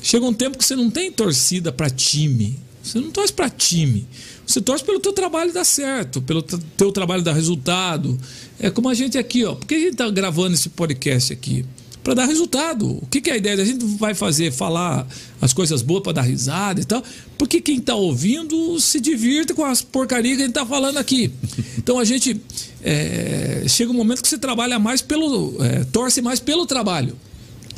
Chega 0.00 0.24
um 0.24 0.32
tempo 0.32 0.56
que 0.56 0.64
você 0.64 0.76
não 0.76 0.90
tem 0.90 1.10
torcida 1.10 1.72
para 1.72 1.90
time. 1.90 2.56
Você 2.84 3.00
não 3.00 3.10
torce 3.10 3.32
para 3.32 3.50
time. 3.50 4.06
Você 4.46 4.60
torce 4.60 4.84
pelo 4.84 5.00
teu 5.00 5.12
trabalho 5.12 5.52
dar 5.52 5.64
certo, 5.64 6.22
pelo 6.22 6.40
teu 6.42 6.92
trabalho 6.92 7.22
dar 7.22 7.32
resultado. 7.32 8.18
É 8.60 8.70
como 8.70 8.88
a 8.88 8.94
gente 8.94 9.18
aqui, 9.18 9.44
ó. 9.44 9.56
Por 9.56 9.66
que 9.66 9.74
a 9.74 9.78
gente 9.78 9.92
está 9.92 10.08
gravando 10.08 10.54
esse 10.54 10.68
podcast 10.68 11.32
aqui? 11.32 11.64
Para 12.02 12.14
dar 12.14 12.26
resultado. 12.26 12.98
O 13.02 13.06
que, 13.10 13.20
que 13.20 13.30
é 13.30 13.34
a 13.34 13.36
ideia? 13.36 13.60
A 13.60 13.64
gente 13.64 13.84
vai 13.98 14.14
fazer, 14.14 14.50
falar 14.52 15.06
as 15.40 15.52
coisas 15.52 15.82
boas 15.82 16.02
para 16.02 16.12
dar 16.12 16.22
risada 16.22 16.80
e 16.80 16.84
tal. 16.84 17.02
Porque 17.36 17.60
quem 17.60 17.78
está 17.78 17.94
ouvindo 17.94 18.80
se 18.80 19.00
divirta 19.00 19.54
com 19.54 19.64
as 19.64 19.82
porcarias 19.82 20.36
que 20.36 20.42
a 20.42 20.46
gente 20.46 20.56
está 20.56 20.66
falando 20.66 20.98
aqui. 20.98 21.30
Então 21.80 21.98
a 21.98 22.04
gente 22.04 22.38
é, 22.82 23.64
chega 23.66 23.90
um 23.90 23.94
momento 23.94 24.20
que 24.22 24.28
você 24.28 24.36
trabalha 24.36 24.78
mais 24.78 25.00
pelo. 25.00 25.56
é, 25.64 25.84
torce 25.84 26.20
mais 26.20 26.38
pelo 26.38 26.66
trabalho. 26.66 27.16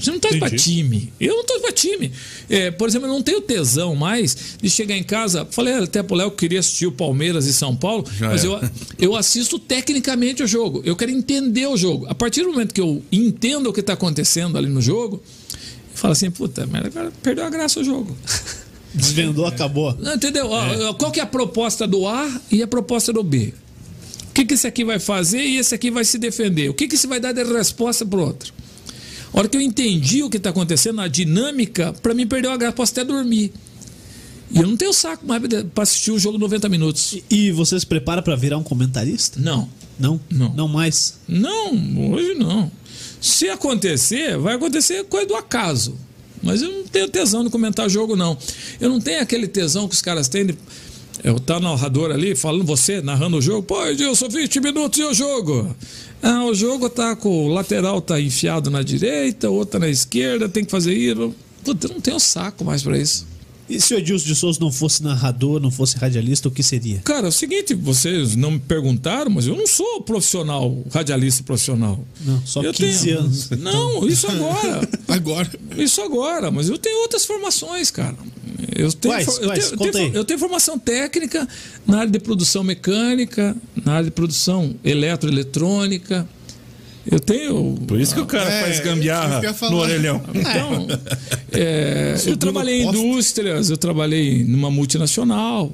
Você 0.03 0.11
não 0.11 0.19
torce 0.19 0.39
pra 0.39 0.51
time. 0.51 1.13
Eu 1.21 1.37
não 1.37 1.45
torço 1.45 1.63
pra 1.63 1.73
time. 1.73 2.13
É, 2.51 2.71
por 2.73 2.89
exemplo, 2.89 3.07
eu 3.07 3.13
não 3.13 3.23
tenho 3.23 3.41
tesão 3.41 3.95
mais 3.95 4.57
de 4.61 4.69
chegar 4.69 4.97
em 4.97 5.05
casa. 5.05 5.47
Falei 5.51 5.75
até 5.75 6.03
pro 6.03 6.17
Léo 6.17 6.31
que 6.33 6.39
queria 6.39 6.59
assistir 6.59 6.87
o 6.87 6.93
Palmeiras 6.93 7.47
e 7.47 7.53
São 7.53 7.77
Paulo, 7.77 8.05
Já 8.19 8.29
mas 8.29 8.45
é. 8.45 8.49
eu, 8.49 8.61
eu 8.99 9.17
assisto 9.17 9.59
tecnicamente 9.61 10.43
o 10.43 10.47
jogo. 10.47 10.83
Eu 10.85 10.97
quero 10.97 11.13
entender 11.13 11.67
o 11.69 11.77
jogo. 11.77 12.07
A 12.09 12.15
partir 12.15 12.43
do 12.43 12.51
momento 12.51 12.75
que 12.75 12.81
eu 12.81 13.01
entendo 13.13 13.69
o 13.69 13.73
que 13.73 13.81
está 13.81 13.93
acontecendo 13.93 14.59
ali 14.59 14.69
no 14.69 14.83
jogo, 14.83 15.23
eu 15.53 15.97
falo 15.97 16.13
assim, 16.13 16.31
puta, 16.31 16.67
merda, 16.67 16.89
agora 16.89 17.13
perdeu 17.23 17.45
a 17.45 17.51
graça 17.51 17.79
o 17.79 17.85
jogo. 17.85 18.17
Desvendou, 18.93 19.47
acabou. 19.47 19.97
Não, 19.99 20.15
entendeu? 20.15 20.49
Ó, 20.51 20.95
Qual 20.95 21.11
que 21.11 21.21
é 21.21 21.23
a 21.23 21.27
proposta 21.27 21.87
do 21.87 22.07
A 22.07 22.41
e 22.51 22.63
a 22.63 22.67
proposta 22.67 23.13
do 23.13 23.23
B? 23.23 23.55
O 24.29 24.35
que, 24.35 24.45
que 24.45 24.55
esse 24.55 24.67
aqui 24.67 24.85
vai 24.85 24.99
fazer 24.99 25.43
e 25.43 25.59
esse 25.59 25.75
aqui 25.75 25.91
vai 25.91 26.05
se 26.05 26.19
defender? 26.19 26.69
O 26.69 26.75
que, 26.75 26.89
que 26.89 26.95
esse 26.95 27.07
vai 27.07 27.21
dar 27.21 27.33
de 27.33 27.45
resposta 27.45 28.05
pro 28.05 28.21
outro? 28.21 28.53
A 29.33 29.39
hora 29.39 29.49
que 29.49 29.57
eu 29.57 29.61
entendi 29.61 30.23
o 30.23 30.29
que 30.29 30.37
está 30.37 30.51
acontecendo, 30.51 31.01
a 31.01 31.09
dinâmica, 31.09 31.93
para 32.03 32.13
mim 32.13 32.27
perdeu 32.27 32.51
a 32.51 32.57
graça, 32.57 32.75
posso 32.75 32.93
até 32.93 33.05
dormir. 33.05 33.53
E 34.51 34.59
eu 34.59 34.67
não 34.67 34.77
tenho 34.77 34.93
saco 34.93 35.27
mais 35.27 35.43
para 35.75 35.83
assistir 35.83 36.11
o 36.11 36.19
jogo 36.19 36.37
90 36.37 36.69
minutos. 36.69 37.15
E, 37.31 37.47
e 37.47 37.53
você 37.53 37.81
se 37.81 37.87
prepara 37.87 38.21
pra 38.21 38.37
virar 38.37 38.59
um 38.59 38.63
comentarista? 38.63 39.41
Não. 39.41 39.69
Não? 39.99 40.21
Não. 40.31 40.53
Não 40.53 40.69
mais? 40.69 41.19
Não, 41.27 41.73
hoje 42.11 42.35
não. 42.35 42.71
Se 43.21 43.49
acontecer, 43.49 44.37
vai 44.37 44.55
acontecer 44.55 45.05
coisa 45.05 45.27
do 45.27 45.35
acaso. 45.35 45.97
Mas 46.43 46.61
eu 46.61 46.71
não 46.71 46.85
tenho 46.85 47.09
tesão 47.09 47.45
de 47.45 47.51
comentar 47.51 47.89
jogo, 47.89 48.17
não. 48.17 48.37
Eu 48.81 48.91
não 48.91 49.01
tenho 49.01 49.23
aquele 49.23 49.47
tesão 49.47 49.89
que 49.89 49.95
os 49.95 50.03
caras 50.03 50.29
têm 50.29 50.47
de. 50.47 50.59
Eu 51.23 51.39
tá 51.39 51.61
narrador 51.61 52.11
ali, 52.11 52.35
falando 52.35 52.65
você, 52.65 53.01
narrando 53.01 53.37
o 53.37 53.41
jogo. 53.41 53.63
Pô, 53.63 53.87
Edilson, 53.87 54.29
20 54.29 54.61
minutos 54.61 54.99
e 54.99 55.05
o 55.05 55.15
jogo. 55.15 55.75
Ah, 56.23 56.45
o 56.45 56.55
jogo 56.55 56.89
tá 56.89 57.17
com 57.17 57.47
o 57.47 57.49
lateral 57.49 58.01
tá 58.01 58.21
enfiado 58.21 58.71
na 58.71 58.83
direita, 58.83 59.51
outra 59.51 59.81
na 59.81 59.89
esquerda, 59.89 60.49
tem 60.49 60.65
que 60.65 60.71
fazer 60.71 60.95
isso. 60.95 61.35
Puta, 61.65 61.89
eu 61.89 61.95
não 61.95 62.01
tenho 62.01 62.21
saco 62.21 62.65
mais 62.65 62.83
pra 62.83 62.97
isso. 62.97 63.27
E 63.75 63.81
se 63.81 63.95
o 63.95 63.99
Edilson 63.99 64.27
de 64.27 64.35
Souza 64.35 64.59
não 64.61 64.71
fosse 64.71 65.03
narrador, 65.03 65.59
não 65.61 65.71
fosse 65.71 65.97
radialista, 65.97 66.49
o 66.49 66.51
que 66.51 66.63
seria? 66.63 66.99
Cara, 66.99 67.27
é 67.27 67.29
o 67.29 67.33
seguinte, 67.33 67.75
vocês 67.75 68.37
não 68.37 68.51
me 68.53 68.59
perguntaram, 68.61 69.31
mas 69.31 69.47
eu 69.47 69.57
não 69.57 69.67
sou 69.67 70.03
profissional, 70.03 70.85
radialista 70.93 71.43
profissional. 71.43 72.05
Não, 72.21 72.43
só 72.45 72.63
Eu 72.63 72.73
15 72.73 73.05
tenho- 73.07 73.19
anos. 73.21 73.51
Não, 73.51 74.07
isso 74.07 74.27
agora. 74.31 74.89
Agora. 75.09 75.51
Isso 75.77 76.01
agora, 76.03 76.51
mas 76.51 76.69
eu 76.69 76.77
tenho 76.79 77.01
outras 77.03 77.25
formações, 77.25 77.91
cara. 77.91 78.17
Eu 78.77 78.93
tenho, 78.93 79.15
Quais? 79.15 79.29
eu, 79.29 79.47
Quais? 79.49 79.71
tenho, 79.71 79.87
eu, 79.87 79.93
tenho, 79.93 80.15
eu 80.15 80.25
tenho 80.25 80.39
formação 80.39 80.79
técnica 80.79 81.47
na 81.87 81.99
área 82.01 82.11
de 82.11 82.19
produção 82.19 82.63
mecânica, 82.65 83.57
na 83.85 83.93
área 83.95 84.05
de 84.05 84.11
produção 84.11 84.75
eletroeletrônica. 84.85 86.27
Eu 87.05 87.19
tenho. 87.19 87.75
Por 87.87 88.01
isso 88.01 88.15
que 88.15 88.21
o 88.21 88.27
cara 88.27 88.49
É, 88.51 88.63
faz 88.63 88.81
gambiarra 88.81 89.41
no 89.71 89.77
orelhão. 89.77 90.23
Então, 90.35 90.87
é, 91.53 92.17
eu 92.27 92.37
trabalhei 92.37 92.83
em 92.83 92.89
indústrias, 92.89 93.71
eu 93.71 93.77
trabalhei 93.77 94.45
numa 94.45 94.71
multinacional, 94.71 95.73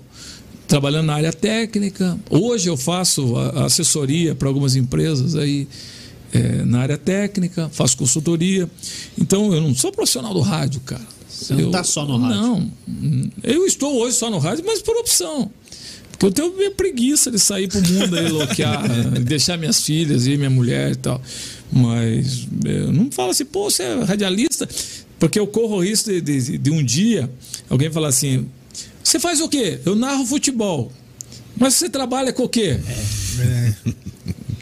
trabalhando 0.67 1.07
na 1.07 1.15
área 1.15 1.33
técnica. 1.33 2.19
Hoje 2.31 2.69
eu 2.69 2.77
faço 2.77 3.37
assessoria 3.65 4.35
para 4.35 4.49
algumas 4.49 4.75
empresas 4.77 5.35
aí 5.37 5.69
é, 6.33 6.65
na 6.65 6.81
área 6.81 6.97
técnica, 6.99 7.69
faço 7.73 7.97
consultoria. 7.97 8.69
Então 9.19 9.53
eu 9.53 9.61
não 9.61 9.75
sou 9.75 9.93
profissional 9.93 10.33
do 10.33 10.41
rádio, 10.41 10.81
cara. 10.81 11.07
Você 11.29 11.53
não 11.55 11.61
Eu- 11.61 11.71
tá 11.71 11.85
só 11.85 12.05
no 12.05 12.17
rádio. 12.19 12.37
Não, 12.41 12.71
eu 13.45 13.65
estou 13.67 14.01
hoje 14.01 14.17
só 14.17 14.31
no 14.31 14.39
rádio, 14.39 14.65
mas 14.67 14.81
por 14.83 14.97
opção. 14.97 15.51
Porque 16.19 16.27
eu 16.27 16.33
tenho 16.33 16.57
minha 16.57 16.71
preguiça 16.73 17.31
de 17.31 17.39
sair 17.39 17.69
pro 17.69 17.81
mundo 17.81 18.19
aí, 18.19 18.29
loquear, 18.29 18.83
deixar 19.23 19.57
minhas 19.57 19.81
filhas 19.83 20.27
e 20.27 20.37
minha 20.37 20.51
mulher 20.51 20.93
e 20.93 20.97
tal. 20.97 21.23
Mas 21.71 22.49
eu 22.65 22.93
não 22.93 23.11
falo 23.11 23.31
assim, 23.31 23.45
pô, 23.45 23.71
você 23.71 23.83
é 23.85 24.03
radialista. 24.03 24.69
Porque 25.19 25.39
eu 25.39 25.47
corro 25.47 25.77
o 25.77 25.81
risco 25.85 26.11
de, 26.11 26.21
de, 26.21 26.59
de 26.59 26.71
um 26.71 26.83
dia 26.85 27.31
alguém 27.71 27.91
falar 27.91 28.09
assim: 28.09 28.47
você 29.03 29.19
faz 29.21 29.41
o 29.41 29.49
quê? 29.49 29.81
Eu 29.85 29.95
narro 29.95 30.25
futebol. 30.27 30.93
Mas 31.57 31.75
você 31.75 31.89
trabalha 31.89 32.33
com 32.33 32.45
o 32.45 32.49
quê? 32.49 32.79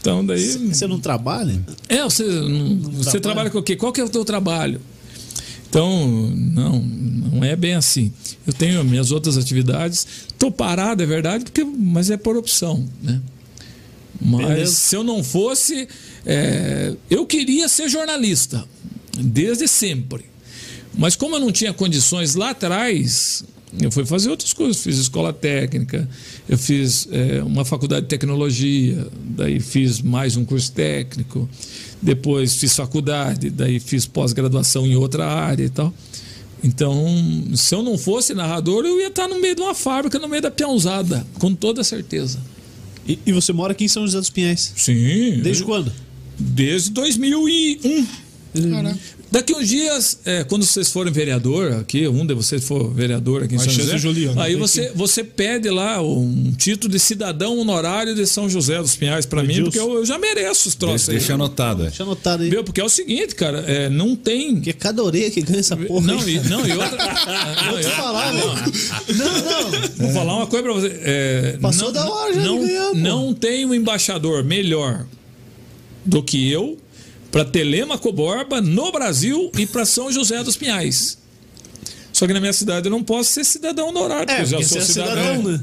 Então 0.01 0.24
daí. 0.24 0.43
Você 0.73 0.87
não 0.87 0.99
trabalha? 1.01 1.61
É, 1.89 2.03
você, 2.05 2.24
não- 2.24 2.78
você 2.78 3.03
trabalha? 3.03 3.20
trabalha 3.20 3.51
com 3.51 3.59
o 3.59 3.62
quê? 3.62 3.77
Qual 3.77 3.93
que 3.93 4.01
é 4.01 4.05
o 4.05 4.09
teu 4.09 4.24
trabalho? 4.24 4.81
Então, 5.69 6.09
não, 6.09 6.81
não 6.81 7.45
é 7.45 7.57
bem 7.57 7.75
assim. 7.75 8.13
Eu 8.47 8.53
tenho 8.53 8.83
minhas 8.85 9.11
outras 9.11 9.37
atividades. 9.37 10.07
Estou 10.29 10.51
parado, 10.51 11.03
é 11.03 11.07
verdade, 11.07 11.45
porque, 11.45 11.65
mas 11.65 12.11
é 12.11 12.17
por 12.17 12.37
opção, 12.37 12.89
né? 13.03 13.21
Mas 14.21 14.47
Beleza. 14.47 14.73
se 14.73 14.97
eu 14.97 15.05
não 15.05 15.23
fosse, 15.23 15.87
é, 16.25 16.95
eu 17.11 17.27
queria 17.27 17.69
ser 17.69 17.89
jornalista 17.89 18.65
desde 19.19 19.69
sempre. 19.69 20.25
Mas 20.97 21.14
como 21.14 21.36
eu 21.36 21.40
não 21.40 21.52
tinha 21.52 21.73
condições 21.73 22.35
lá 22.35 22.51
atrás, 22.51 23.44
eu 23.81 23.90
fui 23.90 24.05
fazer 24.06 24.31
outras 24.31 24.52
coisas. 24.52 24.82
Fiz 24.82 24.98
escola 24.98 25.32
técnica, 25.32 26.09
eu 26.48 26.56
fiz 26.56 27.09
é, 27.10 27.43
uma 27.43 27.64
faculdade 27.64 28.02
de 28.02 28.09
tecnologia, 28.09 29.06
daí 29.12 29.60
fiz 29.60 30.01
mais 30.01 30.36
um 30.36 30.44
curso 30.44 30.73
técnico, 30.73 31.48
depois 32.01 32.56
fiz 32.56 32.74
faculdade, 32.74 33.51
daí 33.51 33.78
fiz 33.78 34.06
pós-graduação 34.06 34.86
em 34.86 34.97
outra 34.97 35.27
área 35.27 35.64
e 35.64 35.70
tal. 35.70 35.93
Então, 36.64 37.05
se 37.55 37.74
eu 37.74 37.82
não 37.82 37.98
fosse 37.98 38.35
narrador, 38.35 38.85
eu 38.85 38.98
ia 38.98 39.09
estar 39.09 39.28
no 39.28 39.40
meio 39.40 39.55
de 39.55 39.60
uma 39.60 39.74
fábrica, 39.74 40.18
no 40.18 40.27
meio 40.27 40.43
da 40.43 40.51
peãozada, 40.51 41.27
com 41.39 41.55
toda 41.55 41.85
certeza. 41.85 42.40
E, 43.06 43.18
e 43.27 43.32
você 43.32 43.52
mora 43.52 43.73
aqui 43.73 43.85
em 43.85 43.89
São 43.89 44.05
José 44.05 44.18
dos 44.18 44.31
Pinhais? 44.31 44.73
Sim. 44.74 45.40
Desde 45.43 45.62
quando? 45.62 45.93
Desde 46.39 46.90
2001. 46.90 48.06
Caraca. 48.70 48.98
Daqui 49.31 49.53
uns 49.55 49.69
dias, 49.69 50.20
é, 50.24 50.44
quando 50.44 50.65
vocês 50.65 50.89
forem 50.90 51.12
vereador 51.12 51.73
aqui, 51.73 52.07
um 52.07 52.24
de 52.24 52.32
vocês 52.32 52.62
for 52.65 52.93
vereador 52.94 53.43
aqui 53.43 53.57
em 53.57 53.59
São 53.59 53.69
José, 53.69 53.98
Juliano, 53.98 54.40
aí 54.40 54.55
você, 54.55 54.93
você 54.94 55.24
pede 55.24 55.69
lá 55.69 56.01
um 56.01 56.53
título 56.57 56.93
de 56.93 56.98
cidadão 57.01 57.59
honorário 57.59 58.15
de 58.15 58.24
São 58.24 58.48
José 58.48 58.78
dos 58.81 58.94
Pinhais 58.94 59.27
para 59.27 59.43
mim, 59.43 59.51
Edilson. 59.55 59.65
porque 59.65 59.78
eu, 59.81 59.94
eu 59.97 60.07
já 60.07 60.16
mereço 60.16 60.69
os 60.69 60.74
troços 60.77 61.09
Deixa 61.09 61.32
aí. 61.32 61.35
anotado. 61.35 61.82
é. 61.82 61.86
Deixa 61.86 62.05
anotado 62.05 62.44
aí. 62.44 62.51
Viu? 62.51 62.62
Porque 62.62 62.81
é 62.81 62.85
o 62.85 62.89
seguinte, 62.89 63.35
cara, 63.35 63.59
é, 63.66 63.89
não 63.90 64.15
tem. 64.15 64.55
Porque 64.55 64.70
é 64.70 64.73
cada 64.73 65.03
orelha 65.03 65.31
que 65.31 65.43
ganha 65.43 65.59
essa 65.61 65.77
porra. 65.77 66.07
Não, 66.07 66.20
aí. 66.20 66.36
e, 66.36 66.40
não, 66.48 66.66
e 66.66 66.73
outra. 66.73 66.97
não, 66.97 67.66
Vou 67.73 67.81
te 67.81 67.86
falar, 67.90 68.32
meu. 68.32 68.47
Não, 68.47 69.43
não. 69.43 69.70
Vou 69.97 70.11
falar 70.12 70.36
uma 70.36 70.47
coisa 70.47 70.62
pra 70.62 70.73
você. 70.73 71.01
é, 71.03 71.59
Passou 71.61 71.86
não, 71.86 71.93
da 71.93 72.09
hora 72.09 72.32
já 72.32 72.40
não, 72.43 72.61
ganhar, 72.61 72.94
não 72.94 73.35
tem 73.35 73.66
um 73.66 73.74
embaixador 73.74 74.44
melhor 74.44 75.05
do 76.05 76.23
que 76.23 76.48
eu 76.51 76.78
para 77.37 77.45
Telemaco 77.45 78.11
Borba 78.13 78.63
no 78.63 78.91
Brasil 78.91 79.51
e 79.59 79.67
para 79.67 79.85
São 79.85 80.11
José 80.11 80.43
dos 80.43 80.57
Pinhais. 80.57 81.19
Só 82.11 82.27
que 82.27 82.33
na 82.33 82.41
minha 82.41 82.53
cidade 82.55 82.87
eu 82.87 82.91
não 82.91 83.03
posso 83.03 83.31
ser 83.31 83.45
cidadão 83.45 83.91
honorário, 83.91 84.31
É, 84.31 84.37
porque 84.37 84.55
eu 84.55 84.63
já 84.63 84.67
sou 84.67 84.79
é 84.79 84.81
cidadão. 84.81 85.15
cidadão, 85.17 85.43
né? 85.43 85.61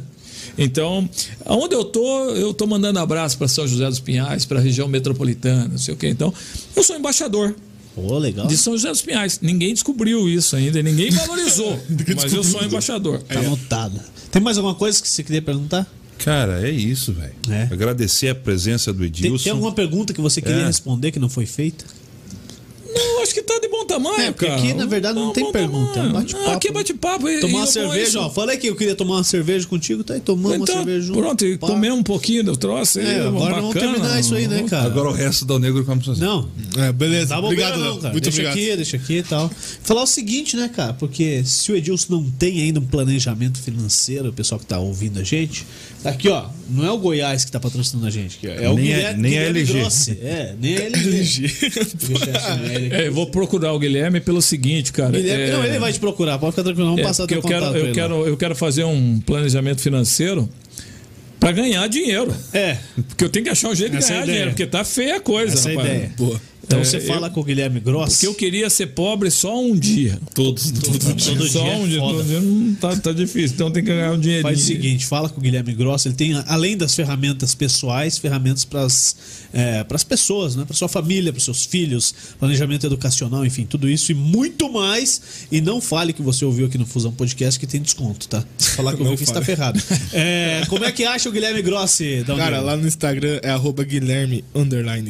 Então, 0.56 1.10
aonde 1.44 1.74
eu 1.74 1.84
tô, 1.84 2.30
eu 2.30 2.54
tô 2.54 2.68
mandando 2.68 3.00
abraço 3.00 3.40
para 3.40 3.48
São 3.48 3.68
José 3.68 3.88
dos 3.90 4.00
Pinhais, 4.00 4.46
para 4.46 4.60
a 4.60 4.62
região 4.62 4.88
metropolitana, 4.88 5.68
não 5.68 5.80
sei 5.80 5.96
o 5.96 5.98
quê. 5.98 6.10
Então, 6.10 6.32
eu 6.76 6.84
sou 6.84 6.96
embaixador 6.96 7.56
Pô, 7.96 8.20
legal. 8.20 8.46
de 8.46 8.56
São 8.56 8.74
José 8.74 8.92
dos 8.92 9.02
Pinhais. 9.02 9.40
Ninguém 9.42 9.74
descobriu 9.74 10.30
isso 10.30 10.56
ainda, 10.56 10.80
ninguém 10.84 11.10
valorizou, 11.10 11.80
mas 12.16 12.32
eu 12.32 12.44
sou 12.44 12.64
embaixador. 12.64 13.20
Tá 13.24 13.40
anotado. 13.40 14.00
Tem 14.30 14.40
mais 14.40 14.60
alguma 14.60 14.76
coisa 14.76 15.02
que 15.02 15.08
você 15.10 15.24
queria 15.24 15.42
perguntar? 15.42 15.92
Cara, 16.20 16.66
é 16.68 16.72
isso, 16.72 17.14
velho. 17.14 17.34
É. 17.50 17.64
Agradecer 17.72 18.30
a 18.30 18.36
presença 18.36 18.92
do 18.94 19.00
Tem, 19.00 19.08
Edilson. 19.08 19.44
tem 19.44 19.52
alguma 19.52 19.74
pergunta 19.74 20.14
que 20.14 20.22
você 20.22 20.42
queria 20.42 20.62
É. 20.64 20.66
responder 20.68 21.12
que 21.12 21.20
não 21.20 21.30
foi 21.30 21.46
feita? 21.46 21.86
Não, 22.96 23.24
acho 23.24 23.34
que 23.34 23.42
tá 23.42 23.60
de 23.60 23.68
bom 23.68 23.86
tamanho, 23.86 24.22
É, 24.22 24.32
porque 24.32 24.46
cara. 24.46 24.60
aqui, 24.60 24.74
na 24.74 24.86
verdade, 24.86 25.16
não 25.20 25.28
Tá 25.30 25.34
tem 25.36 25.44
bom 25.46 25.52
pergunta, 25.52 26.00
é 26.00 26.10
bate-papo. 26.10 26.50
Aqui 26.52 26.68
é 26.68 26.72
bate-papo. 26.72 27.30
e- 27.30 27.40
Tomar 27.40 27.54
e 27.54 27.56
uma 27.58 27.68
cerveja, 27.68 28.20
ó. 28.22 28.30
Falei 28.30 28.58
que 28.58 28.68
eu 28.68 28.76
queria 28.76 28.96
tomar 28.96 29.16
uma 29.16 29.24
cerveja 29.24 29.68
contigo, 29.68 30.04
tá 30.04 30.14
aí 30.14 30.20
tomando 30.20 30.56
uma 30.56 30.64
Então, 30.64 30.76
cerveja 30.76 31.08
junto. 31.08 31.20
pronto, 31.20 31.46
e 31.46 31.58
Pá. 31.58 31.68
comer 31.68 31.92
um 31.92 32.04
pouquinho 32.04 32.44
do 32.44 32.56
troço 32.56 33.00
aí. 33.00 33.06
É, 33.06 33.20
agora 33.28 33.56
vamos 33.56 33.74
terminar 33.74 34.20
isso 34.20 34.36
aí, 34.36 34.48
né, 34.48 34.64
cara? 34.70 34.86
Agora 34.86 35.10
o 35.10 35.14
resto 35.14 35.46
do 35.46 35.58
negro 35.60 35.84
como 35.86 36.02
fazer. 36.04 36.24
Não, 36.24 36.50
É, 36.78 36.92
beleza. 36.92 37.30
Tá 37.36 37.42
bobeira 37.42 37.68
obrigado, 37.70 37.80
não, 37.94 37.98
cara. 38.00 38.12
Muito 38.14 38.24
deixa 38.24 38.42
obrigado. 38.42 38.54
aqui, 38.68 38.76
deixa 38.76 38.98
aqui 38.98 39.18
e 39.18 39.24
tal. 39.24 39.52
Falar 39.84 40.04
o 40.04 40.08
seguinte, 40.08 40.56
né, 40.56 40.70
cara? 40.74 40.94
Porque 40.94 41.44
se 41.46 41.72
o 41.72 41.76
Edilson 41.76 42.14
não 42.14 42.24
tem 42.32 42.62
ainda 42.62 42.80
um 42.80 42.86
planejamento 42.86 43.60
financeiro, 43.62 44.30
o 44.30 44.34
pessoal 44.34 44.60
que 44.60 44.66
tá 44.66 44.80
ouvindo 44.80 45.20
a 45.20 45.24
gente, 45.24 45.66
tá 46.02 46.10
aqui, 46.12 46.30
ó. 46.30 46.46
Não 46.70 46.86
é 46.86 46.92
o 46.92 46.98
Goiás 46.98 47.46
que 47.46 47.52
tá 47.52 47.60
patrocinando 47.60 48.08
a 48.08 48.10
gente. 48.10 48.40
É 48.48 48.70
o 48.70 48.74
Nem 48.76 48.94
a- 48.94 48.98
Guilherme, 48.98 49.22
nem 49.22 49.32
a 49.38 49.42
Guilherme 49.42 49.60
LG. 49.60 49.74
Grossi. 49.74 50.12
É, 50.22 50.56
nem 50.60 50.78
a 50.78 50.82
LG. 50.86 51.42
Deixa 51.48 52.30
eu 52.30 52.36
assinar 52.36 52.76
ele. 52.86 52.96
É, 52.96 53.08
eu 53.08 53.14
vou 53.14 53.28
procurar 53.28 53.74
o 53.74 53.80
Guilherme 53.80 54.20
pelo 54.20 54.42
seguinte, 54.42 54.92
cara. 54.92 55.12
Guilherme- 55.12 55.44
é, 55.46 55.52
não, 55.52 55.64
ele 55.66 55.80
vai 55.80 55.92
te 55.94 56.00
procurar, 56.00 56.38
pode 56.38 56.52
ficar 56.54 56.64
tranquilo, 56.64 56.88
vamos 56.90 57.02
é, 57.02 57.04
passar 57.04 57.28
teu 57.28 57.38
eu 57.38 57.42
quero, 57.44 57.66
eu, 57.78 57.92
quero, 57.94 58.28
eu 58.28 58.38
quero 58.38 58.56
fazer 58.56 58.84
um 58.84 59.20
planejamento 59.20 59.82
financeiro 59.82 60.50
para 61.40 61.52
ganhar 61.52 61.88
dinheiro. 61.88 62.34
É, 62.54 62.78
Porque 63.08 63.24
eu 63.26 63.30
tenho 63.30 63.44
que 63.46 63.52
achar 63.52 63.70
um 63.70 63.76
jeito 63.76 63.92
de 63.92 63.98
Essa 63.98 64.08
é 64.08 64.16
ganhar 64.16 64.26
dinheiro, 64.26 64.50
porque 64.52 64.66
tá 64.66 64.84
feia 64.84 65.18
a 65.18 65.20
coisa, 65.20 65.54
essa 65.54 65.70
é 65.72 65.76
rapaz. 65.76 65.90
ideia. 65.94 66.12
Boa. 66.18 66.42
Então 66.66 66.80
É, 66.80 66.84
você 66.84 66.98
eu- 66.98 67.02
fala 67.02 67.30
com 67.30 67.42
o 67.42 67.44
Guilherme 67.44 67.80
Grossi. 67.80 68.12
Porque 68.16 68.28
eu 68.28 68.34
queria 68.36 68.70
ser 68.70 68.88
pobre 68.88 69.30
só 69.30 69.62
um 69.62 69.76
dia. 69.78 70.18
Todos, 70.34 70.72
todos. 70.72 71.00
Todo 71.26 71.48
só 71.50 71.62
dia 71.62 71.72
é 71.74 71.78
um 71.78 71.88
dia. 71.88 72.00
foda. 72.00 72.18
Todo 72.20 72.28
dia 72.28 72.40
não 72.42 72.76
tá, 72.76 72.96
tá 72.96 73.12
difícil. 73.12 73.56
Então 73.56 73.70
tem 73.72 73.84
que 73.84 73.90
ganhar 73.90 74.12
um 74.14 74.20
dinheirinho. 74.20 74.44
Faz 74.44 74.60
o 74.62 74.66
seguinte, 74.66 75.06
fala 75.06 75.28
com 75.30 75.40
o 75.40 75.44
Guilherme 75.44 75.74
Gross, 75.74 76.06
ele 76.06 76.16
tem, 76.16 76.34
além 76.48 76.78
das 76.78 76.96
ferramentas 76.96 77.54
pessoais, 77.54 78.18
ferramentas 78.18 78.64
para 78.66 78.84
as 78.86 80.04
pessoas, 80.08 80.56
né? 80.56 80.64
para 80.66 80.76
sua 80.76 80.88
família, 80.88 81.32
para 81.34 81.42
seus 81.42 81.66
filhos, 81.66 82.14
planejamento 82.40 82.86
educacional, 82.86 83.46
enfim, 83.46 83.66
tudo 83.66 83.90
isso 83.90 84.12
e 84.12 84.16
muito 84.16 84.72
mais. 84.72 85.22
E 85.52 85.60
não 85.62 85.82
fale 85.82 86.14
que 86.14 86.22
você 86.22 86.46
ouviu 86.46 86.66
aqui 86.68 86.78
no 86.78 86.86
Fusão 86.86 87.12
Podcast 87.12 87.60
que 87.60 87.68
tem 87.68 87.82
desconto, 87.82 88.28
tá? 88.28 88.44
Se 88.58 88.72
falar 88.72 88.94
que 88.96 89.02
eu 89.02 89.04
Não 89.06 89.12
ouvi, 89.12 89.26
você 89.26 89.34
tá 89.34 89.42
fale. 89.42 89.46
ferrado. 89.46 89.82
É, 90.16 90.64
como 90.70 90.86
é 90.86 90.92
que 90.92 91.04
acha 91.04 91.28
o 91.28 91.32
Guilherme 91.32 91.62
Grossi? 91.62 92.24
Um 92.28 92.36
Cara, 92.38 92.62
lá 92.62 92.78
no 92.78 92.88
Instagram 92.88 93.40
é 93.42 93.50
arroba 93.50 93.84
Guilherme 93.84 94.44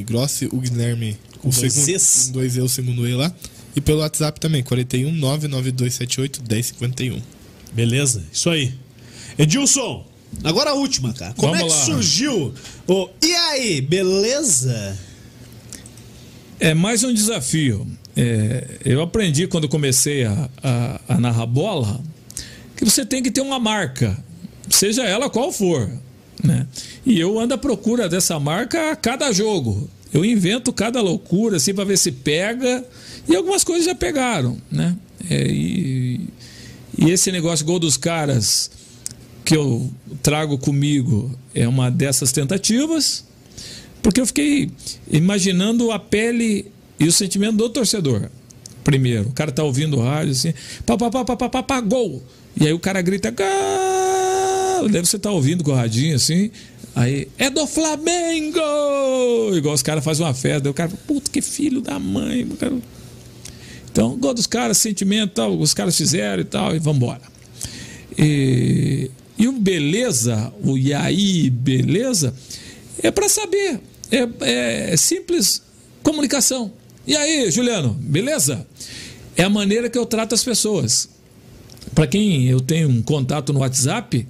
Grossi, 0.05 0.47
o 0.51 0.57
Guilherme 0.59 1.17
Com 1.43 1.49
dois 1.49 1.73
segundo, 1.73 1.85
Cs. 1.99 2.25
com 2.27 2.31
dois 2.31 2.55
E, 2.55 2.61
o 2.61 2.69
segundo 2.69 3.07
E 3.07 3.13
lá. 3.13 3.33
E 3.75 3.81
pelo 3.81 3.99
WhatsApp 3.99 4.39
também, 4.39 4.63
41 4.63 5.11
99278 5.11 6.41
1051. 6.49 7.21
Beleza, 7.73 8.23
isso 8.31 8.49
aí. 8.49 8.73
Edilson, 9.37 10.05
agora 10.43 10.69
a 10.69 10.73
última, 10.73 11.11
cara. 11.13 11.33
Como 11.33 11.53
Vamos 11.53 11.73
é 11.73 11.75
que 11.75 11.79
lá. 11.79 11.85
surgiu 11.85 12.53
o 12.87 13.09
E 13.21 13.33
aí, 13.33 13.81
beleza? 13.81 14.97
É 16.59 16.73
mais 16.73 17.03
um 17.03 17.13
desafio. 17.13 17.85
É, 18.15 18.77
eu 18.85 19.01
aprendi 19.01 19.47
quando 19.47 19.67
comecei 19.67 20.23
a, 20.23 20.49
a, 20.63 21.01
a 21.15 21.19
narrar 21.19 21.47
bola 21.47 21.99
que 22.77 22.85
você 22.85 23.05
tem 23.05 23.21
que 23.23 23.31
ter 23.31 23.41
uma 23.41 23.59
marca, 23.59 24.17
seja 24.69 25.03
ela 25.03 25.29
qual 25.29 25.51
for. 25.51 25.89
Né? 26.43 26.67
E 27.05 27.19
eu 27.19 27.39
ando 27.39 27.53
à 27.53 27.57
procura 27.57 28.07
dessa 28.07 28.39
marca 28.39 28.91
a 28.91 28.95
cada 28.95 29.31
jogo. 29.31 29.89
Eu 30.13 30.23
invento 30.23 30.71
cada 30.71 31.01
loucura 31.01 31.57
assim 31.57 31.73
para 31.73 31.85
ver 31.85 31.97
se 31.97 32.11
pega. 32.11 32.85
E 33.27 33.35
algumas 33.35 33.63
coisas 33.63 33.85
já 33.85 33.95
pegaram. 33.95 34.57
Né? 34.71 34.95
É, 35.29 35.47
e, 35.47 36.21
e 36.97 37.09
esse 37.09 37.31
negócio 37.31 37.65
gol 37.65 37.79
dos 37.79 37.97
caras 37.97 38.69
que 39.43 39.55
eu 39.55 39.91
trago 40.21 40.57
comigo 40.57 41.31
é 41.55 41.67
uma 41.67 41.89
dessas 41.89 42.31
tentativas. 42.31 43.25
Porque 44.01 44.21
eu 44.21 44.27
fiquei 44.27 44.69
imaginando 45.09 45.91
a 45.91 45.97
pele 45.97 46.71
e 46.99 47.07
o 47.07 47.11
sentimento 47.11 47.55
do 47.55 47.69
torcedor. 47.69 48.29
Primeiro, 48.83 49.29
o 49.29 49.31
cara 49.31 49.51
tá 49.51 49.63
ouvindo 49.63 49.97
o 49.97 50.01
rádio 50.01 50.33
assim, 50.33 50.53
pá, 50.85 50.97
pá, 50.97 51.09
pá, 51.09 51.23
pá, 51.23 51.37
pá, 51.37 51.49
pá, 51.49 51.63
pá, 51.63 51.81
gol. 51.81 52.21
E 52.59 52.67
aí 52.67 52.73
o 52.73 52.79
cara 52.79 53.01
grita, 53.01 53.31
gol. 53.31 54.89
Deve 54.89 55.07
você 55.07 55.15
estar 55.15 55.31
ouvindo 55.31 55.63
com 55.63 55.71
o 55.71 55.75
radinho 55.75 56.15
assim. 56.15 56.51
Aí, 56.95 57.27
é 57.39 57.49
do 57.49 57.65
Flamengo! 57.65 58.59
Igual 59.55 59.73
os 59.73 59.81
caras 59.81 60.03
fazem 60.03 60.25
uma 60.25 60.33
festa. 60.33 60.69
O 60.69 60.73
cara, 60.73 60.91
puta, 61.07 61.29
que 61.31 61.41
filho 61.41 61.81
da 61.81 61.97
mãe. 61.97 62.45
cara- 62.59 62.77
Então, 63.91 64.15
gol 64.17 64.33
dos 64.33 64.45
caras, 64.47 64.77
sentimento, 64.77 65.31
tal, 65.33 65.57
os 65.59 65.73
caras 65.73 65.95
fizeram 65.97 66.41
e 66.41 66.45
tal, 66.45 66.75
e 66.75 66.79
vambora. 66.79 67.21
E, 68.17 69.09
e 69.37 69.47
o 69.47 69.53
beleza, 69.53 70.53
o 70.63 70.77
e 70.77 70.93
aí, 70.93 71.49
beleza, 71.49 72.33
é 73.01 73.09
para 73.09 73.27
saber. 73.27 73.79
É, 74.11 74.91
é 74.93 74.97
simples 74.97 75.61
comunicação. 76.03 76.71
E 77.07 77.15
aí, 77.17 77.49
Juliano, 77.49 77.89
beleza? 77.99 78.65
É 79.35 79.43
a 79.43 79.49
maneira 79.49 79.89
que 79.89 79.97
eu 79.97 80.05
trato 80.05 80.35
as 80.35 80.43
pessoas. 80.43 81.09
Para 81.95 82.05
quem 82.07 82.45
eu 82.47 82.59
tenho 82.61 82.87
um 82.89 83.01
contato 83.01 83.51
no 83.51 83.59
WhatsApp, 83.59 84.25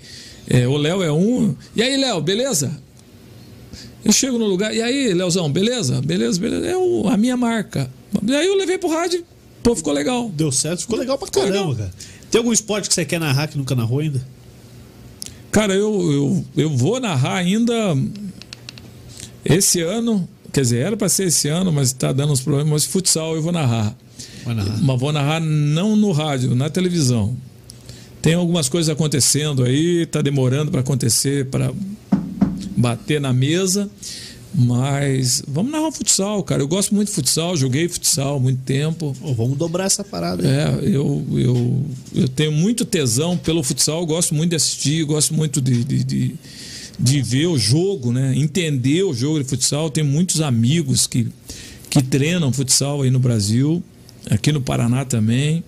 é, 0.47 0.67
o 0.67 0.77
Léo 0.77 1.01
é 1.03 1.11
um. 1.11 1.55
E 1.75 1.81
aí, 1.81 1.97
Léo, 1.97 2.22
beleza? 2.22 2.72
Eu 4.03 4.11
chego 4.11 4.38
no 4.38 4.45
lugar, 4.45 4.75
e 4.75 4.81
aí, 4.81 5.13
Léozão, 5.13 5.49
beleza? 5.51 6.01
Beleza, 6.01 6.39
beleza. 6.39 6.65
É 6.67 6.75
o- 6.77 7.07
a 7.07 7.15
minha 7.15 7.38
marca. 7.38 7.89
E 8.27 8.35
aí 8.35 8.45
eu 8.47 8.55
levei 8.57 8.77
pro 8.77 8.89
rádio, 8.89 9.23
pô, 9.63 9.75
ficou 9.75 9.93
legal. 9.93 10.30
Deu 10.30 10.51
certo, 10.51 10.81
ficou 10.81 10.99
legal 10.99 11.17
pra 11.17 11.27
Ficou 11.27 11.43
caramba, 11.43 11.59
legal. 11.72 11.75
cara. 11.77 11.93
Tem 12.30 12.39
algum 12.39 12.51
esporte 12.51 12.88
que 12.89 12.93
você 12.93 13.05
quer 13.05 13.19
narrar 13.19 13.47
que 13.47 13.57
nunca 13.57 13.73
narrou 13.75 13.99
ainda? 13.99 14.22
Cara, 15.51 15.73
eu, 15.73 16.11
eu, 16.11 16.45
eu 16.57 16.69
vou 16.75 16.99
narrar 16.99 17.35
ainda 17.38 17.73
esse 19.45 19.81
ano. 19.81 20.27
Quer 20.51 20.61
dizer, 20.61 20.80
era 20.85 20.97
para 20.97 21.09
ser 21.09 21.27
esse 21.27 21.47
ano, 21.47 21.72
mas 21.72 21.89
está 21.89 22.11
dando 22.11 22.33
uns 22.33 22.41
problemas. 22.41 22.72
Mas 22.72 22.85
futsal 22.85 23.35
eu 23.35 23.41
vou 23.41 23.51
narrar. 23.51 23.95
Vai 24.43 24.53
narrar. 24.55 24.77
Mas 24.81 24.99
vou 24.99 25.11
narrar 25.11 25.39
não 25.39 25.95
no 25.95 26.11
rádio, 26.11 26.53
na 26.55 26.69
televisão. 26.69 27.35
Tem 28.24 28.35
algumas 28.35 28.69
coisas 28.69 28.90
acontecendo 28.90 29.66
aí, 29.66 30.06
tá 30.06 30.22
demorando 30.22 30.72
para 30.72 30.80
acontecer, 30.80 31.48
para 31.48 31.74
bater 32.77 33.19
na 33.19 33.34
mesa. 33.34 33.92
Mas 34.56 35.43
vamos 35.45 35.74
narrar 35.74 35.92
futsal, 35.92 36.42
cara. 36.42 36.61
Eu 36.61 36.68
gosto 36.68 36.95
muito 36.95 37.10
de 37.10 37.16
futsal, 37.16 37.58
joguei 37.58 37.90
futsal 37.90 38.38
há 38.38 38.40
muito 38.40 38.61
tempo. 38.61 39.14
Pô, 39.19 39.34
vamos 39.34 39.58
dobrar 39.58 39.85
essa 39.85 40.06
parada. 40.06 40.42
aí. 40.48 40.56
É, 40.56 40.95
eu, 40.95 41.26
eu, 41.34 41.85
eu 42.16 42.30
tenho 42.30 42.53
muito 42.53 42.85
tesão 42.85 43.35
pelo 43.35 43.61
futsal, 43.61 44.06
gosto 44.06 44.34
muito 44.34 44.52
de 44.52 44.56
assistir, 44.56 45.03
gosto 45.03 45.34
muito 45.34 45.60
de, 45.60 45.84
de, 45.84 46.03
de, 46.06 46.35
de 46.98 47.22
ver 47.22 47.48
o 47.48 47.58
jogo, 47.58 48.14
né? 48.14 48.34
Entender 48.38 49.03
o 49.03 49.14
jogo 49.14 49.40
de 49.40 49.50
futsal. 49.50 49.90
Tenho 49.90 50.08
muitos 50.08 50.40
amigos 50.40 51.08
que, 51.08 51.27
que 51.90 52.02
treinam 52.02 52.53
futsal 52.53 53.02
aí 53.02 53.11
no 53.11 53.19
Brasil, 53.19 53.84
aqui 54.30 54.53
no 54.53 54.61
Paraná 54.61 55.03
também. 55.03 55.61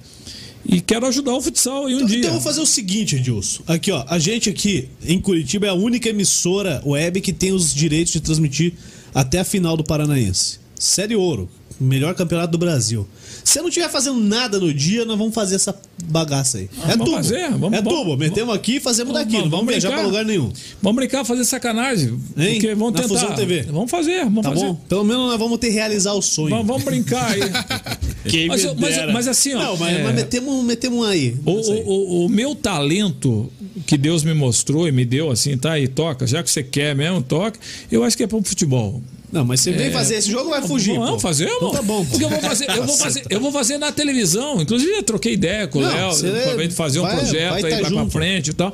E 0.67 0.81
quero 0.81 1.05
ajudar 1.05 1.33
o 1.33 1.41
futsal 1.41 1.85
aí 1.85 1.93
um 1.93 1.97
Então, 1.97 2.07
dia. 2.07 2.17
então 2.19 2.29
eu 2.31 2.33
vou 2.35 2.41
fazer 2.41 2.61
o 2.61 2.65
seguinte, 2.65 3.15
Edilson. 3.15 3.63
Aqui, 3.67 3.91
ó. 3.91 4.03
A 4.07 4.17
gente 4.17 4.49
aqui 4.49 4.89
em 5.05 5.19
Curitiba 5.19 5.67
é 5.67 5.69
a 5.69 5.73
única 5.73 6.09
emissora 6.09 6.81
web 6.85 7.21
que 7.21 7.31
tem 7.31 7.51
os 7.51 7.73
direitos 7.73 8.13
de 8.13 8.19
transmitir 8.19 8.73
até 9.13 9.39
a 9.39 9.43
final 9.43 9.77
do 9.77 9.83
Paranaense. 9.83 10.59
Série 10.77 11.15
Ouro. 11.15 11.49
Melhor 11.79 12.15
campeonato 12.15 12.51
do 12.53 12.57
Brasil. 12.57 13.07
Se 13.45 13.53
você 13.53 13.61
não 13.61 13.67
estiver 13.69 13.89
fazendo 13.89 14.19
nada 14.19 14.59
no 14.59 14.73
dia, 14.73 15.05
nós 15.05 15.17
vamos 15.17 15.33
fazer 15.33 15.55
essa 15.55 15.73
bagaça 16.05 16.57
aí. 16.57 16.67
é 16.83 16.87
vamos 16.89 17.05
tubo. 17.05 17.11
fazer, 17.17 17.49
vamos- 17.51 17.73
é 17.77 17.81
vamos- 17.81 17.99
tubo. 17.99 18.17
Metemos 18.17 18.53
aqui 18.55 18.77
e 18.77 18.79
fazemos 18.81 19.13
Vamos- 19.13 19.25
daqui. 19.27 19.33
Não 19.43 19.49
vamos 19.49 19.51
vamos 19.59 19.67
viajar 19.71 19.87
brincar. 19.89 20.01
pra 20.01 20.07
lugar 20.09 20.25
nenhum. 20.25 20.51
Vamos 20.81 20.95
brincar, 20.95 21.23
fazer 21.23 21.45
sacanagem. 21.45 22.19
Porque 22.35 22.73
vamos 22.75 22.93
Na 22.93 23.01
tentar. 23.03 23.13
Fusão 23.19 23.35
TV. 23.35 23.61
Vamos 23.69 23.89
fazer, 23.91 24.23
vamos 24.23 24.41
Tá 24.43 24.49
fazer. 24.49 24.65
bom? 24.65 24.75
Pelo 24.89 25.03
menos 25.03 25.27
nós 25.29 25.39
vamos 25.39 25.57
ter 25.59 25.69
realizar 25.69 26.13
o 26.13 26.21
sonho. 26.23 26.49
Vamos, 26.49 26.65
vamos 26.67 26.83
brincar 26.83 27.31
aí. 27.31 27.39
Quem 28.27 28.47
Mas 28.47 28.63
eu- 28.63 28.75
mas- 28.75 29.13
mas 29.13 29.27
assim, 29.27 29.53
ó, 29.53 29.59
Não, 29.61 29.77
mas, 29.77 29.95
é- 29.95 30.03
mas 30.03 30.15
metemos, 30.15 30.65
metemos 30.65 30.99
um 30.99 31.03
aí. 31.03 31.35
O, 31.45 31.51
o, 31.51 31.87
o- 32.23 32.25
o 32.25 32.29
meu 32.29 32.55
talento 32.55 33.51
que 33.85 33.95
Deus 33.95 34.23
me 34.23 34.33
mostrou 34.33 34.87
e 34.87 34.91
me 34.91 35.05
deu 35.05 35.29
assim, 35.29 35.55
tá? 35.55 35.79
E 35.79 35.87
toca, 35.87 36.25
já 36.25 36.41
que 36.41 36.49
você 36.49 36.63
quer 36.63 36.95
mesmo, 36.95 37.21
toca. 37.21 37.59
Eu 37.91 38.03
acho 38.03 38.17
que 38.17 38.23
é 38.23 38.27
pro 38.27 38.41
futebol. 38.43 39.03
Não, 39.35 39.43
mas 39.45 39.59
você 39.59 39.71
vem 39.73 39.87
É, 39.87 39.91
fazer 39.91 40.15
esse 40.15 40.31
jogo 40.31 40.49
vai 40.49 40.61
fugir. 40.61 40.93
Vamos 40.95 41.09
pô. 41.11 41.19
fazer, 41.19 41.43
então 41.43 41.57
irmão. 41.57 41.71
tá 41.73 41.81
bom. 41.81 42.05
pô. 42.05 42.11
Porque 42.11 42.23
eu 42.23 42.29
vou 42.29 42.39
fazer, 42.39 42.69
eu 42.69 42.83
vou 42.85 42.97
fazer, 42.97 43.23
eu 43.29 43.39
vou 43.41 43.51
fazer 43.51 43.77
na 43.77 43.91
televisão. 43.91 44.61
Inclusive, 44.61 44.91
eu 44.93 45.03
troquei 45.03 45.33
ideia 45.33 45.67
com 45.67 45.79
o 45.79 45.81
Léo 45.81 46.09
pra 46.53 46.63
gente 46.63 46.73
fazer 46.73 46.99
um 46.99 47.03
vai- 47.03 47.17
projeto 47.17 47.49
vai 47.61 47.63
aí, 47.73 47.81
tá 47.81 47.89
vai 47.89 47.91
pra 47.91 48.09
frente 48.09 48.47
e 48.49 48.53
tal. 48.53 48.73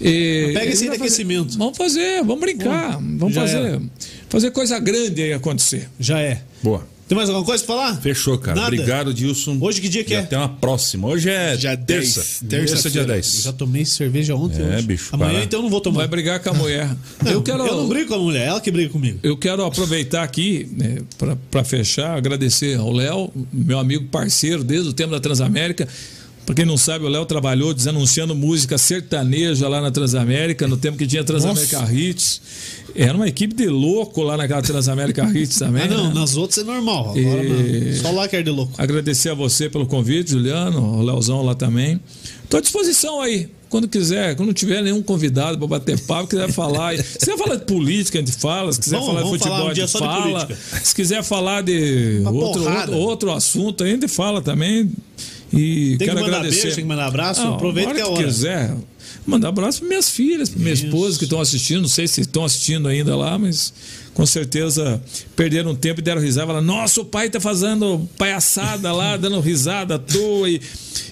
E, 0.00 0.50
Pega 0.52 0.72
esse 0.72 0.88
aquecimento. 0.88 1.44
fazer- 1.52 1.58
Vamos 1.58 1.78
fazer, 1.78 2.18
vamos 2.24 2.40
brincar. 2.40 2.98
Vamos 3.00 3.32
já 3.34 3.42
fazer. 3.42 3.56
era. 3.58 3.82
Fazer 4.28 4.50
coisa 4.50 4.78
grande 4.80 5.22
aí 5.22 5.32
acontecer. 5.32 5.88
Já 6.00 6.18
é. 6.18 6.42
Boa. 6.62 6.84
Tem 7.06 7.14
mais 7.16 7.28
alguma 7.28 7.44
coisa 7.44 7.62
pra 7.64 7.74
falar? 7.74 8.00
Fechou, 8.00 8.38
cara. 8.38 8.56
Nada? 8.56 8.68
Obrigado, 8.74 9.12
Dilson. 9.12 9.58
Hoje 9.60 9.80
que 9.80 9.88
dia 9.90 10.02
que 10.02 10.14
é? 10.14 10.20
Até 10.20 10.38
uma 10.38 10.48
próxima. 10.48 11.06
Hoje 11.06 11.28
é 11.28 11.54
Dia 11.54 11.76
terça. 11.76 12.20
10, 12.20 12.40
Terça, 12.40 12.46
dia 12.46 12.66
terça-feira. 12.66 13.06
10. 13.12 13.34
Eu 13.34 13.40
já 13.42 13.52
tomei 13.52 13.84
cerveja 13.84 14.34
ontem. 14.34 14.62
É, 14.62 14.76
hoje. 14.76 14.86
bicho, 14.86 15.08
Amanhã 15.12 15.32
para. 15.34 15.44
então 15.44 15.60
não 15.60 15.68
vou 15.68 15.80
tomar. 15.82 15.98
Vai 15.98 16.08
brigar 16.08 16.40
com 16.40 16.48
a 16.50 16.54
mulher. 16.54 16.88
eu 17.26 17.42
quero. 17.42 17.66
Eu 17.66 17.76
não 17.76 17.88
brigo 17.88 18.08
com 18.08 18.14
a 18.14 18.18
mulher, 18.18 18.48
ela 18.48 18.60
que 18.60 18.70
briga 18.70 18.88
comigo. 18.90 19.18
Eu 19.22 19.36
quero 19.36 19.62
aproveitar 19.64 20.22
aqui, 20.22 20.66
né, 20.72 20.98
para 21.50 21.62
fechar, 21.62 22.16
agradecer 22.16 22.78
ao 22.78 22.90
Léo, 22.90 23.30
meu 23.52 23.78
amigo 23.78 24.06
parceiro 24.06 24.64
desde 24.64 24.88
o 24.88 24.92
tempo 24.92 25.10
da 25.10 25.20
Transamérica. 25.20 25.86
Para 26.44 26.54
quem 26.54 26.64
não 26.66 26.76
sabe, 26.76 27.04
o 27.04 27.08
Léo 27.08 27.24
trabalhou 27.24 27.72
desanunciando 27.72 28.34
música 28.34 28.76
sertaneja 28.76 29.66
lá 29.66 29.80
na 29.80 29.90
Transamérica, 29.90 30.68
no 30.68 30.76
tempo 30.76 30.98
que 30.98 31.06
tinha 31.06 31.24
Transamérica 31.24 31.90
Hits. 31.90 32.40
Era 32.94 33.14
uma 33.14 33.26
equipe 33.26 33.54
de 33.54 33.66
louco 33.66 34.22
lá 34.22 34.36
naquela 34.36 34.60
Transamérica 34.60 35.24
Hits 35.34 35.58
também. 35.58 35.84
Ah, 35.84 35.88
não, 35.88 36.08
né? 36.08 36.14
nas 36.14 36.36
outras 36.36 36.58
é 36.58 36.64
normal. 36.64 37.14
Agora 37.16 37.42
E- 37.44 37.92
não. 37.94 38.02
Só 38.02 38.10
lá 38.10 38.28
que 38.28 38.36
é 38.36 38.42
de 38.42 38.50
louco. 38.50 38.72
Agradecer 38.76 39.30
a 39.30 39.34
você 39.34 39.70
pelo 39.70 39.86
convite, 39.86 40.32
Juliano, 40.32 40.98
o 40.98 41.02
Leozão 41.02 41.42
lá 41.42 41.54
também. 41.54 41.98
Estou 42.44 42.58
à 42.58 42.60
disposição 42.60 43.20
aí. 43.22 43.48
Quando 43.70 43.88
quiser, 43.88 44.36
quando 44.36 44.48
não 44.48 44.54
tiver 44.54 44.82
nenhum 44.82 45.02
convidado 45.02 45.58
para 45.58 45.66
bater 45.66 45.98
papo, 45.98 46.28
quiser 46.28 46.52
falar. 46.52 46.96
Se 46.96 47.18
quiser 47.18 47.36
falar 47.36 47.56
de 47.56 47.64
política, 47.64 48.18
a 48.18 48.20
gente 48.20 48.36
fala. 48.36 48.72
Se 48.72 48.78
quiser 48.80 49.00
falar 49.00 49.22
de 49.22 49.28
futebol, 49.30 49.48
falar 49.56 49.64
um 49.64 49.68
a 49.70 49.74
gente 49.74 49.92
fala. 49.92 50.48
Se 50.84 50.94
quiser 50.94 51.22
falar 51.24 51.62
de 51.62 52.20
outro, 52.24 52.62
outro, 52.70 52.96
outro 52.96 53.32
assunto, 53.32 53.82
a 53.82 53.86
gente 53.88 54.06
fala 54.06 54.40
também. 54.40 54.92
E 55.58 55.96
Tem 55.96 55.98
que 55.98 56.04
quero 56.06 56.20
mandar 56.20 56.36
agradecer. 56.38 56.62
beijo, 56.62 56.76
tem 56.76 56.84
que 56.84 56.88
mandar 56.88 57.06
abraço. 57.06 57.42
Não, 57.44 57.54
Aproveita 57.54 57.94
que 57.94 58.00
é 58.00 58.02
a 58.02 58.06
que 58.06 58.12
hora. 58.12 58.24
quiser. 58.24 58.74
Mandar 59.26 59.48
abraço 59.48 59.80
para 59.80 59.88
minhas 59.88 60.08
filhas, 60.10 60.48
para 60.48 60.60
minha 60.60 60.74
esposa 60.74 61.18
que 61.18 61.24
estão 61.24 61.40
assistindo. 61.40 61.82
Não 61.82 61.88
sei 61.88 62.06
se 62.06 62.20
estão 62.20 62.44
assistindo 62.44 62.88
ainda 62.88 63.16
lá, 63.16 63.38
mas 63.38 63.72
com 64.12 64.24
certeza 64.26 65.02
perderam 65.34 65.72
um 65.72 65.74
tempo 65.74 66.00
e 66.00 66.02
deram 66.02 66.20
risada. 66.20 66.46
Falaram, 66.48 66.64
nossa, 66.66 67.00
o 67.00 67.04
pai 67.04 67.28
tá 67.30 67.40
fazendo 67.40 68.08
palhaçada 68.18 68.92
lá, 68.92 69.16
dando 69.18 69.40
risada 69.40 69.96
à 69.96 69.98
toa 69.98 70.48
e, 70.48 70.60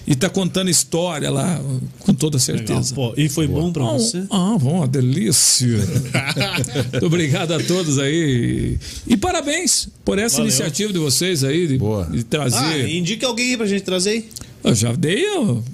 e 0.07 0.15
tá 0.15 0.29
contando 0.29 0.69
história 0.69 1.29
lá, 1.29 1.59
com 1.99 2.13
toda 2.13 2.37
Legal. 2.37 2.39
certeza. 2.57 2.93
Pô, 2.95 3.13
e 3.17 3.27
foi 3.27 3.47
bom 3.47 3.71
pra 3.73 3.83
Ah, 3.83 3.93
você? 3.93 4.23
Ah, 4.29 4.55
bom, 4.59 4.77
uma 4.77 4.87
delícia. 4.87 5.67
Muito 6.91 7.05
obrigado 7.05 7.51
a 7.53 7.59
todos 7.63 7.97
aí. 7.99 8.77
E 9.07 9.17
parabéns 9.17 9.89
por 10.05 10.17
essa 10.19 10.37
Valeu. 10.37 10.47
iniciativa 10.49 10.93
de 10.93 10.99
vocês 10.99 11.43
aí, 11.43 11.67
de, 11.67 11.77
Boa. 11.77 12.05
de 12.05 12.23
trazer. 12.23 12.57
Ah, 12.57 12.89
indica 12.89 13.27
alguém 13.27 13.51
aí 13.51 13.57
pra 13.57 13.65
gente 13.65 13.81
trazer 13.83 14.09
aí. 14.11 14.25
Eu 14.63 14.73
já 14.73 14.93
dei 14.93 15.25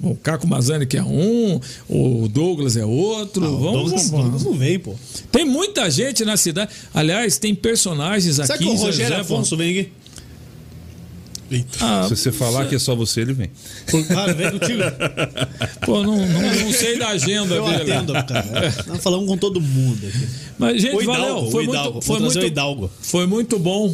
o 0.02 0.16
Caco 0.20 0.46
Mazani, 0.48 0.84
que 0.84 0.96
é 0.96 1.02
um, 1.02 1.60
o 1.88 2.26
Douglas 2.28 2.76
é 2.76 2.84
outro. 2.84 3.44
Ah, 3.44 3.48
vamos, 3.50 3.62
Douglas, 3.62 4.10
vamos, 4.10 4.24
Douglas 4.24 4.44
não 4.44 4.54
veio, 4.54 4.80
pô. 4.80 4.94
Tem 5.30 5.44
muita 5.44 5.88
gente 5.90 6.24
na 6.24 6.36
cidade. 6.36 6.72
Aliás, 6.92 7.38
tem 7.38 7.54
personagens 7.54 8.36
Será 8.36 8.54
aqui 8.54 8.64
que 8.64 8.70
o 8.70 8.74
Rogério 8.74 9.08
José. 9.10 9.20
Afonso 9.20 9.56
vem 9.56 9.78
aqui? 9.78 9.92
Ah, 11.80 12.04
Se 12.08 12.16
você 12.16 12.30
falar 12.32 12.66
que 12.68 12.76
é 12.76 12.78
só 12.78 12.94
você, 12.94 13.22
ele 13.22 13.32
vem. 13.32 13.50
Ah, 14.16 14.32
vem 14.32 14.50
contigo. 14.52 14.82
pô, 15.84 16.02
não, 16.02 16.16
não, 16.16 16.54
não 16.54 16.72
sei 16.72 16.96
da 16.98 17.08
agenda 17.08 17.54
Eu 17.56 17.64
dele. 17.64 17.92
atendo, 17.92 18.12
cara. 18.12 18.74
Nós 18.86 19.02
falamos 19.02 19.26
com 19.28 19.36
todo 19.36 19.60
mundo 19.60 20.06
aqui. 20.06 20.28
Mas, 20.58 20.80
gente, 20.82 20.94
O 20.96 21.02
Hidalgo, 21.02 21.20
valeu. 21.22 21.50
Foi 21.50 21.66
o 21.66 21.68
Hidalgo. 21.70 21.92
muito, 21.92 22.04
foi, 22.06 22.20
muito, 22.20 22.38
Hidalgo. 22.46 22.90
foi 23.00 23.26
muito 23.26 23.58
bom. 23.58 23.92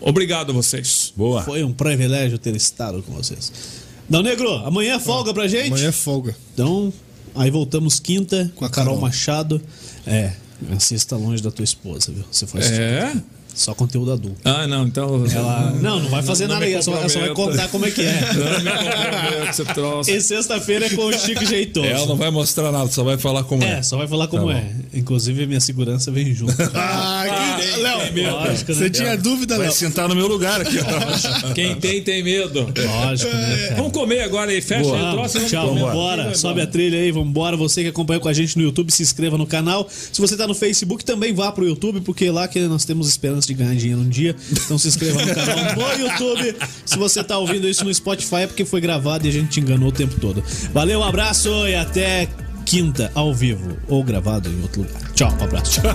Obrigado 0.00 0.50
a 0.50 0.52
vocês. 0.52 1.12
Boa. 1.16 1.42
Foi 1.42 1.64
um 1.64 1.72
privilégio 1.72 2.38
ter 2.38 2.54
estado 2.54 3.02
com 3.02 3.12
vocês. 3.12 3.83
Não, 4.08 4.22
Negro, 4.22 4.54
amanhã 4.66 4.96
é 4.96 5.00
folga 5.00 5.32
pra 5.32 5.48
gente? 5.48 5.68
Amanhã 5.68 5.88
é 5.88 5.92
folga. 5.92 6.36
Então, 6.52 6.92
aí 7.34 7.50
voltamos 7.50 7.98
quinta 7.98 8.50
com 8.54 8.64
a 8.64 8.70
Carol, 8.70 8.94
Carol. 8.94 9.00
Machado. 9.00 9.60
É, 10.06 10.32
assista 10.76 11.16
longe 11.16 11.42
da 11.42 11.50
tua 11.50 11.64
esposa, 11.64 12.12
viu? 12.12 12.24
Você 12.30 12.46
faz 12.46 12.70
É? 12.70 13.14
Só 13.54 13.74
conteúdo 13.74 14.12
adulto. 14.12 14.36
Ah, 14.44 14.66
não, 14.66 14.86
então. 14.86 15.24
Ela, 15.30 15.70
não, 15.80 16.00
não 16.00 16.10
vai 16.10 16.22
fazer 16.22 16.46
Não 16.46 16.54
nada 16.54 16.66
aí, 16.66 16.72
ela 16.72 16.82
só, 16.82 16.92
vai 16.92 17.28
contar 17.30 17.68
como 17.68 17.86
é 17.86 17.90
que 17.90 18.02
é. 18.02 18.20
Não 18.34 20.02
me. 20.02 20.12
E 20.12 20.20
sexta-feira 20.20 20.86
é 20.86 20.90
com 20.90 21.06
o 21.06 21.12
Chico 21.12 21.44
Jeitoso. 21.44 21.86
Ela 21.86 22.06
não 22.06 22.16
vai 22.16 22.30
mostrar 22.30 22.72
nada, 22.72 22.90
só 22.90 23.04
vai 23.04 23.16
falar 23.16 23.44
como 23.44 23.62
é. 23.62 23.78
É, 23.78 23.82
só 23.82 23.96
vai 23.96 24.06
falar 24.06 24.28
como 24.28 24.48
Tá 24.48 24.58
é. 24.58 24.72
Inclusive, 24.92 25.46
minha 25.46 25.60
segurança 25.60 26.10
vem 26.10 26.34
junto. 26.34 26.54
Ah, 26.74 27.24
que... 27.60 27.80
Léo, 27.80 28.32
Lógico, 28.32 28.72
né? 28.72 28.78
você 28.78 28.90
tinha 28.90 29.16
dúvida, 29.16 29.56
Vai 29.56 29.66
Léo? 29.66 29.74
sentar 29.74 30.08
no 30.08 30.14
meu 30.14 30.26
lugar 30.26 30.60
aqui, 30.60 30.78
ó. 30.80 31.52
Quem 31.52 31.76
tem, 31.76 32.02
tem 32.02 32.22
medo. 32.22 32.60
Lógico, 32.76 33.32
né? 33.34 33.56
cara? 33.68 33.76
Vamos 33.76 33.92
comer 33.92 34.20
agora 34.20 34.50
aí. 34.50 34.60
Fecha 34.60 34.94
aí 34.94 35.02
o 35.02 35.12
troço. 35.12 35.14
Vamos, 35.16 35.34
e 35.34 35.38
vamos 35.38 35.50
tchau, 35.50 35.68
comer. 35.68 35.80
vambora. 35.80 36.34
Sobe 36.34 36.60
a 36.60 36.66
trilha 36.66 36.98
aí, 36.98 37.10
vambora. 37.12 37.56
Você 37.56 37.82
que 37.82 37.88
acompanha 37.88 38.20
com 38.20 38.28
a 38.28 38.32
gente 38.32 38.56
no 38.56 38.64
YouTube, 38.64 38.90
se 38.90 39.02
inscreva 39.02 39.38
no 39.38 39.46
canal. 39.46 39.88
Se 39.88 40.20
você 40.20 40.36
tá 40.36 40.46
no 40.46 40.54
Facebook, 40.54 41.04
também 41.04 41.32
vá 41.32 41.50
pro 41.52 41.66
YouTube, 41.66 42.00
porque 42.00 42.30
lá 42.30 42.46
que 42.48 42.60
nós 42.60 42.84
temos 42.84 43.08
esperança 43.08 43.43
de 43.46 43.54
ganhar 43.54 43.74
dinheiro 43.74 44.00
um 44.00 44.08
dia. 44.08 44.34
Então 44.52 44.78
se 44.78 44.88
inscreva 44.88 45.24
no 45.24 45.34
canal 45.34 45.56
no 45.76 46.04
YouTube. 46.04 46.56
Se 46.84 46.96
você 46.96 47.22
tá 47.22 47.38
ouvindo 47.38 47.68
isso 47.68 47.84
no 47.84 47.92
Spotify, 47.92 48.36
é 48.36 48.46
porque 48.46 48.64
foi 48.64 48.80
gravado 48.80 49.26
e 49.26 49.28
a 49.28 49.32
gente 49.32 49.50
te 49.50 49.60
enganou 49.60 49.88
o 49.88 49.92
tempo 49.92 50.18
todo. 50.20 50.42
Valeu, 50.72 51.00
um 51.00 51.04
abraço 51.04 51.48
e 51.68 51.74
até 51.74 52.28
quinta, 52.64 53.10
ao 53.14 53.34
vivo 53.34 53.76
ou 53.88 54.02
gravado 54.02 54.48
em 54.48 54.62
outro 54.62 54.82
lugar. 54.82 55.12
Tchau, 55.12 55.36
um 55.40 55.44
abraço. 55.44 55.80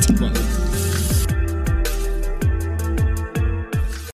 Tchau. 0.00 0.73